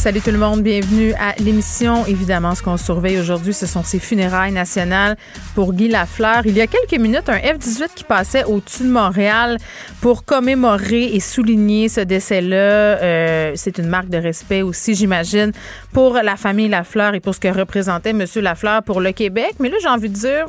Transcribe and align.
Salut 0.00 0.22
tout 0.22 0.30
le 0.30 0.38
monde, 0.38 0.62
bienvenue 0.62 1.12
à 1.20 1.34
l'émission. 1.38 2.06
Évidemment, 2.06 2.54
ce 2.54 2.62
qu'on 2.62 2.78
surveille 2.78 3.20
aujourd'hui, 3.20 3.52
ce 3.52 3.66
sont 3.66 3.82
ces 3.82 3.98
funérailles 3.98 4.50
nationales 4.50 5.18
pour 5.54 5.74
Guy 5.74 5.88
Lafleur. 5.88 6.40
Il 6.46 6.56
y 6.56 6.62
a 6.62 6.66
quelques 6.66 6.98
minutes, 6.98 7.28
un 7.28 7.36
F-18 7.36 7.88
qui 7.94 8.04
passait 8.04 8.44
au-dessus 8.44 8.84
de 8.84 8.88
Montréal 8.88 9.58
pour 10.00 10.24
commémorer 10.24 11.14
et 11.14 11.20
souligner 11.20 11.90
ce 11.90 12.00
décès-là. 12.00 12.56
Euh, 12.56 13.52
c'est 13.56 13.76
une 13.76 13.88
marque 13.88 14.08
de 14.08 14.16
respect 14.16 14.62
aussi, 14.62 14.94
j'imagine, 14.94 15.52
pour 15.92 16.14
la 16.14 16.36
famille 16.36 16.70
Lafleur 16.70 17.12
et 17.14 17.20
pour 17.20 17.34
ce 17.34 17.40
que 17.40 17.48
représentait 17.48 18.10
M. 18.10 18.24
Lafleur 18.36 18.82
pour 18.82 19.02
le 19.02 19.12
Québec. 19.12 19.56
Mais 19.58 19.68
là, 19.68 19.76
j'ai 19.82 19.88
envie 19.88 20.08
de 20.08 20.14
dire, 20.14 20.46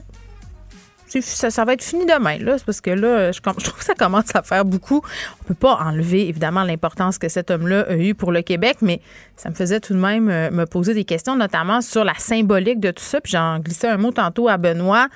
ça, 1.19 1.49
ça, 1.49 1.65
va 1.65 1.73
être 1.73 1.83
fini 1.83 2.05
demain, 2.05 2.37
là. 2.37 2.57
C'est 2.57 2.65
parce 2.65 2.79
que 2.79 2.91
là, 2.91 3.33
je, 3.33 3.41
trouve 3.41 3.55
que 3.55 3.83
ça 3.83 3.95
commence 3.95 4.33
à 4.33 4.43
faire 4.43 4.63
beaucoup. 4.63 5.01
On 5.41 5.43
peut 5.43 5.53
pas 5.53 5.75
enlever, 5.75 6.29
évidemment, 6.29 6.63
l'importance 6.63 7.17
que 7.17 7.27
cet 7.27 7.51
homme-là 7.51 7.85
a 7.89 7.95
eu 7.95 8.15
pour 8.15 8.31
le 8.31 8.41
Québec, 8.41 8.77
mais 8.81 9.01
ça 9.41 9.49
me 9.49 9.55
faisait 9.55 9.79
tout 9.79 9.95
de 9.95 9.99
même 9.99 10.29
euh, 10.29 10.51
me 10.51 10.67
poser 10.67 10.93
des 10.93 11.03
questions, 11.03 11.35
notamment 11.35 11.81
sur 11.81 12.03
la 12.03 12.13
symbolique 12.13 12.79
de 12.79 12.91
tout 12.91 13.03
ça. 13.03 13.19
Puis 13.21 13.31
j'en 13.31 13.57
glissais 13.57 13.87
un 13.87 13.97
mot 13.97 14.11
tantôt 14.11 14.47
à 14.47 14.57
Benoît 14.57 15.07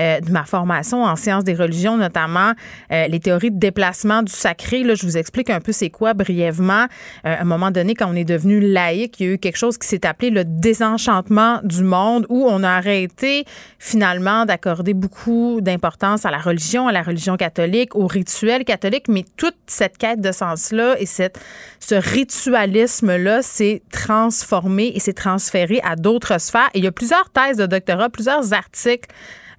euh, 0.00 0.18
de 0.18 0.32
ma 0.32 0.42
formation 0.42 1.04
en 1.04 1.14
sciences 1.14 1.44
des 1.44 1.54
religions, 1.54 1.96
notamment 1.96 2.54
euh, 2.90 3.06
les 3.06 3.20
théories 3.20 3.52
de 3.52 3.58
déplacement 3.58 4.24
du 4.24 4.32
sacré. 4.32 4.82
Là, 4.82 4.96
je 4.96 5.06
vous 5.06 5.16
explique 5.16 5.48
un 5.48 5.60
peu 5.60 5.70
c'est 5.70 5.90
quoi 5.90 6.12
brièvement. 6.12 6.86
à 7.22 7.40
un 7.40 7.44
moment 7.44 7.70
donné, 7.70 7.94
quand 7.94 8.10
on 8.10 8.16
est 8.16 8.24
devenu 8.24 8.58
laïque, 8.58 9.20
il 9.20 9.26
y 9.26 9.30
a 9.30 9.32
eu 9.34 9.38
quelque 9.38 9.58
chose 9.58 9.78
qui 9.78 9.86
s'est 9.86 10.04
appelé 10.04 10.30
le 10.30 10.42
désenchantement 10.44 11.60
du 11.62 11.84
monde, 11.84 12.26
où 12.28 12.46
on 12.48 12.64
a 12.64 12.70
arrêté 12.70 13.44
finalement 13.78 14.44
d'accorder 14.44 14.92
beaucoup 14.92 15.60
d'importance 15.60 16.26
à 16.26 16.32
la 16.32 16.38
religion, 16.38 16.88
à 16.88 16.92
la 16.92 17.02
religion 17.02 17.36
catholique, 17.36 17.94
au 17.94 18.08
rituel 18.08 18.64
catholique, 18.64 19.06
mais 19.06 19.24
toute 19.36 19.56
cette 19.68 19.98
quête 19.98 20.20
de 20.20 20.32
sens-là 20.32 20.96
et 20.98 21.06
cette, 21.06 21.38
ce 21.78 21.94
ritualisme-là, 21.94 23.42
c'est 23.42 23.67
transformé 23.92 24.92
et 24.94 25.00
s'est 25.00 25.12
transféré 25.12 25.80
à 25.82 25.96
d'autres 25.96 26.40
sphères. 26.40 26.70
Il 26.74 26.84
y 26.84 26.86
a 26.86 26.92
plusieurs 26.92 27.30
thèses 27.30 27.56
de 27.56 27.66
doctorat, 27.66 28.08
plusieurs 28.10 28.52
articles 28.52 29.08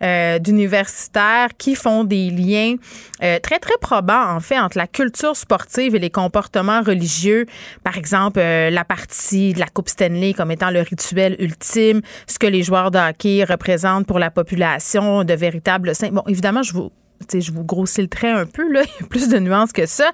euh, 0.01 0.39
d'universitaires 0.39 1.49
qui 1.57 1.75
font 1.75 2.05
des 2.05 2.29
liens 2.29 2.75
euh, 3.21 3.37
très, 3.39 3.59
très 3.59 3.77
probants, 3.81 4.33
en 4.33 4.39
fait, 4.39 4.57
entre 4.57 4.77
la 4.77 4.87
culture 4.87 5.35
sportive 5.35 5.93
et 5.93 5.99
les 5.99 6.09
comportements 6.09 6.81
religieux. 6.81 7.45
Par 7.83 7.97
exemple, 7.97 8.39
euh, 8.39 8.69
la 8.69 8.85
partie 8.85 9.51
de 9.51 9.59
la 9.59 9.67
Coupe 9.67 9.89
Stanley 9.89 10.33
comme 10.33 10.51
étant 10.51 10.69
le 10.69 10.79
rituel 10.79 11.35
ultime, 11.39 12.01
ce 12.27 12.39
que 12.39 12.47
les 12.47 12.63
joueurs 12.63 12.91
de 12.91 12.97
hockey 12.97 13.43
représentent 13.43 14.07
pour 14.07 14.19
la 14.19 14.31
population, 14.31 15.25
de 15.25 15.33
véritables 15.33 15.93
saints. 15.93 16.11
Bon, 16.13 16.23
évidemment, 16.27 16.63
je 16.63 16.71
vous 16.71 16.91
je 17.33 17.51
vous 17.51 17.63
grossis 17.63 18.01
le 18.01 18.07
trait 18.07 18.31
un 18.31 18.45
peu, 18.45 18.71
là. 18.71 18.81
Il 18.99 19.01
y 19.01 19.03
a 19.03 19.07
plus 19.07 19.29
de 19.29 19.37
nuances 19.39 19.71
que 19.71 19.85
ça. 19.85 20.11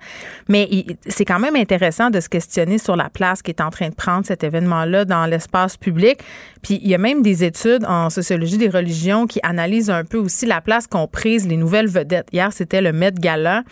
Mais 0.47 0.67
c'est 1.07 1.25
quand 1.25 1.39
même 1.39 1.55
intéressant 1.55 2.09
de 2.09 2.19
se 2.19 2.29
questionner 2.29 2.77
sur 2.77 2.95
la 2.95 3.09
place 3.09 3.41
qui 3.41 3.51
est 3.51 3.61
en 3.61 3.69
train 3.69 3.89
de 3.89 3.95
prendre 3.95 4.25
cet 4.25 4.43
événement-là 4.43 5.05
dans 5.05 5.25
l'espace 5.25 5.77
public. 5.77 6.19
Puis 6.61 6.79
il 6.81 6.89
y 6.89 6.95
a 6.95 6.97
même 6.97 7.21
des 7.21 7.43
études 7.43 7.85
en 7.85 8.09
sociologie 8.09 8.57
des 8.57 8.69
religions 8.69 9.27
qui 9.27 9.39
analysent 9.43 9.89
un 9.89 10.03
peu 10.03 10.17
aussi 10.17 10.45
la 10.45 10.61
place 10.61 10.87
qu'ont 10.87 11.07
prise 11.07 11.47
les 11.47 11.57
nouvelles 11.57 11.87
vedettes. 11.87 12.27
Hier, 12.31 12.51
c'était 12.51 12.81
le 12.81 12.91
Met 12.91 13.13
Gala. 13.13 13.63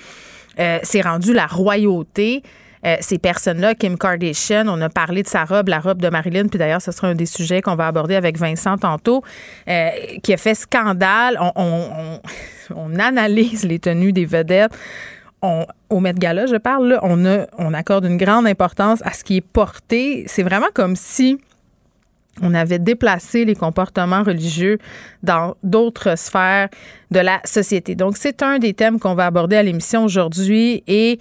Euh, 0.59 0.79
c'est 0.83 1.01
rendu 1.01 1.33
la 1.33 1.47
royauté. 1.47 2.43
Euh, 2.85 2.97
ces 2.99 3.17
personnes-là, 3.17 3.75
Kim 3.75 3.97
Kardashian, 3.97 4.67
on 4.67 4.81
a 4.81 4.89
parlé 4.89 5.23
de 5.23 5.27
sa 5.27 5.45
robe, 5.45 5.69
la 5.69 5.79
robe 5.79 6.01
de 6.01 6.09
Marilyn, 6.09 6.47
puis 6.47 6.59
d'ailleurs, 6.59 6.81
ce 6.81 6.91
sera 6.91 7.07
un 7.07 7.15
des 7.15 7.25
sujets 7.25 7.61
qu'on 7.61 7.75
va 7.75 7.87
aborder 7.87 8.15
avec 8.15 8.37
Vincent 8.37 8.77
tantôt, 8.77 9.23
euh, 9.67 9.89
qui 10.21 10.33
a 10.33 10.37
fait 10.37 10.55
scandale. 10.55 11.39
On, 11.55 12.19
on, 12.75 12.99
analyse 12.99 13.63
les 13.63 13.79
tenues 13.79 14.13
des 14.13 14.25
vedettes. 14.25 14.71
On, 15.41 15.65
au 15.89 15.99
Met 15.99 16.13
Gala, 16.13 16.45
je 16.45 16.55
parle, 16.55 16.89
là, 16.89 16.99
on, 17.03 17.25
a, 17.25 17.47
on 17.57 17.73
accorde 17.73 18.05
une 18.05 18.17
grande 18.17 18.47
importance 18.47 19.01
à 19.03 19.11
ce 19.11 19.23
qui 19.23 19.37
est 19.37 19.41
porté. 19.41 20.23
C'est 20.27 20.43
vraiment 20.43 20.69
comme 20.73 20.95
si 20.95 21.37
on 22.41 22.53
avait 22.53 22.79
déplacé 22.79 23.45
les 23.45 23.55
comportements 23.55 24.23
religieux 24.23 24.79
dans 25.21 25.55
d'autres 25.63 26.17
sphères 26.17 26.69
de 27.11 27.19
la 27.19 27.39
société. 27.45 27.95
Donc, 27.95 28.17
c'est 28.17 28.41
un 28.41 28.57
des 28.57 28.73
thèmes 28.73 28.99
qu'on 28.99 29.13
va 29.13 29.27
aborder 29.27 29.55
à 29.55 29.63
l'émission 29.63 30.03
aujourd'hui 30.03 30.83
et 30.87 31.19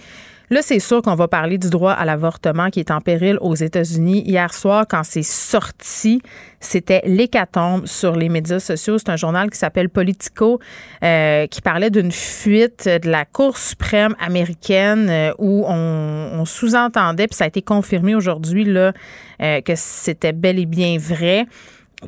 Là, 0.52 0.60
c'est 0.60 0.80
sûr 0.80 1.00
qu'on 1.00 1.14
va 1.14 1.28
parler 1.28 1.56
du 1.56 1.70
droit 1.70 1.92
à 1.92 2.04
l'avortement 2.04 2.68
qui 2.68 2.78
est 2.78 2.90
en 2.90 3.00
péril 3.00 3.38
aux 3.40 3.54
États-Unis. 3.54 4.22
Hier 4.26 4.52
soir, 4.52 4.84
quand 4.86 5.02
c'est 5.02 5.22
sorti, 5.22 6.20
c'était 6.60 7.00
l'hécatombe 7.06 7.86
sur 7.86 8.16
les 8.16 8.28
médias 8.28 8.60
sociaux. 8.60 8.98
C'est 8.98 9.08
un 9.08 9.16
journal 9.16 9.48
qui 9.48 9.56
s'appelle 9.56 9.88
Politico 9.88 10.60
euh, 11.02 11.46
qui 11.46 11.62
parlait 11.62 11.88
d'une 11.88 12.12
fuite 12.12 12.86
de 12.86 13.08
la 13.08 13.24
Cour 13.24 13.56
suprême 13.56 14.14
américaine 14.20 15.08
euh, 15.08 15.32
où 15.38 15.64
on, 15.66 16.44
sous-entendait, 16.44 17.28
puis 17.28 17.36
ça 17.36 17.44
a 17.44 17.46
été 17.46 17.62
confirmé 17.62 18.14
aujourd'hui 18.14 18.64
là, 18.64 18.92
euh, 19.40 19.62
que 19.62 19.72
c'était 19.74 20.34
bel 20.34 20.58
et 20.58 20.66
bien 20.66 20.98
vrai 20.98 21.46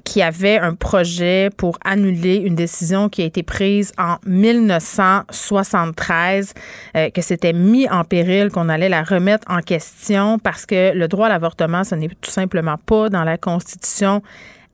qui 0.03 0.23
avait 0.23 0.59
un 0.59 0.75
projet 0.75 1.51
pour 1.57 1.79
annuler 1.85 2.35
une 2.37 2.57
décision 2.57 3.09
qui 3.09 3.23
a 3.23 3.27
été 3.27 3.43
prise 3.43 3.93
en 3.99 4.17
1973, 4.27 6.55
euh, 6.97 7.11
que 7.11 7.23
c'était 7.23 7.53
mis 7.53 7.89
en 7.89 8.05
péril, 8.05 8.51
qu'on 8.51 8.69
allait 8.69 8.89
la 8.89 9.05
remettre 9.05 9.47
en 9.49 9.61
question 9.61 10.39
parce 10.39 10.67
que 10.67 10.95
le 10.95 11.09
droit 11.09 11.27
à 11.27 11.31
l'avortement, 11.31 11.83
ce 11.85 11.95
n'est 11.95 12.11
tout 12.21 12.31
simplement 12.31 12.77
pas 12.85 13.09
dans 13.09 13.25
la 13.25 13.39
Constitution 13.39 14.23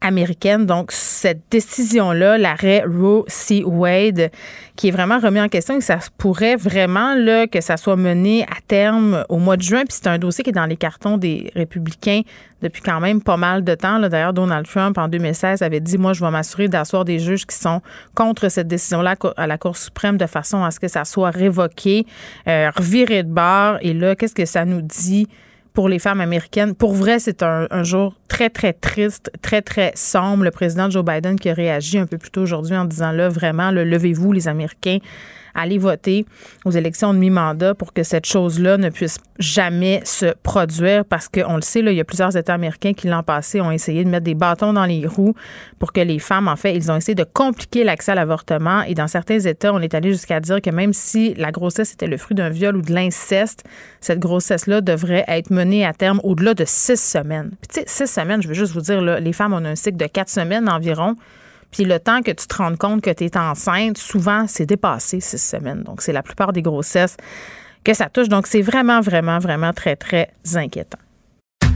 américaine. 0.01 0.67
Donc, 0.67 0.93
cette 0.93 1.43
décision-là, 1.51 2.39
l'arrêt 2.39 2.85
Roe 2.87 3.25
C. 3.29 3.63
Wade, 3.65 4.31
qui 4.77 4.89
est 4.89 4.91
vraiment 4.91 5.19
remis 5.19 5.41
en 5.41 5.49
question 5.49 5.77
et 5.77 5.81
ça 5.81 5.99
pourrait 6.17 6.57
vraiment 6.57 7.15
là, 7.15 7.47
que 7.47 7.61
ça 7.61 7.77
soit 7.77 7.97
mené 7.97 8.45
à 8.45 8.61
terme 8.67 9.25
au 9.29 9.39
mois 9.39 9.57
de 9.57 9.63
juin. 9.63 9.81
Puis 9.81 9.99
c'est 10.01 10.07
un 10.07 10.19
dossier 10.19 10.43
qui 10.43 10.51
est 10.51 10.55
dans 10.55 10.67
les 10.67 10.77
cartons 10.77 11.19
des 11.19 11.51
républicains 11.55 12.23
depuis 12.63 12.83
quand 12.83 13.01
même 13.01 13.23
pas 13.23 13.37
mal 13.37 13.65
de 13.65 13.75
temps. 13.75 14.01
D'ailleurs, 14.01 14.33
Donald 14.33 14.67
Trump, 14.67 14.97
en 14.99 15.09
2016, 15.09 15.63
avait 15.63 15.81
dit, 15.81 15.99
moi, 15.99 16.13
je 16.13 16.25
vais 16.25 16.31
m'assurer 16.31 16.69
d'asseoir 16.69 17.05
des 17.05 17.19
juges 17.19 17.47
qui 17.47 17.57
sont 17.57 17.81
contre 18.15 18.49
cette 18.49 18.69
décision-là 18.69 19.17
à 19.37 19.47
la 19.47 19.59
Cour 19.59 19.77
suprême 19.77 20.17
de 20.17 20.27
façon 20.27 20.65
à 20.65 20.71
ce 20.71 20.81
que 20.81 20.89
ça 20.89 21.05
soit 21.05 21.31
révoqué, 21.31 22.07
euh, 22.49 22.71
reviré 22.75 23.23
de 23.23 23.31
bord. 23.31 23.79
Et 23.81 23.95
là, 23.95 24.15
qu'est-ce 24.15 24.35
que 24.35 24.47
ça 24.47 24.65
nous 24.65 24.83
dit? 24.83 25.29
Pour 25.81 25.89
les 25.89 25.99
femmes 25.99 26.21
américaines. 26.21 26.75
Pour 26.75 26.93
vrai, 26.93 27.19
c'est 27.19 27.43
un, 27.43 27.83
jour 27.85 28.13
très, 28.29 28.51
très 28.51 28.75
triste, 28.75 29.33
très, 29.41 29.63
très 29.63 29.93
sombre. 29.95 30.45
Le 30.45 30.51
président 30.51 30.91
Joe 30.91 31.03
Biden 31.03 31.41
qui 31.41 31.49
a 31.49 31.55
réagi 31.55 31.97
un 31.97 32.05
peu 32.05 32.19
plus 32.19 32.31
tôt 32.31 32.43
aujourd'hui 32.43 32.77
en 32.77 32.85
disant 32.85 33.13
là, 33.13 33.31
vraiment, 33.31 33.71
levez-vous, 33.71 34.31
les 34.33 34.47
Américains 34.47 34.99
aller 35.55 35.79
voter 35.79 36.27
aux 36.65 36.71
élections 36.71 37.15
de 37.15 37.19
mi-mandat 37.19 37.75
pour 37.75 37.93
que 37.93 38.03
cette 38.03 38.27
chose-là 38.27 38.77
ne 38.77 38.89
puisse 38.91 39.19
jamais 39.39 40.01
se 40.05 40.35
produire 40.43 41.05
parce 41.05 41.29
qu'on 41.29 41.57
le 41.57 41.63
sait, 41.63 41.83
là, 41.83 41.93
il 41.93 41.97
y 41.97 42.01
a 42.01 42.05
plusieurs 42.05 42.37
États 42.37 42.55
américains 42.55 42.93
qui 42.93 43.09
l'an 43.09 43.23
passé 43.23 43.61
ont 43.61 43.71
essayé 43.71 44.05
de 44.05 44.11
mettre 44.11 44.25
des 44.25 44.35
bâtons 44.35 44.73
dans 44.73 44.85
les 44.85 45.07
roues 45.07 45.35
pour 45.79 45.93
que 45.93 46.01
les 46.01 46.19
femmes, 46.19 46.49
en 46.49 46.57
fait, 46.57 46.75
ils 46.75 46.91
ont 46.91 46.97
essayé 46.97 47.15
de 47.15 47.25
compliquer 47.25 47.85
l'accès 47.85 48.13
à 48.13 48.15
l'avortement 48.15 48.83
et 48.83 48.95
dans 48.95 49.09
certains 49.09 49.41
États, 49.41 49.73
on 49.73 49.81
est 49.81 49.95
allé 49.95 50.11
jusqu'à 50.11 50.41
dire 50.41 50.61
que 50.61 50.71
même 50.71 50.93
si 50.93 51.35
la 51.35 51.51
grossesse 51.51 51.93
était 51.93 52.07
le 52.07 52.17
fruit 52.17 52.35
d'un 52.35 52.51
viol 52.51 52.77
ou 52.77 52.83
de 52.83 52.93
l'inceste, 52.93 53.65
cette 54.01 54.19
grossesse-là 54.19 54.81
devrait 54.81 55.25
être 55.29 55.51
menée 55.51 55.85
à 55.85 55.93
terme 55.93 56.21
au-delà 56.23 56.55
de 56.55 56.65
six 56.67 57.01
semaines. 57.01 57.51
Puis, 57.61 57.69
tu 57.69 57.81
sais, 57.81 58.07
six 58.07 58.13
semaines, 58.13 58.43
je 58.43 58.49
veux 58.49 58.55
juste 58.55 58.73
vous 58.73 58.81
dire, 58.81 59.01
là, 59.01 59.21
les 59.21 59.33
femmes 59.33 59.53
ont 59.53 59.65
un 59.65 59.77
cycle 59.77 59.97
de 59.97 60.07
quatre 60.07 60.31
semaines 60.31 60.69
environ. 60.69 61.17
Puis 61.71 61.85
le 61.85 62.01
temps 62.01 62.23
que 62.23 62.31
tu 62.31 62.47
te 62.47 62.57
rendes 62.57 62.79
compte 62.79 63.03
que 63.03 63.11
tu 63.11 63.25
es 63.25 63.37
enceinte, 63.37 63.99
souvent, 63.99 64.47
c'est 64.49 64.67
dépassé 64.67 65.21
six 65.21 65.39
semaines. 65.39 65.83
Donc, 65.83 66.03
c'est 66.03 66.13
la 66.13 66.23
plupart 66.23 66.53
des 66.53 66.63
grossesses 66.63 67.17
que 67.85 67.95
ça 67.95 68.09
touche. 68.09 68.29
Donc, 68.29 68.47
c'est 68.47 68.63
vraiment, 68.63 69.01
vraiment, 69.01 69.39
vraiment 69.39 69.73
très, 69.73 69.97
très 69.97 70.33
inquiétant. 70.55 70.99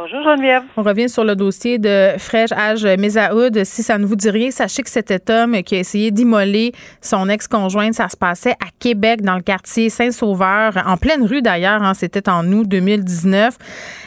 Bonjour 0.00 0.22
Geneviève. 0.22 0.62
On 0.76 0.84
revient 0.84 1.08
sur 1.08 1.24
le 1.24 1.34
dossier 1.34 1.80
de 1.80 2.10
Fresh 2.18 2.52
Age 2.52 2.84
Mesaoud. 2.84 3.64
Si 3.64 3.82
ça 3.82 3.98
ne 3.98 4.06
vous 4.06 4.14
dit 4.14 4.30
rien, 4.30 4.52
sachez 4.52 4.84
que 4.84 4.90
cet 4.90 5.28
homme 5.28 5.60
qui 5.64 5.74
a 5.74 5.80
essayé 5.80 6.12
d'immoler 6.12 6.70
son 7.00 7.28
ex-conjointe, 7.28 7.94
ça 7.94 8.08
se 8.08 8.16
passait 8.16 8.52
à 8.52 8.68
Québec, 8.78 9.22
dans 9.22 9.34
le 9.34 9.42
quartier 9.42 9.90
Saint-Sauveur, 9.90 10.74
en 10.86 10.96
pleine 10.98 11.24
rue 11.24 11.42
d'ailleurs. 11.42 11.82
Hein, 11.82 11.94
C'était 11.94 12.28
en 12.28 12.46
août 12.52 12.68
2019. 12.68 13.56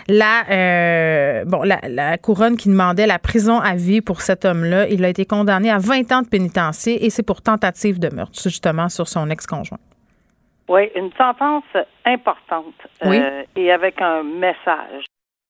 La, 0.07 0.43
euh, 0.49 1.43
bon, 1.43 1.61
la, 1.63 1.81
la, 1.89 2.17
couronne 2.17 2.55
qui 2.55 2.69
demandait 2.69 3.05
la 3.05 3.19
prison 3.19 3.59
à 3.59 3.75
vie 3.75 3.99
pour 3.99 4.21
cet 4.21 4.45
homme-là, 4.45 4.87
il 4.87 5.03
a 5.03 5.09
été 5.09 5.25
condamné 5.25 5.69
à 5.69 5.77
20 5.77 6.09
ans 6.13 6.21
de 6.21 6.29
pénitencier 6.29 7.05
et 7.05 7.09
c'est 7.09 7.23
pour 7.23 7.41
tentative 7.41 7.99
de 7.99 8.07
meurtre, 8.15 8.41
justement, 8.41 8.87
sur 8.87 9.09
son 9.09 9.29
ex-conjoint. 9.29 9.79
Oui, 10.69 10.89
une 10.95 11.11
sentence 11.17 11.65
importante 12.05 12.75
Oui. 13.03 13.19
euh, 13.19 13.43
et 13.57 13.73
avec 13.73 14.01
un 14.01 14.23
message. 14.23 15.03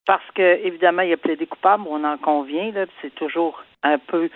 Parce 0.05 0.29
que, 0.33 0.65
évidemment, 0.65 1.03
il 1.03 1.13
a 1.13 1.17
plaidé 1.17 1.45
coupable, 1.45 1.83
on 1.87 2.03
en 2.03 2.17
convient, 2.17 2.71
là, 2.71 2.85
c'est 3.01 3.13
toujours 3.15 3.63
un 3.83 3.97
peu 3.97 4.29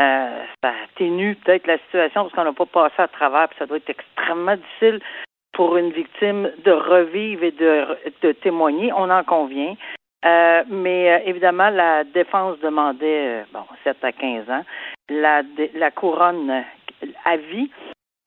euh, 0.00 0.44
atténue 0.62 1.36
peut-être 1.36 1.66
la 1.66 1.78
situation 1.78 2.22
parce 2.22 2.34
qu'on 2.34 2.44
n'a 2.44 2.52
pas 2.52 2.66
passé 2.66 2.94
à 2.98 3.08
travers, 3.08 3.48
puis 3.48 3.58
ça 3.58 3.66
doit 3.66 3.76
être 3.76 3.90
extrêmement 3.90 4.56
difficile 4.56 5.00
pour 5.52 5.76
une 5.76 5.92
victime 5.92 6.50
de 6.64 6.72
revivre 6.72 7.44
et 7.44 7.50
de, 7.52 7.86
de 8.22 8.32
témoigner, 8.32 8.92
on 8.92 9.10
en 9.10 9.22
convient. 9.22 9.76
Euh, 10.24 10.62
mais 10.68 11.10
euh, 11.10 11.18
évidemment, 11.26 11.68
la 11.70 12.04
défense 12.04 12.58
demandait, 12.60 13.42
euh, 13.42 13.44
bon, 13.52 13.64
7 13.84 13.96
à 14.02 14.12
15 14.12 14.50
ans, 14.50 14.64
la, 15.08 15.42
la 15.74 15.90
couronne 15.90 16.64
à 17.24 17.36
vie. 17.36 17.70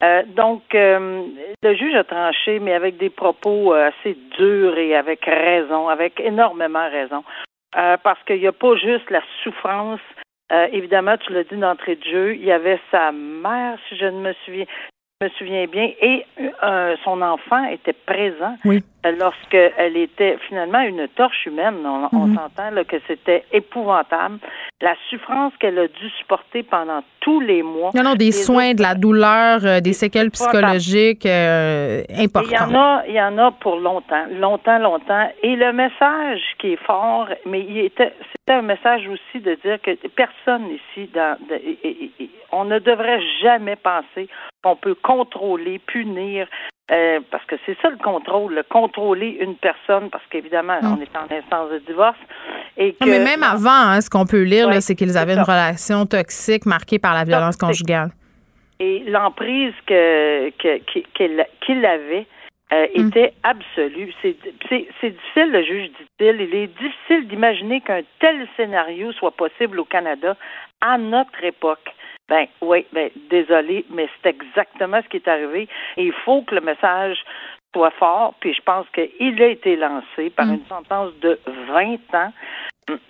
Euh, 0.04 0.24
donc, 0.36 0.64
euh, 0.76 1.24
le 1.64 1.76
juge 1.76 1.96
a 1.96 2.04
tranché, 2.04 2.60
mais 2.60 2.74
avec 2.74 2.98
des 2.98 3.10
propos 3.10 3.74
euh, 3.74 3.90
assez 3.90 4.18
durs 4.38 4.78
et 4.78 4.96
avec 4.96 5.26
raison, 5.26 5.88
avec 5.88 6.20
énormément 6.20 6.90
raison. 6.90 7.24
Parce 8.04 8.24
qu'il 8.24 8.40
n'y 8.40 8.48
a 8.48 8.54
pas 8.54 8.78
juste 8.78 9.10
la 9.10 9.22
souffrance. 9.44 10.00
Évidemment, 10.72 11.18
tu 11.18 11.34
l'as 11.34 11.44
dit 11.44 11.58
d'entrée 11.58 11.98
de 11.98 12.04
jeu, 12.06 12.36
il 12.36 12.46
y 12.46 12.52
avait 12.54 12.80
sa 12.90 13.12
mère, 13.12 13.78
si 13.90 13.98
je 13.98 14.06
ne 14.06 14.22
me 14.22 14.34
souviens, 14.46 14.64
me 15.22 15.28
souviens 15.38 15.66
bien, 15.66 15.92
et 16.00 16.26
son 17.04 17.22
enfant 17.22 17.66
était 17.66 17.92
présent 17.92 18.56
Oui. 18.64 18.82
Lorsqu'elle 19.12 19.98
était 19.98 20.38
finalement 20.48 20.82
une 20.82 21.08
torche 21.16 21.46
humaine. 21.46 21.76
On, 21.86 22.10
on 22.12 22.28
Mhm. 22.28 22.36
s'entend 22.36 22.84
que 22.88 22.98
c'était 23.08 23.44
épouvantable. 23.52 24.40
La 24.82 24.96
souffrance 25.10 25.54
qu'elle 25.60 25.80
a 25.80 25.88
dû 25.88 26.10
supporter 26.20 26.64
pendant 26.64 27.02
tous 27.22 27.40
les 27.40 27.64
mois. 27.64 27.92
Non, 27.96 28.04
non, 28.04 28.16
des 28.16 28.32
soins, 28.32 28.70
autres- 28.70 28.78
de 28.78 28.82
la 28.82 28.96
douleur, 28.96 29.60
euh, 29.66 29.80
des 29.80 29.94
séquelles 29.94 30.32
psychologiques 30.32 31.26
euh, 31.26 32.02
Et 32.10 32.14
Il 32.14 32.20
y 32.20 32.22
en 32.22 32.26
importantes. 32.26 32.76
a, 32.76 33.04
il 33.08 33.14
y 33.16 33.22
en 33.22 33.38
a 33.38 33.52
pour 33.52 33.78
longtemps, 33.78 34.26
longtemps, 34.32 34.80
longtemps. 34.80 35.30
Et 35.44 35.56
le 35.56 35.72
message 35.74 36.42
qui 36.60 36.74
est 36.74 36.84
fort, 36.86 37.28
mais 37.46 37.62
il 37.62 37.78
était, 37.80 38.14
c'était 38.32 38.58
un 38.60 38.62
message 38.62 39.08
aussi 39.08 39.42
de 39.44 39.56
dire 39.64 39.80
que 39.82 39.92
personne 40.10 40.68
ici, 40.70 41.10
dans, 41.14 41.38
de- 41.50 41.56
et- 41.56 41.80
et- 41.84 42.12
et- 42.20 42.30
on 42.52 42.66
ne 42.66 42.80
devrait 42.80 43.22
jamais 43.42 43.76
penser 43.76 44.28
qu'on 44.64 44.76
peut 44.76 44.96
contrôler, 44.96 45.80
punir, 45.80 46.48
euh, 46.92 47.20
parce 47.32 47.44
que 47.46 47.56
c'est 47.66 47.76
ça 47.82 47.90
le 47.90 47.98
contrôle, 47.98 48.54
le 48.54 48.64
contrôler 48.64 49.38
une 49.42 49.56
personne, 49.56 50.10
parce 50.10 50.24
qu'évidemment, 50.30 50.78
Mm. 50.82 50.98
on 50.98 51.02
est 51.02 51.16
en 51.18 51.36
instance 51.36 51.72
de 51.72 51.80
divorce. 51.80 52.18
Et 52.78 52.94
que, 52.94 53.04
Non, 53.06 53.12
mais 53.12 53.20
même 53.24 53.44
avant, 53.44 53.70
hein, 53.90 54.02
ce 54.02 54.10
qu'on 54.10 54.26
peut 54.26 54.44
lire, 54.44 54.68
Ouais, 54.68 54.82
c'est 54.82 54.96
qu'ils 54.96 55.18
avaient 55.18 55.34
une 55.34 55.42
relation 55.42 56.06
toxique 56.06 56.66
marquée 56.66 57.00
par 57.00 57.14
la 57.14 57.24
violence 57.24 57.58
Toxique. 57.58 57.86
conjugale. 57.88 58.10
et 58.80 59.04
l'emprise 59.08 59.74
que 59.88 60.50
qu'il 60.60 61.86
avait 61.86 62.28
euh, 62.74 62.88
Mm. 62.96 63.08
était 63.08 63.34
absolue. 63.44 64.12
C'est 64.22 64.36
difficile, 64.70 65.52
le 65.52 65.64
juge 65.64 65.88
dit-il. 66.00 66.42
Il 66.42 66.54
est 66.56 66.68
difficile 66.68 67.28
d'imaginer 67.28 67.80
qu'un 67.82 68.02
tel 68.20 68.48
scénario 68.58 69.12
soit 69.14 69.32
possible 69.32 69.80
au 69.80 69.86
Canada 69.86 70.36
à 70.82 70.98
notre 70.98 71.42
époque. 71.44 71.88
Ben 72.28 72.48
oui, 72.62 72.86
ben 72.92 73.12
désolé, 73.30 73.86
mais 73.92 74.10
c'est 74.24 74.30
exactement 74.30 75.00
ce 75.04 75.10
qui 75.10 75.18
est 75.18 75.28
arrivé. 75.28 75.68
Il 75.96 76.12
faut 76.12 76.42
que 76.42 76.56
le 76.56 76.62
message 76.62 77.24
soit 77.76 77.92
fort, 77.92 78.34
puis 78.40 78.54
je 78.54 78.62
pense 78.62 78.86
qu'il 78.94 79.42
a 79.44 79.48
été 79.48 79.76
lancé 79.76 80.30
par 80.30 80.46
Mm. 80.46 80.54
une 80.54 80.66
sentence 80.68 81.12
de 81.22 81.38
20 81.68 81.98
ans. 82.14 82.32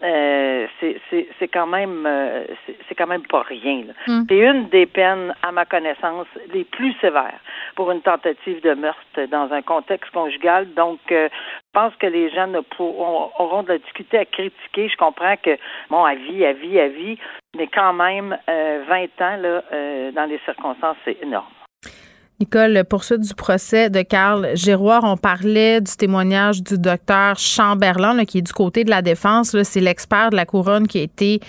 Euh, 0.03 0.67
c'est- 0.79 1.47
quand 1.53 1.67
même 1.67 2.05
euh, 2.07 2.45
c'est 2.87 2.95
quand 2.95 3.07
même 3.07 3.27
pas 3.27 3.41
rien. 3.43 3.83
Mm. 4.07 4.23
C'est 4.29 4.37
une 4.37 4.69
des 4.69 4.85
peines, 4.85 5.35
à 5.43 5.51
ma 5.51 5.65
connaissance, 5.65 6.27
les 6.53 6.63
plus 6.63 6.93
sévères 7.01 7.39
pour 7.75 7.91
une 7.91 8.01
tentative 8.01 8.61
de 8.61 8.73
meurtre 8.73 9.21
dans 9.29 9.51
un 9.53 9.61
contexte 9.61 10.11
conjugal. 10.11 10.73
Donc, 10.75 10.99
euh, 11.11 11.27
je 11.31 11.69
pense 11.73 11.93
que 11.97 12.07
les 12.07 12.29
gens 12.31 12.47
ne 12.47 12.61
pourront, 12.61 13.31
auront 13.37 13.63
de 13.63 13.69
la 13.73 13.77
difficulté 13.77 14.17
à 14.17 14.25
critiquer. 14.25 14.87
Je 14.89 14.95
comprends 14.97 15.35
que, 15.43 15.57
bon, 15.89 16.03
à 16.05 16.15
vie, 16.15 16.45
à 16.45 16.53
vie, 16.53 16.79
à 16.79 16.87
vie, 16.87 17.17
mais 17.57 17.67
quand 17.67 17.93
même, 17.93 18.37
euh, 18.49 18.83
20 18.87 19.21
ans, 19.21 19.37
là, 19.37 19.61
dans 20.13 20.25
les 20.29 20.39
circonstances, 20.45 20.97
c'est 21.05 21.21
énorme. 21.21 21.45
Nicole, 22.41 22.83
poursuite 22.83 23.21
du 23.21 23.33
procès 23.33 23.89
de 23.89 24.01
Carl 24.01 24.49
Giroir, 24.55 25.05
on 25.05 25.15
parlait 25.15 25.79
du 25.79 25.95
témoignage 25.95 26.61
du 26.61 26.77
docteur 26.77 27.39
Chamberlain, 27.39 28.25
qui 28.25 28.39
est 28.39 28.41
du 28.41 28.51
côté 28.51 28.83
de 28.83 28.89
la 28.89 29.01
défense. 29.01 29.55
C'est 29.63 29.79
l'expert 29.79 30.31
de 30.31 30.35
la 30.35 30.45
couronne 30.45 30.85
qui 30.85 30.99
a 30.99 31.03
été 31.03 31.39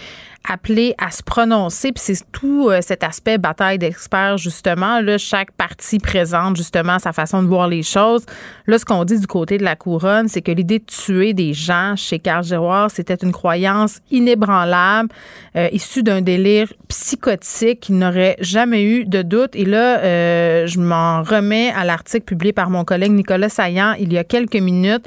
appelé 0.49 0.95
à 0.99 1.11
se 1.11 1.23
prononcer. 1.23 1.93
Puis 1.93 2.03
c'est 2.05 2.33
tout 2.33 2.69
euh, 2.69 2.81
cet 2.81 3.05
aspect 3.05 3.39
bataille 3.39 3.79
d'experts, 3.79 4.39
justement. 4.39 5.01
Là, 5.01 5.19
chaque 5.19 5.53
partie 5.53 5.99
présente, 5.99 6.57
justement, 6.57 6.99
sa 6.99 7.13
façon 7.13 7.43
de 7.43 7.49
voir 7.49 7.69
les 7.69 7.83
choses. 7.83 8.25
Là, 8.67 8.79
ce 8.79 8.85
qu'on 8.85 9.05
dit 9.05 9.19
du 9.19 9.27
côté 9.27 9.59
de 9.59 9.65
la 9.65 9.77
couronne, 9.77 10.29
c'est 10.29 10.43
que 10.43 10.53
l'idée 10.53 10.79
de 10.79 10.85
tuer 10.85 11.35
des 11.35 11.53
gens 11.53 11.95
chez 11.97 12.19
Carl 12.19 12.45
Giroir, 12.45 12.91
c'était 12.91 13.15
une 13.15 13.33
croyance 13.33 14.01
inébranlable, 14.11 15.09
euh, 15.57 15.69
issue 15.73 16.03
d'un 16.03 16.21
délire 16.21 16.73
psychotique. 16.89 17.89
Il 17.89 17.99
n'aurait 17.99 18.37
jamais 18.41 18.85
eu 18.85 19.05
de 19.05 19.23
doute. 19.23 19.55
Et 19.55 19.65
là, 19.65 19.99
euh, 19.99 20.67
je 20.67 20.81
m'en 20.81 21.23
remets 21.23 21.71
à 21.71 21.85
l'article 21.85 22.25
publié 22.25 22.53
par 22.53 22.71
mon 22.71 22.85
collègue 22.85 23.13
Nicolas 23.13 23.49
Saillant 23.49 23.95
il 23.99 24.13
y 24.13 24.19
a 24.19 24.25
quelques 24.25 24.57
minutes. 24.57 25.07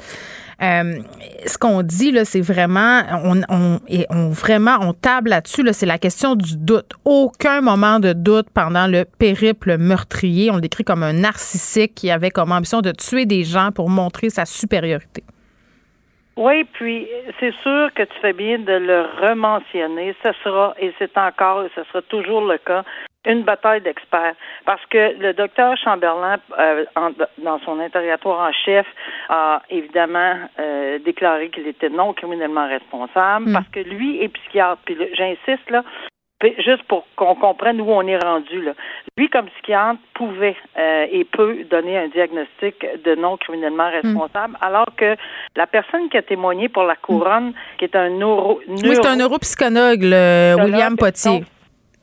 Euh, 0.62 0.98
ce 1.46 1.56
qu'on 1.56 1.82
dit 1.82 2.12
là, 2.12 2.24
c'est 2.24 2.40
vraiment, 2.40 3.02
on, 3.24 3.40
on, 3.48 3.78
on 4.10 4.28
vraiment, 4.28 4.76
on 4.80 4.92
table 4.92 5.30
là-dessus. 5.30 5.62
Là, 5.62 5.72
c'est 5.72 5.86
la 5.86 5.98
question 5.98 6.34
du 6.34 6.56
doute. 6.56 6.92
Aucun 7.04 7.60
moment 7.62 7.98
de 7.98 8.12
doute 8.12 8.48
pendant 8.52 8.86
le 8.86 9.04
périple 9.04 9.78
meurtrier. 9.78 10.50
On 10.50 10.56
le 10.56 10.60
décrit 10.60 10.84
comme 10.84 11.02
un 11.02 11.14
narcissique 11.14 11.94
qui 11.94 12.10
avait 12.10 12.30
comme 12.30 12.52
ambition 12.52 12.82
de 12.82 12.92
tuer 12.92 13.24
des 13.24 13.44
gens 13.44 13.70
pour 13.72 13.88
montrer 13.88 14.28
sa 14.28 14.44
supériorité. 14.44 15.24
Oui, 16.36 16.64
puis 16.72 17.06
c'est 17.38 17.52
sûr 17.62 17.90
que 17.94 18.02
tu 18.02 18.14
fais 18.22 18.32
bien 18.32 18.58
de 18.58 18.72
le 18.72 19.02
rementionner. 19.20 20.14
Ce 20.22 20.30
sera, 20.44 20.74
et 20.80 20.92
c'est 20.98 21.16
encore, 21.18 21.64
et 21.64 21.70
ce 21.74 21.84
sera 21.84 22.02
toujours 22.02 22.42
le 22.42 22.56
cas, 22.58 22.84
une 23.26 23.42
bataille 23.42 23.82
d'experts. 23.82 24.34
Parce 24.64 24.84
que 24.86 25.18
le 25.20 25.32
docteur 25.34 25.76
Chamberlain, 25.76 26.38
euh, 26.58 26.84
en- 26.96 27.10
dans 27.38 27.58
son 27.60 27.78
interrogatoire 27.80 28.48
en 28.48 28.52
chef, 28.52 28.86
a 29.28 29.60
évidemment 29.70 30.34
euh, 30.58 30.98
déclaré 31.04 31.50
qu'il 31.50 31.66
était 31.66 31.90
non 31.90 32.12
criminellement 32.14 32.66
responsable 32.68 33.50
Mm. 33.50 33.52
parce 33.52 33.68
que 33.68 33.80
lui 33.80 34.22
est 34.22 34.28
psychiatre. 34.28 34.80
Puis 34.84 34.96
j'insiste 35.14 35.68
là, 35.70 35.84
juste 36.58 36.82
pour 36.84 37.04
qu'on 37.16 37.34
comprenne 37.34 37.80
où 37.82 37.90
on 37.90 38.06
est 38.06 38.16
rendu 38.16 38.62
là. 38.62 38.72
Lui, 39.18 39.28
comme 39.28 39.46
psychiatre, 39.50 39.98
pouvait 40.14 40.56
euh, 40.78 41.06
et 41.10 41.24
peut 41.24 41.64
donner 41.70 41.98
un 41.98 42.08
diagnostic 42.08 42.76
de 43.04 43.14
non 43.16 43.36
criminellement 43.36 43.90
responsable, 43.90 44.56
alors 44.62 44.86
que 44.96 45.16
la 45.56 45.66
personne 45.66 46.08
qui 46.08 46.16
a 46.16 46.22
témoigné 46.22 46.70
pour 46.70 46.84
la 46.84 46.96
couronne, 46.96 47.52
qui 47.76 47.84
est 47.84 47.94
un 47.94 48.08
neuro, 48.08 48.60
Oui, 48.66 48.78
c'est 48.94 49.06
un 49.06 49.16
neuropsychologue, 49.16 50.00
le 50.02 50.54
William 50.64 50.96
Potier. 50.96 51.40
donc, 51.40 51.44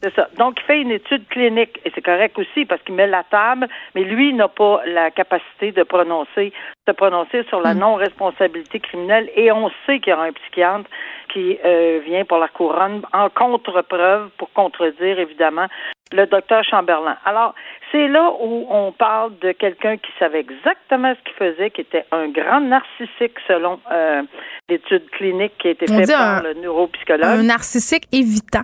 c'est 0.04 0.14
ça. 0.14 0.28
Donc, 0.38 0.60
il 0.62 0.64
fait 0.66 0.82
une 0.82 0.92
étude 0.92 1.28
clinique, 1.30 1.80
et 1.84 1.92
c'est 1.96 2.02
correct 2.04 2.38
aussi 2.38 2.66
parce 2.66 2.82
qu'il 2.84 2.96
met 2.96 3.08
la 3.08 3.24
table, 3.24 3.68
mais 3.96 4.04
lui 4.04 4.34
n'a 4.34 4.48
pas 4.48 4.82
la 4.86 5.10
capacité 5.12 5.72
de 5.72 5.84
prononcer, 5.84 6.54
de 6.88 6.92
prononcer 6.94 7.44
sur 7.50 7.62
la 7.62 7.74
Mm. 7.74 7.80
non-responsabilité 7.80 8.80
criminelle. 8.80 9.30
Et 9.36 9.52
on 9.52 9.70
sait 9.86 10.00
qu'il 10.00 10.12
y 10.12 10.14
aura 10.14 10.26
un 10.26 10.34
psychiatre 10.34 10.90
qui 11.34 11.58
euh, 11.66 12.00
vient 12.06 12.26
pour 12.26 12.38
la 12.38 12.48
couronne 12.48 13.02
en 13.14 13.30
contre-preuve 13.30 14.30
pour 14.38 14.52
contredire, 14.54 15.20
évidemment, 15.20 15.68
le 16.14 16.26
docteur 16.26 16.64
Chamberlain. 16.64 17.18
Alors, 17.26 17.54
c'est 17.92 18.08
là 18.08 18.32
où 18.40 18.66
on 18.70 18.92
parle 18.94 19.38
de 19.40 19.52
quelqu'un 19.52 19.98
qui 19.98 20.10
savait 20.20 20.40
exactement 20.40 21.14
ce 21.16 21.22
qu'il 21.24 21.34
faisait, 21.38 21.70
qui 21.72 21.82
était 21.82 22.06
un 22.12 22.30
grand 22.30 22.62
narcissique 22.62 23.36
selon 23.48 23.80
euh, 23.92 24.24
l'étude 24.70 25.10
clinique 25.12 25.54
qui 25.58 25.68
a 25.70 25.72
été 25.72 25.88
faite 25.88 26.10
par 26.12 26.38
un- 26.38 26.42
le 26.44 26.54
neuropsychologue. 26.54 27.26
Un 27.26 27.44
narcissique 27.44 28.04
évitant. 28.14 28.62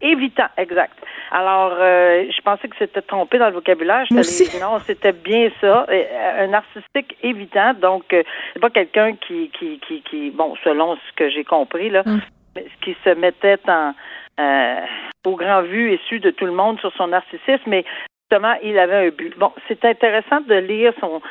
Évitant, 0.00 0.48
exact. 0.58 0.92
Alors, 1.30 1.72
euh, 1.78 2.24
je 2.30 2.42
pensais 2.42 2.68
que 2.68 2.76
c'était 2.78 3.00
trompé 3.02 3.38
dans 3.38 3.46
le 3.48 3.54
vocabulaire. 3.54 4.04
Je 4.10 4.14
dire, 4.14 4.60
Non, 4.60 4.78
c'était 4.80 5.12
bien 5.12 5.48
ça. 5.60 5.86
Euh, 5.88 6.44
Un 6.44 6.48
narcissique 6.48 7.16
évitant, 7.22 7.72
donc 7.74 8.12
euh, 8.12 8.22
c'est 8.52 8.60
pas 8.60 8.70
quelqu'un 8.70 9.14
qui, 9.16 9.50
qui, 9.58 9.80
qui, 9.80 10.02
qui, 10.02 10.30
bon, 10.30 10.54
selon 10.62 10.96
ce 10.96 11.12
que 11.16 11.30
j'ai 11.30 11.44
compris 11.44 11.88
là, 11.90 12.02
Mm. 12.04 12.20
ce 12.56 12.84
qui 12.84 12.96
se 13.04 13.10
mettait 13.10 13.58
en 13.68 13.92
euh, 14.38 14.80
au 15.26 15.34
grand 15.36 15.62
vu 15.62 15.92
et 15.92 16.00
su 16.08 16.20
de 16.20 16.30
tout 16.30 16.44
le 16.44 16.52
monde 16.52 16.78
sur 16.80 16.92
son 16.92 17.08
narcissisme, 17.08 17.62
mais 17.66 17.84
justement, 18.30 18.54
il 18.62 18.78
avait 18.78 19.06
un 19.06 19.08
but. 19.08 19.36
Bon, 19.38 19.50
c'est 19.66 19.82
intéressant 19.84 20.40
de 20.42 20.54
lire 20.56 20.92
son 21.00 21.22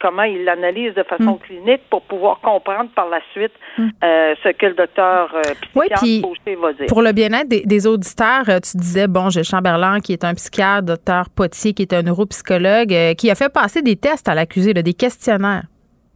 comment 0.00 0.22
il 0.22 0.44
l'analyse 0.44 0.94
de 0.94 1.02
façon 1.02 1.34
Mm. 1.34 1.38
clinique 1.40 1.80
pour 1.90 2.02
pouvoir 2.02 2.40
comprendre 2.40 2.90
par 2.94 3.08
la 3.08 3.20
suite 3.32 3.52
euh, 3.78 4.34
ce 4.42 4.48
que 4.50 4.66
le 4.66 4.74
docteur 4.74 5.34
euh, 5.34 5.42
Oui, 5.74 5.86
psychiatre 5.94 6.02
puis 6.02 6.20
Fauché 6.22 6.56
va 6.56 6.72
dire. 6.72 6.86
Pour 6.86 7.02
le 7.02 7.12
bien-être 7.12 7.48
des, 7.48 7.62
des 7.64 7.86
auditeurs, 7.86 8.48
euh, 8.48 8.58
tu 8.60 8.76
disais, 8.78 9.06
bon, 9.08 9.28
j'ai 9.30 9.42
Chamberlain 9.44 10.00
qui 10.00 10.12
est 10.12 10.24
un 10.24 10.34
psychiatre, 10.34 10.82
docteur 10.82 11.26
Potier 11.34 11.72
qui 11.74 11.82
est 11.82 11.92
un 11.92 12.02
neuropsychologue, 12.02 12.92
euh, 12.92 13.14
qui 13.14 13.30
a 13.30 13.34
fait 13.34 13.52
passer 13.52 13.82
des 13.82 13.96
tests 13.96 14.28
à 14.28 14.34
l'accusé, 14.34 14.72
des 14.74 14.94
questionnaires. 14.94 15.64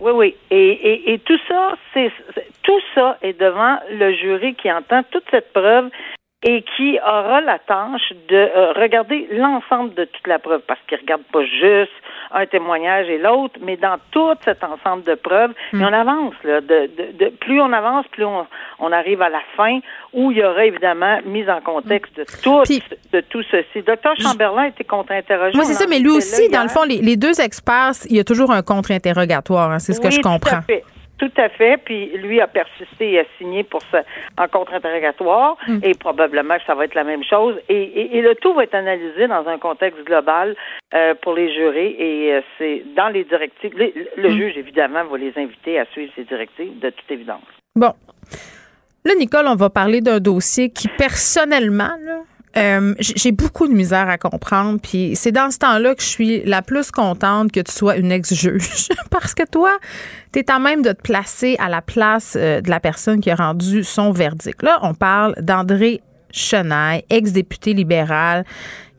Oui, 0.00 0.12
oui. 0.14 0.36
Et, 0.50 0.70
et, 0.70 1.12
et 1.14 1.18
tout 1.18 1.38
ça, 1.46 1.74
c'est- 1.92 2.12
tout 2.62 2.80
ça 2.94 3.18
est 3.22 3.38
devant 3.38 3.76
le 3.90 4.12
jury 4.14 4.54
qui 4.54 4.70
entend 4.72 5.02
toute 5.10 5.24
cette 5.30 5.52
preuve 5.52 5.90
et 6.42 6.62
qui 6.74 6.98
aura 7.06 7.42
la 7.42 7.58
tâche 7.58 8.12
de 8.30 8.34
euh, 8.34 8.72
regarder 8.72 9.28
l'ensemble 9.32 9.92
de 9.94 10.04
toute 10.06 10.26
la 10.26 10.38
preuve, 10.38 10.62
parce 10.66 10.80
qu'il 10.88 10.96
regarde 10.98 11.20
pas 11.30 11.44
juste 11.44 11.92
un 12.32 12.46
témoignage 12.46 13.08
et 13.10 13.18
l'autre, 13.18 13.56
mais 13.60 13.76
dans 13.76 13.96
tout 14.10 14.32
cet 14.42 14.64
ensemble 14.64 15.02
de 15.02 15.16
preuves, 15.16 15.50
et 15.74 15.76
on 15.84 15.92
avance 15.92 16.32
là. 16.44 16.60
De, 16.62 16.88
de, 16.96 17.24
de- 17.24 17.28
plus 17.40 17.60
on 17.60 17.70
avance, 17.74 18.06
plus 18.12 18.24
on, 18.24 18.46
on 18.78 18.90
arrive 18.92 19.20
à 19.20 19.28
la 19.28 19.40
fin, 19.54 19.80
où 20.14 20.30
il 20.30 20.38
y 20.38 20.44
aura 20.44 20.64
évidemment 20.64 21.18
mise 21.26 21.50
en 21.50 21.60
contexte 21.60 22.16
de 22.16 22.24
tout, 22.42 22.62
Puis- 22.64 22.82
de 23.12 23.20
tout 23.20 23.42
ceci. 23.50 23.82
Docteur 23.82 24.14
Chamberlain 24.18 24.64
été 24.64 24.84
contre-interrogé. 24.84 25.54
Moi, 25.56 25.64
c'est 25.66 25.74
ça, 25.74 25.86
mais 25.88 25.98
lui 25.98 26.08
était 26.08 26.16
aussi, 26.18 26.48
dans 26.48 26.62
le 26.62 26.68
fond, 26.68 26.84
les, 26.84 26.98
les 27.02 27.16
deux 27.16 27.38
experts, 27.40 27.92
il 28.08 28.16
y 28.16 28.20
a 28.20 28.24
toujours 28.24 28.50
un 28.50 28.62
contre-interrogatoire, 28.62 29.72
hein, 29.72 29.78
c'est 29.78 29.92
ce 29.92 30.00
que 30.00 30.10
je 30.10 30.20
Tout 30.20 30.28
comprends. 30.28 30.58
à 30.58 30.62
fait. 30.62 30.84
Tout 31.20 31.30
à 31.36 31.48
fait. 31.50 31.76
Puis 31.84 32.06
lui 32.16 32.40
a 32.40 32.46
persisté 32.48 33.12
et 33.12 33.20
a 33.20 33.24
signé 33.38 33.62
pour 33.62 33.82
ça 33.92 34.02
en 34.38 34.48
contre-interrogatoire 34.48 35.56
Mm. 35.68 35.78
et 35.84 35.94
probablement 35.94 36.56
que 36.56 36.64
ça 36.66 36.74
va 36.74 36.84
être 36.86 36.94
la 36.94 37.04
même 37.04 37.22
chose. 37.22 37.54
Et, 37.68 37.74
et- 37.82 38.16
et 38.16 38.22
le 38.22 38.34
tout 38.36 38.52
va 38.54 38.64
être 38.64 38.74
analysé 38.74 39.28
dans 39.28 39.46
un 39.46 39.58
contexte 39.58 40.02
global 40.04 40.56
euh, 40.94 41.14
pour 41.22 41.34
les 41.34 41.52
jurés 41.54 41.94
et 41.98 42.32
euh, 42.34 42.40
c'est 42.58 42.82
dans 42.96 43.08
les 43.10 43.24
directives. 43.24 43.72
Le, 43.76 43.92
le 44.16 44.28
Mm. 44.30 44.36
juge, 44.38 44.56
évidemment, 44.56 45.04
va 45.04 45.18
les 45.18 45.32
inviter 45.36 45.78
à 45.78 45.84
suivre 45.92 46.10
ces 46.16 46.24
directives 46.24 46.78
de 46.80 46.90
toute 46.90 47.10
évidence. 47.10 47.42
Bon. 47.76 47.92
Là, 49.04 49.14
Nicole, 49.18 49.46
on 49.46 49.54
va 49.56 49.70
parler 49.70 50.00
d'un 50.00 50.20
dossier 50.20 50.70
qui, 50.70 50.88
personnellement, 50.88 51.90
là, 52.04 52.20
euh, 52.56 52.94
j'ai 52.98 53.32
beaucoup 53.32 53.68
de 53.68 53.72
misère 53.72 54.08
à 54.08 54.18
comprendre. 54.18 54.80
Puis 54.82 55.12
c'est 55.14 55.32
dans 55.32 55.50
ce 55.50 55.58
temps-là 55.58 55.94
que 55.94 56.02
je 56.02 56.08
suis 56.08 56.42
la 56.44 56.62
plus 56.62 56.90
contente 56.90 57.52
que 57.52 57.60
tu 57.60 57.72
sois 57.72 57.96
une 57.96 58.10
ex-juge. 58.10 58.88
Parce 59.10 59.34
que 59.34 59.44
toi, 59.44 59.78
tu 60.32 60.40
es 60.40 60.50
à 60.50 60.58
même 60.58 60.82
de 60.82 60.92
te 60.92 61.02
placer 61.02 61.56
à 61.58 61.68
la 61.68 61.82
place 61.82 62.36
euh, 62.38 62.60
de 62.60 62.70
la 62.70 62.80
personne 62.80 63.20
qui 63.20 63.30
a 63.30 63.36
rendu 63.36 63.84
son 63.84 64.10
verdict. 64.10 64.62
Là, 64.62 64.78
on 64.82 64.94
parle 64.94 65.34
d'André 65.40 66.00
Chenaille, 66.32 67.04
ex-député 67.10 67.72
libéral, 67.72 68.44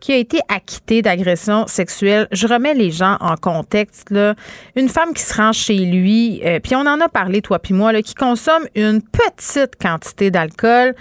qui 0.01 0.12
a 0.12 0.17
été 0.17 0.39
acquitté 0.50 1.01
d'agression 1.01 1.67
sexuelle. 1.67 2.27
Je 2.31 2.48
remets 2.48 2.74
les 2.74 2.91
gens 2.91 3.17
en 3.22 3.36
contexte. 3.38 4.10
Là. 4.10 4.36
Une 4.75 4.89
femme 4.89 5.13
qui 5.13 5.22
se 5.22 5.34
rend 5.34 5.53
chez 5.53 5.77
lui, 5.77 6.41
euh, 6.43 6.60
puis 6.60 6.75
on 6.75 6.81
en 6.81 7.00
a 7.00 7.08
parlé, 7.08 7.41
toi 7.41 7.60
puis 7.60 7.74
moi, 7.74 7.93
là, 7.93 8.01
qui 8.01 8.15
consomme 8.15 8.63
une 8.75 9.01
petite 9.01 9.75
quantité 9.79 10.31
d'alcool. 10.31 10.96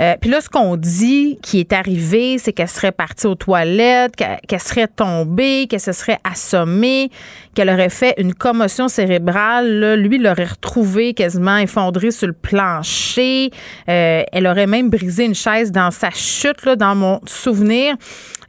Euh, 0.00 0.14
puis 0.20 0.30
là, 0.30 0.40
ce 0.40 0.48
qu'on 0.48 0.76
dit 0.76 1.38
qui 1.42 1.60
est 1.60 1.72
arrivé, 1.72 2.38
c'est 2.38 2.52
qu'elle 2.52 2.68
serait 2.68 2.92
partie 2.92 3.26
aux 3.26 3.34
toilettes, 3.34 4.16
qu'elle 4.16 4.60
serait 4.60 4.88
tombée, 4.88 5.66
qu'elle 5.68 5.80
se 5.80 5.92
serait 5.92 6.18
assommée, 6.24 7.10
qu'elle 7.54 7.70
aurait 7.70 7.90
fait 7.90 8.14
une 8.18 8.34
commotion 8.34 8.88
cérébrale. 8.88 9.80
Là. 9.80 9.96
Lui, 9.96 10.18
l'aurait 10.18 10.44
retrouvée 10.44 11.14
quasiment 11.14 11.58
effondrée 11.58 12.10
sur 12.10 12.26
le 12.26 12.32
plancher. 12.32 13.50
Euh, 13.88 14.22
elle 14.32 14.46
aurait 14.46 14.66
même 14.66 14.88
brisé 14.88 15.24
une 15.24 15.34
chaise 15.34 15.72
dans 15.72 15.90
sa 15.90 16.10
chute, 16.10 16.64
là, 16.64 16.76
dans 16.76 16.94
mon 16.94 17.20
souvenir. 17.26 17.96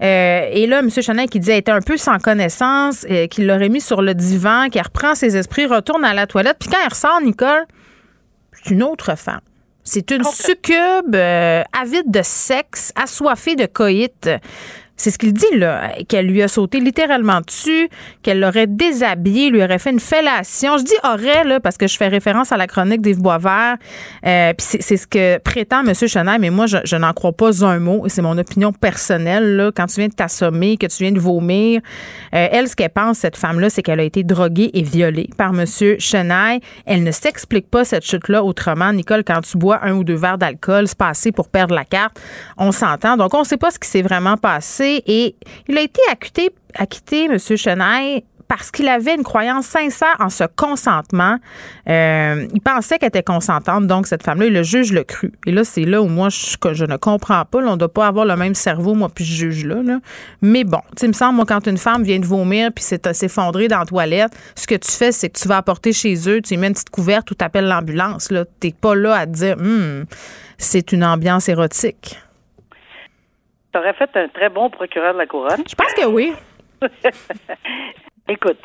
Euh, 0.01 0.49
et 0.51 0.67
là, 0.67 0.79
M. 0.79 0.89
Chanel 0.89 1.29
qui 1.29 1.39
dit 1.39 1.51
elle 1.51 1.57
était 1.57 1.71
un 1.71 1.81
peu 1.81 1.97
sans 1.97 2.19
connaissance, 2.19 3.05
euh, 3.09 3.27
qu'il 3.27 3.47
l'aurait 3.47 3.69
mis 3.69 3.81
sur 3.81 4.01
le 4.01 4.13
divan, 4.13 4.67
qu'il 4.69 4.81
reprend 4.81 5.15
ses 5.15 5.35
esprits, 5.37 5.65
retourne 5.65 6.05
à 6.05 6.13
la 6.13 6.27
toilette. 6.27 6.57
Puis 6.59 6.69
quand 6.69 6.77
elle 6.81 6.89
ressort, 6.89 7.21
Nicole, 7.21 7.65
c'est 8.53 8.71
une 8.71 8.83
autre 8.83 9.17
femme. 9.17 9.41
C'est 9.83 10.11
une 10.11 10.23
succube 10.25 11.15
euh, 11.15 11.63
avide 11.79 12.11
de 12.11 12.21
sexe, 12.21 12.91
assoiffée 12.95 13.55
de 13.55 13.65
coït. 13.65 14.29
C'est 14.97 15.11
ce 15.11 15.17
qu'il 15.19 15.31
dit, 15.31 15.45
là, 15.55 15.91
qu'elle 16.07 16.25
lui 16.25 16.41
a 16.41 16.47
sauté 16.47 16.79
littéralement 16.79 17.41
dessus, 17.41 17.87
qu'elle 18.23 18.39
l'aurait 18.39 18.67
déshabillé, 18.67 19.49
lui 19.49 19.63
aurait 19.63 19.77
fait 19.77 19.91
une 19.91 19.99
fellation. 19.99 20.77
Je 20.77 20.83
dis 20.83 20.93
aurait, 21.03 21.43
là, 21.43 21.59
parce 21.59 21.77
que 21.77 21.87
je 21.87 21.95
fais 21.97 22.07
référence 22.07 22.51
à 22.51 22.57
la 22.57 22.65
chronique 22.65 23.01
d'Yves 23.01 23.21
Boisvert. 23.21 23.77
Euh, 24.25 24.53
Puis 24.57 24.79
c'est 24.81 24.97
ce 24.97 25.05
que 25.05 25.37
prétend 25.37 25.85
M. 25.85 25.93
Chenaille, 25.93 26.39
mais 26.39 26.49
moi, 26.49 26.65
je, 26.65 26.95
n'en 26.95 27.13
crois 27.13 27.31
pas 27.31 27.63
un 27.63 27.79
mot, 27.79 28.05
c'est 28.07 28.23
mon 28.23 28.37
opinion 28.37 28.73
personnelle, 28.73 29.55
là. 29.55 29.71
Quand 29.75 29.85
tu 29.85 29.99
viens 29.99 30.07
de 30.07 30.13
t'assommer, 30.13 30.77
que 30.77 30.87
tu 30.87 31.03
viens 31.03 31.11
de 31.11 31.19
vomir, 31.19 31.81
euh, 32.33 32.47
elle, 32.51 32.67
ce 32.67 32.75
qu'elle 32.75 32.89
pense, 32.89 33.19
cette 33.19 33.37
femme-là, 33.37 33.69
c'est 33.69 33.83
qu'elle 33.83 33.99
a 33.99 34.03
été 34.03 34.23
droguée 34.23 34.71
et 34.73 34.81
violée 34.81 35.29
par 35.37 35.53
M. 35.57 35.65
Chenaille. 35.99 36.59
Elle 36.87 37.03
ne 37.03 37.11
s'explique 37.11 37.69
pas 37.69 37.85
cette 37.85 38.03
chute-là 38.03 38.43
autrement. 38.43 38.91
Nicole, 38.91 39.23
quand 39.23 39.41
tu 39.41 39.57
bois 39.59 39.79
un 39.83 39.93
ou 39.93 40.03
deux 40.03 40.15
verres 40.15 40.39
d'alcool, 40.39 40.87
c'est 40.87 40.97
passé 40.97 41.31
pour 41.31 41.49
perdre 41.49 41.75
la 41.75 41.85
carte. 41.85 42.19
On 42.57 42.71
s'entend. 42.71 43.15
Donc, 43.15 43.33
on 43.35 43.41
ne 43.41 43.45
sait 43.45 43.57
pas 43.57 43.69
ce 43.69 43.77
qui 43.77 43.87
s'est 43.87 44.01
vraiment 44.01 44.37
passé. 44.37 44.86
Et 45.07 45.35
il 45.67 45.77
a 45.77 45.81
été 45.81 46.01
acquitté, 46.11 46.49
acquitté 46.75 47.25
M. 47.25 47.37
Chenaille, 47.39 48.23
parce 48.47 48.71
qu'il 48.71 48.87
avait 48.87 49.15
une 49.15 49.23
croyance 49.23 49.65
sincère 49.65 50.15
en 50.19 50.29
ce 50.29 50.45
consentement. 50.55 51.37
Euh, 51.89 52.47
il 52.53 52.61
pensait 52.61 52.97
qu'elle 52.97 53.09
était 53.09 53.23
consentante, 53.23 53.87
donc 53.87 54.07
cette 54.07 54.23
femme-là, 54.23 54.49
le 54.49 54.63
juge 54.63 54.93
le 54.93 55.03
cru. 55.03 55.33
Et 55.45 55.51
là, 55.51 55.63
c'est 55.63 55.83
là 55.83 56.01
où 56.01 56.07
moi, 56.07 56.29
je, 56.29 56.85
ne 56.85 56.97
comprends 56.97 57.43
pas. 57.45 57.59
On 57.59 57.71
ne 57.71 57.75
doit 57.75 57.91
pas 57.93 58.07
avoir 58.07 58.25
le 58.25 58.35
même 58.35 58.55
cerveau, 58.55 58.93
moi, 58.93 59.09
puis 59.13 59.25
je 59.25 59.33
juge 59.35 59.65
là. 59.65 59.81
là. 59.83 59.99
Mais 60.41 60.63
bon, 60.63 60.79
tu 60.95 61.05
il 61.05 61.09
me 61.09 61.13
semble, 61.13 61.35
moi, 61.35 61.45
quand 61.45 61.67
une 61.67 61.77
femme 61.77 62.03
vient 62.03 62.19
de 62.19 62.25
vomir 62.25 62.71
puis 62.73 62.83
c'est- 62.83 63.13
s'effondrer 63.13 63.67
dans 63.67 63.79
la 63.79 63.85
toilette, 63.85 64.31
ce 64.55 64.67
que 64.67 64.75
tu 64.75 64.91
fais, 64.91 65.11
c'est 65.11 65.29
que 65.29 65.39
tu 65.39 65.47
vas 65.47 65.57
apporter 65.57 65.91
chez 65.93 66.15
eux, 66.29 66.41
tu 66.41 66.55
mets 66.57 66.67
une 66.67 66.73
petite 66.73 66.89
couverte 66.89 67.29
ou 67.31 67.35
tu 67.35 67.43
appelles 67.43 67.67
l'ambulance. 67.67 68.29
Tu 68.29 68.35
n'es 68.67 68.73
pas 68.73 68.95
là 68.95 69.15
à 69.15 69.25
te 69.25 69.31
dire, 69.31 69.57
Hum, 69.59 70.05
c'est 70.57 70.91
une 70.91 71.03
ambiance 71.03 71.49
érotique. 71.49 72.17
Tu 73.77 73.81
aurais 73.81 73.93
fait 73.93 74.09
un 74.17 74.27
très 74.27 74.49
bon 74.49 74.71
procureur 74.71 75.13
de 75.13 75.19
la 75.19 75.27
couronne. 75.27 75.63
Je 75.69 75.75
pense 75.75 75.93
que 75.93 76.07
oui. 76.07 76.33
Écoute, 78.27 78.57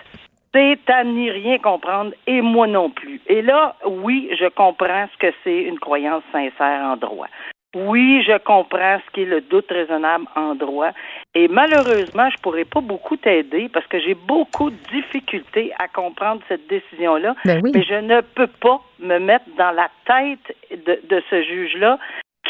c'est 0.55 0.79
à 0.89 1.05
n'y 1.05 1.31
rien 1.31 1.59
comprendre 1.59 2.13
et 2.27 2.41
moi 2.41 2.67
non 2.67 2.89
plus. 2.89 3.21
Et 3.27 3.43
là, 3.43 3.77
oui, 3.85 4.31
je 4.41 4.49
comprends 4.49 5.07
ce 5.13 5.19
que 5.19 5.35
c'est 5.45 5.65
une 5.65 5.79
croyance 5.79 6.23
sincère 6.33 6.83
en 6.83 6.97
droit. 6.97 7.27
Oui, 7.75 8.23
je 8.27 8.39
comprends 8.39 9.01
ce 9.05 9.11
qu'est 9.13 9.27
le 9.27 9.43
doute 9.43 9.71
raisonnable 9.71 10.25
en 10.35 10.55
droit. 10.55 10.93
Et 11.35 11.47
malheureusement, 11.49 12.31
je 12.31 12.41
pourrais 12.41 12.65
pas 12.65 12.81
beaucoup 12.81 13.19
t'aider 13.19 13.69
parce 13.71 13.87
que 13.89 14.01
j'ai 14.01 14.15
beaucoup 14.15 14.71
de 14.71 14.77
difficultés 14.93 15.73
à 15.79 15.89
comprendre 15.89 16.41
cette 16.49 16.67
décision-là. 16.69 17.35
Ben 17.45 17.61
oui. 17.63 17.73
Mais 17.75 17.83
je 17.83 17.95
ne 17.95 18.23
peux 18.23 18.47
pas 18.47 18.81
me 18.99 19.19
mettre 19.19 19.45
dans 19.59 19.73
la 19.73 19.91
tête 20.07 20.57
de, 20.71 21.01
de 21.07 21.23
ce 21.29 21.43
juge-là 21.43 21.99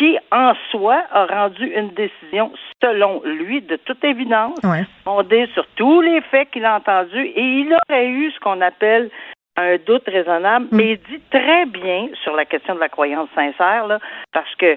qui, 0.03 0.19
en 0.33 0.53
soi, 0.73 1.01
a 1.13 1.27
rendu 1.27 1.65
une 1.65 1.91
décision, 1.91 2.51
selon 2.83 3.23
lui, 3.25 3.61
de 3.63 3.77
toute 3.77 4.03
évidence, 4.03 4.59
Ouais. 4.65 4.85
fondée 5.05 5.47
sur 5.55 5.65
tous 5.77 6.01
les 6.01 6.21
faits 6.23 6.51
qu'il 6.51 6.65
a 6.65 6.75
entendus, 6.77 7.25
et 7.27 7.41
il 7.61 7.73
aurait 7.89 8.09
eu 8.09 8.33
ce 8.33 8.41
qu'on 8.41 8.61
appelle 8.61 9.11
un 9.57 9.77
doute 9.87 10.03
raisonnable, 10.09 10.67
Mm. 10.73 10.77
mais 10.77 10.93
il 10.93 10.99
dit 11.09 11.23
très 11.31 11.67
bien 11.67 12.09
sur 12.25 12.35
la 12.35 12.45
question 12.47 12.75
de 12.75 12.81
la 12.81 12.89
croyance 12.89 13.29
sincère, 13.35 13.87
là, 13.87 14.01
parce 14.33 14.53
que, 14.57 14.77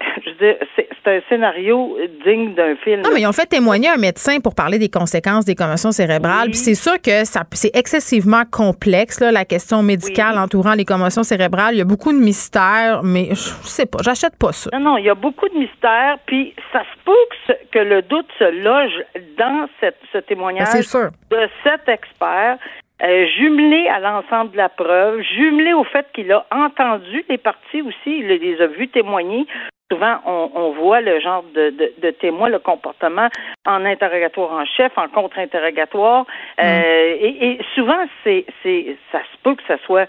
je 0.24 0.30
veux 0.30 0.36
dire, 0.36 0.56
c'est 0.76 0.88
un 1.06 1.20
scénario 1.28 1.96
digne 2.24 2.54
d'un 2.54 2.76
film. 2.76 3.00
Non, 3.02 3.10
mais 3.14 3.22
ils 3.22 3.26
ont 3.26 3.32
fait 3.32 3.46
témoigner 3.46 3.88
un 3.88 3.96
médecin 3.96 4.40
pour 4.40 4.54
parler 4.54 4.78
des 4.78 4.88
conséquences 4.88 5.44
des 5.44 5.54
commotions 5.54 5.90
cérébrales. 5.90 6.46
Oui. 6.46 6.50
Puis 6.50 6.58
c'est 6.58 6.74
sûr 6.74 7.00
que 7.00 7.24
ça, 7.24 7.42
c'est 7.52 7.74
excessivement 7.74 8.42
complexe, 8.50 9.20
là, 9.20 9.32
la 9.32 9.44
question 9.44 9.82
médicale 9.82 10.34
Oui. 10.36 10.42
entourant 10.42 10.74
les 10.74 10.84
commotions 10.84 11.22
cérébrales. 11.22 11.74
Il 11.74 11.78
y 11.78 11.82
a 11.82 11.84
beaucoup 11.86 12.12
de 12.12 12.18
mystères, 12.18 13.00
mais 13.02 13.28
je 13.30 13.34
sais 13.34 13.86
pas, 13.86 13.98
j'achète 14.04 14.36
pas 14.38 14.52
ça. 14.52 14.70
Non, 14.74 14.80
non, 14.80 14.96
il 14.98 15.04
y 15.06 15.10
a 15.10 15.14
beaucoup 15.14 15.48
de 15.48 15.58
mystères, 15.58 16.18
puis 16.26 16.54
ça 16.72 16.80
se 16.80 17.04
peut 17.04 17.12
que, 17.30 17.36
ce- 17.54 17.68
que 17.72 17.78
le 17.78 18.02
doute 18.02 18.26
se 18.38 18.44
loge 18.62 19.02
dans 19.38 19.66
cette, 19.80 19.96
ce 20.12 20.18
Ben, 20.18 20.24
témoignage 20.28 20.68
c'est 20.68 20.82
sûr. 20.82 21.08
de 21.30 21.48
cet 21.64 21.88
expert, 21.88 22.58
euh, 23.02 23.26
jumelé 23.38 23.88
à 23.88 24.00
l'ensemble 24.00 24.50
de 24.52 24.56
la 24.56 24.68
preuve, 24.68 25.20
jumelé 25.22 25.72
au 25.72 25.84
fait 25.84 26.06
qu'il 26.14 26.30
a 26.32 26.44
entendu 26.50 27.24
les 27.28 27.38
parties 27.38 27.80
aussi, 27.82 28.18
il 28.18 28.26
les 28.26 28.60
a 28.60 28.66
vus 28.66 28.88
témoigner. 28.88 29.46
Souvent, 29.90 30.18
on, 30.26 30.50
on 30.54 30.70
voit 30.72 31.00
le 31.00 31.18
genre 31.18 31.42
de, 31.54 31.70
de, 31.70 31.92
de 32.02 32.10
témoin, 32.10 32.50
le 32.50 32.58
comportement 32.58 33.28
en 33.66 33.84
interrogatoire 33.86 34.52
en 34.52 34.66
chef, 34.66 34.92
en 34.98 35.08
contre-interrogatoire. 35.08 36.26
Euh, 36.60 37.16
et, 37.18 37.52
et 37.52 37.58
souvent, 37.74 38.04
c'est, 38.22 38.44
c'est, 38.62 38.96
ça 39.10 39.20
se 39.20 39.38
peut 39.42 39.54
que 39.54 39.62
ça 39.66 39.78
soit 39.86 40.06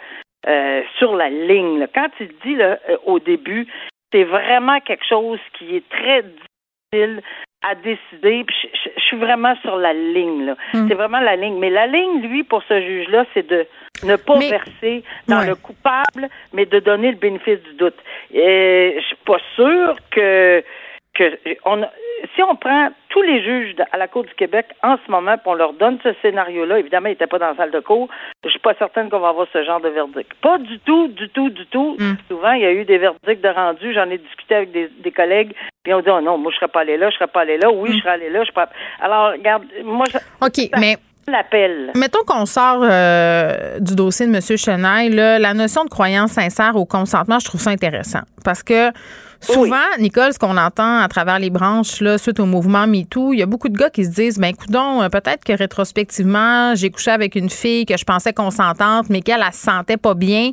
euh, 0.48 0.82
sur 0.98 1.16
la 1.16 1.30
ligne. 1.30 1.80
là. 1.80 1.88
Quand 1.96 2.10
il 2.20 2.28
dit 2.44 2.56
là, 2.56 2.78
euh, 2.90 2.98
au 3.06 3.20
début, 3.20 3.68
c'est 4.12 4.26
vraiment 4.26 4.80
quelque 4.82 5.06
chose 5.08 5.40
qui 5.58 5.78
est 5.78 5.88
très 5.90 6.24
difficile 6.24 7.22
à 7.66 7.76
décider. 7.76 8.44
Puis 8.44 8.56
Je, 8.62 8.68
je- 8.84 8.90
je 8.98 9.02
suis 9.02 9.18
vraiment 9.18 9.56
sur 9.62 9.78
la 9.78 9.94
ligne. 9.94 10.46
Là. 10.46 10.56
Mm. 10.74 10.88
C'est 10.90 10.94
vraiment 10.96 11.20
la 11.22 11.36
ligne. 11.38 11.58
Mais 11.58 11.70
la 11.70 11.88
ligne, 11.88 12.22
lui, 12.22 12.44
pour 12.44 12.64
ce 12.64 12.82
juge-là, 12.82 13.26
c'est 13.34 13.48
de 13.48 13.66
ne 14.04 14.16
pas 14.16 14.38
Mais- 14.38 14.50
verser 14.50 15.04
dans 15.28 15.40
Ouais. 15.40 15.48
le 15.48 15.56
coupable, 15.56 16.30
mais 16.54 16.66
de 16.66 16.80
donner 16.80 17.12
le 17.12 17.18
bénéfice 17.18 17.62
du 17.64 17.74
doute. 17.76 17.98
Et 18.34 18.96
je 19.00 19.06
suis 19.06 19.18
pas 19.26 19.38
sûre 19.56 19.96
que 20.12 20.64
que 21.16 21.38
on 21.66 21.82
si 22.36 22.44
on 22.44 22.56
prend 22.56 22.90
tous 23.10 23.22
les 23.24 23.42
juges 23.44 23.76
à 23.92 23.98
la 23.98 24.08
Cour 24.08 24.24
du 24.24 24.34
Québec 24.36 24.68
en 24.84 24.98
ce 25.06 25.12
moment, 25.12 25.34
puis 25.38 25.48
on 25.48 25.54
leur 25.54 25.74
donne 25.74 25.98
ce 26.04 26.10
scénario-là, 26.22 26.80
évidemment, 26.80 27.08
ils 27.08 27.12
n'étaient 27.14 27.28
pas 27.28 27.40
dans 27.40 27.48
la 27.50 27.56
salle 27.56 27.72
de 27.72 27.80
cour, 27.80 28.08
je 28.44 28.50
suis 28.50 28.60
pas 28.60 28.74
certaine 28.76 29.10
qu'on 29.10 29.20
va 29.20 29.30
avoir 29.30 29.48
ce 29.52 29.64
genre 29.64 29.80
de 29.82 29.90
verdict. 29.90 30.32
Pas 30.42 30.58
du 30.60 30.80
tout, 30.80 31.08
du 31.08 31.28
tout, 31.30 31.50
du 31.50 31.66
tout. 31.68 31.96
Mm. 31.98 32.14
Souvent, 32.28 32.52
il 32.52 32.62
y 32.62 32.66
a 32.66 32.72
eu 32.72 32.86
des 32.86 32.98
verdicts 33.00 33.42
de 33.42 33.50
rendu. 33.50 33.94
J'en 33.94 34.10
ai 34.10 34.18
discuté 34.18 34.56
avec 34.56 34.72
des, 34.72 34.90
des 35.00 35.12
collègues, 35.12 35.54
puis 35.84 35.94
on 35.94 36.02
dit 36.02 36.10
oh 36.10 36.22
non, 36.22 36.38
moi 36.38 36.52
je 36.52 36.58
serais 36.58 36.68
pas 36.68 36.82
allé 36.82 36.98
là, 36.98 37.10
je 37.10 37.16
serais 37.16 37.28
pas 37.28 37.42
allé 37.42 37.58
là. 37.58 37.70
Oui, 37.72 37.90
Mm. 37.90 37.94
je 37.94 37.98
serais 38.00 38.10
allé 38.12 38.30
là. 38.30 38.40
Je 38.44 38.52
serais 38.52 38.66
pas... 38.66 38.70
Alors, 39.02 39.32
regarde, 39.32 39.64
moi, 39.84 40.06
je... 40.12 40.18
OK, 40.46 40.70
mais 40.80 40.98
l'appel. 41.30 41.92
Mettons 41.96 42.24
qu'on 42.26 42.46
sort 42.46 42.80
euh, 42.84 43.80
du 43.80 43.96
dossier 43.96 44.28
de 44.28 44.36
M. 44.36 44.58
Chenaille, 44.58 45.10
là, 45.10 45.40
la 45.40 45.54
notion 45.54 45.84
de 45.86 45.90
croyance 45.90 46.32
sincère 46.32 46.76
au 46.76 46.86
consentement, 46.86 47.40
je 47.40 47.46
trouve 47.46 47.62
ça 47.62 47.70
intéressant. 47.70 48.22
Parce 48.44 48.64
que 48.64 48.92
souvent, 49.42 49.76
Nicole, 50.00 50.34
ce 50.34 50.40
qu'on 50.40 50.58
entend 50.58 50.98
à 51.00 51.08
travers 51.08 51.40
les 51.40 51.50
branches, 51.50 52.02
là, 52.02 52.18
suite 52.18 52.40
au 52.40 52.46
mouvement 52.46 52.88
MeToo, 52.88 53.34
il 53.34 53.40
y 53.40 53.44
a 53.44 53.46
beaucoup 53.46 53.70
de 53.70 53.78
gars 53.78 53.90
qui 53.90 54.04
se 54.06 54.10
disent, 54.12 54.38
ben, 54.38 54.48
écoutons, 54.50 55.08
peut-être 55.10 55.44
que 55.46 55.54
rétrospectivement, 55.54 56.76
j'ai 56.76 56.90
couché 56.90 57.12
avec 57.12 57.36
une 57.36 57.50
fille 57.50 57.86
que 57.86 57.98
je 57.98 58.04
pensais 58.06 58.34
consentante, 58.34 59.10
mais 59.10 59.22
qu'elle, 59.22 59.44
elle 59.46 59.54
se 59.54 59.60
sentait 59.64 59.98
pas 59.98 60.14
bien. 60.14 60.52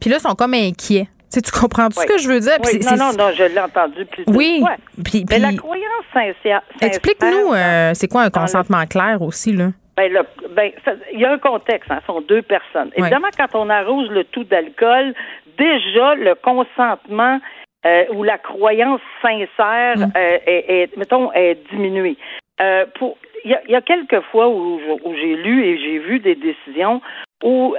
Puis 0.00 0.10
là, 0.10 0.16
ils 0.18 0.22
sont 0.28 0.34
comme 0.34 0.54
inquiets. 0.54 1.08
Tu, 1.30 1.34
sais, 1.34 1.42
tu 1.42 1.50
comprends 1.50 1.88
tout 1.90 1.98
Oui. 1.98 2.06
ce 2.08 2.14
que 2.14 2.18
je 2.22 2.28
veux 2.28 2.40
dire? 2.40 2.56
Oui, 2.64 2.80
non, 2.82 2.96
non, 2.96 3.12
non, 3.12 3.30
je 3.36 3.42
l'ai 3.42 3.60
entendu 3.60 4.06
plus 4.06 4.24
Oui. 4.28 4.62
Puis, 5.04 5.26
Mais 5.28 5.38
la 5.38 5.52
croyance 5.52 5.84
sincère. 6.14 6.62
explique-nous, 6.80 7.52
euh, 7.52 7.90
c'est 7.94 8.08
quoi 8.08 8.22
un 8.22 8.24
le- 8.24 8.30
consentement 8.30 8.86
clair 8.86 9.20
aussi, 9.20 9.52
là? 9.52 9.68
Ben, 9.98 10.12
le- 10.12 10.48
ben, 10.54 10.70
il 11.12 11.18
y 11.20 11.24
a 11.24 11.32
un 11.32 11.38
contexte, 11.38 11.90
hein, 11.90 11.98
ce 12.02 12.06
sont 12.06 12.20
deux 12.20 12.42
personnes. 12.42 12.90
Évidemment, 12.94 13.28
quand 13.36 13.54
on 13.58 13.68
arrose 13.68 14.08
le 14.10 14.22
tout 14.24 14.44
d'alcool, 14.44 15.12
déjà 15.58 16.14
le 16.14 16.36
consentement 16.36 17.40
euh, 17.84 18.04
ou 18.12 18.22
la 18.22 18.38
croyance 18.38 19.00
sincère 19.20 19.96
Mm. 19.98 20.12
euh, 20.16 20.38
est, 20.46 20.64
est, 20.68 20.96
mettons, 20.96 21.32
est 21.32 21.58
diminuée. 21.72 22.16
Euh, 22.60 22.86
pour, 22.96 23.18
il 23.44 23.50
y 23.50 23.54
a, 23.54 23.60
il 23.66 23.70
y 23.72 23.76
a 23.76 23.80
quelques 23.82 24.20
fois 24.30 24.48
où, 24.48 24.80
où 25.04 25.14
j'ai 25.14 25.34
lu 25.36 25.64
et 25.64 25.78
j'ai 25.78 25.98
vu 25.98 26.20
des 26.20 26.34
décisions 26.36 27.00
où 27.42 27.74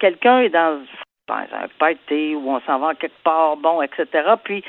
quelqu'un 0.00 0.40
est 0.40 0.48
dans, 0.50 0.80
dans 1.28 1.34
un 1.36 1.68
party 1.78 2.34
où 2.36 2.50
on 2.50 2.60
s'en 2.66 2.78
va 2.80 2.94
quelque 2.94 3.22
part, 3.24 3.56
bon, 3.56 3.80
etc. 3.82 4.06
Puis 4.44 4.62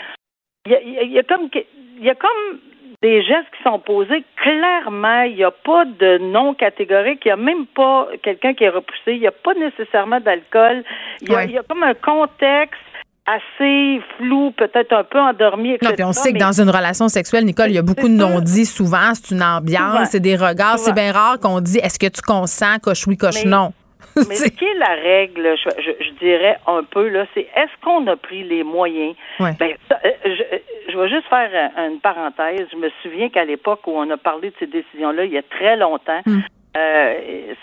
il 0.67 0.71
y 0.71 0.75
a, 0.75 1.03
y 1.03 1.19
a- 1.19 1.23
comme 1.23 1.49
il 1.97 2.03
y 2.03 2.09
a 2.09 2.15
comme 2.15 2.59
des 3.05 3.21
gestes 3.23 3.49
qui 3.55 3.61
sont 3.63 3.77
posés 3.79 4.23
clairement. 4.41 5.21
Il 5.23 5.35
n'y 5.35 5.43
a 5.43 5.51
pas 5.51 5.85
de 5.85 6.17
non 6.17 6.55
catégorique. 6.55 7.21
Il 7.25 7.27
n'y 7.29 7.31
a 7.33 7.35
même 7.51 7.65
pas 7.67 8.07
quelqu'un 8.23 8.53
qui 8.55 8.63
est 8.63 8.69
repoussé. 8.69 9.09
Il 9.13 9.19
n'y 9.19 9.27
a 9.27 9.31
pas 9.31 9.53
nécessairement 9.53 10.19
d'alcool. 10.19 10.83
Il 11.21 11.29
y, 11.29 11.33
a, 11.33 11.37
Ouais. 11.37 11.45
il 11.45 11.51
y 11.51 11.57
a 11.59 11.63
comme 11.69 11.83
un 11.83 11.93
contexte 11.93 12.81
assez 13.27 14.01
flou, 14.17 14.51
peut-être 14.51 14.93
un 14.93 15.03
peu 15.03 15.19
endormi, 15.19 15.71
etc. 15.71 15.87
Non, 15.89 15.95
puis 15.95 16.03
on 16.03 16.13
sait 16.13 16.29
que 16.29 16.33
mais- 16.33 16.39
dans 16.39 16.61
une 16.61 16.69
relation 16.69 17.07
sexuelle, 17.07 17.45
Nicole, 17.45 17.69
il 17.69 17.75
y 17.75 17.77
a 17.79 17.81
beaucoup 17.83 18.07
de 18.07 18.13
non-dits 18.13 18.65
souvent. 18.65 19.13
C'est 19.13 19.33
une 19.35 19.43
ambiance, 19.43 20.09
c'est 20.11 20.19
des 20.19 20.35
regards. 20.35 20.79
C'est 20.79 20.93
bien 20.93 21.11
rare 21.11 21.39
qu'on 21.39 21.59
dit 21.61 21.77
est-ce 21.79 21.99
que 21.99 22.07
tu 22.07 22.21
consens, 22.21 22.77
coche 22.81 23.05
oui, 23.07 23.17
coche 23.17 23.45
non. 23.45 23.71
Mais 24.29 24.35
ce 24.35 24.49
qui 24.49 24.65
est 24.65 24.73
la 24.75 24.93
règle, 24.95 25.55
je, 25.57 25.69
je- 25.81 26.03
je 26.05 26.09
dirais 26.19 26.57
un 26.67 26.83
peu, 26.83 27.07
là, 27.09 27.25
c'est 27.33 27.47
est-ce 27.55 27.71
qu'on 27.83 28.05
a 28.07 28.15
pris 28.15 28.43
les 28.43 28.63
moyens? 28.63 29.15
Ouais. 29.39 29.51
Ben, 29.59 29.71
euh, 29.91 30.09
je, 30.25 30.29
euh, 30.55 30.57
je 30.89 30.97
vais 30.97 31.09
juste 31.09 31.27
faire 31.27 31.49
euh, 31.53 31.87
une 31.89 31.99
parenthèse. 31.99 32.67
Je 32.71 32.77
me 32.77 32.89
souviens 33.03 33.29
qu'à 33.29 33.45
l'époque 33.45 33.81
où 33.87 33.91
on 33.95 34.09
a 34.09 34.17
parlé 34.17 34.49
de 34.49 34.55
ces 34.59 34.67
décisions-là, 34.67 35.25
il 35.25 35.31
y 35.33 35.37
a 35.37 35.43
très 35.43 35.75
longtemps, 35.77 36.21
Mm. 36.25 36.39
euh, 36.77 37.13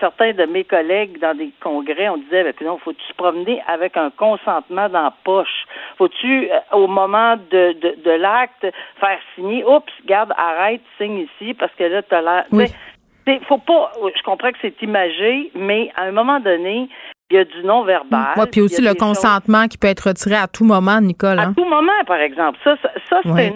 certains 0.00 0.32
de 0.32 0.44
mes 0.46 0.64
collègues 0.64 1.18
dans 1.20 1.36
des 1.36 1.50
congrès, 1.62 2.08
on 2.08 2.16
disait, 2.16 2.44
ben, 2.44 2.54
non, 2.62 2.78
faut-tu 2.78 3.02
se 3.06 3.12
promener 3.14 3.62
avec 3.68 3.96
un 3.96 4.10
consentement 4.10 4.88
dans 4.88 5.02
la 5.04 5.14
poche? 5.24 5.64
Faut-tu, 5.98 6.48
euh, 6.50 6.58
au 6.72 6.86
moment 6.86 7.36
de, 7.36 7.72
de, 7.74 7.94
de 8.02 8.10
l'acte, 8.10 8.66
faire 9.00 9.18
signer, 9.34 9.64
oups, 9.64 9.92
garde, 10.06 10.32
arrête, 10.36 10.80
signe 10.98 11.26
ici, 11.40 11.54
parce 11.54 11.72
que 11.74 11.84
là, 11.84 12.02
t'as 12.02 12.22
l'air... 12.22 12.44
Oui. 12.52 12.64
Faut 13.48 13.58
pas. 13.58 13.92
Je 14.16 14.22
comprends 14.22 14.50
que 14.50 14.58
c'est 14.62 14.80
imagé, 14.82 15.50
mais 15.54 15.90
à 15.96 16.02
un 16.04 16.12
moment 16.12 16.40
donné, 16.40 16.88
il 17.30 17.36
y 17.36 17.38
a 17.38 17.44
du 17.44 17.62
non-verbal. 17.64 18.34
Ouais, 18.36 18.44
puis 18.50 18.60
aussi 18.60 18.82
le 18.82 18.88
choses- 18.88 18.98
consentement 18.98 19.66
qui 19.66 19.78
peut 19.78 19.86
être 19.88 20.08
retiré 20.08 20.34
à 20.34 20.46
tout 20.46 20.64
moment, 20.64 21.00
Nicole. 21.00 21.38
À 21.38 21.44
hein? 21.44 21.54
tout 21.56 21.64
moment, 21.64 21.90
par 22.06 22.18
exemple. 22.18 22.58
Ça, 22.62 22.76
ça, 22.82 22.90
ça, 23.08 23.20
c'est 23.22 23.30
Ouais. 23.30 23.54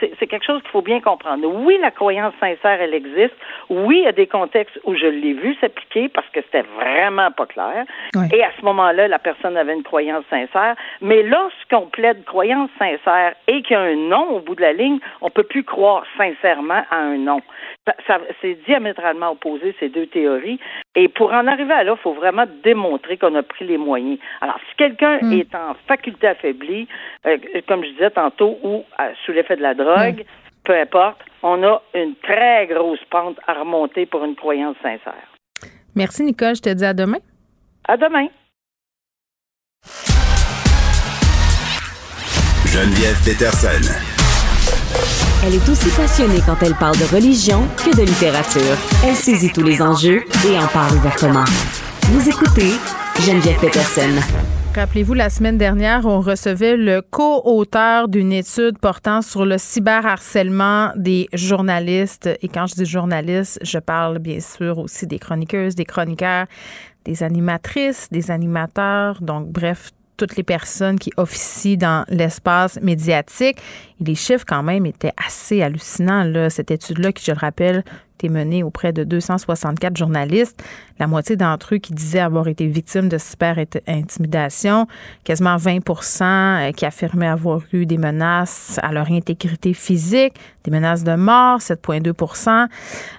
c'est 0.00 0.14
c'est 0.18 0.26
quelque 0.26 0.46
chose 0.46 0.62
qu'il 0.62 0.70
faut 0.70 0.80
bien 0.80 1.00
comprendre. 1.00 1.46
Oui, 1.46 1.76
la 1.82 1.90
croyance 1.90 2.32
sincère, 2.40 2.80
elle 2.80 2.94
existe. 2.94 3.34
Oui, 3.68 3.98
il 3.98 4.04
y 4.04 4.06
a 4.06 4.12
des 4.12 4.26
contextes 4.26 4.78
où 4.84 4.94
je 4.94 5.04
l'ai 5.06 5.34
vu 5.34 5.54
s'appliquer 5.60 6.08
parce 6.08 6.26
que 6.30 6.40
c'était 6.42 6.64
vraiment 6.74 7.30
pas 7.32 7.44
clair. 7.44 7.84
Ouais. 8.14 8.28
Et 8.32 8.42
à 8.42 8.50
ce 8.58 8.64
moment-là, 8.64 9.08
la 9.08 9.18
personne 9.18 9.58
avait 9.58 9.74
une 9.74 9.82
croyance 9.82 10.24
sincère. 10.30 10.74
Mais 11.02 11.22
lorsqu'on 11.22 11.88
plaide 11.88 12.24
croyance 12.24 12.70
sincère 12.78 13.34
et 13.46 13.60
qu'il 13.62 13.74
y 13.74 13.78
a 13.78 13.82
un 13.82 13.96
non 13.96 14.36
au 14.36 14.40
bout 14.40 14.54
de 14.54 14.62
la 14.62 14.72
ligne, 14.72 15.00
on 15.20 15.28
peut 15.28 15.42
plus 15.42 15.64
croire 15.64 16.04
sincèrement 16.16 16.82
à 16.90 16.96
un 16.96 17.18
non. 17.18 17.40
C'est 18.40 18.58
diamétralement 18.66 19.30
opposé, 19.32 19.74
ces 19.80 19.88
deux 19.88 20.06
théories. 20.06 20.60
Et 20.94 21.08
pour 21.08 21.32
en 21.32 21.46
arriver 21.48 21.72
à 21.72 21.82
là, 21.82 21.94
il 21.98 22.00
faut 22.02 22.12
vraiment 22.14 22.44
démontrer 22.62 23.16
qu'on 23.16 23.34
a 23.34 23.42
pris 23.42 23.66
les 23.66 23.76
moyens. 23.78 24.18
Alors, 24.40 24.58
si 24.70 24.76
quelqu'un 24.76 25.18
Mm. 25.20 25.32
est 25.32 25.54
en 25.54 25.74
faculté 25.88 26.28
affaiblie, 26.28 26.86
euh, 27.26 27.36
comme 27.66 27.82
je 27.84 27.90
disais 27.90 28.10
tantôt, 28.10 28.56
ou 28.62 28.84
euh, 29.00 29.10
sous 29.26 29.32
l'effet 29.32 29.56
de 29.56 29.62
la 29.62 29.74
drogue, 29.74 30.24
peu 30.64 30.78
importe, 30.78 31.20
on 31.42 31.62
a 31.64 31.82
une 31.94 32.14
très 32.22 32.68
grosse 32.68 33.02
pente 33.10 33.38
à 33.48 33.54
remonter 33.54 34.06
pour 34.06 34.24
une 34.24 34.36
croyance 34.36 34.76
sincère. 34.80 35.26
Merci, 35.96 36.22
Nicole. 36.22 36.54
Je 36.54 36.62
te 36.62 36.70
dis 36.70 36.84
à 36.84 36.94
demain. 36.94 37.18
À 37.88 37.96
demain. 37.96 38.28
Geneviève 42.66 43.18
Peterson. 43.24 44.11
Elle 45.44 45.56
est 45.56 45.68
aussi 45.68 45.90
passionnée 45.96 46.38
quand 46.46 46.62
elle 46.62 46.74
parle 46.76 46.96
de 46.98 47.04
religion 47.12 47.66
que 47.76 47.96
de 47.96 48.02
littérature. 48.02 48.76
Elle 49.04 49.16
saisit 49.16 49.50
tous 49.52 49.64
les 49.64 49.82
enjeux 49.82 50.22
et 50.46 50.56
en 50.56 50.68
parle 50.68 50.94
ouvertement. 50.94 51.44
Vous 52.12 52.28
écoutez 52.28 52.70
Geneviève 53.26 53.58
Peterson. 53.58 54.20
Rappelez-vous, 54.72 55.14
la 55.14 55.30
semaine 55.30 55.58
dernière, 55.58 56.06
on 56.06 56.20
recevait 56.20 56.76
le 56.76 57.02
co-auteur 57.02 58.06
d'une 58.06 58.32
étude 58.32 58.78
portant 58.78 59.20
sur 59.20 59.44
le 59.44 59.58
cyberharcèlement 59.58 60.92
des 60.94 61.28
journalistes. 61.32 62.30
Et 62.40 62.46
quand 62.46 62.68
je 62.68 62.76
dis 62.76 62.86
journalistes, 62.86 63.58
je 63.62 63.78
parle 63.78 64.20
bien 64.20 64.38
sûr 64.38 64.78
aussi 64.78 65.08
des 65.08 65.18
chroniqueuses, 65.18 65.74
des 65.74 65.84
chroniqueurs, 65.84 66.46
des 67.04 67.24
animatrices, 67.24 68.06
des 68.12 68.30
animateurs, 68.30 69.20
donc 69.20 69.48
bref, 69.48 69.90
toutes 70.22 70.36
les 70.36 70.44
personnes 70.44 71.00
qui 71.00 71.10
officient 71.16 71.76
dans 71.76 72.04
l'espace 72.08 72.80
médiatique. 72.80 73.58
Les 73.98 74.14
chiffres, 74.14 74.44
quand 74.46 74.62
même, 74.62 74.86
étaient 74.86 75.10
assez 75.16 75.62
hallucinants. 75.62 76.48
Cette 76.48 76.70
étude-là, 76.70 77.10
qui, 77.10 77.24
je 77.24 77.32
le 77.32 77.38
rappelle, 77.38 77.82
été 78.22 78.28
menée 78.28 78.62
auprès 78.62 78.92
de 78.92 79.04
264 79.04 79.96
journalistes. 79.96 80.62
La 80.98 81.06
moitié 81.06 81.36
d'entre 81.36 81.74
eux 81.74 81.78
qui 81.78 81.92
disaient 81.92 82.20
avoir 82.20 82.46
été 82.46 82.66
victimes 82.66 83.08
de 83.08 83.18
cyber-intimidation. 83.18 84.86
Quasiment 85.24 85.56
20 85.56 85.80
euh, 86.20 86.72
qui 86.72 86.86
affirmaient 86.86 87.26
avoir 87.26 87.60
eu 87.72 87.86
des 87.86 87.98
menaces 87.98 88.78
à 88.82 88.92
leur 88.92 89.10
intégrité 89.10 89.74
physique, 89.74 90.34
des 90.64 90.70
menaces 90.70 91.02
de 91.02 91.16
mort, 91.16 91.58
7,2 91.58 92.68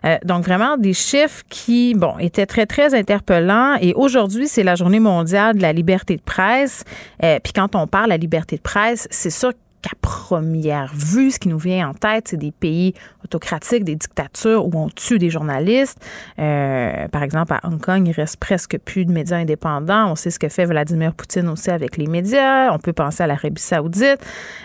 euh, 0.05 0.17
Donc, 0.23 0.45
vraiment 0.45 0.77
des 0.77 0.93
chiffres 0.93 1.43
qui, 1.49 1.93
bon, 1.95 2.17
étaient 2.19 2.45
très, 2.45 2.65
très 2.65 2.95
interpellants. 2.95 3.75
Et 3.81 3.93
aujourd'hui, 3.95 4.47
c'est 4.47 4.63
la 4.63 4.75
journée 4.75 5.01
mondiale 5.01 5.57
de 5.57 5.61
la 5.61 5.73
liberté 5.73 6.15
de 6.15 6.21
presse. 6.21 6.85
Euh, 7.23 7.39
Puis 7.43 7.51
quand 7.51 7.75
on 7.75 7.87
parle 7.87 8.05
de 8.05 8.09
la 8.09 8.17
liberté 8.17 8.55
de 8.55 8.61
presse, 8.61 9.07
c'est 9.11 9.29
sûr 9.29 9.51
qu'à 9.83 9.91
première 10.01 10.91
vue, 10.95 11.29
ce 11.29 11.37
qui 11.39 11.49
nous 11.49 11.57
vient 11.59 11.89
en 11.89 11.93
tête, 11.93 12.29
c'est 12.29 12.37
des 12.37 12.51
pays 12.51 12.93
autocratiques, 13.23 13.83
des 13.83 13.95
dictatures 13.97 14.65
où 14.65 14.71
on 14.75 14.87
tue 14.89 15.19
des 15.19 15.29
journalistes. 15.29 15.99
Euh, 16.39 17.07
par 17.09 17.21
exemple, 17.21 17.53
à 17.53 17.59
Hong 17.67 17.79
Kong, 17.79 18.07
il 18.07 18.13
reste 18.13 18.37
presque 18.37 18.77
plus 18.79 19.05
de 19.05 19.11
médias 19.11 19.37
indépendants. 19.37 20.11
On 20.11 20.15
sait 20.15 20.31
ce 20.31 20.39
que 20.39 20.47
fait 20.49 20.65
Vladimir 20.65 21.13
Poutine 21.13 21.49
aussi 21.49 21.69
avec 21.69 21.97
les 21.97 22.07
médias. 22.07 22.71
On 22.73 22.79
peut 22.79 22.93
penser 22.93 23.23
à 23.23 23.27
l'Arabie 23.27 23.61
saoudite, 23.61 24.17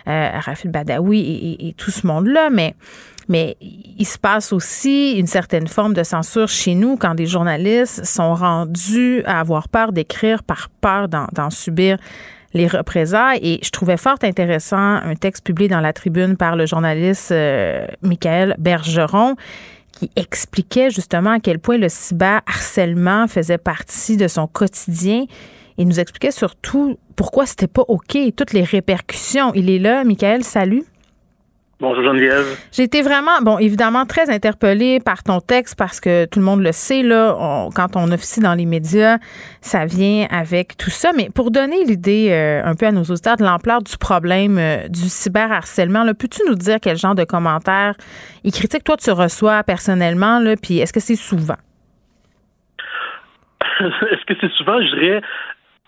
euh, 0.06 0.30
à 0.36 0.40
Rafil 0.40 0.70
Badawi 0.70 1.18
et, 1.18 1.32
et- 1.64 1.68
et 1.68 1.72
tout 1.74 1.90
ce 1.90 2.06
monde-là, 2.06 2.48
mais 2.50 2.74
mais 3.30 3.58
il 3.60 4.06
se 4.06 4.16
passe 4.16 4.54
aussi 4.54 5.12
une 5.18 5.26
certaine 5.26 5.66
forme 5.68 5.92
de 5.92 6.02
censure 6.02 6.48
chez 6.48 6.74
nous 6.74 6.96
quand 6.96 7.14
des 7.14 7.26
journalistes 7.26 8.02
sont 8.06 8.32
rendus 8.34 9.22
à 9.26 9.40
avoir 9.40 9.68
peur 9.68 9.92
d'écrire 9.92 10.42
par 10.42 10.70
peur 10.80 11.08
d'en 11.08 11.26
d'en 11.34 11.50
subir 11.50 11.98
les 12.58 12.66
représailles. 12.66 13.38
Et 13.42 13.60
je 13.62 13.70
trouvais 13.70 13.96
fort 13.96 14.18
intéressant 14.22 14.76
un 14.76 15.14
texte 15.14 15.44
publié 15.44 15.68
dans 15.68 15.80
la 15.80 15.94
tribune 15.94 16.36
par 16.36 16.56
le 16.56 16.66
journaliste 16.66 17.32
euh, 17.32 17.86
Michael 18.02 18.54
Bergeron 18.58 19.36
qui 19.92 20.10
expliquait 20.14 20.90
justement 20.90 21.30
à 21.30 21.40
quel 21.40 21.58
point 21.58 21.78
le 21.78 21.88
cyberharcèlement 21.88 23.26
faisait 23.26 23.58
partie 23.58 24.16
de 24.16 24.28
son 24.28 24.46
quotidien. 24.46 25.24
Il 25.76 25.88
nous 25.88 25.98
expliquait 25.98 26.30
surtout 26.30 26.98
pourquoi 27.16 27.46
c'était 27.46 27.66
pas 27.66 27.82
OK, 27.88 28.16
toutes 28.36 28.52
les 28.52 28.62
répercussions. 28.62 29.52
Il 29.54 29.70
est 29.70 29.78
là, 29.78 30.04
Michael, 30.04 30.44
salut. 30.44 30.84
Bonjour 31.80 32.02
Geneviève. 32.02 32.58
J'ai 32.72 32.82
été 32.82 33.02
vraiment, 33.02 33.40
bon, 33.40 33.58
évidemment, 33.58 34.04
très 34.04 34.30
interpellée 34.30 34.98
par 34.98 35.22
ton 35.22 35.38
texte 35.38 35.78
parce 35.78 36.00
que 36.00 36.24
tout 36.24 36.40
le 36.40 36.44
monde 36.44 36.60
le 36.60 36.72
sait, 36.72 37.04
là, 37.04 37.68
quand 37.72 37.94
on 37.94 38.10
officie 38.10 38.40
dans 38.40 38.54
les 38.54 38.66
médias, 38.66 39.18
ça 39.60 39.84
vient 39.86 40.26
avec 40.28 40.76
tout 40.76 40.90
ça. 40.90 41.12
Mais 41.16 41.30
pour 41.32 41.52
donner 41.52 41.84
l'idée 41.84 42.30
euh, 42.32 42.64
un 42.64 42.74
peu 42.74 42.86
à 42.86 42.90
nos 42.90 43.04
auditeurs 43.04 43.36
de 43.36 43.44
l'ampleur 43.44 43.80
du 43.80 43.96
problème 43.96 44.58
euh, 44.58 44.88
du 44.88 45.08
cyberharcèlement, 45.08 46.04
peux-tu 46.18 46.42
nous 46.48 46.56
dire 46.56 46.78
quel 46.82 46.96
genre 46.96 47.14
de 47.14 47.22
commentaires 47.22 47.94
et 48.42 48.50
critiques 48.50 48.82
toi 48.82 48.96
tu 48.96 49.12
reçois 49.12 49.62
personnellement, 49.62 50.40
là, 50.40 50.56
puis 50.60 50.80
est-ce 50.80 50.92
que 50.92 51.00
c'est 51.00 51.14
souvent? 51.14 51.58
est-ce 53.80 54.24
que 54.26 54.34
c'est 54.40 54.50
souvent, 54.54 54.80
je 54.80 54.96
dirais, 54.96 55.20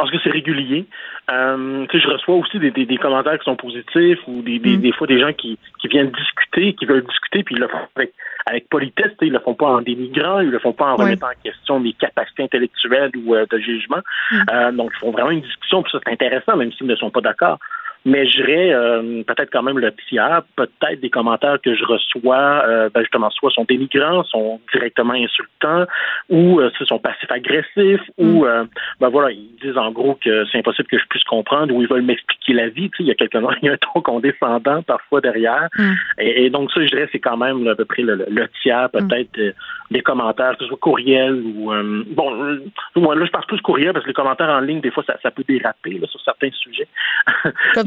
parce 0.00 0.12
que 0.12 0.18
c'est 0.24 0.30
régulier. 0.30 0.86
Euh, 1.30 1.86
je 1.92 2.08
reçois 2.08 2.36
aussi 2.36 2.58
des, 2.58 2.70
des, 2.70 2.96
commentaires 2.96 3.38
qui 3.38 3.44
sont 3.44 3.56
positifs 3.56 4.18
ou 4.26 4.40
des, 4.40 4.58
des, 4.58 4.78
mm. 4.78 4.80
des 4.80 4.92
fois 4.92 5.06
des 5.06 5.20
gens 5.20 5.32
qui, 5.34 5.58
qui 5.78 5.88
viennent 5.88 6.10
discuter, 6.10 6.72
qui 6.72 6.86
veulent 6.86 7.04
discuter, 7.04 7.42
puis 7.42 7.54
ils 7.54 7.60
le 7.60 7.68
font 7.68 7.78
avec, 7.94 8.14
avec 8.46 8.68
politesse, 8.70 9.12
ils 9.20 9.32
le 9.32 9.40
font 9.40 9.52
pas 9.52 9.66
en 9.66 9.82
dénigrant, 9.82 10.40
ils 10.40 10.50
le 10.50 10.58
font 10.58 10.72
pas 10.72 10.92
en 10.92 10.96
remettant 10.96 11.26
en 11.26 11.42
question 11.44 11.80
des 11.80 11.92
capacités 11.92 12.44
intellectuelles 12.44 13.12
ou 13.14 13.34
euh, 13.34 13.44
de 13.50 13.58
jugement. 13.58 14.00
Mm. 14.32 14.42
Euh, 14.50 14.72
donc, 14.72 14.90
ils 14.96 15.00
font 15.00 15.10
vraiment 15.10 15.32
une 15.32 15.42
discussion, 15.42 15.82
puis 15.82 15.92
ça 15.92 15.98
c'est 16.02 16.12
intéressant, 16.12 16.56
même 16.56 16.72
s'ils 16.72 16.86
ne 16.86 16.96
sont 16.96 17.10
pas 17.10 17.20
d'accord 17.20 17.58
mais 18.04 18.26
je 18.26 18.36
dirais 18.36 18.72
euh, 18.72 19.22
peut-être 19.24 19.50
quand 19.52 19.62
même 19.62 19.78
le 19.78 19.92
tiers, 20.08 20.42
peut-être 20.56 21.00
des 21.00 21.10
commentaires 21.10 21.58
que 21.62 21.74
je 21.74 21.84
reçois, 21.84 22.62
euh, 22.66 22.88
ben 22.92 23.00
justement, 23.02 23.30
soit 23.30 23.50
sont 23.50 23.64
dénigrants, 23.64 24.24
sont 24.24 24.60
directement 24.72 25.12
insultants, 25.12 25.86
ou 26.30 26.60
euh, 26.60 26.70
sont 26.86 26.98
passifs-agressifs, 26.98 28.00
ou 28.16 28.46
mm. 28.46 28.68
ben 29.00 29.08
voilà, 29.10 29.30
ils 29.32 29.54
disent 29.62 29.76
en 29.76 29.90
gros 29.90 30.18
que 30.22 30.44
c'est 30.50 30.58
impossible 30.58 30.88
que 30.88 30.98
je 30.98 31.04
puisse 31.10 31.24
comprendre, 31.24 31.74
ou 31.74 31.82
ils 31.82 31.88
veulent 31.88 32.02
m'expliquer 32.02 32.54
la 32.54 32.68
vie. 32.68 32.90
Tu 32.90 32.98
sais, 32.98 33.02
il 33.04 33.06
y 33.06 33.10
a 33.10 33.14
quelqu'un, 33.14 33.42
il 33.62 33.66
y 33.66 33.68
a 33.68 33.74
un 33.74 33.76
ton 33.76 34.00
condescendant 34.00 34.82
parfois 34.82 35.20
derrière, 35.20 35.68
mm. 35.76 35.92
et, 36.18 36.48
donc 36.50 36.72
ça, 36.72 36.80
je 36.80 36.86
dirais, 36.86 37.08
c'est 37.12 37.20
quand 37.20 37.36
même 37.36 37.68
à 37.68 37.74
peu 37.74 37.84
près 37.84 38.02
le, 38.02 38.48
tiers, 38.62 38.88
mm. 38.94 39.08
peut-être 39.08 39.54
des 39.90 40.02
commentaires, 40.02 40.52
que 40.52 40.64
ce 40.64 40.68
soit 40.68 40.78
courriel 40.78 41.34
ou 41.34 41.72
bon, 42.14 42.60
moi 42.96 43.16
là 43.16 43.24
je 43.26 43.30
parle 43.30 43.46
plus 43.46 43.60
courriel 43.60 43.92
parce 43.92 44.04
que 44.04 44.10
les 44.10 44.14
commentaires 44.14 44.48
en 44.48 44.60
ligne, 44.60 44.80
des 44.80 44.90
fois, 44.90 45.02
ça, 45.06 45.16
ça 45.22 45.30
peut 45.30 45.44
déraper 45.46 45.98
là, 45.98 46.06
sur 46.06 46.20
certains 46.20 46.50
sujets. 46.52 46.88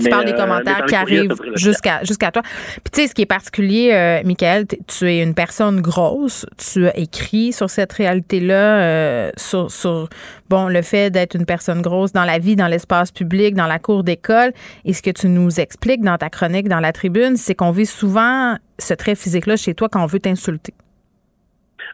Tu 0.03 0.09
parles 0.09 0.25
des 0.25 0.33
euh, 0.33 0.37
commentaires 0.37 0.85
qui 0.85 0.95
arrivent 0.95 1.35
jusqu'à 1.55 2.03
jusqu'à 2.03 2.31
toi. 2.31 2.41
Puis 2.41 2.91
tu 2.91 3.01
sais, 3.01 3.07
ce 3.07 3.15
qui 3.15 3.21
est 3.21 3.27
particulier, 3.27 3.91
euh, 3.93 4.21
Michael, 4.25 4.65
tu 4.87 5.05
es 5.05 5.21
une 5.21 5.33
personne 5.33 5.81
grosse. 5.81 6.45
Tu 6.57 6.87
as 6.87 6.97
écrit 6.97 7.53
sur 7.53 7.69
cette 7.69 7.93
réalité-là, 7.93 8.81
euh, 8.81 9.31
sur, 9.37 9.71
sur 9.71 10.09
bon 10.49 10.67
le 10.67 10.81
fait 10.81 11.09
d'être 11.09 11.35
une 11.35 11.45
personne 11.45 11.81
grosse 11.81 12.11
dans 12.11 12.25
la 12.25 12.39
vie, 12.39 12.55
dans 12.55 12.67
l'espace 12.67 13.11
public, 13.11 13.55
dans 13.55 13.67
la 13.67 13.79
cour 13.79 14.03
d'école. 14.03 14.51
Et 14.85 14.93
ce 14.93 15.01
que 15.01 15.11
tu 15.11 15.27
nous 15.27 15.59
expliques 15.59 16.01
dans 16.01 16.17
ta 16.17 16.29
chronique, 16.29 16.67
dans 16.67 16.79
la 16.79 16.91
tribune, 16.91 17.37
c'est 17.37 17.55
qu'on 17.55 17.71
vit 17.71 17.85
souvent 17.85 18.57
ce 18.79 18.93
trait 18.93 19.15
physique-là 19.15 19.55
chez 19.55 19.73
toi 19.73 19.89
quand 19.89 20.03
on 20.03 20.07
veut 20.07 20.19
t'insulter. 20.19 20.73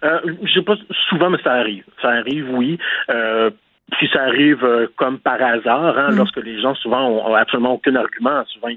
Euh, 0.03 0.19
je 0.43 0.53
sais 0.53 0.61
pas 0.61 0.75
souvent, 1.09 1.29
mais 1.29 1.39
ça 1.43 1.53
arrive. 1.53 1.83
Ça 2.01 2.09
arrive, 2.09 2.49
oui. 2.51 2.77
Euh, 3.09 3.49
si 3.99 4.07
ça 4.07 4.23
arrive 4.23 4.63
euh, 4.63 4.87
comme 4.95 5.19
par 5.19 5.41
hasard, 5.41 5.97
hein, 5.97 6.11
mm. 6.11 6.17
lorsque 6.17 6.37
les 6.37 6.61
gens 6.61 6.75
souvent 6.75 7.07
ont, 7.07 7.33
absolument 7.35 7.73
aucun 7.73 7.95
argument, 7.95 8.43
souvent 8.47 8.69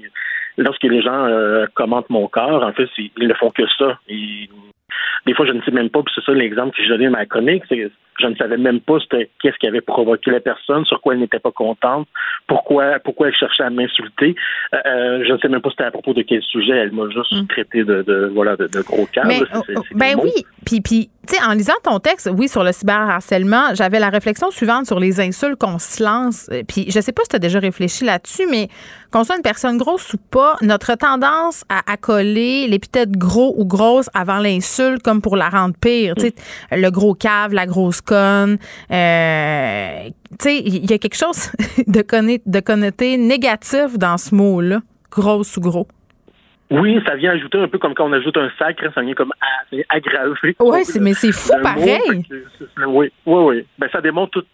lorsque 0.57 0.83
les 0.83 1.01
gens 1.01 1.25
euh, 1.25 1.65
commentent 1.73 2.09
mon 2.09 2.27
corps, 2.27 2.63
en 2.63 2.73
fait, 2.73 2.89
ils 2.97 3.27
ne 3.27 3.33
font 3.33 3.49
que 3.49 3.63
ça. 3.77 3.99
Des 5.25 5.33
fois, 5.33 5.45
je 5.45 5.51
ne 5.51 5.61
sais 5.61 5.71
même 5.71 5.89
pas, 5.89 6.01
puis 6.03 6.13
c'est 6.15 6.23
ça 6.25 6.33
l'exemple 6.33 6.75
que 6.75 6.83
j'ai 6.83 6.89
donné 6.89 7.05
dans 7.05 7.11
ma 7.11 7.25
chronique, 7.25 7.63
c'est 7.69 7.89
je 8.19 8.27
ne 8.27 8.35
savais 8.35 8.57
même 8.57 8.79
pas 8.79 8.97
qu'est-ce 9.09 9.57
qui 9.57 9.67
avait 9.67 9.81
provoqué 9.81 10.31
la 10.31 10.39
personne, 10.39 10.85
sur 10.85 11.01
quoi 11.01 11.13
elle 11.13 11.19
n'était 11.19 11.39
pas 11.39 11.51
contente, 11.51 12.07
pourquoi 12.47 12.99
pourquoi 12.99 13.27
elle 13.27 13.35
cherchait 13.35 13.63
à 13.63 13.69
m'insulter. 13.69 14.35
Euh, 14.73 14.77
euh 14.85 15.23
je 15.27 15.33
ne 15.33 15.37
sais 15.39 15.47
même 15.47 15.61
pas 15.61 15.69
c'était 15.71 15.85
à 15.85 15.91
propos 15.91 16.13
de 16.13 16.21
quel 16.21 16.41
sujet. 16.43 16.73
Elle 16.73 16.91
m'a 16.91 17.09
juste 17.09 17.31
mm. 17.31 17.47
traité 17.47 17.83
de, 17.83 18.03
de, 18.03 18.31
voilà 18.33 18.55
de, 18.55 18.81
gros 18.81 19.05
cas. 19.07 19.23
Ben 19.23 20.15
oui, 20.21 20.31
puis 20.65 20.81
puis 20.81 21.09
tu 21.27 21.35
sais 21.35 21.43
en 21.43 21.53
lisant 21.53 21.73
ton 21.83 21.99
texte, 21.99 22.29
oui 22.37 22.47
sur 22.47 22.63
le 22.63 22.71
cyberharcèlement, 22.71 23.73
j'avais 23.73 23.99
la 23.99 24.09
réflexion 24.09 24.51
suivante 24.51 24.85
sur 24.85 24.99
les 24.99 25.19
insultes 25.19 25.57
qu'on 25.57 25.79
se 25.79 26.03
lance. 26.03 26.49
Euh, 26.51 26.63
puis 26.67 26.85
je 26.91 26.99
sais 26.99 27.13
pas 27.13 27.23
si 27.23 27.29
tu 27.29 27.35
as 27.37 27.39
déjà 27.39 27.59
réfléchi 27.59 28.03
là-dessus, 28.03 28.45
mais 28.49 28.67
qu'on 29.11 29.23
soit 29.23 29.37
une 29.37 29.43
personne 29.43 29.77
grosse 29.77 30.13
ou 30.13 30.17
pas, 30.17 30.55
notre 30.61 30.95
tendance 30.95 31.63
à 31.69 31.91
accoler 31.91 32.67
l'épithète 32.67 33.11
gros 33.11 33.53
ou 33.57 33.65
grosse 33.65 34.09
avant 34.13 34.39
l'insulte 34.39 34.73
comme 35.03 35.21
pour 35.21 35.35
la 35.35 35.49
rendre 35.49 35.75
pire. 35.79 36.15
Mm. 36.17 36.75
le 36.75 36.89
gros 36.89 37.13
cave, 37.13 37.53
la 37.53 37.65
grosse 37.65 38.01
conne. 38.01 38.57
Euh, 38.91 40.09
il 40.45 40.89
y 40.89 40.93
a 40.93 40.97
quelque 40.97 41.17
chose 41.17 41.51
de, 41.87 42.01
de 42.49 42.59
connoté 42.59 43.17
négatif 43.17 43.97
dans 43.97 44.17
ce 44.17 44.33
mot-là, 44.35 44.79
grosse 45.11 45.57
ou 45.57 45.61
gros. 45.61 45.87
Oui, 46.71 46.99
ça 47.05 47.15
vient 47.15 47.31
ajouter 47.31 47.59
un 47.59 47.67
peu 47.67 47.77
comme 47.77 47.93
quand 47.93 48.05
on 48.05 48.13
ajoute 48.13 48.35
un 48.35 48.49
sacre, 48.57 48.83
ça 48.95 49.01
vient 49.01 49.13
comme 49.13 49.31
aggraver. 49.89 50.55
Oui, 50.59 50.79
mais 50.99 51.13
c'est 51.13 51.31
fou 51.31 51.53
pareil. 51.61 51.99
oui, 52.87 53.11
oui, 53.25 53.43
oui. 53.45 53.65
Ben, 53.77 53.89
ça 53.91 54.01
démontre 54.01 54.31
tout, 54.31 54.45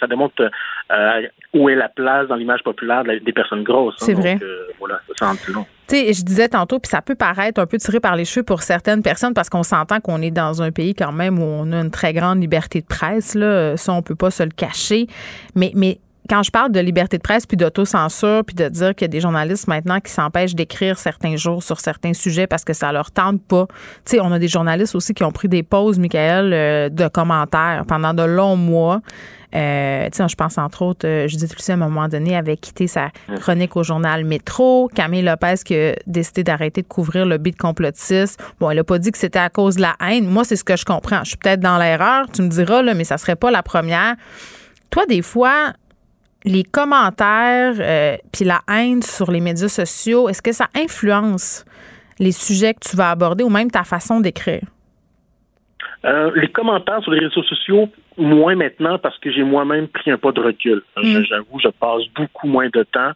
ça 0.00 0.06
démontre 0.06 0.34
euh, 0.40 1.22
où 1.54 1.68
est 1.68 1.74
la 1.74 1.88
place 1.88 2.28
dans 2.28 2.36
l'image 2.36 2.62
populaire 2.62 3.04
des 3.04 3.32
personnes 3.32 3.62
grosses. 3.62 3.94
Hein. 4.00 4.04
C'est 4.04 4.14
vrai. 4.14 4.38
Euh, 4.42 4.68
voilà, 4.78 5.00
ça 5.18 5.34
sent 5.34 5.52
long. 5.52 5.66
Tu 5.88 5.96
sais, 5.96 6.12
je 6.12 6.24
disais 6.24 6.48
tantôt, 6.48 6.80
puis 6.80 6.88
ça 6.88 7.00
peut 7.00 7.14
paraître 7.14 7.60
un 7.60 7.66
peu 7.66 7.78
tiré 7.78 8.00
par 8.00 8.16
les 8.16 8.24
cheveux 8.24 8.42
pour 8.42 8.62
certaines 8.62 9.02
personnes 9.02 9.34
parce 9.34 9.48
qu'on 9.48 9.62
s'entend 9.62 10.00
qu'on 10.00 10.20
est 10.20 10.32
dans 10.32 10.60
un 10.60 10.72
pays 10.72 10.94
quand 10.94 11.12
même 11.12 11.38
où 11.38 11.44
on 11.44 11.72
a 11.72 11.80
une 11.80 11.92
très 11.92 12.12
grande 12.12 12.40
liberté 12.40 12.80
de 12.80 12.86
presse. 12.86 13.34
Là. 13.34 13.76
Ça, 13.76 13.92
on 13.92 14.02
peut 14.02 14.16
pas 14.16 14.30
se 14.30 14.42
le 14.42 14.50
cacher. 14.50 15.06
Mais, 15.54 15.70
mais 15.74 16.00
quand 16.28 16.42
je 16.42 16.50
parle 16.50 16.72
de 16.72 16.80
liberté 16.80 17.18
de 17.18 17.22
presse 17.22 17.46
puis 17.46 17.56
d'autocensure 17.56 18.44
puis 18.44 18.54
de 18.54 18.68
dire 18.68 18.94
qu'il 18.94 19.04
y 19.04 19.06
a 19.06 19.08
des 19.08 19.20
journalistes 19.20 19.68
maintenant 19.68 20.00
qui 20.00 20.10
s'empêchent 20.10 20.54
d'écrire 20.54 20.98
certains 20.98 21.36
jours 21.36 21.62
sur 21.62 21.80
certains 21.80 22.14
sujets 22.14 22.46
parce 22.46 22.64
que 22.64 22.72
ça 22.72 22.92
leur 22.92 23.10
tente 23.10 23.42
pas. 23.42 23.66
Tu 24.04 24.16
sais, 24.16 24.20
on 24.20 24.32
a 24.32 24.38
des 24.38 24.48
journalistes 24.48 24.94
aussi 24.94 25.14
qui 25.14 25.24
ont 25.24 25.32
pris 25.32 25.48
des 25.48 25.62
pauses, 25.62 25.98
Michael, 25.98 26.52
euh, 26.52 26.88
de 26.88 27.08
commentaires 27.08 27.84
pendant 27.86 28.14
de 28.14 28.22
longs 28.22 28.56
mois. 28.56 29.00
Euh, 29.54 30.08
je 30.12 30.34
pense 30.34 30.58
entre 30.58 30.82
autres, 30.82 31.06
euh, 31.06 31.28
Judith 31.28 31.54
Lucie, 31.54 31.70
à 31.70 31.74
un 31.74 31.78
moment 31.78 32.08
donné, 32.08 32.36
avait 32.36 32.56
quitté 32.56 32.86
sa 32.86 33.10
chronique 33.40 33.76
au 33.76 33.82
journal 33.82 34.24
Métro. 34.24 34.88
Camille 34.94 35.22
Lopez 35.22 35.54
qui 35.64 35.76
a 35.76 35.94
décidé 36.06 36.44
d'arrêter 36.44 36.82
de 36.82 36.86
couvrir 36.86 37.26
le 37.26 37.38
beat 37.38 37.56
complotiste. 37.56 38.42
Bon, 38.60 38.70
elle 38.70 38.78
a 38.78 38.84
pas 38.84 38.98
dit 38.98 39.12
que 39.12 39.18
c'était 39.18 39.38
à 39.38 39.50
cause 39.50 39.76
de 39.76 39.82
la 39.82 39.94
haine. 40.00 40.26
Moi, 40.26 40.44
c'est 40.44 40.56
ce 40.56 40.64
que 40.64 40.76
je 40.76 40.84
comprends. 40.84 41.20
Je 41.24 41.30
suis 41.30 41.36
peut-être 41.36 41.60
dans 41.60 41.78
l'erreur, 41.78 42.26
tu 42.32 42.42
me 42.42 42.48
diras, 42.48 42.82
là, 42.82 42.94
mais 42.94 43.04
ça 43.04 43.18
serait 43.18 43.36
pas 43.36 43.50
la 43.50 43.62
première. 43.62 44.16
Toi, 44.90 45.06
des 45.06 45.22
fois, 45.22 45.72
les 46.44 46.62
commentaires 46.62 47.74
euh, 47.78 48.16
puis 48.32 48.44
la 48.44 48.60
haine 48.68 49.02
sur 49.02 49.30
les 49.30 49.40
médias 49.40 49.68
sociaux, 49.68 50.28
est-ce 50.28 50.42
que 50.42 50.52
ça 50.52 50.68
influence 50.74 51.64
les 52.18 52.32
sujets 52.32 52.74
que 52.74 52.88
tu 52.88 52.96
vas 52.96 53.10
aborder 53.10 53.44
ou 53.44 53.50
même 53.50 53.70
ta 53.70 53.84
façon 53.84 54.20
d'écrire? 54.20 54.62
Euh, 56.04 56.30
les 56.36 56.48
commentaires 56.48 57.02
sur 57.02 57.10
les 57.10 57.18
réseaux 57.18 57.42
sociaux, 57.42 57.88
moins 58.18 58.54
maintenant 58.54 58.98
parce 58.98 59.18
que 59.18 59.30
j'ai 59.30 59.42
moi-même 59.42 59.88
pris 59.88 60.10
un 60.10 60.18
pas 60.18 60.32
de 60.32 60.40
recul. 60.40 60.82
Mm. 60.96 61.22
J'avoue, 61.22 61.60
je 61.62 61.68
passe 61.68 62.02
beaucoup 62.14 62.46
moins 62.46 62.68
de 62.72 62.82
temps 62.82 63.12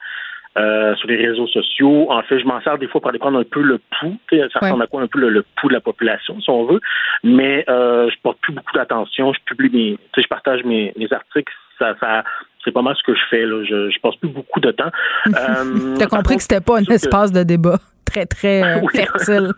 euh, 0.58 0.94
sur 0.96 1.08
les 1.08 1.16
réseaux 1.16 1.46
sociaux. 1.46 2.10
En 2.10 2.22
fait, 2.22 2.40
je 2.40 2.44
m'en 2.44 2.60
sers 2.60 2.76
des 2.78 2.88
fois 2.88 3.00
pour 3.00 3.10
aller 3.10 3.18
prendre 3.18 3.38
un 3.38 3.44
peu 3.44 3.62
le 3.62 3.78
pouls. 3.98 4.18
Ça 4.30 4.58
ressemble 4.60 4.82
à 4.82 4.86
quoi 4.86 5.02
un 5.02 5.06
peu 5.06 5.20
le, 5.20 5.44
pouls 5.56 5.68
de 5.68 5.74
la 5.74 5.80
population, 5.80 6.40
si 6.40 6.50
on 6.50 6.66
veut. 6.66 6.80
Mais 7.22 7.64
euh, 7.68 8.10
je 8.10 8.16
porte 8.22 8.38
plus 8.40 8.52
beaucoup 8.52 8.74
d'attention. 8.74 9.32
Je 9.32 9.38
publie 9.44 9.70
mes, 9.70 9.98
je 10.16 10.28
partage 10.28 10.64
mes, 10.64 10.92
mes 10.96 11.12
articles. 11.12 11.52
Ça, 11.78 11.94
ça, 12.00 12.24
c'est 12.64 12.72
pas 12.72 12.82
mal 12.82 12.94
ce 12.96 13.02
que 13.04 13.14
je 13.14 13.22
fais. 13.30 13.46
Là. 13.46 13.64
Je, 13.64 13.90
je 13.90 14.00
passe 14.00 14.16
plus 14.16 14.28
beaucoup 14.28 14.60
de 14.60 14.70
temps. 14.70 14.90
Euh, 15.28 15.96
tu 15.96 16.02
as 16.02 16.06
compris 16.06 16.36
que 16.36 16.42
c'était 16.42 16.60
pas 16.60 16.78
un 16.78 16.84
espace 16.84 17.30
de 17.30 17.42
débat 17.42 17.78
très, 18.10 18.26
très 18.26 18.62
euh, 18.62 18.86
fertile. 18.92 19.52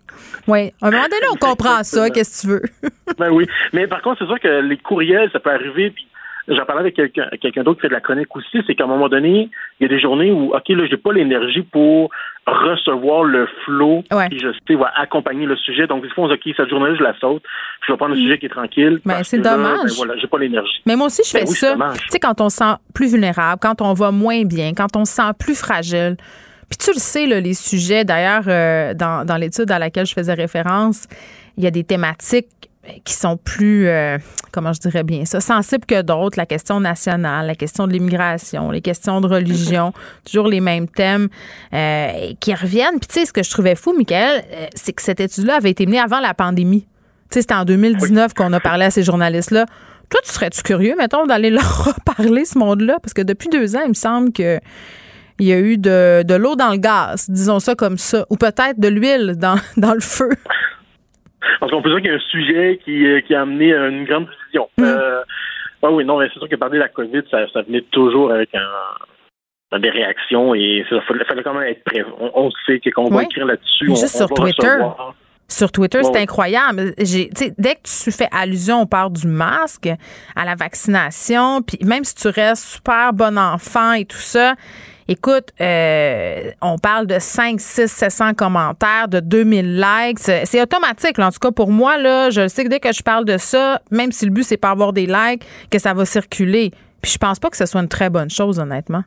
Oui. 0.47 0.73
À 0.81 0.89
un 0.89 0.91
moment 0.91 1.05
donné, 1.05 1.27
on 1.33 1.37
comprend 1.37 1.83
ça. 1.83 2.11
Qu'est-ce 2.11 2.43
que 2.43 2.47
tu 2.47 2.53
veux? 2.53 2.63
ben 3.19 3.31
oui. 3.31 3.47
Mais 3.73 3.87
par 3.87 4.03
contre, 4.03 4.19
c'est 4.21 4.27
sûr 4.27 4.41
que 4.41 4.61
les 4.61 4.77
courriels, 4.77 5.31
ça 5.33 5.41
peut 5.41 5.51
arriver. 5.51 5.91
Puis 5.91 6.07
j'en 6.49 6.65
parlais 6.65 6.81
avec 6.81 6.95
quelqu'un 6.95 7.63
d'autre 7.63 7.77
qui 7.77 7.83
fait 7.83 7.89
de 7.89 7.95
la 7.95 8.01
chronique 8.01 8.35
aussi, 8.35 8.63
c'est 8.67 8.75
qu'à 8.75 8.85
un 8.85 8.89
moment 8.89 9.09
donné, 9.09 9.49
il 9.79 9.83
y 9.83 9.87
a 9.87 9.89
des 9.89 10.01
journées 10.01 10.31
où, 10.33 10.55
OK, 10.55 10.69
là, 10.69 10.87
j'ai 10.91 10.97
pas 10.97 11.13
l'énergie 11.13 11.63
pour 11.63 12.11
recevoir 12.47 13.25
le 13.25 13.49
flot 13.65 14.03
qui, 14.31 14.39
je 14.39 14.49
sais, 14.67 14.75
va 14.75 14.93
accompagner 14.97 15.47
le 15.47 15.57
sujet. 15.57 15.87
Donc, 15.87 16.03
ils 16.05 16.13
font, 16.13 16.31
OK, 16.31 16.41
cette 16.57 16.69
journée 16.69 16.97
je 16.97 17.03
la 17.03 17.17
saute. 17.19 17.43
Je 17.87 17.93
vais 17.93 17.97
prendre 17.97 18.15
un 18.15 18.19
mm. 18.19 18.23
sujet 18.23 18.39
qui 18.39 18.47
est 18.47 18.51
tranquille. 18.51 19.01
Ben, 19.05 19.23
c'est 19.23 19.39
dommage. 19.39 19.85
ben, 19.85 19.95
voilà, 19.97 20.17
j'ai 20.17 20.27
pas 20.27 20.39
l'énergie. 20.39 20.83
Mais 20.85 20.97
moi 20.97 21.07
aussi, 21.07 21.23
je 21.25 21.33
ben 21.33 21.47
fais 21.47 21.55
ça. 21.55 21.77
Tu 21.95 22.09
sais, 22.09 22.19
quand 22.19 22.41
on 22.41 22.49
se 22.49 22.57
sent 22.59 22.75
plus 22.95 23.13
vulnérable, 23.13 23.61
quand 23.63 23.81
on 23.81 23.93
va 23.95 24.11
moins 24.11 24.45
bien, 24.45 24.73
quand 24.75 24.97
on 24.97 25.05
se 25.05 25.15
sent 25.15 25.31
plus 25.39 25.59
fragile. 25.59 26.17
Puis 26.73 26.79
tu 26.79 26.95
le 26.95 26.99
sais, 26.99 27.27
là, 27.27 27.39
les 27.39 27.53
sujets, 27.53 28.03
d'ailleurs, 28.03 28.45
euh, 28.47 28.95
dans, 28.95 29.27
dans 29.27 29.37
l'étude 29.37 29.71
à 29.71 29.79
laquelle 29.79 30.07
je 30.07 30.15
faisais 30.15 30.33
référence, 30.33 31.05
il 31.59 31.65
y 31.65 31.67
a 31.67 31.71
des 31.71 31.85
thématiques 31.85 32.71
qui 33.05 33.13
sont 33.13 33.37
plus, 33.37 33.89
euh, 33.89 34.17
comment 34.53 34.73
je 34.73 34.81
dirais 34.81 35.05
bien 35.05 35.27
ça, 35.27 35.43
sensibles 35.43 35.85
que 35.85 36.01
d'autres, 36.01 36.39
la 36.39 36.47
question 36.47 36.81
nationale, 36.81 37.47
la 37.47 37.55
question 37.57 37.87
de 37.87 37.93
l'immigration, 37.93 38.71
les 38.71 38.81
questions 38.81 39.21
de 39.21 39.27
religion, 39.27 39.93
toujours 40.25 40.49
les 40.49 40.61
mêmes 40.61 40.89
thèmes 40.89 41.29
euh, 41.75 42.33
qui 42.41 42.55
reviennent. 42.55 42.99
Puis 42.99 43.09
tu 43.09 43.21
sais, 43.21 43.27
ce 43.27 43.35
que 43.35 43.43
je 43.43 43.51
trouvais 43.51 43.75
fou, 43.75 43.95
Michael, 43.95 44.43
euh, 44.51 44.67
c'est 44.75 44.95
que 44.95 45.03
cette 45.03 45.21
étude-là 45.21 45.57
avait 45.57 45.73
été 45.73 45.85
menée 45.85 46.01
avant 46.01 46.21
la 46.21 46.33
pandémie. 46.33 46.87
Tu 47.31 47.35
sais, 47.35 47.41
c'était 47.43 47.55
en 47.55 47.67
2019 47.67 48.33
qu'on 48.33 48.51
a 48.55 48.61
parlé 48.61 48.87
à 48.87 48.91
ces 48.91 49.03
journalistes-là. 49.03 49.67
Toi, 50.09 50.21
tu 50.25 50.33
serais-tu 50.33 50.63
curieux, 50.63 50.95
mettons, 50.97 51.27
d'aller 51.27 51.51
leur 51.51 51.85
reparler 51.85 52.47
ce 52.47 52.57
monde-là? 52.57 52.97
Parce 53.03 53.13
que 53.13 53.21
depuis 53.21 53.51
deux 53.51 53.77
ans, 53.77 53.83
il 53.85 53.91
me 53.91 53.95
semble 53.95 54.33
que 54.33 54.59
il 55.43 55.49
y 55.49 55.53
a 55.53 55.59
eu 55.59 55.77
de, 55.77 56.23
de 56.23 56.35
l'eau 56.35 56.55
dans 56.55 56.71
le 56.71 56.79
gaz, 56.79 57.29
disons 57.29 57.59
ça 57.59 57.75
comme 57.75 57.99
ça, 57.99 58.25
ou 58.31 58.37
peut-être 58.37 58.79
de 58.79 58.89
l'huile 58.89 59.35
dans, 59.37 59.57
dans 59.77 59.95
le 59.95 60.01
feu. 60.01 60.31
Parce 61.59 61.73
qu'on 61.73 61.83
peut 61.83 61.91
dire 61.91 61.99
qu'il 61.99 62.11
y 62.11 62.15
a 62.15 62.17
un 62.17 62.31
sujet 62.31 62.81
qui, 62.85 63.07
euh, 63.07 63.21
qui 63.21 63.35
a 63.35 63.43
amené 63.43 63.75
une 63.75 64.05
grande 64.05 64.27
décision. 64.27 64.69
Mm. 64.79 64.85
Euh, 64.85 65.23
oui, 65.91 66.05
non, 66.05 66.21
c'est 66.21 66.39
sûr 66.39 66.49
que 66.49 66.55
parler 66.55 66.79
de 66.79 66.83
la 66.83 66.89
COVID, 66.89 67.23
ça, 67.29 67.39
ça 67.53 67.63
venait 67.63 67.85
toujours 67.91 68.31
avec 68.31 68.51
un, 68.55 69.79
des 69.79 69.91
réactions 69.91 70.55
et 70.55 70.85
il 70.89 71.01
fallait, 71.03 71.43
quand 71.43 71.55
même 71.55 71.69
être 71.69 71.83
prêt. 71.83 72.05
On, 72.21 72.51
sait 72.67 72.81
qu'on 72.95 73.09
va 73.09 73.25
écrire 73.25 73.47
là-dessus. 73.47 73.87
Juste 73.87 74.17
sur 74.17 74.29
Twitter. 74.29 74.79
Sur 75.49 75.73
Twitter, 75.73 76.03
c'est 76.05 76.19
incroyable. 76.19 76.95
dès 76.97 77.75
que 77.75 78.05
tu 78.05 78.13
fais 78.13 78.29
allusion 78.31 78.83
au 78.83 78.87
port 78.87 79.11
du 79.11 79.27
masque, 79.27 79.89
à 80.37 80.45
la 80.45 80.55
vaccination, 80.55 81.63
puis 81.63 81.79
même 81.85 82.05
si 82.05 82.15
tu 82.15 82.29
restes 82.29 82.65
super 82.65 83.13
bon 83.13 83.37
enfant 83.37 83.93
et 83.93 84.05
tout 84.05 84.17
ça, 84.17 84.55
Écoute, 85.13 85.49
euh, 85.61 86.53
on 86.63 86.79
parle 86.79 87.07
de 87.07 87.19
5, 87.19 87.61
6, 87.61 87.87
700 87.87 88.33
commentaires, 88.33 89.09
de 89.09 89.21
2000 89.21 89.79
likes. 89.79 90.19
C'est 90.19 90.63
automatique. 90.63 91.19
en 91.19 91.31
tout 91.31 91.39
cas, 91.39 91.51
pour 91.51 91.71
moi, 91.71 91.99
là, 91.99 92.31
je 92.31 92.49
sais 92.49 92.65
que 92.65 92.71
dès 92.71 92.81
que 92.81 92.95
je 92.95 93.03
parle 93.03 93.27
de 93.27 93.37
ça, 93.37 93.83
même 93.91 94.11
si 94.11 94.25
le 94.25 94.31
but, 94.31 94.43
c'est 94.43 94.57
pas 94.57 94.71
avoir 94.71 94.95
des 94.95 95.05
likes, 95.05 95.45
que 95.71 95.79
ça 95.79 95.93
va 95.93 96.07
circuler. 96.07 96.71
Puis 97.03 97.13
je 97.13 97.19
pense 97.19 97.39
pas 97.39 97.51
que 97.51 97.59
ce 97.59 97.67
soit 97.67 97.83
une 97.83 97.91
très 97.91 98.09
bonne 98.09 98.31
chose, 98.31 98.59
honnêtement. 98.59 99.03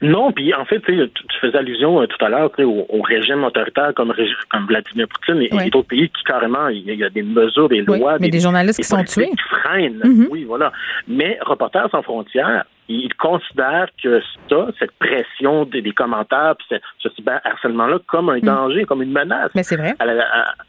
Non, 0.00 0.30
puis 0.30 0.54
en 0.54 0.64
fait, 0.64 0.80
tu 0.80 1.10
faisais 1.40 1.58
allusion 1.58 2.00
euh, 2.00 2.06
tout 2.06 2.24
à 2.24 2.28
l'heure 2.28 2.52
au, 2.60 2.86
au, 2.88 3.02
régime 3.02 3.42
autoritaire 3.42 3.92
comme, 3.94 4.14
comme 4.48 4.66
Vladimir 4.66 5.08
Poutine 5.08 5.42
et, 5.42 5.70
d'autres 5.70 5.88
pays 5.88 6.08
qui 6.08 6.22
carrément, 6.22 6.68
il 6.68 6.84
y, 6.84 7.02
a 7.02 7.10
des 7.10 7.22
mesures, 7.24 7.68
des 7.68 7.80
lois, 7.80 8.16
mais 8.20 8.28
des, 8.28 8.38
journalistes 8.38 8.78
qui 8.78 8.86
sont 8.86 9.02
tués. 9.02 9.30
Qui 9.30 9.36
freinent, 9.50 10.00
mm-hmm. 10.04 10.28
oui, 10.30 10.44
voilà. 10.44 10.72
Mais 11.08 11.36
Reporters 11.42 11.90
sans 11.90 12.02
frontières, 12.02 12.64
il 12.88 13.14
considère 13.14 13.88
que 14.02 14.20
ça, 14.48 14.66
cette 14.78 14.92
pression 14.92 15.64
des, 15.64 15.82
commentaires, 15.92 16.54
puis 16.56 16.78
ce, 17.00 17.08
cyberharcèlement-là, 17.10 17.98
comme 18.06 18.28
un 18.28 18.38
mm. 18.38 18.42
danger, 18.42 18.84
comme 18.84 19.02
une 19.02 19.12
menace 19.12 19.50
Mais 19.54 19.62
vrai. 19.62 19.94
À, 19.98 20.04
la, 20.04 20.24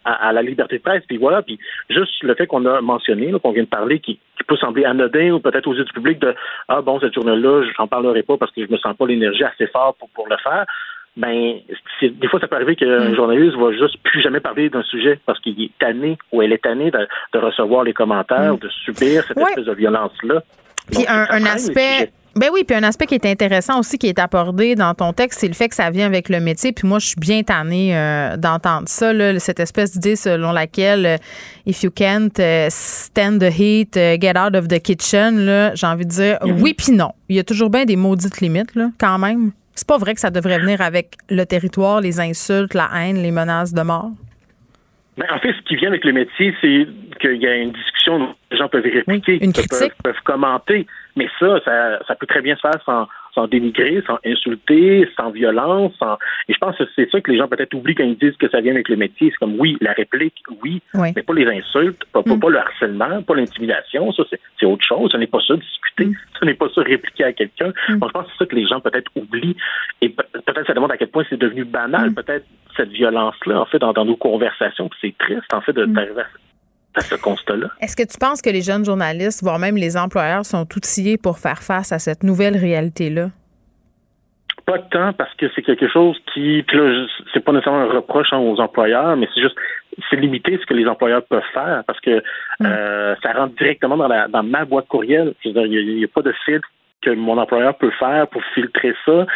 à, 0.05 0.31
la, 0.31 0.41
liberté 0.41 0.77
de 0.77 0.81
presse. 0.81 1.03
Puis 1.07 1.17
voilà, 1.17 1.41
puis 1.41 1.59
juste 1.89 2.23
le 2.23 2.35
fait 2.35 2.47
qu'on 2.47 2.65
a 2.65 2.81
mentionné, 2.81 3.33
qu'on 3.43 3.51
vient 3.51 3.63
de 3.63 3.67
parler, 3.67 3.99
qui, 3.99 4.19
peut 4.47 4.57
sembler 4.57 4.85
anodin 4.85 5.31
ou 5.31 5.39
peut-être 5.39 5.65
aux 5.65 5.73
yeux 5.73 5.85
du 5.85 5.91
public 5.91 6.19
de 6.19 6.35
Ah 6.67 6.79
bon, 6.81 6.99
cette 6.99 7.15
journée-là, 7.15 7.63
je 7.63 7.81
n'en 7.81 7.87
parlerai 7.87 8.21
pas 8.21 8.37
parce 8.37 8.51
que 8.51 8.63
je 8.63 8.71
me 8.71 8.77
sens 8.77 8.95
pas 8.95 9.07
l'énergie 9.07 9.43
assez 9.43 9.65
forte 9.65 9.97
pour, 9.97 10.07
pour 10.09 10.27
le 10.27 10.37
faire. 10.37 10.65
Ben, 11.17 11.55
des 12.01 12.27
fois, 12.27 12.39
ça 12.39 12.47
peut 12.47 12.55
arriver 12.55 12.75
qu'un 12.75 13.09
mm. 13.09 13.15
journaliste 13.15 13.55
va 13.55 13.71
juste 13.71 13.97
plus 14.03 14.21
jamais 14.21 14.41
parler 14.41 14.69
d'un 14.69 14.83
sujet 14.83 15.19
parce 15.25 15.39
qu'il 15.39 15.59
est 15.61 15.71
tanné 15.79 16.17
ou 16.31 16.41
elle 16.41 16.53
est 16.53 16.63
tannée 16.63 16.91
de, 16.91 17.39
recevoir 17.39 17.83
les 17.83 17.93
commentaires, 17.93 18.53
mm. 18.53 18.59
de 18.59 18.69
subir 18.69 19.23
cette 19.23 19.37
espèce 19.37 19.65
de 19.65 19.73
violence-là. 19.73 20.43
Puis 20.91 21.05
un, 21.07 21.45
aspect. 21.45 22.11
Ben 22.35 22.49
oui, 22.51 22.65
puis 22.65 22.75
un 22.75 22.83
aspect 22.83 23.05
qui 23.05 23.15
est 23.15 23.25
intéressant 23.25 23.79
aussi, 23.79 23.97
qui 23.97 24.07
est 24.07 24.19
abordé 24.19 24.75
dans 24.75 24.93
ton 24.93 25.13
texte, 25.13 25.39
c'est 25.39 25.47
le 25.47 25.53
fait 25.53 25.69
que 25.69 25.75
ça 25.75 25.89
vient 25.89 26.05
avec 26.05 26.27
le 26.27 26.41
métier. 26.41 26.73
Puis 26.73 26.85
moi, 26.85 26.99
je 26.99 27.07
suis 27.07 27.19
bien 27.19 27.43
tannée 27.43 27.95
euh, 27.95 28.35
d'entendre 28.35 28.89
ça, 28.89 29.13
là, 29.13 29.39
cette 29.39 29.61
espèce 29.61 29.93
d'idée 29.93 30.17
selon 30.17 30.51
laquelle 30.51 31.05
euh, 31.05 31.17
if 31.65 31.81
you 31.83 31.91
can't 31.91 32.37
uh, 32.37 32.67
stand 32.69 33.39
the 33.39 33.49
heat, 33.57 33.95
uh, 33.95 34.19
get 34.19 34.37
out 34.37 34.53
of 34.53 34.67
the 34.67 34.81
kitchen, 34.81 35.45
là, 35.45 35.73
j'ai 35.75 35.87
envie 35.87 36.05
de 36.05 36.11
dire 36.11 36.37
mm-hmm. 36.41 36.61
oui 36.61 36.73
puis 36.73 36.91
non. 36.91 37.13
Il 37.29 37.37
y 37.37 37.39
a 37.39 37.43
toujours 37.45 37.69
bien 37.69 37.85
des 37.85 37.95
maudites 37.95 38.41
limites, 38.41 38.75
là, 38.75 38.89
quand 38.97 39.17
même. 39.17 39.51
C'est 39.73 39.87
pas 39.87 39.97
vrai 39.97 40.13
que 40.13 40.19
ça 40.19 40.29
devrait 40.29 40.59
venir 40.59 40.81
avec 40.81 41.15
le 41.29 41.45
territoire, 41.45 42.01
les 42.01 42.19
insultes, 42.19 42.73
la 42.73 42.89
haine, 42.95 43.17
les 43.17 43.31
menaces 43.31 43.73
de 43.73 43.81
mort. 43.81 44.11
Ben, 45.17 45.27
en 45.31 45.39
fait, 45.39 45.53
ce 45.53 45.61
qui 45.61 45.75
vient 45.75 45.89
avec 45.89 46.03
le 46.03 46.11
métier, 46.11 46.53
c'est 46.61 46.87
qu'il 47.19 47.41
y 47.41 47.47
a 47.47 47.55
une 47.55 47.71
discussion 47.71 48.35
les 48.51 48.57
gens 48.57 48.69
peuvent 48.69 48.83
répliquer, 48.83 49.43
une 49.43 49.53
critique. 49.53 49.93
peuvent 50.03 50.21
commenter. 50.23 50.87
Mais 51.15 51.27
ça, 51.39 51.59
ça, 51.63 51.99
ça 52.07 52.15
peut 52.15 52.25
très 52.25 52.41
bien 52.41 52.55
se 52.55 52.61
faire 52.61 52.81
sans, 52.85 53.07
sans 53.33 53.47
dénigrer, 53.47 54.01
sans 54.07 54.17
insulter, 54.25 55.07
sans 55.15 55.29
violence. 55.29 55.93
Sans... 55.99 56.17
Et 56.47 56.53
je 56.53 56.57
pense 56.57 56.77
que 56.77 56.83
c'est 56.95 57.09
ça 57.11 57.21
que 57.21 57.31
les 57.31 57.37
gens 57.37 57.47
peut-être 57.47 57.73
oublient 57.73 57.95
quand 57.95 58.03
ils 58.03 58.17
disent 58.17 58.37
que 58.37 58.49
ça 58.49 58.61
vient 58.61 58.73
avec 58.73 58.89
le 58.89 58.95
métier. 58.95 59.29
C'est 59.29 59.37
comme 59.37 59.59
oui, 59.59 59.77
la 59.81 59.93
réplique, 59.93 60.41
oui, 60.63 60.81
mais 60.93 61.21
pas 61.21 61.33
les 61.33 61.47
insultes, 61.47 62.03
pas, 62.11 62.23
pas, 62.23 62.35
mm. 62.35 62.49
le 62.49 62.57
harcèlement, 62.57 63.21
pas 63.21 63.35
l'intimidation. 63.35 64.11
Ça, 64.13 64.23
c'est 64.59 64.65
autre 64.65 64.85
chose. 64.85 65.11
Ce 65.11 65.17
n'est 65.17 65.27
pas 65.27 65.39
ça 65.45 65.55
discuter. 65.55 66.05
Mm. 66.05 66.15
Ce 66.39 66.45
n'est 66.45 66.53
pas 66.53 66.67
ça 66.73 66.81
répliquer 66.81 67.25
à 67.25 67.33
quelqu'un. 67.33 67.69
Mm. 67.89 67.93
je 67.93 67.97
pense 67.97 68.25
que 68.25 68.31
c'est 68.31 68.37
ça 68.39 68.45
que 68.45 68.55
les 68.55 68.65
gens 68.65 68.79
peut-être 68.79 69.11
oublient. 69.15 69.57
Et 70.01 70.09
peut-être 70.09 70.67
ça 70.67 70.73
demande 70.73 70.91
à 70.91 70.97
quel 70.97 71.09
point 71.09 71.23
c'est 71.29 71.39
devenu 71.39 71.65
banal, 71.65 72.13
peut-être 72.13 72.45
cette 72.75 72.89
violence-là, 72.89 73.61
en 73.61 73.65
fait, 73.65 73.79
dans, 73.79 73.93
nos 74.05 74.17
conversations. 74.17 74.89
C'est 75.01 75.17
triste, 75.17 75.53
en 75.53 75.61
fait, 75.61 75.73
d'arriver 75.73 76.21
à 76.21 76.25
à 76.95 77.01
ce 77.01 77.15
constat-là. 77.15 77.67
Est-ce 77.81 77.95
que 77.95 78.03
tu 78.03 78.17
penses 78.17 78.41
que 78.41 78.49
les 78.49 78.61
jeunes 78.61 78.85
journalistes, 78.85 79.43
voire 79.43 79.59
même 79.59 79.75
les 79.77 79.97
employeurs, 79.97 80.45
sont 80.45 80.67
outillés 80.75 81.17
pour 81.17 81.39
faire 81.39 81.61
face 81.61 81.91
à 81.91 81.99
cette 81.99 82.23
nouvelle 82.23 82.57
réalité-là? 82.57 83.29
Pas 84.65 84.79
tant 84.79 85.13
parce 85.13 85.33
que 85.35 85.45
c'est 85.53 85.61
quelque 85.61 85.87
chose 85.87 86.17
qui, 86.33 86.63
puis 86.67 86.77
là, 86.77 87.05
c'est 87.33 87.43
pas 87.43 87.51
nécessairement 87.51 87.81
un 87.81 87.93
reproche 87.93 88.29
hein, 88.31 88.39
aux 88.39 88.59
employeurs, 88.59 89.15
mais 89.15 89.27
c'est 89.33 89.41
juste, 89.41 89.55
c'est 90.09 90.15
limité 90.15 90.57
ce 90.59 90.65
que 90.65 90.73
les 90.73 90.87
employeurs 90.87 91.23
peuvent 91.23 91.43
faire 91.53 91.83
parce 91.85 91.99
que 91.99 92.17
mm. 92.59 92.65
euh, 92.65 93.15
ça 93.21 93.33
rentre 93.33 93.55
directement 93.55 93.95
dans, 93.95 94.07
la, 94.07 94.27
dans 94.27 94.41
ma 94.41 94.65
boîte 94.65 94.87
courriel. 94.87 95.33
il 95.43 95.97
n'y 95.97 96.03
a, 96.03 96.07
pas 96.07 96.23
de 96.23 96.33
filtre 96.45 96.67
que 97.01 97.11
mon 97.11 97.37
employeur 97.37 97.77
peut 97.77 97.91
faire 97.91 98.27
pour 98.27 98.41
filtrer 98.55 98.95
ça. 99.05 99.27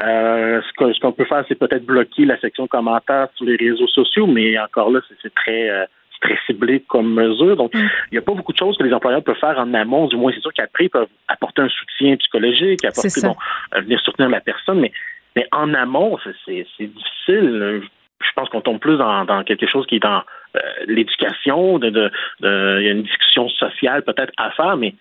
Euh, 0.00 0.62
ce 0.62 1.00
qu'on 1.00 1.12
peut 1.12 1.26
faire, 1.26 1.44
c'est 1.48 1.58
peut-être 1.58 1.84
bloquer 1.84 2.24
la 2.24 2.40
section 2.40 2.66
commentaires 2.66 3.28
sur 3.34 3.44
les 3.44 3.56
réseaux 3.56 3.88
sociaux, 3.88 4.26
mais 4.26 4.58
encore 4.58 4.90
là, 4.90 5.00
c'est 5.22 5.34
très 5.34 5.68
euh, 5.68 5.84
très 6.20 6.38
ciblé 6.46 6.80
comme 6.88 7.14
mesure. 7.14 7.56
Donc, 7.56 7.74
mm. 7.74 7.78
il 7.78 8.12
n'y 8.12 8.18
a 8.18 8.22
pas 8.22 8.34
beaucoup 8.34 8.52
de 8.52 8.58
choses 8.58 8.76
que 8.76 8.84
les 8.84 8.92
employeurs 8.92 9.22
peuvent 9.22 9.38
faire 9.38 9.58
en 9.58 9.72
amont. 9.74 10.06
Du 10.06 10.16
moins, 10.16 10.32
c'est 10.34 10.40
sûr 10.40 10.52
qu'après, 10.52 10.84
ils 10.84 10.90
peuvent 10.90 11.08
apporter 11.28 11.62
un 11.62 11.68
soutien 11.68 12.16
psychologique, 12.16 12.84
apporter, 12.84 13.20
bon, 13.22 13.36
euh, 13.74 13.80
venir 13.80 14.00
soutenir 14.00 14.28
la 14.28 14.40
personne, 14.40 14.80
mais, 14.80 14.92
mais 15.36 15.46
en 15.52 15.72
amont, 15.74 16.18
c'est 16.44 16.66
difficile. 16.80 17.82
Je 18.20 18.32
pense 18.34 18.48
qu'on 18.48 18.60
tombe 18.60 18.80
plus 18.80 18.96
dans, 18.96 19.24
dans, 19.24 19.44
quelque 19.44 19.68
chose 19.68 19.86
qui 19.86 19.96
est 19.96 20.00
dans 20.00 20.22
euh, 20.56 20.60
l'éducation, 20.86 21.78
de, 21.78 21.90
de, 21.90 22.10
il 22.40 22.84
y 22.84 22.88
a 22.88 22.92
une 22.92 23.02
discussion 23.02 23.48
sociale 23.48 24.02
peut-être 24.02 24.32
à 24.36 24.50
faire, 24.50 24.76
mais 24.76 24.94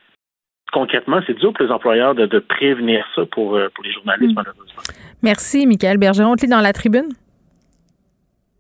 concrètement, 0.72 1.22
c'est 1.26 1.38
dur 1.38 1.54
pour 1.54 1.66
les 1.66 1.72
employeurs 1.72 2.16
de, 2.16 2.26
de 2.26 2.40
prévenir 2.40 3.06
ça 3.16 3.26
pour, 3.26 3.56
euh, 3.56 3.70
pour 3.74 3.84
les 3.84 3.92
journalistes, 3.92 4.34
mm. 4.34 4.36
malheureusement. 4.36 4.82
Merci, 5.24 5.66
Michael 5.66 5.98
Bergeron. 5.98 6.36
Tu 6.36 6.48
dans 6.48 6.62
la 6.62 6.74
tribune? 6.74 7.10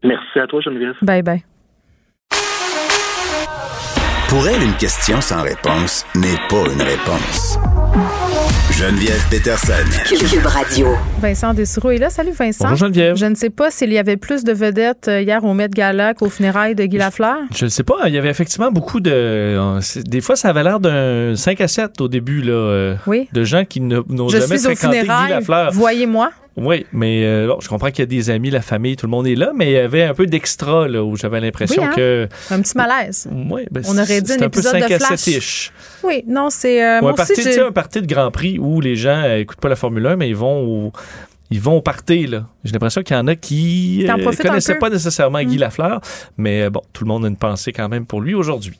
Merci 0.03 0.39
à 0.39 0.47
toi, 0.47 0.61
Geneviève. 0.61 0.95
Bye 1.01 1.21
bye. 1.21 1.56
Pour 4.37 4.47
elle, 4.47 4.61
une 4.61 4.75
question 4.75 5.19
sans 5.19 5.41
réponse 5.41 6.05
n'est 6.13 6.37
pas 6.47 6.71
une 6.71 6.79
réponse. 6.79 7.57
Geneviève 8.71 9.19
Peterson. 9.31 9.73
Cube 10.05 10.45
Radio. 10.45 10.89
Vincent 11.19 11.55
Dessureau 11.55 11.89
est 11.89 11.97
là. 11.97 12.11
Salut 12.11 12.33
Vincent. 12.33 12.69
Bonjour 12.69 12.89
Geneviève. 12.89 13.15
Je 13.15 13.25
ne 13.25 13.33
sais 13.33 13.49
pas 13.49 13.71
s'il 13.71 13.91
y 13.91 13.97
avait 13.97 14.15
plus 14.15 14.43
de 14.43 14.53
vedettes 14.53 15.07
euh, 15.07 15.21
hier 15.23 15.43
au 15.43 15.55
Met 15.55 15.69
Gala 15.69 16.13
qu'au 16.13 16.29
funérailles 16.29 16.75
de 16.75 16.85
Guy 16.85 16.97
Lafleur. 16.97 17.37
Je 17.55 17.65
ne 17.65 17.69
sais 17.71 17.81
pas. 17.81 17.95
Il 18.05 18.13
y 18.13 18.17
avait 18.19 18.29
effectivement 18.29 18.69
beaucoup 18.69 18.99
de. 18.99 19.11
Euh, 19.11 19.81
des 20.05 20.21
fois, 20.21 20.35
ça 20.35 20.49
avait 20.49 20.61
l'air 20.61 20.79
d'un 20.79 21.35
5 21.35 21.59
à 21.59 21.67
7 21.67 21.99
au 21.99 22.07
début, 22.07 22.43
là. 22.43 22.53
Euh, 22.53 22.95
oui. 23.07 23.27
De 23.33 23.43
gens 23.43 23.65
qui 23.65 23.81
n'ont 23.81 24.29
jamais 24.29 24.59
fréquenté 24.59 25.01
Guy 25.01 25.29
Lafleur. 25.29 25.71
Voyez-moi. 25.71 26.29
Oui, 26.57 26.87
mais 26.91 27.23
euh, 27.23 27.53
je 27.59 27.69
comprends 27.69 27.89
qu'il 27.89 27.99
y 27.99 28.03
a 28.03 28.07
des 28.07 28.31
amis, 28.31 28.49
la 28.49 28.63
famille, 28.63 28.95
tout 28.95 29.05
le 29.05 29.11
monde 29.11 29.27
est 29.27 29.35
là, 29.35 29.51
mais 29.55 29.67
il 29.67 29.73
y 29.73 29.77
avait 29.77 30.03
un 30.03 30.15
peu 30.15 30.25
d'extra 30.25 30.87
là 30.87 31.03
où 31.03 31.15
j'avais 31.15 31.39
l'impression 31.39 31.83
hein? 31.83 31.93
que 31.95 32.27
un 32.49 32.61
petit 32.61 32.75
malaise. 32.75 33.29
Oui, 33.31 33.61
ben, 33.69 33.83
on 33.87 33.95
aurait 33.95 34.21
dit 34.21 34.33
un, 34.33 34.37
épisode 34.39 34.81
de 34.81 34.97
Flash. 34.97 35.71
Oui, 36.03 36.23
non, 36.27 36.49
c'est 36.49 36.83
euh, 36.83 37.07
un 37.07 37.13
parti, 37.13 37.59
un 37.59 37.71
parti 37.71 38.01
de 38.01 38.07
Grand 38.07 38.31
Prix 38.31 38.57
où 38.57 38.81
les 38.81 38.95
gens 38.95 39.21
n'écoutent 39.21 39.61
pas 39.61 39.69
la 39.69 39.75
Formule 39.75 40.07
1, 40.07 40.15
mais 40.15 40.29
ils 40.29 40.35
vont 40.35 40.65
au, 40.65 40.91
ils 41.51 41.61
vont 41.61 41.79
party 41.79 42.25
là. 42.25 42.47
J'ai 42.63 42.73
l'impression 42.73 43.03
qu'il 43.03 43.15
y 43.15 43.19
en 43.19 43.27
a 43.27 43.35
qui 43.35 44.03
ne 44.03 44.11
euh, 44.11 44.31
connaissaient 44.33 44.79
pas 44.79 44.89
nécessairement 44.89 45.43
Guy 45.43 45.57
mm. 45.57 45.59
Lafleur, 45.59 46.01
mais 46.37 46.71
bon, 46.71 46.81
tout 46.91 47.03
le 47.03 47.07
monde 47.07 47.23
a 47.25 47.27
une 47.27 47.37
pensée 47.37 47.71
quand 47.71 47.87
même 47.87 48.07
pour 48.07 48.19
lui 48.19 48.33
aujourd'hui. 48.33 48.79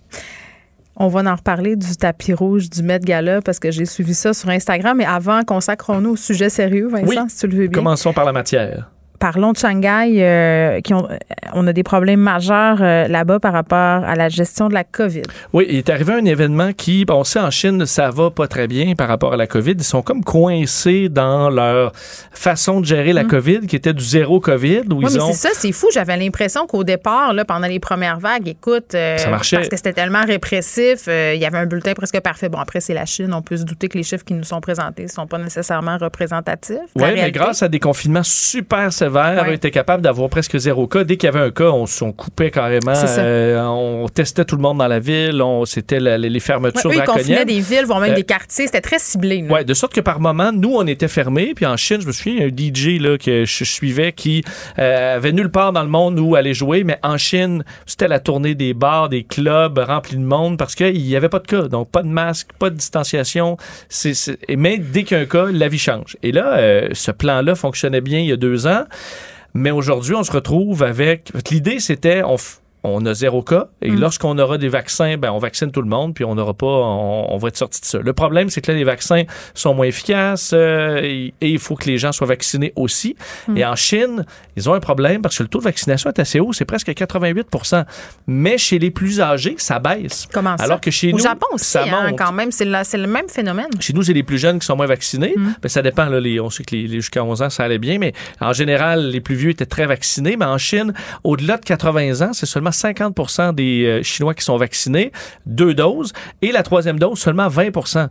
On 0.99 1.09
va 1.09 1.21
en 1.21 1.35
reparler 1.35 1.75
du 1.75 1.95
tapis 1.95 2.33
rouge 2.33 2.71
du 2.71 2.81
Met 2.81 2.99
Gala 2.99 3.41
parce 3.41 3.59
que 3.59 3.69
j'ai 3.69 3.85
suivi 3.85 4.15
ça 4.15 4.33
sur 4.33 4.49
Instagram. 4.49 4.97
Mais 4.97 5.05
avant, 5.05 5.43
consacrons-nous 5.43 6.11
au 6.11 6.15
sujet 6.15 6.49
sérieux, 6.49 6.87
Vincent, 6.87 7.29
si 7.29 7.37
tu 7.37 7.47
le 7.47 7.55
veux 7.55 7.67
bien. 7.67 7.79
Commençons 7.79 8.13
par 8.13 8.25
la 8.25 8.33
matière 8.33 8.89
parlons 9.19 9.51
de 9.51 9.57
Shanghai, 9.57 10.13
euh, 10.17 10.81
qui 10.81 10.93
ont, 10.93 11.07
on 11.53 11.67
a 11.67 11.73
des 11.73 11.83
problèmes 11.83 12.19
majeurs 12.19 12.77
euh, 12.81 13.07
là-bas 13.07 13.39
par 13.39 13.53
rapport 13.53 13.77
à 13.77 14.15
la 14.15 14.29
gestion 14.29 14.69
de 14.69 14.73
la 14.73 14.83
COVID. 14.83 15.23
Oui, 15.53 15.65
il 15.69 15.77
est 15.77 15.89
arrivé 15.89 16.13
un 16.13 16.25
événement 16.25 16.73
qui, 16.73 17.05
on 17.09 17.23
sait 17.23 17.39
en 17.39 17.51
Chine, 17.51 17.85
ça 17.85 18.09
va 18.09 18.29
pas 18.29 18.47
très 18.47 18.67
bien 18.67 18.95
par 18.95 19.07
rapport 19.07 19.33
à 19.33 19.37
la 19.37 19.47
COVID. 19.47 19.73
Ils 19.77 19.83
sont 19.83 20.01
comme 20.01 20.23
coincés 20.23 21.09
dans 21.09 21.49
leur 21.49 21.91
façon 22.31 22.81
de 22.81 22.85
gérer 22.85 23.13
la 23.13 23.23
mm. 23.23 23.27
COVID, 23.27 23.59
qui 23.67 23.75
était 23.75 23.93
du 23.93 24.03
zéro 24.03 24.39
COVID. 24.39 24.83
Où 24.89 24.97
oui, 24.97 25.05
mais 25.13 25.19
c'est 25.19 25.33
ça, 25.33 25.49
c'est 25.53 25.71
fou. 25.71 25.87
J'avais 25.93 26.17
l'impression 26.17 26.67
qu'au 26.67 26.83
départ, 26.83 27.33
là, 27.33 27.45
pendant 27.45 27.67
les 27.67 27.79
premières 27.79 28.19
vagues, 28.19 28.47
écoute, 28.47 28.93
euh, 28.93 29.17
ça 29.17 29.29
marchait. 29.29 29.57
parce 29.57 29.69
que 29.69 29.77
c'était 29.77 29.93
tellement 29.93 30.25
répressif, 30.25 31.07
il 31.07 31.39
y 31.39 31.45
avait 31.45 31.57
un 31.57 31.65
bulletin 31.65 31.93
presque 31.93 32.19
parfait. 32.19 32.49
Bon, 32.49 32.59
après, 32.59 32.81
c'est 32.81 32.93
la 32.93 33.05
Chine. 33.05 33.33
On 33.33 33.41
peut 33.41 33.57
se 33.57 33.63
douter 33.63 33.87
que 33.87 33.97
les 33.97 34.03
chiffres 34.03 34.25
qui 34.25 34.33
nous 34.33 34.43
sont 34.43 34.61
présentés 34.61 35.03
ne 35.03 35.07
sont 35.07 35.27
pas 35.27 35.37
nécessairement 35.37 35.97
représentatifs. 35.97 36.77
Oui, 36.95 37.09
mais 37.15 37.31
grâce 37.31 37.63
à 37.63 37.67
des 37.67 37.79
confinements 37.79 38.23
super 38.23 38.91
sévère, 39.07 39.49
était 39.49 39.71
capable 39.71 40.03
d'avoir 40.03 40.29
presque 40.29 40.57
zéro 40.57 40.87
cas. 40.87 41.03
Dès 41.03 41.17
qu'il 41.17 41.27
y 41.27 41.29
avait 41.29 41.45
un 41.45 41.51
cas, 41.51 41.69
on, 41.69 41.85
on 42.01 42.11
coupait 42.11 42.51
carrément. 42.51 42.93
Euh, 43.17 43.59
on 43.65 44.07
testait 44.07 44.45
tout 44.45 44.55
le 44.55 44.61
monde 44.61 44.77
dans 44.77 44.87
la 44.87 44.99
ville. 44.99 45.41
C'était 45.65 45.99
les 45.99 46.39
fermetures 46.39 46.89
ouais, 46.89 46.97
eux, 46.97 47.01
ils 47.01 47.05
confinaient 47.05 47.45
des 47.45 47.59
villes, 47.59 47.85
voire 47.85 47.99
même 47.99 48.13
des 48.13 48.23
quartiers. 48.23 48.65
C'était 48.65 48.81
très 48.81 48.99
ciblé. 48.99 49.45
Oui, 49.49 49.65
de 49.65 49.73
sorte 49.73 49.93
que 49.93 50.01
par 50.01 50.19
moment, 50.19 50.51
nous, 50.51 50.73
on 50.75 50.85
était 50.87 51.07
fermés. 51.07 51.53
Puis 51.55 51.65
en 51.65 51.77
Chine, 51.77 52.01
je 52.01 52.07
me 52.07 52.11
souviens, 52.11 52.47
un 52.47 52.49
DJ 52.49 52.99
là, 52.99 53.17
que 53.17 53.45
je 53.45 53.63
suivais 53.63 54.11
qui 54.11 54.43
avait 54.77 55.31
nulle 55.31 55.51
part 55.51 55.73
dans 55.73 55.83
le 55.83 55.89
monde 55.89 56.19
où 56.19 56.35
aller 56.35 56.53
jouer, 56.53 56.83
mais 56.83 56.99
en 57.03 57.17
Chine, 57.17 57.63
c'était 57.85 58.07
la 58.07 58.19
tournée 58.19 58.55
des 58.55 58.73
bars, 58.73 59.09
des 59.09 59.23
clubs 59.23 59.77
remplis 59.77 60.17
de 60.17 60.21
monde 60.21 60.57
parce 60.57 60.75
qu'il 60.75 61.01
n'y 61.01 61.15
avait 61.15 61.29
pas 61.29 61.39
de 61.39 61.47
cas. 61.47 61.63
Donc, 61.63 61.89
pas 61.89 62.03
de 62.03 62.07
masque, 62.07 62.49
pas 62.59 62.69
de 62.69 62.75
distanciation. 62.75 63.57
Mais 64.55 64.77
dès 64.77 65.03
qu'il 65.03 65.17
y 65.17 65.19
a 65.19 65.23
un 65.23 65.25
cas, 65.25 65.45
la 65.51 65.67
vie 65.67 65.79
change. 65.79 66.17
Et 66.23 66.31
là, 66.31 66.57
euh, 66.57 66.89
ce 66.93 67.11
plan-là 67.11 67.55
fonctionnait 67.55 68.01
bien 68.01 68.19
il 68.19 68.27
y 68.27 68.31
a 68.31 68.37
deux 68.37 68.67
ans. 68.67 68.83
Mais 69.53 69.71
aujourd'hui, 69.71 70.13
on 70.15 70.23
se 70.23 70.31
retrouve 70.31 70.83
avec. 70.83 71.31
L'idée, 71.49 71.79
c'était. 71.79 72.21
On 72.23 72.37
on 72.83 73.05
a 73.05 73.13
zéro 73.13 73.41
cas. 73.41 73.67
Et 73.81 73.91
mm. 73.91 73.99
lorsqu'on 73.99 74.37
aura 74.37 74.57
des 74.57 74.69
vaccins, 74.69 75.17
ben, 75.17 75.31
on 75.31 75.39
vaccine 75.39 75.71
tout 75.71 75.81
le 75.81 75.89
monde, 75.89 76.13
puis 76.13 76.23
on 76.23 76.35
n'aura 76.35 76.53
pas, 76.53 76.65
on, 76.65 77.37
va 77.37 77.47
être 77.49 77.57
sorti 77.57 77.81
de 77.81 77.85
ça. 77.85 77.99
Le 77.99 78.13
problème, 78.13 78.49
c'est 78.49 78.61
que 78.61 78.71
là, 78.71 78.77
les 78.77 78.83
vaccins 78.83 79.23
sont 79.53 79.73
moins 79.73 79.85
efficaces 79.85 80.51
euh, 80.53 80.99
et, 81.03 81.33
il 81.41 81.59
faut 81.59 81.75
que 81.75 81.85
les 81.85 81.97
gens 81.97 82.11
soient 82.11 82.27
vaccinés 82.27 82.73
aussi. 82.75 83.15
Mm. 83.47 83.57
Et 83.57 83.65
en 83.65 83.75
Chine, 83.75 84.25
ils 84.55 84.69
ont 84.69 84.73
un 84.73 84.79
problème 84.79 85.21
parce 85.21 85.37
que 85.37 85.43
le 85.43 85.49
taux 85.49 85.59
de 85.59 85.63
vaccination 85.63 86.09
est 86.09 86.19
assez 86.19 86.39
haut, 86.39 86.53
c'est 86.53 86.65
presque 86.65 86.93
88 86.93 87.47
Mais 88.27 88.57
chez 88.57 88.79
les 88.79 88.91
plus 88.91 89.21
âgés, 89.21 89.55
ça 89.57 89.79
baisse. 89.79 90.27
Comment 90.31 90.57
ça? 90.57 90.63
Alors 90.63 90.81
que 90.81 90.91
chez 90.91 91.09
Au 91.09 91.17
nous, 91.17 91.23
Japon 91.23 91.47
aussi, 91.53 91.65
ça 91.65 91.83
hein, 91.83 92.13
quand 92.17 92.31
même, 92.31 92.51
c'est 92.51 92.65
le 92.65 93.07
même 93.07 93.29
phénomène. 93.29 93.67
Chez 93.79 93.93
nous, 93.93 94.03
c'est 94.03 94.13
les 94.13 94.23
plus 94.23 94.37
jeunes 94.37 94.59
qui 94.59 94.65
sont 94.65 94.75
moins 94.75 94.87
vaccinés. 94.87 95.33
Mm. 95.35 95.55
Ben, 95.61 95.69
ça 95.69 95.81
dépend, 95.81 96.05
là, 96.05 96.19
les, 96.19 96.39
on 96.39 96.49
sait 96.49 96.63
que 96.63 96.75
les, 96.75 96.87
jusqu'à 96.87 97.23
11 97.23 97.41
ans, 97.41 97.49
ça 97.49 97.63
allait 97.63 97.79
bien, 97.79 97.97
mais 97.97 98.13
en 98.39 98.53
général, 98.53 99.09
les 99.09 99.21
plus 99.21 99.35
vieux 99.35 99.49
étaient 99.49 99.65
très 99.65 99.85
vaccinés. 99.85 100.37
Mais 100.37 100.45
en 100.45 100.57
Chine, 100.57 100.93
au-delà 101.23 101.57
de 101.57 101.65
80 101.65 102.21
ans, 102.21 102.33
c'est 102.33 102.45
seulement 102.45 102.66
50% 102.69 103.53
des 103.55 103.85
euh, 103.85 104.03
Chinois 104.03 104.33
qui 104.33 104.43
sont 104.43 104.57
vaccinés, 104.57 105.11
deux 105.45 105.73
doses, 105.73 106.13
et 106.41 106.51
la 106.51 106.63
troisième 106.63 106.99
dose, 106.99 107.19
seulement 107.19 107.47
20% 107.47 108.09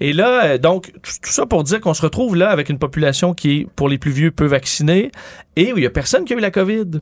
et 0.00 0.12
là, 0.12 0.44
euh, 0.44 0.58
donc, 0.58 0.92
tout 1.02 1.30
ça 1.30 1.46
pour 1.46 1.64
dire 1.64 1.80
qu'on 1.80 1.94
se 1.94 2.02
retrouve 2.02 2.36
là 2.36 2.50
avec 2.50 2.68
une 2.68 2.78
population 2.78 3.34
qui 3.34 3.60
est, 3.60 3.66
pour 3.74 3.88
les 3.88 3.98
plus 3.98 4.10
vieux, 4.10 4.30
peu 4.30 4.46
vaccinée. 4.46 5.10
Et 5.56 5.72
où 5.72 5.78
il 5.78 5.80
n'y 5.80 5.86
a 5.86 5.90
personne 5.90 6.24
qui 6.24 6.34
a 6.34 6.36
eu 6.36 6.40
la 6.40 6.50
COVID 6.50 7.00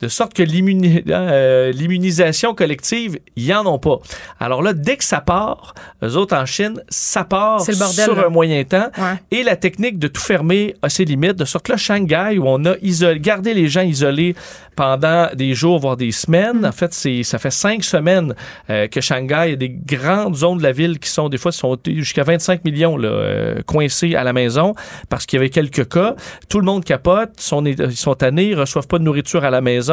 de 0.00 0.08
sorte 0.08 0.34
que 0.34 0.42
euh, 0.42 1.72
l'immunisation 1.72 2.54
collective, 2.54 3.18
ils 3.36 3.52
en 3.54 3.66
ont 3.66 3.78
pas. 3.78 3.98
Alors 4.40 4.62
là, 4.62 4.72
dès 4.72 4.96
que 4.96 5.04
ça 5.04 5.20
part, 5.20 5.74
eux 6.02 6.16
autres 6.16 6.36
en 6.36 6.46
Chine, 6.46 6.82
ça 6.88 7.24
part 7.24 7.60
sur 7.62 8.18
un 8.18 8.28
moyen 8.28 8.62
temps. 8.64 8.90
Et 9.30 9.42
la 9.42 9.56
technique 9.56 9.98
de 9.98 10.08
tout 10.08 10.20
fermer 10.20 10.74
a 10.82 10.88
ses 10.88 11.04
limites. 11.04 11.36
De 11.36 11.44
sorte 11.44 11.66
que 11.66 11.72
là, 11.72 11.78
Shanghai, 11.78 12.38
où 12.38 12.44
on 12.46 12.64
a 12.66 12.74
isolé, 12.82 13.20
gardé 13.20 13.54
les 13.54 13.68
gens 13.68 13.82
isolés 13.82 14.34
pendant 14.74 15.28
des 15.34 15.54
jours, 15.54 15.78
voire 15.78 15.96
des 15.96 16.12
semaines. 16.12 16.60
Mm. 16.60 16.64
En 16.66 16.72
fait, 16.72 16.92
c'est 16.92 17.22
ça 17.22 17.38
fait 17.38 17.50
cinq 17.50 17.82
semaines 17.82 18.34
euh, 18.68 18.88
que 18.88 19.00
Shanghai 19.00 19.52
a 19.52 19.56
des 19.56 19.70
grandes 19.70 20.36
zones 20.36 20.58
de 20.58 20.62
la 20.62 20.72
ville 20.72 20.98
qui 20.98 21.08
sont 21.08 21.28
des 21.28 21.38
fois 21.38 21.52
sont 21.52 21.76
jusqu'à 21.86 22.22
25 22.22 22.64
millions 22.64 22.96
là, 22.96 23.08
euh, 23.08 23.62
coincés 23.64 24.14
à 24.14 24.24
la 24.24 24.34
maison 24.34 24.74
parce 25.08 25.24
qu'il 25.24 25.38
y 25.38 25.40
avait 25.40 25.50
quelques 25.50 25.88
cas. 25.88 26.14
Tout 26.48 26.60
le 26.60 26.66
monde 26.66 26.84
capote, 26.84 27.40
sont, 27.40 27.64
ils 27.64 27.96
sont 27.96 28.14
tannés, 28.14 28.48
ils 28.48 28.58
reçoivent 28.58 28.86
pas 28.86 28.98
de 28.98 29.04
nourriture 29.04 29.44
à 29.44 29.50
la 29.50 29.62
maison 29.62 29.85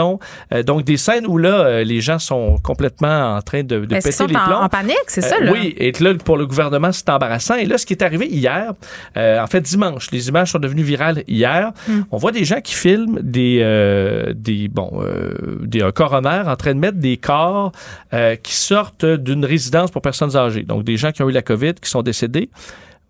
euh, 0.51 0.63
donc, 0.63 0.83
des 0.83 0.97
scènes 0.97 1.25
où 1.27 1.37
là, 1.37 1.65
euh, 1.65 1.83
les 1.83 2.01
gens 2.01 2.19
sont 2.19 2.57
complètement 2.63 3.35
en 3.35 3.41
train 3.41 3.63
de, 3.63 3.79
de 3.79 3.95
péter 3.95 4.27
les 4.27 4.33
plombs. 4.33 4.61
En, 4.61 4.69
panique, 4.69 4.95
c'est 5.07 5.21
ça, 5.21 5.39
là? 5.39 5.51
oui, 5.51 5.75
et 5.77 5.91
là, 5.99 6.13
pour 6.15 6.37
le 6.37 6.45
gouvernement, 6.45 6.91
c'est 6.91 7.09
embarrassant. 7.09 7.55
Et 7.55 7.65
là, 7.65 7.77
ce 7.77 7.85
qui 7.85 7.93
est 7.93 8.03
arrivé 8.03 8.27
hier, 8.27 8.73
euh, 9.17 9.41
en 9.41 9.47
fait, 9.47 9.61
dimanche, 9.61 10.11
les 10.11 10.29
images 10.29 10.51
sont 10.51 10.59
devenues 10.59 10.83
virales 10.83 11.23
hier. 11.27 11.71
Hmm. 11.87 12.01
On 12.11 12.17
voit 12.17 12.31
des 12.31 12.45
gens 12.45 12.61
qui 12.61 12.73
filment 12.73 13.19
des, 13.21 13.59
des 14.35 14.67
bon, 14.67 15.03
des, 15.61 15.81
un 15.81 15.91
coroner 15.91 16.43
en 16.45 16.55
train 16.55 16.73
de 16.73 16.79
mettre 16.79 16.97
des 16.97 17.17
corps 17.17 17.71
qui 18.43 18.55
sortent 18.55 19.05
d'une 19.05 19.45
résidence 19.45 19.91
pour 19.91 20.01
personnes 20.01 20.35
âgées. 20.35 20.63
Donc, 20.63 20.83
des 20.83 20.97
gens 20.97 21.11
qui 21.11 21.21
ont 21.23 21.29
eu 21.29 21.33
la 21.33 21.41
COVID, 21.41 21.73
qui 21.75 21.89
sont 21.89 22.01
décédés, 22.01 22.49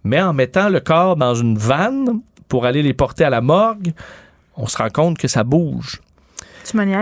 mais 0.04 0.22
en 0.22 0.34
mettant 0.34 0.69
le 0.69 0.80
corps 0.80 1.15
dans 1.15 1.36
une 1.36 1.58
vanne 1.58 2.22
pour 2.48 2.65
aller 2.65 2.84
les 2.84 2.93
porter 2.93 3.24
à 3.24 3.30
la 3.30 3.41
morgue, 3.41 3.93
on 4.56 4.67
se 4.67 4.78
rend 4.78 4.89
compte 4.89 5.17
que 5.17 5.28
ça 5.28 5.43
bouge. 5.43 6.02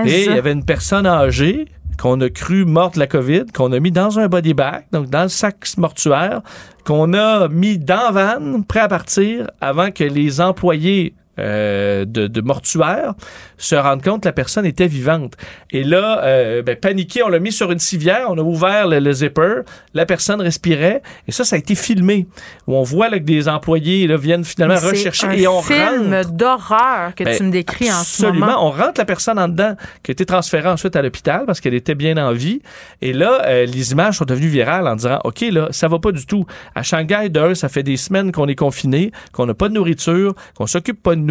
Et 0.06 0.26
il 0.26 0.36
y 0.36 0.38
avait 0.38 0.54
une 0.54 0.66
personne 0.66 1.06
âgée 1.06 1.68
qu'on 1.98 2.20
a 2.22 2.30
cru 2.30 2.66
morte 2.66 2.96
de 2.96 3.00
la 3.00 3.08
COVID, 3.08 3.46
qu'on 3.54 3.72
a 3.72 3.80
mis 3.80 3.92
dans 3.92 4.18
un 4.18 4.28
body 4.28 4.54
bag, 4.54 4.86
donc 4.92 5.10
dans 5.10 5.24
le 5.24 5.30
sac 5.30 5.66
mortuaire, 5.78 6.42
qu'on 6.86 7.14
a 7.14 7.48
mis 7.48 7.78
dans 7.78 8.12
la 8.12 8.40
van, 8.40 8.62
prêt 8.64 8.80
à 8.80 8.88
partir, 8.88 9.52
avant 9.62 9.92
que 9.92 10.04
les 10.04 10.42
employés 10.42 11.14
euh, 11.40 12.04
de, 12.06 12.28
de, 12.28 12.42
mortuaire, 12.42 13.14
se 13.58 13.76
rendre 13.76 14.04
compte 14.04 14.24
que 14.24 14.28
la 14.28 14.34
personne 14.34 14.66
était 14.66 14.88
vivante. 14.88 15.36
Et 15.72 15.84
là, 15.84 16.22
euh, 16.24 16.62
ben, 16.62 16.76
paniqué, 16.76 17.24
on 17.24 17.30
l'a 17.30 17.40
mis 17.40 17.54
sur 17.54 17.72
une 17.72 17.80
civière, 17.80 18.26
on 18.30 18.38
a 18.38 18.42
ouvert 18.42 18.88
le, 18.88 19.14
zipper, 19.14 19.62
la 19.94 20.06
personne 20.06 20.42
respirait, 20.42 21.02
et 21.28 21.32
ça, 21.32 21.46
ça 21.46 21.56
a 21.56 21.60
été 21.60 21.76
filmé. 21.76 22.28
Où 22.68 22.76
on 22.76 22.84
voit 22.84 23.10
là, 23.10 23.18
que 23.18 23.24
des 23.24 23.48
employés 23.48 24.08
là, 24.08 24.18
viennent 24.18 24.44
finalement 24.44 24.80
rechercher 24.80 25.28
un 25.28 25.32
et 25.32 25.48
on 25.48 25.62
film 25.62 26.22
d'horreur 26.26 27.16
que 27.16 27.24
ben, 27.24 27.38
tu 27.38 27.44
me 27.44 27.52
décris 27.52 27.90
en 27.90 28.04
ce 28.04 28.24
moment. 28.24 28.46
Absolument. 28.46 28.68
On 28.68 28.72
rentre 28.72 29.00
la 29.00 29.06
personne 29.06 29.40
en 29.40 29.48
dedans, 29.48 29.76
qui 30.04 30.12
a 30.12 30.14
été 30.14 30.26
transférée 30.26 30.68
ensuite 30.70 30.96
à 30.96 31.02
l'hôpital 31.02 31.46
parce 31.46 31.62
qu'elle 31.62 31.74
était 31.74 31.96
bien 31.96 32.18
en 32.18 32.34
vie. 32.34 32.62
Et 33.02 33.14
là, 33.14 33.44
euh, 33.46 33.66
les 33.66 33.94
images 33.94 34.18
sont 34.18 34.26
devenues 34.26 34.50
virales 34.50 34.88
en 34.88 34.96
disant, 34.96 35.20
OK, 35.24 35.42
là, 35.50 35.70
ça 35.72 35.88
va 35.88 36.00
pas 36.00 36.12
du 36.12 36.26
tout. 36.26 36.46
À 36.76 36.84
Shanghai, 36.84 37.30
d'un, 37.30 37.56
ça 37.56 37.70
fait 37.70 37.84
des 37.84 37.98
semaines 37.98 38.32
qu'on 38.34 38.48
est 38.48 38.56
confiné, 38.56 39.12
qu'on 39.32 39.46
n'a 39.46 39.54
pas 39.54 39.70
de 39.70 39.74
nourriture, 39.74 40.36
qu'on 40.56 40.68
s'occupe 40.68 41.02
pas 41.02 41.16
de 41.16 41.22
nous. 41.22 41.31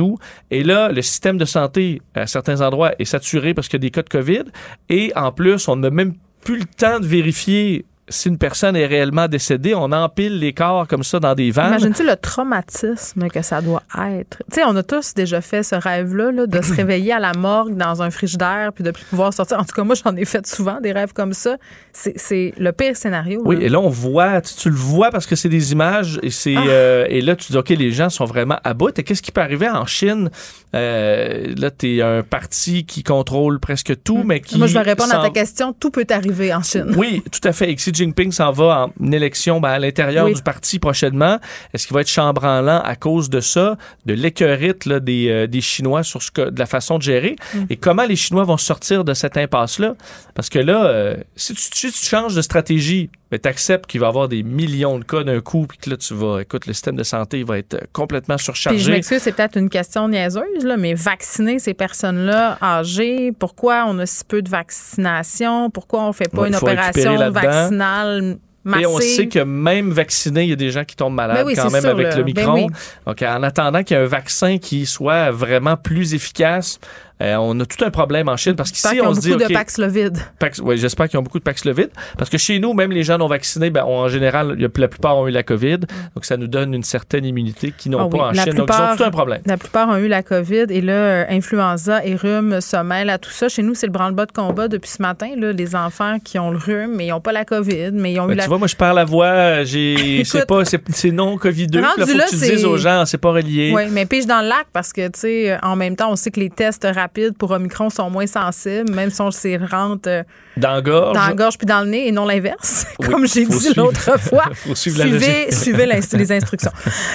Et 0.50 0.62
là, 0.62 0.90
le 0.90 1.02
système 1.02 1.38
de 1.38 1.44
santé, 1.44 2.00
à 2.14 2.26
certains 2.26 2.60
endroits, 2.60 2.92
est 2.98 3.04
saturé 3.04 3.54
parce 3.54 3.68
qu'il 3.68 3.78
y 3.78 3.82
a 3.82 3.86
des 3.86 3.90
cas 3.90 4.02
de 4.02 4.08
COVID. 4.08 4.44
Et 4.88 5.12
en 5.16 5.32
plus, 5.32 5.68
on 5.68 5.76
n'a 5.76 5.90
même 5.90 6.14
plus 6.42 6.58
le 6.58 6.64
temps 6.64 7.00
de 7.00 7.06
vérifier 7.06 7.84
si 8.10 8.28
une 8.28 8.38
personne 8.38 8.76
est 8.76 8.86
réellement 8.86 9.28
décédée, 9.28 9.74
on 9.74 9.92
empile 9.92 10.38
les 10.38 10.52
corps 10.52 10.86
comme 10.86 11.04
ça 11.04 11.20
dans 11.20 11.34
des 11.34 11.50
vannes. 11.50 11.68
Imagine-tu 11.68 12.04
le 12.04 12.16
traumatisme 12.16 13.28
que 13.28 13.42
ça 13.42 13.62
doit 13.62 13.82
être? 13.96 14.38
Tu 14.50 14.56
sais, 14.56 14.62
on 14.66 14.76
a 14.76 14.82
tous 14.82 15.14
déjà 15.14 15.40
fait 15.40 15.62
ce 15.62 15.76
rêve-là, 15.76 16.46
de 16.46 16.62
se 16.62 16.74
réveiller 16.74 17.12
à 17.12 17.20
la 17.20 17.32
morgue 17.32 17.76
dans 17.76 18.02
un 18.02 18.10
frigidaire 18.10 18.72
puis 18.74 18.84
de 18.84 18.90
plus 18.90 19.04
pouvoir 19.04 19.32
sortir. 19.32 19.58
En 19.58 19.64
tout 19.64 19.74
cas, 19.74 19.84
moi, 19.84 19.94
j'en 19.94 20.14
ai 20.16 20.24
fait 20.24 20.46
souvent 20.46 20.80
des 20.80 20.92
rêves 20.92 21.12
comme 21.12 21.32
ça. 21.32 21.56
C'est 21.92 22.52
le 22.58 22.72
pire 22.72 22.96
scénario. 22.96 23.42
Oui, 23.44 23.58
et 23.60 23.68
là, 23.68 23.80
on 23.80 23.88
voit, 23.88 24.40
tu, 24.40 24.68
le 24.68 24.76
vois 24.76 25.10
parce 25.10 25.26
que 25.26 25.36
c'est 25.36 25.48
des 25.48 25.72
images 25.72 26.18
et 26.22 26.30
c'est 26.30 26.56
ah. 26.56 26.64
euh, 26.66 27.06
et 27.08 27.20
là, 27.20 27.36
tu 27.36 27.52
dis, 27.52 27.58
OK, 27.58 27.68
les 27.70 27.92
gens 27.92 28.10
sont 28.10 28.24
vraiment 28.24 28.58
à 28.64 28.74
bout. 28.74 28.98
Et 28.98 29.02
qu'est-ce 29.02 29.22
qui 29.22 29.32
peut 29.32 29.40
arriver 29.40 29.68
en 29.68 29.86
Chine? 29.86 30.30
Euh, 30.74 31.52
là, 31.56 31.70
tu 31.70 31.96
es 31.96 32.02
un 32.02 32.22
parti 32.22 32.84
qui 32.84 33.02
contrôle 33.02 33.60
presque 33.60 34.02
tout, 34.02 34.18
mm. 34.18 34.26
mais 34.26 34.40
qui. 34.40 34.58
Moi, 34.58 34.66
je 34.66 34.74
vais 34.74 34.80
répondre 34.80 35.14
à 35.14 35.22
ta 35.22 35.30
question. 35.30 35.72
Tout 35.72 35.90
peut 35.90 36.06
arriver 36.10 36.52
en 36.54 36.62
Chine. 36.62 36.94
Oui, 36.96 37.22
tout 37.30 37.46
à 37.46 37.52
fait. 37.52 37.70
Jinping 38.00 38.32
s'en 38.32 38.50
va 38.52 38.88
en 38.98 39.12
élection 39.12 39.60
ben, 39.60 39.70
à 39.70 39.78
l'intérieur 39.78 40.26
du 40.28 40.42
parti 40.42 40.78
prochainement. 40.78 41.38
Est-ce 41.74 41.86
qu'il 41.86 41.94
va 41.94 42.00
être 42.00 42.08
chambranlant 42.08 42.80
à 42.80 42.96
cause 42.96 43.28
de 43.28 43.40
ça, 43.40 43.76
de 44.06 44.14
l'écœurite 44.14 44.88
des, 44.88 45.28
euh, 45.28 45.46
des 45.46 45.60
Chinois 45.60 46.02
sur 46.02 46.22
ce 46.22 46.30
que, 46.30 46.48
de 46.48 46.58
la 46.58 46.66
façon 46.66 46.96
de 46.96 47.02
gérer? 47.02 47.36
Mm. 47.54 47.58
Et 47.68 47.76
comment 47.76 48.04
les 48.04 48.16
Chinois 48.16 48.44
vont 48.44 48.56
sortir 48.56 49.04
de 49.04 49.12
cette 49.12 49.36
impasse-là? 49.36 49.94
Parce 50.34 50.48
que 50.48 50.58
là, 50.58 50.86
euh, 50.86 51.16
si, 51.36 51.54
tu, 51.54 51.60
si 51.60 51.92
tu 51.92 52.06
changes 52.06 52.34
de 52.34 52.42
stratégie, 52.42 53.10
mais 53.30 53.38
tu 53.38 53.48
acceptes 53.48 53.86
qu'il 53.86 54.00
va 54.00 54.06
y 54.06 54.08
avoir 54.08 54.28
des 54.28 54.42
millions 54.42 54.98
de 54.98 55.04
cas 55.04 55.22
d'un 55.22 55.40
coup, 55.40 55.66
puis 55.66 55.78
que 55.78 55.90
là, 55.90 55.96
tu 55.96 56.14
vas, 56.14 56.40
écoute, 56.40 56.66
le 56.66 56.72
système 56.72 56.96
de 56.96 57.02
santé 57.02 57.42
va 57.44 57.58
être 57.58 57.78
complètement 57.92 58.38
surchargé. 58.38 58.76
Puis 58.76 58.86
je 58.86 58.90
m'excuse, 58.90 59.18
c'est 59.22 59.32
peut-être 59.32 59.56
une 59.56 59.70
question 59.70 60.08
niaiseuse, 60.08 60.64
là, 60.64 60.76
mais 60.76 60.94
vacciner 60.94 61.58
ces 61.58 61.74
personnes-là 61.74 62.58
âgées, 62.62 63.32
pourquoi 63.32 63.84
on 63.86 63.98
a 63.98 64.06
si 64.06 64.24
peu 64.24 64.42
de 64.42 64.50
vaccination? 64.50 65.70
Pourquoi 65.70 66.04
on 66.04 66.12
fait 66.12 66.30
pas 66.30 66.48
une 66.48 66.56
opération 66.56 67.30
vaccinale 67.30 68.38
et 68.78 68.86
on 68.86 68.98
sait 68.98 69.26
que 69.26 69.38
même 69.38 69.90
vacciné, 69.90 70.42
il 70.42 70.50
y 70.50 70.52
a 70.52 70.56
des 70.56 70.70
gens 70.70 70.84
qui 70.84 70.94
tombent 70.94 71.14
malades 71.14 71.46
ben 71.46 71.56
quand 71.56 71.70
même 71.70 71.86
avec 71.86 72.14
le 72.14 72.22
ben 72.22 72.24
micron. 72.24 72.66
Donc, 73.06 73.22
en 73.22 73.42
attendant 73.42 73.82
qu'il 73.82 73.96
y 73.96 74.00
ait 74.00 74.02
un 74.02 74.06
vaccin 74.06 74.58
qui 74.58 74.84
soit 74.84 75.30
vraiment 75.30 75.76
plus 75.76 76.12
efficace, 76.12 76.78
euh, 77.22 77.36
on 77.36 77.58
a 77.60 77.66
tout 77.66 77.84
un 77.84 77.90
problème 77.90 78.28
en 78.28 78.36
Chine 78.36 78.54
parce 78.54 78.70
qu'ici, 78.70 78.98
on 79.02 79.14
se 79.14 79.20
dit. 79.20 79.30
beaucoup 79.30 79.48
de 79.48 79.52
Paxlovid. 79.52 80.16
Pax, 80.38 80.60
oui, 80.60 80.78
j'espère 80.78 81.08
qu'ils 81.08 81.18
ont 81.18 81.22
beaucoup 81.22 81.38
de 81.38 81.44
Paxlovid. 81.44 81.90
Parce 82.16 82.30
que 82.30 82.38
chez 82.38 82.58
nous, 82.58 82.72
même 82.72 82.92
les 82.92 83.02
gens 83.02 83.18
non 83.18 83.26
vaccinés, 83.26 83.68
ben, 83.68 83.84
en 83.84 84.08
général, 84.08 84.56
la 84.58 84.88
plupart 84.88 85.18
ont 85.18 85.28
eu 85.28 85.30
la 85.30 85.42
COVID. 85.42 85.80
Donc, 86.14 86.24
ça 86.24 86.38
nous 86.38 86.46
donne 86.46 86.72
une 86.72 86.82
certaine 86.82 87.26
immunité 87.26 87.74
qu'ils 87.76 87.92
n'ont 87.92 88.06
ah 88.06 88.08
pas 88.08 88.28
en 88.28 88.32
Chine. 88.32 88.54
donc, 88.54 88.70
ils 88.72 88.82
ont 88.82 88.96
tout 88.96 89.04
un 89.04 89.10
problème. 89.10 89.42
La 89.44 89.58
plupart 89.58 89.88
ont 89.88 89.96
eu 89.96 90.08
la 90.08 90.22
COVID. 90.22 90.66
Et 90.70 90.80
là, 90.80 90.92
euh, 90.92 91.24
influenza 91.28 92.04
et 92.04 92.14
rhume 92.14 92.60
se 92.62 92.82
mêlent 92.82 93.10
à 93.10 93.18
tout 93.18 93.30
ça. 93.30 93.48
Chez 93.48 93.62
nous, 93.62 93.74
c'est 93.74 93.86
le 93.86 93.92
branle-bas 93.92 94.24
de 94.24 94.32
combat 94.32 94.68
depuis 94.68 94.90
ce 94.90 95.02
matin. 95.02 95.28
Là, 95.36 95.52
les 95.52 95.76
enfants 95.76 96.18
qui 96.24 96.38
ont 96.38 96.50
le 96.50 96.58
rhume, 96.58 96.94
mais 96.96 97.06
ils 97.06 97.10
n'ont 97.10 97.20
pas 97.20 97.32
la 97.32 97.44
COVID, 97.44 97.90
mais 97.92 98.12
ils 98.14 98.20
ont 98.20 98.26
eu 98.26 98.28
ben, 98.28 98.36
la. 98.36 98.42
Tu 98.44 98.48
vois, 98.48 98.58
moi, 98.58 98.68
je 98.68 98.76
parle 98.76 98.96
la 98.96 99.04
voix. 99.04 99.62
J'ai, 99.64 100.22
c'est 100.24 100.46
pas, 100.46 100.62
c'est 100.64 101.10
non 101.10 101.36
COVID-2. 101.36 101.80
Là, 101.80 101.92
faut 101.98 102.06
que 102.06 102.30
tu 102.30 102.36
dises 102.36 102.64
aux 102.64 102.78
gens, 102.78 103.04
c'est 103.04 103.18
pas 103.18 103.32
relié. 103.32 103.72
Oui, 103.74 103.82
mais 103.90 104.06
pige 104.06 104.24
dans 104.24 104.40
le 104.40 104.48
lac 104.48 104.68
parce 104.72 104.94
que, 104.94 105.06
tu 105.08 105.20
sais, 105.20 105.58
en 105.62 105.76
même 105.76 105.96
temps, 105.96 106.10
on 106.10 106.16
sait 106.16 106.30
que 106.30 106.40
les 106.40 106.48
tests 106.48 106.86
rapides 106.90 107.09
pour 107.38 107.50
Omicron 107.50 107.90
sont 107.90 108.10
moins 108.10 108.26
sensibles, 108.26 108.92
même 108.92 109.10
si 109.10 109.20
on 109.20 109.30
s'y 109.30 109.56
rentre 109.56 110.08
euh, 110.08 110.22
dans 110.56 110.72
la 110.72 110.82
gorge? 110.82 111.14
Dans 111.14 111.26
la 111.26 111.34
gorge 111.34 111.58
puis 111.58 111.66
dans 111.66 111.80
le 111.80 111.90
nez 111.90 112.08
et 112.08 112.12
non 112.12 112.26
l'inverse, 112.26 112.86
comme 113.04 113.26
j'ai 113.26 113.46
dit 113.46 113.74
l'autre 113.76 114.18
fois. 114.18 114.44
suivez, 114.74 115.50
suivez 115.50 115.86
les 115.86 116.32
instructions. 116.32 116.72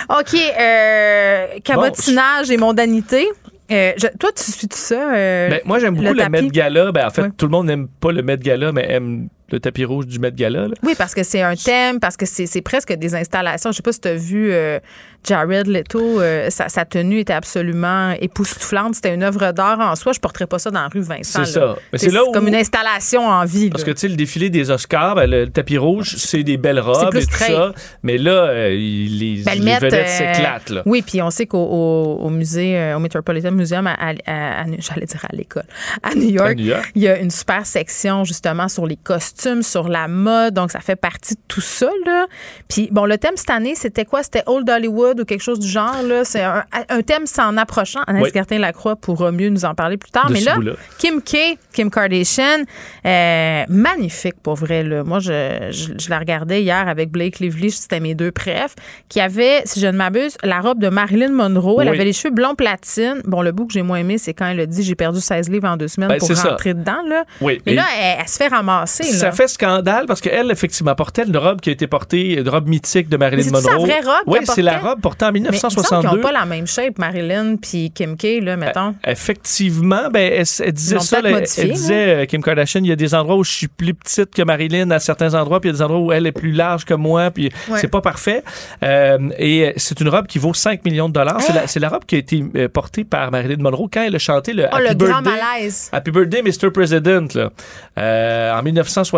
OK, 0.10 0.36
euh, 0.36 1.46
cabotinage 1.64 2.52
et 2.52 2.58
mondanité. 2.58 3.28
Euh, 3.72 3.94
toi, 4.20 4.30
tu 4.36 4.52
suis 4.52 4.68
tout 4.68 4.78
ça? 4.78 5.16
Euh, 5.16 5.50
ben, 5.50 5.62
moi, 5.66 5.80
j'aime 5.80 5.96
beaucoup 5.96 6.14
le, 6.14 6.30
Met 6.30 6.48
Gala. 6.50 6.92
Ben, 6.92 7.08
en 7.08 7.10
fait, 7.10 7.32
tout 7.36 7.46
le 7.46 7.52
monde 7.52 7.66
n'aime 7.66 7.88
pas 7.88 8.12
le 8.12 8.22
Met 8.22 8.38
Gala, 8.38 8.72
mais 8.72 8.86
aime 8.90 9.30
le 9.50 9.60
tapis 9.60 9.86
rouge 9.86 10.08
du 10.08 10.20
Met 10.20 10.32
Gala. 10.32 10.68
Oui, 10.84 10.94
parce 10.98 11.14
que 11.14 11.24
c'est 11.24 11.42
un 11.42 11.56
thème, 11.56 12.00
parce 12.00 12.18
que 12.18 12.26
c'est 12.26 12.62
presque 12.62 12.94
des 12.94 13.16
installations. 13.16 13.72
Je 13.72 13.78
sais 13.78 13.84
pas 13.84 13.92
si 13.92 14.02
tu 14.02 14.08
as 14.08 14.16
vu 14.16 14.52
euh, 14.52 14.80
Jared 15.24 15.68
Leto, 15.68 16.20
euh, 16.20 16.50
sa, 16.50 16.86
tenue 16.86 17.20
était 17.20 17.34
absolument 17.34 18.12
époustouflante. 18.20 18.96
C'était 18.96 19.14
une 19.14 19.24
œuvre 19.24 19.52
d'art 19.52 19.80
en 19.80 19.96
soi. 19.96 20.14
Je 20.14 20.20
porterais 20.20 20.48
pas 20.48 20.58
ça 20.58 20.72
dans 20.72 20.82
la 20.82 20.88
rue 20.88 21.02
Vincent. 21.02 21.46
C'est 21.46 21.54
ça. 21.54 21.76
C'est 21.94 22.12
comme 22.34 22.48
une 22.48 22.56
installation 22.56 23.28
en 23.28 23.46
vie. 23.46 23.70
Parce 23.70 23.84
que 23.84 23.92
tu 23.92 24.02
sais, 24.02 24.08
le 24.08 24.16
défilé 24.16 24.50
des 24.50 24.72
Oscars, 24.72 25.16
ben, 25.16 25.30
le, 25.30 25.48
tapis 25.48 25.78
rouge, 25.78 26.16
c'est 26.18 26.44
des 26.44 26.58
belles 26.58 26.80
robes 26.80 27.16
et 27.16 27.26
tout 27.26 27.34
ça. 27.34 27.74
Mais 28.02 28.18
là, 28.18 28.32
euh, 28.32 28.70
les, 28.70 29.44
ben, 29.46 29.60
les 29.60 29.76
vedettes 29.76 30.10
s'éclatent. 30.10 30.74
Oui, 30.86 31.04
puis 31.04 31.22
on 31.22 31.30
sait 31.30 31.46
qu'au 31.46 32.30
musée, 32.30 32.94
au 32.96 33.00
Metropolitan 33.00 33.52
Museum, 33.52 33.90
j'allais 34.26 35.06
dire 35.06 35.26
à 35.30 35.36
l'école, 35.36 35.66
à 36.02 36.16
New 36.16 36.30
York, 36.30 36.56
il 36.58 37.02
y 37.02 37.08
a 37.08 37.20
une 37.20 37.32
super 37.32 37.66
section 37.66 38.24
justement 38.24 38.68
sur 38.68 38.86
les 38.86 38.96
costumes, 38.96 39.35
sur 39.62 39.90
la 39.90 40.08
mode. 40.08 40.54
Donc, 40.54 40.72
ça 40.72 40.80
fait 40.80 40.96
partie 40.96 41.36
de 41.36 41.40
tout 41.48 41.62
ça. 41.62 41.90
Là. 42.06 42.26
Puis, 42.68 42.90
bon, 42.92 43.06
le 43.06 43.18
thème 43.18 43.36
cette 43.36 43.50
année, 43.50 43.76
c'était 43.76 44.06
quoi? 44.06 44.24
C'était 44.24 44.44
Old 44.46 44.70
Hollywood 44.70 45.20
ou 45.20 45.26
quelque 45.26 45.44
chose 45.44 45.60
du 45.60 45.68
genre. 45.68 46.02
Là. 46.04 46.24
C'est 46.26 46.44
un, 46.44 46.64
thème 47.06 47.26
s'en 47.26 47.58
approchant. 47.58 48.02
Anaïs 48.08 48.32
oui. 48.34 48.58
lacroix 48.58 48.96
pourra 48.96 49.32
mieux 49.32 49.50
nous 49.50 49.66
en 49.66 49.76
parler 49.76 49.98
plus 49.98 50.12
tard. 50.12 50.30
Mais 50.32 50.42
là, 50.42 50.58
Kim 50.98 51.22
K, 51.22 51.58
Kim 51.74 51.90
Kardashian, 51.90 52.64
euh, 53.06 53.64
magnifique 53.70 54.36
pour 54.42 54.56
vrai. 54.56 54.84
Là. 54.84 55.04
Moi, 55.04 55.20
je, 55.20 55.70
je, 55.72 56.10
la 56.10 56.20
regardais 56.20 56.62
hier 56.62 56.88
avec 56.88 57.12
Blake 57.12 57.40
Lively, 57.40 57.72
c'était 57.72 58.00
mes 58.00 58.16
deux 58.16 58.32
prefs, 58.32 58.76
qui 59.10 59.20
avait, 59.20 59.62
si 59.66 59.80
je 59.80 59.88
ne 59.88 59.92
m'abuse, 59.92 60.38
la 60.44 60.60
robe 60.60 60.80
de 60.80 60.90
Marilyn 60.90 61.32
Monroe. 61.32 61.82
Elle 61.82 61.90
avait 61.90 62.06
les 62.06 62.14
cheveux 62.14 62.34
blonds 62.34 62.56
platine. 62.56 63.22
Bon, 63.26 63.42
le 63.42 63.52
bout 63.52 63.68
que 63.68 63.74
j'ai 63.74 63.82
moins 63.82 63.98
aimé, 63.98 64.18
c'est 64.18 64.34
quand 64.34 64.48
elle 64.48 64.60
a 64.60 64.66
dit 64.66 64.84
j'ai 64.84 64.96
perdu 64.96 65.20
16 65.20 65.50
livres 65.50 65.68
en 65.68 65.78
deux 65.78 65.88
semaines 65.88 66.10
ben, 66.10 66.20
pour 66.20 66.30
rentrer 66.30 66.74
dedans. 66.74 67.02
Là. 67.08 67.26
Oui, 67.42 67.62
Mais 67.66 67.74
là, 67.74 67.86
elle, 68.00 68.28
se 68.28 68.38
fait 68.38 68.48
ramasser. 68.48 69.04
Ça 69.26 69.32
fait 69.32 69.48
scandale 69.48 70.06
parce 70.06 70.22
qu'elle, 70.22 70.52
effectivement, 70.52 70.96
portait 70.96 71.24
une 71.24 71.38
robe 71.38 71.62
qui 71.62 71.70
a 71.70 71.74
été 71.74 71.88
portée, 71.88 72.40
une 72.40 72.50
robe 72.50 72.68
mythique 72.68 73.10
de 73.10 73.18
Marilyn 73.18 73.52
Monroe. 73.52 73.62
C'est 73.62 73.78
vraie 73.78 74.02
robe. 74.02 74.24
Oui, 74.28 74.40
c'est 74.44 74.62
la 74.62 74.78
robe 74.80 75.02
pourtant 75.02 75.30
en 75.30 75.32
1962. 75.32 76.08
ils 76.08 76.16
n'ont 76.16 76.22
pas 76.22 76.32
la 76.32 76.46
même 76.46 76.68
shape, 76.68 76.98
Marilyn 76.98 77.56
puis 77.56 77.92
Kim 77.92 78.18
K, 78.18 78.42
là, 78.42 78.56
mettons. 78.56 78.96
Euh, 79.08 79.12
effectivement, 79.12 80.10
ben, 80.12 80.32
elle, 80.34 80.74
disait 80.74 81.00
ça. 81.00 81.20
elle, 81.24 81.72
disait, 81.72 82.24
euh, 82.24 82.26
Kim 82.26 82.44
Kardashian, 82.44 82.82
il 82.84 82.90
y 82.90 82.92
a 82.92 82.96
des 82.96 83.16
endroits 83.16 83.38
où 83.38 83.44
je 83.44 83.52
suis 83.52 83.68
plus 83.68 83.94
petite 83.94 84.34
que 84.34 84.44
Marilyn 84.44 84.92
à 84.92 85.00
certains 85.00 85.34
endroits, 85.34 85.60
puis 85.60 85.70
il 85.70 85.74
y 85.74 85.76
a 85.76 85.78
des 85.78 85.84
endroits 85.84 86.00
où 86.00 86.12
elle 86.12 86.28
est 86.28 86.32
plus 86.32 86.52
large 86.52 86.86
que 86.86 86.94
moi, 86.94 87.32
puis 87.32 87.52
c'est 87.76 87.88
pas 87.88 88.02
parfait. 88.02 88.44
Euh, 88.84 89.30
et 89.40 89.74
c'est 89.78 90.00
une 90.02 90.10
robe 90.10 90.28
qui 90.28 90.40
vaut 90.40 90.54
5 90.54 90.86
millions 90.86 91.10
de 91.10 91.14
dollars. 91.14 91.42
C'est 91.68 91.80
la, 91.80 91.90
robe 91.90 92.06
qui 92.06 92.16
a 92.16 92.18
été 92.18 92.44
portée 92.74 93.04
par 93.04 93.32
Marilyn 93.32 93.62
Monroe 93.62 93.90
quand 93.92 94.02
elle 94.02 94.16
a 94.16 94.20
chanté 94.20 94.54
le, 94.54 94.66
oh, 94.72 94.76
Happy, 94.76 94.88
le 94.90 94.94
Birthday, 94.96 95.30
malaise. 95.30 95.90
Happy 95.92 96.12
Birthday, 96.12 96.42
Mr. 96.42 96.72
President, 96.72 97.28
là, 97.36 98.58
en 98.58 98.64
1962 98.64 99.15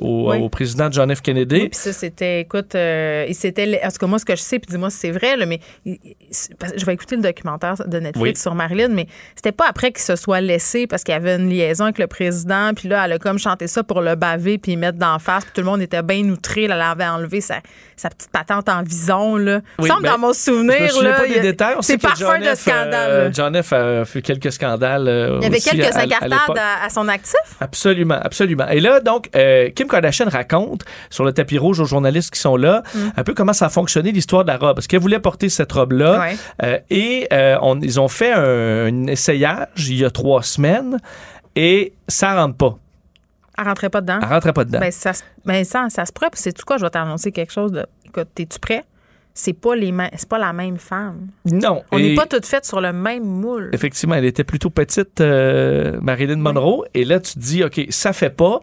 au, 0.00 0.32
au, 0.32 0.48
président 0.48 0.90
John 0.90 1.14
F. 1.14 1.20
Kennedy. 1.20 1.68
puis 1.68 1.78
ça, 1.78 1.92
c'était, 1.92 2.40
écoute, 2.40 2.74
il 2.74 3.34
s'était, 3.34 3.80
en 3.84 3.88
tout 3.88 3.98
cas, 3.98 4.06
moi, 4.06 4.18
ce 4.18 4.24
que 4.24 4.36
je 4.36 4.42
sais, 4.42 4.58
puis 4.58 4.70
dis-moi 4.70 4.90
si 4.90 4.98
c'est 4.98 5.10
vrai, 5.10 5.36
là, 5.36 5.46
mais 5.46 5.60
je 5.84 6.84
vais 6.84 6.94
écouter 6.94 7.16
le 7.16 7.22
documentaire 7.22 7.76
de 7.86 7.98
Netflix 7.98 8.42
sur 8.42 8.54
Marilyn, 8.54 8.88
mais 8.88 9.06
c'était 9.34 9.52
pas 9.52 9.66
après 9.68 9.92
qu'il 9.92 10.02
se 10.02 10.16
soit 10.16 10.40
laissé 10.40 10.86
parce 10.86 11.04
qu'il 11.04 11.12
y 11.12 11.16
avait 11.16 11.36
une 11.36 11.48
liaison 11.48 11.84
avec 11.84 11.98
le 11.98 12.06
président, 12.06 12.72
puis 12.74 12.88
là, 12.88 13.04
elle 13.04 13.12
a 13.12 13.18
comme 13.18 13.38
chanté 13.38 13.66
ça 13.66 13.82
pour 13.82 14.00
le 14.00 14.14
baver 14.14 14.58
puis 14.58 14.76
mettre 14.76 14.98
d'en 14.98 15.18
face, 15.18 15.44
puis 15.44 15.52
tout 15.54 15.60
le 15.60 15.66
monde 15.66 15.82
était 15.82 16.02
bien 16.02 16.24
outré, 16.28 16.64
elle 16.64 16.72
avait 16.72 17.06
enlevé 17.06 17.40
sa, 17.40 17.60
sa 17.96 18.10
petite 18.10 18.30
patente 18.30 18.68
en 18.68 18.82
vison, 18.82 19.36
là. 19.36 19.60
Oui, 19.78 19.88
semble 19.88 20.02
ben, 20.02 20.12
dans 20.12 20.18
mon 20.18 20.32
souvenir, 20.32 20.88
je 20.88 21.02
là. 21.02 21.12
pas 21.12 21.26
des 21.26 21.40
détails. 21.40 21.76
C'est 21.80 21.98
parfum 21.98 22.38
de 22.38 22.54
scandale. 22.54 23.10
Euh, 23.10 23.30
John 23.32 23.62
F. 23.62 23.72
a 23.72 24.04
fait 24.04 24.22
quelques 24.22 24.52
scandales. 24.52 25.08
Euh, 25.08 25.38
il 25.40 25.44
y 25.44 25.46
avait 25.46 25.60
quelques 25.60 25.96
incartades 25.96 26.58
à, 26.82 26.90
son 26.90 27.08
actif? 27.08 27.34
Absolument, 27.60 28.18
absolument. 28.22 28.68
Et 28.68 28.80
là, 28.80 29.00
donc, 29.00 29.30
euh, 29.36 29.70
Kim 29.70 29.88
Kardashian 29.88 30.28
raconte 30.28 30.82
sur 31.10 31.24
le 31.24 31.32
tapis 31.32 31.58
rouge 31.58 31.80
aux 31.80 31.84
journalistes 31.84 32.32
qui 32.32 32.40
sont 32.40 32.56
là 32.56 32.82
mm. 32.94 32.98
un 33.16 33.24
peu 33.24 33.34
comment 33.34 33.52
ça 33.52 33.66
a 33.66 33.70
fonctionné 33.70 34.12
l'histoire 34.12 34.44
de 34.44 34.50
la 34.50 34.56
robe. 34.56 34.76
Parce 34.76 34.86
qu'elle 34.86 35.00
voulait 35.00 35.20
porter 35.20 35.48
cette 35.48 35.72
robe-là? 35.72 36.28
Euh, 36.62 36.78
et 36.90 37.28
on, 37.60 37.80
ils 37.80 38.00
ont 38.00 38.08
fait 38.08 38.32
un, 38.32 39.06
essayage 39.06 39.68
il 39.78 39.96
y 39.96 40.04
a 40.04 40.10
trois 40.10 40.42
semaines 40.42 40.98
et 41.56 41.92
ça 42.08 42.34
rentre 42.34 42.56
pas. 42.56 42.78
Elle 43.56 43.64
rentrait 43.64 43.90
pas 43.90 44.00
dedans. 44.00 44.18
Elle 44.22 44.28
rentrait 44.28 44.52
pas 44.52 44.64
dedans. 44.64 44.80
Ben, 44.80 44.90
ça, 44.90 45.12
ben, 45.44 45.64
ça, 45.64 45.86
ça 45.88 46.04
se 46.04 46.12
pourrait. 46.12 46.30
C'est 46.34 46.52
tout 46.52 46.64
quoi? 46.66 46.76
Je 46.76 46.84
vais 46.84 46.90
t'annoncer 46.90 47.32
quelque 47.32 47.52
chose. 47.52 47.72
De, 47.72 47.86
écoute, 48.04 48.28
es-tu 48.38 48.58
prêt? 48.58 48.84
C'est 49.36 49.52
pas 49.52 49.74
les 49.74 49.92
c'est 50.16 50.28
pas 50.28 50.38
la 50.38 50.52
même 50.52 50.78
femme. 50.78 51.26
Non. 51.44 51.82
On 51.90 51.98
n'est 51.98 52.14
pas 52.14 52.26
toutes 52.26 52.46
faites 52.46 52.64
sur 52.64 52.80
le 52.80 52.92
même 52.92 53.24
moule. 53.24 53.70
Effectivement, 53.72 54.14
elle 54.14 54.24
était 54.24 54.44
plutôt 54.44 54.70
petite, 54.70 55.20
euh, 55.20 55.98
Marilyn 56.00 56.36
Monroe. 56.36 56.84
Et 56.94 57.04
là, 57.04 57.18
tu 57.18 57.34
te 57.34 57.38
dis, 57.40 57.64
OK, 57.64 57.84
ça 57.90 58.12
fait 58.12 58.30
pas. 58.30 58.60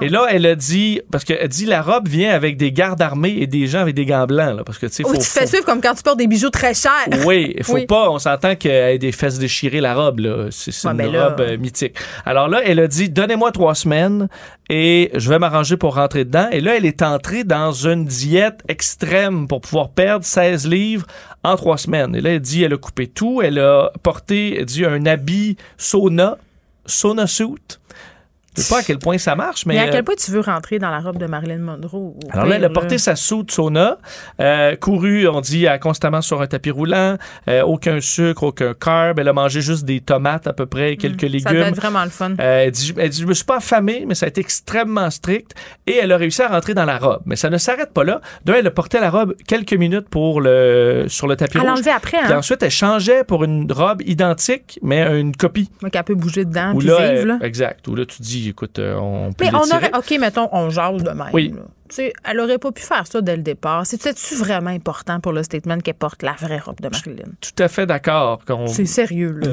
Et 0.00 0.08
là, 0.08 0.26
elle 0.30 0.46
a 0.46 0.54
dit, 0.54 1.02
parce 1.12 1.24
qu'elle 1.24 1.46
dit, 1.48 1.66
la 1.66 1.82
robe 1.82 2.08
vient 2.08 2.32
avec 2.32 2.56
des 2.56 2.72
gardes 2.72 3.02
armés 3.02 3.36
et 3.38 3.46
des 3.46 3.66
gens 3.66 3.80
avec 3.80 3.94
des 3.94 4.06
gants 4.06 4.24
blancs, 4.24 4.56
là, 4.56 4.64
parce 4.64 4.78
que 4.78 4.86
tu 4.86 4.94
sais, 4.94 5.02
faut, 5.02 5.12
tu 5.12 5.18
te 5.18 5.24
fais 5.24 5.46
suivre 5.46 5.66
comme 5.66 5.82
quand 5.82 5.94
tu 5.94 6.02
portes 6.02 6.18
des 6.18 6.26
bijoux 6.26 6.50
très 6.50 6.72
chers. 6.72 7.06
Oui, 7.26 7.54
il 7.58 7.64
faut 7.64 7.84
pas, 7.86 8.10
on 8.10 8.18
s'entend 8.18 8.56
qu'elle 8.56 8.94
ait 8.94 8.98
des 8.98 9.12
fesses 9.12 9.38
déchirées, 9.38 9.82
la 9.82 9.94
robe, 9.94 10.20
là. 10.20 10.46
C'est 10.50 10.88
une 10.88 10.96
ben 10.96 11.14
robe 11.14 11.40
euh, 11.40 11.58
mythique. 11.58 11.96
Alors 12.24 12.48
là, 12.48 12.62
elle 12.64 12.80
a 12.80 12.86
dit, 12.86 13.10
donnez-moi 13.10 13.52
trois 13.52 13.74
semaines 13.74 14.28
et 14.70 15.10
je 15.14 15.28
vais 15.28 15.38
m'arranger 15.38 15.76
pour 15.76 15.96
rentrer 15.96 16.24
dedans. 16.24 16.48
Et 16.50 16.62
là, 16.62 16.76
elle 16.76 16.86
est 16.86 17.02
entrée 17.02 17.44
dans 17.44 17.72
une 17.72 18.06
diète 18.06 18.60
extrême 18.68 19.46
pour 19.48 19.60
pouvoir 19.60 19.90
perdre 19.90 20.13
16 20.22 20.68
livres 20.68 21.06
en 21.42 21.56
trois 21.56 21.78
semaines. 21.78 22.14
Et 22.14 22.20
là, 22.20 22.30
elle 22.30 22.40
dit, 22.40 22.62
elle 22.62 22.74
a 22.74 22.78
coupé 22.78 23.06
tout. 23.06 23.42
Elle 23.42 23.58
a 23.58 23.90
porté, 24.02 24.58
elle 24.58 24.66
dit, 24.66 24.84
un 24.84 25.06
habit 25.06 25.56
sauna, 25.76 26.38
sauna 26.86 27.26
suit 27.26 27.78
je 28.56 28.62
sais 28.62 28.74
pas 28.74 28.80
à 28.80 28.82
quel 28.82 28.98
point 28.98 29.18
ça 29.18 29.34
marche, 29.34 29.66
mais. 29.66 29.74
Mais 29.74 29.80
à 29.80 29.88
quel 29.88 30.04
point 30.04 30.14
tu 30.16 30.30
veux 30.30 30.40
rentrer 30.40 30.78
dans 30.78 30.90
la 30.90 31.00
robe 31.00 31.18
de 31.18 31.26
Marilyn 31.26 31.58
Monroe? 31.58 32.14
Alors 32.30 32.46
là, 32.46 32.56
elle 32.56 32.64
a 32.64 32.70
porté 32.70 32.98
sa 32.98 33.16
soute 33.16 33.50
sauna, 33.50 33.98
euh, 34.40 34.76
couru, 34.76 35.26
on 35.28 35.40
dit, 35.40 35.66
constamment 35.80 36.20
sur 36.20 36.40
un 36.40 36.46
tapis 36.46 36.70
roulant, 36.70 37.16
euh, 37.48 37.62
aucun 37.62 38.00
sucre, 38.00 38.44
aucun 38.44 38.74
carb. 38.74 39.18
Elle 39.18 39.28
a 39.28 39.32
mangé 39.32 39.60
juste 39.60 39.84
des 39.84 40.00
tomates 40.00 40.46
à 40.46 40.52
peu 40.52 40.66
près, 40.66 40.96
quelques 40.96 41.22
légumes. 41.22 41.40
Ça 41.40 41.52
doit 41.52 41.66
être 41.66 41.76
vraiment 41.76 42.04
le 42.04 42.10
fun. 42.10 42.32
Euh, 42.40 42.64
elle, 42.64 42.70
dit, 42.70 42.94
elle 42.96 43.10
dit, 43.10 43.20
je 43.22 43.26
me 43.26 43.34
suis 43.34 43.44
pas 43.44 43.56
affamée, 43.56 44.04
mais 44.06 44.14
ça 44.14 44.26
a 44.26 44.28
été 44.28 44.40
extrêmement 44.40 45.10
strict. 45.10 45.54
Et 45.86 45.96
elle 45.96 46.12
a 46.12 46.16
réussi 46.16 46.42
à 46.42 46.48
rentrer 46.48 46.74
dans 46.74 46.84
la 46.84 46.98
robe. 46.98 47.22
Mais 47.26 47.36
ça 47.36 47.50
ne 47.50 47.58
s'arrête 47.58 47.92
pas 47.92 48.04
là. 48.04 48.20
D'un, 48.44 48.54
elle 48.54 48.66
a 48.66 48.70
porté 48.70 49.00
la 49.00 49.10
robe 49.10 49.34
quelques 49.46 49.74
minutes 49.74 50.08
pour 50.08 50.40
le, 50.40 51.06
sur 51.08 51.26
le 51.26 51.36
tapis 51.36 51.58
elle 51.58 51.70
rouge. 51.70 51.80
Après, 51.86 52.18
hein? 52.18 52.24
Puis 52.24 52.34
ensuite, 52.34 52.62
elle 52.62 52.70
changeait 52.70 53.24
pour 53.24 53.44
une 53.44 53.70
robe 53.70 54.02
identique, 54.02 54.78
mais 54.82 55.02
une 55.20 55.36
copie. 55.36 55.70
Donc, 55.82 55.94
elle 55.94 56.04
peut 56.04 56.14
bouger 56.14 56.44
dedans, 56.44 56.74
puis 56.76 56.88
là, 56.88 57.12
vivre, 57.14 57.26
là. 57.26 57.38
Exact. 57.42 57.86
Où 57.88 57.94
là, 57.94 58.04
tu 58.04 58.20
dis, 58.20 58.43
écoute, 58.48 58.78
euh, 58.78 58.96
on 58.96 59.32
peut 59.32 59.44
Mais 59.44 59.54
on 59.54 59.62
aurait, 59.62 59.90
OK, 59.96 60.16
mettons, 60.18 60.48
on 60.52 60.70
jase 60.70 61.02
de 61.02 61.10
même. 61.10 61.28
Oui. 61.32 61.54
sais, 61.88 62.12
elle 62.24 62.40
aurait 62.40 62.58
pas 62.58 62.72
pu 62.72 62.82
faire 62.82 63.06
ça 63.06 63.20
dès 63.20 63.36
le 63.36 63.42
départ. 63.42 63.86
C'est-tu 63.86 64.34
vraiment 64.36 64.70
important 64.70 65.20
pour 65.20 65.32
le 65.32 65.42
statement 65.42 65.78
qu'elle 65.78 65.94
porte 65.94 66.22
la 66.22 66.32
vraie 66.32 66.58
robe 66.58 66.80
de 66.80 66.88
Marilyn? 66.88 67.32
Tout 67.40 67.62
à 67.62 67.68
fait 67.68 67.86
d'accord. 67.86 68.40
C'est 68.66 68.86
sérieux, 68.86 69.32
là. 69.32 69.48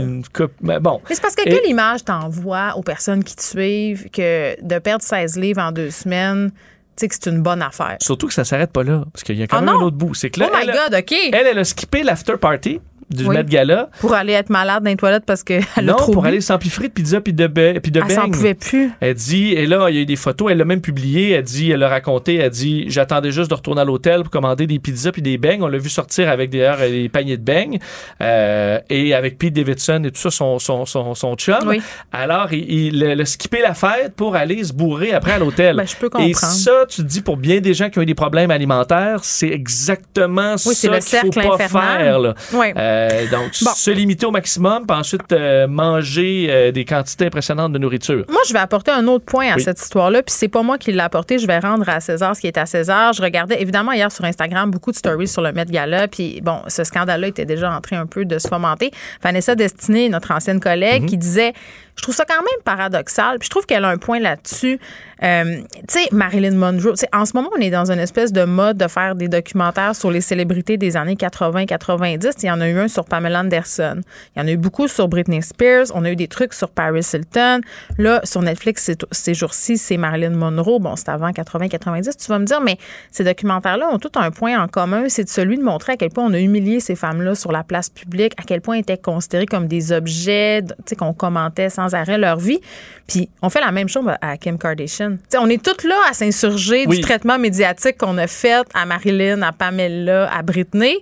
Mais 0.61 0.79
bon. 0.79 1.01
Mais 1.09 1.15
c'est 1.15 1.21
parce 1.21 1.35
que 1.35 1.43
quelle 1.43 1.67
image 1.67 2.05
t'envoies 2.05 2.73
aux 2.75 2.83
personnes 2.83 3.23
qui 3.23 3.35
te 3.35 3.43
suivent 3.43 4.09
que 4.09 4.61
de 4.61 4.79
perdre 4.79 5.03
16 5.03 5.37
livres 5.37 5.61
en 5.61 5.71
deux 5.71 5.91
semaines, 5.91 6.51
tu 6.51 6.57
sais 6.97 7.07
que 7.07 7.15
c'est 7.15 7.29
une 7.29 7.41
bonne 7.41 7.61
affaire? 7.61 7.97
Surtout 8.01 8.27
que 8.27 8.33
ça 8.33 8.43
s'arrête 8.43 8.71
pas 8.71 8.83
là, 8.83 9.05
parce 9.11 9.23
qu'il 9.23 9.37
y 9.37 9.43
a 9.43 9.47
quand 9.47 9.57
ah 9.57 9.61
même 9.61 9.75
un 9.75 9.81
autre 9.81 9.97
bout. 9.97 10.13
C'est 10.13 10.29
que 10.29 10.41
oh 10.41 10.49
my 10.53 10.65
God, 10.65 10.93
OK. 10.97 11.13
Elle, 11.33 11.47
elle 11.47 11.59
a 11.59 11.63
skippé 11.63 12.03
l'after 12.03 12.37
party 12.37 12.81
du 13.13 13.27
Met 13.27 13.43
Gala. 13.45 13.89
Pour 13.99 14.13
aller 14.13 14.33
être 14.33 14.49
malade 14.49 14.83
dans 14.83 14.89
les 14.89 14.95
toilettes 14.95 15.25
parce 15.25 15.43
a 15.75 15.93
trop 15.93 16.11
pour 16.11 16.25
aller 16.25 16.41
s'empiffrer 16.41 16.87
de 16.87 16.93
pizza 16.93 17.21
puis 17.21 17.33
de, 17.33 17.47
puis 17.79 17.91
de 17.91 18.01
Elle 18.03 18.11
s'en 18.11 18.29
pouvait 18.29 18.53
plus. 18.53 18.91
Elle 18.99 19.15
dit, 19.15 19.53
et 19.53 19.65
là, 19.65 19.89
il 19.89 19.95
y 19.95 19.99
a 19.99 20.01
eu 20.01 20.05
des 20.05 20.15
photos, 20.15 20.51
elle 20.51 20.57
l'a 20.57 20.65
même 20.65 20.81
publié, 20.81 21.31
elle 21.31 21.43
dit, 21.43 21.71
elle 21.71 21.83
a 21.83 21.89
raconté, 21.89 22.35
elle 22.35 22.49
dit, 22.49 22.85
j'attendais 22.87 23.31
juste 23.31 23.49
de 23.49 23.55
retourner 23.55 23.81
à 23.81 23.85
l'hôtel 23.85 24.21
pour 24.21 24.31
commander 24.31 24.67
des 24.67 24.79
pizzas 24.79 25.11
puis 25.11 25.21
des 25.21 25.37
beignes. 25.37 25.63
On 25.63 25.67
l'a 25.67 25.77
vu 25.77 25.89
sortir 25.89 26.29
avec 26.29 26.49
d'ailleurs 26.49 26.77
des 26.77 27.09
paniers 27.09 27.37
de 27.37 27.43
beignes 27.43 27.79
euh, 28.21 28.79
et 28.89 29.13
avec 29.13 29.37
Pete 29.37 29.53
Davidson 29.53 30.03
et 30.05 30.11
tout 30.11 30.21
ça, 30.21 30.31
son, 30.31 30.59
son, 30.59 30.85
son, 30.85 31.15
son 31.15 31.35
chum. 31.35 31.59
Oui. 31.65 31.81
Alors, 32.11 32.53
il, 32.53 32.95
il, 32.95 33.21
a 33.21 33.25
skippé 33.25 33.61
la 33.61 33.73
fête 33.73 34.13
pour 34.15 34.35
aller 34.35 34.63
se 34.63 34.73
bourrer 34.73 35.13
après 35.13 35.33
à 35.33 35.39
l'hôtel. 35.39 35.75
ben, 35.77 35.87
je 35.87 35.95
peux 35.95 36.09
comprendre. 36.09 36.29
Et 36.29 36.33
ça, 36.33 36.85
tu 36.87 37.01
te 37.01 37.07
dis, 37.07 37.21
pour 37.21 37.37
bien 37.37 37.59
des 37.59 37.73
gens 37.73 37.89
qui 37.89 37.99
ont 37.99 38.01
eu 38.01 38.05
des 38.05 38.15
problèmes 38.15 38.51
alimentaires, 38.51 39.19
c'est 39.23 39.49
exactement 39.49 40.55
oui, 40.65 40.75
ça 40.75 40.99
qu'il 40.99 41.33
faut 41.33 41.57
pas 41.57 41.67
faire. 41.67 42.19
Là. 42.19 42.33
Oui. 42.53 42.67
Euh, 42.75 43.00
donc, 43.29 43.53
se 43.53 43.91
limiter 43.91 44.25
au 44.25 44.31
maximum, 44.31 44.85
puis 44.85 44.97
ensuite 44.97 45.31
euh, 45.31 45.67
manger 45.67 46.47
euh, 46.49 46.71
des 46.71 46.85
quantités 46.85 47.25
impressionnantes 47.25 47.73
de 47.73 47.77
nourriture. 47.77 48.25
Moi, 48.29 48.41
je 48.47 48.53
vais 48.53 48.59
apporter 48.59 48.91
un 48.91 49.07
autre 49.07 49.25
point 49.25 49.53
à 49.53 49.59
cette 49.59 49.79
histoire-là, 49.79 50.23
puis 50.23 50.33
c'est 50.35 50.47
pas 50.47 50.63
moi 50.63 50.77
qui 50.77 50.91
l'ai 50.91 50.99
apporté. 50.99 51.39
Je 51.39 51.47
vais 51.47 51.59
rendre 51.59 51.87
à 51.87 51.99
César 51.99 52.35
ce 52.35 52.41
qui 52.41 52.47
est 52.47 52.57
à 52.57 52.65
César. 52.65 53.13
Je 53.13 53.21
regardais 53.21 53.61
évidemment 53.61 53.91
hier 53.91 54.11
sur 54.11 54.25
Instagram 54.25 54.71
beaucoup 54.71 54.91
de 54.91 54.97
stories 54.97 55.27
sur 55.27 55.41
le 55.41 55.51
Met 55.51 55.65
Gala, 55.65 56.07
puis 56.07 56.41
bon, 56.41 56.59
ce 56.67 56.83
scandale-là 56.83 57.27
était 57.27 57.45
déjà 57.45 57.71
en 57.71 57.81
train 57.81 57.99
un 57.99 58.07
peu 58.07 58.25
de 58.25 58.39
se 58.39 58.47
fomenter. 58.47 58.91
Vanessa 59.23 59.55
Destinée, 59.55 60.09
notre 60.09 60.31
ancienne 60.31 60.59
collègue, 60.59 61.03
mhm. 61.03 61.09
qui 61.09 61.17
disait 61.17 61.53
Je 62.01 62.05
trouve 62.05 62.15
ça 62.15 62.25
quand 62.25 62.41
même 62.41 62.63
paradoxal. 62.65 63.37
Puis 63.37 63.45
je 63.45 63.51
trouve 63.51 63.67
qu'elle 63.67 63.85
a 63.85 63.89
un 63.89 63.97
point 63.97 64.19
là-dessus. 64.19 64.79
Euh, 65.23 65.61
tu 65.87 65.99
sais, 65.99 66.07
Marilyn 66.11 66.55
Monroe, 66.55 66.95
en 67.13 67.25
ce 67.27 67.33
moment, 67.35 67.51
on 67.55 67.61
est 67.61 67.69
dans 67.69 67.91
une 67.91 67.99
espèce 67.99 68.33
de 68.33 68.43
mode 68.43 68.77
de 68.77 68.87
faire 68.87 69.13
des 69.13 69.27
documentaires 69.27 69.95
sur 69.95 70.09
les 70.09 70.21
célébrités 70.21 70.77
des 70.77 70.97
années 70.97 71.13
80-90. 71.13 72.37
Il 72.41 72.47
y 72.47 72.51
en 72.51 72.59
a 72.59 72.67
eu 72.67 72.79
un 72.79 72.87
sur 72.87 73.05
Pamela 73.05 73.41
Anderson. 73.41 74.01
Il 74.35 74.39
y 74.39 74.41
en 74.43 74.47
a 74.47 74.51
eu 74.51 74.57
beaucoup 74.57 74.87
sur 74.87 75.07
Britney 75.09 75.43
Spears. 75.43 75.91
On 75.93 76.03
a 76.05 76.09
eu 76.09 76.15
des 76.15 76.27
trucs 76.27 76.55
sur 76.55 76.71
Paris 76.71 77.05
Hilton. 77.13 77.61
Là, 77.99 78.21
sur 78.23 78.41
Netflix, 78.41 78.89
ces 79.11 79.33
jours-ci, 79.35 79.77
c'est 79.77 79.97
Marilyn 79.97 80.31
Monroe. 80.31 80.79
Bon, 80.79 80.95
c'est 80.95 81.09
avant 81.09 81.29
80-90. 81.29 82.17
Tu 82.17 82.27
vas 82.29 82.39
me 82.39 82.45
dire, 82.45 82.61
mais 82.61 82.79
ces 83.11 83.23
documentaires-là 83.23 83.89
ont 83.93 83.99
tout 83.99 84.13
un 84.15 84.31
point 84.31 84.59
en 84.59 84.67
commun. 84.67 85.03
C'est 85.07 85.29
celui 85.29 85.59
de 85.59 85.63
montrer 85.63 85.93
à 85.93 85.97
quel 85.97 86.09
point 86.09 86.25
on 86.25 86.33
a 86.33 86.39
humilié 86.39 86.79
ces 86.79 86.95
femmes-là 86.95 87.35
sur 87.35 87.51
la 87.51 87.63
place 87.63 87.91
publique, 87.91 88.33
à 88.39 88.43
quel 88.43 88.61
point 88.61 88.73
elles 88.73 88.81
étaient 88.81 88.97
considérées 88.97 89.45
comme 89.45 89.67
des 89.67 89.91
objets, 89.91 90.63
tu 90.63 90.73
sais, 90.87 90.95
qu'on 90.95 91.13
commentait 91.13 91.69
sans 91.69 91.90
arrêt 91.95 92.17
leur 92.17 92.37
vie. 92.37 92.59
Puis 93.07 93.29
on 93.41 93.49
fait 93.49 93.61
la 93.61 93.71
même 93.71 93.89
chose 93.89 94.05
à 94.21 94.37
Kim 94.37 94.57
Kardashian. 94.57 95.17
on 95.37 95.49
est 95.49 95.63
toutes 95.63 95.83
là 95.83 95.95
à 96.09 96.13
s'insurger 96.13 96.85
du 96.85 97.01
traitement 97.01 97.37
médiatique 97.37 97.97
qu'on 97.97 98.17
a 98.17 98.27
fait 98.27 98.65
à 98.73 98.85
Marilyn, 98.85 99.41
à 99.41 99.51
Pamela, 99.51 100.31
à 100.31 100.41
Britney. 100.41 100.97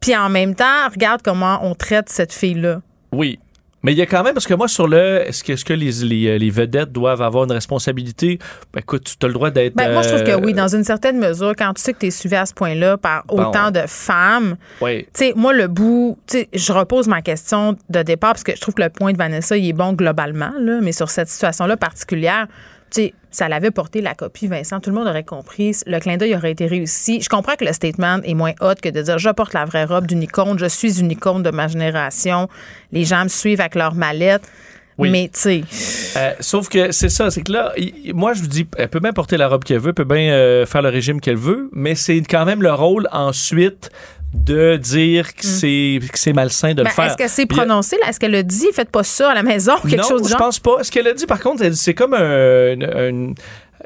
Puis 0.00 0.14
en 0.16 0.28
même 0.28 0.54
temps, 0.54 0.88
regarde 0.92 1.22
comment 1.22 1.60
on 1.62 1.74
traite 1.74 2.08
cette 2.10 2.32
fille-là. 2.32 2.82
Oui, 3.12 3.38
mais 3.84 3.92
il 3.92 3.98
y 3.98 4.02
a 4.02 4.06
quand 4.06 4.24
même, 4.24 4.32
parce 4.32 4.46
que 4.46 4.54
moi, 4.54 4.66
sur 4.66 4.88
le, 4.88 5.28
est-ce 5.28 5.44
que, 5.44 5.52
est 5.52 5.56
-ce 5.56 5.64
que 5.64 5.74
les, 5.74 5.92
les, 6.02 6.38
les, 6.38 6.50
vedettes 6.50 6.90
doivent 6.90 7.20
avoir 7.20 7.44
une 7.44 7.52
responsabilité? 7.52 8.38
Ben, 8.72 8.80
écoute, 8.80 9.14
tu 9.20 9.24
as 9.24 9.28
le 9.28 9.34
droit 9.34 9.50
d'être. 9.50 9.74
Ben, 9.74 9.92
moi, 9.92 10.00
je 10.00 10.08
trouve 10.08 10.24
que 10.24 10.34
oui, 10.42 10.52
euh, 10.52 10.56
dans 10.56 10.68
une 10.68 10.84
certaine 10.84 11.18
mesure, 11.18 11.52
quand 11.56 11.74
tu 11.74 11.82
sais 11.82 11.92
que 11.92 11.98
tu 11.98 12.06
es 12.06 12.10
suivi 12.10 12.34
à 12.34 12.46
ce 12.46 12.54
point-là 12.54 12.96
par 12.96 13.24
autant 13.28 13.70
de 13.70 13.82
femmes, 13.86 14.56
oui. 14.80 15.04
tu 15.04 15.10
sais, 15.12 15.32
moi, 15.36 15.52
le 15.52 15.68
bout, 15.68 16.18
tu 16.26 16.38
sais, 16.38 16.48
je 16.54 16.72
repose 16.72 17.08
ma 17.08 17.20
question 17.20 17.76
de 17.90 18.02
départ, 18.02 18.32
parce 18.32 18.42
que 18.42 18.56
je 18.56 18.60
trouve 18.60 18.74
que 18.74 18.82
le 18.82 18.88
point 18.88 19.12
de 19.12 19.18
Vanessa, 19.18 19.54
il 19.54 19.68
est 19.68 19.74
bon 19.74 19.92
globalement, 19.92 20.52
là, 20.58 20.80
mais 20.80 20.92
sur 20.92 21.10
cette 21.10 21.28
situation-là 21.28 21.76
particulière, 21.76 22.48
ça 23.34 23.48
l'avait 23.48 23.72
porté 23.72 24.00
la 24.00 24.14
copie, 24.14 24.46
Vincent. 24.46 24.78
Tout 24.78 24.90
le 24.90 24.96
monde 24.96 25.08
aurait 25.08 25.24
compris. 25.24 25.76
Le 25.86 25.98
clin 25.98 26.16
d'œil 26.16 26.36
aurait 26.36 26.52
été 26.52 26.66
réussi. 26.66 27.20
Je 27.20 27.28
comprends 27.28 27.56
que 27.56 27.64
le 27.64 27.72
statement 27.72 28.20
est 28.22 28.34
moins 28.34 28.52
hot 28.60 28.76
que 28.80 28.88
de 28.88 29.02
dire 29.02 29.18
je 29.18 29.30
porte 29.30 29.54
la 29.54 29.64
vraie 29.64 29.84
robe 29.84 30.06
d'une 30.06 30.22
icône, 30.22 30.56
je 30.56 30.66
suis 30.66 31.00
une 31.00 31.10
icône 31.10 31.42
de 31.42 31.50
ma 31.50 31.66
génération. 31.66 32.48
Les 32.92 33.04
gens 33.04 33.24
me 33.24 33.28
suivent 33.28 33.60
avec 33.60 33.74
leur 33.74 33.94
mallette. 33.94 34.42
Mais 34.96 35.28
tu 35.34 35.40
sais. 35.40 35.64
Euh, 36.16 36.34
sauf 36.38 36.68
que 36.68 36.92
c'est 36.92 37.08
ça, 37.08 37.28
c'est 37.32 37.42
que 37.42 37.50
là, 37.50 37.72
moi 38.14 38.32
je 38.34 38.42
vous 38.42 38.46
dis, 38.46 38.68
elle 38.78 38.88
peut 38.88 39.00
bien 39.00 39.12
porter 39.12 39.36
la 39.36 39.48
robe 39.48 39.64
qu'elle 39.64 39.80
veut, 39.80 39.92
peut 39.92 40.04
bien 40.04 40.32
euh, 40.32 40.66
faire 40.66 40.82
le 40.82 40.88
régime 40.88 41.20
qu'elle 41.20 41.36
veut, 41.36 41.68
mais 41.72 41.96
c'est 41.96 42.20
quand 42.20 42.44
même 42.44 42.62
le 42.62 42.72
rôle 42.72 43.08
ensuite 43.10 43.90
de 44.34 44.76
dire 44.76 45.34
que 45.34 45.46
hmm. 45.46 45.50
c'est 45.50 46.00
c'est 46.14 46.32
malsain 46.32 46.74
de 46.74 46.78
le 46.78 46.84
ben, 46.84 46.90
faire. 46.90 47.04
Est-ce 47.06 47.16
qu'elle 47.16 47.28
s'est 47.28 47.46
prononcée 47.46 47.96
Est-ce 48.06 48.18
qu'elle 48.18 48.34
a 48.34 48.42
dit 48.42 48.66
faites 48.72 48.90
pas 48.90 49.04
ça 49.04 49.30
à 49.30 49.34
la 49.34 49.42
maison 49.42 49.74
quelque 49.82 49.96
non, 49.96 50.08
chose 50.08 50.22
de 50.22 50.28
genre? 50.28 50.38
je 50.38 50.44
pense 50.44 50.58
pas. 50.58 50.82
Ce 50.82 50.90
qu'elle 50.90 51.06
a 51.06 51.12
dit 51.12 51.26
par 51.26 51.40
contre, 51.40 51.72
c'est 51.72 51.94
comme 51.94 52.14
un, 52.14 52.76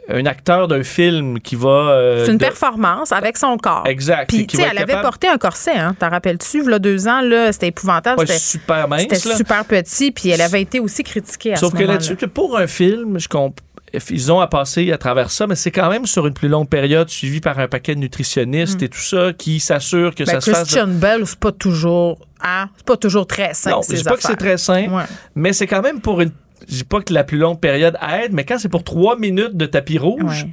un 0.09 0.27
acteur 0.27 0.69
d'un 0.69 0.83
film 0.83 1.41
qui 1.41 1.55
va. 1.55 1.69
Euh, 1.69 2.25
c'est 2.25 2.33
une 2.33 2.39
performance 2.39 3.13
avec 3.13 3.37
son 3.37 3.57
corps. 3.59 3.85
Exact. 3.87 4.29
Puis, 4.29 4.47
tu 4.47 4.57
sais, 4.57 4.67
elle 4.71 4.79
avait 4.79 5.01
porté 5.01 5.29
un 5.29 5.39
corset, 5.39 5.77
hein. 5.77 5.95
T'en 5.99 6.09
rappelles-tu? 6.09 6.69
Là, 6.69 6.79
deux 6.79 7.09
ans, 7.09 7.21
là, 7.21 7.53
c'était 7.53 7.69
épouvantable. 7.69 8.21
c'était 8.21 8.39
super 8.39 8.89
mince. 8.89 9.03
C'était 9.03 9.35
super 9.37 9.65
petit, 9.65 10.11
puis 10.11 10.31
elle 10.31 10.41
avait 10.41 10.63
été 10.63 10.81
aussi 10.81 11.03
critiquée 11.03 11.55
à 11.55 11.57
Sauf 11.57 11.75
que 11.75 11.83
là-dessus, 11.83 12.17
pour 12.17 12.57
un 12.57 12.67
film, 12.67 13.19
je 13.19 13.29
comprends 13.29 13.65
ils 14.11 14.33
ont 14.33 14.41
à 14.41 14.47
passer 14.47 14.93
à 14.93 14.99
travers 14.99 15.31
ça, 15.31 15.47
mais 15.47 15.55
c'est 15.55 15.71
quand 15.71 15.89
même 15.89 16.07
sur 16.07 16.27
une 16.27 16.35
plus 16.35 16.49
longue 16.49 16.69
période, 16.69 17.09
suivi 17.09 17.41
par 17.41 17.59
un 17.59 17.69
paquet 17.69 17.95
de 17.95 18.01
nutritionnistes 18.01 18.81
mm. 18.81 18.85
et 18.85 18.89
tout 18.89 19.01
ça, 19.01 19.33
qui 19.33 19.61
s'assurent 19.61 20.15
que 20.15 20.25
ben, 20.25 20.33
ça 20.33 20.41
se 20.41 20.51
fasse. 20.51 20.63
Christian 20.63 20.89
Bell, 20.89 21.27
c'est 21.27 21.39
pas 21.39 21.53
toujours, 21.53 22.19
hein, 22.43 22.69
c'est 22.77 22.87
pas 22.87 22.97
toujours 22.97 23.27
très 23.27 23.55
simple. 23.55 23.77
Non, 23.77 23.83
je 23.89 23.97
dis 23.97 24.05
pas 24.05 24.17
que 24.17 24.23
c'est 24.23 24.37
très 24.37 24.59
simple, 24.59 24.93
mais 25.35 25.53
c'est 25.53 25.67
quand 25.67 25.83
même 25.83 26.01
pour 26.01 26.21
une. 26.21 26.31
Je 26.69 26.77
dis 26.77 26.85
pas 26.85 27.01
que 27.01 27.15
la 27.15 27.25
plus 27.25 27.39
longue 27.39 27.61
période 27.61 27.97
aide, 28.03 28.33
mais 28.33 28.45
quand 28.45 28.59
c'est 28.59 28.69
pour 28.69 28.85
trois 28.85 29.17
minutes 29.17 29.57
de 29.57 29.65
tapis 29.67 29.99
rouge 29.99 30.47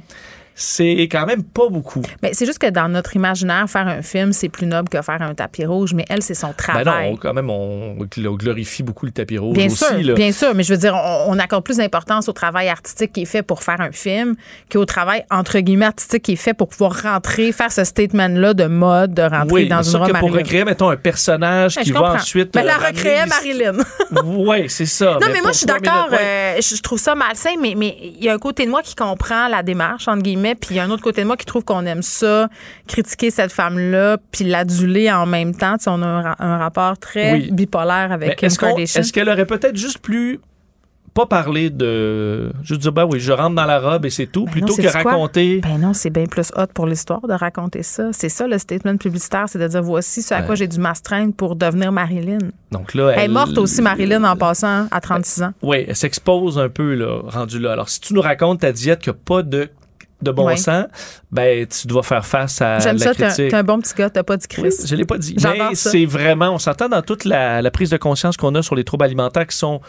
c'est 0.58 1.02
quand 1.12 1.26
même 1.26 1.42
pas 1.42 1.68
beaucoup. 1.68 2.00
Mais 2.22 2.30
c'est 2.32 2.46
juste 2.46 2.58
que 2.58 2.70
dans 2.70 2.88
notre 2.88 3.14
imaginaire, 3.14 3.68
faire 3.68 3.86
un 3.86 4.00
film, 4.00 4.32
c'est 4.32 4.48
plus 4.48 4.64
noble 4.64 4.88
que 4.88 5.02
faire 5.02 5.20
un 5.20 5.34
tapis 5.34 5.66
rouge, 5.66 5.92
mais 5.92 6.06
elle, 6.08 6.22
c'est 6.22 6.34
son 6.34 6.54
travail. 6.54 6.84
Ben 6.84 7.10
non, 7.10 7.16
quand 7.16 7.34
même, 7.34 7.50
on, 7.50 7.94
glorifie 8.16 8.82
beaucoup 8.82 9.04
le 9.04 9.12
tapis 9.12 9.36
rouge 9.36 9.54
bien 9.54 9.66
aussi. 9.66 9.84
Sûr, 9.84 10.14
Bien 10.14 10.32
sûr, 10.32 10.54
mais 10.54 10.62
je 10.62 10.72
veux 10.72 10.78
dire, 10.78 10.94
on, 10.94 11.38
accorde 11.38 11.62
plus 11.62 11.76
d'importance 11.76 12.30
au 12.30 12.32
travail 12.32 12.70
artistique 12.70 13.12
qui 13.12 13.22
est 13.22 13.26
fait 13.26 13.42
pour 13.42 13.62
faire 13.62 13.82
un 13.82 13.92
film 13.92 14.34
qu'au 14.72 14.86
travail, 14.86 15.26
entre 15.30 15.58
guillemets, 15.58 15.84
artistique 15.84 16.22
qui 16.22 16.32
est 16.32 16.36
fait 16.36 16.54
pour 16.54 16.68
pouvoir 16.68 17.02
rentrer, 17.02 17.52
faire 17.52 17.70
ce 17.70 17.84
statement-là 17.84 18.54
de 18.54 18.64
mode, 18.64 19.12
de 19.12 19.22
rentrer 19.22 19.66
dans 19.66 19.82
une 19.82 19.96
robe 19.96 20.18
pour 20.18 20.32
recréer, 20.32 20.64
mettons, 20.64 20.88
un 20.88 20.96
personnage 20.96 21.76
qui 21.76 21.92
va 21.92 22.14
ensuite... 22.14 22.54
Mais 22.54 22.64
la 22.64 22.78
recréer 22.78 23.26
Marilyn. 23.28 23.76
oui, 24.24 24.70
c'est 24.70 24.86
ça. 24.86 25.18
Non, 25.20 25.28
mais, 25.30 25.42
moi, 25.42 25.52
je 25.52 25.58
suis 25.58 25.66
d'accord. 25.66 26.08
Euh, 26.12 26.56
je 26.62 26.80
trouve 26.80 26.98
ça 26.98 27.14
malsain, 27.14 27.56
mais 27.60 27.72
il 27.72 28.24
y 28.24 28.30
a 28.30 28.32
un 28.32 28.38
côté 28.38 28.64
de 28.64 28.70
moi 28.70 28.80
qui 28.80 28.94
comprend 28.94 29.48
la 29.48 29.62
démarche, 29.62 30.08
entre 30.08 30.22
guillemets, 30.22 30.45
puis 30.54 30.74
il 30.74 30.76
y 30.76 30.80
a 30.80 30.84
un 30.84 30.90
autre 30.90 31.02
côté 31.02 31.22
de 31.22 31.26
moi 31.26 31.36
qui 31.36 31.46
trouve 31.46 31.64
qu'on 31.64 31.86
aime 31.86 32.02
ça, 32.02 32.48
critiquer 32.86 33.30
cette 33.30 33.52
femme-là, 33.52 34.18
puis 34.30 34.44
l'aduler 34.44 35.10
en 35.10 35.26
même 35.26 35.54
temps. 35.54 35.76
on 35.86 36.02
a 36.02 36.36
un, 36.38 36.58
rapport 36.58 36.98
très 36.98 37.38
bipolaire 37.50 38.12
avec 38.12 38.36
Kim 38.36 38.48
Kardashian. 38.48 39.00
Est-ce 39.00 39.12
qu'elle 39.12 39.28
aurait 39.28 39.46
peut-être 39.46 39.76
juste 39.76 39.98
plus 39.98 40.40
pas 41.16 41.24
parler 41.24 41.70
de 41.70 42.52
juste 42.62 42.82
dire 42.82 42.92
ben 42.92 43.06
oui 43.06 43.20
je 43.20 43.32
rentre 43.32 43.54
dans 43.54 43.64
la 43.64 43.80
robe 43.80 44.04
et 44.04 44.10
c'est 44.10 44.26
tout 44.26 44.44
ben 44.44 44.52
plutôt 44.52 44.76
que 44.76 44.86
raconter 44.86 45.62
ben 45.62 45.78
non 45.78 45.94
c'est 45.94 46.10
bien 46.10 46.26
plus 46.26 46.52
hot 46.54 46.66
pour 46.74 46.86
l'histoire 46.86 47.26
de 47.26 47.32
raconter 47.32 47.82
ça. 47.82 48.10
C'est 48.12 48.28
ça 48.28 48.46
le 48.46 48.58
statement 48.58 48.98
publicitaire 48.98 49.46
c'est 49.48 49.58
de 49.58 49.66
dire 49.66 49.82
voici 49.82 50.20
ce 50.20 50.34
à 50.34 50.42
quoi 50.42 50.54
j'ai 50.54 50.68
dû 50.68 50.78
m'astreindre 50.78 51.32
pour 51.32 51.56
devenir 51.56 51.90
Marilyn. 51.90 52.36
Donc 52.70 52.92
là 52.92 53.14
elle, 53.16 53.24
est 53.24 53.28
morte 53.28 53.56
aussi 53.56 53.80
Marilyn 53.80 54.24
en 54.24 54.36
passant 54.36 54.88
à 54.90 55.00
36 55.00 55.42
ans. 55.42 55.52
oui 55.62 55.86
elle 55.88 55.96
s'expose 55.96 56.58
un 56.58 56.68
peu 56.68 56.94
là 56.94 57.22
rendu 57.24 57.58
là. 57.58 57.72
Alors 57.72 57.88
si 57.88 57.98
tu 57.98 58.12
nous 58.12 58.20
racontes 58.20 58.60
ta 58.60 58.72
diète 58.72 59.00
qu'il 59.00 59.14
n'y 59.14 59.18
a 59.18 59.20
pas 59.24 59.42
de 59.42 59.70
de 60.22 60.30
bon 60.30 60.56
sens, 60.56 60.86
ben 61.30 61.66
tu 61.66 61.86
dois 61.86 62.02
faire 62.02 62.24
face 62.24 62.60
à 62.62 62.78
J'aime 62.78 62.98
ça, 62.98 63.14
t'es 63.14 63.54
un, 63.54 63.62
bon 63.62 63.80
petit 63.80 63.94
gars, 63.94 64.10
t'as 64.10 64.22
pas 64.22 64.36
dit 64.36 64.48
Chris. 64.48 64.74
je 64.84 64.94
l'ai 64.94 65.04
pas 65.04 65.18
dit. 65.18 65.36
Mais 65.42 65.74
c'est 65.74 66.06
vraiment, 66.06 66.50
on 66.50 66.58
s'entend 66.58 66.88
dans 66.88 67.02
toute 67.02 67.24
la, 67.24 67.70
prise 67.70 67.90
de 67.90 67.96
conscience 67.96 68.36
qu'on 68.36 68.54
a 68.54 68.62
sur 68.62 68.74
les 68.74 68.84
troubles 68.84 69.04
alimentaires 69.04 69.46
qui 69.46 69.56
sont 69.56 69.80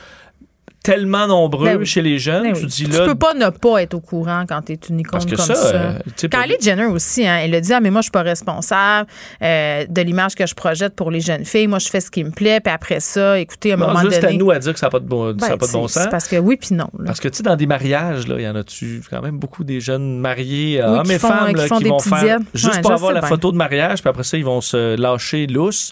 tellement 0.88 1.28
nombreux 1.28 1.78
ben 1.80 1.84
chez 1.84 2.02
les 2.02 2.18
jeunes. 2.18 2.44
Ben 2.44 2.54
tu, 2.54 2.66
dis 2.66 2.86
là, 2.86 3.06
peux 3.06 3.16
pas 3.16 3.34
ne 3.34 3.50
pas 3.50 3.82
être 3.82 3.94
au 3.94 4.00
courant 4.00 4.46
quand 4.48 4.62
tu 4.62 4.72
es 4.72 4.80
une 4.90 5.02
icône 5.02 5.20
comme 5.20 5.38
ça. 5.38 5.56
ça. 5.56 5.76
Euh, 5.76 6.00
Kylie 6.16 6.56
Jenner 6.62 6.86
aussi, 6.86 7.28
hein, 7.28 7.40
elle 7.44 7.54
a 7.56 7.60
dit 7.60 7.74
ah 7.74 7.82
mais 7.82 7.92
moi 7.92 8.00
je 8.00 8.06
suis 8.06 8.12
pas 8.12 8.22
responsable 8.22 9.10
euh, 9.42 9.86
de 9.90 10.02
l'image 10.02 10.36
que 10.36 10.46
je 10.46 10.56
projette 10.56 10.96
pour 10.96 11.12
les 11.12 11.20
jeunes 11.20 11.44
filles. 11.44 11.68
Moi 11.68 11.80
je 11.80 11.90
fais 11.90 12.00
ce 12.00 12.10
qui 12.10 12.24
me 12.24 12.32
plaît 12.32 12.62
puis 12.62 12.74
après 12.74 13.02
ça, 13.02 13.38
écoutez 13.38 13.72
à 13.72 13.74
un 13.74 13.78
moment 13.78 14.02
donné. 14.02 14.16
C'est 14.16 14.28
à 14.28 14.32
nous 14.32 14.50
à 14.50 14.60
dire 14.60 14.72
que 14.72 14.80
ça 14.80 14.86
n'a 14.86 14.92
pas 14.92 15.00
de 15.00 15.06
bon, 15.06 15.38
ça 15.38 15.58
pas 15.58 15.68
de 15.68 15.72
bon 15.74 15.90
sens. 15.90 16.08
Parce 16.10 16.30
que 16.30 16.38
oui 16.38 16.56
puis 16.56 16.74
non. 16.74 16.88
Parce 17.06 17.20
que 17.20 17.28
tu 17.28 17.38
sais 17.38 17.44
dans 17.44 17.58
des 17.58 17.68
mariages 17.68 18.26
là, 18.26 18.36
il 18.38 18.44
y 18.44 18.48
en 18.48 18.56
a-tu 18.56 19.02
quand 19.10 19.22
même 19.22 19.40
beaucoup 19.40 19.66
des 19.66 19.82
jeunes 19.82 20.20
mariés, 20.20 20.82
hommes 20.82 21.12
et 21.12 21.20
femmes 21.20 21.54
qui, 21.54 21.68
font 21.68 21.80
qui 21.80 21.90
vont 21.90 22.00
faire 22.00 22.40
juste 22.54 22.82
pour 22.82 22.94
avoir 22.94 23.12
la 23.12 23.24
photo 23.24 23.52
de 23.52 23.58
mariage 23.58 24.00
puis 24.00 24.10
après 24.10 24.24
ça 24.24 24.38
ils 24.38 24.46
vont 24.46 24.62
se 24.62 24.96
lâcher 24.96 25.48
lousse. 25.48 25.92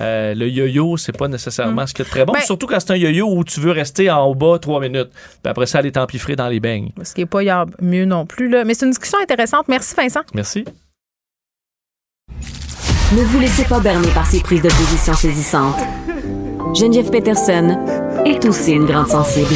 Euh, 0.00 0.34
le 0.34 0.48
yo-yo 0.48 0.96
c'est 0.96 1.16
pas 1.16 1.26
nécessairement 1.26 1.82
mm. 1.82 1.86
ce 1.88 1.94
qui 1.94 2.02
est 2.02 2.04
très 2.04 2.24
bon, 2.24 2.32
ben 2.32 2.40
surtout 2.42 2.68
quand 2.68 2.78
c'est 2.78 2.92
un 2.92 2.96
yo-yo 2.96 3.26
où 3.28 3.42
tu 3.42 3.58
veux 3.58 3.72
rester 3.72 4.08
en 4.08 4.35
bas 4.36 4.58
trois 4.58 4.80
minutes. 4.80 5.10
Puis 5.42 5.50
après 5.50 5.66
ça, 5.66 5.78
aller 5.78 5.92
t'empiffrer 5.92 6.36
dans 6.36 6.48
les 6.48 6.60
beignes. 6.60 6.90
Ce 7.02 7.14
qui 7.14 7.22
n'est 7.22 7.26
pas 7.26 7.66
mieux 7.80 8.04
non 8.04 8.26
plus. 8.26 8.48
Là. 8.48 8.64
Mais 8.64 8.74
c'est 8.74 8.86
une 8.86 8.92
discussion 8.92 9.18
intéressante. 9.20 9.66
Merci, 9.68 9.94
Vincent. 9.96 10.22
Merci. 10.34 10.64
Ne 13.12 13.22
vous 13.22 13.38
laissez 13.38 13.64
pas 13.64 13.80
berner 13.80 14.08
par 14.08 14.26
ces 14.26 14.40
prises 14.40 14.62
de 14.62 14.68
position 14.68 15.14
saisissantes. 15.14 15.78
Geneviève 16.74 17.10
Peterson 17.10 17.76
est 18.24 18.44
aussi 18.44 18.72
une 18.72 18.84
grande 18.84 19.08
sensible. 19.08 19.54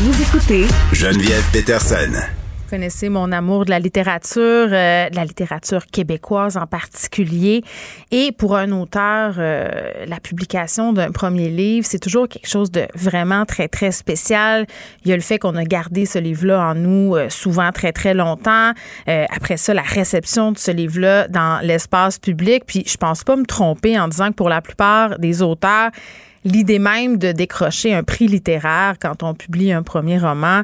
Vous 0.00 0.22
écoutez 0.22 0.66
Geneviève 0.92 1.44
Peterson 1.52 2.41
connaissez 2.72 3.10
mon 3.10 3.32
amour 3.32 3.66
de 3.66 3.70
la 3.70 3.78
littérature, 3.78 4.40
euh, 4.72 5.10
de 5.10 5.14
la 5.14 5.26
littérature 5.26 5.84
québécoise 5.84 6.56
en 6.56 6.66
particulier. 6.66 7.62
Et 8.10 8.32
pour 8.32 8.56
un 8.56 8.72
auteur, 8.72 9.34
euh, 9.36 9.68
la 10.06 10.18
publication 10.20 10.94
d'un 10.94 11.10
premier 11.10 11.50
livre, 11.50 11.86
c'est 11.86 11.98
toujours 11.98 12.28
quelque 12.28 12.48
chose 12.48 12.70
de 12.70 12.86
vraiment 12.94 13.44
très, 13.44 13.68
très 13.68 13.90
spécial. 13.90 14.66
Il 15.04 15.10
y 15.10 15.12
a 15.12 15.16
le 15.16 15.22
fait 15.22 15.38
qu'on 15.38 15.54
a 15.56 15.64
gardé 15.64 16.06
ce 16.06 16.18
livre-là 16.18 16.70
en 16.70 16.74
nous 16.74 17.14
euh, 17.14 17.28
souvent 17.28 17.72
très, 17.72 17.92
très 17.92 18.14
longtemps. 18.14 18.72
après 19.06 19.58
ça, 19.58 19.74
la 19.74 19.82
réception 19.82 20.52
de 20.52 20.56
ce 20.56 20.70
livre-là 20.70 21.28
dans 21.28 21.60
l'espace 21.62 22.18
public. 22.18 22.64
Puis 22.66 22.84
je 22.86 22.96
pense 22.96 23.22
pas 23.22 23.36
me 23.36 23.44
tromper 23.44 24.00
en 24.00 24.08
disant 24.08 24.28
que 24.28 24.36
pour 24.36 24.48
la 24.48 24.62
plupart 24.62 25.18
des 25.18 25.42
auteurs, 25.42 25.90
l'idée 26.44 26.78
même 26.78 27.16
de 27.18 27.32
décrocher 27.32 27.94
un 27.94 28.02
prix 28.02 28.26
littéraire 28.26 28.96
quand 29.00 29.22
on 29.22 29.34
publie 29.34 29.72
un 29.72 29.82
premier 29.82 30.18
roman, 30.18 30.62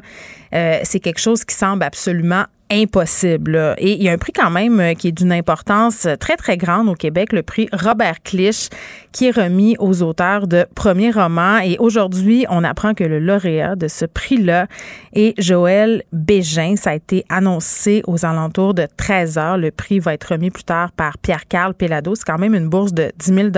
euh, 0.53 0.79
c'est 0.83 0.99
quelque 0.99 1.19
chose 1.19 1.45
qui 1.45 1.55
semble 1.55 1.83
absolument 1.83 2.45
impossible. 2.71 3.75
Et 3.77 3.93
il 3.93 4.03
y 4.03 4.09
a 4.09 4.11
un 4.11 4.17
prix 4.17 4.33
quand 4.33 4.51
même 4.51 4.79
euh, 4.79 4.93
qui 4.93 5.07
est 5.07 5.11
d'une 5.11 5.31
importance 5.31 6.07
très, 6.19 6.37
très 6.37 6.57
grande 6.57 6.87
au 6.87 6.93
Québec, 6.93 7.33
le 7.33 7.43
prix 7.43 7.67
Robert 7.73 8.21
Clich, 8.23 8.69
qui 9.11 9.27
est 9.27 9.35
remis 9.35 9.75
aux 9.79 10.01
auteurs 10.03 10.47
de 10.47 10.65
premiers 10.75 11.11
romans. 11.11 11.59
Et 11.59 11.77
aujourd'hui, 11.79 12.45
on 12.49 12.63
apprend 12.63 12.93
que 12.93 13.03
le 13.03 13.19
lauréat 13.19 13.75
de 13.75 13.87
ce 13.87 14.05
prix-là 14.05 14.67
est 15.13 15.39
Joël 15.41 16.03
Bégin. 16.13 16.75
Ça 16.75 16.91
a 16.91 16.95
été 16.95 17.25
annoncé 17.29 18.03
aux 18.07 18.25
alentours 18.25 18.73
de 18.73 18.87
13 18.97 19.37
heures. 19.37 19.57
Le 19.57 19.71
prix 19.71 19.99
va 19.99 20.13
être 20.13 20.33
remis 20.33 20.51
plus 20.51 20.63
tard 20.63 20.91
par 20.91 21.17
Pierre-Carl 21.17 21.73
Pelado. 21.73 22.15
C'est 22.15 22.25
quand 22.25 22.39
même 22.39 22.55
une 22.55 22.69
bourse 22.69 22.93
de 22.93 23.11
10 23.17 23.33
000 23.33 23.49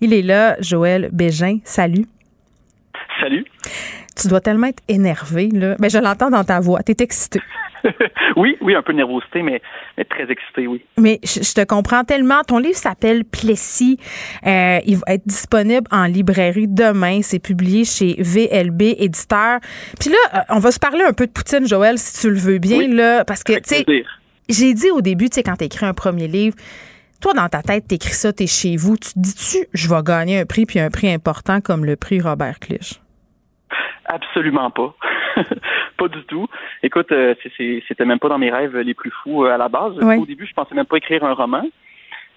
Il 0.00 0.14
est 0.14 0.22
là, 0.22 0.56
Joël 0.60 1.10
Bégin. 1.12 1.58
Salut. 1.64 2.06
Salut. 3.20 3.44
Tu 4.20 4.28
dois 4.28 4.40
tellement 4.40 4.68
être 4.68 4.82
énervé, 4.88 5.48
là. 5.52 5.76
Ben, 5.78 5.90
je 5.90 5.98
l'entends 5.98 6.30
dans 6.30 6.44
ta 6.44 6.60
voix. 6.60 6.82
Tu 6.82 6.92
es 6.92 6.96
excité. 7.02 7.40
oui, 8.36 8.56
oui, 8.60 8.74
un 8.74 8.82
peu 8.82 8.92
de 8.92 8.98
nervosité, 8.98 9.42
mais, 9.42 9.60
très 10.08 10.30
excité, 10.30 10.66
oui. 10.66 10.84
Mais 10.98 11.18
je, 11.22 11.54
te 11.54 11.64
comprends 11.64 12.04
tellement. 12.04 12.42
Ton 12.46 12.58
livre 12.58 12.76
s'appelle 12.76 13.24
Plessis. 13.24 13.98
Euh, 14.46 14.78
il 14.86 14.96
va 14.96 15.14
être 15.14 15.26
disponible 15.26 15.86
en 15.90 16.04
librairie 16.04 16.68
demain. 16.68 17.20
C'est 17.22 17.38
publié 17.38 17.84
chez 17.84 18.16
VLB 18.18 18.82
Éditeur. 18.98 19.60
Puis 19.98 20.10
là, 20.10 20.16
euh, 20.34 20.38
on 20.50 20.58
va 20.58 20.70
se 20.70 20.78
parler 20.78 21.02
un 21.02 21.12
peu 21.12 21.26
de 21.26 21.32
Poutine, 21.32 21.66
Joël, 21.66 21.98
si 21.98 22.20
tu 22.20 22.30
le 22.30 22.38
veux 22.38 22.58
bien, 22.58 22.88
là, 22.88 23.24
parce 23.24 23.42
que, 23.42 23.54
tu 23.54 23.60
sais, 23.64 23.84
j'ai 24.48 24.74
dit 24.74 24.90
au 24.90 25.00
début, 25.00 25.30
tu 25.30 25.36
sais, 25.36 25.42
quand 25.42 25.56
tu 25.56 25.64
écris 25.64 25.86
un 25.86 25.94
premier 25.94 26.26
livre, 26.26 26.56
toi, 27.20 27.34
dans 27.34 27.48
ta 27.48 27.62
tête, 27.62 27.86
t'écris 27.86 28.14
ça, 28.14 28.32
t'es 28.32 28.46
chez 28.46 28.76
vous. 28.76 28.96
Tu 28.96 29.12
te 29.12 29.18
dis-tu, 29.18 29.66
je 29.74 29.88
vais 29.88 30.02
gagner 30.02 30.40
un 30.40 30.46
prix, 30.46 30.64
puis 30.64 30.80
un 30.80 30.90
prix 30.90 31.12
important 31.12 31.60
comme 31.60 31.84
le 31.84 31.96
prix 31.96 32.20
Robert 32.20 32.58
Clich? 32.58 33.00
Absolument 34.06 34.70
pas. 34.70 34.94
pas 35.96 36.08
du 36.08 36.22
tout. 36.24 36.46
Écoute, 36.82 37.12
euh, 37.12 37.34
c'était 37.56 38.04
même 38.04 38.18
pas 38.18 38.28
dans 38.28 38.38
mes 38.38 38.50
rêves 38.50 38.76
les 38.76 38.94
plus 38.94 39.10
fous 39.22 39.44
euh, 39.44 39.54
à 39.54 39.58
la 39.58 39.68
base. 39.68 39.98
Au 39.98 40.26
début, 40.26 40.46
je 40.46 40.54
pensais 40.54 40.74
même 40.74 40.86
pas 40.86 40.96
écrire 40.96 41.24
un 41.24 41.34
roman. 41.34 41.64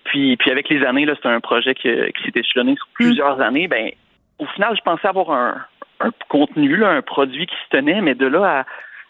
Puis, 0.05 0.35
puis 0.37 0.51
avec 0.51 0.69
les 0.69 0.83
années, 0.83 1.05
là, 1.05 1.15
c'était 1.15 1.29
un 1.29 1.39
projet 1.39 1.73
qui, 1.73 1.89
qui 1.89 2.23
s'est 2.23 2.39
échelonné 2.39 2.75
sur 2.75 2.87
plusieurs 2.93 3.39
années. 3.41 3.67
Ben, 3.67 3.91
au 4.39 4.45
final, 4.47 4.75
je 4.75 4.81
pensais 4.81 5.07
avoir 5.07 5.31
un, 5.31 5.65
un 6.01 6.11
contenu, 6.29 6.83
un 6.83 7.01
produit 7.01 7.47
qui 7.47 7.55
se 7.55 7.77
tenait, 7.77 8.01
mais 8.01 8.15
de 8.15 8.27
là 8.27 8.59
à 8.59 8.65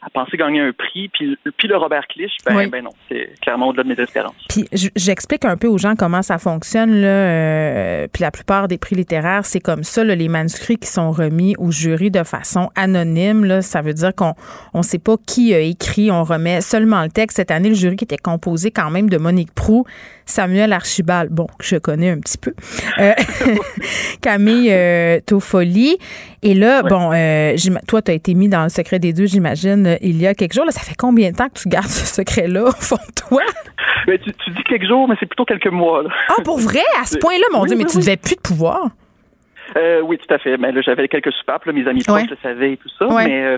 à 0.05 0.09
penser 0.09 0.37
gagner 0.37 0.59
un 0.59 0.71
prix. 0.71 1.09
Puis, 1.09 1.37
puis 1.57 1.67
le 1.67 1.77
Robert 1.77 2.07
Clich, 2.07 2.31
ben, 2.45 2.67
ben 2.67 2.83
non, 2.83 2.89
c'est 3.09 3.33
clairement 3.41 3.69
au-delà 3.69 3.83
de 3.83 3.89
mes 3.89 3.99
espérances. 4.01 4.35
Puis 4.49 4.65
j'explique 4.95 5.45
un 5.45 5.57
peu 5.57 5.67
aux 5.67 5.77
gens 5.77 5.95
comment 5.95 6.21
ça 6.21 6.37
fonctionne. 6.37 7.01
Là, 7.01 7.07
euh, 7.07 8.07
puis 8.11 8.21
la 8.21 8.31
plupart 8.31 8.67
des 8.67 8.77
prix 8.77 8.95
littéraires, 8.95 9.45
c'est 9.45 9.59
comme 9.59 9.83
ça. 9.83 10.03
les 10.03 10.27
manuscrits 10.27 10.77
qui 10.77 10.87
sont 10.87 11.11
remis 11.11 11.55
au 11.57 11.71
jury 11.71 12.11
de 12.11 12.23
façon 12.23 12.69
anonyme, 12.75 13.45
là, 13.45 13.61
ça 13.61 13.81
veut 13.81 13.93
dire 13.93 14.13
qu'on 14.15 14.33
ne 14.73 14.83
sait 14.83 14.99
pas 14.99 15.15
qui 15.25 15.53
a 15.53 15.59
écrit. 15.59 16.11
On 16.11 16.23
remet 16.23 16.61
seulement 16.61 17.03
le 17.03 17.09
texte. 17.09 17.37
Cette 17.37 17.51
année, 17.51 17.69
le 17.69 17.75
jury 17.75 17.95
qui 17.95 18.03
était 18.03 18.17
composé 18.17 18.71
quand 18.71 18.89
même 18.89 19.09
de 19.09 19.17
Monique 19.17 19.53
Prou, 19.53 19.85
Samuel 20.25 20.73
Archibald, 20.73 21.31
bon, 21.31 21.47
que 21.57 21.65
je 21.65 21.75
connais 21.77 22.09
un 22.09 22.19
petit 22.19 22.37
peu, 22.37 22.53
euh, 22.99 23.13
Camille 24.21 24.71
euh, 24.71 25.19
Toffoli. 25.25 25.97
Et 26.43 26.53
là, 26.53 26.83
bon, 26.83 27.11
euh, 27.13 27.55
toi, 27.87 28.01
tu 28.01 28.11
as 28.11 28.13
été 28.13 28.33
mis 28.33 28.49
dans 28.49 28.63
le 28.63 28.69
secret 28.69 28.99
des 28.99 29.13
deux, 29.13 29.25
j'imagine, 29.25 29.87
euh, 29.87 29.95
il 30.01 30.21
y 30.21 30.27
a 30.27 30.33
quelques 30.33 30.53
jours. 30.53 30.65
Là, 30.65 30.71
ça 30.71 30.81
fait 30.81 30.95
combien 30.95 31.31
de 31.31 31.37
temps 31.37 31.47
que 31.47 31.59
tu 31.59 31.69
gardes 31.69 31.85
ce 31.87 32.05
secret-là 32.05 32.65
au 32.65 32.71
fond 32.71 32.97
de 32.97 33.27
toi? 33.27 33.41
Mais 34.07 34.17
tu, 34.19 34.31
dis 34.51 34.63
quelques 34.63 34.85
jours, 34.85 35.07
mais 35.07 35.15
c'est 35.19 35.25
plutôt 35.25 35.45
quelques 35.45 35.71
mois. 35.71 36.03
Ah, 36.27 36.41
pour 36.43 36.59
vrai? 36.59 36.81
À 37.01 37.05
ce 37.05 37.17
point-là, 37.17 37.45
mon 37.53 37.65
Dieu, 37.65 37.77
mais 37.77 37.85
tu 37.85 37.97
n'avais 37.97 38.17
plus 38.17 38.35
de 38.35 38.41
pouvoir. 38.41 38.89
oui, 40.03 40.17
tout 40.17 40.33
à 40.33 40.37
fait. 40.37 40.57
Mais 40.57 40.73
là, 40.73 40.81
j'avais 40.81 41.07
quelques 41.07 41.31
soupapes, 41.31 41.65
mes 41.67 41.87
amis 41.87 42.03
proches 42.03 42.29
le 42.29 42.37
savaient 42.43 42.73
et 42.73 42.77
tout 42.77 42.89
ça. 42.99 43.07
Mais 43.25 43.57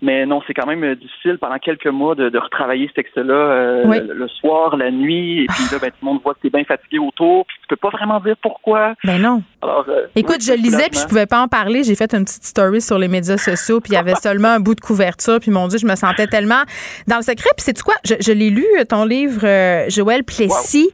mais 0.00 0.26
non, 0.26 0.40
c'est 0.46 0.54
quand 0.54 0.66
même 0.66 0.84
euh, 0.84 0.94
difficile 0.94 1.38
pendant 1.40 1.58
quelques 1.58 1.88
mois 1.88 2.14
de, 2.14 2.36
retravailler 2.38 2.86
ce 2.88 2.92
texte-là 2.94 3.34
euh, 3.34 4.00
le, 4.14 4.28
soir, 4.28 4.76
la 4.76 4.92
nuit, 4.92 5.42
et 5.42 5.46
puis 5.46 5.64
là, 5.72 5.78
ben, 5.80 5.90
tout 5.90 5.96
le 6.02 6.06
monde 6.06 6.20
voit 6.22 6.34
que 6.34 6.40
t'es 6.40 6.50
bien 6.50 6.64
fatigué 6.64 6.98
autour, 6.98 7.46
puis 7.46 7.56
tu 7.62 7.66
peux 7.68 7.76
pas 7.76 7.90
vraiment 7.90 8.20
dire 8.20 8.36
pourquoi. 8.40 8.94
Ben 9.02 9.20
non. 9.20 9.42
Alors, 9.60 9.84
euh, 9.88 10.06
Écoute, 10.14 10.42
je 10.42 10.52
lisais, 10.52 10.88
puis 10.90 11.00
je 11.00 11.06
pouvais 11.06 11.26
pas 11.26 11.42
en 11.42 11.48
parler. 11.48 11.82
J'ai 11.82 11.96
fait 11.96 12.14
une 12.14 12.24
petite 12.24 12.44
story 12.44 12.80
sur 12.80 12.98
les 12.98 13.08
médias 13.08 13.38
sociaux, 13.38 13.80
puis 13.80 13.92
il 13.92 13.96
y 13.96 13.98
avait 13.98 14.14
seulement 14.14 14.48
un 14.48 14.60
bout 14.60 14.76
de 14.76 14.80
couverture, 14.80 15.40
puis 15.40 15.50
mon 15.50 15.66
Dieu, 15.66 15.78
je 15.78 15.86
me 15.86 15.96
sentais 15.96 16.28
tellement 16.28 16.62
dans 17.08 17.16
le 17.16 17.22
secret. 17.22 17.50
Puis 17.56 17.64
c'est 17.64 17.82
quoi? 17.82 17.94
Je, 18.04 18.32
l'ai 18.32 18.50
lu, 18.50 18.66
ton 18.88 19.04
livre, 19.04 19.40
Joël 19.88 20.22
Plessis. 20.22 20.90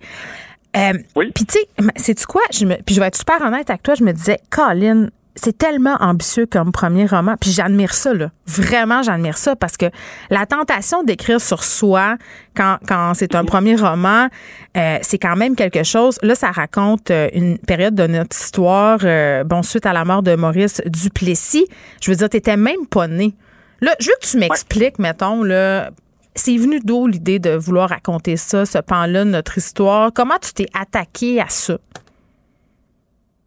oui. 1.15 1.31
Puis 1.35 1.45
tu 1.45 1.59
sais, 1.59 1.69
c'est 1.97 2.25
quoi? 2.25 2.43
Je 2.53 2.65
me, 2.65 2.77
puis 2.77 2.95
je 2.95 3.01
vais 3.01 3.07
être 3.07 3.17
super 3.17 3.43
honnête 3.43 3.69
avec 3.69 3.83
toi, 3.83 3.95
je 3.95 4.03
me 4.05 4.13
disais, 4.13 4.39
Colin, 4.51 5.09
c'est 5.37 5.59
tellement 5.59 5.97
ambitieux 6.01 6.47
comme 6.47 6.71
premier 6.71 7.07
roman. 7.07 7.35
Puis 7.41 7.51
j'admire 7.51 7.93
ça, 7.93 8.15
là. 8.15 8.31
Vraiment, 8.47 9.03
j'admire 9.03 9.37
ça 9.37 9.57
parce 9.57 9.77
que 9.77 9.87
la 10.31 10.47
tentation 10.47 11.03
d'écrire 11.03 11.41
sur 11.41 11.65
soi 11.65 12.17
quand, 12.57 12.79
quand 12.87 13.15
c'est 13.15 13.35
un 13.35 13.45
premier 13.45 13.75
roman, 13.75 14.29
euh, 14.77 14.99
c'est 15.03 15.19
quand 15.19 15.37
même 15.37 15.57
quelque 15.57 15.83
chose. 15.83 16.19
Là, 16.23 16.35
ça 16.35 16.51
raconte 16.51 17.11
euh, 17.11 17.29
une 17.33 17.59
période 17.59 17.95
de 17.95 18.07
notre 18.07 18.37
histoire, 18.37 19.01
euh, 19.03 19.43
bon, 19.45 19.63
suite 19.63 19.87
à 19.87 19.93
la 19.93 20.05
mort 20.05 20.23
de 20.23 20.37
Maurice 20.37 20.81
Duplessis. 20.87 21.67
Je 22.01 22.11
veux 22.11 22.17
dire, 22.17 22.29
t'étais 22.29 22.57
même 22.57 22.87
pas 22.89 23.09
né. 23.09 23.35
Là, 23.81 23.93
je 23.99 24.07
veux 24.07 24.17
que 24.21 24.27
tu 24.27 24.39
m'expliques, 24.39 24.99
mettons, 24.99 25.43
là, 25.43 25.91
c'est 26.37 26.57
venu 26.57 26.81
d'où 26.83 27.07
l'idée 27.07 27.39
de 27.39 27.51
vouloir 27.51 27.89
raconter 27.89 28.37
ça, 28.37 28.67
ce 28.67 28.79
pan-là 28.79 29.25
de 29.25 29.31
notre 29.31 29.59
histoire? 29.59 30.11
Comment 30.15 30.39
tu 30.41 30.53
t'es 30.53 30.67
attaqué 30.79 31.41
à 31.41 31.49
ça? 31.49 31.79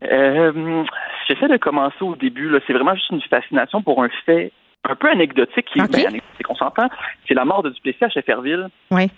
Euh, 0.04 0.84
J'essaie 1.28 1.48
de 1.48 1.58
commencer 1.58 2.02
au 2.02 2.16
début. 2.16 2.52
C'est 2.66 2.74
vraiment 2.74 2.96
juste 2.96 3.10
une 3.12 3.22
fascination 3.22 3.82
pour 3.82 4.04
un 4.04 4.10
fait 4.26 4.52
un 4.90 4.96
peu 4.96 5.10
anecdotique 5.10 5.66
qui 5.72 5.80
est 5.80 5.92
ben, 5.92 6.20
qu'on 6.46 6.56
s'entend. 6.56 6.88
C'est 7.28 7.34
la 7.34 7.46
mort 7.46 7.64
de 7.64 7.70
Duplessis 7.70 8.04
à 8.06 8.10
Shefferville. 8.10 8.68
Oui. 8.92 9.10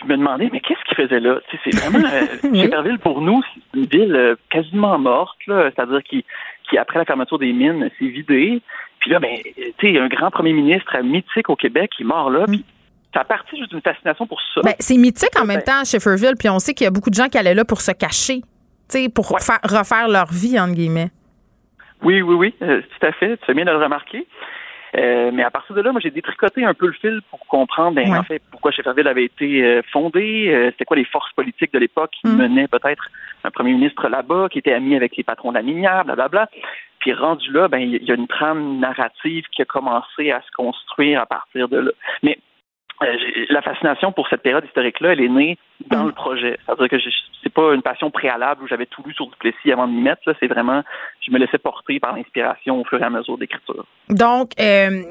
Je 0.00 0.06
me 0.06 0.16
demandais, 0.16 0.48
mais 0.52 0.60
qu'est-ce 0.60 0.82
qu'il 0.84 0.96
faisait 0.96 1.20
là? 1.20 1.40
C'est 1.64 1.74
vraiment. 1.74 2.06
Euh, 2.06 2.96
pour 3.02 3.20
nous, 3.20 3.42
c'est 3.42 3.78
une 3.78 3.86
ville 3.86 4.14
euh, 4.14 4.34
quasiment 4.50 4.98
morte, 4.98 5.36
c'est-à-dire 5.46 6.02
qui, 6.02 6.24
qui, 6.68 6.78
après 6.78 6.98
la 6.98 7.04
fermeture 7.04 7.38
des 7.38 7.52
mines, 7.52 7.88
s'est 7.98 8.06
vidée. 8.06 8.60
Puis 8.98 9.10
là, 9.10 9.20
ben, 9.20 9.36
tu 9.78 9.92
sais, 9.92 9.98
un 9.98 10.08
grand 10.08 10.30
premier 10.30 10.52
ministre 10.52 10.96
mythique 11.02 11.48
au 11.48 11.56
Québec 11.56 11.92
qui 11.96 12.02
est 12.02 12.06
mort 12.06 12.30
là. 12.30 12.46
Puis 12.46 12.64
ça 13.12 13.20
a 13.20 13.24
parti 13.24 13.56
juste 13.56 13.70
d'une 13.70 13.82
fascination 13.82 14.26
pour 14.26 14.40
ça. 14.54 14.62
Ben, 14.62 14.74
c'est 14.80 14.96
mythique 14.96 15.38
en 15.40 15.44
même 15.44 15.62
temps 15.62 15.80
à 15.82 15.84
Shefferville, 15.84 16.34
puis 16.38 16.48
on 16.48 16.58
sait 16.58 16.74
qu'il 16.74 16.84
y 16.84 16.88
a 16.88 16.90
beaucoup 16.90 17.10
de 17.10 17.14
gens 17.14 17.28
qui 17.28 17.38
allaient 17.38 17.54
là 17.54 17.64
pour 17.64 17.80
se 17.80 17.92
cacher, 17.92 18.40
pour 19.14 19.28
refaire 19.28 20.08
leur 20.08 20.32
vie, 20.32 20.58
entre 20.58 20.74
guillemets. 20.74 21.10
Oui, 22.04 22.22
oui, 22.22 22.34
oui, 22.34 22.54
euh, 22.62 22.80
tout 22.80 23.06
à 23.06 23.12
fait. 23.12 23.36
Tu 23.38 23.44
fais 23.46 23.54
bien 23.54 23.64
de 23.64 23.70
le 23.70 23.82
remarquer. 23.82 24.26
Euh, 24.96 25.32
mais 25.32 25.42
à 25.42 25.50
partir 25.50 25.74
de 25.74 25.80
là, 25.80 25.90
moi, 25.90 26.00
j'ai 26.00 26.12
détricoté 26.12 26.64
un 26.64 26.74
peu 26.74 26.86
le 26.86 26.92
fil 26.92 27.20
pour 27.28 27.40
comprendre, 27.46 27.96
ben, 27.96 28.14
en 28.14 28.22
fait, 28.22 28.40
pourquoi 28.50 28.70
Shefferville 28.70 29.08
avait 29.08 29.24
été 29.24 29.64
euh, 29.64 29.82
fondé, 29.92 30.70
c'était 30.70 30.84
quoi 30.84 30.96
les 30.96 31.04
forces 31.04 31.32
politiques 31.32 31.72
de 31.72 31.80
l'époque 31.80 32.12
qui 32.20 32.28
mm. 32.28 32.36
menaient 32.36 32.68
peut-être 32.68 33.08
un 33.42 33.50
premier 33.50 33.72
ministre 33.72 34.08
là-bas, 34.08 34.48
qui 34.50 34.60
était 34.60 34.72
ami 34.72 34.94
avec 34.94 35.16
les 35.16 35.24
patrons 35.24 35.50
de 35.50 35.56
la 35.56 35.62
minière, 35.62 36.04
blablabla. 36.04 36.48
Puis 37.00 37.12
rendu 37.12 37.50
là, 37.50 37.66
ben, 37.66 37.78
il 37.78 38.04
y 38.04 38.12
a 38.12 38.14
une 38.14 38.28
trame 38.28 38.78
narrative 38.78 39.44
qui 39.50 39.62
a 39.62 39.64
commencé 39.64 40.30
à 40.30 40.40
se 40.40 40.50
construire 40.56 41.20
à 41.20 41.26
partir 41.26 41.68
de 41.68 41.78
là. 41.78 41.90
Mais 42.22 42.38
euh, 42.38 42.53
la 43.00 43.62
fascination 43.62 44.12
pour 44.12 44.28
cette 44.28 44.42
période 44.42 44.64
historique-là, 44.64 45.12
elle 45.12 45.20
est 45.20 45.28
née 45.28 45.58
dans 45.88 46.04
mm. 46.04 46.06
le 46.06 46.12
projet. 46.12 46.58
C'est-à-dire 46.66 46.88
que 46.88 46.96
c'est 47.42 47.52
pas 47.52 47.74
une 47.74 47.82
passion 47.82 48.10
préalable 48.10 48.62
où 48.62 48.68
j'avais 48.68 48.86
tout 48.86 49.02
lu 49.04 49.12
sur 49.12 49.26
Duplessis 49.26 49.72
avant 49.72 49.86
de 49.88 49.92
m'y 49.92 50.02
mettre. 50.02 50.22
C'est 50.40 50.46
vraiment, 50.46 50.82
je 51.20 51.32
me 51.32 51.38
laissais 51.38 51.58
porter 51.58 52.00
par 52.00 52.16
l'inspiration 52.16 52.80
au 52.80 52.84
fur 52.84 53.00
et 53.00 53.04
à 53.04 53.10
mesure 53.10 53.36
d'écriture. 53.36 53.84
Donc, 54.08 54.52
euh, 54.60 55.02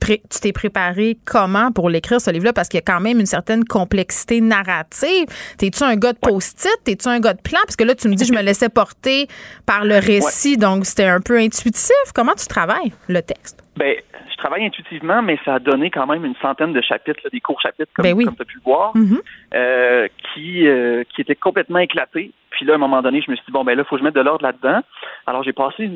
tu 0.00 0.40
t'es 0.40 0.52
préparé 0.52 1.18
comment 1.24 1.72
pour 1.72 1.90
l'écrire 1.90 2.20
ce 2.20 2.30
livre-là? 2.30 2.52
Parce 2.52 2.68
qu'il 2.68 2.78
y 2.78 2.82
a 2.82 2.84
quand 2.84 3.00
même 3.00 3.18
une 3.18 3.26
certaine 3.26 3.64
complexité 3.64 4.40
narrative. 4.40 5.26
T'es-tu 5.58 5.82
un 5.82 5.96
gars 5.96 6.12
de 6.12 6.18
post-it? 6.18 6.76
T'es-tu 6.84 7.08
un 7.08 7.20
gars 7.20 7.34
de 7.34 7.42
plan? 7.42 7.58
Parce 7.64 7.76
que 7.76 7.84
là, 7.84 7.94
tu 7.94 8.08
me 8.08 8.14
dis, 8.14 8.24
je 8.24 8.32
me 8.32 8.42
laissais 8.42 8.68
porter 8.68 9.26
par 9.66 9.84
le 9.84 9.96
récit, 9.96 10.56
donc 10.56 10.86
c'était 10.86 11.04
un 11.04 11.20
peu 11.20 11.36
intuitif. 11.38 11.92
Comment 12.14 12.34
tu 12.34 12.46
travailles 12.46 12.92
le 13.08 13.22
texte? 13.22 13.61
Ben, 13.76 13.96
je 14.30 14.36
travaille 14.36 14.66
intuitivement, 14.66 15.22
mais 15.22 15.38
ça 15.44 15.54
a 15.54 15.58
donné 15.58 15.90
quand 15.90 16.06
même 16.06 16.24
une 16.24 16.34
centaine 16.42 16.72
de 16.72 16.82
chapitres, 16.82 17.22
des 17.32 17.40
courts 17.40 17.60
chapitres, 17.60 17.90
comme, 17.94 18.04
ben 18.04 18.18
tu 18.18 18.42
as 18.42 18.44
pu 18.44 18.56
le 18.56 18.62
voir, 18.64 18.94
mm-hmm. 18.94 19.20
euh, 19.54 20.08
qui, 20.34 20.66
euh, 20.66 21.04
qui 21.14 21.22
étaient 21.22 21.34
complètement 21.34 21.78
éclatés. 21.78 22.32
Puis 22.50 22.66
là, 22.66 22.74
à 22.74 22.76
un 22.76 22.78
moment 22.78 23.00
donné, 23.00 23.22
je 23.22 23.30
me 23.30 23.36
suis 23.36 23.46
dit, 23.46 23.52
bon, 23.52 23.64
ben 23.64 23.74
là, 23.74 23.82
il 23.82 23.88
faut 23.88 23.96
que 23.96 24.00
je 24.00 24.04
mette 24.04 24.14
de 24.14 24.20
l'ordre 24.20 24.44
là-dedans. 24.44 24.82
Alors, 25.26 25.42
j'ai 25.42 25.54
passé 25.54 25.90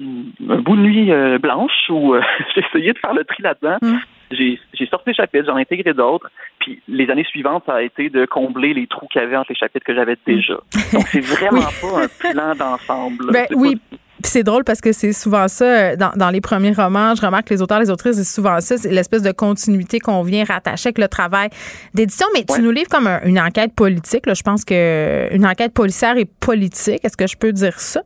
un 0.00 0.58
bout 0.58 0.76
de 0.76 0.82
nuit 0.82 1.12
euh, 1.12 1.38
blanche 1.38 1.88
où 1.88 2.16
j'ai 2.54 2.64
essayé 2.66 2.92
de 2.92 2.98
faire 2.98 3.14
le 3.14 3.24
tri 3.24 3.42
là-dedans. 3.44 3.78
Mm. 3.80 3.98
J'ai, 4.32 4.60
j'ai 4.74 4.86
sorti 4.86 5.10
des 5.10 5.14
chapitres, 5.14 5.46
j'en 5.46 5.56
ai 5.56 5.62
intégré 5.62 5.92
d'autres. 5.94 6.30
Puis 6.58 6.82
les 6.88 7.08
années 7.10 7.24
suivantes, 7.24 7.62
ça 7.66 7.76
a 7.76 7.82
été 7.82 8.10
de 8.10 8.26
combler 8.26 8.74
les 8.74 8.88
trous 8.88 9.06
qu'il 9.06 9.20
y 9.20 9.24
avait 9.24 9.36
entre 9.36 9.50
les 9.50 9.56
chapitres 9.56 9.86
que 9.86 9.94
j'avais 9.94 10.16
déjà. 10.26 10.54
Mm. 10.54 10.94
Donc, 10.94 11.06
c'est 11.06 11.20
vraiment 11.36 11.60
pas 11.80 12.02
un 12.04 12.32
plan 12.32 12.54
d'ensemble. 12.56 13.32
Ben, 13.32 13.46
oui 13.52 13.80
c'est 14.28 14.42
drôle 14.42 14.64
parce 14.64 14.80
que 14.80 14.92
c'est 14.92 15.12
souvent 15.12 15.48
ça, 15.48 15.64
euh, 15.64 15.96
dans, 15.96 16.12
dans, 16.16 16.30
les 16.30 16.40
premiers 16.40 16.72
romans, 16.72 17.14
je 17.14 17.22
remarque 17.24 17.48
que 17.48 17.54
les 17.54 17.62
auteurs, 17.62 17.80
les 17.80 17.90
autrices, 17.90 18.16
c'est 18.16 18.24
souvent 18.24 18.60
ça, 18.60 18.76
c'est 18.76 18.90
l'espèce 18.90 19.22
de 19.22 19.32
continuité 19.32 19.98
qu'on 20.00 20.22
vient 20.22 20.44
rattacher 20.44 20.88
avec 20.88 20.98
le 20.98 21.08
travail 21.08 21.48
d'édition. 21.94 22.26
Mais 22.34 22.44
tu 22.44 22.60
nous 22.62 22.70
livres 22.70 22.88
comme 22.90 23.08
une 23.24 23.40
enquête 23.40 23.74
politique. 23.74 24.26
Là. 24.26 24.34
Je 24.34 24.42
pense 24.42 24.64
que 24.64 25.28
une 25.34 25.46
enquête 25.46 25.72
policière 25.72 26.16
et 26.16 26.24
politique. 26.24 27.04
Est-ce 27.04 27.16
que 27.16 27.26
je 27.26 27.36
peux 27.36 27.52
dire 27.52 27.78
ça? 27.78 28.02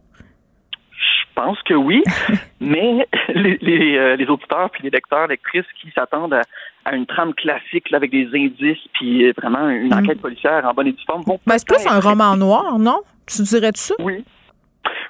Je 0.92 1.42
pense 1.42 1.60
que 1.62 1.74
oui, 1.74 2.02
mais 2.60 3.06
les, 3.34 3.58
les, 3.60 3.96
euh, 3.96 4.16
les, 4.16 4.26
auditeurs 4.26 4.70
puis 4.70 4.84
les 4.84 4.90
lecteurs, 4.90 5.26
lectrices 5.26 5.66
qui 5.80 5.90
s'attendent 5.92 6.38
à, 6.84 6.94
une 6.94 7.06
trame 7.06 7.34
classique 7.34 7.90
là, 7.90 7.96
avec 7.96 8.12
des 8.12 8.28
indices 8.34 8.78
puis 8.92 9.26
euh, 9.26 9.32
vraiment 9.36 9.68
une 9.68 9.88
mm. 9.88 9.98
enquête 9.98 10.20
policière 10.20 10.64
en 10.64 10.72
bonne 10.72 10.86
et 10.86 10.92
due 10.92 11.04
forme. 11.04 11.24
Ben, 11.24 11.58
c'est 11.58 11.66
plus 11.66 11.86
un 11.88 11.98
roman 11.98 12.36
noir, 12.36 12.78
non? 12.78 13.00
Tu 13.26 13.42
dirais 13.42 13.72
de 13.72 13.76
ça? 13.76 13.94
Oui. 13.98 14.24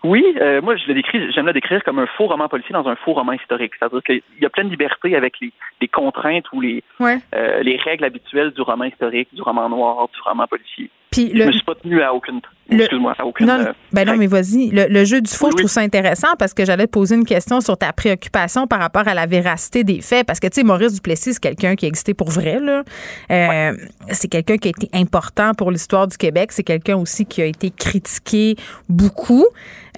Oui, 0.04 0.22
euh, 0.40 0.60
moi 0.60 0.76
je 0.76 0.86
le 0.86 0.94
décris, 0.94 1.32
j'aime 1.32 1.46
le 1.46 1.54
décrire 1.54 1.82
comme 1.82 1.98
un 1.98 2.06
faux 2.06 2.26
roman 2.26 2.46
policier 2.46 2.74
dans 2.74 2.86
un 2.86 2.94
faux 2.94 3.14
roman 3.14 3.32
historique. 3.32 3.72
C'est-à-dire 3.78 4.02
qu'il 4.02 4.22
y 4.38 4.44
a 4.44 4.50
pleine 4.50 4.68
liberté 4.68 5.16
avec 5.16 5.40
les, 5.40 5.50
les 5.80 5.88
contraintes 5.88 6.44
ou 6.52 6.60
les 6.60 6.84
euh, 7.00 7.62
les 7.62 7.76
règles 7.76 8.04
habituelles 8.04 8.50
du 8.50 8.60
roman 8.60 8.84
historique, 8.84 9.28
du 9.32 9.40
roman 9.40 9.68
noir, 9.70 10.08
du 10.12 10.20
roman 10.20 10.46
policier. 10.46 10.90
Puis 11.10 11.30
le... 11.32 11.42
Je 11.42 11.46
me 11.46 11.52
suis 11.52 11.62
pas 11.62 11.74
tenu 11.76 12.02
à 12.02 12.12
aucune 12.12 12.40
Excuse-moi, 12.70 13.14
aucune. 13.22 13.46
Non, 13.46 13.72
ben 13.92 14.06
non, 14.06 14.16
mais 14.16 14.26
vas-y. 14.26 14.70
Le, 14.70 15.04
jeu 15.04 15.20
du 15.20 15.30
faux, 15.30 15.50
je 15.50 15.56
trouve 15.56 15.70
ça 15.70 15.82
intéressant 15.82 16.34
parce 16.38 16.54
que 16.54 16.64
j'allais 16.64 16.86
te 16.86 16.92
poser 16.92 17.14
une 17.14 17.26
question 17.26 17.60
sur 17.60 17.76
ta 17.76 17.92
préoccupation 17.92 18.66
par 18.66 18.80
rapport 18.80 19.06
à 19.06 19.12
la 19.12 19.26
véracité 19.26 19.84
des 19.84 20.00
faits. 20.00 20.26
Parce 20.26 20.40
que, 20.40 20.46
tu 20.46 20.54
sais, 20.54 20.62
Maurice 20.64 20.94
Duplessis, 20.94 21.34
c'est 21.34 21.42
quelqu'un 21.42 21.74
qui 21.76 21.84
a 21.84 21.88
existé 21.88 22.14
pour 22.14 22.30
vrai, 22.30 22.58
là. 22.60 22.82
Euh, 23.30 23.72
c'est 24.10 24.28
quelqu'un 24.28 24.56
qui 24.56 24.68
a 24.68 24.70
été 24.70 24.88
important 24.94 25.52
pour 25.52 25.70
l'histoire 25.70 26.06
du 26.06 26.16
Québec. 26.16 26.52
C'est 26.52 26.62
quelqu'un 26.62 26.96
aussi 26.96 27.26
qui 27.26 27.42
a 27.42 27.46
été 27.46 27.70
critiqué 27.70 28.56
beaucoup. 28.88 29.44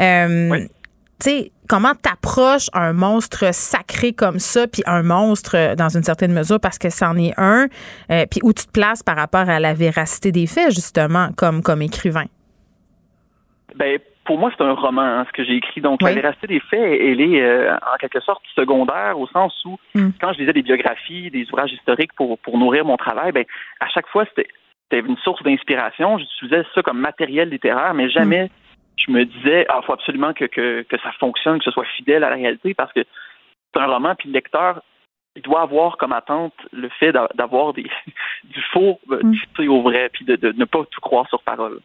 Euh, 0.01 0.67
tu 1.21 1.31
sais, 1.31 1.51
comment 1.69 1.95
t'approches 1.95 2.69
un 2.75 2.93
monstre 2.93 3.53
sacré 3.55 4.13
comme 4.13 4.39
ça, 4.39 4.67
puis 4.67 4.83
un 4.87 5.03
monstre 5.03 5.75
dans 5.75 5.89
une 5.89 6.03
certaine 6.03 6.33
mesure 6.33 6.61
parce 6.61 6.79
que 6.79 6.91
c'en 6.91 7.17
est 7.17 7.33
un, 7.39 7.67
euh, 8.11 8.27
puis 8.31 8.41
où 8.43 8.53
tu 8.53 8.67
te 8.67 8.73
places 8.73 9.03
par 9.03 9.17
rapport 9.17 9.49
à 9.49 9.59
la 9.59 9.73
véracité 9.73 10.31
des 10.31 10.47
faits, 10.47 10.73
justement, 10.73 11.29
comme, 11.37 11.63
comme 11.63 11.81
écrivain? 11.81 12.27
Ben, 13.77 13.99
pour 14.25 14.39
moi, 14.39 14.51
c'est 14.57 14.63
un 14.63 14.73
roman, 14.73 15.03
hein, 15.03 15.25
ce 15.27 15.33
que 15.33 15.45
j'ai 15.45 15.55
écrit. 15.55 15.81
Donc, 15.81 16.03
la 16.03 16.13
véracité 16.13 16.47
des 16.49 16.61
faits, 16.61 16.81
elle 16.81 17.21
est 17.21 17.41
euh, 17.41 17.75
en 17.77 17.97
quelque 17.99 18.21
sorte 18.21 18.43
secondaire 18.55 19.19
au 19.19 19.27
sens 19.29 19.55
où, 19.65 19.79
hmm. 19.95 20.11
quand 20.21 20.35
je 20.35 20.41
lisais 20.41 20.53
des 20.53 20.63
biographies, 20.63 21.31
des 21.31 21.47
ouvrages 21.51 21.73
historiques 21.73 22.13
pour, 22.15 22.39
pour 22.41 22.59
nourrir 22.59 22.85
mon 22.85 22.97
travail, 22.97 23.33
ben, 23.33 23.45
à 23.81 23.89
chaque 23.89 24.09
fois, 24.09 24.27
c'était 24.27 24.49
une 24.91 25.17
source 25.19 25.43
d'inspiration. 25.43 26.19
J'utilisais 26.19 26.65
ça 26.75 26.83
comme 26.83 26.99
matériel 26.99 27.49
littéraire, 27.49 27.95
mais 27.95 28.11
jamais 28.11 28.45
hmm 28.45 28.66
je 28.97 29.11
me 29.11 29.25
disais, 29.25 29.67
ah, 29.69 29.81
faut 29.83 29.93
absolument 29.93 30.33
que, 30.33 30.47
que, 30.47 30.83
que 30.83 30.99
ça 31.01 31.13
fonctionne, 31.21 31.59
que 31.59 31.65
ce 31.65 31.71
soit 31.71 31.85
fidèle 31.97 32.25
à 32.25 32.31
la 32.31 32.37
réalité, 32.37 32.75
parce 32.75 32.93
que 32.93 33.05
c'est 33.75 33.81
un 33.81 33.87
roman, 33.87 34.15
puis 34.15 34.29
le 34.29 34.35
lecteur, 34.35 34.83
il 35.37 35.43
doit 35.43 35.61
avoir 35.63 35.99
comme 35.99 36.13
attente 36.13 36.55
le 36.73 36.89
fait 36.89 37.13
d'avoir 37.13 37.75
des 37.75 37.83
du 38.45 38.63
faux 38.73 38.99
euh, 39.11 39.21
mm. 39.23 39.69
au 39.69 39.83
vrai, 39.83 40.09
puis 40.13 40.25
de, 40.25 40.37
de, 40.37 40.53
ne 40.53 40.65
pas 40.65 40.85
tout 40.91 41.01
croire 41.01 41.29
sur 41.29 41.43
parole. 41.43 41.81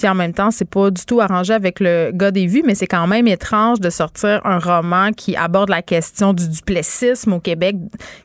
Puis 0.00 0.08
en 0.08 0.14
même 0.14 0.32
temps, 0.32 0.50
c'est 0.50 0.64
pas 0.64 0.90
du 0.90 1.04
tout 1.04 1.20
arrangé 1.20 1.52
avec 1.52 1.78
le 1.78 2.10
gars 2.14 2.30
des 2.30 2.46
vues, 2.46 2.62
mais 2.64 2.74
c'est 2.74 2.86
quand 2.86 3.06
même 3.06 3.28
étrange 3.28 3.80
de 3.80 3.90
sortir 3.90 4.40
un 4.44 4.58
roman 4.58 5.12
qui 5.12 5.36
aborde 5.36 5.68
la 5.68 5.82
question 5.82 6.32
du 6.32 6.48
duplessisme 6.48 7.34
au 7.34 7.38
Québec, 7.38 7.76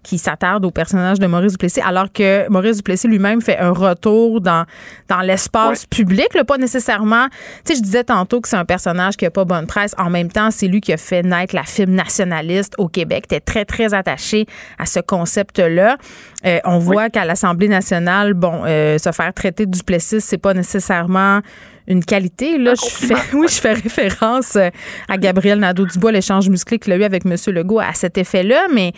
qui 0.01 0.17
s'attarde 0.17 0.63
au 0.63 0.71
personnage 0.71 1.19
de 1.19 1.27
Maurice 1.27 1.51
Duplessis, 1.51 1.81
alors 1.81 2.13
que 2.13 2.47
Maurice 2.47 2.77
Duplessis 2.77 3.09
lui-même 3.09 3.41
fait 3.41 3.57
un 3.57 3.71
retour 3.71 4.39
dans, 4.39 4.65
dans 5.09 5.19
l'espace 5.19 5.85
public, 5.85 6.33
là, 6.33 6.45
pas 6.45 6.57
nécessairement. 6.57 7.27
Tu 7.65 7.73
sais, 7.73 7.75
je 7.75 7.83
disais 7.83 8.05
tantôt 8.05 8.39
que 8.39 8.47
c'est 8.47 8.55
un 8.55 8.63
personnage 8.63 9.17
qui 9.17 9.25
a 9.25 9.31
pas 9.31 9.43
bonne 9.43 9.67
presse. 9.67 9.93
En 9.97 10.09
même 10.09 10.31
temps, 10.31 10.51
c'est 10.51 10.67
lui 10.67 10.79
qui 10.79 10.93
a 10.93 10.97
fait 10.97 11.23
naître 11.23 11.53
la 11.53 11.63
film 11.63 11.91
nationaliste 11.91 12.75
au 12.77 12.87
Québec. 12.87 13.27
T'es 13.27 13.41
très, 13.41 13.65
très 13.65 13.93
attaché 13.93 14.45
à 14.79 14.85
ce 14.85 15.01
concept-là. 15.01 15.97
Euh, 16.45 16.59
on 16.63 16.77
voit 16.77 17.09
qu'à 17.09 17.25
l'Assemblée 17.25 17.67
nationale, 17.67 18.33
bon, 18.33 18.63
euh, 18.65 18.97
se 18.97 19.11
faire 19.11 19.33
traiter 19.33 19.65
de 19.65 19.71
Duplessis, 19.71 20.21
c'est 20.21 20.41
pas 20.41 20.53
nécessairement 20.53 21.41
une 21.87 22.03
qualité. 22.03 22.57
Là, 22.57 22.73
je 22.75 23.07
fais, 23.07 23.13
oui, 23.35 23.47
je 23.47 23.59
fais 23.59 23.73
référence 23.73 24.55
euh, 24.55 24.69
à 25.09 25.17
Gabriel 25.17 25.59
Nadeau-Dubois, 25.59 26.11
l'échange 26.11 26.49
musclé 26.49 26.79
qu'il 26.79 26.93
a 26.93 26.97
eu 26.97 27.03
avec 27.03 27.25
M. 27.25 27.35
Legault 27.53 27.79
à 27.79 27.93
cet 27.93 28.17
effet-là. 28.17 28.67
Mais 28.73 28.91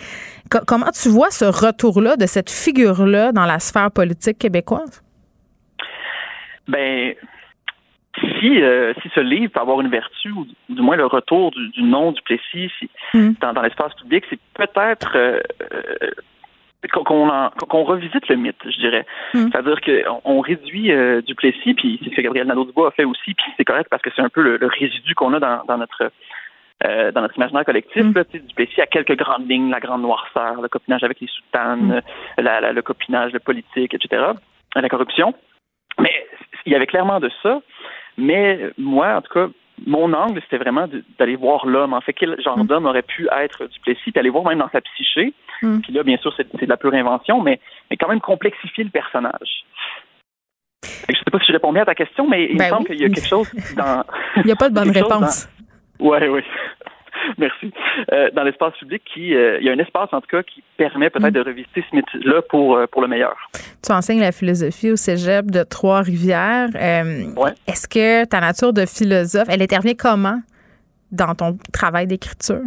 comment 0.49 0.91
tu 0.91 1.09
vois 1.09 1.31
ce 1.31 1.45
retour-là 1.45 2.17
de 2.17 2.25
cette 2.25 2.49
figure-là 2.49 3.31
dans 3.31 3.45
la 3.45 3.59
sphère 3.59 3.91
politique 3.91 4.39
québécoise? 4.39 5.03
Ben, 6.67 7.13
si, 8.39 8.61
euh, 8.61 8.93
si 9.01 9.09
ce 9.13 9.19
livre 9.19 9.51
peut 9.53 9.59
avoir 9.59 9.79
une 9.81 9.89
vertu, 9.89 10.31
ou 10.31 10.47
du 10.69 10.81
moins 10.81 10.95
le 10.95 11.05
retour 11.05 11.51
du, 11.51 11.83
nom 11.83 12.11
du 12.11 12.21
Plessis 12.23 12.71
hmm. 13.13 13.33
dans, 13.41 13.61
l'espace 13.61 13.93
public, 13.95 14.25
c'est 14.29 14.39
peut-être 14.53 15.11
euh, 15.15 15.39
qu'on 16.91 17.83
revisite 17.83 18.27
le 18.29 18.35
mythe, 18.35 18.61
je 18.65 18.77
dirais. 18.77 19.05
Hmm. 19.33 19.49
C'est-à-dire 19.49 19.81
qu'on 19.81 20.21
on 20.25 20.39
réduit 20.41 20.91
euh, 20.91 21.21
Duplessis, 21.21 21.73
puis 21.73 21.99
c'est 22.03 22.11
ce 22.11 22.15
que 22.15 22.21
Gabriel 22.21 22.47
Nadeau-Dubois 22.47 22.89
a 22.89 22.91
fait 22.91 23.03
aussi, 23.03 23.33
puis 23.33 23.45
c'est 23.57 23.65
correct 23.65 23.87
parce 23.89 24.01
que 24.01 24.09
c'est 24.15 24.21
un 24.21 24.29
peu 24.29 24.41
le, 24.41 24.67
résidu 24.67 25.15
qu'on 25.15 25.33
a 25.33 25.39
dans, 25.39 25.63
dans 25.67 25.77
notre 25.77 26.11
euh, 26.85 27.11
dans 27.11 27.21
notre 27.21 27.35
imaginaire 27.37 27.65
collectif, 27.65 28.03
mm. 28.03 28.13
là, 28.13 28.23
Duplessis 28.31 28.81
a 28.81 28.85
quelques 28.85 29.17
grandes 29.17 29.49
lignes, 29.49 29.71
la 29.71 29.79
grande 29.79 30.03
noirceur, 30.03 30.61
le 30.61 30.67
copinage 30.67 31.03
avec 31.03 31.19
les 31.19 31.27
soutanes, 31.27 32.03
hmm. 32.37 32.41
la, 32.41 32.71
le 32.71 32.81
copinage 32.83 33.33
le 33.33 33.39
politique, 33.39 33.95
etc., 33.95 34.23
la 34.75 34.89
corruption. 34.89 35.33
Mais 35.99 36.13
il 36.67 36.73
y 36.73 36.75
avait 36.75 36.85
clairement 36.85 37.19
de 37.19 37.31
ça. 37.41 37.61
Mais 38.17 38.71
moi, 38.77 39.15
en 39.15 39.21
tout 39.21 39.33
cas, 39.33 39.47
mon 39.85 40.11
angle, 40.13 40.41
c'était 40.43 40.57
vraiment 40.57 40.87
d'aller 41.19 41.35
voir 41.35 41.65
l'homme. 41.65 41.93
En 41.93 42.01
fait, 42.01 42.13
quel 42.13 42.41
genre 42.41 42.57
mm. 42.57 42.67
d'homme 42.67 42.85
aurait 42.85 43.03
pu 43.03 43.27
être 43.31 43.67
Duplessis, 43.67 44.11
puis 44.11 44.19
aller 44.19 44.29
voir 44.29 44.45
même 44.45 44.59
dans 44.59 44.69
sa 44.69 44.81
psyché. 44.81 45.33
Mm. 45.61 45.79
Puis 45.81 45.93
là, 45.93 46.03
bien 46.03 46.17
sûr, 46.17 46.33
c'est 46.35 46.51
de 46.51 46.65
la 46.65 46.77
pure 46.77 46.93
invention, 46.93 47.41
mais, 47.41 47.59
mais 47.89 47.97
quand 47.97 48.07
même 48.07 48.21
complexifier 48.21 48.83
le 48.83 48.89
personnage. 48.89 49.65
Je 50.83 51.13
ne 51.13 51.17
sais 51.17 51.31
pas 51.31 51.39
si 51.39 51.47
je 51.47 51.53
réponds 51.53 51.73
bien 51.73 51.83
à 51.83 51.85
ta 51.85 51.95
question, 51.95 52.27
mais 52.27 52.45
il 52.45 52.53
me 52.53 52.59
ben 52.59 52.69
semble 52.69 52.87
qu'il 52.87 52.99
y 52.99 53.05
a 53.05 53.09
quelque 53.09 53.27
chose 53.27 53.49
dans. 53.75 54.03
il 54.37 54.45
n'y 54.45 54.51
a 54.51 54.55
pas 54.55 54.69
de 54.69 54.75
bonne 54.79 54.91
réponse. 54.91 55.47
Oui, 55.99 56.17
oui. 56.29 56.41
Merci. 57.37 57.71
Euh, 58.11 58.29
dans 58.33 58.43
l'espace 58.43 58.73
public, 58.77 59.01
qui, 59.13 59.33
euh, 59.33 59.57
il 59.59 59.65
y 59.65 59.69
a 59.69 59.73
un 59.73 59.79
espace 59.79 60.09
en 60.11 60.21
tout 60.21 60.27
cas 60.27 60.43
qui 60.43 60.63
permet 60.77 61.09
peut-être 61.09 61.29
mm. 61.29 61.31
de 61.31 61.41
revisiter 61.41 61.83
ce 61.89 61.95
métier-là 61.95 62.41
pour, 62.49 62.75
euh, 62.75 62.87
pour 62.87 63.01
le 63.01 63.07
meilleur. 63.07 63.35
Tu 63.83 63.91
enseignes 63.91 64.19
la 64.19 64.31
philosophie 64.31 64.91
au 64.91 64.95
cégep 64.95 65.49
de 65.51 65.63
Trois-Rivières. 65.63 66.69
Ouais. 66.73 67.51
Est-ce 67.67 67.87
que 67.87 68.25
ta 68.25 68.39
nature 68.39 68.73
de 68.73 68.85
philosophe, 68.85 69.47
elle 69.49 69.61
intervient 69.61 69.93
comment 69.93 70.39
dans 71.11 71.35
ton 71.35 71.57
travail 71.73 72.07
d'écriture? 72.07 72.61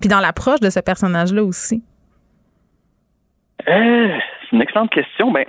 Puis 0.00 0.08
dans 0.08 0.20
l'approche 0.20 0.60
de 0.60 0.70
ce 0.70 0.80
personnage-là 0.80 1.42
aussi? 1.42 1.82
c'est 3.66 4.56
une 4.56 4.62
excellente 4.62 4.90
question. 4.90 5.30
Ben, 5.30 5.44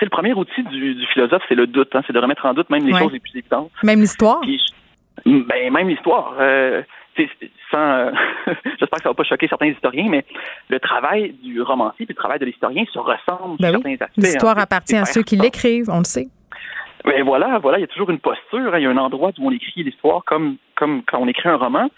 le 0.00 0.10
premier 0.10 0.34
outil 0.34 0.62
du, 0.64 1.06
philosophe, 1.12 1.42
c'est 1.48 1.54
le 1.54 1.66
doute. 1.66 1.94
Hein. 1.94 2.02
c'est 2.06 2.12
de 2.12 2.18
remettre 2.18 2.44
en 2.44 2.54
doute 2.54 2.68
même 2.70 2.84
les 2.84 2.92
choses 2.92 3.12
les 3.12 3.20
plus 3.20 3.36
évidentes. 3.36 3.70
Même 3.82 4.00
l'histoire? 4.00 4.40
ben, 5.24 5.72
même 5.72 5.88
l'histoire. 5.88 6.34
Sans, 7.70 7.78
euh, 7.78 8.10
j'espère 8.64 8.98
que 8.98 9.02
ça 9.02 9.08
va 9.08 9.14
pas 9.14 9.24
choquer 9.24 9.48
certains 9.48 9.66
historiens, 9.66 10.08
mais 10.08 10.24
le 10.68 10.80
travail 10.80 11.32
du 11.42 11.60
romancier 11.62 12.04
et 12.04 12.08
le 12.08 12.14
travail 12.14 12.38
de 12.38 12.46
l'historien 12.46 12.84
se 12.92 12.98
ressemblent 12.98 13.56
ben 13.58 13.72
sur 13.72 13.82
certains 13.82 14.04
aspects. 14.04 14.16
L'histoire 14.16 14.58
appartient 14.58 14.96
à 14.96 15.04
ceux 15.04 15.22
qui 15.22 15.36
l'écrivent, 15.36 15.90
on 15.90 15.98
le 15.98 16.04
sait. 16.04 16.28
Mais 17.04 17.22
voilà, 17.22 17.58
voilà, 17.58 17.78
il 17.78 17.82
y 17.82 17.84
a 17.84 17.86
toujours 17.86 18.10
une 18.10 18.18
posture, 18.18 18.74
hein. 18.74 18.78
il 18.78 18.82
y 18.82 18.86
a 18.86 18.90
un 18.90 18.96
endroit 18.96 19.30
où 19.38 19.46
on 19.46 19.52
écrit 19.52 19.84
l'histoire 19.84 20.24
comme 20.24 20.56
comme 20.74 21.02
quand 21.04 21.20
on 21.20 21.28
écrit 21.28 21.48
un 21.48 21.56
roman. 21.56 21.88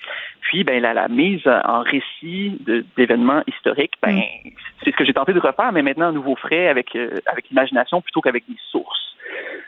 Puis 0.42 0.64
ben 0.64 0.82
la, 0.82 0.92
la 0.92 1.08
mise 1.08 1.46
en 1.46 1.80
récit 1.80 2.58
d'événements 2.96 3.42
historiques, 3.46 3.94
ben 4.02 4.16
mm. 4.16 4.50
c'est 4.84 4.90
ce 4.90 4.96
que 4.96 5.06
j'ai 5.06 5.14
tenté 5.14 5.32
de 5.32 5.40
refaire, 5.40 5.72
mais 5.72 5.82
maintenant 5.82 6.08
à 6.08 6.12
nouveau 6.12 6.36
frais 6.36 6.68
avec 6.68 6.94
euh, 6.94 7.10
avec 7.24 7.48
l'imagination 7.48 8.02
plutôt 8.02 8.20
qu'avec 8.20 8.44
des 8.48 8.58
sources. 8.70 9.07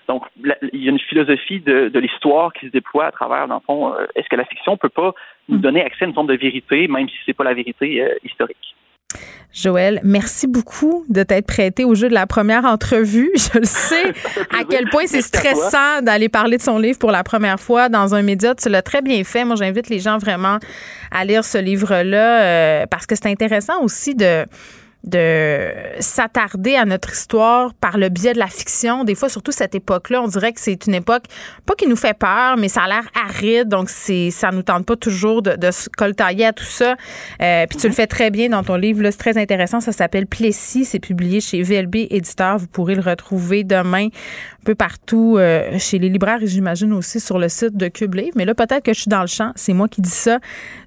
Donc, 0.09 0.25
il 0.43 0.83
y 0.83 0.89
a 0.89 0.91
une 0.91 0.99
philosophie 0.99 1.61
de, 1.61 1.99
l'histoire 1.99 2.53
qui 2.53 2.66
se 2.66 2.73
déploie 2.73 3.07
à 3.07 3.12
travers, 3.12 3.47
dans 3.49 3.57
le 3.57 3.61
fond, 3.61 3.95
euh, 3.95 4.07
est-ce 4.14 4.29
que 4.29 4.37
la 4.37 4.45
fiction 4.45 4.77
peut 4.77 4.89
pas 4.89 5.14
nous 5.49 5.59
mm. 5.59 5.61
donner 5.61 5.85
accès 5.85 6.05
à 6.05 6.09
une 6.09 6.14
forme 6.14 6.27
de 6.27 6.37
vérité, 6.37 6.89
même 6.89 7.09
si 7.09 7.14
c'est 7.27 7.33
pas 7.33 7.45
la 7.45 7.55
vérité 7.55 8.03
euh, 8.03 8.14
historique? 8.25 8.75
Joël, 9.53 10.01
merci 10.05 10.47
beaucoup 10.47 11.05
de 11.09 11.25
t'être 11.25 11.47
prêté 11.47 11.85
au 11.85 11.97
jeu 11.97 12.09
de 12.09 12.14
la 12.14 12.27
première 12.27 12.64
entrevue. 12.64 13.31
Je 13.35 13.59
le 13.59 13.64
sais 13.64 14.12
à 14.59 14.64
quel 14.68 14.89
point 14.91 15.07
c'est 15.07 15.23
stressant 15.23 16.03
d'aller 16.03 16.29
parler 16.29 16.57
de 16.57 16.62
son 16.62 16.79
livre 16.79 16.99
pour 16.99 17.11
la 17.11 17.25
première 17.25 17.59
fois 17.59 17.89
dans 17.89 18.14
un 18.14 18.23
média. 18.23 18.55
Tu 18.55 18.68
l'as 18.68 18.83
très 18.83 19.03
bien 19.03 19.25
fait. 19.25 19.45
Moi, 19.45 19.57
j'invite 19.57 19.89
les 19.89 19.99
gens 19.99 20.18
vraiment 20.18 20.59
à 21.11 21.25
lire 21.25 21.45
ce 21.45 21.59
livre-là 21.59 22.43
euh, 22.43 22.87
parce 22.89 23.07
que 23.07 23.16
c'est 23.16 23.27
intéressant 23.27 23.83
aussi 23.83 24.14
de 24.14 24.45
de 25.05 25.68
s'attarder 26.01 26.76
à 26.76 26.84
notre 26.84 27.12
histoire 27.12 27.72
par 27.74 27.96
le 27.96 28.11
biais 28.11 28.34
de 28.34 28.38
la 28.38 28.48
fiction. 28.48 29.05
Des 29.05 29.14
fois, 29.14 29.30
surtout 29.30 29.53
cette 29.53 29.74
époque-là, 29.74 30.20
on 30.22 30.28
dirait 30.28 30.53
que 30.53 30.61
c'est 30.61 30.86
une 30.86 30.94
époque, 30.94 31.24
pas 31.64 31.74
qui 31.74 31.86
nous 31.86 31.96
fait 31.96 32.16
peur, 32.16 32.59
mais 32.59 32.68
ça 32.68 32.82
a 32.82 32.88
l'air 32.88 33.09
aride, 33.26 33.68
donc 33.68 33.88
c'est 33.88 34.30
ça 34.30 34.51
nous 34.51 34.62
tente 34.62 34.84
pas 34.84 34.96
toujours 34.96 35.40
de, 35.40 35.57
de 35.57 35.70
se 35.70 35.88
coltailler 35.88 36.46
à 36.46 36.53
tout 36.53 36.64
ça. 36.64 36.96
Euh, 37.40 37.66
puis 37.66 37.78
tu 37.78 37.86
le 37.86 37.94
fais 37.94 38.07
très 38.07 38.30
bien 38.30 38.51
dans 38.51 38.62
ton 38.62 38.76
livre, 38.76 39.03
c'est 39.05 39.16
très 39.16 39.38
intéressant, 39.38 39.80
ça 39.80 39.92
s'appelle 39.92 40.26
Plessis, 40.26 40.84
c'est 40.84 40.98
publié 40.98 41.40
chez 41.40 41.62
VLB 41.62 41.96
Éditeur, 42.11 42.59
vous 42.59 42.66
pourrez 42.66 42.94
le 42.94 43.03
retrouver 43.03 43.64
demain 43.64 44.09
un 44.09 44.64
peu 44.64 44.74
partout 44.74 45.36
euh, 45.38 45.78
chez 45.78 45.98
les 45.98 46.11
libraires 46.11 46.42
et 46.42 46.46
j'imagine 46.46 46.92
aussi 46.92 47.20
sur 47.20 47.38
le 47.38 47.48
site 47.48 47.76
de 47.76 47.88
Cube. 47.88 48.11
Mais 48.34 48.44
là, 48.44 48.55
peut-être 48.55 48.82
que 48.82 48.92
je 48.92 49.01
suis 49.01 49.09
dans 49.09 49.20
le 49.20 49.26
champ, 49.26 49.53
c'est 49.55 49.72
moi 49.72 49.88
qui 49.88 50.01
dis 50.01 50.11
ça. 50.11 50.40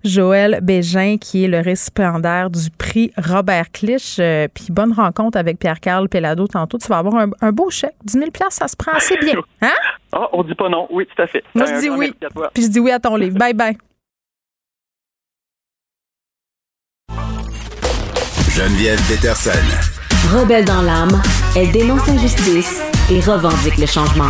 Joël 0.04 0.60
Bégin, 0.62 1.18
qui 1.20 1.46
est 1.46 1.48
le 1.48 1.60
récipiendaire 1.60 2.50
du 2.50 2.70
prix 2.70 3.12
Robert 3.18 3.72
Clich. 3.72 4.03
Euh, 4.20 4.48
puis 4.54 4.68
bonne 4.70 4.94
rencontre 4.94 5.38
avec 5.38 5.60
Pierre-Carl 5.60 6.10
Pelado 6.10 6.48
tantôt. 6.48 6.78
Tu 6.78 6.88
vas 6.88 6.98
avoir 7.00 7.28
un, 7.42 7.52
beau 7.52 7.70
chèque. 7.70 7.96
10 8.04 8.14
000 8.14 8.26
ça 8.50 8.68
se 8.68 8.76
prend 8.76 8.92
assez 8.94 9.18
bien. 9.18 9.36
Hein? 9.62 9.72
Ah, 10.12 10.28
on 10.34 10.44
dit 10.44 10.56
pas 10.56 10.68
non. 10.68 10.88
Oui, 10.92 11.08
tout 11.08 11.22
à 11.22 11.28
fait. 11.28 11.44
Moi, 11.56 11.66
je 11.66 11.80
dis 11.80 11.90
oui. 11.90 12.14
Puis 12.54 12.64
je 12.64 12.68
dis 12.68 12.80
oui 12.80 12.92
à 12.92 13.00
ton 13.00 13.16
livre. 13.16 13.38
Bye 13.38 13.54
bye. 13.54 13.78
Geneviève 18.50 19.00
Peterson. 19.08 19.52
Rebelle 20.32 20.66
dans 20.66 20.82
l'âme, 20.82 21.22
elle 21.56 21.72
dénonce 21.72 22.06
l'injustice 22.08 22.82
et 23.10 23.20
revendique 23.20 23.78
le 23.78 23.88
changement 23.88 24.30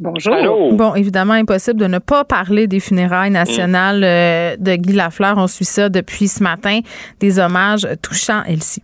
Bonjour. 0.00 0.72
Bon, 0.72 0.94
évidemment, 0.94 1.34
impossible 1.34 1.78
de 1.78 1.86
ne 1.86 1.98
pas 1.98 2.24
parler 2.24 2.66
des 2.66 2.80
funérailles 2.80 3.30
nationales 3.30 4.02
euh, 4.02 4.56
de 4.58 4.74
Guy 4.74 4.92
Lafleur. 4.92 5.38
On 5.38 5.46
suit 5.46 5.64
ça 5.64 5.88
depuis 5.88 6.26
ce 6.26 6.42
matin. 6.42 6.80
Des 7.20 7.38
hommages 7.38 7.86
touchants, 8.02 8.42
Elsie. 8.46 8.82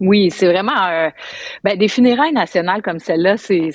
Oui, 0.00 0.30
c'est 0.30 0.46
vraiment 0.46 0.86
euh, 0.86 1.10
ben, 1.62 1.76
des 1.76 1.88
funérailles 1.88 2.32
nationales 2.32 2.80
comme 2.80 2.98
celle-là, 2.98 3.36
c'est, 3.36 3.70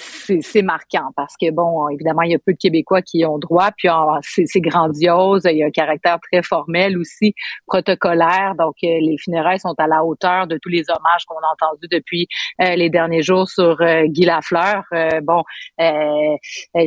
marquant 0.64 1.12
parce 1.16 1.36
que 1.40 1.52
bon, 1.52 1.88
évidemment, 1.90 2.24
il 2.24 2.32
y 2.32 2.36
a 2.36 2.40
peu 2.40 2.54
de 2.54 2.58
Québécois 2.58 3.04
qui 3.04 3.20
y 3.20 3.26
ont 3.28 3.38
droit, 3.38 3.70
puis 3.78 3.90
c'est, 4.22 4.48
c'est 4.48 4.60
grandiose, 4.60 5.44
il 5.46 5.58
y 5.58 5.64
a 5.64 5.68
un 5.68 5.72
caractère 5.72 6.18
très 6.20 6.42
formel 6.42 6.98
aussi, 6.98 7.36
protocolaire. 7.68 8.56
Donc, 8.58 8.74
euh, 8.84 8.88
les 9.02 9.18
funérailles 9.20 9.60
sont 9.60 9.76
à 9.78 9.86
la 9.86 10.04
hauteur 10.04 10.48
de 10.48 10.58
tous 10.60 10.70
les 10.70 10.86
hommages 10.90 11.26
qu'on 11.28 11.36
a 11.36 11.54
entendus 11.54 11.88
depuis 11.92 12.28
euh, 12.60 12.76
les 12.76 12.90
derniers 12.90 13.22
jours 13.22 13.48
sur 13.48 13.78
Guy 14.06 14.26
Lafleur. 14.26 14.84
bon, 15.22 15.44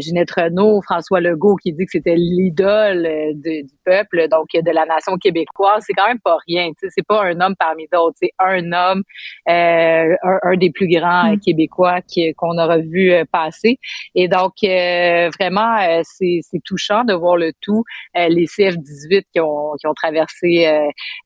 Ginette 0.01 0.33
Renault, 0.33 0.83
François 0.83 1.21
Legault 1.21 1.55
qui 1.57 1.73
dit 1.73 1.85
que 1.85 1.93
c'était 1.93 2.17
l'idole 2.17 3.09
du 3.35 3.63
peuple, 3.85 4.27
donc 4.29 4.49
de 4.53 4.71
la 4.73 4.85
nation 4.85 5.17
québécoise, 5.17 5.85
c'est 5.87 5.93
quand 5.93 6.09
même 6.09 6.19
pas 6.19 6.39
rien. 6.49 6.71
C'est 6.77 7.07
pas 7.07 7.23
un 7.23 7.41
homme 7.41 7.55
parmi 7.57 7.87
d'autres, 7.93 8.17
c'est 8.21 8.33
un 8.41 8.73
homme 8.73 9.05
euh, 9.49 10.15
un, 10.43 10.57
des 10.57 10.71
plus 10.71 10.89
grands 10.89 11.33
mm. 11.33 11.41
Québécois 11.41 12.01
qu'on 12.37 12.59
aura 12.59 12.79
vu 12.79 13.13
euh, 13.13 13.25
passer. 13.31 13.79
Et 14.15 14.29
donc, 14.29 14.53
euh, 14.65 15.31
vraiment, 15.39 15.77
c'est 16.05 16.41
touchant 16.65 17.05
de 17.05 17.15
voir 17.15 17.37
le 17.37 17.53
tout. 17.61 17.85
les 18.15 18.47
CF-18 18.47 19.25
qui 19.33 19.41
ont, 19.41 19.73
qui 19.81 19.87
ont 19.87 19.95
traversé 19.95 20.67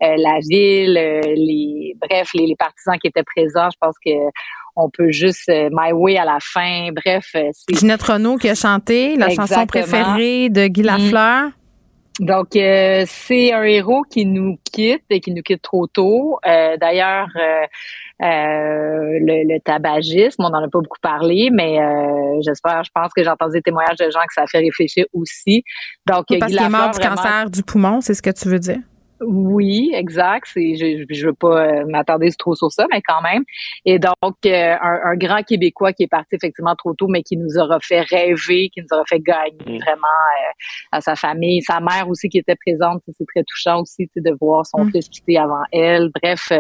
la 0.00 0.38
ville, 0.48 0.94
les 0.94 1.96
bref, 2.00 2.28
les, 2.34 2.55
partisans 2.59 2.98
qui 2.98 3.09
étaient 3.09 3.22
présents, 3.22 3.68
je 3.72 3.78
pense 3.80 3.96
que 4.05 4.11
on 4.74 4.88
peut 4.88 5.11
juste 5.11 5.48
My 5.48 5.92
Way 5.92 6.16
à 6.16 6.24
la 6.24 6.38
fin. 6.40 6.88
Bref, 6.92 7.30
c'est 7.32 7.76
Ginette 7.76 8.03
Renault 8.03 8.36
qui 8.36 8.48
a 8.48 8.55
chanté 8.55 9.16
la 9.16 9.28
chanson 9.30 9.66
préférée 9.66 10.48
de 10.48 10.66
Guy 10.66 10.82
mm. 10.82 10.86
Lafleur. 10.86 11.50
Donc, 12.21 12.49
c'est 12.53 13.53
un 13.53 13.63
héros 13.63 14.03
qui 14.03 14.27
nous 14.27 14.59
quitte 14.71 15.05
et 15.11 15.21
qui 15.21 15.33
nous 15.33 15.43
quitte 15.43 15.63
trop 15.63 15.87
tôt. 15.87 16.39
D'ailleurs, 16.45 17.29
euh, 18.23 19.19
le, 19.21 19.59
tabagisme, 19.59 20.45
on 20.45 20.51
n'en 20.51 20.63
a 20.63 20.69
pas 20.69 20.79
beaucoup 20.79 21.01
parlé, 21.01 21.51
mais 21.53 21.81
euh, 21.81 22.41
j'espère, 22.43 22.85
je 22.85 22.91
pense 22.95 23.13
que 23.13 23.25
j'ai 23.25 23.29
entendu 23.29 23.55
des 23.55 23.63
témoignages 23.63 23.97
de 23.97 24.11
gens 24.11 24.21
que 24.21 24.35
ça 24.35 24.43
a 24.43 24.47
fait 24.47 24.59
réfléchir 24.59 25.07
aussi. 25.13 25.65
Donc, 26.07 26.27
parce 26.39 26.53
qu'il 26.53 26.63
est 26.63 26.69
mort 26.69 26.93
du 26.93 27.01
cancer 27.01 27.51
du 27.51 27.63
poumon, 27.65 28.01
c'est 28.01 28.15
ce 28.15 28.23
que 28.23 28.31
tu 28.31 28.49
veux 28.49 28.61
dire? 28.61 28.79
Oui, 29.27 29.93
exact. 29.95 30.49
C'est, 30.53 30.75
je 30.75 31.05
je 31.09 31.27
veux 31.27 31.33
pas 31.33 31.66
euh, 31.66 31.85
m'attarder 31.87 32.31
trop 32.33 32.55
sur 32.55 32.70
ça, 32.70 32.87
mais 32.91 33.01
quand 33.03 33.23
même. 33.23 33.43
Et 33.85 33.99
donc, 33.99 34.37
euh, 34.47 34.75
un, 34.81 35.16
grand 35.16 35.43
Québécois 35.43 35.93
qui 35.93 36.05
est 36.05 36.09
parti 36.09 36.37
effectivement 36.37 36.75
trop 36.75 36.95
tôt, 36.95 37.09
mais 37.09 37.23
qui 37.23 37.37
nous 37.37 37.59
aura 37.59 37.79
fait 37.81 38.01
rêver, 38.01 38.70
qui 38.73 38.81
nous 38.81 38.89
aura 38.93 39.05
fait 39.09 39.20
gagner 39.20 39.79
mm. 39.79 39.83
vraiment 39.83 40.07
euh, 40.07 40.53
à 40.93 41.01
sa 41.01 41.16
famille. 41.16 41.62
Sa 41.62 41.81
mère 41.81 42.09
aussi 42.09 42.29
qui 42.29 42.39
était 42.39 42.57
présente, 42.57 43.03
c'est 43.07 43.27
très 43.27 43.45
touchant 43.45 43.83
aussi 43.83 44.09
de 44.16 44.37
voir 44.41 44.66
son 44.66 44.85
mm. 44.85 44.91
fils 44.93 45.09
quitter 45.09 45.39
avant 45.39 45.62
elle. 45.73 46.11
Bref, 46.23 46.53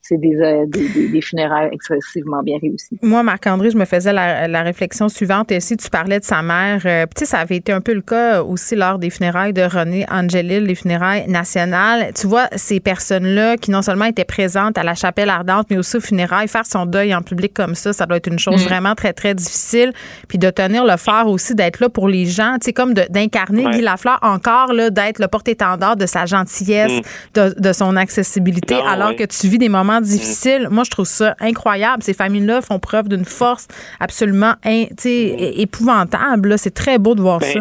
c'est 0.00 0.18
des, 0.18 0.66
des, 0.66 1.08
des, 1.08 1.20
funérailles 1.20 1.70
excessivement 1.72 2.42
bien 2.42 2.58
réussis. 2.60 2.98
Moi, 3.02 3.22
Marc-André, 3.22 3.70
je 3.70 3.76
me 3.76 3.84
faisais 3.84 4.12
la, 4.12 4.48
la 4.48 4.62
réflexion 4.62 5.08
suivante. 5.08 5.52
Et 5.52 5.60
si 5.60 5.76
tu 5.76 5.88
parlais 5.90 6.18
de 6.18 6.24
sa 6.24 6.42
mère, 6.42 6.80
tu 6.82 6.88
sais, 7.16 7.26
ça 7.26 7.38
avait 7.38 7.56
été 7.56 7.72
un 7.72 7.80
peu 7.80 7.94
le 7.94 8.02
cas 8.02 8.42
aussi 8.42 8.74
lors 8.74 8.98
des 8.98 9.10
funérailles 9.10 9.52
de 9.52 9.62
René 9.62 10.06
Angelil, 10.10 10.64
les 10.64 10.74
funérailles 10.74 11.28
nationales 11.28 11.99
tu 12.14 12.26
vois, 12.26 12.48
ces 12.56 12.80
personnes-là 12.80 13.56
qui 13.56 13.70
non 13.70 13.82
seulement 13.82 14.06
étaient 14.06 14.24
présentes 14.24 14.78
à 14.78 14.82
la 14.82 14.94
chapelle 14.94 15.30
ardente, 15.30 15.66
mais 15.70 15.78
aussi 15.78 15.96
au 15.96 16.00
funérailles, 16.00 16.48
faire 16.48 16.66
son 16.66 16.86
deuil 16.86 17.14
en 17.14 17.22
public 17.22 17.52
comme 17.54 17.74
ça, 17.74 17.92
ça 17.92 18.06
doit 18.06 18.16
être 18.16 18.28
une 18.28 18.38
chose 18.38 18.62
mm. 18.62 18.68
vraiment 18.68 18.94
très, 18.94 19.12
très 19.12 19.34
difficile. 19.34 19.92
Puis 20.28 20.38
de 20.38 20.50
tenir 20.50 20.84
le 20.84 20.96
phare 20.96 21.28
aussi, 21.28 21.54
d'être 21.54 21.80
là 21.80 21.88
pour 21.88 22.08
les 22.08 22.26
gens, 22.26 22.54
tu 22.54 22.66
sais, 22.66 22.72
comme 22.72 22.94
d'incarner 22.94 23.64
Guy 23.70 23.80
Lafleur 23.80 24.18
encore, 24.22 24.72
là, 24.72 24.90
d'être 24.90 25.18
le 25.18 25.28
porte-étendard 25.28 25.96
de 25.96 26.06
sa 26.06 26.26
gentillesse, 26.26 27.02
mm. 27.36 27.50
de, 27.56 27.72
son 27.72 27.96
accessibilité, 27.96 28.74
alors 28.86 29.14
que 29.16 29.24
tu 29.24 29.48
vis 29.48 29.58
des 29.58 29.68
moments 29.68 30.00
difficiles. 30.00 30.68
Moi, 30.70 30.84
je 30.84 30.90
trouve 30.90 31.06
ça 31.06 31.34
incroyable. 31.40 32.02
Ces 32.02 32.14
familles-là 32.14 32.62
font 32.62 32.78
preuve 32.78 33.08
d'une 33.08 33.24
force 33.24 33.66
absolument 34.00 34.54
tu 34.64 34.86
sais, 34.98 35.54
épouvantable. 35.56 36.58
C'est 36.58 36.74
très 36.74 36.98
beau 36.98 37.14
de 37.14 37.20
voir 37.20 37.38
ben, 37.38 37.52
ça. 37.52 37.60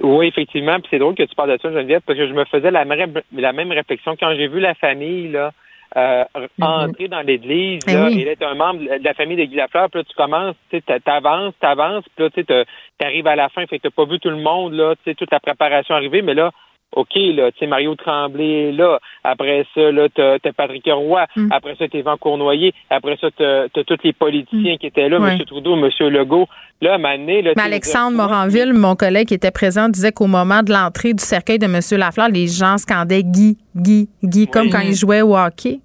Oui, 0.00 0.26
effectivement. 0.26 0.78
Puis 0.80 0.88
c'est 0.90 0.98
drôle 0.98 1.14
que 1.14 1.22
tu 1.22 1.34
parles 1.34 1.52
de 1.52 1.58
ça, 1.60 1.70
Geneviève, 1.70 2.02
parce 2.06 2.18
que 2.18 2.26
je 2.26 2.32
me 2.32 2.44
faisais 2.44 2.70
la 2.70 2.84
même, 2.84 3.20
la 3.32 3.52
même 3.52 3.72
réflexion 3.72 4.16
quand 4.18 4.34
j'ai 4.34 4.48
vu 4.48 4.60
la 4.60 4.74
famille 4.74 5.28
là, 5.28 5.52
euh, 5.96 6.24
mhm. 6.58 6.64
entrer 6.64 7.08
dans 7.08 7.20
l'église. 7.20 7.80
Eh 7.86 7.92
là, 7.92 8.10
Et 8.10 8.24
là, 8.24 8.48
un 8.48 8.54
membre 8.54 8.80
de 8.80 9.04
la 9.04 9.14
famille 9.14 9.36
de 9.36 9.44
Guy 9.44 9.56
Lafleur, 9.56 9.90
puis 9.90 10.00
là, 10.00 10.04
tu 10.04 10.16
commences, 10.16 10.56
tu 10.70 10.80
t'avances, 10.82 11.54
t'avances, 11.60 12.04
puis 12.16 12.24
là, 12.24 12.30
tu 12.30 13.04
arrives 13.04 13.26
à 13.26 13.36
la 13.36 13.48
fin, 13.48 13.66
fait 13.66 13.78
que 13.78 13.88
t'as 13.88 13.94
pas 13.94 14.04
vu 14.04 14.18
tout 14.18 14.30
le 14.30 14.36
monde, 14.36 14.72
là, 14.72 14.94
tu 14.96 15.02
sais, 15.04 15.14
toute 15.14 15.30
la 15.30 15.40
préparation 15.40 15.94
arrivée, 15.94 16.22
mais 16.22 16.34
là, 16.34 16.50
OK, 16.92 17.14
là, 17.14 17.50
tu 17.52 17.58
sais, 17.58 17.66
Mario 17.66 17.94
Tremblay, 17.94 18.72
là. 18.72 18.98
Après 19.24 19.66
ça, 19.74 19.90
là, 19.90 20.08
t'as 20.14 20.34
as 20.44 20.52
Patrick 20.52 20.84
Roy. 20.86 21.24
Mm. 21.36 21.48
Après 21.50 21.74
ça, 21.76 21.88
t'as 21.88 21.98
Yvan 21.98 22.16
Cournoyer. 22.18 22.74
Après 22.90 23.16
ça, 23.20 23.28
t'as 23.36 23.64
as 23.64 23.84
tous 23.84 23.98
les 24.04 24.12
politiciens 24.12 24.74
mm. 24.74 24.78
qui 24.78 24.86
étaient 24.86 25.08
là, 25.08 25.16
M. 25.16 25.38
Trudeau, 25.44 25.74
M. 25.74 25.88
Legault. 26.08 26.46
Là, 26.82 26.94
à 26.94 26.98
là, 26.98 27.16
Mais 27.56 27.62
Alexandre 27.62 28.16
Moranville, 28.16 28.72
mon 28.72 28.96
collègue 28.96 29.28
qui 29.28 29.34
était 29.34 29.52
présent, 29.52 29.88
disait 29.88 30.10
qu'au 30.10 30.26
moment 30.26 30.62
de 30.62 30.72
l'entrée 30.72 31.14
du 31.14 31.22
cercueil 31.22 31.58
de 31.58 31.66
M. 31.66 31.80
Lafleur, 31.98 32.28
les 32.28 32.48
gens 32.48 32.76
scandaient 32.76 33.22
Guy, 33.22 33.56
Guy, 33.76 34.08
Guy, 34.22 34.48
comme 34.48 34.68
quand 34.68 34.80
il 34.80 34.94
jouait 34.94 35.22
au 35.22 35.36
hockey. 35.36 35.78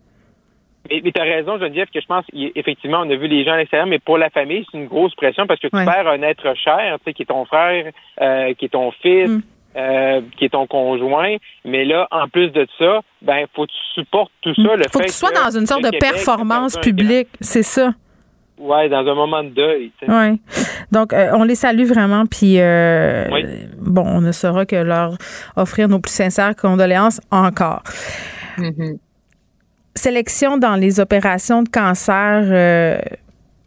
Mais, 0.89 1.01
mais 1.03 1.11
tu 1.11 1.21
as 1.21 1.23
raison, 1.23 1.59
Geneviève, 1.59 1.87
que 1.93 2.01
je 2.01 2.05
pense, 2.05 2.25
effectivement, 2.33 2.99
on 3.01 3.09
a 3.09 3.15
vu 3.15 3.27
les 3.27 3.43
gens 3.43 3.53
à 3.53 3.57
l'extérieur, 3.57 3.87
mais 3.87 3.99
pour 3.99 4.17
la 4.17 4.29
famille, 4.29 4.65
c'est 4.71 4.77
une 4.77 4.87
grosse 4.87 5.13
pression 5.15 5.45
parce 5.47 5.59
que 5.59 5.67
tu 5.67 5.85
perds 5.85 6.07
un 6.07 6.21
être 6.21 6.55
cher, 6.55 6.97
tu 6.99 7.03
sais, 7.05 7.13
qui 7.13 7.23
est 7.23 7.27
ton 7.27 7.45
frère, 7.45 7.91
euh, 8.21 8.53
qui 8.53 8.65
est 8.65 8.69
ton 8.69 8.91
fils, 8.91 9.29
mm. 9.29 9.41
Euh, 9.77 10.21
qui 10.35 10.45
est 10.45 10.49
ton 10.49 10.65
conjoint. 10.65 11.35
Mais 11.63 11.85
là, 11.85 12.07
en 12.09 12.27
plus 12.27 12.49
de 12.49 12.67
ça, 12.79 13.01
ben, 13.21 13.45
faut 13.55 13.67
que 13.67 13.71
tu 13.71 14.01
supportes 14.01 14.31
tout 14.41 14.55
ça. 14.55 14.75
Le 14.75 14.85
faut 14.91 14.97
que 14.97 15.05
tu 15.05 15.11
sois 15.11 15.29
dans 15.31 15.55
une 15.55 15.67
sorte 15.67 15.83
de 15.83 15.95
performance 15.99 16.77
publique, 16.77 17.27
c'est 17.41 17.61
ça. 17.61 17.93
Oui, 18.57 18.89
dans 18.89 19.05
un 19.05 19.13
moment 19.13 19.43
de 19.43 19.49
deuil. 19.49 19.91
Oui. 20.07 20.41
Donc, 20.91 21.13
euh, 21.13 21.29
on 21.35 21.43
les 21.43 21.53
salue 21.53 21.83
vraiment. 21.83 22.25
Puis, 22.25 22.59
euh, 22.59 23.27
bon, 23.79 24.01
on 24.03 24.21
ne 24.21 24.31
saura 24.31 24.65
que 24.65 24.77
leur 24.77 25.15
offrir 25.55 25.87
nos 25.89 25.99
plus 25.99 26.13
sincères 26.13 26.55
condoléances 26.55 27.21
encore. 27.29 27.83
Mm-hmm. 28.57 28.97
Sélection 29.93 30.57
dans 30.57 30.75
les 30.75 30.99
opérations 30.99 31.61
de 31.61 31.69
cancer 31.69 32.99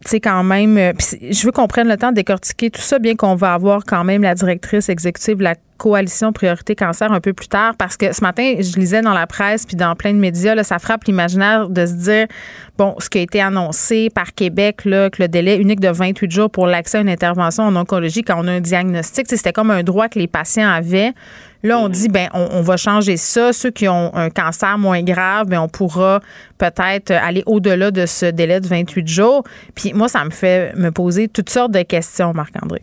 c'est 0.05 0.19
quand 0.19 0.43
même, 0.43 0.77
euh, 0.77 0.93
je 0.99 1.45
veux 1.45 1.51
qu'on 1.51 1.67
prenne 1.67 1.87
le 1.87 1.97
temps 1.97 2.09
de 2.09 2.15
décortiquer 2.15 2.69
tout 2.69 2.81
ça, 2.81 2.99
bien 2.99 3.15
qu'on 3.15 3.35
va 3.35 3.53
avoir 3.53 3.83
quand 3.85 4.03
même 4.03 4.21
la 4.21 4.35
directrice 4.35 4.89
exécutive 4.89 5.37
de 5.37 5.43
la 5.43 5.55
coalition 5.77 6.31
Priorité 6.31 6.75
Cancer 6.75 7.11
un 7.11 7.19
peu 7.19 7.33
plus 7.33 7.47
tard, 7.47 7.75
parce 7.75 7.97
que 7.97 8.13
ce 8.13 8.21
matin, 8.21 8.55
je 8.59 8.79
lisais 8.79 9.01
dans 9.01 9.13
la 9.13 9.25
presse 9.25 9.65
puis 9.65 9.75
dans 9.75 9.95
plein 9.95 10.13
de 10.13 10.19
médias, 10.19 10.53
là, 10.53 10.63
ça 10.63 10.77
frappe 10.77 11.05
l'imaginaire 11.05 11.69
de 11.69 11.85
se 11.85 11.93
dire, 11.93 12.27
bon, 12.77 12.95
ce 12.99 13.09
qui 13.09 13.17
a 13.17 13.21
été 13.21 13.41
annoncé 13.41 14.09
par 14.13 14.33
Québec, 14.33 14.85
là, 14.85 15.09
que 15.09 15.21
le 15.23 15.27
délai 15.27 15.57
unique 15.57 15.79
de 15.79 15.89
28 15.89 16.31
jours 16.31 16.51
pour 16.51 16.67
l'accès 16.67 16.99
à 16.99 17.01
une 17.01 17.09
intervention 17.09 17.63
en 17.63 17.75
oncologie 17.75 18.21
quand 18.21 18.35
on 18.37 18.47
a 18.47 18.51
un 18.51 18.61
diagnostic, 18.61 19.25
c'était 19.27 19.53
comme 19.53 19.71
un 19.71 19.83
droit 19.83 20.07
que 20.07 20.19
les 20.19 20.27
patients 20.27 20.69
avaient. 20.69 21.13
Là, 21.63 21.77
on 21.79 21.89
dit, 21.89 22.09
ben, 22.09 22.27
on, 22.33 22.61
va 22.61 22.77
changer 22.77 23.17
ça. 23.17 23.53
Ceux 23.53 23.71
qui 23.71 23.87
ont 23.87 24.15
un 24.15 24.29
cancer 24.29 24.77
moins 24.77 25.03
grave, 25.03 25.47
ben, 25.47 25.59
on 25.59 25.67
pourra 25.67 26.19
peut-être 26.57 27.11
aller 27.11 27.43
au-delà 27.45 27.91
de 27.91 28.05
ce 28.05 28.25
délai 28.25 28.59
de 28.59 28.67
28 28.67 29.07
jours. 29.07 29.43
Puis 29.75 29.93
moi, 29.93 30.07
ça 30.07 30.25
me 30.25 30.31
fait 30.31 30.75
me 30.75 30.91
poser 30.91 31.27
toutes 31.27 31.49
sortes 31.49 31.71
de 31.71 31.83
questions, 31.83 32.33
Marc-André. 32.33 32.81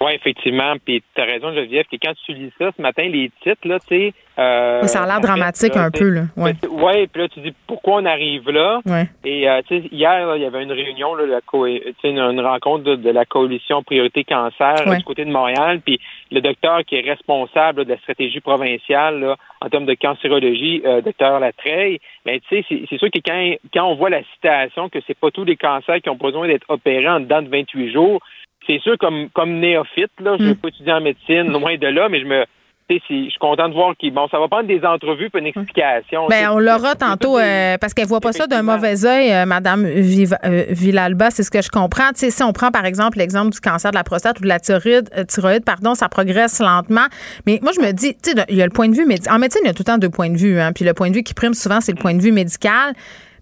Oui, 0.00 0.12
effectivement. 0.12 0.74
Puis 0.84 1.02
tu 1.14 1.20
as 1.20 1.24
raison, 1.24 1.54
Geneviève, 1.54 1.86
que 1.90 1.96
quand 2.02 2.12
tu 2.24 2.32
lis 2.34 2.52
ça 2.58 2.70
ce 2.76 2.82
matin, 2.82 3.08
les 3.08 3.30
titres, 3.42 3.66
là, 3.66 3.78
tu 3.80 3.86
sais. 3.88 4.12
Euh, 4.38 4.82
ça 4.82 5.04
a 5.04 5.06
l'air 5.06 5.20
dramatique 5.20 5.74
un 5.76 5.90
peu, 5.90 6.10
là. 6.10 6.22
Oui, 6.36 6.50
ouais, 6.70 7.06
puis 7.06 7.22
là, 7.22 7.28
tu 7.28 7.40
dis 7.40 7.54
pourquoi 7.66 8.02
on 8.02 8.04
arrive 8.04 8.50
là? 8.50 8.80
Ouais. 8.84 9.08
Et 9.24 9.48
euh, 9.48 9.62
tu 9.66 9.80
sais, 9.80 9.88
hier, 9.90 10.36
il 10.36 10.42
y 10.42 10.44
avait 10.44 10.62
une 10.62 10.72
réunion, 10.72 11.14
là, 11.14 11.24
la 11.24 11.40
co 11.40 11.64
une, 11.66 11.88
une 12.04 12.40
rencontre 12.40 12.96
de, 12.96 13.10
la 13.10 13.24
coalition 13.24 13.82
Priorité 13.82 14.24
Cancer 14.24 14.74
du 14.84 15.04
côté 15.04 15.24
de 15.24 15.30
Montréal. 15.30 15.80
Puis 15.82 15.98
le 16.30 16.42
docteur 16.42 16.84
qui 16.84 16.96
est 16.96 17.08
responsable 17.08 17.86
de 17.86 17.94
la 17.94 17.98
stratégie 18.00 18.40
provinciale 18.40 19.20
là, 19.20 19.36
en 19.62 19.70
termes 19.70 19.86
de 19.86 19.94
cancérologie, 19.94 20.82
euh, 20.84 21.00
docteur 21.00 21.40
Latreille, 21.40 22.00
mais 22.26 22.40
tu 22.40 22.62
sais, 22.62 22.86
c'est 22.90 22.98
sûr 22.98 23.10
que 23.10 23.20
quand, 23.24 23.54
quand 23.72 23.84
on 23.84 23.94
voit 23.94 24.10
la 24.10 24.22
citation 24.34 24.90
que 24.90 24.98
c'est 25.06 25.18
pas 25.18 25.30
tous 25.30 25.44
les 25.44 25.56
cancers 25.56 26.02
qui 26.02 26.10
ont 26.10 26.16
besoin 26.16 26.46
d'être 26.46 26.66
opérés 26.68 27.08
en 27.08 27.20
dedans 27.20 27.40
de 27.40 27.48
28 27.48 27.90
jours, 27.90 28.20
c'est 28.66 28.80
sûr, 28.80 28.96
comme, 28.98 29.28
comme 29.30 29.58
néophyte, 29.60 30.12
là, 30.20 30.36
je 30.38 30.44
mm. 30.44 30.56
pas 30.56 30.68
étudier 30.68 30.92
en 30.92 31.00
médecine, 31.00 31.52
loin 31.52 31.76
de 31.76 31.86
là, 31.86 32.08
mais 32.08 32.20
je 32.20 32.26
me, 32.26 32.44
je 32.88 32.98
suis 32.98 33.38
content 33.40 33.68
de 33.68 33.74
voir 33.74 33.96
qu'il 33.96 34.14
bon, 34.14 34.28
ça 34.28 34.38
va 34.38 34.48
prendre 34.48 34.68
des 34.68 34.84
entrevues 34.84 35.28
pour 35.30 35.40
une 35.40 35.46
explication. 35.46 36.26
Ben, 36.28 36.50
on 36.50 36.58
l'aura 36.58 36.94
tantôt 36.94 37.38
euh, 37.38 37.76
parce 37.78 37.94
qu'elle 37.94 38.06
voit 38.06 38.20
pas 38.20 38.32
ça 38.32 38.46
d'un 38.46 38.62
mauvais 38.62 39.04
œil, 39.04 39.32
euh, 39.32 39.46
Madame 39.46 39.84
euh, 39.84 40.64
Villalba, 40.70 41.30
c'est 41.30 41.42
ce 41.42 41.50
que 41.50 41.62
je 41.62 41.68
comprends. 41.68 42.10
Tu 42.10 42.20
sais, 42.20 42.30
si 42.30 42.42
on 42.42 42.52
prend 42.52 42.70
par 42.70 42.84
exemple 42.84 43.18
l'exemple 43.18 43.50
du 43.50 43.60
cancer 43.60 43.90
de 43.90 43.96
la 43.96 44.04
prostate 44.04 44.38
ou 44.38 44.42
de 44.42 44.48
la 44.48 44.60
thyroïde, 44.60 45.10
thyroïde, 45.26 45.64
pardon, 45.64 45.94
ça 45.94 46.08
progresse 46.08 46.60
lentement. 46.60 47.06
Mais 47.46 47.58
moi, 47.62 47.72
je 47.74 47.80
me 47.80 47.92
dis, 47.92 48.14
tu 48.22 48.30
sais, 48.30 48.44
il 48.48 48.56
y 48.56 48.62
a 48.62 48.66
le 48.66 48.72
point 48.72 48.88
de 48.88 48.94
vue 48.94 49.06
médical. 49.06 49.34
En 49.34 49.38
médecine, 49.38 49.62
il 49.64 49.68
y 49.68 49.70
a 49.70 49.74
tout 49.74 49.82
le 49.82 49.92
temps 49.92 49.98
deux 49.98 50.10
points 50.10 50.30
de 50.30 50.36
vue. 50.36 50.60
Hein, 50.60 50.72
puis 50.72 50.84
le 50.84 50.94
point 50.94 51.10
de 51.10 51.14
vue 51.14 51.22
qui 51.22 51.34
prime 51.34 51.54
souvent, 51.54 51.80
c'est 51.80 51.92
le 51.92 52.00
point 52.00 52.14
de 52.14 52.22
vue 52.22 52.32
médical. 52.32 52.94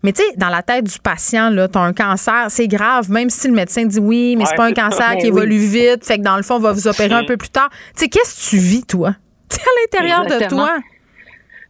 Mais 0.04 0.12
tu 0.12 0.22
sais, 0.22 0.36
dans 0.36 0.50
la 0.50 0.62
tête 0.62 0.84
du 0.84 0.98
patient, 0.98 1.48
là, 1.48 1.66
as 1.74 1.78
un 1.78 1.94
cancer, 1.94 2.46
c'est 2.50 2.68
grave, 2.68 3.10
même 3.10 3.30
si 3.30 3.48
le 3.48 3.54
médecin 3.54 3.86
dit 3.86 3.98
oui, 3.98 4.36
mais 4.36 4.44
c'est 4.44 4.54
pas 4.54 4.66
un 4.66 4.74
cancer 4.74 5.12
qui 5.16 5.30
ben 5.30 5.38
évolue 5.38 5.56
vite, 5.56 6.04
fait 6.04 6.18
que 6.18 6.22
dans 6.22 6.36
le 6.36 6.42
fond, 6.42 6.56
on 6.56 6.60
va 6.60 6.72
vous 6.72 6.86
opérer 6.86 7.14
un 7.14 7.24
peu 7.24 7.38
plus 7.38 7.48
tard. 7.48 7.70
Tu 7.96 8.04
sais, 8.04 8.08
qu'est-ce 8.08 8.36
que 8.36 8.50
tu 8.50 8.58
vis, 8.58 8.84
toi? 8.84 9.08
à 9.50 9.80
l'intérieur 9.80 10.26
de 10.26 10.46
toi. 10.48 10.78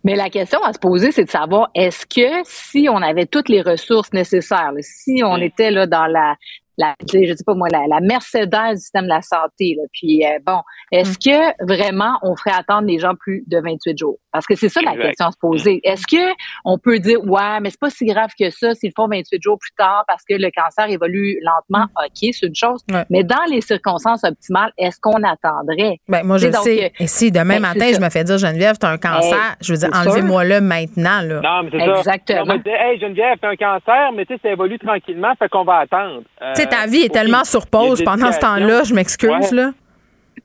Mais 0.03 0.16
la 0.16 0.30
question 0.30 0.61
à 0.64 0.72
se 0.72 0.80
poser, 0.80 1.12
c'est 1.12 1.24
de 1.24 1.30
savoir 1.30 1.70
est-ce 1.76 2.07
que 2.07 2.43
si 2.45 2.89
on 2.91 2.97
avait 2.97 3.26
toutes 3.26 3.49
les 3.49 3.62
ressources 3.62 4.12
nécessaires, 4.12 4.72
si 4.80 5.22
on 5.24 5.37
était 5.37 5.70
là 5.70 5.87
dans 5.87 6.07
la, 6.07 6.35
la, 6.76 6.95
je 7.11 7.35
sais 7.35 7.45
pas 7.47 7.55
moi, 7.55 7.68
la, 7.70 7.87
la 7.89 8.01
Mercedes 8.01 8.74
du 8.74 8.80
système 8.80 9.05
de 9.05 9.11
la 9.11 9.22
santé. 9.22 9.76
Là. 9.78 9.85
Puis 9.93 10.26
euh, 10.26 10.39
bon, 10.45 10.61
est-ce 10.91 11.12
mm. 11.12 11.16
que 11.24 11.64
vraiment 11.64 12.18
on 12.22 12.35
ferait 12.37 12.57
attendre 12.59 12.89
les 12.89 12.99
gens 12.99 13.14
plus 13.14 13.45
de 13.47 13.59
28 13.59 13.97
jours? 13.97 14.18
Parce 14.35 14.47
que 14.47 14.57
c'est 14.57 14.68
ça 14.68 14.80
la 14.82 14.97
question 14.97 15.26
à 15.26 15.30
se 15.30 15.39
poser. 15.39 15.80
Est-ce 15.85 16.09
que 16.09 16.35
on 16.64 16.76
peut 16.76 16.99
dire 16.99 17.22
ouais, 17.22 17.61
mais 17.62 17.70
c'est 17.70 17.78
pas 17.78 17.89
si 17.89 18.05
grave 18.05 18.30
que 18.39 18.51
ça 18.51 18.74
s'ils 18.74 18.91
font 18.95 19.07
28 19.07 19.41
jours 19.41 19.57
plus 19.61 19.70
tard 19.78 20.03
parce 20.09 20.24
que 20.28 20.35
le 20.35 20.51
cancer 20.51 20.91
évolue 20.91 21.39
lentement? 21.41 21.85
Mm. 21.85 22.05
OK, 22.05 22.32
c'est 22.32 22.47
une 22.47 22.55
chose. 22.57 22.80
Mais 23.11 23.22
dans 23.22 23.45
les 23.49 23.61
circonstances 23.61 24.24
optimales, 24.24 24.72
est-ce 24.76 24.99
qu'on 25.01 25.22
attendrait? 25.22 26.01
Ben, 26.09 26.24
moi, 26.24 26.39
je 26.39 26.51
sais. 26.51 26.93
Et 26.99 27.07
si 27.07 27.30
demain 27.30 27.61
ben, 27.61 27.74
matin, 27.74 27.93
je 27.95 28.01
me 28.01 28.11
fais 28.11 28.24
dire 28.24 28.37
Geneviève, 28.39 28.76
tu 28.76 28.87
as 28.87 28.91
un 28.91 28.99
cancer, 28.99 29.55
je 29.61 29.72
veux 29.72 29.78
dire, 29.78 29.91
enlevez-moi-le 29.93 30.61
maintenant. 30.61 31.20
Là. 31.20 31.41
Non, 31.41 31.62
mais 31.62 31.70
c'est 31.70 31.76
Exactement. 31.76 32.03
Ça. 32.03 32.55
Exactement. 32.55 32.76
Hey, 32.80 32.99
Geneviève, 32.99 33.39
tu 33.41 33.47
as 33.47 33.51
un 33.51 33.57
cancer, 33.57 34.12
mais 34.16 34.26
tu 34.26 34.35
sais, 34.35 34.41
ça 34.43 34.51
évolue 34.51 34.80
tranquillement, 34.80 35.32
fait 35.39 35.49
qu'on 35.49 35.64
va 35.64 35.78
attendre. 35.78 36.22
Euh, 36.43 36.55
ta 36.68 36.87
vie 36.89 37.03
est 37.03 37.12
tellement 37.12 37.45
sur 37.45 37.68
pause 37.68 38.03
pendant 38.03 38.32
ce 38.32 38.41
temps-là, 38.41 38.82
je 38.82 38.95
m'excuse, 38.95 39.53
là. 39.53 39.70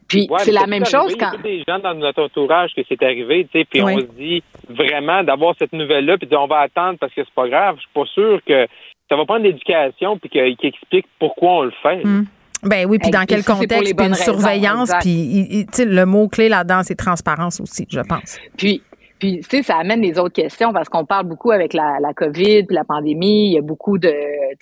Puis 0.09 0.27
c'est 0.39 0.51
la 0.51 0.67
même 0.67 0.85
chose 0.85 1.15
quand. 1.17 1.31
Il 1.31 1.37
y 1.37 1.39
a 1.39 1.57
des 1.57 1.63
gens 1.67 1.79
dans 1.79 1.93
notre 1.93 2.23
entourage 2.23 2.71
que 2.75 2.81
c'est 2.89 3.01
arrivé, 3.03 3.47
tu 3.51 3.59
sais, 3.59 3.65
puis 3.65 3.81
on 3.81 3.99
se 3.99 4.05
dit 4.17 4.43
vraiment 4.67 5.23
d'avoir 5.23 5.55
cette 5.57 5.71
nouvelle-là, 5.71 6.17
puis 6.17 6.27
on 6.35 6.47
va 6.47 6.61
attendre 6.61 6.97
parce 6.99 7.13
que 7.13 7.23
c'est 7.23 7.33
pas 7.33 7.47
grave. 7.47 7.75
Je 7.75 7.81
suis 7.81 7.89
pas 7.93 8.05
sûr 8.05 8.39
que 8.45 8.67
ça 9.09 9.15
va 9.15 9.25
prendre 9.25 9.43
l'éducation 9.43 10.17
puis 10.17 10.29
qu'il 10.29 10.57
explique 10.63 11.05
pourquoi 11.19 11.51
on 11.51 11.63
le 11.63 11.73
fait. 11.83 12.03
Hmm. 12.03 12.25
Ben 12.63 12.85
oui, 12.89 12.99
puis 12.99 13.09
dans 13.09 13.23
quel 13.25 13.43
contexte, 13.45 13.95
puis 13.95 14.05
une 14.05 14.15
surveillance, 14.15 14.91
puis 14.99 15.65
le 15.77 16.03
mot 16.05 16.27
clé 16.27 16.49
là-dedans, 16.49 16.81
c'est 16.83 16.95
transparence 16.95 17.61
aussi, 17.61 17.87
je 17.89 18.01
pense. 18.01 18.37
Puis 18.57 18.81
puis, 19.19 19.41
tu 19.41 19.57
sais, 19.57 19.63
ça 19.63 19.77
amène 19.77 20.01
les 20.01 20.17
autres 20.17 20.33
questions 20.33 20.71
parce 20.71 20.87
qu'on 20.87 21.05
parle 21.05 21.27
beaucoup 21.27 21.51
avec 21.51 21.73
la, 21.73 21.97
la 21.99 22.13
COVID 22.13 22.63
puis 22.63 22.75
la 22.75 22.85
pandémie. 22.85 23.49
Il 23.49 23.53
y 23.53 23.57
a 23.57 23.61
beaucoup 23.61 23.97
de, 23.97 24.13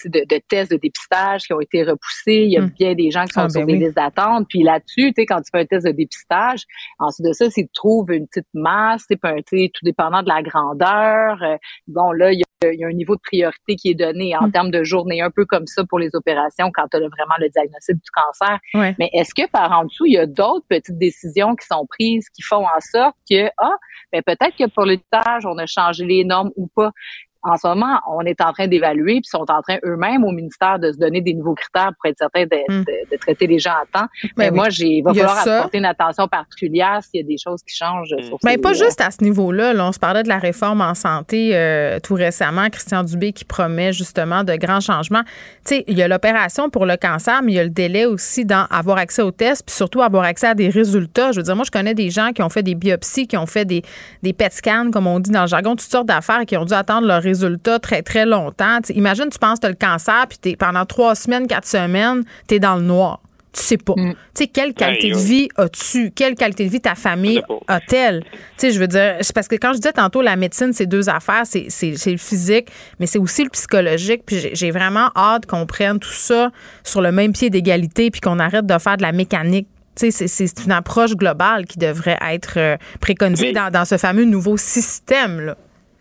de, 0.06 0.26
de, 0.28 0.42
tests 0.50 0.72
de 0.72 0.78
dépistage 0.78 1.44
qui 1.44 1.54
ont 1.54 1.60
été 1.60 1.84
repoussés. 1.84 2.44
Il 2.44 2.52
y 2.52 2.58
a 2.58 2.62
hum. 2.62 2.70
bien 2.70 2.96
des 2.96 3.12
gens 3.12 3.26
qui 3.26 3.34
sont 3.34 3.42
ah, 3.42 3.50
sur 3.50 3.62
ben 3.62 3.68
des 3.68 3.86
listes 3.86 3.96
d'attente. 3.96 4.48
Puis 4.50 4.64
là-dessus, 4.64 5.14
tu 5.14 5.22
sais, 5.22 5.26
quand 5.28 5.42
tu 5.42 5.50
fais 5.52 5.62
un 5.62 5.66
test 5.66 5.86
de 5.86 5.92
dépistage, 5.92 6.64
ensuite 6.98 7.28
de 7.28 7.34
ça, 7.34 7.50
si 7.52 7.68
tu 7.68 7.74
trouves 7.74 8.12
une 8.12 8.28
petite 8.28 8.48
masse, 8.56 9.06
tu 9.08 9.18
sais, 9.18 9.72
tout 9.74 9.86
dépendant 9.86 10.24
de 10.24 10.28
la 10.28 10.42
grandeur, 10.42 11.44
euh, 11.44 11.58
bon, 11.88 12.12
là, 12.12 12.32
il 12.32 12.40
y, 12.40 12.44
a, 12.66 12.74
il 12.74 12.80
y, 12.80 12.84
a, 12.84 12.88
un 12.88 12.94
niveau 12.94 13.16
de 13.16 13.22
priorité 13.22 13.76
qui 13.76 13.92
est 13.92 13.96
donné 13.96 14.36
en 14.36 14.46
hum. 14.46 14.52
termes 14.52 14.72
de 14.72 14.84
journée, 14.84 15.22
un 15.22 15.30
peu 15.30 15.46
comme 15.46 15.68
ça 15.68 15.84
pour 15.86 16.00
les 16.00 16.10
opérations 16.16 16.72
quand 16.74 16.88
tu 16.90 16.98
as 16.98 17.00
vraiment 17.00 17.36
le 17.40 17.50
diagnostic 17.50 17.96
du 17.96 18.10
cancer. 18.12 18.60
Mais 18.98 19.10
est-ce 19.14 19.36
que 19.36 19.48
par 19.52 19.72
en 19.72 19.86
dessous, 19.86 20.08
il 20.08 20.14
y 20.14 20.18
a 20.18 20.26
d'autres 20.26 20.66
petites 20.68 20.98
décisions 20.98 21.56
qui 21.56 21.68
sont 21.68 21.86
prises 21.86 22.28
qui 22.30 22.42
font 22.42 22.66
en 22.66 22.80
sorte 22.80 23.16
que, 23.30 23.48
ah, 23.58 23.76
ben 24.12 24.24
peut-être 24.24 24.47
que 24.52 24.68
pour 24.68 24.86
tâche, 24.98 25.46
on 25.46 25.58
a 25.58 25.66
changé 25.66 26.06
les 26.06 26.24
normes 26.24 26.52
ou 26.56 26.68
pas 26.68 26.92
en 27.48 27.58
ce 27.58 27.68
moment, 27.68 28.00
on 28.08 28.22
est 28.22 28.42
en 28.42 28.52
train 28.52 28.68
d'évaluer, 28.68 29.22
puis 29.22 29.30
sont 29.30 29.46
en 29.50 29.62
train 29.62 29.78
eux-mêmes 29.86 30.24
au 30.24 30.32
ministère 30.32 30.80
de 30.80 30.92
se 30.92 30.98
donner 30.98 31.22
des 31.22 31.34
nouveaux 31.34 31.56
critères 31.56 31.92
pour 31.96 32.10
être 32.10 32.18
certain 32.18 32.44
de, 32.44 32.82
hmm. 32.82 32.84
traiter 33.20 33.48
les 33.48 33.60
gens 33.60 33.72
à 33.72 34.00
temps. 34.00 34.08
Ben 34.22 34.32
Mais 34.38 34.52
moi, 34.52 34.70
j'ai 34.70 35.02
va 35.02 35.14
falloir 35.14 35.48
apporter 35.48 35.78
une 35.78 35.86
attention 35.86 36.28
particulière 36.28 37.00
s'il 37.04 37.22
y 37.22 37.24
a 37.24 37.28
des 37.28 37.38
choses 37.38 37.62
qui 37.64 37.76
changent. 37.76 38.14
Hmm. 38.18 38.24
Sur 38.24 38.38
Mais 38.44 38.58
pas 38.58 38.74
juste 38.74 39.02
à 39.02 39.12
ce 39.12 39.24
niveau-là. 39.24 39.74
Là, 39.74 39.88
on 39.88 39.92
se 39.92 40.00
parlait 40.00 40.24
de 40.24 40.28
la 40.28 40.40
réforme 40.40 40.82
en 40.82 40.94
santé 40.94 41.52
euh, 41.54 42.00
tout 42.02 42.16
récemment. 42.16 42.70
Christian 42.70 43.04
Dubé 43.04 43.32
qui 43.32 43.46
promet 43.46 43.94
justement 43.94 44.44
de 44.44 44.56
grands 44.56 44.82
changements. 44.82 45.24
Tu 45.66 45.76
sais, 45.76 45.84
il 45.88 45.98
y 45.98 46.04
a 46.04 46.08
l'opération 46.08 46.70
pour 46.70 46.86
le 46.86 46.98
cancer, 46.98 47.42
mais 47.44 47.54
il 47.54 47.56
y 47.56 47.60
a 47.60 47.64
le 47.64 47.70
délai 47.70 48.06
aussi 48.06 48.46
d'avoir 48.46 48.98
accès 48.98 49.22
aux 49.22 49.32
tests, 49.32 49.66
puis 49.66 49.76
surtout 49.76 50.02
avoir 50.02 50.24
accès 50.24 50.48
à 50.48 50.56
des 50.56 50.70
résultats. 50.70 51.32
Je 51.32 51.38
veux 51.38 51.44
dire, 51.44 51.56
moi, 51.56 51.66
je 51.66 51.72
connais 51.72 51.94
des 51.94 52.10
gens 52.10 52.32
qui 52.32 52.42
ont 52.42 52.50
fait 52.50 52.64
des 52.64 52.76
biopsies, 52.76 53.28
qui 53.28 53.38
ont 53.38 53.46
fait 53.46 53.66
des, 53.66 53.84
des 54.24 54.34
PET 54.34 54.52
scans, 54.52 54.92
comme 54.92 55.08
on 55.08 55.20
dit 55.20 55.32
dans 55.32 55.42
le 55.42 55.48
jargon, 55.48 55.72
toutes 55.72 55.90
sortes 55.90 56.08
d'affaires, 56.08 56.46
qui 56.46 56.58
ont 56.58 56.66
dû 56.66 56.74
attendre 56.74 57.08
leur 57.08 57.22
résultat 57.38 57.80
très, 57.80 58.02
très 58.02 58.26
longtemps. 58.26 58.80
imagine, 58.90 59.30
tu 59.30 59.40
penses 59.40 59.60
que 59.60 59.62
tu 59.62 59.68
as 59.68 59.70
le 59.70 59.76
cancer, 59.76 60.26
puis 60.28 60.56
pendant 60.56 60.86
trois 60.86 61.16
semaines, 61.16 61.48
quatre 61.48 61.68
semaines, 61.68 62.24
tu 62.48 62.56
es 62.56 62.60
dans 62.60 62.76
le 62.76 62.84
noir. 62.84 63.22
Tu 63.54 63.64
sais 63.64 63.78
pas. 63.78 63.94
Mm. 63.96 64.14
Tu 64.14 64.18
sais, 64.36 64.48
quelle 64.48 64.74
qualité 64.74 65.12
de 65.12 65.18
vie 65.18 65.50
as-tu? 65.58 66.12
Quelle 66.12 66.36
qualité 66.36 66.66
de 66.66 66.70
vie 66.70 66.82
ta 66.82 66.94
famille 66.94 67.42
a-t-elle? 67.68 68.24
Tu 68.24 68.30
sais, 68.58 68.72
je 68.72 68.80
veux 68.80 68.88
dire, 68.88 69.16
c'est 69.22 69.34
parce 69.34 69.48
que 69.48 69.56
quand 69.56 69.74
je 69.74 69.78
disais 69.78 69.94
tantôt, 69.94 70.22
la 70.22 70.36
médecine, 70.36 70.74
c'est 70.74 70.86
deux 70.86 71.10
affaires. 71.10 71.44
C'est 71.46 71.92
le 72.06 72.18
physique, 72.18 72.68
mais 73.00 73.08
c'est 73.08 73.18
aussi 73.18 73.44
le 73.44 73.50
psychologique. 73.50 74.24
Puis 74.26 74.50
j'ai 74.54 74.72
vraiment 74.72 75.10
hâte 75.16 75.48
qu'on 75.48 75.66
prenne 75.66 76.00
tout 76.00 76.12
ça 76.12 76.52
sur 76.84 77.02
le 77.02 77.12
même 77.12 77.34
pied 77.34 77.50
d'égalité, 77.50 78.12
puis 78.12 78.22
qu'on 78.22 78.38
arrête 78.38 78.66
de 78.66 78.78
faire 78.78 78.98
de 78.98 79.02
la 79.02 79.12
mécanique 79.12 79.68
c'est 80.00 80.64
une 80.64 80.72
approche 80.72 81.16
globale 81.16 81.66
qui 81.66 81.80
devrait 81.80 82.20
être 82.30 82.58
euh, 82.58 82.78
préconisée 83.00 83.52
dans, 83.52 83.72
dans, 83.72 83.84
ce 83.84 83.98
fameux 83.98 84.26
nouveau 84.26 84.56
système. 84.56 85.42
Là. 85.42 85.58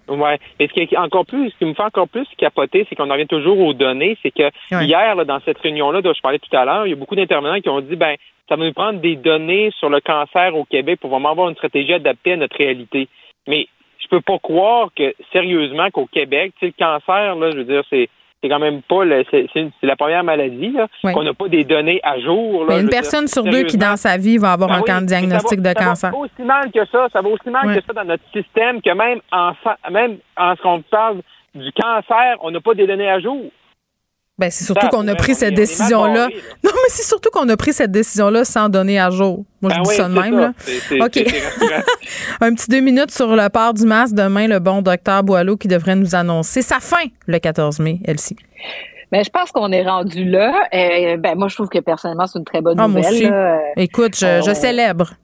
Ouais. 0.09 0.39
Mais 0.59 0.69
ce 0.69 0.73
qui 0.73 0.81
est 0.81 0.97
encore 0.97 1.27
plus, 1.27 1.51
ce 1.51 1.59
qui 1.59 1.65
me 1.65 1.75
fait 1.75 1.83
encore 1.83 2.09
plus 2.09 2.27
capoter, 2.39 2.87
c'est 2.89 2.95
qu'on 2.95 3.11
en 3.11 3.13
revient 3.13 3.27
toujours 3.27 3.59
aux 3.59 3.75
données. 3.75 4.17
C'est 4.23 4.31
que 4.31 4.51
hier, 4.83 5.25
dans 5.25 5.41
cette 5.45 5.59
réunion-là 5.59 6.01
dont 6.03 6.13
je 6.13 6.21
parlais 6.21 6.39
tout 6.39 6.57
à 6.57 6.65
l'heure, 6.65 6.87
il 6.87 6.91
y 6.91 6.93
a 6.93 6.97
beaucoup 6.97 7.17
d'intervenants 7.17 7.61
qui 7.61 7.69
ont 7.69 7.81
dit, 7.81 7.97
ben, 7.97 8.17
ça 8.49 8.57
va 8.57 8.65
nous 8.65 8.73
prendre 8.73 9.01
des 9.01 9.17
données 9.17 9.73
sur 9.79 9.89
le 9.89 10.01
cancer 10.01 10.55
au 10.55 10.65
Québec 10.65 11.01
pour 11.01 11.11
vraiment 11.11 11.31
avoir 11.31 11.49
une 11.49 11.57
stratégie 11.57 11.95
adaptée 11.95 12.33
à 12.33 12.37
notre 12.37 12.57
réalité. 12.57 13.09
Mais 13.49 13.67
je 13.99 14.09
peux 14.09 14.21
pas 14.21 14.39
croire 14.39 14.91
que, 14.95 15.15
sérieusement, 15.33 15.91
qu'au 15.91 16.07
Québec, 16.07 16.53
tu 16.59 16.67
sais, 16.67 16.75
le 16.77 16.85
cancer, 16.85 17.35
là, 17.35 17.51
je 17.51 17.57
veux 17.57 17.65
dire, 17.65 17.83
c'est 17.91 18.09
c'est 18.47 18.53
quand 18.53 18.59
même 18.59 18.83
pas 18.83 19.03
c'est 19.31 19.73
la 19.83 19.97
première 19.97 20.25
maladie 20.25 20.75
qu'on 21.03 21.23
n'a 21.23 21.35
pas 21.35 21.49
des 21.49 21.65
données 21.65 22.01
à 22.03 22.21
jour. 22.21 22.71
une 22.71 22.89
personne 22.89 23.27
sur 23.27 23.45
deux 23.45 23.65
qui 23.65 23.77
dans 23.77 23.97
sa 23.97 24.17
vie 24.17 24.39
va 24.39 24.53
avoir 24.53 24.83
ben 24.83 24.97
un 24.97 25.03
diagnostic 25.03 25.61
de 25.61 25.73
cancer. 25.73 26.11
Ça 26.11 26.11
va 26.11 26.19
aussi 26.19 26.43
mal 26.43 26.71
que 26.71 26.85
ça, 26.87 27.09
ça 27.13 27.21
va 27.21 27.29
aussi 27.29 27.51
mal 27.51 27.75
que 27.75 27.83
ça 27.85 27.93
dans 27.93 28.05
notre 28.05 28.25
système 28.33 28.81
que 28.81 28.95
même 28.95 29.21
en 29.33 29.53
même 29.91 30.19
en 30.37 30.55
ce 30.57 30.63
qu'on 30.63 30.81
parle 30.83 31.21
du 31.55 31.73
cancer, 31.73 32.37
on 32.41 32.51
n'a 32.51 32.61
pas 32.61 32.75
des 32.75 32.87
données 32.87 33.09
à 33.09 33.21
jour. 33.21 33.43
Ben, 34.39 34.51
c'est 34.51 34.65
surtout 34.65 34.89
qu'on 34.89 35.09
a 35.09 35.15
pris 35.15 35.35
cette 35.35 35.55
décision-là. 35.55 36.29
Non, 36.63 36.71
mais 36.75 36.89
c'est 36.91 37.05
surtout 37.05 37.31
qu'on 37.31 37.49
a 37.49 37.57
pris 37.57 37.73
cette 37.73 37.91
décision-là 37.91 38.45
sans 38.45 38.69
donner 38.69 39.01
à 39.01 39.09
jour. 39.09 39.45
Moi, 39.63 39.73
je 39.73 39.77
ben 39.77 39.83
dis 39.83 39.95
ça 39.95 40.09
de 40.09 40.15
même. 40.15 40.39
Là. 40.39 40.53
OK. 41.07 41.17
Un 42.43 42.55
petit 42.55 42.69
deux 42.69 42.81
minutes 42.81 43.13
sur 43.13 43.35
le 43.35 43.49
port 43.49 43.73
du 43.73 43.87
masque. 43.87 44.15
Demain, 44.15 44.47
le 44.47 44.59
bon 44.59 44.83
docteur 44.83 45.23
Boileau 45.23 45.57
qui 45.57 45.69
devrait 45.69 45.97
nous 45.97 46.15
annoncer 46.15 46.61
sa 46.61 46.81
fin 46.81 47.05
le 47.27 47.39
14 47.39 47.79
mai, 47.81 48.01
Elsie. 48.05 48.37
Ben, 49.11 49.25
je 49.25 49.31
pense 49.31 49.53
qu'on 49.53 49.73
est 49.73 49.85
rendu 49.85 50.25
là. 50.25 50.53
Euh, 50.75 51.17
ben, 51.17 51.35
moi, 51.37 51.49
je 51.49 51.55
trouve 51.55 51.69
que 51.69 51.79
personnellement, 51.79 52.27
c'est 52.27 52.39
une 52.39 52.45
très 52.45 52.61
bonne 52.61 52.79
ah, 52.79 52.89
nouvelle. 52.89 53.61
Écoute, 53.77 54.17
je, 54.17 54.43
je 54.45 54.51
euh, 54.51 54.55
célèbre. 54.55 55.15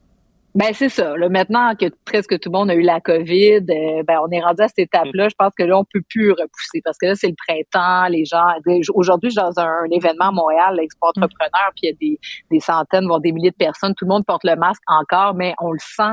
Ben 0.55 0.73
c'est 0.75 0.91
ça. 0.91 1.17
Là, 1.17 1.31
maintenant 1.31 1.75
que 1.75 1.87
presque 2.05 2.39
tout 2.39 2.51
le 2.51 2.59
monde 2.59 2.71
a 2.71 2.75
eu 2.75 2.83
la 2.83 3.01
COVID, 3.01 3.65
euh, 3.71 4.03
ben 4.07 4.19
on 4.23 4.31
est 4.31 4.41
rendu 4.41 4.61
à 4.61 4.69
cette 4.69 4.81
étape-là. 4.81 5.29
Je 5.31 5.35
pense 5.39 5.53
que 5.59 5.63
là 5.63 5.79
on 5.79 5.85
peut 5.85 6.03
plus 6.11 6.31
repousser 6.31 6.83
parce 6.85 6.99
que 6.99 7.07
là 7.07 7.15
c'est 7.15 7.29
le 7.29 7.35
printemps, 7.47 8.09
les 8.09 8.27
gens. 8.27 8.47
Aujourd'hui, 8.95 9.31
je 9.31 9.41
suis 9.41 9.43
dans 9.43 9.63
un, 9.63 9.85
événement 9.91 10.29
à 10.29 10.33
Montréal, 10.33 10.77
l'Expo 10.77 11.07
Entrepreneur, 11.07 11.71
puis 11.75 11.85
il 11.85 11.87
y 11.87 11.93
a 11.93 11.97
des, 11.99 12.21
des, 12.51 12.61
centaines, 12.61 13.07
voire 13.07 13.21
des 13.21 13.33
milliers 13.33 13.51
de 13.51 13.57
personnes. 13.57 13.95
Tout 13.95 14.05
le 14.05 14.11
monde 14.11 14.27
porte 14.27 14.45
le 14.45 14.57
masque 14.57 14.83
encore, 14.87 15.35
mais 15.35 15.55
on 15.61 15.73
le 15.73 15.79
sent 15.81 16.13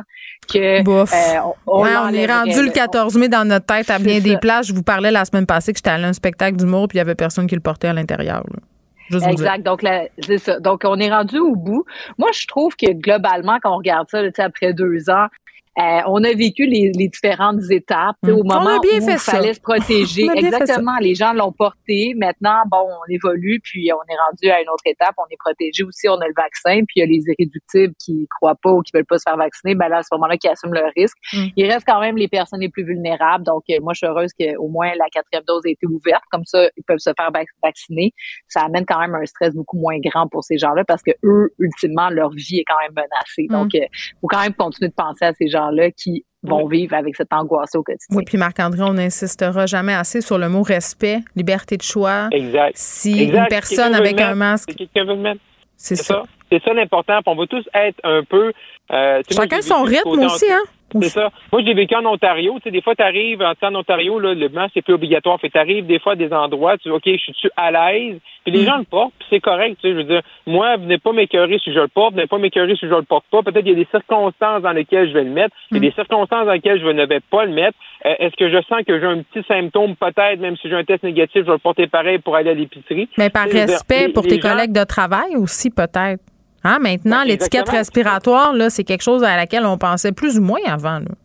que. 0.51 0.79
Euh, 0.79 1.41
on, 1.67 1.81
on, 1.81 2.13
est 2.13 2.25
rendu 2.25 2.63
le 2.63 2.71
14 2.71 3.15
mai 3.17 3.27
dans 3.27 3.45
notre 3.45 3.65
tête 3.65 3.89
à 3.89 3.99
bien 3.99 4.19
des 4.19 4.37
places. 4.37 4.67
Je 4.67 4.73
vous 4.73 4.83
parlais 4.83 5.11
la 5.11 5.25
semaine 5.25 5.45
passée 5.45 5.73
que 5.73 5.77
j'étais 5.77 5.89
allé 5.89 6.05
à 6.05 6.07
un 6.07 6.13
spectacle 6.13 6.55
d'humour, 6.57 6.87
puis 6.87 6.97
il 6.97 6.99
y 6.99 7.01
avait 7.01 7.15
personne 7.15 7.47
qui 7.47 7.55
le 7.55 7.61
portait 7.61 7.87
à 7.87 7.93
l'intérieur 7.93 8.43
exact. 9.11 9.65
Donc, 9.65 9.83
c'est 10.19 10.37
ça. 10.37 10.59
Donc, 10.59 10.81
on 10.85 10.99
est 10.99 11.09
rendu 11.09 11.39
au 11.39 11.55
bout. 11.55 11.85
Moi, 12.17 12.29
je 12.33 12.47
trouve 12.47 12.75
que 12.75 12.91
globalement, 12.91 13.57
quand 13.61 13.73
on 13.73 13.77
regarde 13.77 14.07
ça, 14.09 14.21
après 14.43 14.73
deux 14.73 15.09
ans, 15.09 15.27
Euh, 15.79 16.01
on 16.07 16.23
a 16.23 16.33
vécu 16.33 16.65
les, 16.65 16.91
différentes 16.91 17.61
étapes 17.69 18.17
au 18.23 18.43
mm. 18.43 18.47
moment 18.47 18.77
où 18.77 18.87
il 18.91 19.17
fallait 19.17 19.53
se 19.53 19.61
protéger. 19.61 20.27
Exactement. 20.35 20.97
Les 20.99 21.15
gens 21.15 21.33
l'ont 21.33 21.53
porté. 21.53 22.13
Maintenant, 22.17 22.63
bon, 22.69 22.85
on 22.85 23.11
évolue, 23.11 23.61
puis 23.63 23.89
on 23.93 24.13
est 24.13 24.17
rendu 24.17 24.49
à 24.49 24.61
une 24.61 24.69
autre 24.69 24.83
étape. 24.85 25.13
On 25.17 25.27
est 25.31 25.37
protégé 25.37 25.83
aussi. 25.83 26.09
On 26.09 26.19
a 26.19 26.27
le 26.27 26.33
vaccin, 26.35 26.83
puis 26.85 26.97
il 26.97 26.99
y 26.99 27.03
a 27.03 27.05
les 27.05 27.23
irréductibles 27.27 27.93
qui 27.97 28.27
croient 28.29 28.57
pas 28.61 28.71
ou 28.71 28.81
qui 28.81 28.91
veulent 28.93 29.05
pas 29.05 29.17
se 29.17 29.23
faire 29.27 29.37
vacciner. 29.37 29.75
Ben 29.75 29.87
là, 29.87 29.97
à 29.97 30.03
ce 30.03 30.09
moment-là, 30.13 30.37
qui 30.37 30.47
assument 30.47 30.73
le 30.73 30.83
risque. 30.95 31.17
Mm. 31.33 31.45
Il 31.55 31.71
reste 31.71 31.85
quand 31.87 32.01
même 32.01 32.17
les 32.17 32.27
personnes 32.27 32.59
les 32.59 32.69
plus 32.69 32.83
vulnérables. 32.83 33.45
Donc, 33.45 33.63
euh, 33.69 33.77
moi, 33.81 33.93
je 33.93 33.99
suis 33.99 34.07
heureuse 34.07 34.31
qu'au 34.33 34.67
moins 34.67 34.91
la 34.97 35.05
quatrième 35.11 35.43
dose 35.47 35.65
ait 35.65 35.71
été 35.71 35.87
ouverte. 35.87 36.23
Comme 36.29 36.45
ça, 36.45 36.67
ils 36.75 36.83
peuvent 36.83 36.99
se 36.99 37.11
faire 37.17 37.31
vacciner. 37.63 38.13
Ça 38.49 38.61
amène 38.61 38.85
quand 38.85 38.99
même 38.99 39.15
un 39.15 39.25
stress 39.25 39.53
beaucoup 39.53 39.77
moins 39.77 39.97
grand 39.99 40.27
pour 40.27 40.43
ces 40.43 40.57
gens-là 40.57 40.83
parce 40.83 41.03
que 41.03 41.11
eux, 41.23 41.53
ultimement, 41.59 42.09
leur 42.09 42.31
vie 42.31 42.59
est 42.59 42.65
quand 42.67 42.79
même 42.81 42.93
menacée. 42.93 43.47
Mm. 43.49 43.53
Donc, 43.53 43.73
il 43.73 43.83
euh, 43.83 43.87
faut 44.19 44.27
quand 44.27 44.41
même 44.41 44.53
continuer 44.53 44.89
de 44.89 44.95
penser 44.95 45.23
à 45.23 45.33
ces 45.33 45.47
gens-là 45.69 45.91
qui 45.91 46.25
vont 46.43 46.67
vivre 46.67 46.95
avec 46.95 47.15
cette 47.15 47.33
angoisse 47.33 47.75
au 47.75 47.83
quotidien. 47.83 48.17
Oui, 48.17 48.23
puis 48.25 48.37
Marc-André, 48.37 48.81
on 48.83 48.93
n'insistera 48.93 49.65
jamais 49.65 49.93
assez 49.93 50.21
sur 50.21 50.37
le 50.37 50.47
mot 50.49 50.61
respect, 50.61 51.19
liberté 51.35 51.77
de 51.77 51.81
choix. 51.81 52.29
Exact. 52.31 52.71
Si 52.75 53.25
une 53.25 53.45
personne 53.49 53.93
avec 53.93 54.19
un 54.21 54.35
masque. 54.35 54.73
C'est 55.75 55.95
ça. 55.95 56.23
C'est 56.51 56.61
ça 56.63 56.73
l'important. 56.73 57.19
On 57.25 57.35
va 57.35 57.45
tous 57.45 57.63
être 57.73 57.99
un 58.03 58.23
peu. 58.23 58.51
Euh, 58.91 59.21
Chacun 59.29 59.61
son 59.61 59.83
rythme 59.83 60.19
aussi, 60.25 60.51
hein? 60.51 60.63
C'est 61.01 61.09
ça. 61.09 61.29
Moi, 61.51 61.61
j'ai 61.65 61.73
vécu 61.73 61.95
en 61.95 62.05
Ontario. 62.05 62.55
Tu 62.57 62.63
sais, 62.63 62.71
des 62.71 62.81
fois, 62.81 62.95
tu 62.95 63.03
arrives 63.03 63.41
en, 63.41 63.75
Ontario, 63.75 64.19
là, 64.19 64.33
le 64.33 64.49
masque, 64.49 64.71
c'est 64.73 64.81
plus 64.81 64.93
obligatoire. 64.93 65.39
Fait 65.39 65.49
tu 65.49 65.57
arrives 65.57 65.85
des 65.85 65.99
fois 65.99 66.13
à 66.13 66.15
des 66.15 66.31
endroits, 66.33 66.77
tu 66.77 66.89
dis, 66.89 66.93
OK, 66.93 67.03
je 67.05 67.31
suis 67.33 67.49
à 67.55 67.71
l'aise? 67.71 68.17
Puis 68.43 68.53
les 68.53 68.61
mm. 68.61 68.65
gens 68.65 68.77
le 68.77 68.83
portent, 68.85 69.13
puis 69.19 69.27
c'est 69.29 69.39
correct. 69.39 69.77
Tu 69.81 69.87
sais, 69.87 69.93
je 69.93 69.97
veux 69.97 70.03
dire, 70.03 70.21
moi, 70.47 70.77
venez 70.77 70.97
pas 70.97 71.11
m'écœurer 71.11 71.59
si 71.63 71.73
je 71.73 71.79
le 71.79 71.87
porte, 71.87 72.15
venez 72.15 72.27
pas 72.27 72.37
m'écœurer 72.37 72.75
si 72.75 72.87
je 72.87 72.93
le 72.93 73.03
porte 73.03 73.25
pas. 73.31 73.43
Peut-être 73.43 73.63
qu'il 73.63 73.77
y 73.77 73.81
a 73.81 73.83
des 73.83 73.87
circonstances 73.91 74.61
dans 74.61 74.71
lesquelles 74.71 75.09
je 75.09 75.13
vais 75.13 75.23
le 75.23 75.31
mettre, 75.31 75.55
il 75.71 75.75
y 75.75 75.77
a 75.77 75.79
mm. 75.79 75.89
des 75.89 75.91
circonstances 75.91 76.45
dans 76.45 76.53
lesquelles 76.53 76.81
je 76.81 76.87
ne 76.87 77.05
vais 77.05 77.19
pas 77.19 77.45
le 77.45 77.51
mettre. 77.51 77.77
Euh, 78.05 78.15
est-ce 78.19 78.35
que 78.35 78.49
je 78.49 78.61
sens 78.63 78.83
que 78.87 78.99
j'ai 78.99 79.05
un 79.05 79.21
petit 79.21 79.45
symptôme, 79.47 79.95
peut-être, 79.95 80.39
même 80.39 80.55
si 80.57 80.69
j'ai 80.69 80.75
un 80.75 80.83
test 80.83 81.03
négatif, 81.03 81.41
je 81.41 81.47
vais 81.47 81.51
le 81.51 81.57
porter 81.57 81.87
pareil 81.87 82.19
pour 82.19 82.35
aller 82.35 82.51
à 82.51 82.53
l'épicerie? 82.53 83.09
Mais 83.17 83.29
par 83.29 83.47
respect 83.47 84.09
pour 84.09 84.23
tes 84.23 84.39
collègues 84.39 84.73
de 84.73 84.83
travail 84.83 85.35
aussi, 85.35 85.69
peut-être. 85.69 86.21
Hein? 86.63 86.79
Maintenant, 86.81 87.23
l'étiquette 87.23 87.69
respiratoire, 87.69 88.53
là, 88.53 88.69
c'est 88.69 88.83
quelque 88.83 89.03
chose 89.03 89.23
à 89.23 89.35
laquelle 89.35 89.65
on 89.65 89.77
pensait 89.77 90.11
plus 90.11 90.39
ou 90.39 90.41
moins 90.41 90.59
avant. 90.67 90.99
Là. 90.99 91.15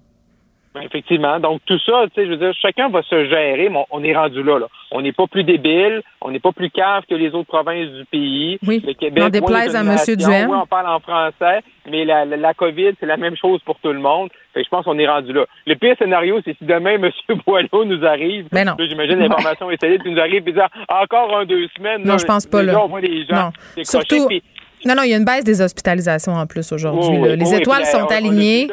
Ben, 0.74 0.82
effectivement. 0.82 1.38
Donc, 1.38 1.60
tout 1.66 1.78
ça, 1.86 2.02
tu 2.08 2.14
sais, 2.16 2.26
je 2.26 2.32
veux 2.32 2.36
dire, 2.36 2.52
chacun 2.60 2.88
va 2.88 3.00
se 3.02 3.26
gérer, 3.26 3.68
mais 3.68 3.84
on, 3.92 4.02
est 4.02 4.14
rendu 4.14 4.42
là, 4.42 4.58
là. 4.58 4.66
On 4.90 5.02
n'est 5.02 5.12
pas 5.12 5.28
plus 5.28 5.44
débile, 5.44 6.02
on 6.20 6.32
n'est 6.32 6.40
pas 6.40 6.50
plus 6.50 6.68
cave 6.68 7.04
que 7.08 7.14
les 7.14 7.30
autres 7.30 7.46
provinces 7.46 7.90
du 7.90 8.04
pays. 8.06 8.58
Oui. 8.66 8.82
Le 8.84 8.92
Québec, 8.94 9.22
on 9.24 9.28
déplaise 9.28 9.76
à 9.76 9.82
M. 9.82 9.96
Duhem. 10.16 10.50
Oui, 10.50 10.56
on 10.60 10.66
parle 10.66 10.88
en 10.88 10.98
français, 10.98 11.60
mais 11.88 12.04
la, 12.04 12.24
la, 12.24 12.54
COVID, 12.54 12.94
c'est 12.98 13.06
la 13.06 13.16
même 13.16 13.36
chose 13.36 13.60
pour 13.64 13.78
tout 13.78 13.92
le 13.92 14.00
monde. 14.00 14.30
Fait 14.52 14.64
je 14.64 14.68
pense 14.68 14.84
qu'on 14.84 14.98
est 14.98 15.06
rendu 15.06 15.32
là. 15.32 15.46
Le 15.64 15.76
pire 15.76 15.94
scénario, 15.96 16.40
c'est 16.44 16.56
si 16.58 16.64
demain, 16.64 16.94
M. 17.02 17.10
Boileau 17.46 17.84
nous 17.84 18.04
arrive. 18.04 18.48
Mais 18.50 18.64
non. 18.64 18.74
J'imagine 18.76 19.20
l'information 19.20 19.70
est 19.70 19.80
solide, 19.80 20.02
nous 20.04 20.18
arrive 20.18 20.48
et 20.48 20.52
dire 20.52 20.68
encore 20.88 21.38
un, 21.38 21.44
deux 21.44 21.68
semaines. 21.76 22.02
Non, 22.04 22.18
je 22.18 22.26
pense 22.26 22.46
pas, 22.46 22.64
là. 22.64 22.72
non. 22.72 23.52
Surtout, 23.84 24.28
non, 24.86 24.94
non, 24.94 25.02
il 25.02 25.10
y 25.10 25.14
a 25.14 25.16
une 25.16 25.24
baisse 25.24 25.44
des 25.44 25.60
hospitalisations 25.60 26.32
en 26.34 26.46
plus 26.46 26.70
aujourd'hui. 26.72 27.36
les 27.36 27.54
étoiles 27.54 27.86
sont 27.86 28.06
alignées. 28.06 28.68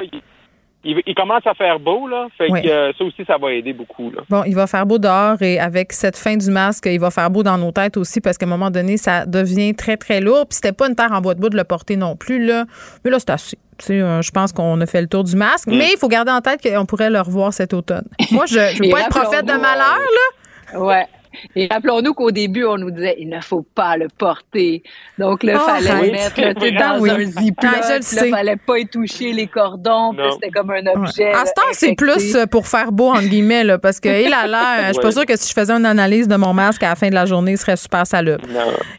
Il, 0.83 1.13
commence 1.15 1.45
à 1.45 1.53
faire 1.53 1.79
beau, 1.79 2.07
là. 2.07 2.27
Fait 2.35 2.47
que 2.47 2.67
euh, 2.67 2.91
ça 2.97 3.03
aussi, 3.03 3.23
ça 3.25 3.37
va 3.37 3.53
aider 3.53 3.71
beaucoup. 3.71 4.09
Là. 4.09 4.23
Bon, 4.29 4.43
il 4.45 4.55
va 4.55 4.65
faire 4.65 4.87
beau 4.87 4.97
dehors 4.97 5.39
et 5.41 5.59
avec 5.59 5.93
cette 5.93 6.17
fin 6.17 6.35
du 6.35 6.49
masque, 6.49 6.87
il 6.87 6.99
va 6.99 7.11
faire 7.11 7.29
beau 7.29 7.43
dans 7.43 7.59
nos 7.59 7.71
têtes 7.71 7.97
aussi 7.97 8.19
parce 8.19 8.35
qu'à 8.39 8.47
un 8.47 8.49
moment 8.49 8.71
donné, 8.71 8.97
ça 8.97 9.27
devient 9.27 9.75
très, 9.75 9.95
très 9.95 10.21
lourd. 10.21 10.47
Puis 10.47 10.55
c'était 10.55 10.71
pas 10.71 10.87
une 10.87 10.95
terre 10.95 11.11
en 11.11 11.21
bois 11.21 11.35
de 11.35 11.39
bois 11.39 11.49
de 11.49 11.57
le 11.57 11.63
porter 11.65 11.97
non 11.97 12.15
plus, 12.15 12.43
là. 12.43 12.65
Mais 13.05 13.11
là, 13.11 13.19
c'est 13.19 13.29
assez. 13.29 13.57
Euh, 13.91 14.23
je 14.23 14.31
pense 14.31 14.53
qu'on 14.53 14.81
a 14.81 14.85
fait 14.87 15.01
le 15.01 15.07
tour 15.07 15.23
du 15.23 15.35
masque, 15.35 15.67
mm. 15.67 15.77
mais 15.77 15.89
il 15.93 15.97
faut 15.99 16.07
garder 16.07 16.31
en 16.31 16.41
tête 16.41 16.61
qu'on 16.63 16.85
pourrait 16.87 17.11
le 17.11 17.21
revoir 17.21 17.53
cet 17.53 17.75
automne. 17.75 18.07
Moi, 18.31 18.45
je 18.47 18.57
ne 18.57 18.83
veux 18.83 18.89
pas 18.91 19.01
être 19.01 19.09
prophète 19.09 19.45
de 19.45 19.53
malheur, 19.53 19.99
là. 19.99 20.79
Ouais. 20.79 21.05
Et 21.55 21.67
rappelons-nous 21.71 22.13
qu'au 22.13 22.31
début, 22.31 22.65
on 22.65 22.77
nous 22.77 22.91
disait, 22.91 23.15
il 23.19 23.29
ne 23.29 23.39
faut 23.41 23.65
pas 23.75 23.97
le 23.97 24.07
porter. 24.09 24.83
Donc, 25.17 25.43
là, 25.43 25.53
il 25.53 25.59
ah, 25.59 25.79
fallait 25.79 26.05
le 26.05 26.11
mettre 26.11 26.79
dans 26.79 27.05
un 27.05 27.23
ziploc. 27.23 27.71
Ah, 27.81 27.99
il 27.99 28.25
ne 28.25 28.29
fallait 28.29 28.55
pas 28.55 28.79
y 28.79 28.87
toucher 28.87 29.33
les 29.33 29.47
cordons. 29.47 30.15
C'était 30.33 30.49
comme 30.49 30.71
un 30.71 30.85
objet. 30.87 31.31
À 31.31 31.45
ce 31.45 31.53
temps, 31.53 31.61
c'est 31.71 31.95
plus 31.95 32.35
euh, 32.35 32.45
pour 32.45 32.67
faire 32.67 32.91
beau, 32.91 33.09
entre 33.09 33.27
guillemets, 33.27 33.63
là, 33.63 33.77
parce 33.77 33.99
que, 33.99 34.09
il 34.09 34.33
a 34.33 34.47
l'air, 34.47 34.87
je 34.87 34.93
suis 34.93 35.01
pas 35.01 35.11
sûre 35.11 35.25
que 35.25 35.37
si 35.37 35.49
je 35.49 35.53
faisais 35.53 35.73
une 35.73 35.85
analyse 35.85 36.27
de 36.27 36.35
mon 36.35 36.53
masque 36.53 36.83
à 36.83 36.89
la 36.89 36.95
fin 36.95 37.09
de 37.09 37.15
la 37.15 37.25
journée, 37.25 37.51
il 37.53 37.57
serait 37.57 37.77
super 37.77 38.05
salubre. 38.05 38.45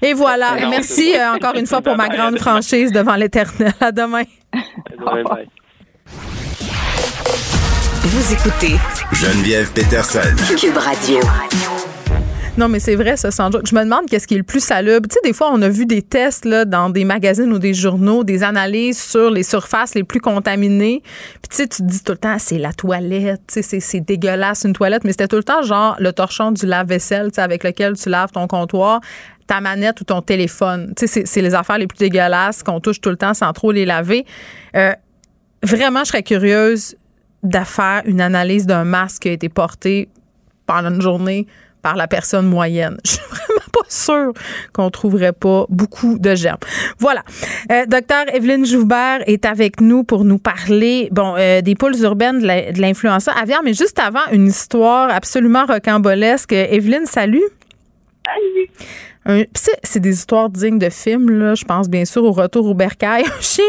Et 0.01 0.13
voilà. 0.15 0.57
Merci 0.69 1.15
euh, 1.17 1.35
encore 1.35 1.55
une 1.55 1.67
fois 1.67 1.81
pour 1.81 1.97
ma 2.03 2.09
grande 2.09 2.39
franchise 2.39 2.93
devant 2.93 3.17
l'éternel. 3.17 3.73
À 3.81 3.93
demain. 3.93 4.23
Vous 8.03 8.33
écoutez 8.33 8.77
Geneviève 9.13 9.73
Peterson. 9.73 10.21
Cube 10.59 10.77
Radio. 10.77 11.21
Non, 12.59 12.69
mais 12.69 12.81
c'est 12.81 12.97
vrai, 12.97 13.17
ça, 13.17 13.31
sans 13.31 13.51
Je 13.51 13.75
me 13.75 13.83
demande 13.83 14.07
qu'est-ce 14.11 14.27
qui 14.27 14.35
est 14.35 14.39
le 14.39 14.43
plus 14.43 14.63
salubre. 14.63 15.09
Tu 15.09 15.15
sais, 15.15 15.21
des 15.25 15.33
fois, 15.33 15.51
on 15.53 15.63
a 15.63 15.71
vu 15.71 15.87
des 15.87 16.03
tests 16.03 16.45
là, 16.45 16.67
dans 16.67 16.91
des 16.91 17.07
magazines 17.07 17.51
ou 17.51 17.59
des 17.59 17.73
journaux, 17.73 18.25
des 18.25 18.43
analyses 18.43 19.03
sur 19.03 19.31
les 19.31 19.43
surfaces 19.43 19.95
les 19.95 20.05
plus 20.05 20.21
contaminées. 20.21 21.03
Puis 21.03 21.49
tu 21.49 21.57
sais, 21.57 21.67
tu 21.67 21.79
te 21.79 21.87
dis 21.89 22.05
tout 22.05 22.13
le 22.13 22.19
temps, 22.19 22.37
c'est 22.39 22.59
la 22.59 22.75
toilette, 22.75 23.41
tu 23.51 23.63
sais, 23.63 23.81
c'est 23.81 24.01
dégueulasse 24.01 24.65
une 24.65 24.75
toilette, 24.75 25.05
mais 25.05 25.13
c'était 25.13 25.29
tout 25.29 25.37
le 25.37 25.45
temps 25.45 25.63
genre 25.63 25.97
le 25.99 26.13
torchon 26.13 26.53
du 26.53 26.67
lave-vaisselle, 26.67 27.31
tu 27.31 27.37
sais, 27.37 27.41
avec 27.41 27.65
lequel 27.65 27.97
tu 27.97 28.11
laves 28.11 28.33
ton 28.33 28.47
comptoir 28.47 29.01
ta 29.47 29.61
manette 29.61 30.01
ou 30.01 30.05
ton 30.05 30.23
téléphone. 30.23 30.93
Tu 30.97 31.09
sais, 31.09 31.23
c'est 31.25 31.43
les 31.43 31.55
affaires 31.55 31.79
les 31.79 31.87
plus 31.87 31.99
dégueulasses 31.99 32.63
qu'on 32.63 32.81
touche 32.81 33.01
tout 33.01 33.11
le 33.11 33.17
temps 33.17 33.35
sans 33.35 33.53
trop 33.53 33.73
les 33.73 33.85
laver. 33.85 34.25
Euh, 34.77 34.93
vraiment, 35.63 36.01
je 36.01 36.09
serais 36.09 36.23
curieuse 36.23 36.97
de 37.43 37.59
faire 37.59 38.03
une 38.05 38.21
analyse 38.21 38.67
d'un 38.67 38.85
masque 38.85 39.23
qui 39.23 39.29
a 39.31 39.33
été 39.33 39.49
porté 39.49 40.09
pendant 40.67 40.91
une 40.91 41.03
journée 41.03 41.47
par 41.83 41.97
la 41.97 42.07
personne 42.09 42.47
moyenne. 42.47 42.97
Je 43.05 43.13
suis 43.13 43.21
vraiment 43.29 43.69
pas 43.73 43.89
sûre 43.89 44.33
qu'on 44.73 44.91
trouverait 44.91 45.33
pas 45.33 45.67
beaucoup 45.69 46.19
de 46.19 46.35
germes. 46.35 46.59
Voilà. 46.99 47.23
Euh, 47.71 47.87
docteur 47.87 48.25
Evelyne 48.35 48.65
Joubert 48.65 49.21
est 49.27 49.45
avec 49.45 49.81
nous 49.81 50.05
pour 50.05 50.25
nous 50.25 50.39
parler 50.39 51.09
bon 51.11 51.35
euh, 51.37 51.61
des 51.61 51.75
pôles 51.75 51.97
urbaines 52.01 52.41
de 52.41 52.81
l'influence 52.81 53.29
aviaire, 53.29 53.61
mais 53.65 53.75
juste 53.75 53.99
avant 53.99 54.27
une 54.33 54.47
histoire 54.47 55.11
absolument 55.11 55.67
rocambolesque. 55.67 56.53
Evelyne, 56.53 57.07
salut. 57.07 57.43
Salut 58.25 58.71
c'est 59.55 60.01
des 60.01 60.11
histoires 60.11 60.49
dignes 60.49 60.79
de 60.79 60.91
films, 60.91 61.31
là. 61.31 61.55
Je 61.55 61.65
pense 61.65 61.89
bien 61.89 62.05
sûr 62.05 62.25
au 62.25 62.33
retour 62.33 62.67
au 62.67 62.75
bercail. 62.75 63.25
Un 63.25 63.41
chien, 63.41 63.65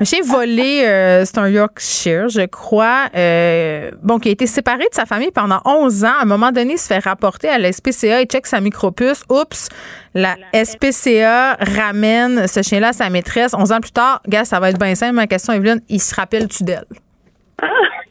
un 0.00 0.04
chien 0.04 0.20
volé, 0.24 0.82
euh, 0.84 1.24
c'est 1.24 1.38
un 1.38 1.48
Yorkshire, 1.48 2.28
je 2.28 2.46
crois, 2.46 3.08
euh, 3.14 3.90
bon, 4.02 4.18
qui 4.18 4.28
a 4.28 4.32
été 4.32 4.46
séparé 4.46 4.84
de 4.90 4.94
sa 4.94 5.06
famille 5.06 5.30
pendant 5.30 5.60
11 5.64 6.04
ans. 6.04 6.18
À 6.18 6.22
un 6.22 6.26
moment 6.26 6.52
donné, 6.52 6.74
il 6.74 6.78
se 6.78 6.86
fait 6.86 6.98
rapporter 6.98 7.48
à 7.48 7.58
la 7.58 7.72
SPCA 7.72 8.20
et 8.20 8.26
check 8.26 8.46
sa 8.46 8.60
micropuce. 8.60 9.22
Oups, 9.30 9.68
la 10.14 10.36
SPCA 10.52 11.56
ramène 11.60 12.46
ce 12.46 12.62
chien-là 12.62 12.88
à 12.88 12.92
sa 12.92 13.08
maîtresse. 13.10 13.54
11 13.54 13.72
ans 13.72 13.80
plus 13.80 13.92
tard, 13.92 14.20
gars, 14.28 14.44
ça 14.44 14.60
va 14.60 14.70
être 14.70 14.78
bien 14.78 14.94
simple. 14.94 15.14
Ma 15.14 15.26
question, 15.26 15.52
Evelyne, 15.52 15.80
il 15.88 16.00
se 16.00 16.14
rappelle-tu 16.14 16.64
d'elle? 16.64 16.84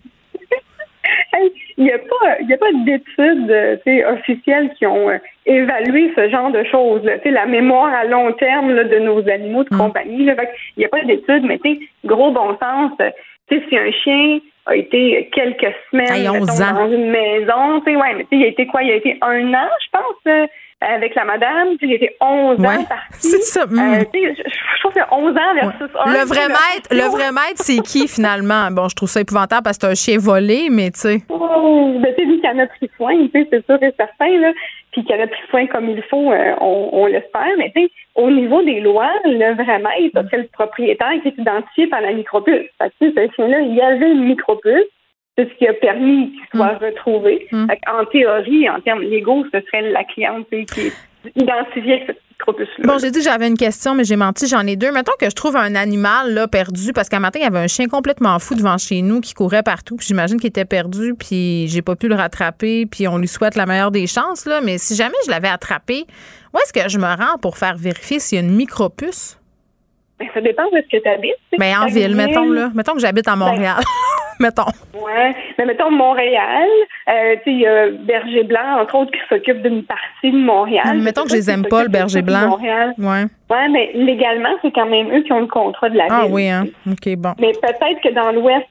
Il 1.82 1.86
n'y 1.86 1.94
a 1.94 1.98
pas, 1.98 2.40
il 2.42 2.48
y 2.48 2.54
a 2.54 2.58
pas 2.58 2.72
d'études 2.86 3.50
euh, 3.50 4.14
officielles 4.14 4.70
qui 4.78 4.86
ont 4.86 5.10
euh, 5.10 5.18
évalué 5.48 6.14
ce 6.16 6.30
genre 6.30 6.52
de 6.52 6.64
choses. 6.66 7.04
Là, 7.04 7.14
la 7.26 7.48
mémoire 7.48 7.92
à 7.92 8.06
long 8.06 8.32
terme 8.34 8.72
là, 8.72 8.84
de 8.84 9.00
nos 9.00 9.28
animaux 9.28 9.64
de 9.64 9.74
mm. 9.74 9.78
compagnie. 9.80 10.18
il 10.20 10.36
n'y 10.78 10.86
a 10.86 10.90
pas 10.90 11.04
d'études, 11.04 11.44
mais 11.44 11.60
gros 12.06 12.30
bon 12.30 12.56
sens. 12.60 12.92
Euh, 13.02 13.10
si 13.50 13.78
un 13.78 13.92
chien 13.92 14.40
a 14.68 14.76
été 14.76 15.28
quelques 15.34 15.74
semaines 15.90 16.24
dans 16.24 16.92
une 16.92 17.10
maison, 17.10 17.82
ouais, 17.84 18.14
mais 18.16 18.28
il 18.32 18.44
a 18.44 18.48
été 18.48 18.68
quoi? 18.68 18.84
Il 18.84 18.92
a 18.92 18.96
été 18.96 19.18
un 19.22 19.52
an, 19.56 19.68
je 19.84 19.88
pense 19.92 20.50
avec 20.82 21.16
la 21.16 21.26
madame. 21.26 21.70
J'ai 21.80 21.96
été 21.96 22.16
11 22.20 22.60
ans 22.60 22.84
partie. 22.86 23.28
C'est 23.28 23.44
ça. 23.44 23.62
Euh, 23.62 24.04
je, 24.14 24.80
trouve 24.80 24.94
que 24.94 25.00
11 25.12 25.36
ans 25.38 25.54
versus 25.54 25.96
Le 26.06 26.26
vrai 26.28 26.48
maître, 26.48 26.90
le 26.92 27.10
vrai 27.12 27.32
maître, 27.32 27.58
c'est 27.58 27.80
qui 27.80 28.08
finalement? 28.08 28.70
Bon, 28.72 28.90
je 28.90 28.96
trouve 28.96 29.10
ça 29.10 29.22
épouvantable 29.22 29.64
parce 29.64 29.78
que 29.78 29.86
c'est 29.86 29.92
un 29.92 29.96
chien 29.96 30.18
volé, 30.20 30.70
mais 30.70 30.92
tu 30.92 31.00
sais. 31.00 31.22
Oh, 31.30 31.98
ben, 32.00 32.14
tu 32.16 32.24
sais, 32.24 32.28
lui 32.28 32.42
qui 32.42 32.48
en 32.48 32.60
a 32.60 32.68
pris 32.68 32.90
soin, 32.98 33.14
c'est 33.34 33.66
sûr 33.66 33.82
et 33.82 33.94
certain, 33.98 34.40
là. 34.40 34.52
Puis 34.92 35.06
qu'il 35.06 35.16
en 35.16 35.24
a 35.24 35.28
pris 35.28 35.42
soin 35.50 35.68
comme 35.68 35.90
il 35.90 36.04
faut, 36.10 36.32
euh, 36.32 36.54
on, 36.60 36.90
on 36.92 37.06
l'espère. 37.06 37.48
Mais 37.58 37.72
tu 37.76 37.84
sais, 37.84 37.92
au 38.16 38.30
niveau 38.30 38.62
des 38.64 38.82
lois, 38.82 39.12
le 39.24 39.54
vrai 39.54 39.80
maître, 39.80 40.28
c'est 40.30 40.38
le 40.38 40.48
propriétaire 40.52 41.14
qui 41.22 41.30
est 41.30 41.38
identifié 41.38 41.88
par 41.88 42.02
la 42.02 42.12
micropuce. 42.12 42.68
Fait 42.78 42.92
que, 43.00 43.12
ce 43.12 43.36
chien-là, 43.36 43.60
il 43.62 43.76
y 43.76 43.82
avait 43.82 44.12
une 44.12 44.26
micropuce 44.26 44.90
c'est 45.38 45.50
ce 45.50 45.54
qui 45.58 45.68
a 45.68 45.74
permis 45.74 46.32
qu'il 46.32 46.60
soit 46.60 46.74
mm. 46.74 46.84
retrouvé. 46.84 47.48
Mm. 47.52 47.68
En 47.88 48.06
théorie, 48.06 48.70
en 48.70 48.80
termes 48.82 49.02
légaux, 49.02 49.46
ce 49.54 49.62
serait 49.62 49.90
la 49.92 50.04
cliente 50.04 50.48
qui 50.50 50.82
est 50.82 50.94
identifiée 51.36 51.94
avec 51.94 52.06
cette 52.08 52.22
micropuce-là. 52.32 52.86
Bon, 52.86 52.98
j'ai 52.98 53.12
dit 53.12 53.20
que 53.20 53.26
j'avais 53.26 53.48
une 53.48 53.58
question, 53.58 53.96
mais 53.96 54.04
j'ai 54.04 54.16
menti, 54.16 54.48
j'en 54.48 54.66
ai 54.68 54.76
deux. 54.76 54.92
Mettons 54.92 55.14
que 55.20 55.30
je 55.30 55.36
trouve 55.36 55.56
un 55.56 55.76
animal 55.76 56.34
là, 56.34 56.48
perdu, 56.48 56.92
parce 56.94 57.10
qu'un 57.10 57.20
matin, 57.20 57.40
il 57.40 57.44
y 57.44 57.48
avait 57.48 57.60
un 57.60 57.68
chien 57.68 57.88
complètement 57.88 58.38
fou 58.40 58.56
devant 58.56 58.78
chez 58.78 59.02
nous 59.02 59.22
qui 59.22 59.34
courait 59.34 59.64
partout, 59.64 59.96
puis 59.96 60.08
j'imagine 60.08 60.40
qu'il 60.40 60.50
était 60.50 60.66
perdu, 60.66 61.14
puis 61.18 61.68
j'ai 61.68 61.82
pas 61.82 61.96
pu 61.96 62.08
le 62.08 62.16
rattraper, 62.16 62.86
puis 62.86 63.08
on 63.08 63.18
lui 63.18 63.28
souhaite 63.28 63.56
la 63.56 63.66
meilleure 63.66 63.92
des 63.92 64.08
chances, 64.08 64.46
là. 64.46 64.62
Mais 64.62 64.78
si 64.78 64.96
jamais 64.96 65.18
je 65.26 65.32
l'avais 65.32 65.50
attrapé, 65.50 66.06
où 66.54 66.58
est-ce 66.58 66.74
que 66.74 66.90
je 66.90 66.98
me 66.98 67.06
rends 67.06 67.38
pour 67.42 67.58
faire 67.58 67.78
vérifier 67.78 68.20
s'il 68.20 68.38
y 68.38 68.42
a 68.42 68.44
une 68.44 68.56
micropuce? 68.56 69.38
Ben, 70.20 70.28
ça 70.34 70.42
dépend 70.42 70.66
de 70.66 70.78
ce 70.78 70.98
que 70.98 71.02
tu 71.02 71.10
habites. 71.10 71.34
Ben, 71.58 71.78
en 71.80 71.88
ville, 71.88 72.16
mettons, 72.16 72.52
là. 72.52 72.72
Mettons 72.76 72.94
que 72.94 73.00
j'habite 73.00 73.28
à 73.28 73.32
ben, 73.32 73.38
Montréal. 73.38 73.82
Mettons. 74.42 74.72
Ouais, 74.94 75.36
mais 75.58 75.66
mettons 75.66 75.92
Montréal, 75.92 76.68
euh, 77.10 77.36
tu 77.36 77.44
sais, 77.44 77.52
il 77.52 77.60
y 77.60 77.68
a 77.68 77.90
Berger 77.90 78.44
Blanc, 78.44 78.82
entre 78.82 78.96
autres, 78.96 79.12
qui 79.12 79.20
s'occupe 79.30 79.62
d'une 79.62 79.84
partie 79.84 80.32
de 80.32 80.38
Montréal. 80.38 80.98
mettons 81.00 81.24
que 81.24 81.30
je 81.30 81.36
les 81.36 81.50
aime 81.50 81.66
pas, 81.66 81.84
le 81.84 81.90
Berger 81.90 82.22
Blanc. 82.22 82.50
Montréal. 82.50 82.94
Ouais. 82.98 83.26
Mais 83.70 83.92
légalement, 83.94 84.50
c'est 84.62 84.72
quand 84.72 84.86
même 84.86 85.14
eux 85.16 85.22
qui 85.22 85.32
ont 85.32 85.42
le 85.42 85.48
contrat 85.48 85.90
de 85.90 85.98
la 85.98 86.06
ah, 86.10 86.22
ville. 86.24 86.30
Ah 86.30 86.34
oui, 86.34 86.50
hein. 86.50 86.66
OK, 86.90 87.16
bon. 87.18 87.34
Mais 87.40 87.52
peut-être 87.52 88.02
que 88.02 88.14
dans 88.14 88.32
l'Ouest, 88.32 88.66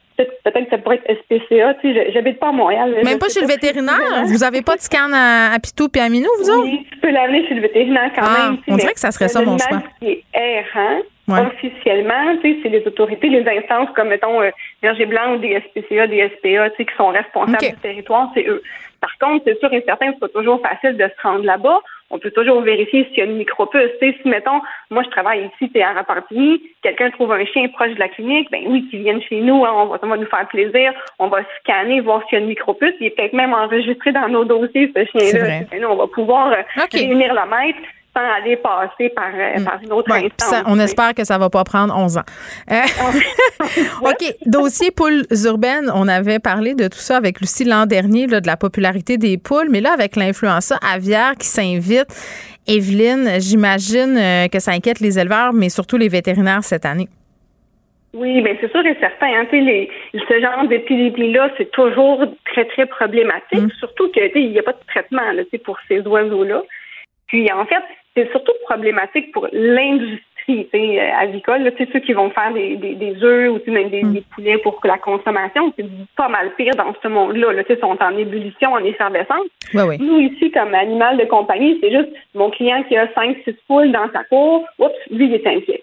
peut-être 0.44 0.64
que 0.64 0.70
ça 0.70 0.78
pourrait 0.78 1.00
être 1.04 1.18
SPCA. 1.22 1.74
Tu 1.80 1.94
sais, 1.94 2.12
j'habite 2.12 2.38
pas 2.38 2.48
à 2.48 2.52
Montréal. 2.52 2.94
Même 3.04 3.18
pas 3.18 3.28
chez 3.28 3.40
le 3.40 3.46
vétérinaire? 3.46 4.24
Vous 4.26 4.44
avez 4.44 4.62
pas 4.62 4.76
de 4.76 4.80
scan 4.80 5.10
à, 5.12 5.56
Pitou 5.62 5.88
et 5.94 6.00
à 6.00 6.08
Minou, 6.08 6.28
vous 6.38 6.50
autres? 6.50 6.64
Oui, 6.64 6.86
tu 6.90 6.98
peux 6.98 7.10
l'amener 7.10 7.46
chez 7.48 7.54
le 7.54 7.62
vétérinaire 7.62 8.10
quand 8.14 8.22
ah, 8.24 8.50
même. 8.50 8.58
On 8.68 8.76
dirait 8.76 8.94
que 8.94 9.00
ça 9.00 9.10
serait 9.10 9.28
ça, 9.28 9.42
mon 9.42 9.58
choix. 9.58 9.82
qui 10.00 10.08
est 10.08 10.24
errant, 11.36 11.46
officiellement, 11.46 12.36
tu 12.42 12.54
sais, 12.54 12.58
c'est 12.62 12.68
les 12.68 12.86
autorités, 12.86 13.28
les 13.28 13.46
instances 13.48 13.88
comme, 13.94 14.08
mettons, 14.08 14.40
euh, 14.40 14.50
Berger 14.82 15.06
Blanc 15.06 15.34
ou 15.34 15.38
des 15.38 15.60
SPCA, 15.60 16.06
des 16.06 16.28
SPA, 16.36 16.70
tu 16.70 16.76
sais, 16.76 16.84
qui 16.84 16.96
sont 16.96 17.08
responsables 17.08 17.58
du 17.58 17.76
territoire, 17.76 18.30
c'est 18.34 18.46
eux. 18.46 18.62
Par 19.00 19.16
contre, 19.18 19.44
c'est 19.46 19.58
sûr 19.58 19.72
et 19.72 19.82
certain 19.86 20.12
c'est 20.12 20.20
pas 20.20 20.28
toujours 20.28 20.60
facile 20.60 20.96
de 20.96 21.04
se 21.04 21.22
rendre 21.22 21.44
là-bas. 21.44 21.80
On 22.12 22.18
peut 22.18 22.32
toujours 22.32 22.60
vérifier 22.60 23.04
s'il 23.06 23.18
y 23.18 23.20
a 23.22 23.24
une 23.24 23.36
micropuce. 23.36 23.90
Tu 24.00 24.10
sais, 24.10 24.18
si, 24.20 24.28
mettons, 24.28 24.60
moi, 24.90 25.04
je 25.04 25.10
travaille 25.10 25.48
ici, 25.54 25.70
t'es 25.70 25.80
à 25.80 25.92
Rapartigny, 25.92 26.60
quelqu'un 26.82 27.10
trouve 27.10 27.32
un 27.32 27.44
chien 27.46 27.68
proche 27.68 27.94
de 27.94 28.00
la 28.00 28.08
clinique, 28.08 28.50
ben 28.50 28.62
oui, 28.66 28.86
qu'il 28.90 29.02
vienne 29.02 29.22
chez 29.22 29.40
nous, 29.40 29.64
hein, 29.64 29.70
on 29.74 29.86
va, 29.86 29.98
ça 29.98 30.06
va 30.06 30.16
nous 30.16 30.26
faire 30.26 30.46
plaisir. 30.48 30.92
On 31.18 31.28
va 31.28 31.38
scanner, 31.60 32.00
voir 32.00 32.22
s'il 32.28 32.38
y 32.38 32.40
a 32.40 32.44
une 32.44 32.48
micropuce. 32.48 32.94
Il 33.00 33.06
est 33.06 33.10
peut-être 33.10 33.32
même 33.32 33.54
enregistré 33.54 34.12
dans 34.12 34.28
nos 34.28 34.44
dossiers, 34.44 34.92
ce 34.94 35.04
chien-là. 35.04 35.88
On 35.88 35.96
va 35.96 36.08
pouvoir 36.08 36.52
euh, 36.52 36.82
réunir 36.92 37.32
le 37.32 37.48
maître 37.48 37.78
sans 38.16 38.22
aller 38.22 38.56
passer 38.56 39.08
par, 39.10 39.30
euh, 39.34 39.60
mm. 39.60 39.64
par 39.64 39.78
une 39.82 39.92
autre 39.92 40.12
instance. 40.12 40.62
on 40.66 40.78
espère 40.78 41.14
que 41.14 41.24
ça 41.24 41.38
va 41.38 41.48
pas 41.50 41.64
prendre 41.64 41.96
11 41.96 42.18
ans. 42.18 42.22
Euh, 42.70 42.74
OK. 44.02 44.34
Dossier 44.46 44.90
poules 44.90 45.24
urbaines, 45.44 45.90
on 45.94 46.08
avait 46.08 46.38
parlé 46.38 46.74
de 46.74 46.88
tout 46.88 46.98
ça 46.98 47.16
avec 47.16 47.40
Lucie 47.40 47.64
l'an 47.64 47.86
dernier, 47.86 48.26
là, 48.26 48.40
de 48.40 48.46
la 48.46 48.56
popularité 48.56 49.16
des 49.16 49.38
poules, 49.38 49.68
mais 49.70 49.80
là, 49.80 49.92
avec 49.92 50.16
l'influenza 50.16 50.76
aviaire 50.82 51.34
qui 51.38 51.46
s'invite, 51.46 52.08
Evelyne, 52.66 53.40
j'imagine 53.40 54.16
euh, 54.16 54.48
que 54.48 54.60
ça 54.60 54.72
inquiète 54.72 55.00
les 55.00 55.18
éleveurs, 55.18 55.52
mais 55.52 55.68
surtout 55.68 55.96
les 55.96 56.08
vétérinaires 56.08 56.64
cette 56.64 56.84
année. 56.84 57.08
Oui, 58.12 58.42
mais 58.42 58.58
c'est 58.60 58.70
sûr 58.70 58.84
et 58.84 58.96
certain. 58.98 59.28
Hein, 59.28 59.46
les, 59.52 59.88
ce 60.14 60.40
genre 60.40 60.66
d'épidémie-là, 60.66 61.50
c'est 61.56 61.70
toujours 61.70 62.24
très, 62.44 62.64
très 62.64 62.86
problématique, 62.86 63.60
mm. 63.60 63.70
surtout 63.78 64.10
qu'il 64.10 64.50
n'y 64.50 64.58
a 64.58 64.62
pas 64.62 64.72
de 64.72 64.86
traitement 64.88 65.32
là, 65.32 65.42
pour 65.64 65.78
ces 65.86 66.00
oiseaux-là. 66.00 66.62
Puis 67.30 67.50
en 67.52 67.64
fait, 67.64 67.82
c'est 68.16 68.30
surtout 68.30 68.52
problématique 68.64 69.32
pour 69.32 69.46
l'industrie 69.52 70.20
euh, 70.74 71.12
avicole, 71.16 71.72
sais, 71.78 71.88
ceux 71.92 72.00
qui 72.00 72.12
vont 72.12 72.30
faire 72.30 72.52
des, 72.52 72.74
des, 72.76 72.94
des 72.94 73.22
œufs 73.22 73.50
ou 73.50 73.70
même 73.70 73.88
des, 73.88 74.02
mm. 74.02 74.12
des, 74.14 74.24
poulets 74.34 74.58
pour 74.58 74.80
la 74.82 74.98
consommation, 74.98 75.72
c'est 75.76 75.86
pas 76.16 76.28
mal 76.28 76.52
pire 76.56 76.74
dans 76.76 76.92
ce 77.00 77.06
monde-là. 77.06 77.52
Là, 77.52 77.62
sont 77.80 77.96
en 78.00 78.16
ébullition, 78.16 78.72
en 78.72 78.84
effervescence. 78.84 79.46
Nous, 79.74 80.18
ici, 80.18 80.50
comme 80.50 80.74
animal 80.74 81.18
de 81.18 81.24
compagnie, 81.24 81.78
c'est 81.80 81.92
juste 81.92 82.08
mon 82.34 82.50
client 82.50 82.82
qui 82.88 82.96
a 82.96 83.06
5-6 83.06 83.54
poules 83.68 83.92
dans 83.92 84.10
sa 84.12 84.24
cour, 84.24 84.66
oups, 84.80 84.92
lui, 85.10 85.26
il 85.26 85.34
est 85.34 85.46
inquiet. 85.46 85.82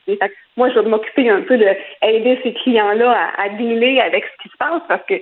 moi, 0.58 0.70
je 0.70 0.80
vais 0.80 0.90
m'occuper 0.90 1.30
un 1.30 1.42
peu 1.42 1.58
d'aider 1.58 2.40
ces 2.44 2.54
clients-là 2.54 3.32
à, 3.38 3.44
à 3.44 3.50
dealer 3.50 4.02
avec 4.02 4.26
ce 4.26 4.44
qui 4.44 4.50
se 4.50 4.58
passe 4.58 4.82
parce 4.90 5.06
que 5.06 5.16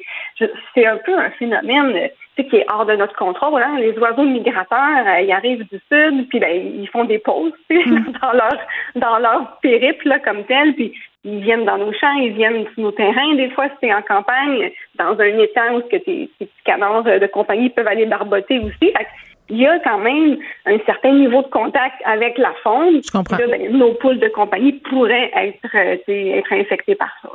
c'est 0.73 0.87
un 0.87 0.97
peu 0.97 1.15
un 1.15 1.29
phénomène 1.31 2.09
qui 2.43 2.57
est 2.57 2.65
hors 2.71 2.85
de 2.85 2.95
notre 2.95 3.15
contrôle. 3.15 3.61
Hein. 3.61 3.77
Les 3.79 3.97
oiseaux 3.97 4.23
migrateurs, 4.23 5.07
euh, 5.07 5.21
ils 5.21 5.31
arrivent 5.31 5.65
du 5.71 5.79
sud, 5.91 6.27
puis 6.29 6.39
ben, 6.39 6.51
ils 6.51 6.87
font 6.89 7.05
des 7.05 7.19
pauses 7.19 7.53
mm. 7.69 8.11
dans 8.21 8.33
leur 8.33 8.57
dans 8.95 9.17
leur 9.19 9.57
périple 9.61 10.09
là, 10.09 10.19
comme 10.19 10.43
tel, 10.45 10.73
puis 10.73 10.93
ils 11.23 11.39
viennent 11.39 11.65
dans 11.65 11.77
nos 11.77 11.93
champs, 11.93 12.13
ils 12.13 12.33
viennent 12.33 12.65
sur 12.73 12.83
nos 12.83 12.91
terrains. 12.91 13.35
Des 13.35 13.49
fois, 13.49 13.67
si 13.81 13.91
en 13.93 14.01
campagne, 14.01 14.71
dans 14.95 15.19
un 15.19 15.39
étang 15.39 15.75
où 15.75 15.81
que 15.81 15.97
tes, 15.97 16.29
tes 16.39 16.45
petits 16.45 16.63
canards 16.63 17.03
de 17.03 17.27
compagnie 17.27 17.69
peuvent 17.69 17.87
aller 17.87 18.05
barboter 18.05 18.59
aussi. 18.59 18.91
Fait 18.91 19.07
il 19.49 19.57
y 19.57 19.67
a 19.67 19.79
quand 19.79 19.99
même 19.99 20.37
un 20.65 20.77
certain 20.85 21.13
niveau 21.13 21.41
de 21.43 21.47
contact 21.47 21.95
avec 22.05 22.37
la 22.37 22.53
faune. 22.63 23.01
Je 23.05 23.11
comprends. 23.11 23.37
Ben, 23.37 23.71
nos 23.71 23.93
poules 23.93 24.19
de 24.19 24.27
compagnie 24.29 24.73
pourraient 24.73 25.31
être, 25.35 25.75
euh, 25.75 25.97
être 26.07 26.53
infectées 26.53 26.95
par 26.95 27.09
ça. 27.21 27.29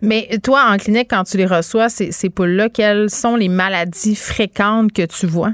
Mais 0.00 0.28
toi, 0.42 0.66
en 0.68 0.76
clinique, 0.76 1.08
quand 1.10 1.24
tu 1.24 1.36
les 1.36 1.46
reçois, 1.46 1.88
ces, 1.88 2.12
ces 2.12 2.30
poules-là, 2.30 2.68
quelles 2.68 3.10
sont 3.10 3.36
les 3.36 3.48
maladies 3.48 4.14
fréquentes 4.14 4.92
que 4.92 5.06
tu 5.06 5.26
vois? 5.26 5.50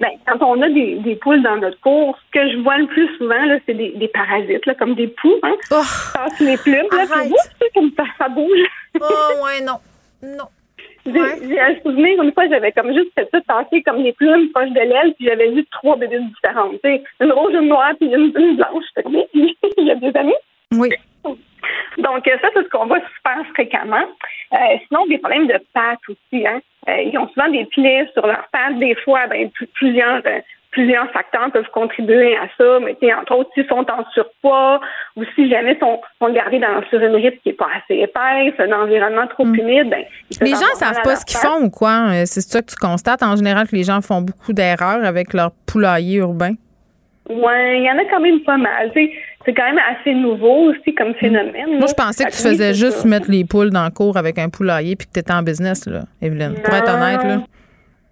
Ben, 0.00 0.10
quand 0.26 0.44
on 0.46 0.62
a 0.62 0.68
des, 0.68 0.96
des, 0.96 1.16
poules 1.16 1.42
dans 1.42 1.56
notre 1.56 1.80
cour, 1.80 2.16
ce 2.26 2.38
que 2.38 2.52
je 2.52 2.58
vois 2.62 2.78
le 2.78 2.86
plus 2.86 3.08
souvent, 3.16 3.44
là, 3.46 3.58
c'est 3.66 3.74
des, 3.74 3.90
des 3.96 4.08
parasites, 4.08 4.64
là, 4.66 4.74
comme 4.74 4.94
des 4.94 5.08
poux, 5.08 5.34
hein. 5.42 5.54
Oh, 5.72 5.82
les 6.40 6.56
plumes, 6.56 6.86
là, 6.92 7.04
comme 7.74 7.90
ça, 7.96 8.04
ça 8.16 8.28
bouge. 8.28 8.58
oh, 9.00 9.44
ouais, 9.44 9.64
non. 9.64 9.78
Non. 10.22 10.48
J'ai 11.14 11.60
un 11.60 11.74
souvenir, 11.80 12.22
une 12.22 12.32
fois, 12.32 12.48
j'avais 12.48 12.72
comme 12.72 12.92
juste 12.92 13.12
fait 13.14 13.28
ça 13.32 13.40
tasser 13.40 13.82
comme 13.82 14.02
des 14.02 14.12
plumes 14.12 14.50
proches 14.50 14.70
de 14.70 14.80
l'aile, 14.80 15.14
puis 15.14 15.26
j'avais 15.26 15.50
vu 15.50 15.64
trois 15.70 15.96
bébés 15.96 16.20
différentes. 16.20 16.80
Une 17.20 17.32
rouge, 17.32 17.54
une 17.54 17.68
noire, 17.68 17.92
puis 17.98 18.08
une, 18.08 18.32
une 18.36 18.56
blanche. 18.56 18.84
Il 19.76 19.86
y 19.86 19.90
a 19.90 19.94
des 19.94 20.16
années. 20.16 20.34
Oui. 20.72 20.90
Donc, 21.98 22.24
ça, 22.24 22.48
c'est 22.54 22.62
ce 22.62 22.68
qu'on 22.68 22.86
voit 22.86 23.00
super 23.16 23.44
fréquemment. 23.54 24.04
Euh, 24.52 24.56
sinon, 24.86 25.06
des 25.06 25.18
problèmes 25.18 25.46
de 25.46 25.58
pattes 25.74 25.98
aussi. 26.08 26.46
Hein. 26.46 26.60
Euh, 26.88 27.02
ils 27.02 27.18
ont 27.18 27.28
souvent 27.28 27.48
des 27.48 27.64
plaies 27.66 28.08
sur 28.12 28.26
leurs 28.26 28.46
pattes. 28.52 28.78
Des 28.78 28.94
fois, 28.96 29.26
ben, 29.26 29.50
plusieurs 29.74 30.22
euh, 30.26 30.40
plusieurs 30.70 31.10
facteurs 31.12 31.50
peuvent 31.52 31.70
contribuer 31.72 32.36
à 32.36 32.48
ça, 32.56 32.78
mais 32.80 32.96
entre 33.14 33.36
autres, 33.36 33.50
s'ils 33.54 33.66
sont 33.66 33.86
en 33.90 34.04
surpoids 34.12 34.80
ou 35.16 35.24
si 35.34 35.48
jamais 35.50 35.78
sont, 35.78 36.00
sont 36.20 36.32
gardés 36.32 36.58
dans, 36.58 36.82
sur 36.90 37.00
une 37.00 37.16
rythme 37.16 37.38
qui 37.42 37.48
n'est 37.48 37.54
pas 37.54 37.68
assez 37.76 38.00
épaisse, 38.00 38.54
un 38.58 38.72
environnement 38.72 39.26
trop 39.28 39.44
hmm. 39.44 39.54
humide, 39.54 39.90
ben, 39.90 40.04
Les 40.40 40.50
gens 40.50 40.70
ne 40.72 40.78
savent 40.78 41.02
pas 41.02 41.16
ce 41.16 41.24
qu'ils 41.24 41.38
font 41.38 41.64
ou 41.64 41.70
quoi? 41.70 42.10
Euh, 42.10 42.22
c'est 42.26 42.40
ça 42.40 42.60
que 42.60 42.70
tu 42.70 42.76
constates 42.76 43.22
en 43.22 43.36
général 43.36 43.66
que 43.66 43.76
les 43.76 43.84
gens 43.84 44.00
font 44.00 44.20
beaucoup 44.20 44.52
d'erreurs 44.52 45.04
avec 45.04 45.32
leur 45.32 45.52
poulailler 45.66 46.18
urbain? 46.18 46.54
Oui, 47.30 47.76
il 47.76 47.84
y 47.84 47.90
en 47.90 47.98
a 47.98 48.08
quand 48.10 48.20
même 48.20 48.40
pas 48.40 48.56
mal. 48.56 48.90
C'est 48.94 49.54
quand 49.54 49.64
même 49.64 49.80
assez 49.90 50.14
nouveau 50.14 50.70
aussi 50.70 50.94
comme 50.94 51.14
phénomène. 51.14 51.78
Moi, 51.78 51.86
je 51.86 51.94
pensais 51.94 52.24
que 52.24 52.30
tu 52.30 52.42
faisais 52.42 52.72
juste 52.72 53.04
mettre 53.04 53.30
les 53.30 53.44
poules 53.44 53.70
dans 53.70 53.84
le 53.84 53.90
cours 53.90 54.16
avec 54.16 54.38
un 54.38 54.48
poulailler 54.48 54.96
puis 54.96 55.06
que 55.06 55.12
tu 55.12 55.20
étais 55.20 55.32
en 55.32 55.42
business, 55.42 55.86
là, 55.86 56.02
Evelyne. 56.22 56.54
Pour 56.62 56.74
être 56.74 56.90
honnête, 56.90 57.22
là. 57.24 57.42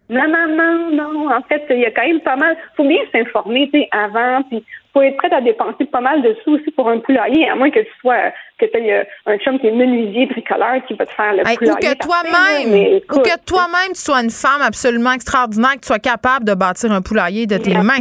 Non, 0.09 0.29
non, 0.29 0.47
non, 0.49 0.93
non. 0.93 1.35
En 1.35 1.43
fait, 1.43 1.65
il 1.71 1.81
y 1.81 1.87
a 1.87 1.91
quand 1.91 2.07
même 2.07 2.21
pas 2.21 2.37
mal. 2.37 2.57
faut 2.77 2.87
bien 2.87 3.01
s'informer, 3.13 3.69
avant, 3.91 4.43
puis 4.43 4.65
faut 4.93 5.03
être 5.03 5.17
prêt 5.17 5.33
à 5.33 5.41
dépenser 5.41 5.85
pas 5.87 6.01
mal 6.01 6.23
de 6.23 6.37
sous 6.45 6.55
aussi 6.55 6.71
pour 6.71 6.89
un 6.89 6.99
poulailler, 6.99 7.49
à 7.49 7.57
moins 7.57 7.71
que 7.71 7.81
tu 7.81 7.93
sois, 8.01 8.33
que 8.59 8.67
tu 8.67 8.79
aies 8.79 9.07
un 9.27 9.37
chum 9.39 9.59
qui 9.59 9.67
est 9.67 9.73
menuisier, 9.73 10.27
bricoleur, 10.27 10.85
qui 10.87 10.95
va 10.95 11.07
te 11.07 11.13
faire 11.13 11.33
le 11.33 11.43
poulailler. 11.43 11.71
Ou 11.71 11.75
que 11.75 11.99
toi-même, 11.99 13.01
ou 13.13 13.19
que 13.19 13.45
toi-même, 13.45 13.93
tu 13.95 14.01
sois 14.01 14.23
une 14.23 14.31
femme 14.31 14.63
absolument 14.63 15.13
extraordinaire, 15.13 15.75
que 15.75 15.81
tu 15.81 15.89
sois 15.89 15.99
capable 15.99 16.45
de 16.45 16.55
bâtir 16.55 16.93
un 16.93 17.03
poulailler 17.03 17.47
de 17.47 17.59
tes 17.59 17.75
mains. 17.75 17.99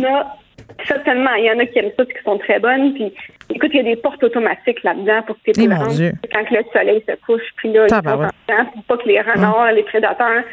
certainement. 0.85 1.33
Il 1.37 1.45
y 1.45 1.51
en 1.51 1.59
a 1.59 1.65
qui 1.65 1.79
aiment 1.79 1.91
ça, 1.97 2.05
qui 2.05 2.23
sont 2.23 2.37
très 2.37 2.59
bonnes, 2.59 2.93
puis 2.93 3.11
Écoute, 3.53 3.69
il 3.73 3.77
y 3.77 3.79
a 3.79 3.83
des 3.83 3.95
portes 3.95 4.23
automatiques 4.23 4.81
là-dedans 4.83 5.21
pour 5.27 5.35
que 5.45 5.51
tes 5.51 5.63
eh 5.63 5.67
quand 5.67 6.51
le 6.51 6.63
soleil 6.73 7.03
se 7.07 7.15
couche, 7.25 7.43
puis 7.57 7.71
là, 7.71 7.85
ils 7.87 7.93
sont 7.93 8.01
pour 8.01 8.83
pas 8.87 8.97
que 8.97 9.07
les 9.07 9.21
renards, 9.21 9.71
les 9.71 9.83
prédateurs 9.83 10.43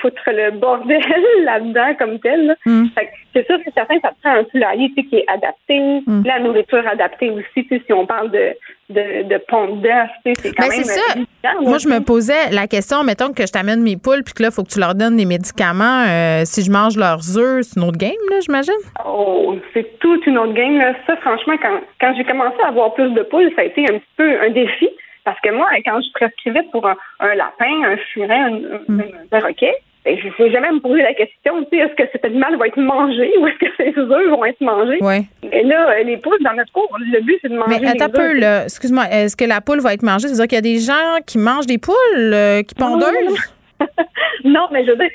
foutre 0.00 0.22
le 0.28 0.52
bordel 0.52 1.00
là-dedans 1.44 1.94
comme 1.98 2.18
tel. 2.20 2.56
Mm. 2.66 2.86
C'est 3.34 3.46
sûr, 3.46 3.58
c'est 3.64 3.74
certain, 3.74 3.98
ça 4.02 4.12
prend 4.22 4.32
un 4.32 4.44
poulailler 4.44 4.90
qui 4.90 5.16
est 5.16 5.24
adapté, 5.28 6.02
mm. 6.06 6.22
la 6.24 6.40
nourriture 6.40 6.86
adaptée 6.86 7.30
aussi, 7.30 7.66
si 7.68 7.92
on 7.92 8.06
parle 8.06 8.30
de, 8.30 8.54
de, 8.90 9.28
de 9.28 9.38
pompe 9.48 9.80
d'œuf, 9.82 10.10
c'est 10.24 10.54
quand 10.54 10.68
ben, 10.68 10.76
même... 10.76 10.84
ça. 10.84 11.14
Moi, 11.60 11.78
je 11.78 11.88
me 11.88 12.00
posais 12.00 12.50
la 12.50 12.66
question, 12.66 13.02
mettons 13.04 13.32
que 13.32 13.46
je 13.46 13.52
t'amène 13.52 13.82
mes 13.82 13.96
poules, 13.96 14.22
puis 14.24 14.34
que 14.34 14.42
là, 14.42 14.48
il 14.50 14.54
faut 14.54 14.62
que 14.62 14.70
tu 14.70 14.80
leur 14.80 14.94
donnes 14.94 15.16
des 15.16 15.24
médicaments. 15.24 16.04
Euh, 16.06 16.42
si 16.44 16.62
je 16.62 16.70
mange 16.70 16.96
leurs 16.96 17.38
œufs, 17.38 17.62
c'est 17.62 17.80
une 17.80 17.86
autre 17.86 17.98
game, 17.98 18.10
là, 18.30 18.40
j'imagine? 18.40 18.80
Oh, 19.06 19.56
c'est 19.72 19.98
toute 19.98 20.26
une 20.26 20.38
autre 20.38 20.52
game. 20.52 20.76
Là. 20.76 20.94
Ça, 21.06 21.16
franchement, 21.16 21.54
quand, 21.60 21.80
quand 22.00 22.14
j'ai 22.16 22.24
commencé 22.24 22.56
à 22.64 22.68
avoir 22.68 22.94
plus 22.94 23.10
de 23.10 23.22
poules, 23.22 23.50
ça 23.56 23.62
a 23.62 23.64
été 23.64 23.82
un 23.84 23.98
petit 23.98 24.14
peu 24.16 24.40
un 24.40 24.50
défi. 24.50 24.88
Parce 25.24 25.40
que 25.40 25.50
moi, 25.50 25.68
quand 25.84 26.00
je 26.00 26.12
prescrivais 26.12 26.62
pour 26.72 26.86
un, 26.86 27.34
lapin, 27.34 27.84
un 27.84 27.96
furet, 28.12 28.34
un, 28.34 28.60
mm. 28.88 29.02
perroquet, 29.30 29.74
ben, 30.04 30.16
je 30.18 30.28
ne 30.28 30.32
sais 30.32 30.50
jamais 30.50 30.72
me 30.72 30.80
poser 30.80 31.02
la 31.02 31.12
question, 31.12 31.60
est-ce 31.70 31.94
que 31.94 32.08
cet 32.10 32.24
animal 32.24 32.56
va 32.56 32.68
être 32.68 32.80
mangé 32.80 33.32
ou 33.38 33.46
est-ce 33.46 33.58
que 33.58 33.76
ses 33.76 33.98
œufs 33.98 34.30
vont 34.30 34.44
être 34.44 34.60
mangés? 34.60 34.98
Oui. 35.02 35.26
Et 35.52 35.62
là, 35.62 36.02
les 36.02 36.16
poules, 36.16 36.38
dans 36.42 36.54
notre 36.54 36.72
cour, 36.72 36.88
le 36.98 37.20
but, 37.20 37.38
c'est 37.42 37.50
de 37.50 37.56
manger 37.56 37.78
Mais 37.80 37.88
attends 37.88 38.06
un 38.06 38.08
peu, 38.08 38.32
là. 38.38 38.64
Excuse-moi, 38.64 39.04
est-ce 39.10 39.36
que 39.36 39.44
la 39.44 39.60
poule 39.60 39.80
va 39.80 39.92
être 39.92 40.02
mangée? 40.02 40.28
C'est-à-dire 40.28 40.46
qu'il 40.46 40.56
y 40.56 40.58
a 40.58 40.62
des 40.62 40.78
gens 40.78 41.18
qui 41.26 41.36
mangent 41.36 41.66
des 41.66 41.78
poules, 41.78 41.94
euh, 42.16 42.62
qui 42.62 42.74
pondeuses? 42.74 43.50
non, 44.44 44.68
mais 44.72 44.84
je 44.84 44.90
veux 44.90 44.96
dire, 44.96 45.10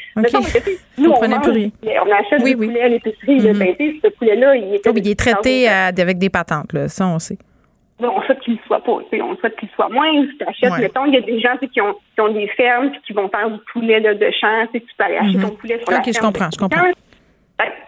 nous, 0.98 1.10
on, 1.10 1.28
mange, 1.28 1.48
on 1.48 2.12
achète 2.12 2.42
oui, 2.44 2.56
du 2.56 2.68
poulet 2.68 2.82
à 2.82 2.90
l'épicerie. 2.90 3.40
Mm 3.40 3.62
-hmm. 3.62 4.02
ce 4.04 4.08
poulet-là, 4.10 4.56
il, 4.56 4.80
oh, 4.86 4.92
il 4.96 5.08
est 5.08 5.20
traité 5.20 5.68
avec 5.68 6.18
des 6.18 6.30
patentes, 6.30 6.74
là, 6.74 6.88
ça, 6.88 7.08
on 7.08 7.20
sait. 7.20 7.38
On 8.00 8.22
souhaite 8.24 8.40
qu'il 8.42 8.60
soit 8.68 8.82
pas, 8.82 8.92
on 8.92 9.36
souhaite 9.38 9.56
qu'il 9.58 9.70
soit 9.70 9.90
moins. 9.90 10.12
Si 10.28 10.38
tu 10.38 10.44
achètes, 10.46 10.80
mettons, 10.80 11.06
il 11.06 11.14
y 11.14 11.18
a 11.18 11.22
des 11.22 11.40
gens 11.40 11.56
qui 11.58 11.82
ont, 11.82 11.96
qui 12.14 12.22
ont 12.22 12.30
des 12.30 12.48
fermes 12.50 12.92
qui 13.06 13.14
vont 13.14 13.30
faire 13.30 13.50
du 13.50 13.60
poulet 13.72 14.00
là, 14.00 14.14
de 14.14 14.32
champ, 14.32 14.68
tu 14.74 14.82
peux 14.98 15.04
aller 15.04 15.18
acheter 15.18 15.38
mm 15.38 15.42
-hmm. 15.42 15.50
ton 15.50 15.56
poulet 15.56 15.80
sur 15.80 15.98
Ok, 15.98 16.14
je 16.14 16.20
comprends, 16.20 16.50
je 16.52 16.58
comprends. 16.58 16.92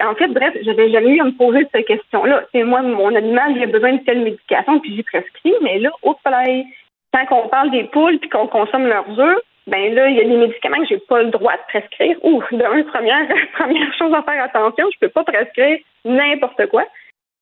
En 0.09 0.15
fait, 0.15 0.27
bref, 0.29 0.53
j'avais 0.61 0.89
jamais 0.91 1.15
eu 1.15 1.19
à 1.19 1.25
me 1.25 1.37
poser 1.37 1.67
cette 1.71 1.87
question-là. 1.87 2.43
C'est 2.51 2.63
moi, 2.63 2.81
mon 2.81 3.13
animal, 3.13 3.57
il 3.57 3.63
a 3.63 3.67
besoin 3.67 3.93
de 3.93 4.03
telle 4.05 4.21
médication, 4.21 4.79
puis 4.79 4.95
j'ai 4.95 5.03
prescrit, 5.03 5.55
mais 5.61 5.79
là, 5.79 5.89
au 6.03 6.15
soleil, 6.25 6.65
quand 7.11 7.25
on 7.31 7.49
parle 7.49 7.71
des 7.71 7.83
poules 7.95 8.17
puis 8.19 8.29
qu'on 8.29 8.47
consomme 8.47 8.87
leurs 8.87 9.19
œufs, 9.19 9.41
ben 9.67 9.93
là, 9.93 10.07
il 10.09 10.15
y 10.15 10.21
a 10.21 10.23
des 10.23 10.37
médicaments 10.37 10.77
que 10.77 10.87
j'ai 10.87 10.99
pas 10.99 11.21
le 11.21 11.29
droit 11.29 11.53
de 11.53 11.65
prescrire. 11.67 12.15
Ou, 12.23 12.41
de 12.51 12.83
première, 12.83 13.27
première 13.59 13.93
chose 13.99 14.13
à 14.13 14.23
faire 14.23 14.43
attention, 14.43 14.85
je 14.93 14.99
peux 15.01 15.09
pas 15.09 15.25
prescrire 15.25 15.77
n'importe 16.05 16.65
quoi. 16.67 16.85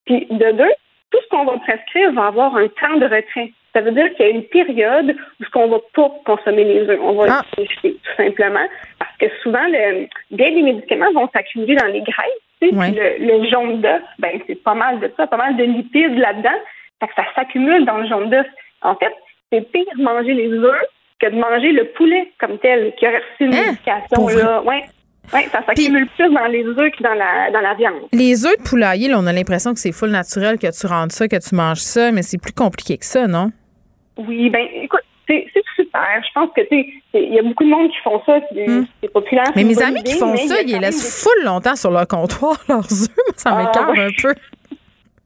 Puis 0.05 0.25
de 0.31 0.51
deux, 0.51 0.73
tout 1.15 1.23
ce 1.23 1.29
qu'on 1.29 1.45
va 1.45 1.57
prescrire 1.59 2.11
va 2.13 2.27
avoir 2.27 2.55
un 2.55 2.67
temps 2.67 2.97
de 2.97 3.05
retrait. 3.05 3.51
Ça 3.73 3.81
veut 3.81 3.91
dire 3.91 4.13
qu'il 4.15 4.25
y 4.25 4.29
a 4.29 4.31
une 4.31 4.43
période 4.43 5.15
où 5.39 5.43
ce 5.43 5.49
qu'on 5.49 5.67
va 5.67 5.79
pas 5.93 6.09
consommer 6.25 6.63
les 6.63 6.89
œufs. 6.89 6.99
On 7.01 7.13
va 7.13 7.25
ah. 7.29 7.41
les 7.57 7.67
tout 7.67 8.15
simplement. 8.17 8.67
Parce 8.99 9.17
que 9.17 9.25
souvent, 9.41 9.65
le, 9.67 10.07
bien 10.31 10.51
des 10.51 10.61
médicaments 10.61 11.11
vont 11.13 11.29
s'accumuler 11.33 11.75
dans 11.75 11.87
les 11.87 12.01
graisses. 12.01 12.41
Le, 12.61 12.71
le, 13.19 13.49
jaune 13.49 13.81
d'œuf, 13.81 14.01
ben, 14.17 14.39
c'est 14.47 14.61
pas 14.63 14.73
mal 14.73 14.99
de 14.99 15.11
ça, 15.15 15.27
pas 15.27 15.37
mal 15.37 15.55
de 15.57 15.63
lipides 15.63 16.17
là-dedans. 16.17 16.57
Fait 16.99 17.07
que 17.07 17.13
ça 17.15 17.25
s'accumule 17.35 17.85
dans 17.85 17.97
le 17.97 18.07
jaune 18.07 18.29
d'œuf. 18.29 18.47
En 18.81 18.95
fait, 18.95 19.13
c'est 19.51 19.69
pire 19.71 19.85
manger 19.97 20.33
les 20.33 20.51
œufs 20.51 20.85
que 21.19 21.27
de 21.27 21.35
manger 21.35 21.71
le 21.71 21.85
poulet 21.89 22.31
comme 22.39 22.57
tel, 22.59 22.93
qui 22.95 23.05
a 23.05 23.11
reçu 23.11 23.23
une 23.41 23.53
hein? 23.53 23.71
médication. 23.71 24.27
Là. 24.27 24.61
Ouais. 24.63 24.83
Oui, 25.34 25.41
ça 25.52 25.64
s'accumule 25.65 26.07
plus 26.15 26.34
dans 26.34 26.45
les 26.45 26.65
œufs 26.65 26.91
que 26.91 27.03
dans 27.03 27.14
la, 27.14 27.52
dans 27.52 27.61
la 27.61 27.73
viande. 27.73 28.07
Les 28.11 28.45
œufs 28.45 28.57
de 28.57 28.64
poulailler, 28.64 29.10
là, 29.10 29.18
on 29.19 29.27
a 29.27 29.34
l'impression 29.34 29.73
que 29.73 29.80
c'est 29.80 29.91
full 29.91 30.10
naturel, 30.10 30.57
que 30.57 30.68
tu 30.68 30.88
rentres 30.88 31.14
ça, 31.14 31.27
que 31.27 31.38
tu 31.38 31.56
manges 31.56 31.80
ça, 31.80 32.11
mais 32.11 32.22
c'est 32.22 32.41
plus 32.41 32.53
compliqué 32.53 32.97
que 32.97 33.06
ça, 33.06 33.27
non? 33.27 33.52
Oui, 34.18 34.49
ben 34.49 34.65
écoute, 34.81 35.02
c'est 35.27 35.47
super. 35.76 36.22
Je 36.23 36.31
pense 36.34 36.49
que 36.56 36.61
tu 36.61 37.02
il 37.14 37.34
y 37.34 37.39
a 37.39 37.43
beaucoup 37.43 37.64
de 37.64 37.69
monde 37.69 37.89
qui 37.89 37.97
font 38.03 38.22
ça, 38.26 38.39
c'est 38.53 38.68
hmm. 38.68 38.85
populaire. 39.14 39.52
Mais 39.56 39.64
mes 39.64 39.81
amis 39.81 40.03
qui 40.03 40.18
font 40.18 40.35
ça, 40.35 40.61
ils 40.61 40.80
laissent 40.80 41.23
full 41.23 41.45
longtemps 41.45 41.76
sur 41.76 41.91
leur 41.91 42.07
comptoir 42.07 42.57
leurs 42.69 42.91
œufs. 42.91 43.35
Ça 43.38 43.52
ah, 43.53 43.57
m'écarte 43.57 43.97
un 43.97 44.10
peu. 44.22 44.35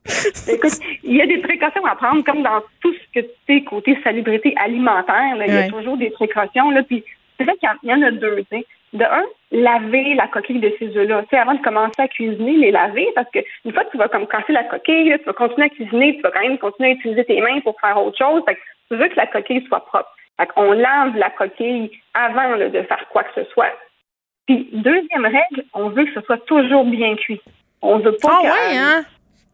Écoute, 0.52 0.80
il 1.04 1.18
y 1.18 1.22
a 1.22 1.28
des 1.28 1.40
précautions 1.40 1.86
à 1.86 1.96
prendre, 1.96 2.24
comme 2.24 2.42
dans 2.42 2.62
tout 2.82 2.94
ce 2.94 3.20
que 3.20 3.26
tu 3.26 3.32
sais, 3.48 3.64
côté 3.64 3.98
salubrité 4.04 4.54
alimentaire. 4.58 5.36
il 5.46 5.54
y 5.54 5.58
a 5.58 5.70
toujours 5.70 5.98
des 5.98 6.10
précautions. 6.10 6.72
Là, 6.72 6.84
puis 6.84 7.04
c'est 7.38 7.44
vrai 7.44 7.56
qu'il 7.58 7.90
y, 7.90 7.94
en 7.94 8.02
a 8.02 8.12
deux. 8.12 8.44
sais. 8.50 8.66
De 8.94 9.04
un, 9.04 9.24
laver 9.52 10.16
la 10.16 10.28
coquille 10.28 10.60
de 10.60 10.74
ces 10.80 10.96
œufs-là. 10.98 11.22
Tu 11.24 11.30
sais, 11.30 11.38
avant 11.38 11.54
de 11.54 11.62
commencer 11.62 12.02
à 12.02 12.08
cuisiner, 12.08 12.54
les 12.54 12.72
laver, 12.72 13.08
parce 13.14 13.30
que 13.32 13.40
une 13.66 13.74
fois 13.74 13.84
que 13.84 13.92
tu 13.92 13.98
vas 13.98 14.08
comme 14.08 14.28
casser 14.28 14.54
la 14.54 14.64
coquille, 14.64 15.16
tu 15.20 15.26
vas 15.26 15.34
continuer 15.34 15.68
à 15.68 15.70
cuisiner, 15.70 16.16
tu 16.16 16.22
vas 16.22 16.32
quand 16.32 16.42
même 16.42 16.58
continuer 16.58 16.90
à 16.90 16.94
utiliser 16.94 17.26
tes 17.26 17.40
mains 17.42 17.60
pour 17.62 17.80
faire 17.80 18.02
autre 18.02 18.18
chose. 18.18 18.42
Fait 18.48 18.56
que 18.56 18.60
tu 18.90 18.98
veux 18.98 19.08
que 19.08 19.16
la 19.16 19.28
coquille 19.28 19.66
soit 19.68 19.86
propre. 19.86 20.10
Fait 20.40 20.48
qu'on 20.48 20.72
lave 20.72 21.16
la 21.18 21.30
coquille 21.30 21.92
avant 22.14 22.58
de 22.58 22.82
faire 22.82 23.06
quoi 23.12 23.24
que 23.24 23.44
ce 23.44 23.50
soit. 23.52 23.72
Puis, 24.48 24.68
deuxième 24.74 25.26
règle, 25.26 25.66
on 25.74 25.90
veut 25.90 26.06
que 26.06 26.14
ce 26.14 26.22
soit 26.22 26.44
toujours 26.46 26.86
bien 26.86 27.16
cuit. 27.16 27.42
On 27.82 28.00
veut 28.00 28.18
pas 28.22 28.40
ah, 28.42 28.44
ouais, 28.44 28.78
hein? 28.78 29.06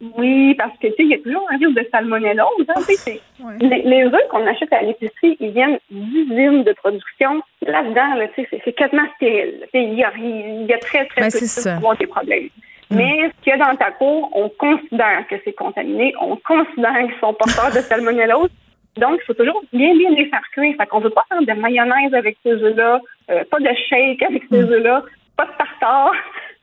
Oui, 0.01 0.55
parce 0.55 0.77
que 0.77 0.88
tu 0.88 0.93
sais, 0.93 1.03
il 1.03 1.09
y 1.09 1.13
a 1.13 1.17
toujours 1.19 1.47
un 1.49 1.57
risque 1.57 1.73
de 1.73 1.88
salmonellose. 1.89 2.65
Hein, 2.67 3.55
les, 3.61 3.81
les, 3.84 4.03
œufs 4.05 4.27
qu'on 4.30 4.45
achète 4.45 4.73
à 4.73 4.81
l'épicerie, 4.81 5.38
ils 5.39 5.51
viennent 5.51 5.80
d'usines 5.89 6.63
de 6.63 6.73
production. 6.73 7.41
Là-dedans, 7.61 8.15
là, 8.15 8.26
c'est 8.35 8.73
quasiment 8.73 9.07
stérile. 9.15 9.65
Il 9.73 9.93
y 9.93 10.03
a, 10.03 10.11
y 10.17 10.73
a 10.73 10.77
très, 10.80 11.05
très 11.05 11.22
ben, 11.22 11.31
peu 11.31 11.39
de 11.39 11.97
des 11.97 12.07
problèmes. 12.07 12.49
Mm. 12.89 12.95
Mais 12.97 13.30
ce 13.30 13.43
qu'il 13.43 13.51
y 13.51 13.61
a 13.61 13.65
dans 13.65 13.76
ta 13.77 13.91
cour, 13.91 14.30
on 14.34 14.49
considère 14.49 15.26
que 15.30 15.35
c'est 15.45 15.53
contaminé, 15.53 16.13
on 16.19 16.35
considère 16.35 16.97
qu'ils 17.05 17.19
sont 17.22 17.34
porteurs 17.34 17.72
de 17.72 17.80
salmonellose. 17.80 18.49
Donc, 18.97 19.19
il 19.22 19.26
faut 19.26 19.34
toujours 19.34 19.61
bien, 19.72 19.95
bien 19.95 20.09
les 20.11 20.26
faire 20.26 20.43
cuire. 20.51 20.76
Fait 20.77 20.85
qu'on 20.88 20.99
veut 20.99 21.09
pas 21.09 21.26
faire 21.30 21.41
de 21.41 21.59
mayonnaise 21.59 22.13
avec 22.13 22.38
ces 22.43 22.51
œufs-là, 22.51 22.99
euh, 23.31 23.43
pas 23.49 23.59
de 23.59 23.69
shake 23.89 24.22
avec 24.23 24.43
ces 24.51 24.59
mm. 24.59 24.72
œufs-là, 24.72 25.03
pas 25.38 25.45
de 25.45 25.51
tartare 25.57 26.15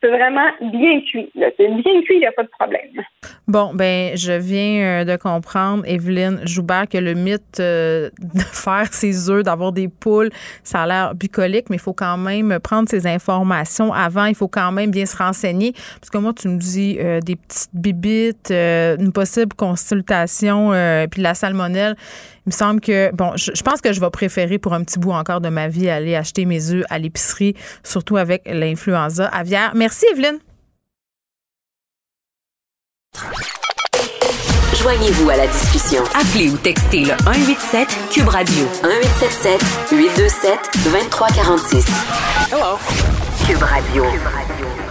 c'est 0.02 0.10
vraiment 0.10 0.48
bien 0.60 1.00
cuit. 1.00 1.30
C'est 1.34 1.68
bien 1.68 2.02
cuit, 2.02 2.16
il 2.16 2.18
n'y 2.18 2.26
a 2.26 2.32
pas 2.32 2.42
de 2.42 2.48
problème. 2.48 2.80
Bon, 3.46 3.72
ben, 3.72 4.16
je 4.16 4.32
viens 4.32 5.00
euh, 5.00 5.04
de 5.04 5.16
comprendre, 5.16 5.84
Evelyne 5.86 6.40
Joubert, 6.44 6.88
que 6.88 6.98
le 6.98 7.14
mythe 7.14 7.60
euh, 7.60 8.10
de 8.34 8.40
faire 8.40 8.92
ses 8.92 9.30
œufs, 9.30 9.44
d'avoir 9.44 9.72
des 9.72 9.88
poules, 9.88 10.30
ça 10.64 10.82
a 10.82 10.86
l'air 10.86 11.14
bucolique, 11.14 11.70
mais 11.70 11.76
il 11.76 11.80
faut 11.80 11.92
quand 11.92 12.18
même 12.18 12.58
prendre 12.58 12.88
ces 12.88 13.06
informations 13.06 13.92
avant. 13.92 14.24
Il 14.24 14.34
faut 14.34 14.48
quand 14.48 14.72
même 14.72 14.90
bien 14.90 15.06
se 15.06 15.16
renseigner. 15.16 15.72
Parce 16.00 16.10
que 16.10 16.18
moi, 16.18 16.32
tu 16.32 16.48
me 16.48 16.58
dis 16.58 16.98
euh, 16.98 17.20
des 17.20 17.36
petites 17.36 17.70
bibites, 17.74 18.50
une 18.50 19.12
possible 19.12 19.54
consultation, 19.54 20.72
puis 21.10 21.22
la 21.22 21.34
salmonelle. 21.34 21.94
Il 22.46 22.50
me 22.50 22.52
semble 22.52 22.80
que, 22.80 23.14
bon, 23.14 23.36
je, 23.36 23.62
pense 23.62 23.80
que 23.80 23.92
je 23.92 24.00
vais 24.00 24.10
préférer 24.10 24.58
pour 24.58 24.74
un 24.74 24.82
petit 24.82 24.98
bout 24.98 25.12
encore 25.12 25.40
de 25.40 25.48
ma 25.48 25.68
vie 25.68 25.88
aller 25.88 26.16
acheter 26.16 26.44
mes 26.44 26.72
œufs 26.72 26.84
à 26.90 26.98
l'épicerie, 26.98 27.54
surtout 27.84 28.16
avec 28.16 28.42
l'influenza 28.46 29.26
aviaire. 29.26 29.72
Merci, 29.74 30.06
Evelyne. 30.12 30.38
Joignez-vous 34.82 35.30
à 35.30 35.36
la 35.36 35.46
discussion. 35.46 36.02
Appelez 36.14 36.50
ou 36.50 36.56
textez 36.56 37.04
le 37.04 37.14
187 37.24 37.88
Cube 38.10 38.28
Radio 38.28 38.64
1877 38.82 39.60
827 39.92 40.58
2346. 40.84 41.86
Hello. 42.50 42.78
Cube 43.46 43.62
Radio. 43.62 44.02
Cube 44.02 44.22
Radio. 44.24 44.81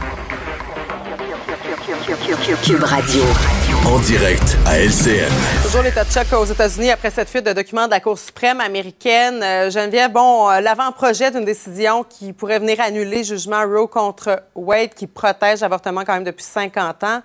En 3.86 4.00
direct 4.00 4.58
à 4.66 4.80
LCN. 4.80 5.32
Toujours 5.64 5.82
l'état 5.82 6.04
de 6.04 6.12
choc 6.12 6.26
aux 6.34 6.44
États-Unis 6.44 6.92
après 6.92 7.10
cette 7.10 7.30
fuite 7.30 7.46
de 7.46 7.54
documents 7.54 7.86
de 7.86 7.92
la 7.92 8.02
Cour 8.02 8.20
suprême 8.20 8.60
américaine. 8.60 9.42
Euh, 9.42 9.70
Geneviève, 9.70 10.12
bon, 10.12 10.50
euh, 10.50 10.60
l'avant-projet 10.60 11.32
d'une 11.32 11.46
décision 11.46 12.04
qui 12.04 12.34
pourrait 12.34 12.60
venir 12.60 12.82
annuler 12.82 13.20
le 13.20 13.24
jugement 13.24 13.62
Roe 13.66 13.88
contre 13.88 14.44
Wade 14.56 14.94
qui 14.94 15.08
protège 15.08 15.62
l'avortement 15.62 16.04
quand 16.04 16.16
même 16.16 16.26
depuis 16.26 16.44
50 16.44 17.04
ans. 17.06 17.22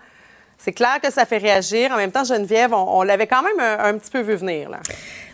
C'est 0.59 0.73
clair 0.73 1.01
que 1.03 1.13
ça 1.13 1.25
fait 1.25 1.39
réagir. 1.39 1.91
En 1.93 1.97
même 1.97 2.11
temps, 2.11 2.25
Geneviève, 2.25 2.73
on, 2.73 3.03
l'avait 3.03 3.27
quand 3.27 3.43
même 3.43 3.61
un, 3.61 3.99
petit 3.99 4.11
peu 4.11 4.21
vu 4.21 4.35
venir. 4.35 4.71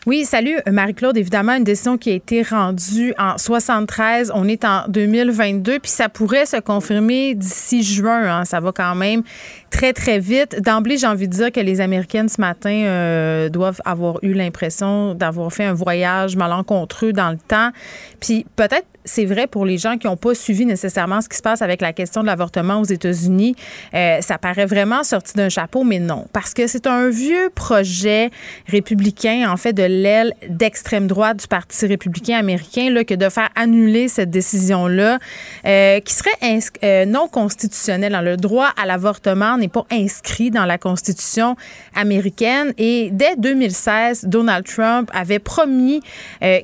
Oui, 0.04 0.24
salut 0.24 0.58
Marie-Claude. 0.66 1.16
Évidemment, 1.16 1.52
une 1.52 1.64
décision 1.64 1.96
qui 1.96 2.10
a 2.10 2.14
été 2.14 2.42
rendue 2.42 3.14
en 3.18 3.38
73. 3.38 4.32
On 4.34 4.48
est 4.48 4.64
en 4.64 4.82
2022, 4.88 5.78
puis 5.78 5.90
ça 5.90 6.08
pourrait 6.08 6.44
se 6.44 6.56
confirmer 6.56 7.36
d'ici 7.36 7.84
juin. 7.84 8.24
Hein. 8.24 8.44
Ça 8.44 8.58
va 8.58 8.72
quand 8.72 8.96
même 8.96 9.22
très, 9.70 9.92
très 9.92 10.18
vite. 10.18 10.60
D'emblée, 10.60 10.96
j'ai 10.98 11.06
envie 11.06 11.28
de 11.28 11.32
dire 11.32 11.52
que 11.52 11.60
les 11.60 11.80
Américaines 11.80 12.28
ce 12.28 12.40
matin 12.40 12.84
euh, 12.84 13.48
doivent 13.48 13.80
avoir 13.84 14.18
eu 14.22 14.32
l'impression 14.32 15.14
d'avoir 15.14 15.52
fait 15.52 15.64
un 15.64 15.74
voyage 15.74 16.34
malencontreux 16.34 17.12
dans 17.12 17.30
le 17.30 17.38
temps. 17.38 17.70
Puis 18.18 18.44
peut-être 18.56 18.86
c'est 19.04 19.24
vrai 19.24 19.46
pour 19.46 19.64
les 19.64 19.78
gens 19.78 19.98
qui 19.98 20.06
n'ont 20.06 20.16
pas 20.16 20.34
suivi 20.34 20.66
nécessairement 20.66 21.20
ce 21.20 21.28
qui 21.28 21.36
se 21.36 21.42
passe 21.42 21.62
avec 21.62 21.80
la 21.80 21.92
question 21.92 22.22
de 22.22 22.26
l'avortement 22.26 22.80
aux 22.80 22.84
États-Unis. 22.84 23.56
Euh, 23.94 24.20
ça 24.20 24.38
paraît 24.38 24.66
vraiment 24.66 25.04
sorti 25.04 25.34
d'un 25.34 25.48
chapeau, 25.48 25.84
mais 25.84 25.98
non, 25.98 26.26
parce 26.32 26.54
que 26.54 26.66
c'est 26.66 26.86
un 26.86 27.08
vieux 27.08 27.50
projet 27.54 28.30
républicain, 28.68 29.50
en 29.50 29.56
fait, 29.56 29.72
de 29.72 29.82
l'aile 29.82 30.34
d'extrême 30.48 31.06
droite 31.06 31.40
du 31.40 31.46
Parti 31.46 31.86
républicain 31.86 32.38
américain, 32.38 32.90
là, 32.90 33.04
que 33.04 33.14
de 33.14 33.28
faire 33.28 33.50
annuler 33.56 34.08
cette 34.08 34.30
décision-là, 34.30 35.18
euh, 35.66 36.00
qui 36.00 36.14
serait 36.14 36.30
euh, 36.84 37.04
non 37.04 37.28
constitutionnelle. 37.28 38.18
Le 38.22 38.36
droit 38.36 38.68
à 38.80 38.86
l'avortement 38.86 39.56
n'est 39.56 39.68
pas 39.68 39.86
inscrit 39.90 40.50
dans 40.50 40.64
la 40.64 40.78
Constitution 40.78 41.56
américaine. 41.94 42.72
Et 42.78 43.10
dès 43.12 43.36
2016, 43.36 44.26
Donald 44.26 44.64
Trump 44.66 45.10
avait 45.12 45.38
promis 45.38 46.00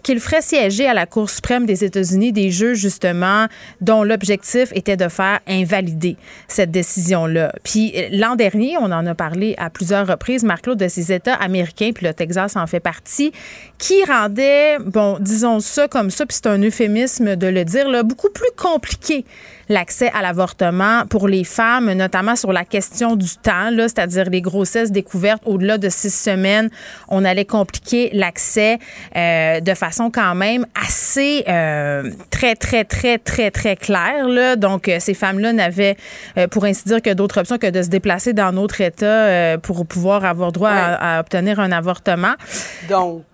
qu'il 0.03 0.21
ferait 0.21 0.43
siéger 0.43 0.87
à 0.87 0.95
la 0.95 1.07
Cour 1.07 1.31
suprême 1.31 1.67
des 1.67 1.85
États-Unis 1.85 2.28
des 2.33 2.51
juges, 2.51 2.79
justement, 2.79 3.47
dont 3.81 4.03
l'objectif 4.03 4.71
était 4.73 4.97
de 4.97 5.09
faire 5.09 5.41
invalider 5.47 6.17
cette 6.49 6.71
décision-là. 6.71 7.53
Puis 7.65 7.95
l'an 8.13 8.37
dernier, 8.37 8.77
on 8.79 8.87
en 8.87 9.07
a 9.07 9.15
parlé 9.15 9.55
à 9.59 9.71
plusieurs 9.71 10.07
reprises, 10.07 10.45
Marc-Claude, 10.45 10.79
de 10.79 10.89
ces 10.89 11.13
États 11.13 11.35
américains, 11.35 11.91
puis 11.95 12.07
le 12.07 12.15
Texas 12.15 12.57
en 12.57 12.67
fait 12.67 12.81
partie, 12.81 13.33
qui 13.79 14.05
rendait, 14.05 14.79
bon, 14.79 15.19
disons 15.21 15.61
ça 15.61 15.89
comme 15.89 16.11
ça, 16.11 16.27
puis 16.27 16.37
c'est 16.37 16.49
un 16.49 16.63
euphémisme 16.63 17.37
de 17.37 17.47
le 17.47 17.65
dire, 17.65 17.89
là, 17.89 18.03
beaucoup 18.03 18.31
plus 18.31 18.51
compliqué 18.57 19.25
l'accès 19.69 20.11
à 20.15 20.23
l'avortement 20.23 21.05
pour 21.09 21.29
les 21.29 21.45
femmes, 21.45 21.93
notamment 21.93 22.37
sur 22.37 22.53
la 22.53 22.65
question 22.65 23.17
du 23.17 23.37
temps, 23.43 23.71
c'est-à-dire 23.77 24.31
les 24.31 24.41
grossesses 24.41 24.93
découvertes 24.93 25.43
au-delà 25.47 25.79
de 25.79 25.89
six 25.89 26.15
semaines. 26.15 26.71
On 27.09 27.25
allait 27.25 27.45
compliquer 27.45 28.11
l'accès 28.13 28.79
euh, 29.17 29.61
de 29.61 29.75
façon 29.75 30.11
quand 30.11 30.35
même 30.35 30.67
assez 30.87 31.45
euh, 31.49 32.11
très, 32.31 32.55
très, 32.55 32.85
très, 32.85 33.19
très, 33.19 33.51
très 33.51 33.77
claire. 33.77 34.29
Là. 34.29 34.57
Donc, 34.57 34.89
euh, 34.89 34.99
ces 35.01 35.15
femmes-là 35.15 35.53
n'avaient, 35.53 35.97
pour 36.51 36.65
ainsi 36.65 36.85
dire, 36.85 37.03
que 37.03 37.13
d'autres 37.13 37.39
options 37.39 37.59
que 37.59 37.71
de 37.71 37.83
se 37.83 37.89
déplacer 37.89 38.33
dans 38.33 38.53
notre 38.53 38.81
État 38.81 39.59
pour 39.59 39.87
pouvoir 39.87 40.25
avoir 40.25 40.53
droit 40.53 40.71
à, 40.71 41.17
à 41.17 41.21
obtenir 41.21 41.61
un 41.61 41.73
avortement. 41.73 42.35
Donc, 42.89 43.25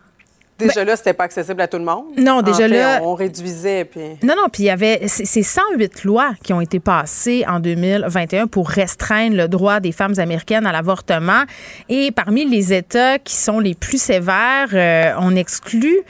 Déjà 0.59 0.81
là, 0.81 0.93
là, 0.93 0.97
c'était 0.97 1.14
pas 1.14 1.24
accessible 1.24 1.60
à 1.60 1.66
tout 1.66 1.78
le 1.78 1.85
monde. 1.85 2.05
Non, 2.16 2.40
déjà 2.40 2.68
là. 2.68 3.01
On 3.02 3.14
réduisait. 3.14 3.85
Puis... 3.85 4.01
Non, 4.22 4.35
non, 4.36 4.48
puis 4.52 4.64
il 4.64 4.66
y 4.66 4.70
avait. 4.70 5.02
C'est 5.09 5.43
108 5.43 6.05
lois 6.05 6.32
qui 6.43 6.52
ont 6.52 6.60
été 6.60 6.78
passées 6.78 7.44
en 7.48 7.59
2021 7.59 8.47
pour 8.47 8.68
restreindre 8.68 9.36
le 9.36 9.48
droit 9.48 9.81
des 9.81 9.93
femmes 9.93 10.14
américaines 10.18 10.66
à 10.66 10.72
l'avortement. 10.72 11.43
Et 11.89 12.12
parmi 12.12 12.44
les 12.44 12.72
États 12.72 13.18
qui 13.18 13.35
sont 13.35 13.59
les 13.59 13.74
plus 13.74 14.01
sévères, 14.01 14.68
euh, 14.72 15.12
on 15.18 15.35
exclut 15.35 16.02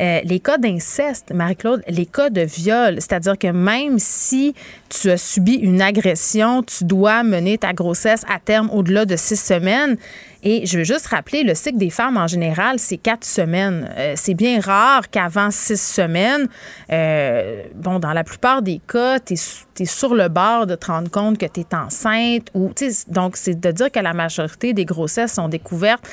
euh, 0.00 0.20
les 0.24 0.40
cas 0.40 0.56
d'inceste, 0.56 1.32
Marie-Claude, 1.32 1.82
les 1.86 2.06
cas 2.06 2.30
de 2.30 2.40
viol, 2.40 2.94
c'est-à-dire 2.94 3.36
que 3.36 3.48
même 3.48 3.98
si 3.98 4.54
tu 4.88 5.10
as 5.10 5.18
subi 5.18 5.54
une 5.54 5.82
agression, 5.82 6.62
tu 6.62 6.84
dois 6.84 7.22
mener 7.22 7.58
ta 7.58 7.72
grossesse 7.74 8.24
à 8.28 8.38
terme 8.38 8.70
au-delà 8.72 9.04
de 9.04 9.16
six 9.16 9.36
semaines. 9.36 9.96
Et 10.42 10.64
je 10.64 10.78
veux 10.78 10.84
juste 10.84 11.08
rappeler, 11.08 11.42
le 11.42 11.54
cycle 11.54 11.76
des 11.76 11.90
femmes 11.90 12.16
en 12.16 12.26
général, 12.26 12.78
c'est 12.78 12.96
quatre 12.96 13.26
semaines. 13.26 13.90
Euh, 13.98 14.14
c'est 14.16 14.32
bien 14.32 14.58
rare 14.60 15.10
qu'avant 15.10 15.50
six 15.50 15.80
semaines, 15.80 16.48
euh, 16.90 17.64
dans 17.74 17.98
la 17.98 18.24
plupart 18.24 18.62
des 18.62 18.80
cas, 18.88 19.20
tu 19.20 19.34
es, 19.34 19.84
sur 19.84 20.14
le 20.14 20.28
bord 20.28 20.66
de 20.66 20.76
te 20.76 20.86
rendre 20.86 21.10
compte 21.10 21.36
que 21.36 21.46
tu 21.46 21.60
es 21.60 21.74
enceinte. 21.74 22.50
Donc, 23.08 23.36
c'est 23.36 23.60
de 23.60 23.70
dire 23.70 23.90
que 23.90 24.00
la 24.00 24.14
majorité 24.14 24.72
des 24.72 24.86
grossesses 24.86 25.34
sont 25.34 25.48
découvertes 25.48 26.06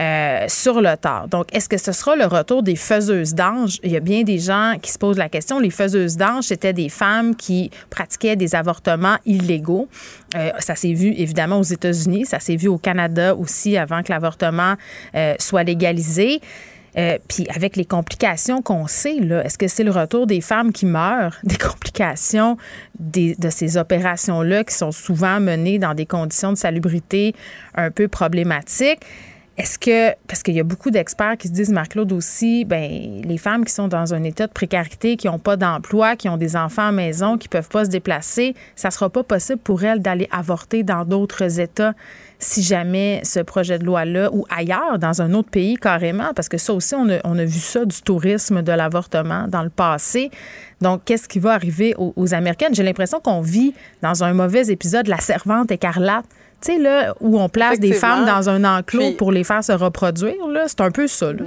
euh, 0.00 0.46
sur 0.48 0.80
le 0.80 0.96
tard. 0.96 1.28
Donc, 1.28 1.54
est-ce 1.54 1.68
que 1.68 1.76
ce 1.76 1.92
sera 1.92 2.16
le 2.16 2.24
retour 2.24 2.62
des 2.62 2.76
faiseuses 2.76 3.34
d'ange? 3.34 3.80
Il 3.82 3.90
y 3.90 3.98
a 3.98 4.00
bien 4.00 4.22
des 4.22 4.38
gens 4.38 4.76
qui 4.80 4.90
se 4.90 4.98
posent 4.98 5.18
la 5.18 5.28
question. 5.28 5.58
Les 5.58 5.68
faiseuses 5.68 6.16
d'ange, 6.16 6.44
c'était 6.44 6.72
des 6.72 6.88
femmes 6.88 7.36
qui 7.36 7.70
pratiquaient 7.90 8.36
des 8.36 8.54
avortements 8.54 9.16
illégaux. 9.26 9.88
Euh, 10.36 10.52
ça 10.58 10.74
s'est 10.74 10.94
vu 10.94 11.12
évidemment 11.18 11.58
aux 11.58 11.64
États-Unis, 11.64 12.24
ça 12.24 12.40
s'est 12.40 12.56
vu 12.56 12.68
au 12.68 12.78
Canada 12.78 13.34
aussi 13.34 13.76
avant 13.76 14.02
que 14.02 14.10
l'avortement 14.10 14.76
euh, 15.14 15.34
soit 15.38 15.64
légalisé. 15.64 16.40
puis 17.28 17.46
avec 17.54 17.76
les 17.76 17.84
complications 17.84 18.62
qu'on 18.62 18.86
sait, 18.86 19.16
est-ce 19.16 19.58
que 19.58 19.68
c'est 19.68 19.84
le 19.84 19.90
retour 19.90 20.26
des 20.26 20.40
femmes 20.40 20.72
qui 20.72 20.86
meurent, 20.86 21.36
des 21.44 21.58
complications 21.58 22.56
de 22.98 23.50
ces 23.50 23.76
opérations-là 23.76 24.64
qui 24.64 24.74
sont 24.74 24.92
souvent 24.92 25.40
menées 25.40 25.78
dans 25.78 25.92
des 25.92 26.06
conditions 26.06 26.52
de 26.52 26.58
salubrité 26.58 27.34
un 27.74 27.90
peu 27.90 28.08
problématiques? 28.08 29.00
Est-ce 29.60 29.78
que, 29.78 30.16
parce 30.26 30.42
qu'il 30.42 30.54
y 30.54 30.60
a 30.60 30.64
beaucoup 30.64 30.90
d'experts 30.90 31.36
qui 31.36 31.48
se 31.48 31.52
disent, 31.52 31.68
Marc-Claude 31.68 32.12
aussi, 32.12 32.64
ben, 32.64 33.20
les 33.22 33.36
femmes 33.36 33.66
qui 33.66 33.74
sont 33.74 33.88
dans 33.88 34.14
un 34.14 34.24
état 34.24 34.46
de 34.46 34.52
précarité, 34.52 35.18
qui 35.18 35.26
n'ont 35.26 35.38
pas 35.38 35.58
d'emploi, 35.58 36.16
qui 36.16 36.30
ont 36.30 36.38
des 36.38 36.56
enfants 36.56 36.86
à 36.86 36.92
maison, 36.92 37.36
qui 37.36 37.46
ne 37.46 37.50
peuvent 37.50 37.68
pas 37.68 37.84
se 37.84 37.90
déplacer, 37.90 38.54
ça 38.74 38.88
ne 38.88 38.92
sera 38.94 39.10
pas 39.10 39.22
possible 39.22 39.58
pour 39.58 39.84
elles 39.84 40.00
d'aller 40.00 40.26
avorter 40.32 40.82
dans 40.82 41.04
d'autres 41.04 41.60
États 41.60 41.92
si 42.38 42.62
jamais 42.62 43.20
ce 43.22 43.40
projet 43.40 43.78
de 43.78 43.84
loi-là, 43.84 44.30
ou 44.32 44.46
ailleurs, 44.48 44.98
dans 44.98 45.20
un 45.20 45.34
autre 45.34 45.50
pays 45.50 45.74
carrément, 45.74 46.32
parce 46.34 46.48
que 46.48 46.56
ça 46.56 46.72
aussi, 46.72 46.94
on 46.94 47.10
a, 47.10 47.18
on 47.24 47.38
a 47.38 47.44
vu 47.44 47.58
ça 47.58 47.84
du 47.84 48.00
tourisme 48.00 48.62
de 48.62 48.72
l'avortement 48.72 49.46
dans 49.46 49.62
le 49.62 49.68
passé. 49.68 50.30
Donc, 50.80 51.02
qu'est-ce 51.04 51.28
qui 51.28 51.38
va 51.38 51.52
arriver 51.52 51.94
aux, 51.98 52.14
aux 52.16 52.32
Américaines? 52.32 52.74
J'ai 52.74 52.82
l'impression 52.82 53.20
qu'on 53.20 53.42
vit 53.42 53.74
dans 54.00 54.24
un 54.24 54.32
mauvais 54.32 54.68
épisode 54.68 55.04
de 55.04 55.10
La 55.10 55.20
Servante 55.20 55.70
écarlate 55.70 56.24
tu 56.60 56.72
sais, 56.72 56.78
là, 56.78 57.14
où 57.20 57.38
on 57.40 57.48
place 57.48 57.78
des 57.78 57.92
femmes 57.92 58.26
dans 58.26 58.48
un 58.48 58.64
enclos 58.64 59.12
pour 59.12 59.32
les 59.32 59.44
faire 59.44 59.64
se 59.64 59.72
reproduire, 59.72 60.46
là, 60.48 60.64
c'est 60.66 60.80
un 60.80 60.90
peu 60.90 61.06
ça, 61.06 61.32
là. 61.32 61.44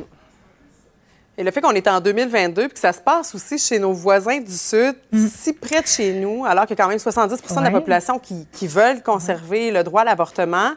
Et 1.35 1.43
le 1.43 1.49
fait 1.49 1.61
qu'on 1.61 1.71
est 1.71 1.87
en 1.87 1.99
2022 1.99 2.63
et 2.63 2.69
que 2.69 2.77
ça 2.77 2.93
se 2.93 3.01
passe 3.01 3.33
aussi 3.33 3.57
chez 3.57 3.79
nos 3.79 3.91
voisins 3.91 4.39
du 4.39 4.51
Sud, 4.51 4.95
mm. 5.11 5.27
si 5.27 5.53
près 5.53 5.81
de 5.81 5.87
chez 5.87 6.13
nous, 6.13 6.45
alors 6.45 6.67
qu'il 6.67 6.77
y 6.77 6.81
a 6.81 6.83
quand 6.83 6.89
même 6.89 6.99
70% 6.99 7.57
de 7.57 7.63
la 7.63 7.71
population 7.71 8.19
qui, 8.19 8.45
qui 8.51 8.67
veulent 8.67 9.01
conserver 9.01 9.71
le 9.71 9.83
droit 9.83 10.01
à 10.01 10.05
l'avortement, 10.05 10.69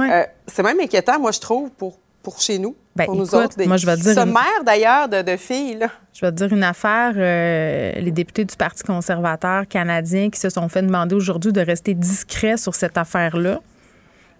euh, 0.00 0.24
c'est 0.46 0.62
même 0.62 0.78
inquiétant, 0.78 1.18
moi, 1.18 1.30
je 1.32 1.40
trouve, 1.40 1.70
pour, 1.70 1.98
pour 2.22 2.38
chez 2.40 2.58
nous, 2.58 2.76
ben, 2.94 3.06
pour 3.06 3.16
nous 3.16 3.34
autres. 3.34 3.56
Des, 3.56 3.66
moi, 3.66 3.78
je 3.78 3.86
vais 3.86 3.96
dire 3.96 4.14
d'ailleurs, 4.64 5.08
de, 5.08 5.22
de, 5.22 5.36
filles. 5.36 5.76
Là. 5.76 5.88
Je 6.12 6.20
vais 6.20 6.32
te 6.32 6.36
dire 6.36 6.52
une 6.52 6.64
affaire. 6.64 7.14
Euh, 7.16 7.92
les 7.96 8.10
députés 8.10 8.44
du 8.44 8.56
Parti 8.56 8.82
conservateur 8.82 9.66
canadien 9.66 10.28
qui 10.28 10.38
se 10.38 10.50
sont 10.50 10.68
fait 10.68 10.82
demander 10.82 11.14
aujourd'hui 11.14 11.52
de 11.52 11.60
rester 11.62 11.94
discrets 11.94 12.58
sur 12.58 12.74
cette 12.74 12.98
affaire-là. 12.98 13.60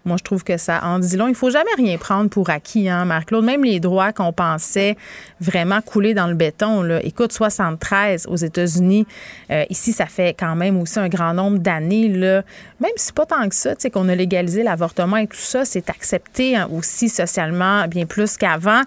Moi, 0.04 0.16
je 0.18 0.24
trouve 0.24 0.44
que 0.44 0.56
ça 0.56 0.80
en 0.84 0.98
dit 0.98 1.16
long. 1.16 1.28
Il 1.28 1.34
faut 1.34 1.50
jamais 1.50 1.70
rien 1.76 1.96
prendre 1.96 2.28
pour 2.28 2.50
acquis, 2.50 2.88
hein, 2.88 3.04
Marc-Claude. 3.04 3.44
Même 3.44 3.64
les 3.64 3.80
droits 3.80 4.12
qu'on 4.12 4.32
pensait 4.32 4.96
vraiment 5.40 5.80
couler 5.80 6.12
dans 6.12 6.26
le 6.26 6.34
béton, 6.34 6.82
là. 6.82 7.00
Écoute, 7.02 7.32
73 7.32 8.26
aux 8.26 8.36
États-Unis. 8.36 9.06
Euh, 9.50 9.64
ici, 9.70 9.92
ça 9.92 10.06
fait 10.06 10.34
quand 10.38 10.56
même 10.56 10.78
aussi 10.80 10.98
un 10.98 11.08
grand 11.08 11.32
nombre 11.32 11.58
d'années. 11.58 12.08
Même 12.08 12.92
si 12.96 13.12
pas 13.12 13.26
tant 13.26 13.48
que 13.48 13.54
ça, 13.54 13.74
tu 13.74 13.82
sais, 13.82 13.90
qu'on 13.90 14.08
a 14.08 14.14
légalisé 14.14 14.62
l'avortement 14.62 15.16
et 15.16 15.26
tout 15.26 15.36
ça, 15.36 15.64
c'est 15.64 15.88
accepté 15.88 16.56
hein, 16.56 16.68
aussi 16.72 17.08
socialement 17.08 17.86
bien 17.88 18.06
plus 18.06 18.36
qu'avant. 18.36 18.82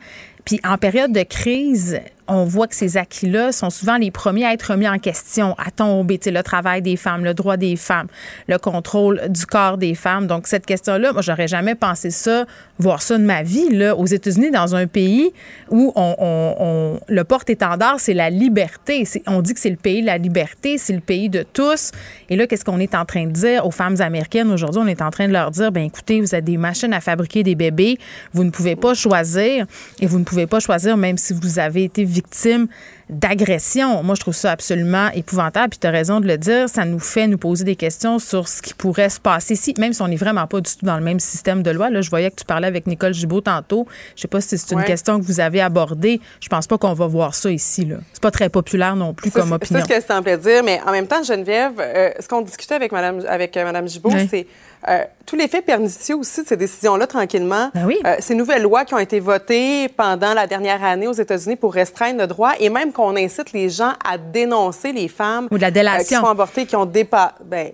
Puis 0.47 0.61
en 0.63 0.77
période 0.77 1.11
de 1.11 1.23
crise, 1.23 1.99
on 2.29 2.45
voit 2.45 2.67
que 2.67 2.75
ces 2.75 2.97
acquis-là 2.97 3.51
sont 3.51 3.69
souvent 3.69 3.97
les 3.97 4.11
premiers 4.11 4.45
à 4.45 4.53
être 4.53 4.71
remis 4.71 4.87
en 4.87 4.97
question, 4.97 5.55
à 5.57 5.71
tomber. 5.71 6.19
Le 6.25 6.41
travail 6.41 6.81
des 6.81 6.95
femmes, 6.95 7.23
le 7.23 7.33
droit 7.33 7.57
des 7.57 7.75
femmes, 7.75 8.07
le 8.47 8.57
contrôle 8.57 9.21
du 9.29 9.45
corps 9.45 9.77
des 9.77 9.93
femmes. 9.93 10.27
Donc, 10.27 10.47
cette 10.47 10.65
question-là, 10.65 11.13
moi, 11.13 11.21
j'aurais 11.21 11.47
jamais 11.47 11.75
pensé 11.75 12.09
ça, 12.09 12.45
voir 12.79 13.01
ça 13.01 13.17
de 13.17 13.23
ma 13.23 13.43
vie, 13.43 13.69
là, 13.69 13.95
aux 13.95 14.05
États-Unis, 14.05 14.51
dans 14.51 14.75
un 14.75 14.87
pays 14.87 15.31
où 15.69 15.93
on, 15.95 16.99
le 17.07 17.23
porte-étendard, 17.23 17.99
c'est 17.99 18.13
la 18.13 18.29
liberté. 18.29 19.07
On 19.27 19.41
dit 19.41 19.53
que 19.53 19.59
c'est 19.59 19.69
le 19.69 19.75
pays 19.75 20.01
de 20.01 20.07
la 20.07 20.17
liberté, 20.17 20.77
c'est 20.77 20.93
le 20.93 21.01
pays 21.01 21.29
de 21.29 21.43
tous. 21.43 21.91
Et 22.29 22.35
là, 22.35 22.47
qu'est-ce 22.47 22.65
qu'on 22.65 22.79
est 22.79 22.95
en 22.95 23.05
train 23.05 23.25
de 23.25 23.31
dire 23.31 23.65
aux 23.65 23.71
femmes 23.71 24.01
américaines 24.01 24.51
aujourd'hui? 24.51 24.81
On 24.83 24.87
est 24.87 25.01
en 25.01 25.11
train 25.11 25.27
de 25.27 25.33
leur 25.33 25.51
dire, 25.51 25.71
ben 25.71 25.83
écoutez, 25.83 26.19
vous 26.21 26.33
êtes 26.33 26.45
des 26.45 26.57
machines 26.57 26.93
à 26.93 26.99
fabriquer 26.99 27.43
des 27.43 27.55
bébés, 27.55 27.97
vous 28.33 28.43
ne 28.43 28.49
pouvez 28.49 28.75
pas 28.75 28.93
choisir 28.93 29.65
et 29.99 30.05
vous 30.05 30.19
ne 30.19 30.23
pouvez 30.23 30.36
pas 30.45 30.59
choisir 30.59 30.97
même 30.97 31.17
si 31.17 31.33
vous 31.33 31.57
avez 31.59 31.85
été 31.85 32.03
victime 32.03 32.67
d'agression. 33.09 34.03
Moi, 34.03 34.15
je 34.15 34.21
trouve 34.21 34.35
ça 34.35 34.51
absolument 34.51 35.09
épouvantable. 35.13 35.69
Puis 35.69 35.79
tu 35.79 35.87
as 35.87 35.91
raison 35.91 36.19
de 36.19 36.27
le 36.27 36.37
dire, 36.37 36.67
ça 36.67 36.83
nous 36.83 36.99
fait 36.99 37.27
nous 37.27 37.37
poser 37.37 37.63
des 37.63 37.75
questions 37.75 38.19
sur 38.19 38.47
ce 38.47 38.61
qui 38.61 38.73
pourrait 38.73 39.09
se 39.09 39.19
passer 39.19 39.53
ici, 39.53 39.73
même 39.77 39.93
si 39.93 40.01
on 40.01 40.07
n'est 40.07 40.17
vraiment 40.17 40.45
pas 40.45 40.59
du 40.59 40.69
tout 40.75 40.85
dans 40.85 40.97
le 40.97 41.03
même 41.03 41.19
système 41.19 41.63
de 41.63 41.71
loi. 41.71 41.89
Là, 41.89 42.01
je 42.01 42.09
voyais 42.09 42.29
que 42.29 42.35
tu 42.35 42.45
parlais 42.45 42.67
avec 42.67 42.85
Nicole 42.85 43.13
Gibault 43.13 43.41
tantôt. 43.41 43.87
Je 44.15 44.21
sais 44.21 44.27
pas 44.27 44.41
si 44.41 44.57
c'est 44.57 44.73
une 44.73 44.83
question 44.83 45.19
que 45.19 45.25
vous 45.25 45.39
avez 45.39 45.61
abordée. 45.61 46.19
Je 46.41 46.49
pense 46.49 46.67
pas 46.67 46.77
qu'on 46.77 46.93
va 46.93 47.07
voir 47.07 47.33
ça 47.33 47.49
ici. 47.49 47.85
Là. 47.85 47.97
C'est 48.11 48.21
pas 48.21 48.31
très 48.31 48.49
populaire 48.49 48.95
non 48.95 49.13
plus 49.13 49.31
comme 49.31 49.53
opinion. 49.53 49.79
C'est 49.79 49.93
ce 49.93 49.99
que 49.99 50.05
ça 50.05 50.15
semblait 50.15 50.37
dire, 50.37 50.63
mais 50.63 50.81
en 50.85 50.91
même 50.91 51.07
temps, 51.07 51.23
Geneviève, 51.23 51.73
euh, 51.79 52.09
ce 52.19 52.27
qu'on 52.27 52.41
discutait 52.41 52.75
avec 52.75 52.91
Madame, 52.91 53.23
avec 53.27 53.55
euh, 53.55 53.63
Madame 53.63 53.87
Gibault, 53.87 54.11
c'est 54.29 54.47
euh, 54.87 55.03
tous 55.25 55.35
les 55.35 55.47
faits 55.47 55.65
pernicieux 55.65 56.15
aussi 56.15 56.43
de 56.43 56.47
ces 56.47 56.57
décisions-là, 56.57 57.07
tranquillement. 57.07 57.69
Ben 57.73 57.85
oui. 57.85 57.99
Euh, 58.05 58.15
ces 58.19 58.35
nouvelles 58.35 58.63
lois 58.63 58.85
qui 58.85 58.93
ont 58.93 58.99
été 58.99 59.19
votées 59.19 59.89
pendant 59.89 60.33
la 60.33 60.47
dernière 60.47 60.83
année 60.83 61.07
aux 61.07 61.13
États-Unis 61.13 61.57
pour 61.57 61.73
restreindre 61.73 62.19
le 62.19 62.27
droit 62.27 62.53
et 62.59 62.69
même 62.69 62.91
qu'on 62.93 63.15
incite 63.15 63.51
les 63.51 63.69
gens 63.69 63.93
à 64.05 64.17
dénoncer 64.17 64.93
les 64.93 65.07
femmes 65.07 65.47
Ou 65.51 65.57
la 65.57 65.71
délation. 65.71 66.17
Euh, 66.17 66.19
qui 66.19 66.25
sont 66.25 66.31
avortées, 66.31 66.65
qui 66.65 66.75
ont 66.75 66.85
dépassé. 66.85 67.33
Ben, 67.45 67.71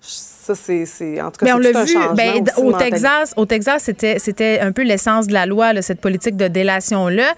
ça, 0.00 0.54
c'est, 0.54 1.20
en 1.20 1.30
tout 1.30 1.44
cas, 1.44 1.46
Mais 1.46 1.52
on 1.52 1.58
l'a 1.58 1.84
vu, 1.84 1.94
ben, 2.14 2.44
au 2.56 2.72
Texas, 2.72 3.34
au 3.36 3.44
Texas, 3.44 3.82
c'était, 3.82 4.18
c'était 4.18 4.60
un 4.60 4.72
peu 4.72 4.82
l'essence 4.82 5.26
de 5.26 5.34
la 5.34 5.44
loi, 5.44 5.74
là, 5.74 5.82
cette 5.82 6.00
politique 6.00 6.36
de 6.36 6.48
délation-là. 6.48 7.34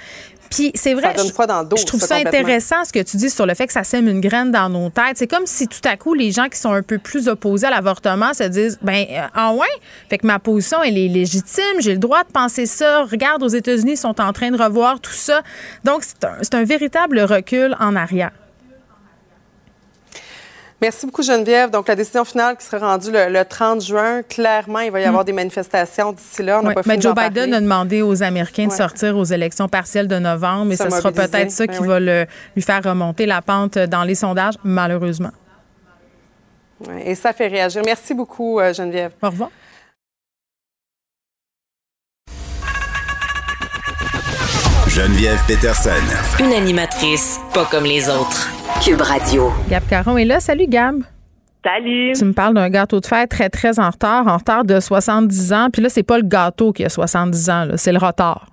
Puis 0.51 0.73
c'est 0.75 0.95
vrai, 0.95 1.15
je, 1.17 1.85
trouve 1.85 2.01
ça, 2.01 2.17
intéressant 2.17 2.85
ce 2.85 2.93
que 2.93 2.99
tu 2.99 3.17
dis 3.17 3.31
sur 3.31 3.47
le 3.47 3.55
fait 3.55 3.69
que 3.69 3.73
ça 3.73 3.85
sème 3.85 4.09
une 4.09 4.21
graine 4.21 4.51
dans 4.51 4.69
nos 4.69 4.91
têtes. 4.91 5.17
C'est 5.17 5.29
comme 5.29 5.47
si 5.47 5.69
tout 5.69 5.81
à 5.85 5.97
coup 5.97 6.13
les 6.13 6.33
gens 6.33 6.49
qui 6.49 6.59
sont 6.59 6.73
un 6.73 6.83
peu 6.83 6.99
plus 6.99 7.29
opposés 7.29 7.69
à 7.69 7.71
l'avortement 7.71 8.35
se 8.35 8.43
disent 8.43 8.77
ben 8.83 9.07
euh, 9.11 9.27
ah 9.33 9.53
ouais, 9.53 9.69
fait 10.09 10.19
que 10.19 10.27
ma 10.27 10.41
position 10.41 10.83
elle 10.83 10.99
est 10.99 11.07
légitime, 11.09 11.81
j'ai 11.81 11.93
le 11.93 11.99
droit 11.99 12.25
de 12.25 12.33
penser 12.33 12.67
ça. 12.67 13.05
Regarde 13.05 13.45
aux 13.45 13.49
États-Unis, 13.49 13.93
ils 13.93 13.97
sont 13.97 14.21
en 14.21 14.33
train 14.33 14.51
de 14.51 14.61
revoir 14.61 14.99
tout 14.99 15.13
ça. 15.13 15.43
Donc 15.85 16.03
c'est 16.03 16.25
un, 16.25 16.61
un 16.61 16.65
véritable 16.65 17.21
recul 17.21 17.77
en 17.79 17.95
arrière. 17.95 18.33
Merci 20.81 21.05
beaucoup, 21.05 21.23
Geneviève. 21.23 21.71
Donc, 21.71 21.89
la 21.89 21.95
décision 21.95 22.25
finale 22.25 22.57
qui 22.57 22.65
sera 22.65 22.79
rendue 22.79 23.11
le, 23.13 23.43
30 23.45 23.83
juin, 23.83 24.23
clairement, 24.23 24.79
il 24.79 24.91
va 24.91 25.01
y 25.01 25.05
avoir 25.05 25.23
mm. 25.23 25.27
des 25.27 25.33
manifestations 25.33 26.13
d'ici 26.13 26.43
là. 26.43 26.61
On 26.63 26.73
pas 26.73 26.81
mais 26.87 27.01
Joe 27.01 27.15
Biden 27.15 27.53
a 27.53 27.61
demandé 27.61 28.01
aux 28.01 28.23
Américains 28.23 28.67
de 28.67 28.73
sortir 28.73 29.17
aux 29.17 29.25
élections 29.25 29.69
partielles 29.69 30.09
de 30.09 30.19
novembre 30.19 30.73
et 30.73 30.77
ce 30.77 30.89
sera 30.89 31.13
peut-être 31.13 31.51
ça 31.51 31.67
ben 31.67 31.77
qui 31.77 31.85
va 31.85 32.01
lui 32.01 32.63
faire 32.63 32.83
remonter 32.83 33.27
la 33.27 33.43
pente 33.43 33.79
dans 33.79 34.05
les 34.05 34.15
sondages, 34.15 34.55
malheureusement. 34.65 35.31
et 37.05 37.15
ça 37.15 37.33
fait 37.33 37.49
réagir. 37.49 37.83
Merci 37.85 38.15
beaucoup, 38.15 38.59
euh, 38.59 38.73
Geneviève. 38.73 39.13
Au 39.23 39.29
revoir. 39.29 39.51
Geneviève 44.89 45.39
Peterson. 45.47 45.91
Une 46.41 46.53
animatrice 46.53 47.39
pas 47.55 47.65
comme 47.67 47.85
les 47.85 48.09
autres. 48.09 48.60
Cube 48.79 49.03
Radio. 49.03 49.53
Gab 49.69 49.83
Caron 49.87 50.17
est 50.17 50.25
là. 50.25 50.41
Salut, 50.41 50.67
Gab. 50.67 51.03
Salut. 51.63 52.13
Tu 52.17 52.25
me 52.25 52.33
parles 52.33 52.55
d'un 52.55 52.71
gâteau 52.71 52.99
de 53.01 53.05
fête 53.05 53.29
très, 53.29 53.51
très 53.51 53.79
en 53.79 53.91
retard, 53.91 54.27
en 54.27 54.39
retard 54.39 54.65
de 54.65 54.81
70 54.81 55.53
ans. 55.53 55.69
Puis 55.71 55.83
là, 55.83 55.91
c'est 55.91 56.03
pas 56.03 56.17
le 56.17 56.25
gâteau 56.27 56.73
qui 56.73 56.83
a 56.85 56.89
70 56.89 57.51
ans, 57.51 57.67
c'est 57.77 57.93
le 57.93 57.99
retard. 57.99 58.47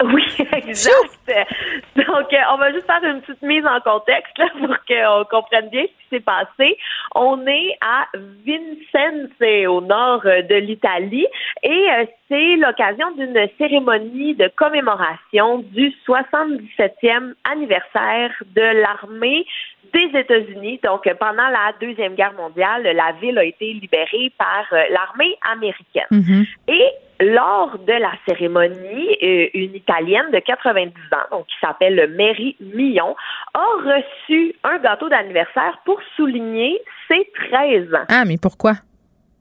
Oui, 0.04 0.24
exact. 0.52 1.30
Donc, 1.96 2.32
euh, 2.32 2.36
on 2.52 2.56
va 2.56 2.72
juste 2.72 2.86
faire 2.86 3.04
une 3.04 3.20
petite 3.20 3.42
mise 3.42 3.64
en 3.66 3.80
contexte 3.80 4.36
là, 4.38 4.46
pour 4.58 4.76
qu'on 4.88 5.24
comprenne 5.38 5.68
bien 5.68 5.82
ce 5.82 5.88
qui 5.88 6.08
s'est 6.10 6.20
passé. 6.20 6.78
On 7.14 7.46
est 7.46 7.76
à 7.82 8.06
Vincennes, 8.14 9.28
au 9.68 9.80
nord 9.82 10.22
euh, 10.24 10.42
de 10.42 10.54
l'Italie, 10.54 11.26
et 11.62 11.86
euh, 11.90 12.04
c'est 12.28 12.56
l'occasion 12.56 13.10
d'une 13.12 13.48
cérémonie 13.58 14.34
de 14.34 14.50
commémoration 14.56 15.58
du 15.58 15.92
77e 16.08 17.34
anniversaire 17.50 18.30
de 18.54 18.80
l'armée 18.80 19.46
des 19.92 20.18
États-Unis. 20.18 20.80
Donc, 20.82 21.02
pendant 21.18 21.48
la 21.48 21.72
Deuxième 21.80 22.14
Guerre 22.14 22.34
mondiale, 22.34 22.82
la 22.84 23.12
ville 23.20 23.38
a 23.38 23.44
été 23.44 23.72
libérée 23.74 24.32
par 24.38 24.66
l'armée 24.70 25.36
américaine. 25.52 26.06
Mm-hmm. 26.10 26.46
Et 26.68 26.86
lors 27.20 27.78
de 27.78 27.92
la 27.92 28.12
cérémonie, 28.26 29.16
euh, 29.22 29.48
une 29.54 29.74
Italienne 29.74 30.30
de 30.32 30.38
90 30.38 30.92
ans, 31.12 31.36
donc 31.36 31.46
qui 31.46 31.54
s'appelle 31.60 32.14
Mary 32.16 32.56
Millon, 32.60 33.14
a 33.54 33.66
reçu 33.84 34.54
un 34.64 34.78
gâteau 34.78 35.08
d'anniversaire 35.08 35.78
pour 35.84 36.00
souligner 36.16 36.80
ses 37.08 37.30
13 37.50 37.94
ans. 37.94 38.04
Ah, 38.08 38.24
mais 38.26 38.36
pourquoi? 38.40 38.72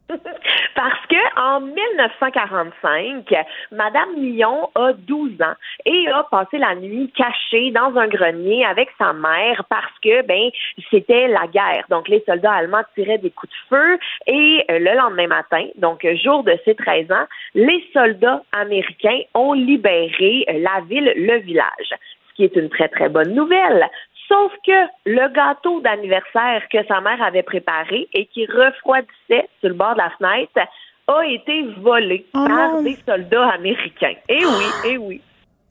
Parce 0.75 1.05
que 1.07 1.39
en 1.39 1.61
1945, 1.61 3.33
Madame 3.71 4.15
Lyon 4.15 4.69
a 4.75 4.93
12 4.93 5.41
ans 5.41 5.53
et 5.85 6.07
a 6.07 6.23
passé 6.23 6.57
la 6.57 6.75
nuit 6.75 7.11
cachée 7.15 7.71
dans 7.71 7.95
un 7.95 8.07
grenier 8.07 8.65
avec 8.65 8.89
sa 8.97 9.13
mère 9.13 9.63
parce 9.69 9.93
que 10.01 10.25
ben 10.25 10.49
c'était 10.89 11.27
la 11.27 11.47
guerre. 11.47 11.85
Donc 11.89 12.07
les 12.07 12.23
soldats 12.25 12.53
allemands 12.53 12.83
tiraient 12.95 13.19
des 13.19 13.29
coups 13.29 13.51
de 13.51 13.75
feu 13.75 13.99
et 14.25 14.65
euh, 14.71 14.79
le 14.79 14.97
lendemain 14.97 15.27
matin, 15.27 15.67
donc 15.75 16.05
jour 16.23 16.43
de 16.43 16.57
ses 16.65 16.75
13 16.75 17.11
ans, 17.11 17.25
les 17.53 17.83
soldats 17.93 18.41
américains 18.51 19.21
ont 19.33 19.53
libéré 19.53 20.45
euh, 20.49 20.59
la 20.59 20.81
ville, 20.81 21.13
le 21.15 21.37
village 21.39 21.93
ce 22.29 22.35
qui 22.35 22.43
est 22.45 22.55
une 22.55 22.69
très, 22.69 22.87
très 22.87 23.09
bonne 23.09 23.33
nouvelle. 23.33 23.85
Sauf 24.29 24.51
que 24.65 24.87
le 25.07 25.33
gâteau 25.33 25.81
d'anniversaire 25.81 26.61
que 26.71 26.77
sa 26.87 27.01
mère 27.01 27.21
avait 27.21 27.43
préparé 27.43 28.07
et 28.13 28.27
qui 28.27 28.45
refroidissait 28.45 29.49
sur 29.59 29.69
le 29.69 29.73
bord 29.73 29.93
de 29.93 29.97
la 29.97 30.11
fenêtre 30.11 30.69
a 31.07 31.25
été 31.25 31.63
volé 31.81 32.27
oh 32.35 32.45
par 32.45 32.81
des 32.83 32.97
soldats 33.07 33.49
américains. 33.49 34.13
Eh 34.29 34.45
oui, 34.45 34.65
eh 34.85 34.97
oui. 34.99 35.21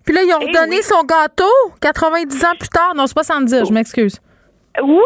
Puis 0.04 0.14
là, 0.14 0.22
ils 0.24 0.32
ont 0.34 0.40
redonné 0.40 0.78
eh 0.80 0.82
son 0.82 1.04
gâteau 1.04 1.44
90 1.80 2.44
ans 2.44 2.56
plus 2.58 2.68
tard. 2.68 2.94
Non, 2.96 3.06
70, 3.06 3.68
je 3.68 3.72
m'excuse. 3.72 4.20
Oui, 4.82 5.02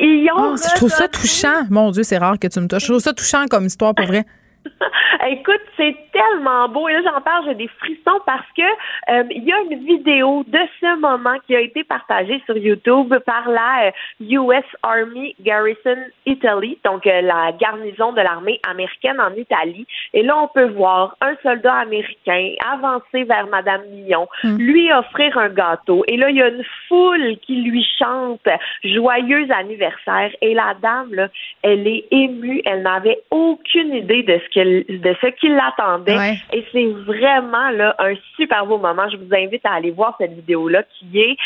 ils 0.00 0.30
ont. 0.34 0.52
Oh, 0.52 0.56
je 0.56 0.74
trouve 0.76 0.90
ça 0.90 1.06
touchant. 1.08 1.64
Mon 1.70 1.90
Dieu, 1.90 2.02
c'est 2.04 2.18
rare 2.18 2.38
que 2.38 2.46
tu 2.46 2.58
me 2.60 2.68
touches. 2.68 2.82
Je 2.82 2.88
trouve 2.88 3.00
ça 3.00 3.12
touchant 3.12 3.46
comme 3.50 3.66
histoire 3.66 3.94
pour 3.94 4.06
vrai. 4.06 4.24
Écoute, 5.28 5.60
c'est 5.76 5.96
tellement 6.12 6.68
beau. 6.68 6.88
Et 6.88 6.92
là, 6.92 7.00
j'en 7.04 7.20
parle, 7.20 7.44
j'ai 7.46 7.54
des 7.54 7.68
frissons 7.68 8.20
parce 8.26 8.46
que 8.56 8.62
euh, 8.62 9.24
il 9.30 9.44
y 9.44 9.52
a 9.52 9.60
une 9.70 9.84
vidéo 9.84 10.44
de 10.46 10.58
ce 10.80 10.98
moment 10.98 11.36
qui 11.46 11.54
a 11.54 11.60
été 11.60 11.84
partagée 11.84 12.42
sur 12.46 12.56
YouTube 12.56 13.14
par 13.26 13.48
la 13.48 13.92
US 14.20 14.48
euh, 14.48 14.60
Army 14.82 15.34
Garrison 15.40 15.96
Italy, 16.26 16.78
donc 16.84 17.06
euh, 17.06 17.20
la 17.20 17.52
garnison 17.52 18.12
de 18.12 18.20
l'armée 18.20 18.60
américaine 18.68 19.20
en 19.20 19.34
Italie. 19.34 19.86
Et 20.12 20.22
là, 20.22 20.36
on 20.38 20.48
peut 20.48 20.68
voir 20.70 21.16
un 21.20 21.34
soldat 21.42 21.74
américain 21.74 22.54
avancer 22.72 23.24
vers 23.24 23.46
Madame 23.46 23.82
Millon, 23.90 24.28
hmm. 24.42 24.56
lui 24.58 24.92
offrir 24.92 25.36
un 25.38 25.48
gâteau. 25.48 26.04
Et 26.08 26.16
là, 26.16 26.30
il 26.30 26.36
y 26.36 26.42
a 26.42 26.48
une 26.48 26.64
foule 26.88 27.36
qui 27.42 27.62
lui 27.62 27.86
chante 27.98 28.48
joyeux 28.82 29.46
anniversaire. 29.50 30.30
Et 30.40 30.54
la 30.54 30.74
dame, 30.80 31.12
là, 31.14 31.28
elle 31.62 31.86
est 31.86 32.04
émue. 32.10 32.62
Elle 32.64 32.82
n'avait 32.82 33.20
aucune 33.30 33.94
idée 33.94 34.22
de 34.22 34.38
ce 34.38 34.53
de 34.60 35.16
ce 35.20 35.26
qui 35.38 35.48
l'attendait. 35.48 36.40
Et 36.52 36.64
c'est 36.72 36.86
vraiment 37.06 37.70
là 37.70 37.94
un 37.98 38.14
super 38.36 38.66
beau 38.66 38.78
moment. 38.78 39.08
Je 39.10 39.16
vous 39.16 39.34
invite 39.34 39.64
à 39.64 39.74
aller 39.74 39.90
voir 39.90 40.14
cette 40.18 40.32
vidéo-là 40.32 40.82
qui 40.98 41.20
est 41.20 41.36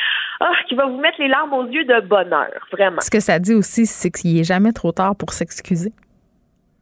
ah, 0.40 0.52
qui 0.68 0.74
va 0.74 0.86
vous 0.86 0.98
mettre 0.98 1.20
les 1.20 1.28
larmes 1.28 1.52
aux 1.52 1.66
yeux 1.66 1.84
de 1.84 2.00
bonheur, 2.00 2.66
vraiment. 2.70 3.00
Ce 3.00 3.10
que 3.10 3.20
ça 3.20 3.38
dit 3.38 3.54
aussi, 3.54 3.86
c'est 3.86 4.10
qu'il 4.10 4.36
n'est 4.36 4.44
jamais 4.44 4.72
trop 4.72 4.92
tard 4.92 5.16
pour 5.16 5.32
s'excuser. 5.32 5.92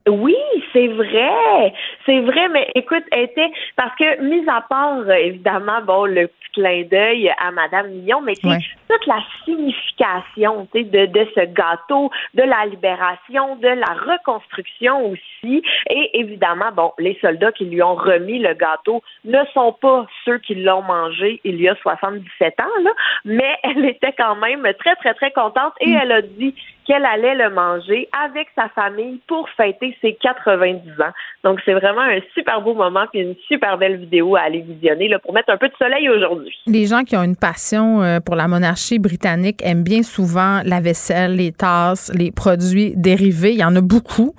Oui, 0.08 0.36
c'est 0.72 0.86
vrai. 0.86 1.74
C'est 2.04 2.20
vrai, 2.20 2.48
mais 2.48 2.68
écoute, 2.76 3.02
elle 3.10 3.24
était 3.24 3.50
parce 3.74 3.94
que 3.96 4.22
mis 4.22 4.48
à 4.48 4.60
part 4.60 4.98
euh, 4.98 5.14
évidemment 5.14 5.80
bon 5.82 6.04
le 6.04 6.28
petit 6.28 6.50
clin 6.54 6.82
d'œil 6.84 7.32
à 7.38 7.50
Madame 7.50 7.88
Millon, 7.88 8.20
mais 8.20 8.34
toute 8.34 9.06
la 9.06 9.18
signification 9.44 10.68
de, 10.72 11.06
de 11.06 11.26
ce 11.34 11.44
gâteau, 11.46 12.10
de 12.34 12.42
la 12.42 12.66
libération, 12.66 13.56
de 13.56 13.68
la 13.68 13.94
reconstruction 13.94 15.10
aussi. 15.10 15.62
Et 15.90 16.20
évidemment, 16.20 16.70
bon, 16.72 16.92
les 16.98 17.18
soldats 17.20 17.52
qui 17.52 17.64
lui 17.64 17.82
ont 17.82 17.96
remis 17.96 18.38
le 18.38 18.54
gâteau 18.54 19.02
ne 19.24 19.38
sont 19.54 19.72
pas 19.72 20.06
ceux 20.24 20.38
qui 20.38 20.54
l'ont 20.54 20.82
mangé 20.82 21.40
il 21.44 21.60
y 21.60 21.68
a 21.68 21.74
77 21.82 22.60
ans, 22.60 22.82
là, 22.82 22.90
mais 23.24 23.56
elle 23.64 23.84
était 23.86 24.14
quand 24.16 24.36
même 24.36 24.66
très, 24.78 24.94
très, 24.96 25.14
très 25.14 25.32
contente 25.32 25.74
et 25.80 25.90
mm. 25.90 25.98
elle 26.00 26.12
a 26.12 26.22
dit 26.22 26.54
qu'elle 26.86 27.04
allait 27.04 27.34
le 27.34 27.50
manger 27.50 28.08
avec 28.24 28.48
sa 28.54 28.68
famille 28.68 29.20
pour 29.26 29.48
fêter 29.56 29.96
ses 30.00 30.14
90 30.20 31.00
ans. 31.00 31.12
Donc, 31.42 31.60
c'est 31.64 31.74
vraiment 31.74 32.02
un 32.02 32.20
super 32.34 32.60
beau 32.60 32.74
moment 32.74 33.06
puis 33.10 33.20
une 33.20 33.34
super 33.48 33.78
belle 33.78 33.96
vidéo 33.96 34.36
à 34.36 34.42
aller 34.42 34.60
visionner 34.60 35.08
là, 35.08 35.18
pour 35.18 35.32
mettre 35.32 35.50
un 35.50 35.56
peu 35.56 35.68
de 35.68 35.74
soleil 35.78 36.08
aujourd'hui. 36.08 36.56
Les 36.66 36.86
gens 36.86 37.02
qui 37.02 37.16
ont 37.16 37.22
une 37.22 37.36
passion 37.36 38.02
euh, 38.02 38.20
pour 38.20 38.36
la 38.36 38.48
monarchie 38.48 38.98
britannique 38.98 39.60
aiment 39.64 39.82
bien 39.82 40.02
souvent 40.02 40.60
la 40.64 40.80
vaisselle, 40.80 41.36
les 41.36 41.52
tasses, 41.52 42.12
les 42.14 42.30
produits 42.30 42.94
dérivés. 42.96 43.52
Il 43.52 43.58
y 43.58 43.64
en 43.64 43.74
a 43.74 43.80
beaucoup 43.80 44.34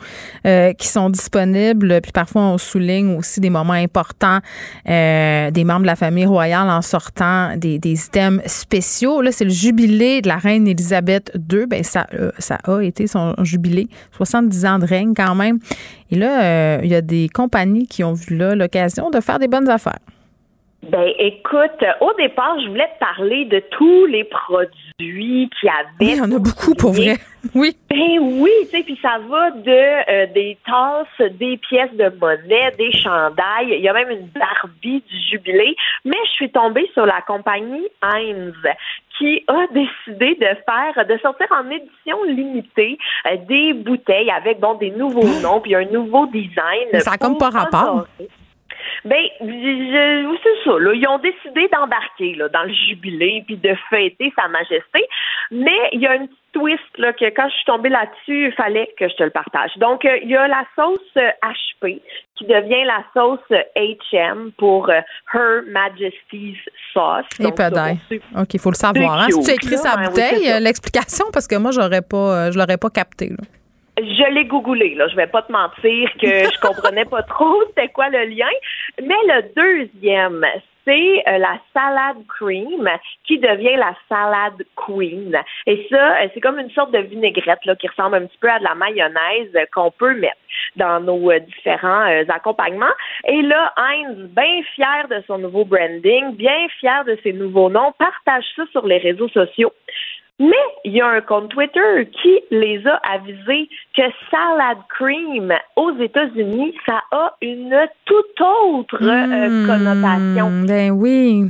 euh, 0.45 0.74
qui 0.74 0.88
sont 0.88 1.10
disponibles. 1.10 2.02
Puis 2.02 2.11
parfois, 2.11 2.44
on 2.44 2.57
souligne 2.57 3.18
aussi 3.18 3.41
des 3.41 3.49
moments 3.49 3.74
importants 3.74 4.40
euh, 4.90 5.52
des 5.52 5.64
membres 5.64 5.82
de 5.82 5.88
la 5.88 5.95
famille 5.95 6.26
royale 6.26 6.69
en 6.69 6.82
sortant 6.82 7.56
des, 7.57 7.80
des 7.80 8.06
items 8.06 8.41
spéciaux. 8.45 9.22
Là, 9.22 9.32
c'est 9.32 9.45
le 9.45 9.52
jubilé 9.52 10.22
de 10.22 10.28
la 10.28 10.38
reine 10.38 10.68
Élisabeth 10.68 11.32
II. 11.52 11.65
Ben, 11.68 11.84
ça, 11.84 12.07
ça 12.39 12.57
a 12.65 12.81
été 12.81 13.07
son 13.07 13.34
jubilé, 13.43 13.88
70 14.11 14.65
ans 14.65 14.80
de 14.80 14.85
règne 14.85 15.14
quand 15.15 15.35
même. 15.35 15.59
Et 16.11 16.15
là, 16.15 16.43
euh, 16.43 16.80
il 16.84 16.89
y 16.89 16.95
a 16.95 17.01
des 17.01 17.30
compagnies 17.30 17.88
qui 17.88 18.03
ont 18.03 18.14
vu 18.14 18.35
là 18.35 18.55
l'occasion 18.55 19.09
de 19.09 19.19
faire 19.19 19.39
des 19.39 19.47
bonnes 19.47 19.69
affaires. 19.69 19.99
Ben, 20.84 21.11
écoute, 21.19 21.84
au 21.99 22.14
départ, 22.18 22.57
je 22.61 22.69
voulais 22.69 22.88
te 22.95 22.99
parler 22.99 23.45
de 23.45 23.61
tous 23.72 24.05
les 24.05 24.23
produits 24.23 25.49
qui 25.59 25.68
avaient. 25.68 25.89
Oui, 25.99 26.11
il 26.14 26.18
y 26.18 26.22
en 26.22 26.31
a 26.31 26.39
beaucoup 26.39 26.76
pour 26.76 26.93
vrai. 26.93 27.18
Oui. 27.55 27.77
Ben 27.89 28.19
oui, 28.19 28.51
tu 28.64 28.77
sais, 28.77 28.84
puis 28.84 28.99
ça 29.01 29.19
va 29.30 29.51
de 29.51 29.69
euh, 29.69 30.26
des 30.34 30.57
tasses, 30.65 31.31
des 31.39 31.55
pièces 31.55 31.93
de 31.93 32.09
monnaie, 32.19 32.72
des 32.77 32.91
chandails. 32.91 33.69
Il 33.69 33.80
y 33.80 33.88
a 33.88 33.93
même 33.93 34.09
une 34.09 34.27
Barbie 34.27 35.01
du 35.09 35.19
jubilé. 35.30 35.76
Mais 36.03 36.18
je 36.26 36.31
suis 36.31 36.51
tombée 36.51 36.89
sur 36.93 37.05
la 37.05 37.22
compagnie 37.22 37.88
Heinz 38.01 38.53
qui 39.18 39.44
a 39.48 39.65
décidé 39.73 40.35
de 40.35 40.45
faire, 40.45 41.06
de 41.06 41.18
sortir 41.19 41.48
en 41.52 41.69
édition 41.69 42.23
limitée 42.23 42.98
euh, 43.26 43.38
des 43.48 43.73
bouteilles 43.73 44.31
avec 44.31 44.60
bon 44.60 44.76
des 44.76 44.91
nouveaux 44.91 45.27
noms 45.41 45.60
puis 45.61 45.76
un 45.76 45.85
nouveau 45.85 46.27
design. 46.27 46.99
ça 46.99 47.18
comme 47.18 47.38
pas 47.38 47.49
rapport. 47.49 48.07
Ben, 49.06 49.24
c'est 49.40 50.64
ça. 50.64 50.80
Là, 50.80 50.94
ils 50.94 51.08
ont 51.08 51.20
décidé 51.20 51.68
d'embarquer 51.72 52.36
là, 52.36 52.49
dans 52.49 52.64
le 52.64 52.74
jubilé 52.74 53.44
puis 53.45 53.58
de 53.58 53.76
fêter 53.90 54.34
Sa 54.36 54.48
Majesté. 54.48 55.08
Mais 55.52 55.90
il 55.94 56.02
y 56.02 56.08
a 56.08 56.16
une 56.16 56.28
petite 56.28 56.48
twist 56.54 56.98
là, 56.98 57.14
que 57.14 57.26
quand 57.36 57.48
je 57.49 57.56
suis 57.56 57.66
tombée 57.66 57.90
là-dessus, 57.90 58.48
il 58.48 58.54
fallait 58.54 58.90
que 58.99 59.08
je 59.08 59.16
te 59.16 59.24
le 59.24 59.30
partage. 59.30 59.72
Donc, 59.78 60.06
euh, 60.06 60.18
il 60.24 60.30
y 60.30 60.36
a 60.36 60.48
la 60.48 60.64
sauce 60.76 60.99
HP 61.16 61.84
euh, 61.84 61.99
qui 62.36 62.45
devient 62.45 62.84
la 62.86 63.04
sauce 63.14 63.40
HM 63.76 64.52
pour 64.58 64.90
euh, 64.90 64.99
Her 65.34 65.64
Majesty's 65.68 66.58
Sauce. 66.94 67.26
Et 67.40 67.52
pas 67.52 67.70
OK, 67.70 68.54
il 68.54 68.60
faut 68.60 68.72
le 68.72 68.76
savoir. 68.76 69.22
Hein? 69.22 69.28
Si 69.30 69.41
tu 69.41 69.52
écris 69.52 69.78
sa 69.78 69.98
bouteille, 69.98 70.60
l'explication, 70.60 71.26
parce 71.32 71.48
que 71.48 71.56
moi, 71.56 71.72
j'aurais 71.72 72.02
pas, 72.02 72.52
je 72.52 72.58
l'aurais 72.58 72.78
pas 72.78 72.90
capté. 72.90 73.30
Là. 73.30 73.38
Je 73.98 74.34
l'ai 74.34 74.45
googlé, 74.45 74.95
là. 74.95 75.07
Je 75.07 75.15
vais 75.15 75.28
pas 75.28 75.41
te 75.41 75.52
mentir 75.52 76.10
que 76.22 76.28
je 76.53 76.60
comprenais 76.61 77.06
pas 77.06 77.24
trop 77.24 77.64
c'était 77.68 77.90
quoi 77.90 78.10
le 78.10 78.26
lien. 78.26 78.49
Mais 79.02 79.15
le 79.28 79.53
deuxième, 79.56 80.45
c'est 80.88 81.24
euh, 81.28 81.38
la 81.38 81.60
salade 81.74 82.26
cream 82.28 82.90
qui 83.26 83.38
devient 83.40 83.76
la 83.76 83.94
salade 84.07 84.64
queen. 84.76 85.38
Et 85.65 85.86
ça, 85.90 86.22
euh, 86.22 86.28
c'est 86.34 86.40
comme 86.40 86.60
une 86.60 86.72
sorte 86.72 86.91
de 86.91 86.99
vinaigrette 86.99 87.65
là, 87.65 87.76
qui 87.76 87.88
ressemble 87.88 88.15
un 88.15 88.26
petit 88.26 88.38
peu 88.40 88.49
à 88.49 88.60
de 88.60 88.64
la 88.64 88.76
mayonnaise 88.76 89.52
qu'on 89.74 89.91
peut 89.91 90.15
mettre 90.15 90.38
dans 90.78 90.99
nos 91.02 91.30
euh, 91.30 91.40
différents 91.40 92.06
accompagnements. 92.30 92.86
Et 93.28 93.41
là, 93.41 93.74
Heinz, 93.78 94.30
bien 94.30 94.64
fier 94.76 95.07
de 95.10 95.22
son 95.28 95.40
nouveau 95.40 95.65
branding, 95.65 96.36
bien 96.36 96.68
fier 96.80 97.03
de 97.06 97.18
ses 97.24 97.34
nouveaux 97.34 97.69
noms, 97.69 97.94
partage 97.98 98.45
ça 98.56 98.64
sur 98.72 98.88
les 98.88 98.98
réseaux 98.98 99.30
sociaux. 99.30 99.74
Mais 100.39 100.51
il 100.85 100.93
y 100.93 101.01
a 101.01 101.07
un 101.07 101.22
compte 101.22 101.49
Twitter 101.49 102.09
qui 102.22 102.39
les 102.51 102.85
a 102.85 102.99
avisés 103.11 103.69
que 103.95 104.03
salad 104.30 104.77
cream 104.88 105.51
aux 105.76 105.97
États-Unis, 105.97 106.76
ça 106.85 107.01
a 107.11 107.34
une 107.41 107.76
toute 108.05 108.41
autre 108.41 108.99
euh, 109.01 109.49
hmm, 109.49 109.65
connotation. 109.65 110.51
Ben 110.68 110.91
oui. 110.91 111.45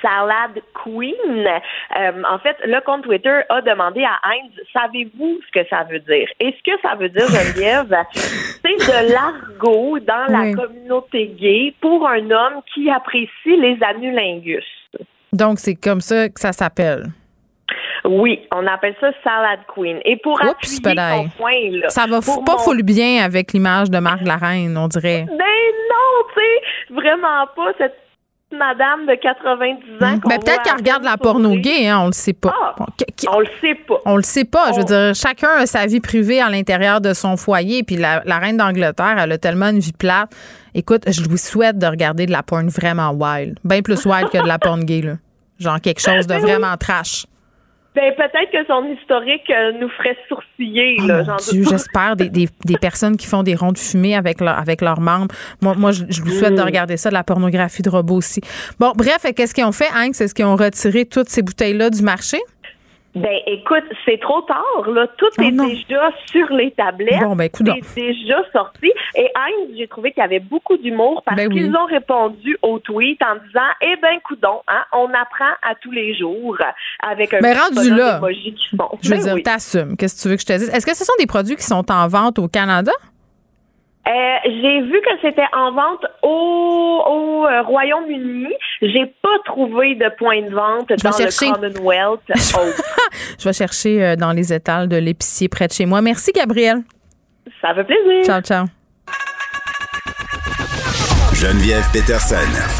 Salad 0.00 0.62
Queen. 0.82 1.46
Euh, 1.46 2.22
en 2.30 2.38
fait, 2.38 2.56
le 2.64 2.80
compte 2.84 3.02
Twitter 3.02 3.40
a 3.48 3.60
demandé 3.60 4.04
à 4.04 4.18
Heinz, 4.28 4.52
savez-vous 4.72 5.40
ce 5.46 5.60
que 5.60 5.68
ça 5.68 5.84
veut 5.84 5.98
dire? 5.98 6.28
Et 6.38 6.54
ce 6.56 6.70
que 6.70 6.80
ça 6.80 6.94
veut 6.94 7.08
dire, 7.08 7.26
Geneviève, 7.26 7.94
c'est 8.14 8.68
de 8.68 9.12
l'argot 9.12 9.98
dans 9.98 10.26
la 10.28 10.54
communauté 10.54 11.26
gay 11.38 11.74
pour 11.80 12.08
un 12.08 12.30
homme 12.30 12.62
qui 12.72 12.88
apprécie 12.88 13.30
les 13.46 13.78
anulingus. 13.82 14.64
Donc, 15.32 15.58
c'est 15.58 15.76
comme 15.76 16.00
ça 16.00 16.28
que 16.28 16.40
ça 16.40 16.52
s'appelle. 16.52 17.10
Oui, 18.04 18.40
on 18.54 18.66
appelle 18.66 18.94
ça 19.00 19.10
Salad 19.22 19.60
Queen. 19.74 19.98
Et 20.04 20.16
pour 20.16 20.40
appuyer 20.40 20.80
ton 20.80 21.28
point, 21.36 21.70
là, 21.70 21.88
ça 21.88 22.06
va 22.06 22.20
pas 22.20 22.58
full 22.58 22.82
bien 22.82 23.24
avec 23.24 23.52
l'image 23.52 23.90
de 23.90 23.98
Marc 23.98 24.22
Larraine, 24.24 24.76
on 24.76 24.88
dirait. 24.88 25.26
Ben 25.28 25.36
non, 25.36 26.26
tu 26.34 26.40
sais, 26.40 26.94
vraiment 26.94 27.46
pas 27.54 27.72
cette 27.78 27.96
madame 28.52 29.06
de 29.06 29.14
90 29.14 29.94
ans. 29.94 29.98
Ben 30.00 30.20
peut-être 30.20 30.62
qu'elle 30.62 30.76
regarde 30.76 31.04
la 31.04 31.16
porno 31.16 31.54
gay, 31.54 31.88
hein, 31.88 32.00
on 32.02 32.06
le 32.06 32.12
sait 32.12 32.32
pas. 32.32 32.52
Ah, 32.54 32.86
on 33.30 33.40
le 33.40 33.46
sait 33.60 33.74
pas. 33.74 34.00
On 34.04 34.16
le 34.16 34.22
sait 34.22 34.44
pas. 34.44 34.72
Je 34.72 34.78
veux 34.78 34.84
dire, 34.84 35.14
chacun 35.14 35.50
a 35.58 35.66
sa 35.66 35.86
vie 35.86 36.00
privée 36.00 36.40
à 36.40 36.48
l'intérieur 36.48 37.00
de 37.00 37.12
son 37.12 37.36
foyer. 37.36 37.82
Puis 37.82 37.96
la, 37.96 38.20
reine 38.38 38.56
d'Angleterre, 38.56 39.16
elle 39.18 39.32
a 39.32 39.38
tellement 39.38 39.68
une 39.68 39.78
vie 39.78 39.92
plate. 39.92 40.30
Écoute, 40.74 41.02
je 41.06 41.22
lui 41.22 41.38
souhaite 41.38 41.78
de 41.78 41.86
regarder 41.86 42.26
de 42.26 42.32
la 42.32 42.42
porn 42.42 42.68
vraiment 42.68 43.10
wild. 43.10 43.58
Bien 43.64 43.82
plus 43.82 44.04
wild 44.04 44.30
que 44.30 44.38
de 44.38 44.48
la 44.48 44.58
porn 44.58 44.84
gay, 44.84 45.02
là. 45.02 45.12
Genre 45.58 45.80
quelque 45.80 46.00
chose 46.00 46.26
de 46.26 46.34
ben 46.34 46.40
vraiment 46.40 46.76
trash. 46.78 47.26
Ben, 47.94 48.14
peut-être 48.14 48.52
que 48.52 48.64
son 48.68 48.84
historique 48.86 49.50
euh, 49.50 49.72
nous 49.80 49.88
ferait 49.88 50.16
sourciller. 50.28 50.96
Oh 51.00 51.06
là, 51.06 51.36
j'espère 51.50 52.14
des, 52.14 52.28
des, 52.28 52.48
des, 52.64 52.78
personnes 52.78 53.16
qui 53.16 53.26
font 53.26 53.42
des 53.42 53.56
ronds 53.56 53.72
de 53.72 53.78
fumée 53.78 54.14
avec, 54.14 54.40
leur, 54.40 54.56
avec 54.56 54.80
leurs 54.80 55.00
membres. 55.00 55.34
Moi, 55.60 55.74
moi 55.76 55.90
je, 55.90 56.04
vous 56.22 56.30
souhaite 56.30 56.54
de 56.54 56.60
mm. 56.60 56.66
regarder 56.66 56.96
ça, 56.96 57.08
de 57.08 57.14
la 57.14 57.24
pornographie 57.24 57.82
de 57.82 57.90
robots 57.90 58.16
aussi. 58.16 58.40
Bon, 58.78 58.92
bref, 58.94 59.26
qu'est-ce 59.34 59.54
qu'ils 59.54 59.64
ont 59.64 59.72
fait, 59.72 59.88
Hank? 59.92 60.14
C'est 60.14 60.28
ce 60.28 60.34
qu'ils 60.34 60.44
ont 60.44 60.54
retiré 60.54 61.04
toutes 61.04 61.30
ces 61.30 61.42
bouteilles-là 61.42 61.90
du 61.90 62.02
marché? 62.02 62.38
Ben, 63.14 63.38
écoute, 63.46 63.82
c'est 64.04 64.20
trop 64.20 64.40
tard, 64.42 64.88
là. 64.88 65.08
Tout 65.18 65.26
oh 65.38 65.42
est 65.42 65.50
déjà 65.50 66.12
sur 66.26 66.48
les 66.52 66.70
tablettes. 66.70 67.20
Bon, 67.20 67.34
ben, 67.34 67.48
C'est 67.82 68.06
déjà 68.06 68.38
sorti. 68.52 68.92
Et 69.16 69.28
Heinz, 69.34 69.76
j'ai 69.76 69.88
trouvé 69.88 70.12
qu'il 70.12 70.20
y 70.20 70.24
avait 70.24 70.38
beaucoup 70.38 70.76
d'humour 70.76 71.20
parce 71.26 71.36
ben 71.36 71.48
qu'ils 71.50 71.74
ont 71.74 71.86
répondu 71.86 72.56
au 72.62 72.78
tweet 72.78 73.20
en 73.22 73.34
disant, 73.46 73.66
eh 73.80 73.96
ben, 74.00 74.20
coudon, 74.24 74.60
hein, 74.68 74.84
on 74.92 75.06
apprend 75.06 75.52
à 75.62 75.74
tous 75.80 75.90
les 75.90 76.16
jours 76.16 76.56
avec 77.00 77.34
un 77.34 77.40
ben, 77.40 77.56
rendu 77.58 77.90
là. 77.90 78.20
Je 79.02 79.08
veux 79.08 79.16
ben 79.16 79.34
dire, 79.34 79.42
t'assumes. 79.42 79.96
Qu'est-ce 79.96 80.16
que 80.16 80.22
tu 80.22 80.28
veux 80.28 80.36
que 80.36 80.42
je 80.42 80.46
te 80.46 80.52
dise? 80.52 80.70
Est-ce 80.72 80.86
que 80.86 80.96
ce 80.96 81.04
sont 81.04 81.12
des 81.18 81.26
produits 81.26 81.56
qui 81.56 81.64
sont 81.64 81.90
en 81.90 82.06
vente 82.06 82.38
au 82.38 82.46
Canada? 82.46 82.92
Euh, 84.08 84.12
j'ai 84.44 84.80
vu 84.80 85.00
que 85.02 85.10
c'était 85.20 85.46
en 85.54 85.72
vente 85.72 86.04
au, 86.22 87.02
au 87.06 87.46
euh, 87.46 87.62
Royaume-Uni. 87.62 88.48
J'ai 88.80 89.06
pas 89.22 89.38
trouvé 89.44 89.94
de 89.94 90.10
point 90.16 90.42
de 90.42 90.50
vente 90.50 90.88
dans 90.88 91.10
le 91.10 91.38
Commonwealth. 91.38 92.20
Je 93.38 93.44
vais 93.44 93.52
chercher 93.52 94.02
euh, 94.02 94.16
dans 94.16 94.32
les 94.32 94.52
étals 94.52 94.88
de 94.88 94.96
l'épicier 94.96 95.48
près 95.48 95.68
de 95.68 95.72
chez 95.72 95.86
moi. 95.86 96.00
Merci, 96.00 96.32
Gabriel. 96.32 96.78
Ça 97.60 97.74
fait 97.74 97.84
plaisir. 97.84 98.24
Ciao, 98.24 98.40
ciao. 98.40 98.66
Geneviève 101.34 101.84
Peterson. 101.92 102.36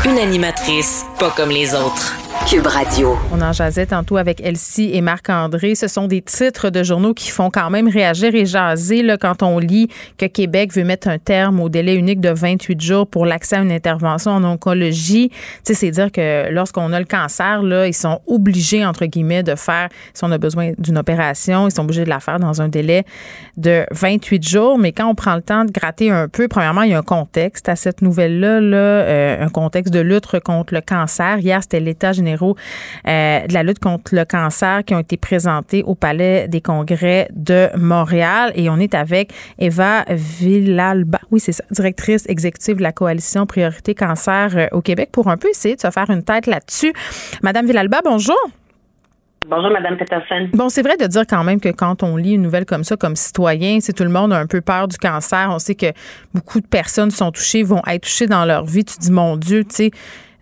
Une 0.07 0.19
animatrice 0.19 1.07
pas 1.19 1.31
comme 1.31 1.51
les 1.51 1.75
autres. 1.75 2.30
Cube 2.49 2.67
Radio. 2.67 3.17
On 3.33 3.41
en 3.43 3.53
jasait 3.53 3.87
tantôt 3.87 4.17
avec 4.17 4.41
Elsie 4.41 4.91
et 4.95 5.03
Marc-André. 5.03 5.75
Ce 5.75 5.87
sont 5.87 6.09
des 6.09 6.21
titres 6.23 6.71
de 6.71 6.83
journaux 6.83 7.15
qui 7.15 7.31
font 7.31 7.51
quand 7.51 7.71
même 7.71 7.87
réagir 7.87 8.35
et 8.35 8.45
jaser 8.45 9.03
là, 9.03 9.19
quand 9.19 9.43
on 9.43 9.59
lit 9.59 9.89
que 10.19 10.27
Québec 10.27 10.73
veut 10.73 10.83
mettre 10.83 11.09
un 11.09 11.19
terme 11.19 11.61
au 11.61 11.69
délai 11.69 11.95
unique 11.95 12.21
de 12.21 12.31
28 12.31 12.81
jours 12.81 13.07
pour 13.07 13.25
l'accès 13.25 13.57
à 13.57 13.61
une 13.61 13.71
intervention 13.71 14.33
en 14.33 14.43
oncologie. 14.43 15.31
c'est 15.63 15.91
dire 15.91 16.11
que 16.11 16.51
lorsqu'on 16.51 16.93
a 16.93 16.99
le 16.99 17.05
cancer, 17.05 17.63
là, 17.63 17.87
ils 17.87 17.95
sont 17.95 18.21
obligés, 18.27 18.85
entre 18.85 19.07
guillemets, 19.07 19.43
de 19.43 19.55
faire, 19.55 19.89
si 20.15 20.25
on 20.25 20.33
a 20.33 20.39
besoin 20.39 20.73
d'une 20.79 20.99
opération, 20.99 21.69
ils 21.69 21.73
sont 21.73 21.83
obligés 21.83 22.05
de 22.05 22.11
la 22.11 22.21
faire 22.21 22.41
dans 22.41 22.63
un 22.63 22.69
délai 22.69 23.05
de 23.59 23.85
28 23.93 24.49
jours. 24.49 24.79
Mais 24.79 24.93
quand 24.93 25.07
on 25.07 25.15
prend 25.15 25.37
le 25.37 25.43
temps 25.43 25.65
de 25.65 25.71
gratter 25.71 26.11
un 26.11 26.27
peu, 26.27 26.49
premièrement, 26.49 26.83
il 26.83 26.91
y 26.91 26.95
a 26.95 26.99
un 26.99 27.03
contexte 27.03 27.69
à 27.69 27.77
cette 27.77 28.03
nouvelle-là, 28.03 28.61
là, 28.61 28.77
euh, 28.77 29.45
un 29.45 29.51
contexte 29.51 29.93
de 29.93 30.01
lutte 30.01 30.27
contre 30.41 30.75
le 30.75 30.81
cancer. 30.81 31.39
Hier, 31.39 31.63
c'était 31.63 31.81
l'État 31.81 32.13
général 32.13 32.30
euh, 32.37 33.47
de 33.47 33.53
la 33.53 33.63
lutte 33.63 33.79
contre 33.79 34.15
le 34.15 34.25
cancer 34.25 34.85
qui 34.85 34.95
ont 34.95 35.01
été 35.01 35.17
présentés 35.17 35.83
au 35.83 35.95
Palais 35.95 36.49
des 36.49 36.61
Congrès 36.61 37.29
de 37.33 37.69
Montréal. 37.77 38.53
Et 38.55 38.71
on 38.71 38.79
est 38.79 38.95
avec 38.95 39.33
Eva 39.59 40.05
Villalba, 40.09 41.21
oui, 41.31 41.41
c'est 41.41 41.53
ça, 41.53 41.65
directrice 41.71 42.29
exécutive 42.29 42.77
de 42.77 42.83
la 42.83 42.93
coalition 42.93 43.47
Priorité 43.47 43.95
Cancer 43.95 44.51
euh, 44.57 44.67
au 44.73 44.81
Québec, 44.81 45.11
pour 45.13 45.29
un 45.29 45.37
peu 45.37 45.49
essayer 45.49 45.77
de 45.77 45.81
se 45.81 45.91
faire 45.91 46.11
une 46.11 46.23
tête 46.23 46.47
là-dessus. 46.47 46.93
Madame 47.43 47.67
Villalba, 47.67 48.01
bonjour. 48.05 48.39
Bonjour, 49.49 49.71
Madame 49.71 49.97
Peterson. 49.97 50.49
Bon, 50.53 50.69
c'est 50.69 50.83
vrai 50.83 50.99
de 50.99 51.07
dire 51.07 51.27
quand 51.27 51.43
même 51.45 51.61
que 51.61 51.71
quand 51.71 52.03
on 52.03 52.17
lit 52.17 52.35
une 52.35 52.43
nouvelle 52.43 52.67
comme 52.67 52.85
ça, 52.85 52.97
comme 52.97 53.17
citoyen, 53.17 53.79
c'est 53.81 53.95
tout 53.95 54.05
le 54.05 54.11
monde 54.11 54.35
a 54.35 54.39
un 54.39 54.47
peu 54.47 54.61
peur 54.61 54.87
du 54.87 54.99
cancer. 54.99 55.49
On 55.51 55.59
sait 55.59 55.75
que 55.75 55.87
beaucoup 56.35 56.61
de 56.61 56.67
personnes 56.67 57.11
sont 57.11 57.33
touchées, 57.33 57.63
vont 57.63 57.81
être 57.87 58.03
touchées 58.03 58.27
dans 58.27 58.45
leur 58.45 58.67
vie. 58.67 58.85
Tu 58.85 58.99
dis, 58.99 59.11
mon 59.11 59.39
Dieu, 59.39 59.65
tu 59.65 59.75
sais, 59.75 59.91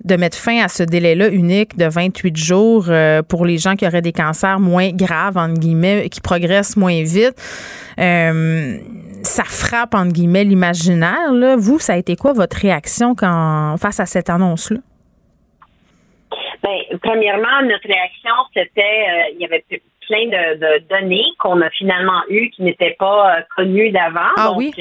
de 0.04 0.16
mettre 0.16 0.36
fin 0.36 0.62
à 0.62 0.68
ce 0.68 0.82
délai-là 0.82 1.28
unique 1.28 1.76
de 1.76 1.86
28 1.86 2.36
jours 2.36 2.86
euh, 2.88 3.22
pour 3.22 3.44
les 3.44 3.58
gens 3.58 3.74
qui 3.74 3.86
auraient 3.86 4.02
des 4.02 4.12
cancers 4.12 4.60
moins 4.60 4.90
graves, 4.90 5.36
entre 5.36 5.58
guillemets, 5.58 6.08
qui 6.08 6.20
progressent 6.20 6.76
moins 6.76 7.02
vite. 7.02 7.34
Euh, 7.98 8.78
ça 9.22 9.44
frappe, 9.44 9.94
entre 9.94 10.12
guillemets, 10.12 10.44
l'imaginaire. 10.44 11.32
Vous, 11.58 11.78
ça 11.78 11.94
a 11.94 11.96
été 11.96 12.16
quoi 12.16 12.32
votre 12.32 12.56
réaction 12.56 13.14
quand, 13.14 13.76
face 13.80 13.98
à 14.00 14.06
cette 14.06 14.30
annonce-là? 14.30 14.78
Bien, 16.62 16.98
premièrement, 17.02 17.62
notre 17.62 17.86
réaction, 17.86 18.34
c'était, 18.54 18.80
euh, 18.80 19.34
il 19.34 19.40
y 19.40 19.44
avait 19.44 19.64
plein 20.06 20.26
de, 20.26 20.88
données 20.88 21.24
qu'on 21.38 21.60
a 21.60 21.70
finalement 21.70 22.22
eues 22.28 22.50
qui 22.50 22.62
n'étaient 22.62 22.96
pas 22.98 23.38
connues 23.56 23.90
d'avant. 23.90 24.30
Ah 24.36 24.52
oui? 24.56 24.72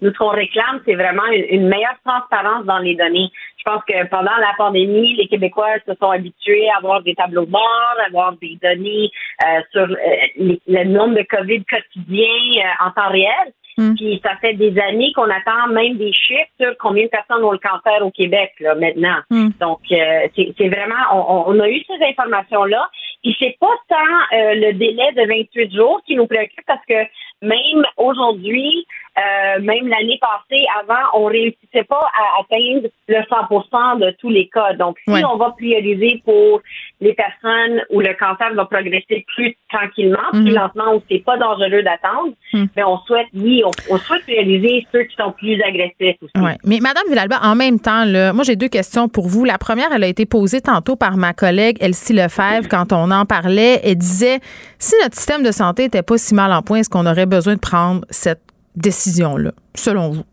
Nous, 0.00 0.12
ce 0.12 0.18
qu'on 0.18 0.28
réclame, 0.28 0.80
c'est 0.86 0.94
vraiment 0.94 1.26
une, 1.26 1.68
meilleure 1.68 1.96
transparence 2.04 2.64
dans 2.64 2.78
les 2.78 2.94
données. 2.94 3.30
Je 3.58 3.62
pense 3.64 3.82
que 3.86 4.06
pendant 4.08 4.36
la 4.38 4.54
pandémie, 4.56 5.14
les 5.16 5.28
Québécois 5.28 5.76
se 5.86 5.92
sont 6.00 6.10
habitués 6.10 6.68
à 6.70 6.78
avoir 6.78 7.02
des 7.02 7.14
tableaux 7.14 7.44
de 7.44 7.50
bord, 7.50 7.96
à 8.02 8.06
avoir 8.06 8.32
des 8.40 8.58
données 8.62 9.10
euh, 9.44 9.60
sur 9.72 9.82
euh, 9.82 10.56
le 10.66 10.84
nombre 10.84 11.16
de 11.16 11.22
COVID 11.22 11.64
quotidien 11.64 12.24
euh, 12.24 12.86
en 12.86 12.90
temps 12.92 13.10
réel. 13.10 13.52
Hmm. 13.76 13.94
Puis 13.94 14.20
ça 14.24 14.36
fait 14.40 14.54
des 14.54 14.78
années 14.80 15.12
qu'on 15.14 15.30
attend 15.30 15.68
même 15.68 15.96
des 15.96 16.12
chiffres 16.12 16.50
sur 16.60 16.76
combien 16.78 17.04
de 17.04 17.10
personnes 17.10 17.44
ont 17.44 17.52
le 17.52 17.58
cancer 17.58 18.04
au 18.04 18.10
Québec 18.10 18.52
là 18.58 18.74
maintenant. 18.74 19.18
Hmm. 19.30 19.50
Donc 19.60 19.80
c'est 19.88 20.68
vraiment 20.68 20.96
on, 21.12 21.54
on, 21.54 21.60
a 21.60 21.68
eu 21.68 21.80
ces 21.86 22.04
informations 22.04 22.64
là. 22.64 22.90
Puis 23.22 23.36
c'est 23.38 23.56
pas 23.60 23.74
tant 23.88 24.26
le 24.32 24.72
délai 24.72 25.12
de 25.12 25.26
28 25.28 25.74
jours 25.74 26.00
qui 26.04 26.16
nous 26.16 26.26
préoccupe 26.26 26.66
parce 26.66 26.84
que 26.88 27.06
même 27.42 27.84
aujourd'hui, 27.96 28.86
euh, 29.20 29.60
même 29.60 29.88
l'année 29.88 30.18
passée, 30.20 30.64
avant, 30.82 31.02
on 31.14 31.24
réussissait 31.26 31.84
pas 31.84 32.00
à 32.00 32.40
atteindre 32.40 32.88
le 33.08 33.16
100% 33.16 33.98
de 34.00 34.10
tous 34.18 34.30
les 34.30 34.48
cas. 34.48 34.72
Donc, 34.74 34.96
si 35.06 35.24
on 35.24 35.36
va 35.36 35.50
prioriser 35.50 36.22
pour 36.24 36.60
les 37.00 37.14
personnes 37.14 37.82
où 37.90 38.00
le 38.00 38.14
cancer 38.14 38.54
va 38.54 38.64
progresser 38.66 39.24
plus 39.34 39.56
tranquillement, 39.72 40.30
plus 40.32 40.42
mhm. 40.42 40.54
lentement, 40.54 40.94
où 40.94 41.02
c'est 41.10 41.24
pas 41.24 41.36
dangereux 41.36 41.82
d'attendre, 41.82 42.32
mais 42.52 42.60
mhm. 42.60 42.68
ben, 42.76 42.84
on 42.86 42.98
souhaite, 42.98 43.26
oui, 43.34 43.62
on, 43.90 43.98
souhaite 43.98 44.22
prioriser 44.22 44.86
ceux 44.92 45.02
qui 45.04 45.16
sont 45.16 45.32
plus 45.32 45.60
agressifs 45.62 46.16
aussi. 46.22 46.32
Mais 46.64 46.78
Madame 46.80 47.04
Villalba, 47.08 47.40
en 47.42 47.54
même 47.54 47.80
temps, 47.80 48.04
là, 48.04 48.32
moi 48.32 48.44
j'ai 48.44 48.56
deux 48.56 48.68
questions 48.68 49.08
pour 49.08 49.28
vous. 49.28 49.44
La 49.44 49.58
première, 49.58 49.92
elle 49.92 50.04
a 50.04 50.08
été 50.08 50.26
posée 50.26 50.60
tantôt 50.60 50.96
par 50.96 51.16
ma 51.16 51.32
collègue 51.32 51.76
Elsie 51.80 52.12
Lefebvre 52.12 52.68
quand 52.68 52.92
on 52.92 53.10
en 53.10 53.24
parlait. 53.24 53.80
Elle 53.84 53.96
disait 53.96 54.40
si 54.78 54.94
notre 55.02 55.16
système 55.16 55.42
de 55.42 55.52
santé 55.52 55.84
était 55.84 56.02
pas 56.02 56.18
si 56.18 56.34
mal 56.34 56.52
en 56.52 56.62
point, 56.62 56.78
est-ce 56.78 56.90
qu'on 56.90 57.06
aurait 57.06 57.26
besoin 57.26 57.54
de 57.54 57.60
prendre 57.60 58.02
cette 58.10 58.40
décision-là, 58.76 59.52
selon 59.74 60.10
vous? 60.10 60.24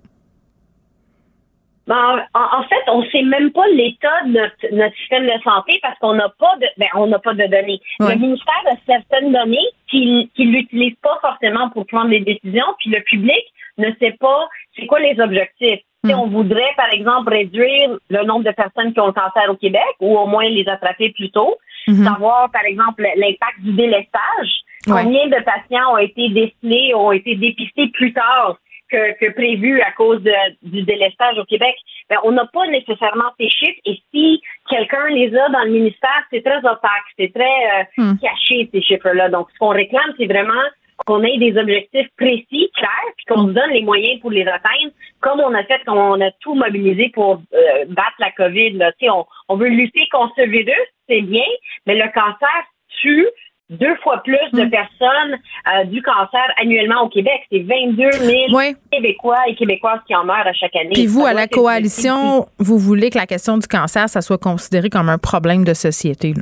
Ben, 1.87 2.21
en, 2.33 2.63
fait, 2.63 2.83
on 2.91 3.01
ne 3.01 3.09
sait 3.11 3.21
même 3.21 3.51
pas 3.51 3.65
l'état 3.69 4.23
de 4.25 4.31
notre, 4.75 4.95
système 4.97 5.25
de 5.25 5.41
santé 5.41 5.79
parce 5.81 5.97
qu'on 5.99 6.15
n'a 6.15 6.27
pas 6.37 6.57
de 6.59 6.67
ben, 6.77 6.87
on 6.95 7.07
n'a 7.07 7.17
pas 7.17 7.33
de 7.33 7.45
données. 7.45 7.79
Le 7.99 8.13
ministère 8.15 8.61
a 8.69 8.75
certaines 8.85 9.31
données 9.31 9.69
qu'il 9.89 10.27
qui 10.35 10.43
l'utilise 10.43 10.95
pas 11.01 11.17
forcément 11.21 11.69
pour 11.69 11.85
prendre 11.87 12.09
des 12.09 12.19
décisions, 12.19 12.65
puis 12.79 12.89
le 12.89 12.99
public 13.03 13.41
ne 13.77 13.89
sait 14.01 14.17
pas 14.19 14.49
c'est 14.77 14.85
quoi 14.85 14.99
les 14.99 15.17
objectifs. 15.19 15.79
Si 16.05 16.13
hmm. 16.13 16.19
on 16.19 16.27
voudrait, 16.27 16.73
par 16.75 16.91
exemple, 16.91 17.29
réduire 17.29 17.97
le 18.09 18.25
nombre 18.25 18.43
de 18.43 18.51
personnes 18.51 18.93
qui 18.93 18.99
ont 18.99 19.07
le 19.07 19.13
cancer 19.13 19.49
au 19.49 19.55
Québec 19.55 19.95
ou 20.01 20.17
au 20.17 20.27
moins 20.27 20.47
les 20.47 20.67
attraper 20.67 21.11
plus 21.11 21.31
tôt, 21.31 21.57
hmm. 21.87 22.03
savoir, 22.03 22.51
par 22.51 22.65
exemple, 22.65 23.01
l'impact 23.15 23.61
du 23.61 23.71
délestage, 23.73 24.61
Combien 24.87 25.27
de 25.27 25.43
patients 25.43 25.93
ont 25.93 25.97
été 25.97 26.29
décelés, 26.29 26.93
ont 26.95 27.11
été 27.11 27.35
dépistés 27.35 27.87
plus 27.89 28.13
tard 28.13 28.57
que, 28.89 29.31
prévu 29.33 29.81
à 29.81 29.91
cause 29.91 30.21
du 30.61 30.83
délestage 30.83 31.37
au 31.37 31.45
Québec? 31.45 31.75
Ben, 32.09 32.17
on 32.23 32.31
n'a 32.31 32.45
pas 32.45 32.65
nécessairement 32.67 33.31
ces 33.37 33.49
chiffres 33.49 33.79
et 33.85 33.99
si 34.11 34.41
quelqu'un 34.69 35.07
les 35.09 35.35
a 35.35 35.49
dans 35.49 35.63
le 35.63 35.71
ministère, 35.71 36.23
c'est 36.31 36.41
très 36.41 36.59
opaque, 36.59 37.07
c'est 37.17 37.33
très 37.33 37.43
euh, 37.43 37.83
hmm. 37.97 38.17
caché 38.19 38.69
ces 38.71 38.81
chiffres-là. 38.81 39.29
Donc, 39.29 39.47
ce 39.53 39.59
qu'on 39.59 39.69
réclame, 39.69 40.13
c'est 40.17 40.27
vraiment 40.27 40.63
qu'on 41.05 41.23
ait 41.23 41.37
des 41.37 41.57
objectifs 41.57 42.07
précis, 42.17 42.71
clairs, 42.75 43.13
puis 43.17 43.25
qu'on 43.27 43.47
se 43.47 43.53
donne 43.53 43.69
les 43.71 43.83
moyens 43.83 44.19
pour 44.19 44.31
les 44.31 44.47
atteindre, 44.47 44.91
comme 45.19 45.39
on 45.39 45.53
a 45.53 45.63
fait 45.63 45.79
quand 45.85 45.95
on 45.95 46.21
a 46.21 46.31
tout 46.39 46.55
mobilisé 46.55 47.09
pour 47.13 47.41
euh, 47.53 47.85
battre 47.87 48.15
la 48.19 48.31
COVID. 48.31 48.71
Là. 48.71 48.91
On, 49.03 49.25
on 49.49 49.57
veut 49.57 49.69
lutter 49.69 50.07
contre 50.11 50.33
ce 50.37 50.43
virus, 50.43 50.87
c'est 51.07 51.21
bien, 51.21 51.45
mais 51.85 51.95
le 51.95 52.11
cancer 52.13 52.63
tue 53.01 53.27
deux 53.69 53.95
fois 53.97 54.21
plus 54.23 54.37
de 54.53 54.63
hmm. 54.63 54.69
personnes 54.69 55.37
euh, 55.67 55.83
du 55.85 56.01
cancer 56.01 56.53
annuellement 56.61 57.03
au 57.03 57.09
Québec. 57.09 57.41
C'est 57.51 57.59
22 57.59 58.11
000 58.11 58.73
Québécois 58.91 59.39
et 59.47 59.55
Québécoises 59.55 59.99
qui 60.07 60.15
en 60.15 60.23
meurent 60.23 60.47
à 60.47 60.53
chaque 60.53 60.75
année. 60.75 60.93
Puis 60.93 61.07
vous, 61.07 61.25
à 61.25 61.33
la 61.33 61.47
coalition, 61.47 62.47
vous 62.59 62.77
voulez 62.77 63.09
que 63.09 63.17
la 63.17 63.25
question 63.25 63.57
du 63.57 63.67
cancer, 63.67 64.07
ça 64.07 64.21
soit 64.21 64.37
considéré 64.37 64.89
comme 64.89 65.09
un 65.09 65.17
problème 65.17 65.65
de 65.65 65.73
société. 65.73 66.33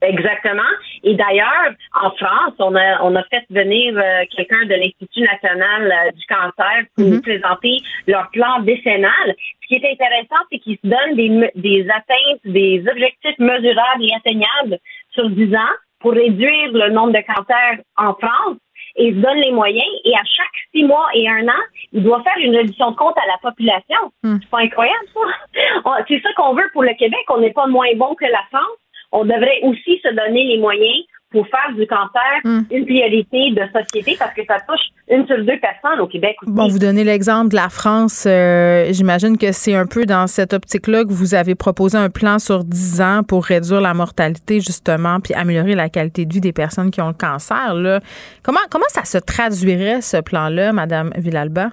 Exactement. 0.00 0.62
Et 1.02 1.14
d'ailleurs, 1.14 1.72
en 1.94 2.10
France, 2.10 2.54
on 2.58 2.74
a 2.74 3.02
on 3.02 3.14
a 3.16 3.22
fait 3.24 3.44
venir 3.48 3.96
euh, 3.96 4.24
quelqu'un 4.36 4.66
de 4.66 4.74
l'Institut 4.74 5.20
national 5.20 5.90
euh, 5.90 6.10
du 6.12 6.26
cancer 6.26 6.84
pour 6.94 7.06
nous 7.06 7.16
hmm. 7.16 7.22
présenter 7.22 7.76
leur 8.06 8.30
plan 8.30 8.60
décennal. 8.60 9.34
Ce 9.62 9.68
qui 9.68 9.74
est 9.76 9.92
intéressant, 9.92 10.44
c'est 10.52 10.58
qu'ils 10.58 10.78
se 10.82 10.88
donnent 10.88 11.16
des, 11.16 11.50
des 11.54 11.88
atteintes, 11.88 12.40
des 12.44 12.84
objectifs 12.90 13.38
mesurables 13.38 14.02
et 14.02 14.14
atteignables 14.14 14.78
sur 15.14 15.30
10 15.30 15.54
ans 15.54 15.74
pour 16.04 16.12
réduire 16.12 16.70
le 16.70 16.90
nombre 16.90 17.12
de 17.12 17.24
cancers 17.24 17.78
en 17.96 18.12
France 18.12 18.58
et 18.96 19.10
se 19.10 19.16
donne 19.16 19.38
les 19.38 19.52
moyens. 19.52 19.88
Et 20.04 20.12
à 20.12 20.22
chaque 20.22 20.60
six 20.70 20.84
mois 20.84 21.08
et 21.14 21.26
un 21.26 21.48
an, 21.48 21.62
il 21.92 22.02
doit 22.02 22.22
faire 22.22 22.36
une 22.38 22.54
réduction 22.54 22.90
de 22.90 22.96
compte 22.96 23.16
à 23.16 23.26
la 23.26 23.38
population. 23.40 24.12
Hmm. 24.22 24.36
C'est 24.38 24.50
pas 24.50 24.60
incroyable, 24.60 25.06
ça? 25.14 26.04
C'est 26.08 26.20
ça 26.20 26.28
qu'on 26.36 26.52
veut 26.52 26.68
pour 26.74 26.82
le 26.82 26.92
Québec. 26.98 27.24
On 27.30 27.38
n'est 27.38 27.54
pas 27.54 27.66
moins 27.68 27.88
bon 27.96 28.14
que 28.16 28.26
la 28.26 28.42
France. 28.52 28.78
On 29.12 29.24
devrait 29.24 29.60
aussi 29.62 29.98
se 30.04 30.10
donner 30.12 30.44
les 30.44 30.58
moyens 30.58 31.06
pour 31.34 31.46
faire 31.48 31.74
du 31.76 31.84
cancer 31.86 32.40
hmm. 32.44 32.60
une 32.70 32.84
priorité 32.86 33.50
de 33.50 33.62
société 33.76 34.16
parce 34.16 34.32
que 34.34 34.42
ça 34.46 34.56
touche 34.66 34.86
une 35.10 35.26
sur 35.26 35.36
deux 35.38 35.58
personnes 35.58 36.00
au 36.00 36.06
Québec 36.06 36.36
aussi. 36.42 36.52
Bon, 36.52 36.68
vous 36.68 36.78
donnez 36.78 37.02
l'exemple 37.02 37.48
de 37.48 37.56
la 37.56 37.68
France. 37.68 38.24
Euh, 38.26 38.86
j'imagine 38.92 39.36
que 39.36 39.50
c'est 39.50 39.74
un 39.74 39.86
peu 39.86 40.06
dans 40.06 40.28
cette 40.28 40.52
optique-là 40.52 41.04
que 41.04 41.12
vous 41.12 41.34
avez 41.34 41.56
proposé 41.56 41.98
un 41.98 42.08
plan 42.08 42.38
sur 42.38 42.62
10 42.62 43.00
ans 43.00 43.22
pour 43.26 43.44
réduire 43.44 43.80
la 43.80 43.94
mortalité, 43.94 44.60
justement, 44.60 45.18
puis 45.18 45.34
améliorer 45.34 45.74
la 45.74 45.88
qualité 45.88 46.24
de 46.24 46.32
vie 46.32 46.40
des 46.40 46.52
personnes 46.52 46.92
qui 46.92 47.00
ont 47.00 47.08
le 47.08 47.14
cancer. 47.14 47.74
Là. 47.74 48.00
Comment, 48.44 48.60
comment 48.70 48.88
ça 48.88 49.04
se 49.04 49.18
traduirait, 49.18 50.00
ce 50.00 50.18
plan-là, 50.18 50.72
Madame 50.72 51.10
Villalba? 51.16 51.70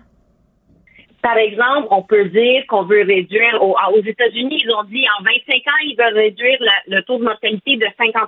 Par 1.21 1.37
exemple, 1.37 1.87
on 1.91 2.01
peut 2.01 2.25
dire 2.25 2.63
qu'on 2.67 2.83
veut 2.83 3.03
réduire, 3.03 3.61
aux, 3.61 4.01
États-Unis, 4.03 4.59
ils 4.63 4.73
ont 4.73 4.83
dit 4.83 5.05
en 5.19 5.23
25 5.23 5.55
ans, 5.55 5.81
ils 5.83 5.95
veulent 5.97 6.17
réduire 6.17 6.57
le 6.87 7.01
taux 7.01 7.19
de 7.19 7.23
mortalité 7.23 7.77
de 7.77 7.85
50% 7.85 8.27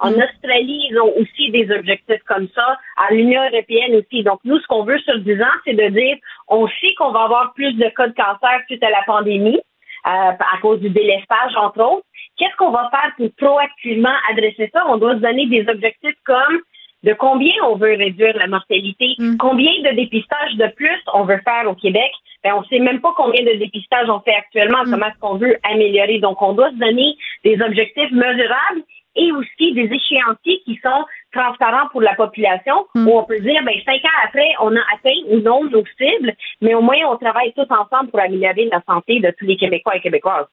En 0.00 0.10
mm. 0.10 0.14
Australie, 0.14 0.88
ils 0.90 1.00
ont 1.00 1.12
aussi 1.16 1.50
des 1.50 1.70
objectifs 1.74 2.22
comme 2.26 2.48
ça. 2.54 2.78
À 2.96 3.14
l'Union 3.14 3.42
européenne 3.50 3.96
aussi. 3.96 4.22
Donc, 4.22 4.40
nous, 4.44 4.58
ce 4.58 4.66
qu'on 4.66 4.84
veut 4.84 4.98
sur 4.98 5.18
10 5.18 5.42
ans, 5.42 5.58
c'est 5.64 5.74
de 5.74 5.88
dire, 5.88 6.16
on 6.48 6.66
sait 6.66 6.94
qu'on 6.98 7.12
va 7.12 7.22
avoir 7.22 7.54
plus 7.54 7.72
de 7.74 7.88
cas 7.88 8.08
de 8.08 8.14
cancer 8.14 8.60
suite 8.66 8.82
à 8.82 8.90
la 8.90 9.02
pandémie, 9.06 9.60
euh, 10.06 10.10
à 10.10 10.58
cause 10.60 10.80
du 10.80 10.90
délestage, 10.90 11.56
entre 11.56 11.80
autres. 11.80 12.06
Qu'est-ce 12.36 12.56
qu'on 12.56 12.70
va 12.70 12.90
faire 12.90 13.12
pour 13.16 13.30
proactivement 13.36 14.14
adresser 14.30 14.70
ça? 14.72 14.84
On 14.88 14.98
doit 14.98 15.14
se 15.14 15.20
donner 15.20 15.46
des 15.46 15.66
objectifs 15.68 16.16
comme 16.24 16.60
de 17.04 17.12
combien 17.14 17.52
on 17.64 17.76
veut 17.76 17.96
réduire 17.96 18.36
la 18.36 18.46
mortalité, 18.46 19.14
mm. 19.18 19.36
combien 19.38 19.72
de 19.84 19.94
dépistages 19.94 20.56
de 20.56 20.66
plus 20.74 21.00
on 21.14 21.24
veut 21.24 21.40
faire 21.44 21.68
au 21.68 21.74
Québec. 21.74 22.10
Ben, 22.44 22.54
on 22.54 22.60
ne 22.60 22.66
sait 22.66 22.78
même 22.78 23.00
pas 23.00 23.12
combien 23.16 23.42
de 23.42 23.58
dépistages 23.58 24.08
on 24.08 24.20
fait 24.20 24.34
actuellement, 24.34 24.84
mm. 24.84 24.90
comment 24.90 25.06
est-ce 25.06 25.18
qu'on 25.20 25.36
veut 25.36 25.56
améliorer. 25.70 26.18
Donc, 26.18 26.40
on 26.42 26.52
doit 26.52 26.70
se 26.70 26.76
donner 26.76 27.16
des 27.44 27.60
objectifs 27.62 28.10
mesurables 28.10 28.82
et 29.16 29.32
aussi 29.32 29.72
des 29.74 29.90
échéanciers 29.92 30.62
qui 30.64 30.78
sont 30.82 31.04
transparents 31.32 31.88
pour 31.90 32.00
la 32.00 32.14
population, 32.14 32.86
mm. 32.94 33.08
où 33.08 33.18
on 33.18 33.24
peut 33.24 33.40
dire, 33.40 33.62
ben, 33.64 33.74
cinq 33.84 34.04
ans 34.04 34.18
après, 34.24 34.48
on 34.60 34.74
a 34.74 34.80
atteint 34.94 35.20
ou 35.28 35.40
non 35.40 35.64
nos 35.64 35.84
cibles, 35.98 36.34
mais 36.60 36.74
au 36.74 36.82
moins, 36.82 36.98
on 37.08 37.16
travaille 37.16 37.52
tous 37.52 37.66
ensemble 37.70 38.10
pour 38.10 38.20
améliorer 38.20 38.68
la 38.70 38.82
santé 38.88 39.20
de 39.20 39.32
tous 39.38 39.46
les 39.46 39.56
Québécois 39.56 39.96
et 39.96 40.00
Québécoises. 40.00 40.46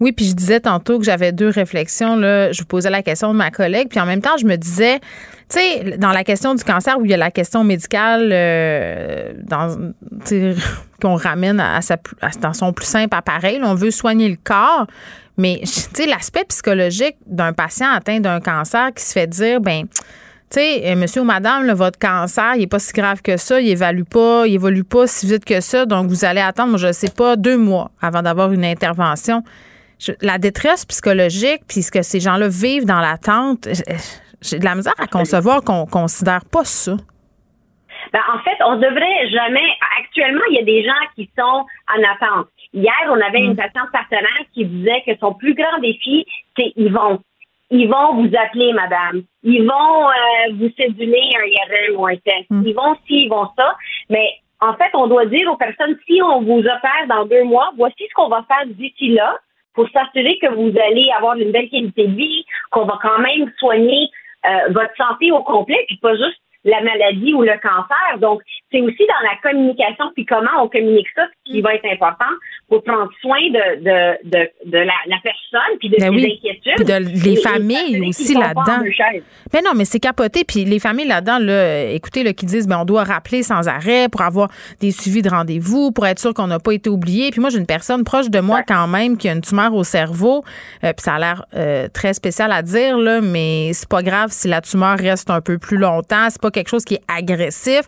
Oui, 0.00 0.12
puis 0.12 0.26
je 0.26 0.34
disais 0.34 0.60
tantôt 0.60 0.98
que 0.98 1.04
j'avais 1.04 1.32
deux 1.32 1.48
réflexions. 1.48 2.16
Là. 2.16 2.50
Je 2.50 2.60
vous 2.60 2.66
posais 2.66 2.90
la 2.90 3.02
question 3.02 3.32
de 3.32 3.38
ma 3.38 3.50
collègue, 3.50 3.88
puis 3.88 4.00
en 4.00 4.06
même 4.06 4.20
temps, 4.20 4.36
je 4.38 4.44
me 4.44 4.56
disais, 4.56 4.98
tu 5.48 5.58
sais, 5.58 5.96
dans 5.98 6.10
la 6.10 6.24
question 6.24 6.54
du 6.54 6.64
cancer, 6.64 6.98
où 6.98 7.04
il 7.04 7.10
y 7.10 7.14
a 7.14 7.16
la 7.16 7.30
question 7.30 7.62
médicale 7.62 8.30
euh, 8.32 9.32
qu'on 11.00 11.14
ramène 11.14 11.60
à, 11.60 11.80
sa, 11.80 11.96
dans 12.40 12.54
son 12.54 12.72
plus 12.72 12.86
simple 12.86 13.16
appareil, 13.16 13.60
on 13.62 13.74
veut 13.74 13.92
soigner 13.92 14.28
le 14.28 14.36
corps, 14.42 14.86
mais 15.36 15.60
tu 15.62 15.68
sais, 15.68 16.06
l'aspect 16.06 16.44
psychologique 16.48 17.16
d'un 17.26 17.52
patient 17.52 17.90
atteint 17.90 18.20
d'un 18.20 18.40
cancer 18.40 18.92
qui 18.94 19.04
se 19.04 19.12
fait 19.12 19.28
dire, 19.28 19.60
ben 19.60 19.86
tu 20.50 20.60
sais, 20.60 20.82
euh, 20.86 20.96
monsieur 20.96 21.22
ou 21.22 21.24
madame, 21.24 21.70
votre 21.72 21.98
cancer, 21.98 22.54
il 22.56 22.60
n'est 22.60 22.66
pas 22.66 22.78
si 22.80 22.92
grave 22.92 23.22
que 23.22 23.36
ça, 23.36 23.60
il 23.60 23.68
évalue 23.68 24.02
pas, 24.02 24.46
il 24.46 24.54
évolue 24.54 24.84
pas 24.84 25.06
si 25.06 25.26
vite 25.26 25.44
que 25.44 25.60
ça, 25.60 25.86
donc 25.86 26.08
vous 26.08 26.24
allez 26.24 26.40
attendre, 26.40 26.78
je 26.78 26.88
ne 26.88 26.92
sais 26.92 27.10
pas, 27.10 27.36
deux 27.36 27.56
mois 27.56 27.90
avant 28.00 28.22
d'avoir 28.22 28.52
une 28.52 28.64
intervention 28.64 29.44
la 30.20 30.38
détresse 30.38 30.84
psychologique, 30.86 31.62
puis 31.68 31.82
ce 31.82 31.90
que 31.90 32.02
ces 32.02 32.20
gens-là 32.20 32.48
vivent 32.48 32.86
dans 32.86 33.00
l'attente, 33.00 33.68
j'ai 34.40 34.58
de 34.58 34.64
la 34.64 34.74
misère 34.74 34.94
à 34.98 35.06
concevoir 35.06 35.62
qu'on 35.62 35.86
considère 35.86 36.44
pas 36.50 36.64
ça. 36.64 36.96
Ben, 38.12 38.20
en 38.32 38.38
fait, 38.40 38.56
on 38.64 38.76
devrait 38.76 39.28
jamais. 39.28 39.66
Actuellement, 39.98 40.44
il 40.50 40.56
y 40.56 40.60
a 40.60 40.64
des 40.64 40.84
gens 40.84 40.92
qui 41.16 41.28
sont 41.36 41.64
en 41.88 42.02
attente. 42.02 42.46
Hier, 42.72 42.94
on 43.08 43.20
avait 43.20 43.40
une 43.40 43.54
mm. 43.54 43.56
patiente 43.56 43.90
partenaire 43.92 44.44
qui 44.52 44.64
disait 44.66 45.02
que 45.06 45.16
son 45.18 45.32
plus 45.34 45.54
grand 45.54 45.78
défi, 45.80 46.26
c'est 46.56 46.72
ils 46.76 46.92
vont. 46.92 47.20
Ils 47.70 47.88
vont 47.88 48.14
vous 48.14 48.30
appeler, 48.36 48.72
madame. 48.72 49.22
Ils 49.42 49.66
vont 49.66 50.08
euh, 50.08 50.52
vous 50.54 50.70
céduler 50.78 51.22
un 51.34 51.46
IRM 51.46 51.98
ou 51.98 52.06
un 52.06 52.16
test. 52.16 52.46
Ils 52.50 52.74
vont 52.74 52.94
ci, 53.06 53.24
ils 53.24 53.28
vont 53.28 53.48
ça. 53.56 53.74
Mais 54.10 54.28
en 54.60 54.74
fait, 54.74 54.90
on 54.94 55.08
doit 55.08 55.26
dire 55.26 55.50
aux 55.50 55.56
personnes, 55.56 55.96
si 56.06 56.20
on 56.22 56.42
vous 56.42 56.60
opère 56.60 57.06
dans 57.08 57.24
deux 57.24 57.42
mois, 57.44 57.72
voici 57.76 58.04
ce 58.08 58.14
qu'on 58.14 58.28
va 58.28 58.44
faire 58.48 58.66
d'ici 58.66 59.08
là 59.08 59.38
pour 59.74 59.88
s'assurer 59.90 60.38
que 60.40 60.48
vous 60.54 60.72
allez 60.78 61.08
avoir 61.16 61.36
une 61.36 61.52
belle 61.52 61.68
qualité 61.68 62.06
de 62.06 62.16
vie, 62.16 62.44
qu'on 62.70 62.84
va 62.84 62.98
quand 63.02 63.18
même 63.18 63.52
soigner 63.58 64.08
euh, 64.46 64.72
votre 64.72 64.94
santé 64.96 65.32
au 65.32 65.42
complet, 65.42 65.84
puis 65.88 65.98
pas 65.98 66.14
juste 66.14 66.40
la 66.64 66.80
maladie 66.80 67.34
ou 67.34 67.42
le 67.42 67.58
cancer. 67.60 68.18
Donc, 68.20 68.42
c'est 68.72 68.80
aussi 68.80 69.06
dans 69.06 69.28
la 69.28 69.36
communication, 69.42 70.10
puis 70.14 70.24
comment 70.24 70.62
on 70.62 70.68
communique 70.68 71.08
ça, 71.14 71.26
qui 71.44 71.60
va 71.60 71.74
être 71.74 71.84
important 71.86 72.32
pour 72.74 72.82
prendre 72.82 73.10
soin 73.20 73.38
de, 73.50 73.84
de, 73.84 74.28
de, 74.28 74.70
de 74.70 74.78
la, 74.78 74.94
la, 75.06 75.16
personne, 75.22 75.78
puis 75.78 75.88
de 75.88 75.96
ben 75.98 76.12
ses 76.12 76.24
inquiétudes. 76.24 76.74
Puis 76.76 76.84
de 76.84 77.24
les 77.24 77.36
familles 77.36 78.08
aussi 78.08 78.34
là-dedans. 78.34 78.82
Mais 79.52 79.62
non, 79.62 79.70
mais 79.76 79.84
c'est 79.84 80.00
capoté. 80.00 80.42
Puis 80.44 80.64
les 80.64 80.80
familles 80.80 81.06
là-dedans, 81.06 81.38
là, 81.38 81.84
écoutez, 81.90 82.24
là, 82.24 82.32
qui 82.32 82.46
disent, 82.46 82.66
ben, 82.66 82.78
on 82.78 82.84
doit 82.84 83.04
rappeler 83.04 83.44
sans 83.44 83.68
arrêt 83.68 84.08
pour 84.08 84.22
avoir 84.22 84.48
des 84.80 84.90
suivis 84.90 85.22
de 85.22 85.28
rendez-vous, 85.28 85.92
pour 85.92 86.04
être 86.06 86.18
sûr 86.18 86.34
qu'on 86.34 86.48
n'a 86.48 86.58
pas 86.58 86.72
été 86.72 86.90
oublié. 86.90 87.30
Puis 87.30 87.40
moi, 87.40 87.50
j'ai 87.50 87.58
une 87.58 87.66
personne 87.66 88.02
proche 88.02 88.28
de 88.28 88.40
moi 88.40 88.62
quand 88.66 88.88
même 88.88 89.16
qui 89.16 89.28
a 89.28 89.32
une 89.32 89.40
tumeur 89.40 89.72
au 89.72 89.84
cerveau. 89.84 90.42
Euh, 90.82 90.92
puis 90.92 91.04
ça 91.04 91.14
a 91.14 91.18
l'air 91.20 91.44
euh, 91.54 91.86
très 91.92 92.12
spécial 92.12 92.50
à 92.50 92.62
dire, 92.62 92.98
là, 92.98 93.20
mais 93.20 93.70
c'est 93.72 93.88
pas 93.88 94.02
grave 94.02 94.30
si 94.32 94.48
la 94.48 94.60
tumeur 94.60 94.98
reste 94.98 95.30
un 95.30 95.40
peu 95.40 95.58
plus 95.58 95.76
longtemps. 95.76 96.26
C'est 96.28 96.42
pas 96.42 96.50
quelque 96.50 96.68
chose 96.68 96.84
qui 96.84 96.94
est 96.94 97.02
agressif. 97.06 97.82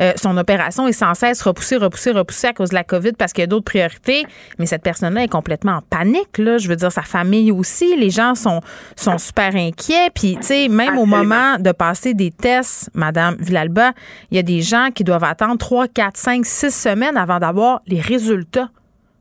Euh, 0.00 0.12
son 0.16 0.36
opération 0.36 0.88
est 0.88 0.92
sans 0.92 1.14
cesse 1.14 1.40
repoussée, 1.42 1.76
repoussée, 1.76 2.10
repoussée 2.10 2.48
à 2.48 2.52
cause 2.52 2.70
de 2.70 2.74
la 2.74 2.82
COVID 2.82 3.12
parce 3.12 3.32
qu'il 3.32 3.42
y 3.42 3.44
a 3.44 3.46
d'autres 3.46 3.64
priorités. 3.64 4.23
Mais 4.58 4.66
cette 4.66 4.82
personne-là 4.82 5.24
est 5.24 5.28
complètement 5.28 5.72
en 5.72 5.80
panique. 5.82 6.38
Là. 6.38 6.58
Je 6.58 6.68
veux 6.68 6.76
dire, 6.76 6.92
sa 6.92 7.02
famille 7.02 7.52
aussi. 7.52 7.96
Les 7.96 8.10
gens 8.10 8.34
sont, 8.34 8.60
sont 8.96 9.18
super 9.18 9.54
inquiets. 9.54 10.10
Puis, 10.14 10.36
tu 10.36 10.46
sais, 10.46 10.68
même 10.68 10.98
au 10.98 11.06
moment 11.06 11.58
de 11.58 11.72
passer 11.72 12.14
des 12.14 12.30
tests, 12.30 12.90
Madame 12.94 13.36
Villalba, 13.38 13.92
il 14.30 14.36
y 14.36 14.40
a 14.40 14.42
des 14.42 14.62
gens 14.62 14.88
qui 14.94 15.04
doivent 15.04 15.24
attendre 15.24 15.58
3, 15.58 15.88
4, 15.88 16.16
5, 16.16 16.46
6 16.46 16.70
semaines 16.70 17.16
avant 17.16 17.38
d'avoir 17.38 17.80
les 17.86 18.00
résultats. 18.00 18.68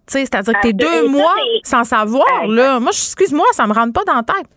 C'est-à-dire 0.07 0.53
que 0.53 0.61
t'es 0.61 0.73
deux 0.73 1.07
mois 1.07 1.33
sans 1.63 1.83
savoir. 1.83 2.47
Là. 2.47 2.79
Moi, 2.79 2.91
excuse-moi, 2.91 3.45
ça 3.53 3.65
me 3.67 3.73
rentre 3.73 3.93
pas 3.93 4.03
dans 4.05 4.15
la 4.15 4.23
tête 4.23 4.47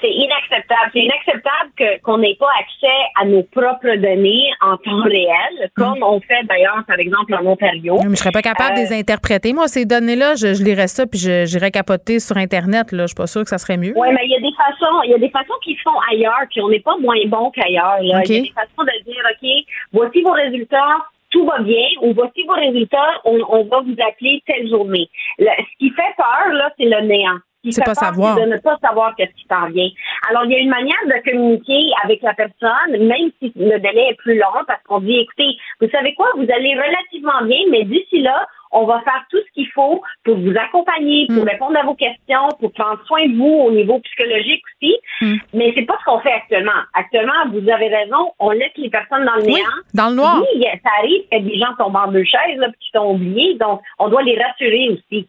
c'est 0.00 0.10
inacceptable. 0.10 0.90
C'est 0.92 1.00
inacceptable 1.00 1.70
que, 1.76 2.00
qu'on 2.02 2.18
n'ait 2.18 2.36
pas 2.38 2.48
accès 2.60 3.00
à 3.20 3.24
nos 3.24 3.42
propres 3.42 3.96
données 3.96 4.44
en 4.60 4.76
temps 4.76 5.02
réel, 5.02 5.70
comme 5.76 6.02
on 6.02 6.20
fait 6.20 6.42
d'ailleurs, 6.44 6.82
par 6.86 6.98
exemple, 6.98 7.34
en 7.34 7.46
Ontario. 7.46 7.98
Mais 8.02 8.10
je 8.10 8.16
serais 8.16 8.32
pas 8.32 8.42
capable 8.42 8.76
de 8.76 8.80
les 8.80 8.92
euh, 8.92 8.98
interpréter. 8.98 9.52
Moi, 9.52 9.68
ces 9.68 9.84
données-là, 9.84 10.34
je, 10.36 10.54
je 10.54 10.64
lirais 10.64 10.88
ça 10.88 11.06
puis 11.06 11.18
je, 11.18 11.44
j'irais 11.44 11.70
capoter 11.70 12.18
sur 12.18 12.36
Internet. 12.36 12.92
Là. 12.92 13.04
Je 13.04 13.08
suis 13.08 13.14
pas 13.14 13.26
sûre 13.26 13.42
que 13.42 13.50
ça 13.50 13.58
serait 13.58 13.76
mieux. 13.76 13.92
Oui, 13.96 14.08
mais 14.12 14.24
il 14.24 14.30
y 14.30 14.36
a 14.36 14.40
des 14.40 14.54
façons, 14.56 15.02
il 15.04 15.10
y 15.10 15.14
a 15.14 15.18
des 15.18 15.30
façons 15.30 15.54
qui 15.62 15.74
se 15.76 15.82
font 15.82 15.98
ailleurs, 16.10 16.46
puis 16.50 16.60
on 16.62 16.68
n'est 16.68 16.80
pas 16.80 16.96
moins 16.98 17.20
bon 17.26 17.50
qu'ailleurs. 17.50 17.98
Il 18.00 18.08
y 18.08 18.14
a 18.14 18.20
des 18.22 18.52
façons 18.54 18.82
de 18.82 19.04
dire, 19.04 19.22
OK, 19.30 19.64
voici 19.92 20.22
vos 20.22 20.32
résultats, 20.32 21.04
tout 21.30 21.44
va 21.46 21.58
bien, 21.60 21.86
ou 22.02 22.14
voici 22.14 22.44
vos 22.46 22.54
résultats, 22.54 23.20
on, 23.24 23.38
on 23.48 23.64
va 23.64 23.80
vous 23.80 23.96
appeler 24.08 24.42
telle 24.46 24.68
journée. 24.68 25.08
ce 25.38 25.78
qui 25.78 25.90
fait 25.90 26.14
peur, 26.16 26.52
là, 26.52 26.70
c'est 26.78 26.86
le 26.86 27.00
néant 27.02 27.38
c'est 27.72 27.84
pas 27.84 27.94
savoir. 27.94 28.36
de 28.36 28.42
ne 28.42 28.56
pas 28.58 28.76
savoir 28.82 29.14
qu'est-ce 29.16 29.34
qui 29.34 29.46
s'en 29.50 29.68
vient. 29.68 29.88
Alors, 30.28 30.44
il 30.44 30.52
y 30.52 30.56
a 30.56 30.58
une 30.58 30.70
manière 30.70 30.96
de 31.06 31.30
communiquer 31.30 31.90
avec 32.02 32.22
la 32.22 32.34
personne, 32.34 32.90
même 32.90 33.30
si 33.40 33.52
le 33.56 33.78
délai 33.78 34.10
est 34.10 34.16
plus 34.18 34.36
long, 34.38 34.64
parce 34.66 34.82
qu'on 34.84 35.00
dit, 35.00 35.18
écoutez, 35.18 35.56
vous 35.80 35.88
savez 35.90 36.14
quoi, 36.14 36.28
vous 36.36 36.46
allez 36.50 36.74
relativement 36.74 37.44
bien, 37.44 37.60
mais 37.70 37.84
d'ici 37.84 38.20
là, 38.20 38.46
on 38.74 38.84
va 38.86 39.00
faire 39.02 39.24
tout 39.30 39.38
ce 39.38 39.52
qu'il 39.54 39.68
faut 39.70 40.02
pour 40.24 40.36
vous 40.36 40.52
accompagner, 40.58 41.26
pour 41.28 41.44
mm. 41.44 41.48
répondre 41.48 41.78
à 41.78 41.84
vos 41.84 41.94
questions, 41.94 42.48
pour 42.58 42.72
prendre 42.72 43.00
soin 43.06 43.26
de 43.26 43.36
vous 43.36 43.66
au 43.66 43.70
niveau 43.70 44.00
psychologique 44.00 44.62
aussi. 44.74 44.96
Mm. 45.20 45.36
Mais 45.54 45.72
c'est 45.74 45.84
pas 45.84 45.96
ce 46.00 46.04
qu'on 46.04 46.18
fait 46.18 46.32
actuellement. 46.32 46.82
Actuellement, 46.92 47.48
vous 47.52 47.68
avez 47.70 47.88
raison, 47.88 48.32
on 48.40 48.50
laisse 48.50 48.72
les 48.76 48.90
personnes 48.90 49.24
dans 49.24 49.36
le 49.36 49.42
néant. 49.42 49.64
dans 49.94 50.08
le 50.10 50.16
noir. 50.16 50.42
Oui, 50.42 50.64
ça 50.82 50.90
arrive 50.98 51.22
que 51.30 51.38
des 51.38 51.58
gens 51.58 51.74
tombent 51.78 51.96
en 51.96 52.10
deux 52.10 52.24
chaises, 52.24 52.58
là, 52.58 52.66
qui 52.80 52.90
sont 52.92 53.12
oubliés. 53.12 53.54
Donc, 53.54 53.80
on 53.98 54.08
doit 54.08 54.22
les 54.22 54.40
rassurer 54.42 54.88
aussi. 54.90 55.28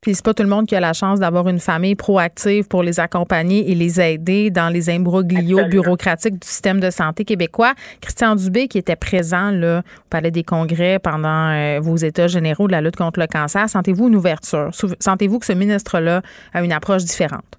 Puis 0.00 0.14
c'est 0.14 0.24
pas 0.24 0.32
tout 0.32 0.44
le 0.44 0.48
monde 0.48 0.66
qui 0.66 0.76
a 0.76 0.80
la 0.80 0.92
chance 0.92 1.18
d'avoir 1.18 1.48
une 1.48 1.58
famille 1.58 1.96
proactive 1.96 2.68
pour 2.68 2.84
les 2.84 3.00
accompagner 3.00 3.68
et 3.70 3.74
les 3.74 4.00
aider 4.00 4.48
dans 4.48 4.68
les 4.68 4.90
imbroglios 4.90 5.64
bureaucratiques 5.68 6.38
du 6.38 6.46
système 6.46 6.78
de 6.78 6.90
santé 6.90 7.24
québécois. 7.24 7.74
Christian 8.00 8.36
Dubé, 8.36 8.68
qui 8.68 8.78
était 8.78 8.94
présent 8.94 9.50
là, 9.50 9.80
au 9.80 10.08
Palais 10.08 10.30
des 10.30 10.44
Congrès 10.44 11.00
pendant 11.00 11.50
euh, 11.50 11.80
vos 11.80 11.96
états 11.96 12.28
généraux 12.28 12.68
de 12.68 12.72
la 12.72 12.80
lutte 12.80 12.94
contre 12.94 13.18
le 13.18 13.26
cancer, 13.26 13.68
sentez-vous 13.68 14.06
une 14.06 14.14
ouverture? 14.14 14.70
Sentez-vous 15.00 15.40
que 15.40 15.46
ce 15.46 15.52
ministre-là 15.52 16.22
a 16.54 16.62
une 16.62 16.72
approche 16.72 17.04
différente? 17.04 17.57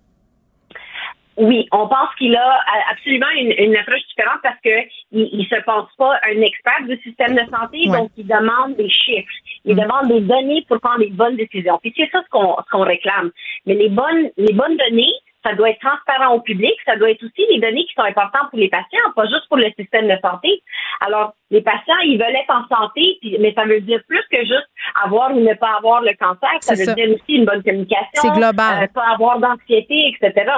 Oui, 1.40 1.68
on 1.72 1.88
pense 1.88 2.14
qu'il 2.18 2.36
a 2.36 2.60
absolument 2.91 3.30
une, 3.34 3.76
approche 3.78 4.06
différente 4.10 4.40
parce 4.44 4.60
que 4.61 4.70
il, 5.11 5.48
se 5.49 5.56
pense 5.64 5.88
pas 5.98 6.20
un 6.28 6.41
expert 6.41 6.84
du 6.86 6.98
système 7.02 7.34
de 7.34 7.49
santé, 7.49 7.86
donc 7.86 8.11
il 8.18 8.28
demande 8.28 8.76
des 8.76 8.90
chiffres, 8.90 9.32
il 9.64 9.76
mm. 9.76 9.80
demande 9.80 10.07
des 10.10 10.20
données 10.20 10.66
pour 10.68 10.82
prendre 10.82 10.99
les 10.99 11.11
bonnes 11.11 11.38
décisions. 11.38 11.80
Puis 11.82 11.94
c'est 11.95 12.10
ça 12.11 12.22
ce 12.24 12.30
qu'on 12.30 12.57
ce 12.57 12.70
qu'on 12.70 12.84
réclame. 12.84 13.32
Mais 13.66 13.74
les 13.74 13.88
bonnes 13.88 14.30
les 14.36 14.53
bonnes 14.53 14.76
données, 14.76 15.14
ça 15.45 15.53
doit 15.53 15.70
être 15.70 15.80
transparent 15.80 16.36
au 16.36 16.41
public, 16.41 16.74
ça 16.86 16.98
doit 16.98 17.11
être 17.11 17.24
aussi 17.24 17.45
les 17.49 17.60
données 17.60 17.86
qui 17.86 17.94
sont 17.95 18.03
importantes 18.03 18.49
pour 18.49 18.60
les 18.60 18.70
patients, 18.70 18.99
pas 19.16 19.26
juste 19.26 19.48
pour 19.48 19.57
le 19.57 19.72
système 19.80 20.07
de 20.07 20.18
santé. 20.22 20.61
Alors, 20.99 21.34
les 21.49 21.61
patients, 21.61 21.99
ils 22.03 22.20
veulent 22.20 22.36
être 22.36 22.53
en 22.53 22.68
santé, 22.68 23.18
mais 23.40 23.53
ça 23.53 23.64
veut 23.64 23.80
dire 23.80 24.02
plus 24.07 24.24
que 24.30 24.40
juste 24.40 24.68
avoir 25.02 25.32
ou 25.34 25.40
ne 25.40 25.53
pas 25.53 25.78
avoir 25.78 26.02
le 26.02 26.14
cancer, 26.20 26.49
ça 26.60 26.76
veut 26.76 26.94
dire 26.94 27.16
aussi 27.16 27.38
une 27.38 27.45
bonne 27.45 27.64
communication, 27.64 28.22
c'est 28.22 28.34
global. 28.34 28.84
Euh, 28.84 28.88
pas 28.94 29.14
avoir 29.14 29.40
d'anxiété, 29.40 30.14
etc. 30.14 30.52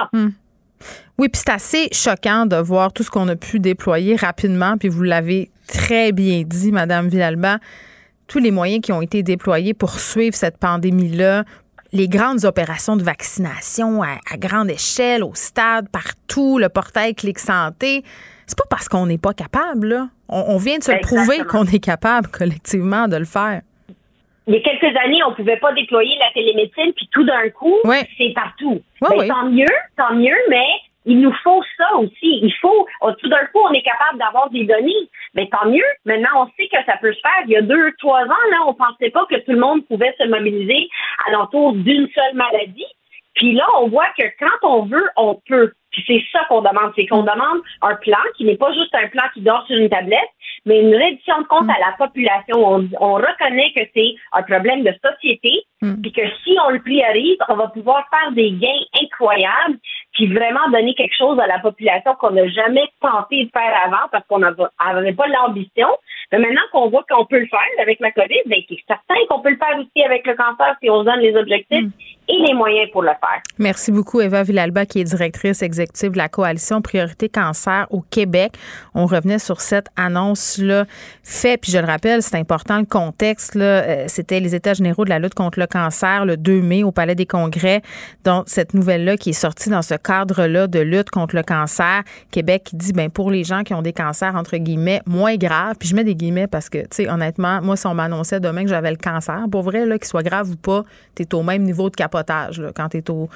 Oui, 1.18 1.28
puis 1.28 1.42
c'est 1.44 1.52
assez 1.52 1.88
choquant 1.92 2.46
de 2.46 2.56
voir 2.56 2.92
tout 2.92 3.02
ce 3.02 3.10
qu'on 3.10 3.28
a 3.28 3.36
pu 3.36 3.60
déployer 3.60 4.16
rapidement, 4.16 4.76
puis 4.78 4.88
vous 4.88 5.02
l'avez 5.02 5.50
très 5.66 6.12
bien 6.12 6.42
dit, 6.46 6.72
Madame 6.72 7.08
Villalba, 7.08 7.58
tous 8.26 8.38
les 8.38 8.50
moyens 8.50 8.82
qui 8.82 8.92
ont 8.92 9.02
été 9.02 9.22
déployés 9.22 9.74
pour 9.74 9.98
suivre 10.00 10.34
cette 10.34 10.58
pandémie-là, 10.58 11.44
les 11.92 12.08
grandes 12.08 12.44
opérations 12.44 12.96
de 12.96 13.02
vaccination 13.02 14.02
à, 14.02 14.16
grande 14.38 14.70
échelle, 14.70 15.22
au 15.22 15.32
stade, 15.34 15.88
partout, 15.90 16.58
le 16.58 16.68
portail 16.68 17.14
Clic 17.14 17.38
Santé, 17.38 18.02
c'est 18.46 18.56
pas 18.56 18.64
parce 18.68 18.88
qu'on 18.88 19.06
n'est 19.06 19.18
pas 19.18 19.34
capable, 19.34 19.88
là. 19.88 20.08
On, 20.28 20.56
vient 20.56 20.78
de 20.78 20.82
se 20.82 20.98
prouver 21.02 21.44
qu'on 21.44 21.66
est 21.66 21.78
capable 21.78 22.28
collectivement 22.28 23.06
de 23.06 23.16
le 23.16 23.26
faire. 23.26 23.60
Il 24.46 24.54
y 24.54 24.56
a 24.56 24.60
quelques 24.60 24.96
années, 24.96 25.22
on 25.24 25.34
pouvait 25.34 25.58
pas 25.58 25.72
déployer 25.72 26.16
la 26.18 26.30
télémédecine, 26.32 26.92
puis 26.94 27.08
tout 27.12 27.24
d'un 27.24 27.48
coup, 27.50 27.78
c'est 28.18 28.32
partout. 28.34 28.82
Ben, 29.00 29.28
tant 29.28 29.46
mieux, 29.48 29.66
tant 29.96 30.14
mieux, 30.14 30.36
mais 30.48 30.66
il 31.04 31.20
nous 31.20 31.32
faut 31.42 31.62
ça 31.76 31.96
aussi. 31.96 32.40
Il 32.42 32.52
faut, 32.60 32.86
tout 33.18 33.28
d'un 33.28 33.44
coup, 33.46 33.60
on 33.68 33.72
est 33.72 33.82
capable 33.82 34.18
d'avoir 34.18 34.50
des 34.50 34.64
données. 34.64 35.08
Mais 35.34 35.48
tant 35.48 35.68
mieux. 35.68 35.84
Maintenant, 36.04 36.44
on 36.44 36.46
sait 36.56 36.68
que 36.68 36.84
ça 36.86 36.96
peut 37.00 37.12
se 37.12 37.20
faire. 37.20 37.42
Il 37.46 37.52
y 37.52 37.56
a 37.56 37.62
deux, 37.62 37.92
trois 37.98 38.22
ans, 38.22 38.46
là, 38.50 38.58
on 38.66 38.74
pensait 38.74 39.10
pas 39.10 39.24
que 39.26 39.36
tout 39.36 39.52
le 39.52 39.58
monde 39.58 39.86
pouvait 39.86 40.14
se 40.18 40.26
mobiliser 40.26 40.88
alentour 41.26 41.72
d'une 41.72 42.08
seule 42.14 42.34
maladie. 42.34 42.86
Puis 43.34 43.54
là, 43.54 43.66
on 43.80 43.88
voit 43.88 44.08
que 44.18 44.26
quand 44.38 44.68
on 44.68 44.82
veut, 44.84 45.08
on 45.16 45.40
peut. 45.48 45.72
Puis 45.90 46.04
c'est 46.06 46.22
ça 46.32 46.44
qu'on 46.48 46.60
demande, 46.60 46.92
c'est 46.96 47.06
qu'on 47.06 47.22
demande 47.22 47.62
un 47.80 47.94
plan 47.96 48.18
qui 48.36 48.44
n'est 48.44 48.56
pas 48.56 48.72
juste 48.72 48.94
un 48.94 49.08
plan 49.08 49.24
qui 49.32 49.40
dort 49.40 49.66
sur 49.66 49.76
une 49.76 49.88
tablette, 49.88 50.28
mais 50.64 50.80
une 50.80 50.94
réduction 50.94 51.40
de 51.40 51.46
compte 51.46 51.68
à 51.68 51.78
la 51.78 51.92
population. 51.98 52.56
On, 52.56 52.88
on 53.00 53.14
reconnaît 53.14 53.72
que 53.74 53.80
c'est 53.94 54.14
un 54.32 54.42
problème 54.42 54.84
de 54.84 54.94
société, 55.04 55.64
mm. 55.80 56.02
puis 56.02 56.12
que 56.12 56.22
si 56.44 56.56
on 56.66 56.70
le 56.70 56.80
priorise, 56.80 57.38
on 57.48 57.56
va 57.56 57.68
pouvoir 57.68 58.06
faire 58.10 58.32
des 58.32 58.52
gains 58.52 58.84
incroyables, 59.02 59.78
puis 60.12 60.32
vraiment 60.32 60.68
donner 60.70 60.94
quelque 60.94 61.16
chose 61.16 61.38
à 61.40 61.46
la 61.46 61.58
population 61.58 62.14
qu'on 62.14 62.32
n'a 62.32 62.46
jamais 62.48 62.84
tenté 63.00 63.44
de 63.44 63.50
faire 63.50 63.74
avant 63.84 64.08
parce 64.10 64.26
qu'on 64.26 64.38
n'avait 64.38 65.12
pas 65.14 65.26
l'ambition. 65.26 65.88
Mais 66.30 66.38
maintenant 66.38 66.62
qu'on 66.70 66.88
voit 66.88 67.04
qu'on 67.10 67.26
peut 67.26 67.40
le 67.40 67.46
faire 67.46 67.60
avec 67.80 67.98
la 68.00 68.10
COVID, 68.12 68.42
ben, 68.46 68.60
c'est 68.68 68.78
certain 68.86 69.14
qu'on 69.28 69.40
peut 69.40 69.50
le 69.50 69.56
faire 69.56 69.78
aussi 69.78 70.04
avec 70.04 70.26
le 70.26 70.34
cancer 70.34 70.76
si 70.82 70.90
on 70.90 71.00
se 71.00 71.04
donne 71.04 71.20
les 71.20 71.36
objectifs 71.36 71.84
mm. 71.84 71.90
Et 72.28 72.38
les 72.46 72.54
moyens 72.54 72.90
pour 72.92 73.02
le 73.02 73.08
faire. 73.08 73.42
Merci 73.58 73.92
beaucoup, 73.92 74.20
Eva 74.20 74.42
Villalba, 74.42 74.86
qui 74.86 75.00
est 75.00 75.04
directrice 75.04 75.62
exécutive 75.62 76.12
de 76.12 76.18
la 76.18 76.28
coalition 76.28 76.80
Priorité 76.80 77.28
Cancer 77.28 77.86
au 77.90 78.00
Québec. 78.00 78.54
On 78.94 79.06
revenait 79.06 79.38
sur 79.38 79.60
cette 79.60 79.88
annonce-là 79.96 80.86
faite, 81.22 81.60
puis 81.60 81.72
je 81.72 81.78
le 81.78 81.86
rappelle, 81.86 82.22
c'est 82.22 82.36
important 82.36 82.78
le 82.78 82.86
contexte. 82.86 83.54
Là, 83.54 83.64
euh, 83.64 84.04
c'était 84.08 84.40
les 84.40 84.54
États 84.54 84.74
généraux 84.74 85.04
de 85.04 85.10
la 85.10 85.18
lutte 85.18 85.34
contre 85.34 85.58
le 85.58 85.66
cancer 85.66 86.24
le 86.24 86.36
2 86.36 86.62
mai 86.62 86.82
au 86.84 86.92
Palais 86.92 87.14
des 87.14 87.26
Congrès. 87.26 87.82
Donc, 88.24 88.44
cette 88.46 88.74
nouvelle-là 88.74 89.16
qui 89.16 89.30
est 89.30 89.34
sortie 89.34 89.68
dans 89.68 89.82
ce 89.82 89.94
cadre-là 89.94 90.66
de 90.66 90.80
lutte 90.80 91.10
contre 91.10 91.36
le 91.36 91.42
cancer. 91.42 92.02
Québec 92.30 92.70
dit, 92.72 92.92
ben 92.92 93.10
pour 93.10 93.30
les 93.30 93.44
gens 93.44 93.62
qui 93.62 93.74
ont 93.74 93.82
des 93.82 93.92
cancers, 93.92 94.34
entre 94.34 94.56
guillemets, 94.56 95.02
moins 95.06 95.36
graves, 95.36 95.76
puis 95.78 95.88
je 95.88 95.94
mets 95.94 96.04
des 96.04 96.14
parce 96.50 96.68
que, 96.68 96.78
tu 96.78 96.86
sais, 96.90 97.10
honnêtement, 97.10 97.60
moi, 97.62 97.76
si 97.76 97.86
on 97.86 97.94
m'annonçait 97.94 98.40
demain 98.40 98.62
que 98.62 98.68
j'avais 98.68 98.90
le 98.90 98.96
cancer, 98.96 99.44
pour 99.50 99.62
vrai, 99.62 99.86
là, 99.86 99.98
qu'il 99.98 100.06
soit 100.06 100.22
grave 100.22 100.50
ou 100.50 100.56
pas, 100.56 100.84
tu 101.14 101.24
es 101.24 101.34
au 101.34 101.42
même 101.42 101.62
niveau 101.62 101.90
de 101.90 101.96
quand 102.12 102.88
tu 102.90 102.98
es 102.98 103.10
au, 103.10 103.28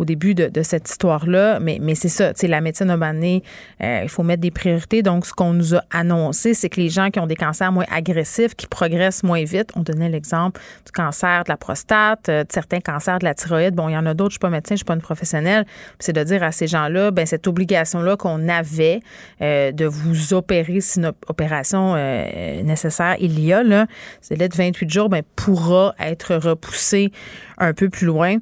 début 0.00 0.34
de, 0.34 0.62
cette 0.62 0.88
histoire-là. 0.88 1.60
Mais, 1.60 1.94
c'est 1.94 2.08
ça, 2.08 2.32
la 2.42 2.60
médecine 2.60 2.86
donné, 2.86 3.42
euh, 3.82 4.00
il 4.02 4.08
faut 4.08 4.22
mettre 4.22 4.42
des 4.42 4.50
priorités. 4.50 5.02
Donc, 5.02 5.26
ce 5.26 5.32
qu'on 5.32 5.52
nous 5.52 5.74
a 5.74 5.82
annoncé, 5.90 6.54
c'est 6.54 6.68
que 6.68 6.80
les 6.80 6.88
gens 6.88 7.10
qui 7.10 7.20
ont 7.20 7.26
des 7.26 7.36
cancers 7.36 7.72
moins 7.72 7.86
agressifs, 7.90 8.54
qui 8.54 8.66
progressent 8.66 9.22
moins 9.22 9.44
vite, 9.44 9.70
on 9.76 9.80
donnait 9.80 10.08
l'exemple 10.08 10.60
du 10.84 10.92
cancer 10.92 11.44
de 11.44 11.48
la 11.48 11.56
prostate, 11.56 12.28
euh, 12.28 12.44
de 12.44 12.52
certains 12.52 12.80
cancers 12.80 13.18
de 13.18 13.24
la 13.24 13.34
thyroïde. 13.34 13.74
Bon, 13.74 13.88
il 13.88 13.92
y 13.92 13.96
en 13.96 14.06
a 14.06 14.14
d'autres, 14.14 14.30
je 14.30 14.34
suis 14.34 14.38
pas 14.40 14.50
médecin, 14.50 14.74
je 14.74 14.78
suis 14.78 14.84
pas 14.84 14.94
une 14.94 15.00
professionnelle. 15.00 15.66
C'est 15.98 16.12
de 16.12 16.22
dire 16.22 16.42
à 16.42 16.52
ces 16.52 16.66
gens-là, 16.66 17.10
ben 17.10 17.26
cette 17.26 17.46
obligation-là 17.46 18.16
qu'on 18.16 18.48
avait 18.48 19.00
euh, 19.40 19.72
de 19.72 19.86
vous 19.86 20.34
opérer 20.34 20.80
si 20.80 20.98
une 20.98 21.12
opération 21.28 21.94
euh, 21.96 22.62
nécessaire 22.62 23.16
il 23.20 23.40
y 23.40 23.52
a, 23.52 23.62
là, 23.62 23.86
c'est 24.20 24.36
de 24.36 24.48
28 24.54 24.90
jours, 24.90 25.08
ben, 25.08 25.22
pourra 25.36 25.94
être 25.98 26.34
repoussé 26.36 27.10
un 27.58 27.72
peu 27.72 27.88
plus 27.88 28.06
loin. 28.06 28.38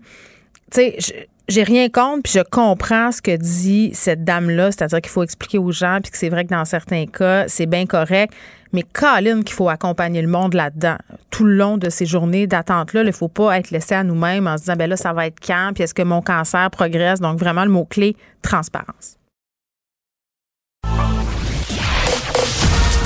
Tu 0.71 0.81
sais, 0.99 1.27
j'ai 1.49 1.63
rien 1.63 1.89
contre, 1.89 2.23
puis 2.23 2.33
je 2.35 2.41
comprends 2.41 3.13
ce 3.13 3.21
que 3.21 3.37
dit 3.37 3.91
cette 3.95 4.25
dame-là, 4.25 4.71
c'est-à-dire 4.71 5.01
qu'il 5.01 5.11
faut 5.11 5.23
expliquer 5.23 5.59
aux 5.59 5.73
gens, 5.73 5.99
puis 6.03 6.11
que 6.11 6.19
c'est 6.19 6.29
vrai 6.29 6.45
que 6.45 6.51
dans 6.51 6.65
certains 6.65 7.07
cas, 7.07 7.47
c'est 7.49 7.67
bien 7.67 7.87
correct. 7.87 8.33
Mais 8.73 8.85
Colin, 8.91 9.43
qu'il 9.43 9.55
faut 9.55 9.69
accompagner 9.69 10.23
le 10.23 10.29
monde 10.29 10.55
là-dedans. 10.55 10.97
Tout 11.31 11.45
le 11.45 11.55
long 11.57 11.77
de 11.77 11.91
ces 11.91 12.07
journées 12.07 12.47
d'attente-là, 12.47 13.03
il 13.03 13.07
ne 13.07 13.13
faut 13.13 13.29
pas 13.29 13.59
être 13.59 13.71
laissé 13.71 13.95
à 13.95 14.03
nous-mêmes 14.03 14.47
en 14.47 14.57
se 14.57 14.63
disant, 14.63 14.77
ben 14.77 14.89
là, 14.89 14.97
ça 14.97 15.13
va 15.13 15.27
être 15.27 15.41
quand, 15.45 15.73
puis 15.75 15.85
est-ce 15.85 15.93
que 15.93 16.03
mon 16.03 16.23
cancer 16.23 16.71
progresse? 16.71 17.21
Donc, 17.21 17.39
vraiment, 17.39 17.65
le 17.65 17.71
mot-clé, 17.71 18.17
transparence. 18.41 19.19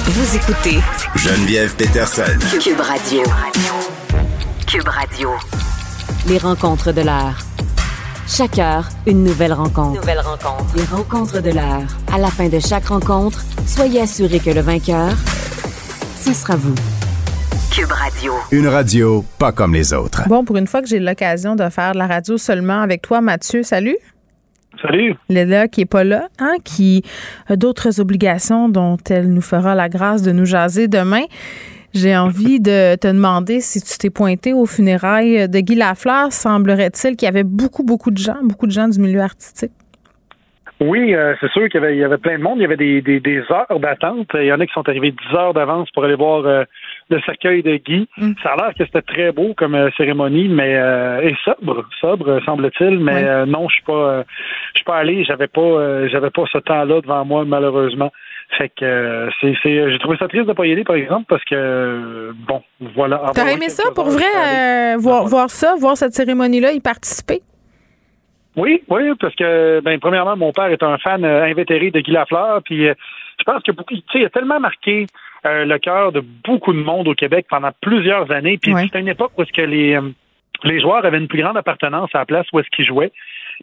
Vous 0.05 0.37
écoutez 0.37 0.78
Geneviève 1.16 1.74
Peterson. 1.74 2.39
Cube 2.61 2.81
Radio. 2.81 3.23
Cube 4.66 4.89
Radio. 4.89 5.31
Les 6.28 6.39
rencontres 6.39 6.93
de 6.93 7.03
l'heure. 7.03 7.39
Chaque 8.27 8.59
heure, 8.59 8.89
une 9.07 9.23
nouvelle 9.23 9.53
rencontre. 9.53 10.01
Nouvelle 10.01 10.19
rencontre. 10.19 10.74
Les 10.77 10.82
rencontres 10.82 11.40
de 11.40 11.51
l'heure. 11.51 11.86
À 12.12 12.19
la 12.19 12.27
fin 12.27 12.48
de 12.48 12.59
chaque 12.59 12.86
rencontre, 12.86 13.44
soyez 13.65 14.01
assurés 14.01 14.40
que 14.40 14.51
le 14.51 14.61
vainqueur, 14.61 15.11
ce 16.16 16.32
sera 16.32 16.57
vous. 16.57 16.74
Cube 17.73 17.93
Radio. 17.93 18.32
Une 18.51 18.66
radio 18.66 19.24
pas 19.39 19.53
comme 19.53 19.73
les 19.73 19.93
autres. 19.93 20.28
Bon, 20.28 20.44
pour 20.44 20.57
une 20.57 20.66
fois 20.66 20.82
que 20.82 20.89
j'ai 20.89 20.98
l'occasion 20.98 21.55
de 21.55 21.69
faire 21.69 21.93
de 21.93 21.98
la 21.98 22.09
radio 22.09 22.36
seulement 22.39 22.81
avec 22.81 23.03
toi, 23.03 23.20
Mathieu, 23.20 23.62
salut. 23.62 23.97
Salut. 24.82 25.15
Léla 25.28 25.69
qui 25.69 25.82
est 25.82 25.86
pas 25.86 26.03
là, 26.03 26.28
hein, 26.40 26.57
qui 26.65 27.05
a 27.47 27.55
d'autres 27.55 28.01
obligations 28.01 28.69
dont 28.69 28.97
elle 29.09 29.32
nous 29.32 29.43
fera 29.43 29.77
la 29.77 29.89
grâce 29.89 30.23
de 30.23 30.32
nous 30.32 30.44
jaser 30.44 30.89
demain. 30.89 31.23
J'ai 31.97 32.14
envie 32.14 32.60
de 32.60 32.94
te 32.97 33.09
demander 33.09 33.60
si 33.62 33.81
tu 33.81 33.97
t'es 33.97 34.10
pointé 34.10 34.52
aux 34.52 34.66
funérailles 34.66 35.48
de 35.48 35.60
Guy 35.60 35.77
Lafleur. 35.77 36.31
Semblerait-il 36.31 37.16
qu'il 37.16 37.24
y 37.24 37.28
avait 37.28 37.43
beaucoup, 37.43 37.85
beaucoup 37.85 38.10
de 38.10 38.18
gens, 38.18 38.36
beaucoup 38.43 38.66
de 38.66 38.73
gens 38.73 38.86
du 38.86 39.01
milieu 39.01 39.23
artistique. 39.23 39.73
Oui, 40.78 41.14
euh, 41.14 41.35
c'est 41.40 41.51
sûr 41.52 41.70
qu'il 41.70 41.81
y, 41.81 42.05
avait, 42.05 42.18
plein 42.18 42.36
de 42.36 42.43
monde. 42.43 42.59
Il 42.59 42.62
y 42.62 42.64
avait 42.66 42.77
des, 42.77 43.43
heures 43.51 43.81
d'attente. 43.81 44.28
Il 44.35 44.44
y 44.44 44.52
en 44.52 44.60
a 44.60 44.66
qui 44.66 44.73
sont 44.74 44.86
arrivés 44.86 45.10
10 45.10 45.36
heures 45.36 45.55
d'avance 45.55 45.90
pour 45.93 46.05
aller 46.05 46.16
voir 46.16 46.44
euh, 46.44 46.64
le 47.09 47.18
cercueil 47.23 47.62
de 47.62 47.77
Guy. 47.77 48.06
Mm. 48.18 48.32
Ça 48.43 48.51
a 48.51 48.56
l'air 48.56 48.74
que 48.78 48.85
c'était 48.85 49.01
très 49.01 49.32
beau 49.32 49.55
comme 49.56 49.74
euh, 49.74 49.89
cérémonie, 49.97 50.48
mais 50.48 50.73
et 51.23 51.35
sobre, 51.47 51.89
sobre 51.98 52.43
semble-t-il. 52.44 52.98
Mais 52.98 53.47
non, 53.47 53.70
je 53.70 53.77
suis 53.77 53.85
pas, 53.85 54.23
je 54.74 54.78
suis 54.78 54.85
pas 54.85 54.98
allé. 54.98 55.24
J'avais 55.24 55.48
pas, 55.48 56.09
j'avais 56.09 56.31
pas 56.31 56.44
ce 56.52 56.59
temps-là 56.59 57.01
devant 57.01 57.24
moi 57.24 57.47
malheureusement. 57.47 58.12
Fait 58.51 58.70
que 58.70 59.28
c'est, 59.40 59.55
j'ai 59.62 59.98
trouvé 59.98 60.16
ça 60.18 60.28
triste 60.28 60.47
de 60.47 60.52
pas 60.52 60.66
y 60.66 60.73
aller, 60.73 60.85
par 60.85 60.97
exemple, 60.97 61.27
parce 61.28 61.44
que 61.44 62.32
bon, 62.47 62.62
voilà. 62.94 63.20
T'as 63.35 63.51
aimé 63.51 63.68
ça 63.68 63.90
pour 63.94 64.09
vrai, 64.09 64.97
voir, 64.97 65.27
voir 65.27 65.51
ça, 65.51 65.74
voir 65.78 65.97
cette 65.97 66.14
cérémonie-là, 66.14 66.73
y 66.73 66.81
participer? 66.81 67.43
Oui, 68.56 68.82
oui, 68.89 69.02
parce 69.20 69.35
que 69.35 69.81
ben 69.81 70.01
premièrement, 70.01 70.36
mon 70.36 70.52
père 70.52 70.66
est 70.68 70.82
un 70.82 70.97
fan 70.97 71.24
euh, 71.24 71.44
invétéré 71.44 71.90
de 71.90 72.01
Guy 72.01 72.12
Lafleur, 72.12 72.62
puis 72.64 72.89
euh, 72.89 72.94
je 73.39 73.44
pense 73.44 73.62
que 73.62 73.70
tu 73.70 73.97
sais, 73.97 74.20
il 74.20 74.24
a 74.24 74.31
tellement 74.31 74.59
marqué 74.59 75.06
euh, 75.44 75.66
le 75.66 75.78
cœur 75.78 76.10
de 76.10 76.20
beaucoup 76.20 76.73
de 76.73 76.78
monde 76.78 77.06
au 77.06 77.14
Québec 77.14 77.47
pendant 77.51 77.70
plusieurs 77.82 78.31
années. 78.31 78.56
Puis 78.56 78.74
c'était 78.74 79.01
une 79.01 79.09
époque 79.09 79.32
où 79.36 79.44
ce 79.44 79.52
que 79.52 79.62
les 79.62 79.98
les 80.64 80.81
joueurs 80.81 81.05
avaient 81.05 81.18
une 81.18 81.28
plus 81.28 81.43
grande 81.43 81.59
appartenance 81.59 82.09
à 82.14 82.18
la 82.20 82.24
place 82.24 82.47
où 82.52 82.59
est-ce 82.59 82.70
qu'ils 82.70 82.86
jouaient. 82.86 83.12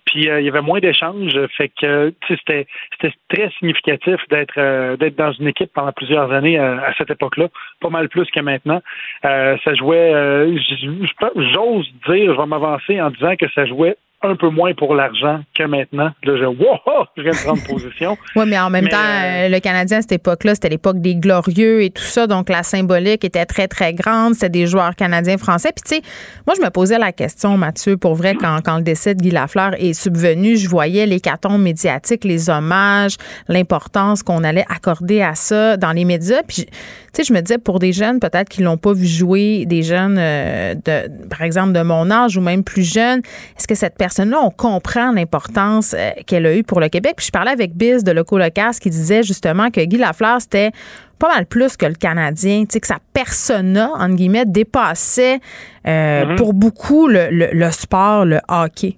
Puis 0.06 0.24
il 0.26 0.44
y 0.44 0.50
avait 0.50 0.62
moins 0.62 0.80
d'échanges, 0.80 1.38
fait 1.58 1.70
que 1.70 2.14
c'était 2.28 2.68
c'était 2.92 3.14
très 3.30 3.50
significatif 3.60 4.18
d'être 4.30 4.96
d'être 4.98 5.16
dans 5.16 5.32
une 5.34 5.48
équipe 5.48 5.72
pendant 5.74 5.92
plusieurs 5.92 6.32
années 6.32 6.58
à, 6.58 6.94
cette 6.98 7.12
époque-là, 7.12 7.48
pas 7.80 7.90
mal 7.90 8.10
plus 8.10 8.30
que 8.32 8.40
maintenant. 8.40 8.82
ça 9.24 9.76
jouait, 9.76 10.12
j'ose 10.56 11.92
dire, 12.08 12.34
je 12.34 12.38
vais 12.38 12.46
m'avancer 12.46 13.02
en 13.02 13.10
disant 13.12 13.36
que 13.36 13.50
ça 13.54 13.66
jouait 13.66 13.96
un 14.24 14.36
peu 14.36 14.50
moins 14.50 14.74
pour 14.74 14.96
l'argent 14.96 15.42
que 15.54 15.64
maintenant. 15.64 16.12
Là, 16.24 16.38
je, 16.38 16.46
wow, 16.46 16.80
je 17.18 17.24
viens 17.24 17.32
de 17.32 17.44
prendre 17.44 17.64
position. 17.64 18.18
oui, 18.36 18.46
mais 18.48 18.60
en 18.60 18.70
même 18.70 18.88
temps, 18.88 18.98
euh, 18.98 19.50
le 19.50 19.60
Canadien 19.60 20.00
à 20.00 20.02
cette 20.02 20.14
époque-là, 20.14 20.56
c'était 20.56 20.70
l'époque 20.70 21.00
des 21.00 21.16
glorieux 21.16 21.84
et 21.84 21.90
tout 21.90 22.04
ça. 22.04 22.28
Donc, 22.28 22.50
la 22.50 22.64
symbolique 22.64 23.24
était 23.24 23.46
très, 23.46 23.68
très 23.68 23.94
grande. 23.94 24.34
C'était 24.34 24.50
des 24.50 24.68
joueurs 24.68 24.96
canadiens 24.96 25.38
français. 25.38 25.72
Puis, 25.76 25.84
tu 25.84 25.96
sais, 25.96 26.12
moi, 26.48 26.56
je 26.58 26.64
me 26.64 26.70
posais 26.70 26.98
la 26.98 27.12
question, 27.12 27.58
Mathieu, 27.58 27.98
pour 27.98 28.16
vrai, 28.16 28.36
quand, 28.36 28.60
quand 28.64 28.78
le 28.78 28.84
décès 28.84 29.16
de 29.16 29.22
Guy 29.22 29.32
Lafleur 29.32 29.72
est 29.78 29.94
subvenu, 29.94 30.58
je 30.58 30.70
voyais 30.70 31.06
les 31.06 31.20
cartons 31.20 31.58
médiatiques, 31.58 32.24
les 32.24 32.50
hommages, 32.50 33.16
l'importance 33.48 34.24
qu'on 34.24 34.44
allait 34.44 34.66
accorder 34.70 35.22
à 35.22 35.36
ça 35.36 35.78
dans 35.78 35.92
les 35.92 36.06
médias. 36.06 36.44
Puis, 36.48 36.66
tu 37.14 37.22
sais, 37.22 37.28
je 37.28 37.34
me 37.34 37.42
disais, 37.42 37.60
pour 37.60 37.78
des 37.78 37.94
jeunes, 37.94 38.20
peut-être 38.20 38.50
qu'ils 38.50 38.64
l'ont 38.64 38.78
pas 38.78 38.92
vu 38.92 39.06
jouer, 39.06 39.66
des 39.68 39.84
jeunes, 39.84 40.18
euh, 40.18 40.74
de, 40.74 41.28
par 41.30 41.44
exemple, 41.44 41.72
de 41.72 41.84
mon 41.84 42.10
âge 42.10 42.38
ou 42.38 42.42
même 42.42 42.64
plus 42.64 42.92
jeunes, 42.92 43.20
est-ce 43.56 43.68
que 43.68 43.76
cette 43.76 43.98
personne 44.00 44.32
là 44.32 44.40
on 44.42 44.50
comprend 44.50 45.12
l'importance 45.12 45.94
euh, 45.94 46.10
qu'elle 46.26 46.48
a 46.48 46.56
eue 46.56 46.64
pour 46.64 46.80
le 46.80 46.90
Québec? 46.90 47.14
Puis 47.18 47.28
je 47.28 47.32
parlais 47.32 47.52
avec 47.52 47.76
Biz 47.76 48.04
de 48.04 48.12
Loco 48.12 48.40
Locas 48.40 48.80
qui 48.82 48.90
disait 48.90 49.22
justement 49.22 49.70
que 49.70 49.82
Guy 49.82 49.98
Lafleur, 49.98 50.42
c'était 50.42 50.72
pas 51.20 51.28
mal 51.36 51.46
plus 51.46 51.78
que 51.78 51.86
le 51.86 51.94
Canadien, 51.94 52.62
tu 52.62 52.72
sais, 52.72 52.80
que 52.80 52.88
sa 52.88 52.98
persona, 53.14 53.92
entre 53.94 54.16
guillemets, 54.16 54.46
dépassait 54.48 55.38
euh, 55.86 56.26
mm-hmm. 56.26 56.36
pour 56.36 56.56
beaucoup 56.56 57.08
le, 57.08 57.70
sport, 57.70 58.26
le 58.26 58.40
hockey. 58.48 58.98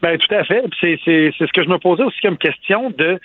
Ben 0.00 0.16
tout 0.16 0.34
à 0.34 0.44
fait. 0.44 0.62
C'est 0.80 0.98
ce 1.04 1.52
que 1.52 1.62
je 1.62 1.68
me 1.68 1.78
posais 1.78 2.02
aussi 2.02 2.18
comme 2.22 2.38
question 2.38 2.90
de 2.96 3.20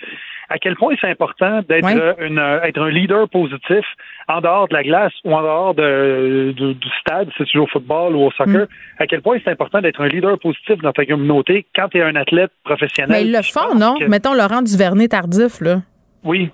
à 0.54 0.58
quel 0.58 0.76
point 0.76 0.94
c'est 1.00 1.10
important 1.10 1.62
d'être 1.68 1.84
euh, 1.84 2.60
être 2.62 2.80
un 2.80 2.88
leader 2.88 3.28
positif 3.28 3.84
en 4.28 4.40
dehors 4.40 4.68
de 4.68 4.74
la 4.74 4.84
glace 4.84 5.12
ou 5.24 5.34
en 5.34 5.42
dehors 5.42 5.74
de, 5.74 6.54
du 6.56 6.88
stade, 7.00 7.28
si 7.36 7.44
tu 7.44 7.58
joues 7.58 7.64
au 7.64 7.66
football 7.66 8.14
ou 8.14 8.20
au 8.20 8.30
soccer. 8.30 8.62
Mm. 8.62 9.02
À 9.02 9.06
quel 9.08 9.20
point 9.20 9.36
c'est 9.42 9.50
important 9.50 9.80
d'être 9.80 10.00
un 10.00 10.06
leader 10.06 10.38
positif 10.38 10.80
dans 10.80 10.92
ta 10.92 11.04
communauté 11.04 11.66
quand 11.74 11.88
tu 11.88 11.98
es 11.98 12.02
un 12.02 12.14
athlète 12.14 12.52
professionnel? 12.64 13.10
Mais 13.10 13.24
ils 13.24 13.32
le 13.32 13.42
font, 13.42 13.74
non? 13.74 13.96
Mettons 14.08 14.32
Laurent 14.32 14.62
Duvernay 14.62 15.08
tardif, 15.08 15.60
là. 15.60 15.82
Oui. 16.22 16.50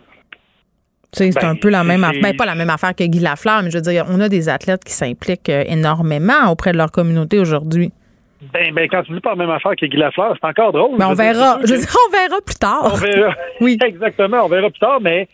C'est 1.12 1.44
un 1.44 1.52
ben, 1.52 1.60
peu 1.60 1.68
la 1.68 1.84
même 1.84 2.04
affaire. 2.04 2.22
Ben, 2.22 2.36
pas 2.36 2.46
la 2.46 2.54
même 2.54 2.70
affaire 2.70 2.94
que 2.94 3.04
Guy 3.04 3.18
Lafleur, 3.18 3.62
mais 3.62 3.70
je 3.70 3.76
veux 3.76 3.82
dire, 3.82 4.06
on 4.08 4.20
a 4.20 4.30
des 4.30 4.48
athlètes 4.48 4.84
qui 4.84 4.92
s'impliquent 4.92 5.50
euh, 5.50 5.64
énormément 5.66 6.50
auprès 6.50 6.72
de 6.72 6.78
leur 6.78 6.90
communauté 6.90 7.38
aujourd'hui. 7.38 7.92
Ben, 8.40 8.72
ben, 8.72 8.88
quand 8.88 9.02
tu 9.02 9.12
dis 9.12 9.20
pas 9.20 9.30
la 9.30 9.36
même 9.36 9.50
affaire 9.50 9.76
que 9.76 9.84
Guy 9.84 9.96
Lafleur, 9.96 10.34
c'est 10.40 10.46
encore 10.46 10.72
drôle. 10.72 10.98
Ben, 10.98 11.08
on 11.08 11.14
verra. 11.14 11.58
Je 11.62 11.74
dire, 11.74 11.94
on 12.08 12.12
verra 12.12 12.40
plus 12.40 12.54
tard. 12.56 12.90
On 12.92 12.96
verra. 12.96 13.34
oui. 13.60 13.78
Exactement, 13.84 14.44
on 14.44 14.48
verra 14.48 14.70
plus 14.70 14.78
tard, 14.80 15.00
mais 15.00 15.28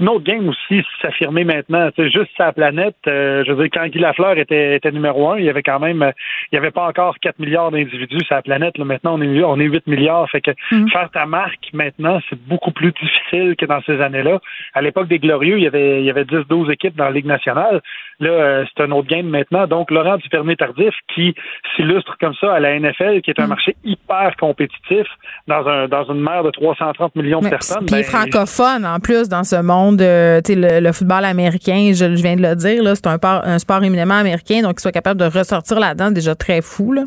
une 0.00 0.08
autre 0.08 0.24
game 0.24 0.48
aussi 0.48 0.82
s'affirmer 1.00 1.44
maintenant. 1.44 1.88
C'est 1.94 2.10
juste 2.10 2.30
sa 2.36 2.52
planète. 2.52 2.96
Euh, 3.06 3.44
je 3.46 3.52
veux 3.52 3.62
dire, 3.62 3.80
quand 3.80 3.86
Guy 3.86 4.00
Lafleur 4.00 4.36
était, 4.38 4.76
était 4.76 4.90
numéro 4.90 5.30
un, 5.30 5.38
il 5.38 5.44
y 5.44 5.48
avait 5.48 5.62
quand 5.62 5.78
même, 5.78 6.12
il 6.50 6.56
y 6.56 6.58
avait 6.58 6.72
pas 6.72 6.88
encore 6.88 7.16
4 7.20 7.38
milliards 7.38 7.70
d'individus 7.70 8.24
sur 8.24 8.34
la 8.34 8.42
planète. 8.42 8.76
Là, 8.76 8.84
maintenant, 8.84 9.14
on 9.14 9.22
est, 9.22 9.42
on 9.44 9.60
est 9.60 9.66
8 9.66 9.86
milliards. 9.86 10.28
Fait 10.30 10.40
que 10.40 10.50
mm. 10.72 10.88
faire 10.90 11.10
ta 11.10 11.26
marque 11.26 11.68
maintenant, 11.72 12.18
c'est 12.28 12.40
beaucoup 12.42 12.72
plus 12.72 12.92
difficile 12.92 13.54
que 13.56 13.66
dans 13.66 13.80
ces 13.82 14.00
années-là. 14.00 14.40
À 14.74 14.82
l'époque 14.82 15.06
des 15.06 15.20
Glorieux, 15.20 15.58
il 15.58 15.64
y 15.64 15.66
avait, 15.68 16.00
il 16.00 16.06
y 16.06 16.10
avait 16.10 16.24
10-12 16.24 16.72
équipes 16.72 16.96
dans 16.96 17.04
la 17.04 17.12
Ligue 17.12 17.26
nationale. 17.26 17.80
Là, 18.18 18.30
euh, 18.30 18.64
c'est 18.74 18.82
un 18.82 18.90
autre 18.90 19.08
game 19.08 19.28
maintenant. 19.28 19.66
Donc, 19.68 19.92
Laurent 19.92 20.16
Duvernay-Tardif, 20.16 20.94
qui 21.14 21.34
s'illustre 21.76 22.16
comme 22.18 22.34
ça 22.40 22.52
à 22.52 22.60
la 22.60 22.78
NFL, 22.78 23.20
qui 23.20 23.30
est 23.30 23.40
un 23.40 23.46
mm. 23.46 23.48
marché 23.48 23.76
hyper 23.84 24.34
compétitif 24.40 25.06
dans 25.46 25.66
un, 25.68 25.86
dans 25.86 26.04
une 26.04 26.20
mer 26.20 26.42
de 26.42 26.50
330 26.50 27.14
millions 27.14 27.40
de 27.40 27.48
personnes. 27.48 27.86
Puis 27.86 27.96
ben, 27.96 28.04
francophone, 28.04 28.84
en 28.84 28.98
plus, 28.98 29.28
dans 29.28 29.44
ce 29.44 29.56
monde 29.62 29.83
de 29.92 30.40
le, 30.48 30.92
football 30.92 31.24
américain, 31.24 31.92
je, 31.94 32.04
viens 32.06 32.36
de 32.36 32.42
le 32.42 32.54
dire, 32.54 32.82
c'est 32.94 33.06
un, 33.06 33.18
un, 33.22 33.58
sport 33.58 33.82
éminemment 33.82 34.18
américain, 34.18 34.62
donc 34.62 34.72
qu'il 34.72 34.80
soit 34.80 34.92
capable 34.92 35.20
de 35.20 35.26
ressortir 35.26 35.80
là-dedans, 35.80 36.10
déjà 36.10 36.34
très 36.34 36.62
fou. 36.62 36.92
Là. 36.92 37.04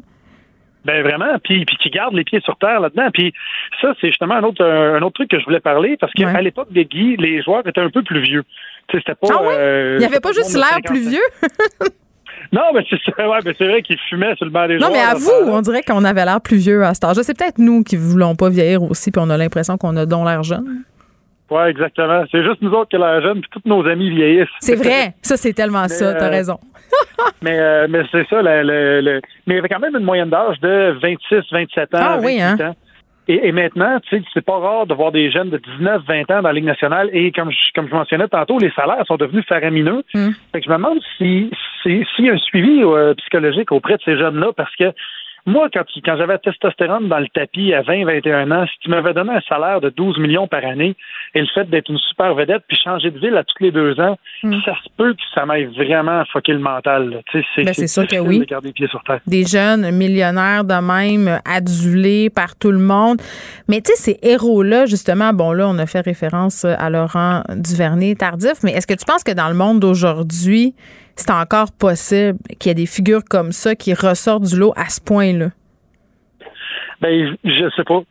Ben 0.85 1.03
vraiment, 1.03 1.37
puis, 1.43 1.65
puis 1.65 1.75
qui 1.77 1.89
garde 1.89 2.13
les 2.13 2.23
pieds 2.23 2.39
sur 2.39 2.57
terre 2.57 2.79
là-dedans. 2.79 3.09
Puis 3.13 3.33
ça, 3.81 3.93
c'est 3.99 4.07
justement 4.07 4.35
un 4.35 4.43
autre, 4.43 4.63
un 4.63 5.01
autre 5.01 5.15
truc 5.15 5.29
que 5.29 5.39
je 5.39 5.43
voulais 5.43 5.59
parler, 5.59 5.97
parce 5.99 6.13
qu'à 6.13 6.41
l'époque 6.41 6.71
des 6.71 6.85
Guy, 6.85 7.17
les 7.17 7.43
joueurs 7.43 7.67
étaient 7.67 7.81
un 7.81 7.89
peu 7.89 8.03
plus 8.03 8.21
vieux. 8.21 8.43
C'était 8.89 9.15
pas. 9.15 9.27
Ah 9.29 9.41
euh, 9.51 9.95
Il 9.97 9.99
n'y 9.99 10.05
avait 10.05 10.21
pas 10.21 10.31
juste 10.31 10.55
l'air 10.55 10.79
plus 10.83 11.09
vieux? 11.09 11.27
Non, 12.53 12.61
mais 12.73 12.85
c'est 12.89 13.25
ouais, 13.25 13.67
vrai 13.67 13.81
qu'ils 13.81 13.97
fumaient 14.09 14.35
sur 14.35 14.45
le 14.45 14.51
banc 14.51 14.67
des 14.67 14.77
Non, 14.77 14.89
mais 14.91 14.99
à 14.99 15.15
vous, 15.15 15.51
on 15.51 15.59
dirait 15.59 15.81
qu'on 15.81 16.05
avait 16.05 16.23
l'air 16.23 16.39
plus 16.39 16.57
vieux 16.57 16.83
à 16.85 16.93
cet 16.93 17.03
âge. 17.03 17.17
C'est 17.23 17.37
peut-être 17.37 17.57
nous 17.57 17.83
qui 17.83 17.97
voulons 17.97 18.35
pas 18.35 18.49
vieillir 18.49 18.83
aussi, 18.83 19.11
puis 19.11 19.21
on 19.21 19.29
a 19.29 19.35
l'impression 19.35 19.77
qu'on 19.77 19.97
a 19.97 20.05
donc 20.05 20.25
l'air 20.25 20.43
jeune. 20.43 20.83
Oui, 21.49 21.61
exactement. 21.69 22.23
C'est 22.31 22.43
juste 22.43 22.61
nous 22.61 22.71
autres 22.71 22.89
que 22.91 22.97
la 22.97 23.21
jeune, 23.21 23.41
puis 23.41 23.49
tous 23.51 23.61
nos 23.65 23.85
amis 23.87 24.09
vieillissent. 24.09 24.47
C'est 24.59 24.75
vrai. 24.75 25.13
Ça, 25.21 25.37
c'est 25.37 25.53
tellement 25.53 25.87
ça. 25.87 26.13
T'as 26.13 26.27
euh, 26.27 26.29
raison. 26.29 26.59
mais 27.41 27.57
euh, 27.59 27.87
mais 27.89 28.03
c'est 28.11 28.25
ça. 28.29 28.41
Le, 28.41 29.01
le, 29.01 29.21
Mais 29.45 29.53
il 29.53 29.55
y 29.55 29.59
avait 29.59 29.67
quand 29.67 29.79
même 29.79 29.95
une 29.95 30.05
moyenne 30.05 30.29
d'âge 30.29 30.59
de 30.61 30.97
26, 31.01 31.51
27 31.51 31.95
ans. 31.95 31.97
Ah 32.01 32.17
oui, 32.21 32.41
hein? 32.41 32.55
Et, 33.29 33.51
maintenant, 33.51 33.99
tu 33.99 34.17
sais, 34.17 34.23
c'est 34.33 34.45
pas 34.45 34.57
rare 34.57 34.87
de 34.87 34.93
voir 34.93 35.11
des 35.11 35.29
jeunes 35.29 35.49
de 35.49 35.57
19, 35.57 36.01
20 36.07 36.31
ans 36.31 36.41
dans 36.41 36.41
la 36.43 36.53
Ligue 36.53 36.63
nationale. 36.63 37.09
Et 37.11 37.33
comme 37.33 37.51
je, 37.51 37.57
comme 37.75 37.89
je 37.89 37.93
mentionnais 37.93 38.29
tantôt, 38.29 38.57
les 38.57 38.71
salaires 38.71 39.03
sont 39.05 39.17
devenus 39.17 39.43
faramineux. 39.45 40.01
Mm. 40.13 40.29
Fait 40.53 40.61
que 40.61 40.65
je 40.65 40.69
me 40.69 40.77
demande 40.77 40.99
si 41.17 41.51
s'il 41.83 42.25
y 42.25 42.29
a 42.29 42.33
un 42.33 42.37
suivi 42.37 42.83
euh, 42.83 43.13
psychologique 43.15 43.71
auprès 43.71 43.97
de 43.97 44.01
ces 44.03 44.17
jeunes-là, 44.17 44.51
parce 44.55 44.73
que 44.75 44.93
moi, 45.47 45.69
quand, 45.73 45.83
quand 46.03 46.17
j'avais 46.17 46.37
testostérone 46.39 47.07
dans 47.07 47.19
le 47.19 47.29
tapis 47.29 47.73
à 47.73 47.81
20, 47.81 48.03
21 48.03 48.51
ans, 48.51 48.65
si 48.67 48.79
tu 48.81 48.89
m'avais 48.89 49.13
donné 49.13 49.31
un 49.31 49.41
salaire 49.47 49.79
de 49.79 49.89
12 49.89 50.19
millions 50.19 50.47
par 50.47 50.63
année 50.65 50.93
et 51.33 51.39
le 51.39 51.47
fait 51.55 51.63
d'être 51.69 51.89
une 51.89 51.97
super 51.97 52.35
vedette 52.35 52.63
puis 52.67 52.77
changer 52.77 53.11
de 53.11 53.17
ville 53.17 53.35
à 53.37 53.45
tous 53.45 53.63
les 53.63 53.71
deux 53.71 53.97
ans, 53.99 54.17
hmm. 54.43 54.59
ça 54.65 54.73
se 54.83 54.89
peut 54.97 55.13
que 55.13 55.21
ça 55.33 55.45
m'aille 55.45 55.65
vraiment 55.65 56.25
fucker 56.33 56.51
le 56.51 56.59
mental. 56.59 57.21
C'est 57.31 57.63
ben, 57.63 57.73
sûr 57.73 58.05
que 58.05 58.19
oui. 58.19 58.39
De 58.39 58.45
garder 58.45 58.67
les 58.67 58.73
pieds 58.73 58.87
sur 58.87 59.01
terre. 59.05 59.21
Des 59.25 59.45
jeunes 59.45 59.89
millionnaires 59.91 60.65
de 60.65 60.73
même, 60.73 61.39
adulés 61.45 62.29
par 62.29 62.57
tout 62.57 62.71
le 62.71 62.79
monde. 62.79 63.21
Mais 63.69 63.79
tu 63.79 63.93
sais, 63.93 64.17
ces 64.19 64.29
héros-là, 64.29 64.85
justement, 64.85 65.31
bon, 65.31 65.53
là, 65.53 65.69
on 65.69 65.79
a 65.79 65.85
fait 65.85 66.01
référence 66.01 66.65
à 66.65 66.89
Laurent 66.89 67.43
Duvernay-Tardif, 67.55 68.63
mais 68.63 68.73
est-ce 68.73 68.87
que 68.87 68.95
tu 68.95 69.05
penses 69.05 69.23
que 69.23 69.31
dans 69.31 69.47
le 69.47 69.55
monde 69.55 69.79
d'aujourd'hui, 69.79 70.75
c'est 71.17 71.31
encore 71.31 71.71
possible 71.71 72.37
qu'il 72.59 72.69
y 72.69 72.71
ait 72.71 72.75
des 72.75 72.85
figures 72.85 73.23
comme 73.29 73.51
ça 73.51 73.75
qui 73.75 73.93
ressortent 73.93 74.43
du 74.43 74.57
lot 74.57 74.73
à 74.75 74.89
ce 74.89 75.01
point-là? 75.01 75.49
Ben, 76.99 77.37
je 77.43 77.69
sais 77.75 77.83
pas. 77.83 78.01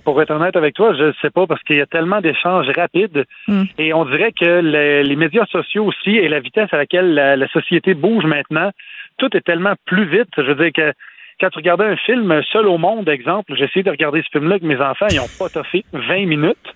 pour 0.00 0.20
être 0.20 0.30
honnête 0.30 0.56
avec 0.56 0.74
toi, 0.74 0.92
je 0.94 1.12
sais 1.22 1.30
pas 1.30 1.46
parce 1.46 1.62
qu'il 1.62 1.76
y 1.76 1.80
a 1.80 1.86
tellement 1.86 2.20
d'échanges 2.20 2.66
rapides 2.76 3.24
hmm. 3.48 3.64
et 3.78 3.94
on 3.94 4.04
dirait 4.04 4.32
que 4.32 4.60
les, 4.60 5.16
médias 5.16 5.46
sociaux 5.46 5.86
aussi 5.86 6.10
et 6.10 6.28
la 6.28 6.40
vitesse 6.40 6.68
à 6.72 6.76
laquelle 6.76 7.14
la, 7.14 7.48
société 7.48 7.94
bouge 7.94 8.24
maintenant, 8.24 8.70
tout 9.16 9.34
est 9.34 9.40
tellement 9.40 9.74
plus 9.86 10.04
vite. 10.04 10.28
Je 10.36 10.42
veux 10.42 10.56
dire 10.56 10.72
que 10.74 10.92
quand 11.40 11.48
tu 11.50 11.58
regardais 11.58 11.84
un 11.84 11.96
film 11.96 12.42
seul 12.52 12.68
au 12.68 12.76
monde, 12.76 13.08
exemple, 13.08 13.54
j'ai 13.56 13.64
essayé 13.64 13.82
de 13.82 13.90
regarder 13.90 14.22
ce 14.22 14.38
film-là 14.38 14.56
avec 14.56 14.62
mes 14.62 14.80
enfants, 14.80 15.06
ils 15.10 15.20
ont 15.20 15.38
pas 15.38 15.48
toffé 15.48 15.84
20 15.94 16.26
minutes 16.26 16.74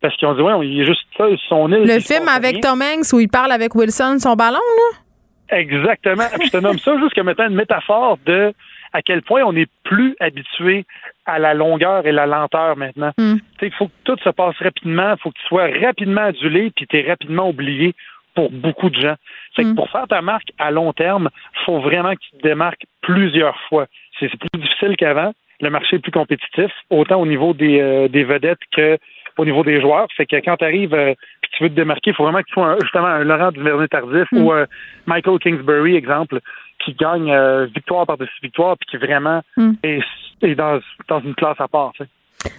parce 0.00 0.16
qu'ils 0.16 0.26
ont 0.26 0.34
dit 0.34 0.40
ouais, 0.40 0.66
il 0.66 0.80
est 0.80 0.86
juste 0.86 1.04
seul 1.18 1.36
son 1.50 1.70
île. 1.70 1.86
Le 1.86 2.00
film 2.00 2.28
avec 2.28 2.60
Tom 2.60 2.80
Hanks 2.80 3.12
où 3.12 3.20
il 3.20 3.28
parle 3.28 3.52
avec 3.52 3.74
Wilson 3.74 4.16
son 4.18 4.36
ballon 4.36 4.54
là? 4.54 4.98
Exactement. 5.50 6.24
je 6.42 6.50
te 6.50 6.56
nomme 6.56 6.78
ça 6.78 6.96
juste 6.98 7.14
comme 7.14 7.28
étant 7.28 7.48
une 7.48 7.54
métaphore 7.54 8.18
de 8.24 8.52
à 8.92 9.02
quel 9.02 9.22
point 9.22 9.42
on 9.42 9.52
n'est 9.52 9.68
plus 9.84 10.16
habitué 10.20 10.84
à 11.26 11.38
la 11.38 11.54
longueur 11.54 12.06
et 12.06 12.12
la 12.12 12.26
lenteur 12.26 12.76
maintenant. 12.76 13.12
Hmm. 13.18 13.36
Il 13.62 13.72
faut 13.72 13.86
que 13.86 13.92
tout 14.04 14.16
se 14.22 14.30
passe 14.30 14.56
rapidement, 14.58 15.12
il 15.12 15.20
faut 15.20 15.30
que 15.30 15.38
tu 15.38 15.46
sois 15.46 15.68
rapidement 15.80 16.22
adulé, 16.22 16.72
puis 16.74 16.86
tu 16.86 16.98
es 16.98 17.08
rapidement 17.08 17.48
oublié 17.48 17.94
pour 18.34 18.50
beaucoup 18.50 18.90
de 18.90 19.00
gens. 19.00 19.16
C'est 19.54 19.62
que 19.62 19.68
hmm. 19.68 19.76
pour 19.76 19.90
faire 19.90 20.08
ta 20.08 20.22
marque 20.22 20.50
à 20.58 20.70
long 20.70 20.92
terme, 20.92 21.30
il 21.54 21.64
faut 21.64 21.80
vraiment 21.80 22.14
que 22.14 22.20
tu 22.20 22.36
te 22.38 22.42
démarques 22.42 22.84
plusieurs 23.00 23.58
fois. 23.68 23.86
C'est 24.18 24.28
plus 24.28 24.60
difficile 24.60 24.96
qu'avant. 24.96 25.32
Le 25.60 25.70
marché 25.70 25.96
est 25.96 26.00
plus 26.00 26.12
compétitif, 26.12 26.70
autant 26.88 27.20
au 27.20 27.26
niveau 27.26 27.52
des, 27.52 27.80
euh, 27.80 28.08
des 28.08 28.24
vedettes 28.24 28.60
que 28.72 28.98
au 29.40 29.44
niveau 29.46 29.64
des 29.64 29.80
joueurs. 29.80 30.06
Fait 30.16 30.26
que 30.26 30.36
quand 30.36 30.56
tu 30.58 30.64
arrives 30.64 30.94
euh, 30.94 31.14
tu 31.52 31.64
veux 31.64 31.70
te 31.70 31.74
démarquer, 31.74 32.10
il 32.10 32.14
faut 32.14 32.24
vraiment 32.24 32.40
que 32.40 32.46
tu 32.46 32.52
sois 32.52 32.76
justement 32.82 33.06
un 33.06 33.24
Laurent 33.24 33.50
Duvernay 33.52 33.88
tardif 33.88 34.26
mm. 34.32 34.38
ou 34.38 34.52
euh, 34.52 34.66
Michael 35.06 35.38
Kingsbury, 35.38 35.96
exemple, 35.96 36.40
qui 36.84 36.94
gagne 36.94 37.32
euh, 37.32 37.66
victoire 37.74 38.06
par-dessus 38.06 38.38
victoire 38.42 38.76
puis 38.78 38.88
qui 38.90 38.96
vraiment 39.04 39.42
mm. 39.56 39.72
est, 39.82 40.54
dans, 40.54 40.80
une 41.24 41.34
classe 41.34 41.58
à 41.58 41.68
part. 41.68 41.92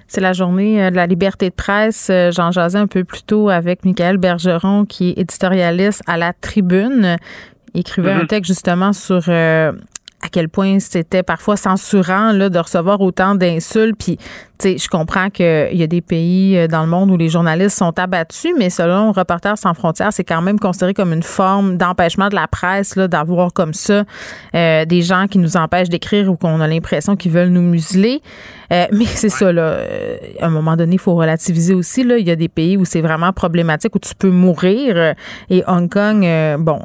C'est 0.07 0.21
la 0.21 0.33
journée 0.33 0.91
de 0.91 0.95
la 0.95 1.07
liberté 1.07 1.49
de 1.49 1.55
presse. 1.55 2.11
J'en 2.35 2.51
jasais 2.51 2.77
un 2.77 2.87
peu 2.87 3.03
plus 3.03 3.23
tôt 3.23 3.49
avec 3.49 3.85
Michael 3.85 4.17
Bergeron, 4.17 4.85
qui 4.85 5.11
est 5.11 5.19
éditorialiste 5.19 6.03
à 6.07 6.17
la 6.17 6.33
Tribune. 6.33 7.17
Il 7.73 7.81
écrivait 7.81 8.11
un 8.11 8.23
mm-hmm. 8.23 8.27
texte 8.27 8.51
justement 8.51 8.93
sur 8.93 9.29
à 10.21 10.29
quel 10.29 10.49
point 10.49 10.79
c'était 10.79 11.23
parfois 11.23 11.57
censurant 11.57 12.31
là, 12.31 12.49
de 12.49 12.59
recevoir 12.59 13.01
autant 13.01 13.35
d'insultes. 13.35 13.97
Puis, 13.97 14.17
sais, 14.61 14.77
je 14.77 14.87
comprends 14.87 15.29
qu'il 15.29 15.69
y 15.73 15.83
a 15.83 15.87
des 15.87 16.01
pays 16.01 16.57
euh, 16.57 16.67
dans 16.67 16.81
le 16.81 16.87
monde 16.87 17.11
où 17.11 17.17
les 17.17 17.29
journalistes 17.29 17.77
sont 17.77 17.97
abattus, 17.99 18.53
mais 18.57 18.69
selon 18.69 19.11
Reporters 19.11 19.57
sans 19.57 19.73
frontières, 19.73 20.13
c'est 20.13 20.23
quand 20.23 20.41
même 20.41 20.59
considéré 20.59 20.93
comme 20.93 21.13
une 21.13 21.23
forme 21.23 21.77
d'empêchement 21.77 22.29
de 22.29 22.35
la 22.35 22.47
presse 22.47 22.97
d'avoir 22.97 23.53
comme 23.53 23.73
ça 23.73 24.03
euh, 24.55 24.85
des 24.85 25.01
gens 25.01 25.27
qui 25.27 25.37
nous 25.37 25.57
empêchent 25.57 25.89
d'écrire 25.89 26.29
ou 26.29 26.37
qu'on 26.37 26.61
a 26.61 26.67
l'impression 26.67 27.15
qu'ils 27.15 27.31
veulent 27.31 27.49
nous 27.49 27.61
museler. 27.61 28.21
Euh, 28.71 28.85
mais 28.93 29.05
c'est 29.05 29.29
ça, 29.29 29.51
là. 29.51 29.79
à 30.39 30.45
un 30.45 30.49
moment 30.49 30.77
donné, 30.77 30.93
il 30.93 30.99
faut 30.99 31.15
relativiser 31.15 31.73
aussi. 31.73 32.03
Là. 32.03 32.17
Il 32.17 32.27
y 32.27 32.31
a 32.31 32.35
des 32.35 32.49
pays 32.49 32.77
où 32.77 32.85
c'est 32.85 33.01
vraiment 33.01 33.33
problématique, 33.33 33.95
où 33.95 33.99
tu 33.99 34.15
peux 34.15 34.29
mourir. 34.29 35.15
Et 35.49 35.63
Hong 35.67 35.89
Kong, 35.91 36.25
bon, 36.59 36.79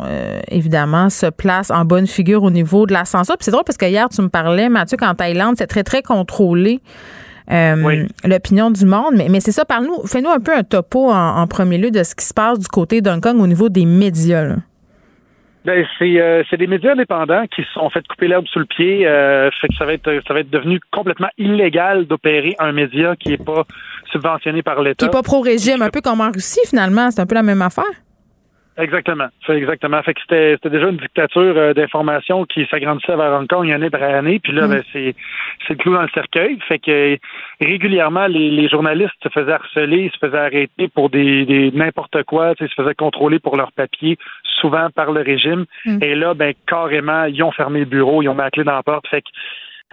évidemment, 0.48 1.10
se 1.10 1.26
place 1.26 1.70
en 1.70 1.84
bonne 1.84 2.06
figure 2.06 2.42
au 2.42 2.50
niveau 2.50 2.86
de 2.86 2.92
la 2.92 3.04
censure 3.04 3.36
c'est 3.40 3.50
drôle 3.50 3.64
parce 3.64 3.76
que 3.76 3.86
hier, 3.86 4.08
tu 4.08 4.22
me 4.22 4.28
parlais, 4.28 4.68
Mathieu, 4.68 4.96
qu'en 4.96 5.14
Thaïlande, 5.14 5.54
c'est 5.58 5.66
très, 5.66 5.84
très 5.84 6.02
contrôlé. 6.02 6.80
Euh, 7.50 8.06
l'opinion 8.24 8.70
du 8.70 8.84
monde. 8.86 9.14
Mais, 9.16 9.28
mais 9.30 9.40
c'est 9.40 9.52
ça, 9.52 9.64
parle-nous, 9.64 10.06
fais-nous 10.06 10.30
un 10.30 10.40
peu 10.40 10.52
un 10.52 10.64
topo 10.64 11.10
en, 11.10 11.46
premier 11.46 11.78
lieu 11.78 11.90
de 11.90 12.02
ce 12.02 12.14
qui 12.14 12.24
se 12.24 12.34
passe 12.34 12.58
du 12.58 12.68
côté 12.68 13.00
d'Hong 13.00 13.20
Kong 13.20 13.40
au 13.40 13.46
niveau 13.46 13.68
des 13.68 13.86
médias. 13.86 14.56
Ben, 15.64 15.84
euh, 16.00 16.44
c'est 16.48 16.56
des 16.56 16.66
médias 16.68 16.92
indépendants 16.92 17.44
qui 17.46 17.62
se 17.62 17.72
sont 17.72 17.90
fait 17.90 18.06
couper 18.06 18.28
l'herbe 18.28 18.46
sous 18.46 18.60
le 18.60 18.66
pied. 18.66 19.06
Euh, 19.06 19.50
fait 19.60 19.68
que 19.68 19.74
ça 19.74 19.84
va 19.84 19.94
être 19.94 20.22
ça 20.26 20.34
va 20.34 20.40
être 20.40 20.50
devenu 20.50 20.80
complètement 20.92 21.28
illégal 21.38 22.06
d'opérer 22.06 22.54
un 22.60 22.72
média 22.72 23.16
qui 23.16 23.32
est 23.32 23.44
pas 23.44 23.64
subventionné 24.12 24.62
par 24.62 24.80
l'État. 24.80 24.96
Qui 24.98 25.04
n'est 25.06 25.10
pas 25.10 25.22
pro-régime, 25.22 25.82
un 25.82 25.90
peu 25.90 26.00
comme 26.00 26.20
en 26.20 26.30
Russie 26.30 26.60
finalement. 26.68 27.10
C'est 27.10 27.20
un 27.20 27.26
peu 27.26 27.34
la 27.34 27.42
même 27.42 27.62
affaire. 27.62 27.84
Exactement. 28.78 29.28
C'est 29.46 29.56
exactement. 29.56 30.02
Fait 30.02 30.12
que 30.12 30.20
c'était, 30.20 30.56
déjà 30.68 30.88
une 30.88 30.98
dictature 30.98 31.56
euh, 31.56 31.72
d'information 31.72 32.44
qui 32.44 32.66
s'agrandissait 32.70 33.16
vers 33.16 33.32
Hong 33.32 33.46
Kong 33.46 33.70
année 33.70 33.86
après 33.86 34.12
année. 34.12 34.38
Puis 34.38 34.52
là, 34.52 34.66
mm. 34.66 34.70
ben, 34.70 34.82
c'est, 34.92 35.14
c'est 35.66 35.74
le 35.74 35.78
clou 35.78 35.94
dans 35.94 36.02
le 36.02 36.08
cercueil. 36.12 36.58
Fait 36.68 36.78
que 36.78 37.16
régulièrement, 37.60 38.26
les, 38.26 38.68
journalistes 38.68 39.14
se 39.22 39.28
faisaient 39.30 39.52
harceler, 39.52 40.10
se 40.12 40.18
faisaient 40.26 40.38
arrêter 40.38 40.88
pour 40.88 41.08
des, 41.08 41.46
des 41.46 41.70
n'importe 41.70 42.22
quoi, 42.24 42.54
se 42.58 42.66
faisaient 42.66 42.94
contrôler 42.94 43.38
pour 43.38 43.56
leurs 43.56 43.72
papiers, 43.72 44.18
souvent 44.60 44.88
par 44.90 45.12
le 45.12 45.22
régime. 45.22 45.64
Mm. 45.86 46.02
Et 46.02 46.14
là, 46.14 46.34
ben 46.34 46.52
carrément, 46.66 47.24
ils 47.24 47.42
ont 47.42 47.52
fermé 47.52 47.80
le 47.80 47.86
bureau, 47.86 48.22
ils 48.22 48.28
ont 48.28 48.34
mis 48.34 48.40
la 48.40 48.50
clé 48.50 48.64
dans 48.64 48.74
la 48.74 48.82
porte. 48.82 49.06
Fait 49.08 49.22
que 49.22 49.28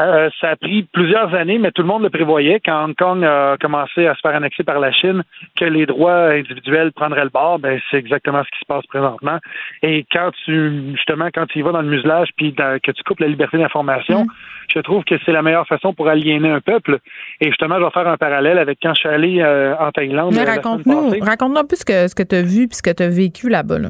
Euh, 0.02 0.30
ça 0.42 0.50
a 0.50 0.56
pris 0.56 0.84
plusieurs 0.92 1.36
années, 1.36 1.60
mais 1.60 1.72
tout 1.72 1.84
le 1.84 1.88
monde 1.88 2.02
le 2.02 2.10
prévoyait 2.10 2.60
quand 2.60 2.86
Hong 2.86 2.96
Kong 2.96 3.24
a 3.24 3.58
commencé 3.62 4.08
à 4.08 4.16
se 4.16 4.22
faire 4.22 4.36
annexer 4.36 4.64
par 4.64 4.80
la 4.80 4.92
Chine, 4.92 5.22
que 5.56 5.66
les 5.66 5.86
droits 5.86 6.32
individuels 6.32 6.92
prendraient 6.92 7.24
le 7.24 7.30
bord. 7.30 7.60
Ben, 7.60 7.80
c'est 7.92 7.98
exactement 7.98 8.44
ce 8.44 8.50
qui 8.50 8.60
se 8.60 8.66
passe 8.66 8.86
présentement. 8.88 9.38
Et 9.84 10.04
quand 10.12 10.32
tu, 10.46 10.92
justement, 10.96 11.30
quand 11.32 11.46
tu 11.46 11.60
y 11.60 11.62
vas 11.62 11.72
dans 11.72 11.84
le 11.84 11.90
muselage 11.90 12.30
puis 12.36 12.56
que 12.56 12.92
tu 12.92 13.04
coupes 13.04 13.20
la 13.20 13.28
liberté 13.28 13.60
d'information, 13.60 14.24
mm. 14.24 14.28
je 14.74 14.80
trouve 14.80 15.04
que 15.04 15.16
c'est 15.26 15.32
la 15.32 15.44
meilleure 15.44 15.68
façon 15.68 15.94
pour 15.94 16.08
aliéner 16.08 16.50
un 16.50 16.60
peuple. 16.60 16.98
Et 17.40 17.48
justement, 17.48 17.76
je 17.78 17.84
vais 17.84 17.92
faire 17.92 18.08
un 18.08 18.18
parallèle 18.18 18.58
avec 18.58 18.80
quand 18.82 18.96
je 18.96 19.00
suis 19.02 19.10
allé 19.10 19.42
euh, 19.42 19.76
en 19.78 19.92
Thaïlande. 19.92 20.34
Mais 20.34 20.44
raconte-nous, 20.44 21.20
raconte-nous 21.22 21.68
peu 21.68 21.76
ce 21.76 21.86
que, 21.86 22.08
ce 22.08 22.16
que 22.16 22.24
tu 22.24 22.36
as 22.36 22.42
vu 22.42 22.68
puis 22.68 22.78
ce 22.78 22.82
que 22.82 22.92
tu 22.92 23.04
as 23.04 23.10
vécu 23.10 23.48
là-bas. 23.48 23.78
Là. 23.78 23.90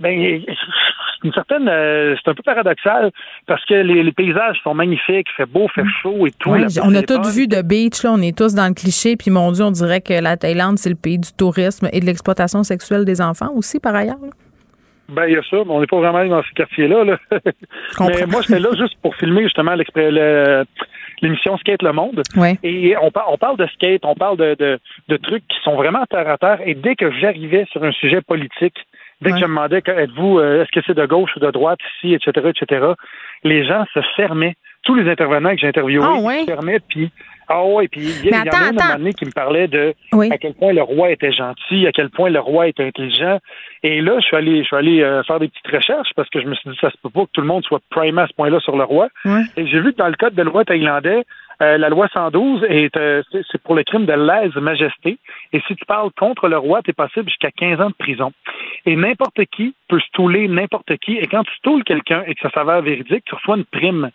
Ben, 0.00 0.42
une 1.24 1.32
certaine, 1.32 1.68
euh, 1.68 2.14
c'est 2.22 2.30
un 2.30 2.34
peu 2.34 2.42
paradoxal 2.42 3.10
parce 3.46 3.64
que 3.64 3.74
les, 3.74 4.12
paysages 4.12 4.58
sont 4.62 4.74
magnifiques, 4.74 5.26
fait 5.36 5.46
beau, 5.46 5.66
fait 5.68 5.84
chaud 6.02 6.26
et 6.26 6.30
tout. 6.32 6.50
on 6.50 6.94
a 6.94 7.02
tous 7.02 7.34
vu 7.34 7.48
de 7.48 7.62
beach, 7.62 8.02
là, 8.02 8.12
on 8.12 8.20
est 8.20 8.36
tous 8.36 8.54
dans 8.54 8.68
le 8.68 8.74
cliché, 8.74 9.16
puis 9.16 9.30
mon 9.30 9.50
Dieu, 9.50 9.64
on 9.64 9.70
dirait 9.70 10.02
que 10.02 10.14
la 10.14 10.36
Thaïlande, 10.36 10.78
c'est 10.78 10.90
le 10.90 10.96
pays 10.96 11.18
du 11.18 11.32
tourisme 11.32 11.88
et 11.92 12.00
de 12.00 12.06
l'exploitation 12.06 12.62
sexuelle 12.62 13.04
des 13.04 13.20
enfants 13.20 13.52
aussi, 13.54 13.80
par 13.80 13.94
ailleurs. 13.94 14.18
Ben, 15.08 15.26
il 15.26 15.34
y 15.34 15.36
a 15.36 15.42
ça, 15.42 15.56
mais 15.56 15.70
on 15.70 15.80
n'est 15.80 15.86
pas 15.86 15.98
vraiment 15.98 16.24
dans 16.26 16.42
ce 16.42 16.52
quartier-là. 16.54 17.04
Là. 17.04 17.18
mais 18.00 18.26
moi, 18.26 18.40
j'étais 18.40 18.60
là 18.60 18.70
juste 18.74 18.96
pour 19.02 19.14
filmer 19.16 19.42
justement 19.42 19.74
l'émission 21.20 21.58
Skate 21.58 21.82
le 21.82 21.92
Monde. 21.92 22.22
Et 22.62 22.96
on, 22.96 23.10
on, 23.28 23.36
parle 23.36 23.58
de 23.58 23.66
skate, 23.66 24.04
on 24.04 24.14
parle 24.14 24.38
de, 24.38 24.56
de, 24.58 24.78
de, 25.08 25.16
trucs 25.18 25.46
qui 25.46 25.58
sont 25.62 25.76
vraiment 25.76 26.04
terre 26.06 26.28
à 26.28 26.38
terre. 26.38 26.60
Et 26.64 26.74
dès 26.74 26.96
que 26.96 27.10
j'arrivais 27.20 27.66
sur 27.70 27.84
un 27.84 27.92
sujet 27.92 28.22
politique, 28.22 28.76
Dès 29.20 29.30
que 29.30 29.38
je 29.38 29.44
demandais 29.44 29.82
êtes-vous, 29.84 30.38
euh, 30.38 30.62
est-ce 30.62 30.70
que 30.72 30.84
c'est 30.86 30.96
de 30.96 31.06
gauche 31.06 31.30
ou 31.36 31.40
de 31.40 31.50
droite 31.50 31.78
ici, 31.96 32.14
etc., 32.14 32.48
etc., 32.48 32.86
les 33.42 33.64
gens 33.64 33.84
se 33.94 34.00
fermaient. 34.16 34.54
Tous 34.82 34.94
les 34.94 35.10
intervenants 35.10 35.50
que 35.50 35.58
j'ai 35.58 35.68
interviewés 35.68 36.04
ah, 36.06 36.40
se 36.40 36.44
fermaient, 36.44 36.80
puis 36.88 37.10
ah 37.48 37.64
ouais, 37.64 37.88
puis 37.88 38.00
il 38.24 38.30
y, 38.30 38.34
en 38.34 38.42
a 38.42 38.68
un 38.68 38.72
moment 38.72 38.96
donné 38.96 39.12
qui 39.12 39.26
me 39.26 39.30
parlait 39.30 39.68
de 39.68 39.94
à 40.30 40.38
quel 40.38 40.54
point 40.54 40.72
le 40.72 40.82
roi 40.82 41.10
était 41.10 41.32
gentil, 41.32 41.86
à 41.86 41.92
quel 41.92 42.08
point 42.08 42.30
le 42.30 42.40
roi 42.40 42.68
était 42.68 42.86
intelligent. 42.86 43.38
Et 43.82 44.00
là, 44.00 44.18
je 44.18 44.24
suis 44.24 44.36
allé, 44.36 44.60
je 44.60 44.64
suis 44.64 44.76
allé 44.76 45.02
euh, 45.02 45.22
faire 45.24 45.40
des 45.40 45.48
petites 45.48 45.70
recherches 45.70 46.08
parce 46.16 46.28
que 46.30 46.40
je 46.40 46.46
me 46.46 46.54
suis 46.54 46.70
dit 46.70 46.76
ça 46.80 46.90
se 46.90 46.96
peut 47.02 47.10
pas 47.10 47.24
que 47.26 47.30
tout 47.32 47.42
le 47.42 47.46
monde 47.46 47.62
soit 47.64 47.80
primé 47.90 48.22
à 48.22 48.26
ce 48.26 48.32
point-là 48.32 48.60
sur 48.60 48.76
le 48.76 48.84
roi. 48.84 49.08
Et 49.56 49.66
j'ai 49.66 49.80
vu 49.80 49.92
que 49.92 49.98
dans 49.98 50.08
le 50.08 50.16
code 50.16 50.34
de 50.34 50.42
loi 50.42 50.64
thaïlandais, 50.64 51.24
euh, 51.64 51.78
la 51.78 51.88
loi 51.88 52.08
112 52.12 52.64
est 52.68 52.96
euh, 52.96 53.22
c'est 53.32 53.62
pour 53.62 53.74
le 53.74 53.84
crime 53.84 54.06
de 54.06 54.12
lèse-majesté. 54.12 55.18
Et 55.52 55.60
si 55.66 55.74
tu 55.76 55.84
parles 55.86 56.10
contre 56.18 56.48
le 56.48 56.58
roi, 56.58 56.82
tu 56.82 56.90
es 56.90 56.92
passible 56.92 57.28
jusqu'à 57.28 57.50
15 57.50 57.80
ans 57.80 57.88
de 57.88 57.94
prison. 57.94 58.32
Et 58.86 58.96
n'importe 58.96 59.44
qui 59.46 59.74
peut 59.88 60.00
stouler 60.00 60.48
n'importe 60.48 60.96
qui. 60.98 61.16
Et 61.16 61.26
quand 61.26 61.44
tu 61.44 61.54
stoules 61.56 61.84
quelqu'un 61.84 62.22
et 62.26 62.34
que 62.34 62.40
ça 62.42 62.50
s'avère 62.50 62.82
véridique, 62.82 63.24
tu 63.24 63.34
reçois 63.34 63.56
une 63.56 63.64
prime. 63.64 64.10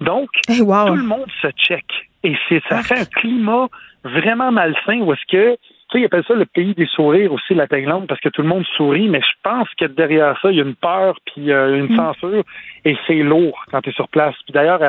Donc, 0.00 0.30
eh, 0.48 0.58
tout 0.58 0.64
le 0.64 1.06
monde 1.06 1.26
se 1.42 1.48
check. 1.56 1.84
Et 2.22 2.34
c'est 2.48 2.62
ça 2.68 2.82
fait 2.82 3.00
un 3.00 3.04
climat 3.04 3.68
vraiment 4.04 4.50
malsain 4.50 5.00
où 5.00 5.12
est-ce 5.12 5.26
que 5.30 5.56
tu 5.90 5.98
sais, 5.98 6.00
ils 6.00 6.06
appellent 6.06 6.24
ça 6.26 6.34
le 6.34 6.46
pays 6.46 6.74
des 6.74 6.86
sourires 6.86 7.32
aussi, 7.32 7.54
la 7.54 7.66
Thaïlande, 7.66 8.06
parce 8.06 8.20
que 8.20 8.30
tout 8.30 8.40
le 8.40 8.48
monde 8.48 8.64
sourit, 8.76 9.08
mais 9.08 9.20
je 9.20 9.34
pense 9.42 9.68
que 9.78 9.84
derrière 9.84 10.38
ça, 10.40 10.50
il 10.50 10.56
y 10.56 10.60
a 10.60 10.64
une 10.64 10.74
peur 10.74 11.16
puis 11.26 11.52
euh, 11.52 11.78
une 11.78 11.92
mm. 11.92 11.96
censure, 11.96 12.42
et 12.86 12.96
c'est 13.06 13.22
lourd 13.22 13.62
quand 13.70 13.82
tu 13.82 13.90
es 13.90 13.92
sur 13.92 14.08
place. 14.08 14.34
Puis 14.44 14.52
d'ailleurs, 14.52 14.80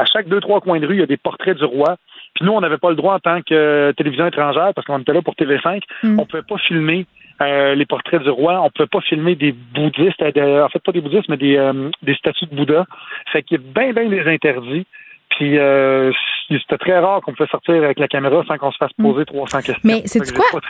à 0.00 0.04
chaque 0.06 0.28
deux, 0.28 0.40
trois 0.40 0.60
coins 0.60 0.80
de 0.80 0.86
rue, 0.86 0.94
il 0.94 1.00
y 1.00 1.02
a 1.02 1.06
des 1.06 1.16
portraits 1.16 1.56
du 1.56 1.64
roi. 1.64 1.96
Puis 2.34 2.44
nous, 2.44 2.52
on 2.52 2.60
n'avait 2.60 2.78
pas 2.78 2.90
le 2.90 2.96
droit 2.96 3.14
en 3.14 3.18
tant 3.18 3.42
que 3.42 3.92
télévision 3.96 4.26
étrangère, 4.26 4.72
parce 4.74 4.86
qu'on 4.86 4.98
était 4.98 5.12
là 5.12 5.22
pour 5.22 5.34
TV5, 5.34 5.82
mm. 6.02 6.18
on 6.18 6.22
ne 6.22 6.26
pouvait 6.26 6.42
pas 6.42 6.58
filmer 6.58 7.06
euh, 7.42 7.74
les 7.74 7.86
portraits 7.86 8.22
du 8.22 8.30
roi. 8.30 8.60
On 8.60 8.64
ne 8.64 8.70
pouvait 8.70 8.86
pas 8.86 9.00
filmer 9.00 9.34
des 9.34 9.52
bouddhistes, 9.52 10.22
euh, 10.22 10.64
en 10.64 10.68
fait 10.68 10.82
pas 10.82 10.92
des 10.92 11.00
bouddhistes, 11.00 11.28
mais 11.28 11.36
des, 11.36 11.56
euh, 11.56 11.90
des 12.02 12.14
statues 12.14 12.46
de 12.46 12.54
Bouddha. 12.54 12.86
Fait 13.32 13.42
qu'il 13.42 13.58
y 13.58 13.60
a 13.60 13.72
bien, 13.74 13.92
bien 13.92 14.08
des 14.08 14.26
interdits. 14.30 14.86
Puis 15.30 15.58
euh, 15.58 16.10
c'était 16.48 16.78
très 16.78 16.98
rare 16.98 17.20
qu'on 17.22 17.32
puisse 17.32 17.48
sortir 17.50 17.76
avec 17.76 17.98
la 17.98 18.08
caméra 18.08 18.42
sans 18.46 18.58
qu'on 18.58 18.72
se 18.72 18.78
fasse 18.78 18.92
poser 19.00 19.24
300 19.24 19.58
questions. 19.58 19.76
Mais 19.84 20.02
c'est 20.06 20.20
quoi? 20.34 20.60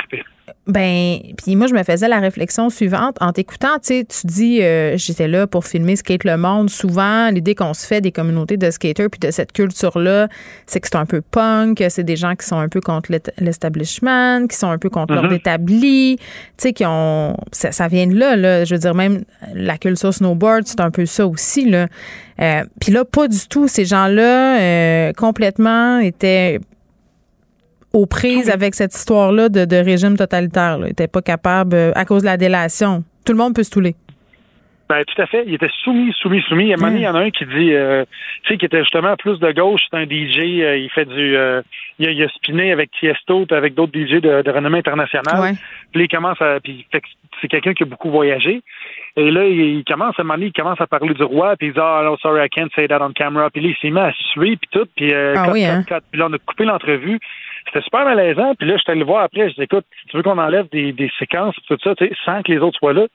Ben, 0.67 1.19
puis 1.37 1.57
moi, 1.57 1.67
je 1.67 1.75
me 1.75 1.83
faisais 1.83 2.09
la 2.09 2.21
réflexion 2.21 2.69
suivante. 2.71 3.17
En 3.21 3.33
t'écoutant, 3.33 3.79
tu 3.79 3.95
sais, 3.95 4.05
tu 4.05 4.27
dis, 4.27 4.63
euh, 4.63 4.97
j'étais 4.97 5.27
là 5.27 5.47
pour 5.47 5.65
filmer 5.65 5.97
Skate 5.97 6.25
le 6.25 6.37
Monde. 6.37 6.69
Souvent, 6.69 7.31
l'idée 7.31 7.55
qu'on 7.55 7.73
se 7.73 7.87
fait 7.87 8.01
des 8.01 8.13
communautés 8.13 8.57
de 8.57 8.71
skaters 8.71 9.09
puis 9.11 9.19
de 9.19 9.31
cette 9.31 9.53
culture-là, 9.53 10.29
c'est 10.67 10.81
que 10.81 10.89
c'est 10.89 10.97
un 10.97 11.07
peu 11.07 11.23
punk, 11.23 11.83
c'est 11.89 12.05
des 12.05 12.17
gens 12.17 12.35
qui 12.35 12.47
sont 12.47 12.59
un 12.59 12.69
peu 12.69 12.81
contre 12.81 13.11
l'establishment, 13.39 14.47
qui 14.47 14.57
sont 14.57 14.71
un 14.71 14.79
peu 14.79 14.91
contre 14.91 15.15
l'ordre 15.15 15.31
mm-hmm. 15.31 15.37
établi, 15.37 16.17
tu 16.19 16.25
sais, 16.59 16.73
qui 16.73 16.85
ont... 16.87 17.37
Ça, 17.53 17.89
vient 17.89 18.07
de 18.07 18.15
là, 18.15 18.37
là. 18.37 18.65
Je 18.65 18.75
veux 18.75 18.81
dire, 18.81 18.95
même 18.95 19.25
la 19.55 19.79
culture 19.79 20.13
snowboard, 20.13 20.67
c'est 20.67 20.81
un 20.81 20.91
peu 20.91 21.07
ça 21.07 21.27
aussi, 21.27 21.69
là. 21.69 21.87
Euh, 22.41 22.65
puis 22.81 22.93
là, 22.93 23.05
pas 23.05 23.29
du 23.29 23.47
tout. 23.49 23.69
Ces 23.69 23.85
gens-là, 23.85 24.61
euh, 24.61 25.13
complètement, 25.13 25.99
étaient 25.99 26.61
aux 27.93 28.07
prises 28.07 28.49
avec 28.49 28.75
cette 28.75 28.95
histoire-là 28.95 29.49
de, 29.49 29.77
régime 29.77 30.17
totalitaire. 30.17 30.79
Ils 30.81 30.87
n'étaient 30.87 31.09
pas 31.09 31.23
capables, 31.23 31.75
euh, 31.75 31.93
à 31.95 32.05
cause 32.05 32.23
de 32.23 32.27
la 32.27 32.37
délation. 32.37 33.05
Tout 33.25 33.33
le 33.33 33.39
monde 33.39 33.55
peut 33.55 33.63
se 33.63 33.71
touler. 33.71 33.97
Ben, 34.91 35.05
tout 35.05 35.23
à 35.23 35.27
fait. 35.27 35.45
Il 35.47 35.55
était 35.55 35.71
soumis, 35.85 36.13
soumis, 36.15 36.43
soumis. 36.49 36.65
Il 36.65 36.99
y, 36.99 37.07
en 37.07 37.15
a 37.15 37.21
un 37.21 37.31
qui 37.31 37.47
dit, 37.47 37.73
euh, 37.73 38.05
tu 38.43 38.49
sais, 38.49 38.59
qui 38.59 38.67
était 38.67 38.81
justement 38.81 39.15
plus 39.15 39.39
de 39.39 39.53
gauche. 39.53 39.83
C'est 39.89 39.97
un 39.97 40.03
DJ. 40.03 40.63
Euh, 40.63 40.79
il 40.79 40.91
fait 40.91 41.05
du, 41.05 41.37
il, 42.01 42.23
a, 42.25 42.29
spiné 42.31 42.73
avec 42.73 42.91
Tiesto, 42.99 43.47
avec 43.53 43.75
d'autres 43.75 43.93
DJ 43.97 44.21
de, 44.21 44.51
renommée 44.51 44.79
internationale. 44.79 45.55
Puis 45.93 46.03
il 46.03 46.09
commence 46.09 46.43
à, 46.43 46.59
puis 46.59 46.89
c'est 47.41 47.47
quelqu'un 47.47 47.73
qui 47.73 47.85
a 47.85 47.87
beaucoup 47.87 48.11
voyagé. 48.11 48.63
Et 49.17 49.31
là, 49.31 49.47
il, 49.47 49.85
commence 49.85 50.19
à 50.19 50.23
un 50.23 50.41
il 50.41 50.53
commence 50.53 50.81
à 50.81 50.89
parler 50.89 51.15
du 51.15 51.23
roi, 51.23 51.55
puis 51.57 51.69
il 51.69 51.73
dit, 51.73 51.81
oh, 51.81 52.01
no, 52.03 52.17
sorry, 52.17 52.45
I 52.45 52.49
can't 52.49 52.71
say 52.75 52.89
that 52.89 53.01
on 53.01 53.13
camera. 53.13 53.49
Puis 53.51 53.63
là, 53.63 53.69
il 53.69 53.77
s'est 53.81 53.91
mis 53.91 54.01
à 54.01 54.13
suer, 54.33 54.57
puis 54.57 54.71
tout. 54.73 54.89
Puis, 54.97 55.15
ah, 55.15 55.53
oui, 55.53 55.65
hein? 55.65 55.85
puis 55.87 56.19
là, 56.19 56.27
on 56.29 56.33
a 56.33 56.39
coupé 56.39 56.65
l'entrevue. 56.65 57.21
C'était 57.67 57.85
super 57.85 58.05
malaisant. 58.05 58.57
Puis 58.57 58.67
là, 58.67 58.75
je 58.77 58.83
suis 58.83 58.91
allé 58.91 59.01
le 59.01 59.07
voir 59.07 59.23
après. 59.23 59.51
Je 59.51 59.55
dis, 59.55 59.63
écoute, 59.63 59.87
tu 60.09 60.17
veux 60.17 60.25
qu'on 60.25 60.39
enlève 60.39 60.69
des, 60.73 60.93
des 60.93 61.13
séquences, 61.17 61.55
tout 61.69 61.79
ça, 61.85 61.95
sans 62.25 62.43
que 62.43 62.51
les 62.51 62.59
autres 62.59 62.77
soient 62.77 62.93
là, 62.93 63.07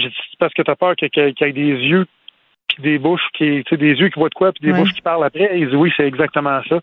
j'ai 0.00 0.08
dit, 0.08 0.14
c'est 0.30 0.38
parce 0.38 0.54
que 0.54 0.62
tu 0.62 0.70
as 0.70 0.76
peur 0.76 0.94
qu'il 0.96 1.08
y 1.14 1.44
ait 1.44 1.52
des 1.52 1.60
yeux 1.62 2.06
puis 2.68 2.82
des 2.82 2.98
bouches 2.98 3.22
qui, 3.36 3.62
tu 3.64 3.70
sais, 3.70 3.76
des 3.78 3.94
yeux 3.94 4.10
qui 4.10 4.18
voient 4.18 4.28
de 4.28 4.34
quoi, 4.34 4.52
puis 4.52 4.70
des 4.70 4.78
bouches 4.78 4.92
qui 4.92 5.00
parlent 5.00 5.24
après. 5.24 5.58
Il 5.58 5.70
dit 5.70 5.76
oui, 5.76 5.90
c'est 5.96 6.06
exactement 6.06 6.60
ça. 6.68 6.78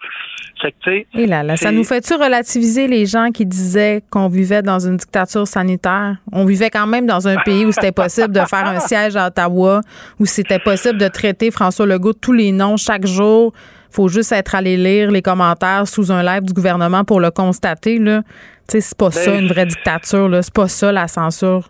Fait 0.62 0.72
que, 0.72 0.78
tu 0.82 0.92
sais. 0.92 1.08
Et 1.14 1.28
là, 1.28 1.44
là, 1.44 1.58
ça 1.58 1.72
nous 1.72 1.84
fait-tu 1.84 2.16
relativiser 2.16 2.88
les 2.88 3.06
gens 3.06 3.30
qui 3.32 3.46
disaient 3.46 4.02
qu'on 4.10 4.28
vivait 4.28 4.64
dans 4.64 4.80
une 4.80 4.98
dictature 4.98 5.48
sanitaire? 5.48 6.18
On 6.32 6.46
vivait 6.46 6.72
quand 6.72 6.88
même 6.88 7.06
dans 7.06 7.28
un 7.28 7.38
pays 7.38 7.66
où 7.66 7.72
c'était 7.72 7.92
possible 7.92 8.34
de 8.34 8.42
faire 8.42 8.66
un 8.66 8.80
siège 8.88 9.16
à 9.16 9.28
Ottawa, 9.28 9.82
où 10.20 10.26
c'était 10.26 10.60
possible 10.60 10.98
de 10.98 11.08
traiter 11.08 11.52
François 11.52 11.86
Legault 11.86 12.14
tous 12.14 12.34
les 12.34 12.52
noms 12.52 12.78
chaque 12.78 13.06
jour, 13.06 13.54
faut 13.92 14.08
juste 14.10 14.32
être 14.34 14.56
allé 14.56 14.76
lire 14.76 15.10
les 15.10 15.22
commentaires 15.22 15.88
sous 15.88 16.12
un 16.12 16.22
live 16.22 16.44
du 16.44 16.54
gouvernement 16.54 17.06
pour 17.06 17.22
le 17.22 17.32
constater. 17.32 17.98
Là. 17.98 18.24
C'est 18.68 18.98
pas 18.98 19.12
ça 19.12 19.32
ben, 19.32 19.44
une 19.44 19.48
vraie 19.48 19.66
dictature. 19.66 20.30
C'est 20.42 20.54
pas 20.54 20.68
ça 20.68 20.92
la 20.92 21.08
censure. 21.08 21.70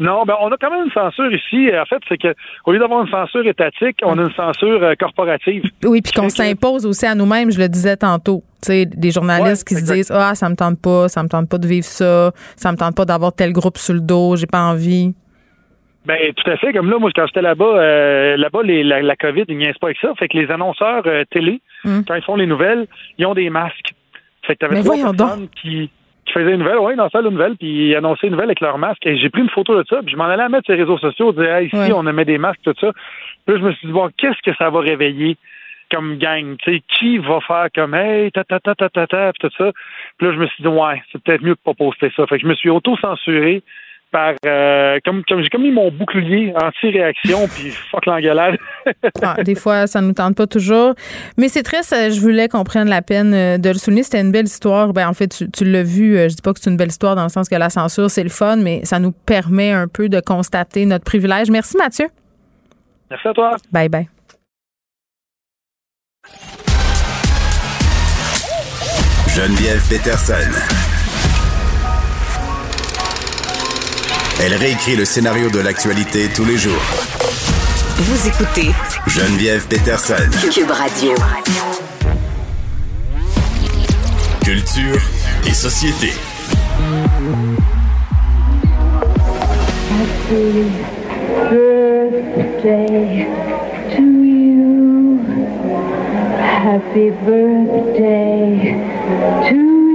Non, 0.00 0.24
ben 0.24 0.34
on 0.40 0.50
a 0.52 0.56
quand 0.56 0.70
même 0.70 0.84
une 0.84 0.92
censure 0.92 1.32
ici. 1.32 1.70
En 1.76 1.84
fait, 1.84 2.00
c'est 2.08 2.18
que 2.18 2.34
au 2.64 2.72
lieu 2.72 2.78
d'avoir 2.78 3.02
une 3.02 3.10
censure 3.10 3.46
étatique, 3.46 3.96
on 4.02 4.16
a 4.18 4.22
une 4.22 4.32
censure 4.32 4.82
euh, 4.82 4.94
corporative. 4.94 5.64
Oui, 5.84 6.02
puis 6.02 6.12
qu'on 6.12 6.28
s'impose 6.28 6.86
aussi 6.86 7.06
à 7.06 7.14
nous-mêmes. 7.14 7.50
Je 7.50 7.58
le 7.58 7.68
disais 7.68 7.96
tantôt. 7.96 8.42
Tu 8.62 8.72
sais, 8.72 8.86
des 8.86 9.10
journalistes 9.10 9.66
qui 9.66 9.74
se 9.74 9.92
disent 9.92 10.12
ah 10.12 10.34
ça 10.34 10.48
me 10.48 10.54
tente 10.54 10.80
pas, 10.80 11.08
ça 11.08 11.22
me 11.22 11.28
tente 11.28 11.48
pas 11.48 11.58
de 11.58 11.66
vivre 11.66 11.86
ça, 11.86 12.32
ça 12.56 12.70
me 12.72 12.76
tente 12.76 12.96
pas 12.96 13.04
d'avoir 13.04 13.32
tel 13.32 13.52
groupe 13.52 13.76
sur 13.76 13.94
le 13.94 14.00
dos, 14.00 14.36
j'ai 14.36 14.46
pas 14.46 14.62
envie. 14.62 15.14
Ben 16.06 16.16
tout 16.34 16.50
à 16.50 16.56
fait. 16.56 16.72
Comme 16.72 16.90
là, 16.90 16.98
moi, 16.98 17.10
quand 17.14 17.26
j'étais 17.26 17.42
là-bas, 17.42 17.64
euh, 17.64 18.36
là-bas, 18.36 18.60
la, 18.62 19.02
la, 19.02 19.16
COVID, 19.16 19.44
ils 19.48 19.58
niaisent 19.58 19.76
pas 19.78 19.88
avec 19.88 19.98
ça. 20.00 20.14
Fait 20.18 20.28
que 20.28 20.38
les 20.38 20.50
annonceurs 20.50 21.02
euh, 21.06 21.24
télé, 21.30 21.60
hum. 21.84 22.02
quand 22.06 22.14
ils 22.14 22.22
font 22.22 22.36
les 22.36 22.46
nouvelles, 22.46 22.86
ils 23.18 23.26
ont 23.26 23.34
des 23.34 23.50
masques. 23.50 23.92
Fait 24.42 24.54
que 24.54 24.60
t'avais 24.60 24.82
trois 24.82 24.96
personnes 24.96 25.48
qui, 25.60 25.90
qui 26.28 26.34
faisaient 26.34 26.52
une 26.52 26.60
nouvelle, 26.60 26.78
oui, 26.78 26.94
dans 26.96 27.08
ça, 27.08 27.20
une 27.20 27.30
nouvelle, 27.30 27.56
puis 27.56 27.88
ils 27.88 27.96
annonçaient 27.96 28.26
une 28.26 28.34
nouvelle 28.34 28.48
avec 28.48 28.60
leur 28.60 28.78
masque. 28.78 29.04
Et 29.06 29.16
j'ai 29.16 29.30
pris 29.30 29.42
une 29.42 29.50
photo 29.50 29.76
de 29.76 29.84
ça, 29.88 30.00
puis 30.02 30.12
je 30.12 30.16
m'en 30.16 30.24
allais 30.24 30.42
à 30.42 30.48
mettre 30.48 30.66
sur 30.66 30.74
les 30.74 30.82
réseaux 30.82 30.98
sociaux, 30.98 31.32
dire 31.32 31.54
hey, 31.54 31.66
ici, 31.66 31.92
on 31.92 32.02
met 32.02 32.24
des 32.24 32.38
masques, 32.38 32.60
tout 32.62 32.74
ça. 32.80 32.92
Puis 33.46 33.54
là, 33.54 33.60
je 33.60 33.66
me 33.66 33.72
suis 33.72 33.86
dit, 33.88 33.92
bon, 33.92 34.08
qu'est-ce 34.16 34.40
que 34.42 34.56
ça 34.56 34.70
va 34.70 34.80
réveiller? 34.80 35.36
comme 35.90 36.18
gang, 36.18 36.58
tu 36.58 36.70
sais, 36.70 36.82
qui 36.86 37.16
va 37.16 37.40
faire 37.40 37.68
comme 37.74 37.94
hey, 37.94 38.30
ta 38.30 38.44
ta 38.44 38.60
ta 38.60 38.74
ta 38.74 38.90
ta 38.90 39.06
ta, 39.06 39.32
puis 39.32 39.48
tout 39.48 39.54
ça. 39.56 39.72
Puis 40.18 40.26
là, 40.26 40.34
je 40.34 40.38
me 40.38 40.46
suis 40.46 40.62
dit, 40.62 40.68
ouais, 40.68 41.02
c'est 41.10 41.22
peut-être 41.22 41.42
mieux 41.42 41.54
de 41.54 41.60
pas 41.64 41.72
poster 41.72 42.12
ça. 42.14 42.26
Fait 42.26 42.36
que 42.36 42.42
je 42.42 42.46
me 42.46 42.54
suis 42.54 42.68
auto-censuré 42.68 43.62
par 44.10 44.34
euh, 44.46 44.98
comme 45.04 45.22
comme 45.24 45.42
j'ai 45.42 45.48
comme 45.48 45.62
mis 45.62 45.70
mon 45.70 45.90
bouclier 45.90 46.52
anti-réaction 46.60 47.48
puis 47.54 47.70
fuck 47.70 48.06
l'engueulade. 48.06 48.56
ah, 49.22 49.42
des 49.42 49.54
fois 49.54 49.86
ça 49.86 50.00
nous 50.00 50.12
tente 50.12 50.36
pas 50.36 50.46
toujours, 50.46 50.94
mais 51.36 51.48
c'est 51.48 51.62
très 51.62 51.82
je 51.82 52.20
voulais 52.20 52.48
qu'on 52.48 52.64
prenne 52.64 52.88
la 52.88 53.02
peine 53.02 53.34
euh, 53.34 53.58
de 53.58 53.68
le 53.68 53.74
souligner, 53.74 54.02
c'était 54.02 54.20
une 54.20 54.32
belle 54.32 54.46
histoire. 54.46 54.92
Ben 54.92 55.08
en 55.08 55.14
fait 55.14 55.28
tu, 55.28 55.50
tu 55.50 55.64
l'as 55.64 55.82
vu, 55.82 56.16
euh, 56.16 56.28
je 56.28 56.34
dis 56.36 56.42
pas 56.42 56.52
que 56.52 56.60
c'est 56.60 56.70
une 56.70 56.76
belle 56.76 56.88
histoire 56.88 57.16
dans 57.16 57.24
le 57.24 57.28
sens 57.28 57.48
que 57.48 57.54
la 57.54 57.70
censure 57.70 58.10
c'est 58.10 58.24
le 58.24 58.30
fun, 58.30 58.56
mais 58.56 58.84
ça 58.84 58.98
nous 58.98 59.12
permet 59.12 59.72
un 59.72 59.88
peu 59.88 60.08
de 60.08 60.20
constater 60.20 60.86
notre 60.86 61.04
privilège. 61.04 61.50
Merci 61.50 61.76
Mathieu. 61.76 62.08
Merci 63.10 63.28
à 63.28 63.32
toi. 63.32 63.56
Bye 63.72 63.88
bye. 63.88 64.08
Geneviève 69.34 69.80
Peterson. 69.88 70.77
Elle 74.40 74.54
réécrit 74.54 74.94
le 74.94 75.04
scénario 75.04 75.50
de 75.50 75.58
l'actualité 75.58 76.28
tous 76.28 76.44
les 76.44 76.56
jours. 76.56 76.80
Vous 77.96 78.28
écoutez 78.28 78.70
Geneviève 79.08 79.66
Peterson. 79.66 80.14
Cube 80.52 80.70
Radio. 80.70 81.14
Culture 84.44 85.00
et 85.44 85.52
société. 85.52 86.12
Happy 89.90 90.70
birthday 91.50 93.26
to 93.96 94.02
you. 94.02 95.18
Happy 96.38 97.10
birthday 97.10 98.76
to 99.48 99.56
you. 99.56 99.87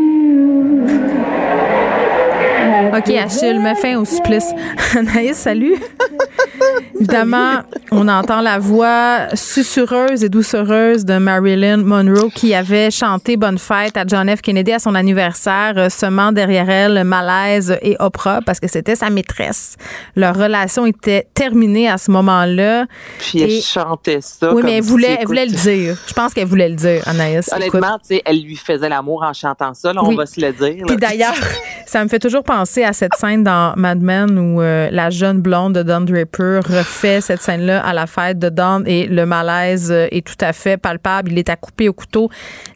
OK, 2.74 3.10
Achille, 3.10 3.60
mets 3.60 3.76
fin 3.76 3.98
au 3.98 4.06
supplice. 4.06 4.52
Anaïs, 4.98 5.38
salut. 5.38 5.76
Évidemment, 6.96 7.62
on 7.92 8.08
entend 8.08 8.42
la 8.42 8.58
voix 8.58 9.28
susurreuse 9.36 10.24
et 10.24 10.30
doucereuse 10.30 11.06
de 11.06 11.18
Marilyn 11.18 11.78
Monroe 11.78 12.30
qui 12.34 12.56
avait 12.56 12.90
chanté 12.90 13.38
Bonne 13.38 13.58
fête 13.58 13.98
à 13.98 14.06
John 14.08 14.34
F. 14.34 14.42
Kennedy 14.42 14.72
à 14.72 14.80
son 14.80 14.96
anniversaire, 14.96 15.74
euh, 15.76 15.90
semant 15.90 16.32
derrière 16.32 16.70
elle 16.70 17.04
malaise 17.04 17.78
et 17.82 17.96
Oprah 18.00 18.40
parce 18.46 18.60
que 18.60 18.68
c'était 18.68 18.96
sa 18.96 19.10
maîtresse. 19.10 19.76
Leur 20.16 20.36
relation 20.36 20.86
était 20.86 21.28
terminée 21.34 21.90
à 21.90 21.98
ce 21.98 22.10
moment-là. 22.12 22.86
Puis 23.20 23.42
elle 23.42 23.62
chantait 23.62 24.22
ça. 24.22 24.54
Oui, 24.54 24.62
mais 24.64 24.78
elle 24.78 24.84
voulait, 24.84 25.18
elle 25.20 25.28
voulait 25.28 25.46
le 25.46 25.52
dire. 25.52 25.98
Je 26.08 26.14
pense 26.14 26.34
qu'elle 26.34 26.48
voulait 26.48 26.70
le 26.70 26.76
dire, 26.76 27.04
Anaïs. 27.08 27.52
Honnêtement, 27.54 28.00
tu 28.00 28.16
sais, 28.16 28.22
elle 28.26 28.42
lui 28.42 28.56
faisait 28.56 28.90
l'amour 28.90 29.24
en 29.24 29.34
chantant 29.34 29.74
ça, 29.74 29.94
là, 29.94 30.02
on 30.04 30.16
va 30.16 30.26
se 30.26 30.40
le 30.40 30.54
dire. 30.54 30.86
Puis 30.88 30.98
d'ailleurs, 30.98 31.36
ça 31.86 32.04
me 32.04 32.10
fait 32.10 32.20
toujours 32.20 32.44
penser 32.44 32.63
à 32.84 32.94
cette 32.94 33.16
scène 33.16 33.44
dans 33.44 33.74
Mad 33.76 34.02
Men 34.02 34.38
où 34.40 34.62
euh, 34.62 34.90
la 34.92 35.10
jeune 35.10 35.42
blonde 35.42 35.74
de 35.74 35.84
Don 35.84 36.02
Draper 36.02 36.62
refait 36.66 37.22
cette 37.22 37.42
scène-là 37.42 37.86
à 37.86 37.94
la 37.94 38.08
fête 38.08 38.40
de 38.40 38.50
Don 38.50 38.84
et 38.86 39.06
le 39.06 39.26
malaise 39.26 39.92
euh, 39.92 40.08
est 40.12 40.26
tout 40.26 40.38
à 40.40 40.54
fait 40.54 40.78
palpable. 40.78 41.32
Il 41.32 41.40
est 41.40 41.50
à 41.50 41.56
couper 41.56 41.90
au 41.90 41.94
couteau 41.94 42.30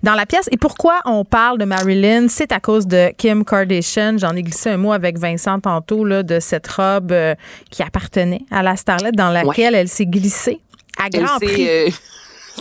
dans 0.03 0.13
la 0.13 0.25
pièce. 0.25 0.49
Et 0.51 0.57
pourquoi 0.57 1.01
on 1.05 1.23
parle 1.23 1.57
de 1.57 1.65
Marilyn? 1.65 2.27
C'est 2.27 2.51
à 2.51 2.59
cause 2.59 2.85
de 2.85 3.11
Kim 3.17 3.45
Kardashian. 3.45 4.17
J'en 4.17 4.35
ai 4.35 4.43
glissé 4.43 4.71
un 4.71 4.77
mot 4.77 4.91
avec 4.91 5.17
Vincent 5.17 5.59
tantôt 5.59 6.03
là, 6.03 6.21
de 6.21 6.39
cette 6.39 6.67
robe 6.67 7.11
euh, 7.11 7.33
qui 7.71 7.81
appartenait 7.81 8.41
à 8.51 8.63
la 8.63 8.75
starlette 8.75 9.15
dans 9.15 9.29
laquelle 9.29 9.73
elle 9.73 9.87
s'est 9.87 10.05
glissée 10.05 10.59
à 11.01 11.09
grand 11.09 11.39
prix. 11.39 11.67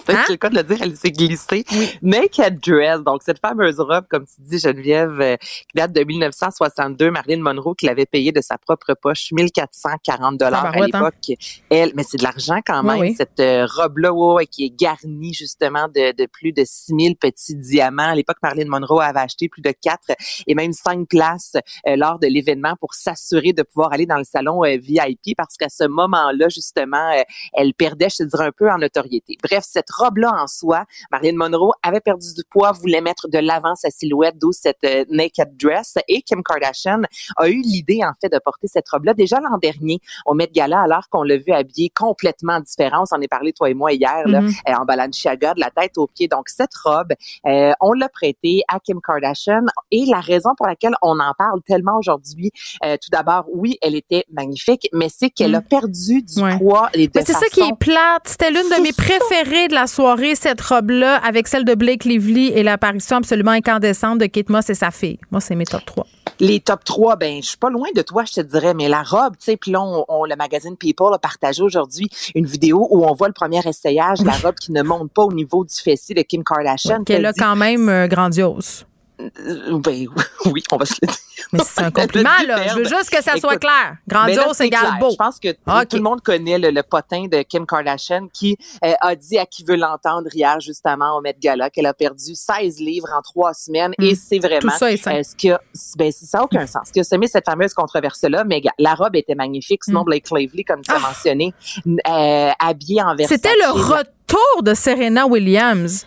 Hein? 0.17 0.23
C'est 0.27 0.33
le 0.33 0.39
cas 0.39 0.51
de 0.51 0.57
le 0.57 0.63
dire, 0.63 0.79
elle 0.81 0.97
s'est 0.97 1.11
glissée. 1.11 1.65
Naked 2.01 2.61
Dress, 2.61 3.01
donc 3.01 3.23
cette 3.23 3.41
fameuse 3.41 3.81
robe, 3.81 4.05
comme 4.09 4.25
tu 4.25 4.35
dis, 4.39 4.59
Geneviève, 4.59 5.21
euh, 5.21 5.37
qui 5.37 5.77
date 5.77 5.93
de 5.93 6.05
1962, 6.05 7.11
Marilyn 7.11 7.43
Monroe 7.43 7.75
qui 7.75 7.87
l'avait 7.87 8.07
payée 8.07 8.33
de 8.33 8.41
sa 8.41 8.57
propre 8.57 8.95
poche, 8.95 9.33
1440 9.33 10.39
dollars 10.39 10.67
à 10.67 10.69
hein? 10.69 10.87
l'époque. 10.87 11.37
Elle, 11.71 11.93
mais 11.95 12.03
c'est 12.03 12.19
de 12.19 12.23
l'argent 12.23 12.61
quand 12.65 12.83
même, 12.83 13.15
cette 13.15 13.41
euh, 13.41 13.67
robe-là, 13.67 14.13
ouais, 14.13 14.47
qui 14.47 14.65
est 14.65 14.71
garnie 14.71 15.35
justement 15.35 15.89
de, 15.89 16.17
de 16.17 16.27
plus 16.27 16.53
de 16.53 16.63
6000 16.65 17.17
petits 17.17 17.57
diamants. 17.57 18.11
À 18.11 18.15
l'époque, 18.15 18.39
Marilyn 18.43 18.69
Monroe 18.69 19.01
avait 19.01 19.21
acheté 19.21 19.49
plus 19.49 19.63
de 19.63 19.73
4 19.73 20.13
et 20.47 20.55
même 20.55 20.73
5 20.73 21.09
places 21.09 21.57
euh, 21.89 21.97
lors 21.97 22.19
de 22.19 22.27
l'événement 22.27 22.75
pour 22.81 22.95
s'assurer 22.95 23.53
de 23.53 23.63
pouvoir 23.63 23.93
aller 23.93 24.07
dans 24.07 24.19
le 24.19 24.25
salon 24.25 24.63
VIP 24.63 25.37
parce 25.37 25.57
qu'à 25.57 25.69
ce 25.69 25.85
moment-là, 25.85 26.49
justement, 26.49 27.11
elle 27.53 27.75
perdait, 27.75 28.09
je 28.09 28.25
te 28.25 28.29
dirais, 28.29 28.47
un 28.47 28.53
peu 28.53 28.71
en 28.71 28.79
notoriété. 28.79 29.37
Bref, 29.43 29.65
cette 29.67 29.86
robe-là 29.93 30.33
en 30.33 30.47
soi, 30.47 30.85
Marilyn 31.11 31.37
Monroe 31.37 31.73
avait 31.83 32.01
perdu 32.01 32.35
du 32.35 32.43
poids, 32.51 32.73
voulait 32.73 33.01
mettre 33.01 33.29
de 33.29 33.39
l'avant 33.39 33.75
sa 33.75 33.91
silhouette, 33.91 34.37
d'où 34.39 34.53
cette 34.53 34.85
euh, 34.85 35.05
naked 35.11 35.57
dress. 35.57 35.97
Et 36.09 36.23
Kim 36.23 36.43
Kardashian 36.43 37.03
a 37.37 37.49
eu 37.49 37.61
l'idée, 37.61 38.01
en 38.03 38.13
fait, 38.21 38.29
de 38.29 38.39
porter 38.39 38.69
cette 38.69 38.89
robe-là 38.89 39.15
déjà 39.15 39.41
l'an 39.41 39.59
dernier 39.59 40.01
au 40.25 40.35
Met 40.35 40.51
Gala, 40.53 40.81
alors 40.81 41.09
qu'on 41.11 41.23
l'a 41.23 41.37
vu 41.37 41.53
habillée 41.53 41.91
complètement 41.91 42.61
différent. 42.61 43.03
On 43.03 43.07
s'en 43.07 43.21
est 43.21 43.29
parlé, 43.29 43.53
toi 43.53 43.71
et 43.71 43.75
moi, 43.75 43.93
hier, 43.93 44.27
là, 44.27 44.41
mm-hmm. 44.41 44.71
euh, 44.71 44.75
en 44.81 44.85
Balenciaga, 44.85 45.55
de 45.55 45.61
la 45.61 45.71
tête 45.71 45.99
aux 45.99 46.07
pieds. 46.07 46.29
Donc, 46.29 46.49
cette 46.49 46.75
robe, 46.83 47.13
euh, 47.47 47.73
on 47.81 47.93
l'a 47.93 48.09
prêtée 48.09 48.63
à 48.69 48.81
Kim 48.81 49.01
Kardashian. 49.01 49.65
Et 49.91 50.05
la 50.07 50.21
raison 50.21 50.51
pour 50.57 50.67
laquelle 50.67 50.95
on 51.03 51.19
en 51.21 51.33
parle 51.39 51.63
tellement 51.63 51.99
aujourd'hui, 51.99 52.51
tout 52.83 53.11
d'abord, 53.11 53.45
oui, 53.53 53.79
elle 53.83 53.95
était 53.95 54.25
magnifique, 54.33 54.89
mais 54.93 55.09
c'est 55.09 55.31
qu'elle 55.31 55.55
a 55.55 55.61
mm. 55.61 55.65
perdu 55.65 56.23
du 56.23 56.41
poids. 56.59 56.91
Et 56.95 57.11
c'est 57.15 57.33
ça 57.33 57.47
qui 57.53 57.61
est 57.61 57.79
plate. 57.79 58.23
C'était 58.25 58.51
l'une 58.51 58.69
de 58.69 58.83
mes 58.83 58.93
préférées 58.93 59.69
de 59.69 59.75
la 59.77 59.87
soirée, 59.87 60.35
cette 60.35 60.63
robe-là, 60.63 61.17
avec 61.17 61.47
celle 61.49 61.67
de 61.67 61.75
Blake 61.75 62.05
Lively 62.05 62.47
et 62.49 62.63
l'apparition 62.63 63.19
absolument 63.19 63.51
incandescente 63.51 64.19
de 64.19 64.25
Kate 64.25 64.49
Moss 64.49 64.71
et 64.71 64.75
sa 64.75 64.91
fille. 64.91 65.19
Moi, 65.31 65.43
c'est 65.43 65.55
mes 65.55 65.67
top 65.67 65.85
3. 65.85 66.07
Les 66.41 66.61
top 66.61 66.83
3, 66.83 67.17
ben, 67.17 67.43
je 67.43 67.49
suis 67.49 67.59
pas 67.59 67.69
loin 67.69 67.89
de 67.95 68.01
toi, 68.01 68.25
je 68.25 68.33
te 68.33 68.41
dirais, 68.41 68.73
mais 68.73 68.89
la 68.89 69.03
robe, 69.03 69.35
tu 69.39 69.45
sais, 69.45 69.57
puis 69.59 69.73
là, 69.73 69.83
on, 69.83 70.25
le 70.25 70.35
magazine 70.35 70.79
People 70.79 71.13
a 71.13 71.19
partagé 71.19 71.63
aujourd'hui 71.63 72.09
une 72.35 72.47
vidéo 72.47 72.89
où 72.91 73.05
on 73.05 73.13
voit 73.13 73.29
le 73.29 73.35
premier 73.35 73.61
essayage, 73.69 74.23
la 74.23 74.33
robe 74.43 74.55
qui 74.55 74.73
ne 74.73 74.83
monte 74.83 75.13
pas 75.13 75.25
au 75.25 75.33
niveau 75.33 75.63
du 75.63 75.75
fessier 75.75 76.15
de 76.15 76.23
Kim 76.23 76.43
Kardashian. 76.43 77.05
Qu'elle 77.05 77.27
a 77.27 77.35
quand 77.35 77.57
même 77.57 77.91
euh, 77.91 78.09
grandiose. 78.09 78.87
Euh, 79.21 79.79
ben 79.79 80.07
oui, 80.47 80.63
on 80.71 80.77
va 80.77 80.85
se 80.85 80.95
le 81.01 81.09
dire. 81.09 81.17
Mais 81.53 81.61
c'est 81.65 81.83
un 81.83 81.91
compliment, 81.91 82.31
là. 82.47 82.69
Je 82.69 82.75
veux 82.75 82.85
juste 82.85 83.11
que 83.11 83.23
ça 83.23 83.37
soit 83.37 83.57
clair. 83.57 83.97
Grandiose 84.07 84.61
égale 84.61 84.99
beau. 84.99 85.11
Je 85.11 85.17
pense 85.17 85.39
que 85.39 85.53
tout 85.53 85.97
le 85.97 86.03
monde 86.03 86.21
connaît 86.23 86.59
le, 86.59 86.83
potin 86.83 87.27
de 87.27 87.43
Kim 87.43 87.67
Kardashian 87.67 88.29
qui 88.33 88.57
euh, 88.85 88.93
a 89.01 89.17
dit 89.17 89.39
à 89.39 89.47
qui 89.47 89.65
veut 89.65 89.77
l'entendre 89.77 90.29
hier, 90.35 90.61
justement, 90.61 91.17
au 91.17 91.21
Met 91.21 91.37
Gala, 91.41 91.71
qu'elle 91.71 91.87
a 91.87 91.95
perdu 91.95 92.35
16 92.35 92.79
livres 92.81 93.09
en 93.17 93.23
trois 93.23 93.55
semaines. 93.55 93.93
Et 94.01 94.13
hmm. 94.13 94.17
c'est 94.17 94.39
vraiment. 94.39 94.73
Tout 94.73 94.79
ça 94.79 94.93
est 94.93 95.07
euh, 95.07 95.23
ce 95.23 95.35
que, 95.35 95.57
ben, 95.97 96.13
ça 96.13 96.39
n'a 96.39 96.45
aucun 96.45 96.67
sens. 96.67 96.89
Ce 96.89 96.93
qui 96.93 97.01
a 97.01 97.05
semé 97.05 97.27
cette 97.27 97.47
fameuse 97.47 97.75
controverse-là, 97.75 98.45
mais 98.45 98.63
la 98.79 98.95
robe 98.95 99.17
était 99.17 99.35
magnifique. 99.35 99.85
Sinon, 99.85 100.03
hmm. 100.03 100.07
Blake 100.07 100.31
Lively, 100.31 100.65
comme 100.65 100.83
tu 100.83 100.91
as 100.91 100.97
ah. 100.97 101.09
mentionné, 101.09 101.55
euh, 101.87 102.51
habillée 102.59 103.03
en 103.03 103.15
Versace. 103.17 103.37
C'était 103.37 103.57
le 103.65 103.71
retour 103.71 104.63
de 104.63 104.75
Serena 104.75 105.27
Williams. 105.27 106.07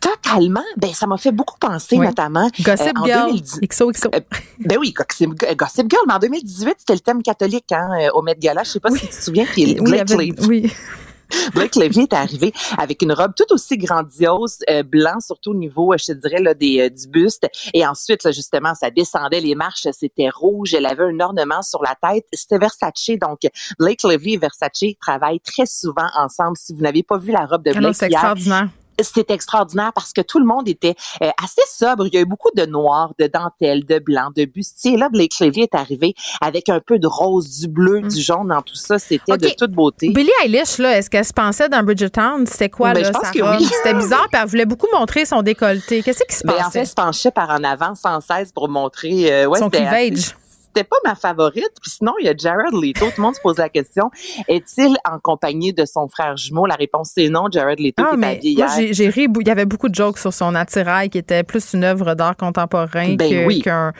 Totalement. 0.00 0.64
Ben, 0.76 0.92
ça 0.92 1.06
m'a 1.06 1.16
fait 1.16 1.32
beaucoup 1.32 1.58
penser, 1.58 1.96
notamment. 1.96 2.50
Gossip 2.60 2.92
euh, 2.98 3.06
Girl. 3.06 3.40
XOXO. 3.66 4.10
Euh, 4.14 4.20
ben 4.58 4.78
oui, 4.78 4.92
Gossip, 4.92 5.90
Girl. 5.90 6.04
Mais 6.06 6.14
en 6.14 6.18
2018, 6.18 6.74
c'était 6.78 6.92
le 6.92 7.00
thème 7.00 7.22
catholique 7.22 7.72
hein, 7.72 7.88
euh, 7.98 8.10
au 8.12 8.22
Met 8.22 8.36
Gala. 8.36 8.62
Je 8.62 8.72
sais 8.72 8.80
pas 8.80 8.90
si 8.90 9.00
tu 9.00 9.08
te 9.08 9.14
souviens. 9.22 9.46
Puis 9.46 9.74
Blake 9.80 10.08
oui, 10.16 10.34
oui. 10.46 10.72
Blake 11.54 11.76
Lively 11.76 12.02
est 12.02 12.12
arrivé 12.12 12.52
avec 12.76 13.02
une 13.02 13.12
robe 13.12 13.32
tout 13.36 13.54
aussi 13.54 13.78
grandiose, 13.78 14.58
blanc, 14.86 15.20
surtout 15.20 15.52
au 15.52 15.54
niveau, 15.54 15.94
je 15.96 16.06
te 16.06 16.12
dirais, 16.12 16.42
là, 16.42 16.54
des, 16.54 16.90
du 16.90 17.06
buste. 17.06 17.46
Et 17.72 17.86
ensuite, 17.86 18.24
là, 18.24 18.32
justement, 18.32 18.74
ça 18.74 18.90
descendait 18.90 19.38
les 19.38 19.54
marches, 19.54 19.86
c'était 19.92 20.28
rouge. 20.28 20.74
Elle 20.74 20.86
avait 20.86 21.04
un 21.04 21.20
ornement 21.20 21.62
sur 21.62 21.84
la 21.84 21.94
tête. 22.02 22.26
C'était 22.32 22.58
Versace. 22.58 23.12
Donc, 23.20 23.42
Blake 23.78 24.02
Lively 24.02 24.34
et 24.34 24.38
Versace 24.38 24.96
travaillent 25.00 25.38
très 25.38 25.66
souvent 25.66 26.08
ensemble. 26.18 26.56
Si 26.56 26.74
vous 26.74 26.82
n'avez 26.82 27.04
pas 27.04 27.16
vu 27.16 27.30
la 27.30 27.46
robe 27.46 27.62
de 27.62 27.70
ah 27.76 27.78
Blake, 27.78 27.94
c'est 27.94 28.06
extraordinaire 28.06 28.68
c'était 29.02 29.34
extraordinaire 29.34 29.92
parce 29.94 30.12
que 30.12 30.20
tout 30.20 30.38
le 30.38 30.46
monde 30.46 30.68
était 30.68 30.94
euh, 31.22 31.30
assez 31.42 31.62
sobre. 31.68 32.06
Il 32.06 32.14
y 32.14 32.18
a 32.18 32.20
eu 32.20 32.26
beaucoup 32.26 32.50
de 32.54 32.66
noir, 32.66 33.12
de 33.18 33.26
dentelle, 33.26 33.84
de 33.84 33.98
blanc, 33.98 34.30
de 34.34 34.44
bustier. 34.44 34.96
Là, 34.96 35.08
Blake 35.08 35.38
Lively 35.40 35.62
est 35.62 35.74
arrivé 35.74 36.14
avec 36.40 36.68
un 36.68 36.80
peu 36.80 36.98
de 36.98 37.06
rose, 37.06 37.60
du 37.60 37.68
bleu, 37.68 38.00
mm. 38.00 38.08
du 38.08 38.20
jaune 38.20 38.48
dans 38.48 38.62
tout 38.62 38.74
ça. 38.74 38.98
C'était 38.98 39.36
de 39.36 39.48
toute 39.56 39.72
beauté. 39.72 40.10
Billie 40.10 40.30
Eilish, 40.44 40.78
là, 40.78 40.98
est-ce 40.98 41.10
qu'elle 41.10 41.24
se 41.24 41.32
pensait 41.32 41.68
dans 41.68 41.82
Bridgertown? 41.82 42.46
C'était 42.46 42.70
quoi, 42.70 42.92
ben, 42.92 43.02
là, 43.02 43.08
je 43.08 43.12
pense 43.12 43.30
que 43.30 43.40
Oui. 43.40 43.64
C'était 43.64 43.94
bizarre, 43.94 44.26
puis 44.30 44.40
elle 44.42 44.48
voulait 44.48 44.66
beaucoup 44.66 44.88
montrer 44.92 45.24
son 45.24 45.42
décolleté. 45.42 46.02
Qu'est-ce 46.02 46.24
qui 46.24 46.34
se 46.34 46.44
passait? 46.44 46.58
Ben, 46.58 46.66
en 46.66 46.70
fait, 46.70 46.78
elle 46.80 46.86
se 46.86 46.94
penchait 46.94 47.30
par 47.30 47.50
en 47.50 47.64
avant 47.64 47.94
sans 47.94 48.20
cesse 48.20 48.52
pour 48.52 48.68
montrer... 48.68 49.32
Euh, 49.32 49.46
ouais, 49.46 49.58
son 49.58 49.70
cleavage 49.70 50.34
c'était 50.72 50.88
pas 50.88 50.96
ma 51.04 51.14
favorite. 51.14 51.70
Puis 51.82 51.90
sinon, 51.90 52.12
il 52.20 52.26
y 52.26 52.28
a 52.28 52.34
Jared 52.36 52.72
Leto. 52.72 53.06
Tout 53.06 53.12
le 53.16 53.22
monde 53.22 53.34
se 53.34 53.40
pose 53.40 53.58
la 53.58 53.68
question 53.68 54.10
est-il 54.48 54.96
en 55.08 55.18
compagnie 55.18 55.72
de 55.72 55.84
son 55.84 56.08
frère 56.08 56.36
jumeau? 56.36 56.66
La 56.66 56.74
réponse 56.74 57.12
c'est 57.14 57.28
non. 57.28 57.46
Jared 57.50 57.80
Leto 57.80 58.02
ah, 58.06 58.16
mais 58.16 58.40
moi, 58.56 58.66
j'ai 58.90 59.08
ri. 59.08 59.26
Il 59.40 59.46
y 59.46 59.50
avait 59.50 59.64
beaucoup 59.64 59.88
de 59.88 59.94
jokes 59.94 60.18
sur 60.18 60.32
son 60.32 60.54
attirail 60.54 61.10
qui 61.10 61.18
était 61.18 61.42
plus 61.42 61.72
une 61.74 61.84
œuvre 61.84 62.14
d'art 62.14 62.36
contemporain 62.36 63.14
ben 63.14 63.48
qu'un 63.62 63.92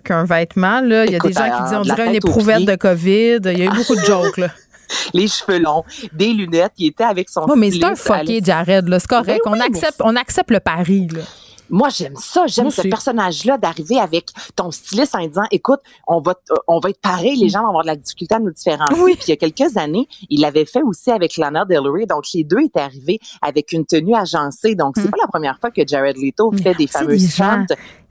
qu'un 0.00 0.24
vêtement. 0.24 0.80
Là. 0.80 1.06
Il 1.06 1.12
y 1.12 1.16
a 1.16 1.18
des 1.18 1.32
gens 1.32 1.50
qui 1.56 1.62
disent 1.64 1.74
on 1.74 1.82
dirait 1.82 2.08
une 2.08 2.14
éprouvette 2.14 2.64
de 2.64 2.76
COVID. 2.76 3.40
Il 3.44 3.58
y 3.58 3.62
a 3.62 3.64
eu 3.66 3.76
beaucoup 3.76 3.96
de 3.96 4.04
jokes. 4.04 4.38
Là. 4.38 4.48
les 5.14 5.28
cheveux 5.28 5.58
longs, 5.58 5.84
des 6.12 6.32
lunettes. 6.32 6.72
Il 6.78 6.88
était 6.88 7.04
avec 7.04 7.28
son. 7.28 7.46
Oh, 7.48 7.56
mais 7.56 7.70
c'est 7.70 7.84
un 7.84 7.94
fucké, 7.94 8.40
Jared. 8.42 8.86
C'est 8.90 9.06
correct. 9.06 9.40
on, 9.46 9.58
accepte, 9.60 10.00
on 10.00 10.16
accepte 10.16 10.50
le 10.50 10.60
pari. 10.60 11.08
Là. 11.08 11.22
Moi, 11.72 11.88
j'aime 11.88 12.16
ça. 12.16 12.46
J'aime 12.46 12.70
ce 12.70 12.82
personnage-là 12.82 13.56
d'arriver 13.56 13.98
avec 13.98 14.26
ton 14.54 14.70
styliste 14.70 15.14
en 15.14 15.26
disant, 15.26 15.46
écoute, 15.50 15.80
on 16.06 16.20
va, 16.20 16.34
on 16.68 16.78
va 16.78 16.90
être 16.90 17.00
pareil, 17.00 17.34
les 17.36 17.46
mm. 17.46 17.50
gens 17.50 17.62
vont 17.62 17.68
avoir 17.68 17.82
de 17.82 17.88
la 17.88 17.96
difficulté 17.96 18.34
à 18.34 18.38
nous 18.38 18.50
différencier. 18.50 19.02
Oui. 19.02 19.14
Puis 19.14 19.24
il 19.28 19.30
y 19.30 19.32
a 19.32 19.36
quelques 19.36 19.76
années, 19.78 20.06
il 20.28 20.42
l'avait 20.42 20.66
fait 20.66 20.82
aussi 20.82 21.10
avec 21.10 21.38
Lana 21.38 21.64
Del 21.64 21.88
Rey. 21.88 22.04
Donc, 22.06 22.24
les 22.34 22.44
deux 22.44 22.60
étaient 22.60 22.80
arrivés 22.80 23.18
avec 23.40 23.72
une 23.72 23.86
tenue 23.86 24.14
agencée. 24.14 24.74
Donc, 24.74 24.94
c'est 24.96 25.08
mm. 25.08 25.10
pas 25.10 25.18
la 25.22 25.28
première 25.28 25.58
fois 25.58 25.70
que 25.70 25.82
Jared 25.86 26.16
Leto 26.18 26.52
fait 26.62 26.74
des 26.74 26.86
fameuses 26.86 27.34
chants 27.34 27.64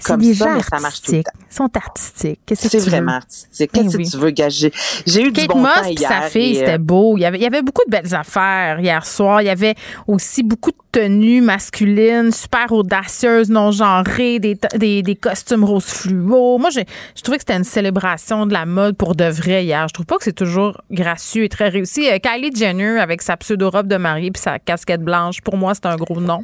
comme 0.04 0.24
ça, 0.34 0.56
mais 0.56 0.64
ça 0.64 0.80
marche 0.80 1.02
tout 1.02 1.12
le 1.12 1.24
temps. 1.24 1.32
Ils 1.50 1.56
sont 1.56 1.70
artistiques. 1.76 2.40
Qu'est-ce 2.46 2.70
que 2.70 2.90
vraiment 2.90 3.14
artistique. 3.14 3.72
Qu'est-ce 3.72 3.98
Ben 3.98 4.04
que 4.06 4.10
tu 4.10 4.18
veux 4.18 4.32
gager? 4.32 4.74
J'ai 5.06 5.22
eu 5.22 5.32
Kate 5.32 5.48
du 5.48 5.54
bon 5.54 5.62
Moss 5.62 5.74
temps 5.74 5.86
hier. 5.86 6.10
sa 6.10 6.22
fille, 6.22 6.58
euh, 6.58 6.60
c'était 6.60 6.78
beau. 6.78 7.18
Il 7.18 7.22
y, 7.22 7.26
avait, 7.26 7.38
il 7.38 7.44
y 7.44 7.46
avait 7.46 7.62
beaucoup 7.62 7.84
de 7.86 7.92
belles 7.92 8.14
affaires 8.16 8.80
hier 8.80 9.06
soir. 9.06 9.42
Il 9.42 9.46
y 9.46 9.50
avait 9.50 9.76
aussi 10.08 10.44
beaucoup 10.44 10.72
de 10.72 10.78
tenues 10.92 11.42
masculines, 11.42 12.32
super 12.32 12.72
audacieuses, 12.72 13.50
non 13.50 13.72
genrées, 13.72 14.40
des, 14.40 14.58
des, 14.76 15.02
des 15.02 15.16
costumes 15.16 15.64
rose 15.64 15.86
fluo. 15.86 16.58
Moi, 16.58 16.70
j'ai, 16.70 16.86
je 17.16 17.22
trouvais 17.22 17.38
que 17.38 17.44
c'était 17.44 17.58
une 17.58 17.64
célébration 17.64 18.46
de 18.46 18.54
la 18.54 18.66
mode 18.66 18.98
pour 18.98 19.16
de 19.16 19.26
vrai 19.26 19.64
hier. 19.64 19.88
Je 19.88 19.94
trouve 19.94 20.06
pas 20.06 20.18
que 20.18 20.24
c'est 20.24 20.34
toujours 20.34 20.82
gracieux 20.92 21.44
et 21.44 21.50
très 21.50 21.70
réussi. 21.70 22.10
Euh, 22.10 22.18
Kylie 22.20 22.56
Jenner 22.56 23.00
avec 23.00 23.22
sa 23.22 23.38
pseudo-robe 23.38 23.88
de 23.88 23.98
mariée 23.98 24.32
puis 24.32 24.42
sa 24.42 24.60
casquette 24.60 25.02
blanche, 25.02 25.42
pour 25.42 25.58
moi, 25.58 25.74
c'est 25.74 25.86
un 25.86 25.96
gros 25.96 26.20
nom. 26.20 26.44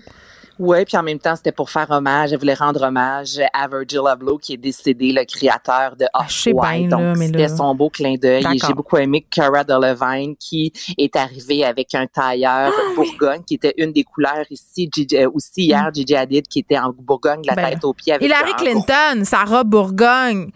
Ouais, 0.59 0.85
puis 0.85 0.97
en 0.97 1.03
même 1.03 1.19
temps, 1.19 1.35
c'était 1.35 1.51
pour 1.51 1.69
faire 1.69 1.89
hommage. 1.91 2.33
Elle 2.33 2.39
voulait 2.39 2.53
rendre 2.53 2.81
hommage 2.83 3.39
à 3.53 3.67
Virgil 3.67 4.01
Abloh, 4.07 4.37
qui 4.37 4.53
est 4.53 4.57
décédé, 4.57 5.11
le 5.11 5.23
créateur 5.25 5.95
de 5.95 6.05
Ah, 6.13 6.21
Off-White. 6.25 6.89
Donc, 6.89 7.17
c'était 7.17 7.37
là- 7.47 7.49
son 7.55 7.75
beau 7.75 7.89
clin 7.89 8.15
d'œil. 8.15 8.43
Et 8.53 8.57
j'ai 8.65 8.73
beaucoup 8.73 8.97
aimé 8.97 9.25
Cara 9.29 9.63
Delevingne, 9.63 10.35
qui 10.39 10.73
est 10.97 11.15
arrivée 11.15 11.63
avec 11.63 11.93
un 11.95 12.07
tailleur 12.07 12.71
Ah, 12.75 12.93
Bourgogne, 12.95 13.43
qui 13.45 13.55
était 13.55 13.73
une 13.77 13.91
des 13.91 14.03
couleurs 14.03 14.45
ici. 14.49 14.89
Gigi- 14.93 15.17
euh, 15.17 15.29
aussi 15.33 15.63
hier, 15.65 15.89
Gigi 15.93 16.15
Hadid, 16.15 16.47
qui 16.47 16.59
était 16.59 16.77
en 16.79 16.93
Bourgogne, 16.97 17.41
la 17.45 17.53
Mm. 17.53 17.55
Ben, 17.55 17.69
tête 17.71 17.85
aux 17.85 17.93
pieds. 17.93 18.13
Avec 18.13 18.25
Hillary 18.25 18.53
Clinton, 18.57 19.23
sa 19.23 19.43
robe 19.43 19.67
Bourgogne. 19.69 20.49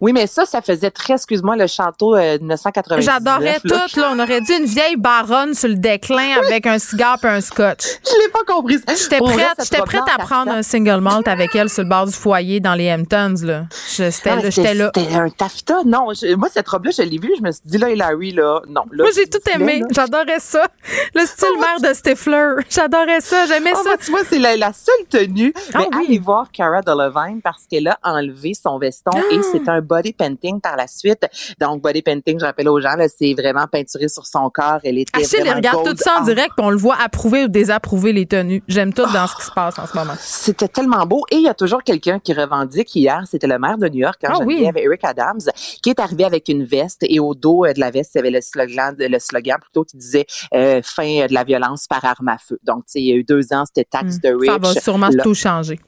Oui, 0.00 0.12
mais 0.12 0.26
ça, 0.26 0.44
ça 0.46 0.60
faisait 0.62 0.90
très, 0.90 1.14
excuse-moi, 1.14 1.56
le 1.56 1.66
château 1.66 2.14
euh, 2.14 2.38
1999. 2.38 3.04
J'adorais 3.04 3.60
tout, 3.60 4.00
là. 4.00 4.10
On 4.12 4.18
aurait 4.18 4.40
dit 4.40 4.52
une 4.52 4.64
vieille 4.66 4.96
baronne 4.96 5.54
sur 5.54 5.68
le 5.68 5.74
déclin 5.74 6.36
avec 6.44 6.66
un 6.66 6.78
cigare 6.78 7.18
et 7.24 7.28
un 7.28 7.40
scotch. 7.40 7.84
Je 8.04 8.22
l'ai 8.22 8.28
pas 8.30 8.44
compris. 8.46 8.76
J'étais 8.88 9.18
prête, 9.44 9.58
j'étais 9.62 9.82
prête 9.82 10.02
à 10.14 10.18
prendre 10.18 10.52
un 10.52 10.62
single 10.62 11.00
malt 11.00 11.26
avec 11.28 11.54
elle 11.54 11.68
sur 11.68 11.82
le 11.82 11.88
bord 11.88 12.06
du 12.06 12.12
foyer 12.12 12.60
dans 12.60 12.74
les 12.74 12.92
Hamptons, 12.92 13.34
là. 13.44 13.64
Je- 13.96 14.10
J'étais 14.10 14.30
là, 14.30 14.36
mais 14.42 14.50
j'étais 14.50 14.74
là. 14.74 14.90
C'était 14.94 15.14
un 15.14 15.30
taffeta. 15.30 15.76
Non, 15.84 16.08
je- 16.14 16.34
moi, 16.34 16.48
cette 16.52 16.68
robe-là, 16.68 16.90
je 16.96 17.02
l'ai 17.02 17.18
vue. 17.18 17.32
Je 17.38 17.42
me 17.42 17.50
suis 17.52 17.62
dit, 17.64 17.78
là, 17.78 17.90
Hillary, 17.90 18.32
là, 18.32 18.60
non. 18.68 18.82
Là, 18.92 19.04
Moi, 19.04 19.10
j'ai 19.14 19.26
tout 19.26 19.38
aimé. 19.54 19.82
J'adorais 19.90 20.40
ça. 20.40 20.66
Le 21.14 21.24
style 21.26 21.48
mère 21.60 21.90
de 21.90 21.94
Stifler. 21.94 22.54
J'adorais 22.70 23.20
ça. 23.20 23.46
J'aimais 23.46 23.72
Oh, 23.74 23.82
ça. 23.84 23.96
tu 24.02 24.10
vois, 24.10 24.20
c'est 24.28 24.38
la, 24.38 24.56
la 24.56 24.72
seule 24.72 25.06
tenue. 25.08 25.52
Ah 25.74 25.78
mais 25.80 25.88
oui. 25.96 26.04
allez 26.06 26.18
voir 26.18 26.50
Cara 26.52 26.80
Delevingne 26.82 27.40
parce 27.42 27.64
qu'elle 27.70 27.88
a 27.88 27.98
enlevé 28.02 28.52
son 28.54 28.78
veston 28.78 29.10
Ah! 29.14 29.20
et 29.30 29.40
c'est 29.52 29.68
un 29.68 29.80
body 29.80 30.12
painting 30.12 30.60
par 30.60 30.76
la 30.76 30.86
suite. 30.86 31.26
Donc, 31.60 31.82
body 31.82 32.02
painting, 32.02 32.38
je 32.40 32.44
rappelle 32.44 32.68
aux 32.68 32.80
gens, 32.80 32.96
là, 32.96 33.06
c'est 33.08 33.34
vraiment 33.34 33.66
peinturé 33.70 34.08
sur 34.08 34.26
son 34.26 34.50
corps. 34.50 34.80
Elle 34.84 34.98
était 34.98 35.16
Achille, 35.16 35.28
il 35.34 35.40
vraiment 35.40 35.56
regarde 35.56 35.84
gold 35.84 35.96
tout 35.98 36.02
ça 36.02 36.18
en 36.20 36.24
direct, 36.24 36.52
on 36.58 36.70
le 36.70 36.76
voit 36.76 36.96
approuver 37.00 37.44
ou 37.44 37.48
désapprouver 37.48 38.12
les 38.12 38.26
tenues. 38.26 38.62
J'aime 38.68 38.92
tout 38.92 39.06
dans 39.12 39.26
ce 39.28 39.36
qui 39.36 39.42
se 39.44 39.50
passe 39.52 39.78
en 39.78 39.86
ce 39.86 39.96
moment. 39.96 40.14
C'était 40.18 40.68
tellement 40.68 41.04
beau. 41.06 41.24
Et 41.30 41.36
il 41.36 41.42
y 41.42 41.48
a 41.48 41.54
toujours 41.54 41.82
quelqu'un 41.82 42.18
qui 42.18 42.32
revendique 42.32 42.94
hier, 42.94 43.22
c'était 43.30 43.46
le 43.46 43.58
maire 43.58 43.78
de 43.78 43.88
New 43.88 44.00
York, 44.00 44.16
quand 44.22 44.32
Ah 44.32 44.44
oui. 44.44 44.58
Geneviève, 44.58 44.78
Eric 44.78 45.04
Adams, 45.04 45.40
qui 45.82 45.90
est 45.90 46.00
arrivé 46.00 46.24
avec 46.24 46.48
une 46.48 46.64
veste 46.64 47.00
et 47.02 47.20
au 47.20 47.34
dos 47.34 47.64
euh, 47.64 47.72
de 47.72 47.80
la 47.80 47.90
veste, 47.90 48.12
il 48.14 48.18
y 48.18 48.20
avait 48.20 48.30
le 48.30 48.40
slogan, 48.40 48.94
le 48.98 49.18
slogan 49.18 49.58
plutôt 49.60 49.84
qui 49.84 49.96
disait 49.96 50.26
euh, 50.54 50.80
fin 50.82 51.26
de 51.26 51.34
la 51.34 51.44
violence 51.44 51.86
par 51.86 52.04
arme 52.04 52.28
à 52.28 52.38
feu. 52.38 52.58
Donc, 52.64 52.84
il 52.94 53.04
y 53.04 53.12
a 53.12 53.14
eu 53.14 53.24
deux 53.24 53.52
ans, 53.52 53.64
c'était 53.66 53.84
tax 53.88 54.18
de 54.20 54.30
rich. 54.30 54.50
Ça 54.50 54.58
va 54.58 54.74
sûrement 54.80 55.08
Là, 55.08 55.22
tout 55.22 55.34
changer. 55.34 55.78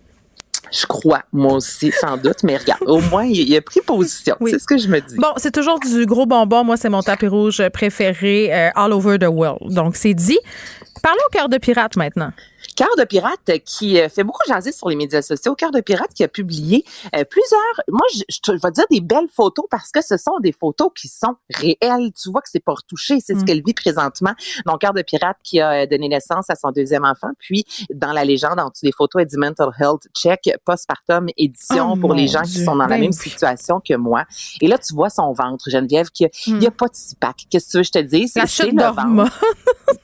Je 0.73 0.87
crois, 0.87 1.23
moi 1.33 1.55
aussi, 1.55 1.91
sans 1.91 2.17
doute. 2.17 2.43
Mais 2.45 2.57
regarde, 2.57 2.83
au 2.87 3.01
moins, 3.01 3.25
il, 3.25 3.49
il 3.49 3.57
a 3.57 3.61
pris 3.61 3.81
position. 3.81 4.37
Oui. 4.41 4.53
C'est 4.53 4.59
ce 4.61 4.67
que 4.67 4.79
je 4.79 4.89
me 4.89 5.01
dis. 5.01 5.17
Bon, 5.17 5.33
c'est 5.37 5.51
toujours 5.53 5.81
du 5.81 6.07
gros 6.07 6.27
bonbon. 6.27 6.63
Moi, 6.65 6.77
c'est 6.77 6.89
mon 6.89 7.03
tapis 7.03 7.27
rouge 7.27 7.63
préféré 7.73 8.51
euh, 8.53 8.71
all 8.77 8.93
over 8.93 9.19
the 9.19 9.27
world. 9.27 9.73
Donc, 9.75 9.97
c'est 9.97 10.15
dit. 10.15 10.39
Parlons 11.03 11.23
au 11.29 11.33
cœur 11.33 11.49
de 11.49 11.57
pirate 11.59 11.97
maintenant. 11.97 12.31
Cœur 12.81 12.97
de 12.97 13.05
pirate 13.05 13.59
qui 13.67 14.01
euh, 14.01 14.09
fait 14.09 14.25
beaucoup 14.25 14.41
jaser 14.49 14.73
sur 14.73 14.89
les 14.89 14.97
médias 14.97 15.21
sociaux. 15.21 15.55
Cœur 15.55 15.71
de 15.71 15.83
pirate 15.83 16.15
qui 16.15 16.25
a 16.25 16.29
publié 16.29 16.83
euh, 17.15 17.25
plusieurs, 17.29 17.61
moi 17.89 18.01
je, 18.11 18.53
vais 18.53 18.71
dire 18.71 18.87
des 18.91 19.03
belles 19.03 19.29
photos 19.31 19.67
parce 19.71 19.91
que 19.91 20.01
ce 20.01 20.17
sont 20.17 20.39
des 20.41 20.53
photos 20.53 20.89
qui 20.97 21.09
sont 21.09 21.37
réelles. 21.51 22.11
Tu 22.15 22.31
vois 22.31 22.41
que 22.41 22.49
c'est 22.51 22.65
pas 22.65 22.73
retouché, 22.73 23.19
c'est 23.21 23.39
ce 23.39 23.45
qu'elle 23.45 23.63
vit 23.63 23.75
présentement. 23.75 24.33
Donc 24.65 24.81
Cœur 24.81 24.95
de 24.95 25.03
pirate 25.03 25.37
qui 25.45 25.61
a 25.61 25.83
euh, 25.83 25.87
donné 25.87 26.09
naissance 26.09 26.49
à 26.49 26.55
son 26.55 26.71
deuxième 26.71 27.05
enfant. 27.05 27.29
Puis 27.39 27.67
dans 27.93 28.15
la 28.15 28.25
légende, 28.25 28.59
en 28.59 28.71
dessous 28.71 28.87
des 28.87 28.93
photos, 28.93 29.21
elle 29.21 29.29
dit 29.29 29.37
mental 29.37 29.69
health 29.79 30.09
check 30.15 30.51
postpartum 30.65 31.29
édition 31.37 31.93
Oh, 31.93 31.97
pour 31.97 32.15
les 32.15 32.29
gens 32.29 32.45
qui 32.45 32.65
sont 32.65 32.77
dans 32.77 32.87
la 32.87 32.97
Ben 32.97 33.01
même 33.03 33.13
situation 33.13 33.83
que 33.87 33.95
moi. 33.95 34.25
Et 34.63 34.69
là 34.69 34.79
tu 34.79 34.95
vois 34.95 35.11
son 35.11 35.35
ventre, 35.35 35.69
Geneviève, 35.69 36.09
qu'il 36.09 36.31
n'y 36.47 36.67
a 36.67 36.71
pas 36.71 36.87
de 36.87 36.95
six-pack. 36.95 37.45
Qu'est-ce 37.51 37.67
que 37.67 37.71
tu 37.73 37.77
veux 37.77 37.83
que 37.83 37.89
je 37.89 37.93
te 37.93 37.99
dise? 37.99 38.33
La 38.37 38.47
C'est 38.47 38.65
chute 38.65 38.73
le 38.73 38.85
ventre. 38.85 39.39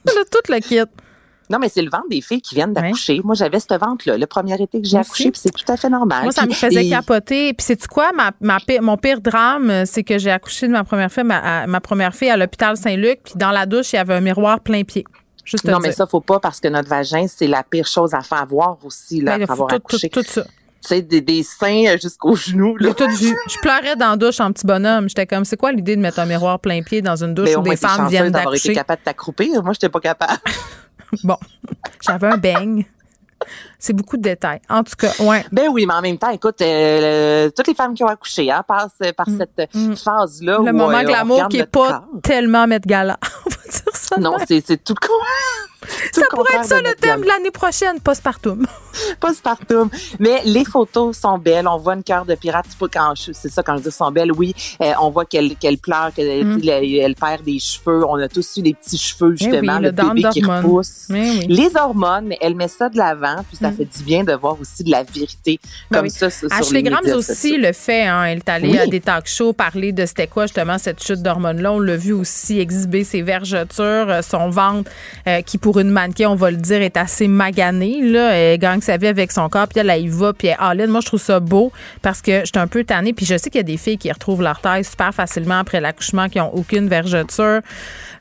Le- 0.05 0.31
tout 0.31 0.53
le 0.53 0.61
kit. 0.61 1.06
Non, 1.48 1.59
mais 1.60 1.68
c'est 1.68 1.82
le 1.82 1.90
ventre 1.90 2.09
des 2.10 2.20
filles 2.20 2.40
qui 2.40 2.55
viennent 2.55 2.73
d'accoucher. 2.73 3.20
Moi, 3.23 3.35
j'avais 3.35 3.60
ce 3.60 3.66
ventre-là, 3.78 4.18
le 4.18 4.27
premier 4.27 4.60
été 4.60 4.81
que 4.82 4.86
j'ai 4.89 4.97
accouché, 4.98 5.31
puis 5.31 5.40
c'est 5.43 5.51
tout 5.52 5.70
à 5.73 5.77
fait 5.77 5.89
normal. 5.89 6.23
Moi, 6.24 6.32
ça 6.32 6.44
me 6.47 6.52
faisait 6.52 6.82
les- 6.82 6.90
capoter. 6.90 7.52
Puis, 7.55 7.64
sais-tu 7.66 7.86
quoi? 7.89 8.10
Ma, 8.12 8.32
mon 8.81 8.97
pire 8.97 9.20
drame, 9.20 9.85
c'est 9.86 10.02
que 10.02 10.18
j'ai 10.18 10.31
accouché 10.31 10.66
de 10.66 10.73
ma 10.73 10.82
première 10.85 11.10
fille, 11.12 11.24
ma, 11.24 11.39
à- 11.62 11.66
ma 11.66 11.81
première 11.81 12.14
fille 12.14 12.31
à 12.31 12.36
l'hôpital 12.36 12.77
Saint-Luc. 12.77 13.20
Puis, 13.24 13.35
dans 13.36 13.51
la 13.52 13.64
douche, 13.66 13.93
il 13.93 13.97
y 13.97 13.98
avait 13.98 14.14
un 14.14 14.20
miroir 14.20 14.60
plein 14.60 14.82
pied. 14.82 15.05
Juste 15.44 15.64
Non, 15.64 15.74
dire. 15.74 15.81
mais 15.82 15.93
ça, 15.93 16.06
faut 16.09 16.20
pas 16.20 16.40
parce 16.40 16.59
que 16.59 16.66
notre 16.66 16.89
vagin, 16.89 17.27
c'est 17.28 17.47
la 17.47 17.62
pire 17.62 17.86
chose 17.86 18.12
à 18.14 18.20
faire 18.23 18.44
voir 18.47 18.78
aussi, 18.85 19.20
là, 19.20 19.36
Ben, 19.36 19.43
après 19.44 19.52
avoir 19.52 19.68
tout, 19.68 19.77
accouché. 19.77 20.09
tout, 20.09 20.23
tout 20.24 20.28
ça. 20.31 20.43
Tu 20.43 20.51
sais, 20.94 21.02
des, 21.02 21.20
des 21.20 21.43
seins 21.44 21.85
euh, 21.86 21.97
jusqu'aux 22.01 22.35
genoux, 22.35 22.77
là. 22.77 22.89
J'ai 22.89 22.94
tout 22.94 23.10
vu. 23.16 23.36
Je 23.48 23.59
pleurais 23.60 23.94
dans 23.97 24.10
la 24.10 24.16
douche 24.16 24.40
en 24.40 24.52
petit 24.52 24.66
bonhomme. 24.66 25.09
J'étais 25.09 25.27
comme, 25.27 25.44
c'est 25.44 25.56
quoi 25.56 25.70
l'idée 25.73 25.94
de 25.97 26.01
mettre 26.01 26.18
un 26.18 26.27
miroir 26.27 26.59
plein 26.60 26.82
pied 26.82 27.01
dans 27.02 27.23
une 27.23 27.32
douche 27.35 27.48
Mais 27.48 27.56
où 27.56 27.62
des 27.62 27.77
femmes 27.77 28.09
viennent 28.09 28.31
d'avoir 28.32 28.55
été 28.55 28.68
d'accoucher? 28.68 28.74
capable 28.74 29.01
de 29.01 29.05
t'accroupir. 29.05 29.62
Moi, 29.62 29.73
j'étais 29.73 29.89
pas 29.89 30.01
capable. 30.01 30.40
Bon, 31.24 31.37
j'avais 32.01 32.28
un 32.28 32.37
beigne. 32.37 32.85
C'est 33.78 33.93
beaucoup 33.93 34.16
de 34.16 34.23
détails. 34.23 34.61
En 34.69 34.82
tout 34.82 34.94
cas, 34.97 35.12
ouais. 35.20 35.44
Ben 35.53 35.69
oui, 35.70 35.86
mais 35.86 35.94
en 35.94 36.03
même 36.03 36.19
temps, 36.19 36.31
écoute, 36.31 36.61
euh, 36.62 37.51
toutes 37.55 37.69
les 37.69 37.74
femmes 37.74 37.94
qui 37.94 38.05
ont 38.05 38.09
accouché 38.09 38.51
hein, 38.51 38.65
passent 38.66 38.98
par 39.16 39.27
cette 39.27 39.59
euh, 39.74 39.94
phase-là. 39.97 40.61
Mm. 40.61 40.66
Le 40.66 40.73
où, 40.73 40.77
moment 40.77 40.98
euh, 40.98 41.03
glamour 41.05 41.48
qui 41.48 41.59
est 41.59 41.66
pas 41.66 41.89
corps. 41.89 42.20
tellement 42.23 42.66
mettre 42.66 42.86
gala. 42.86 43.19
On 43.47 43.51
va 43.51 43.57
dire 43.70 43.97
ça. 43.97 44.16
Non, 44.19 44.36
c'est 44.47 44.85
tout 44.85 44.94
le 45.01 45.07
con. 45.07 45.15
Ça 46.12 46.23
pourrait 46.31 46.57
être 46.57 46.65
ça 46.65 46.81
le 46.81 46.94
thème 46.94 47.20
de 47.20 47.27
l'année 47.27 47.51
prochaine, 47.51 48.01
postpartum. 48.01 48.66
Postpartum. 49.20 49.90
Mais 50.19 50.40
les 50.44 50.65
photos 50.65 51.16
sont 51.16 51.39
belles. 51.39 51.69
On 51.69 51.77
voit 51.77 51.94
une 51.94 52.03
cœur 52.03 52.24
de 52.24 52.35
pirate. 52.35 52.66
C'est 53.32 53.51
ça 53.51 53.62
quand 53.62 53.77
je 53.77 53.82
dis 53.82 53.90
sont 53.90 54.11
belles. 54.11 54.32
Oui, 54.32 54.55
euh, 54.81 54.93
on 55.01 55.11
voit 55.11 55.27
qu'elle 55.27 55.55
pleure, 55.78 56.12
qu'elle 56.15 56.44
Mm. 56.44 56.61
elle, 56.69 57.15
perd 57.15 57.43
des 57.44 57.59
cheveux. 57.59 58.05
On 58.07 58.16
a 58.16 58.28
tous 58.28 58.57
eu 58.57 58.62
des 58.62 58.74
petits 58.74 58.98
cheveux 58.98 59.35
Eh 59.39 59.44
oui, 59.44 59.51
justement, 59.51 59.78
le 59.78 59.86
le 59.86 59.93
bébé 59.93 60.23
qui 60.32 60.43
repousse. 60.44 61.07
Eh 61.11 61.12
oui. 61.12 61.47
Les 61.48 61.77
hormones, 61.77 62.27
mais 62.27 62.39
elle 62.40 62.55
met 62.55 62.69
ça 62.69 62.89
de 62.89 62.97
l'avant, 62.97 63.36
puis 63.48 63.57
ça 63.57 63.65
Mm. 63.70 63.76
fait 63.76 63.98
du 63.98 64.05
bien 64.05 64.24
de 64.24 64.32
voir 64.32 64.56
aussi 64.60 64.84
de 64.84 64.90
la 64.90 65.02
vérité 65.02 65.59
Ben 65.90 65.98
comme 65.98 66.06
oui. 66.06 66.10
ça 66.10 66.30
sur, 66.30 66.48
Ashley 66.52 66.82
les 66.82 66.90
Grams 66.90 67.05
aussi 67.14 67.34
sociaux. 67.34 67.56
le 67.59 67.72
fait. 67.72 68.06
Hein. 68.06 68.24
Elle 68.24 68.38
est 68.38 68.48
allée 68.48 68.68
Oui. 68.70 68.78
à 68.78 68.86
des 68.86 69.01
talk 69.01 69.26
shows 69.26 69.52
parler 69.52 69.93
de 69.93 70.05
c'était 70.06 70.26
quoi 70.26 70.44
justement 70.47 70.78
cette 70.78 71.02
chute 71.02 71.22
d'hormones-là. 71.22 71.72
On 71.72 71.80
l'a 71.80 71.97
vu 71.97 72.12
aussi 72.12 72.59
exhiber 72.60 73.05
ses 73.05 73.22
vergetures, 73.22 74.09
euh, 74.09 74.22
son 74.22 74.51
ventre, 74.51 74.90
euh, 75.28 75.43
qui 75.43 75.59
pour 75.59 75.78
une 75.78 75.90
mannequin, 75.90 76.28
on 76.30 76.34
va 76.34 76.51
le 76.51 76.56
dire, 76.56 76.82
est 76.82 76.97
assez 76.97 77.28
magané. 77.28 78.01
Là. 78.02 78.30
Elle 78.32 78.59
gagne 78.59 78.80
sa 78.80 78.97
vie 78.97 79.06
avec 79.06 79.32
son 79.32 79.48
corps, 79.48 79.68
puis 79.68 79.80
elle, 79.80 79.90
elle 79.90 80.02
y 80.02 80.09
va, 80.09 80.32
puis 80.32 80.48
elle. 80.48 80.88
Moi, 80.88 81.01
je 81.01 81.06
trouve 81.06 81.20
ça 81.20 81.40
beau 81.40 81.72
parce 82.02 82.20
que 82.22 82.44
j'étais 82.44 82.59
un 82.59 82.66
peu 82.66 82.84
tannée. 82.84 83.12
Puis 83.12 83.26
je 83.26 83.36
sais 83.36 83.51
qu'il 83.51 83.59
y 83.59 83.60
a 83.60 83.62
des 83.64 83.76
filles 83.76 83.98
qui 83.98 84.10
retrouvent 84.10 84.43
leur 84.43 84.60
taille 84.60 84.84
super 84.84 85.12
facilement 85.14 85.59
après 85.59 85.80
l'accouchement, 85.80 86.28
qui 86.28 86.40
ont 86.40 86.55
aucune 86.55 86.88
vergeture. 86.88 87.60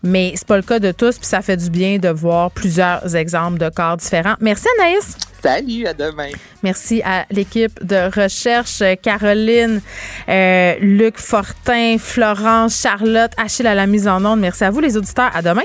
Mais 0.03 0.33
c'est 0.35 0.47
pas 0.47 0.57
le 0.57 0.63
cas 0.63 0.79
de 0.79 0.91
tous, 0.91 1.17
puis 1.17 1.27
ça 1.27 1.41
fait 1.41 1.57
du 1.57 1.69
bien 1.69 1.97
de 1.97 2.09
voir 2.09 2.51
plusieurs 2.51 3.15
exemples 3.15 3.57
de 3.57 3.69
corps 3.69 3.97
différents. 3.97 4.35
Merci 4.39 4.65
Anaïs. 4.79 5.17
Salut, 5.45 5.85
à 5.85 5.93
demain. 5.93 6.31
Merci 6.63 7.03
à 7.05 7.27
l'équipe 7.29 7.85
de 7.85 8.09
recherche, 8.19 8.81
Caroline, 9.03 9.79
euh, 10.27 10.73
Luc 10.79 11.19
Fortin, 11.19 11.97
Florence, 11.99 12.81
Charlotte, 12.81 13.31
Achille 13.37 13.67
à 13.67 13.75
la 13.75 13.85
mise 13.85 14.07
en 14.07 14.25
onde. 14.25 14.39
Merci 14.39 14.63
à 14.63 14.71
vous 14.71 14.79
les 14.79 14.97
auditeurs. 14.97 15.29
À 15.35 15.43
demain. 15.43 15.61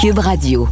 Cube 0.00 0.18
Radio. 0.18 0.68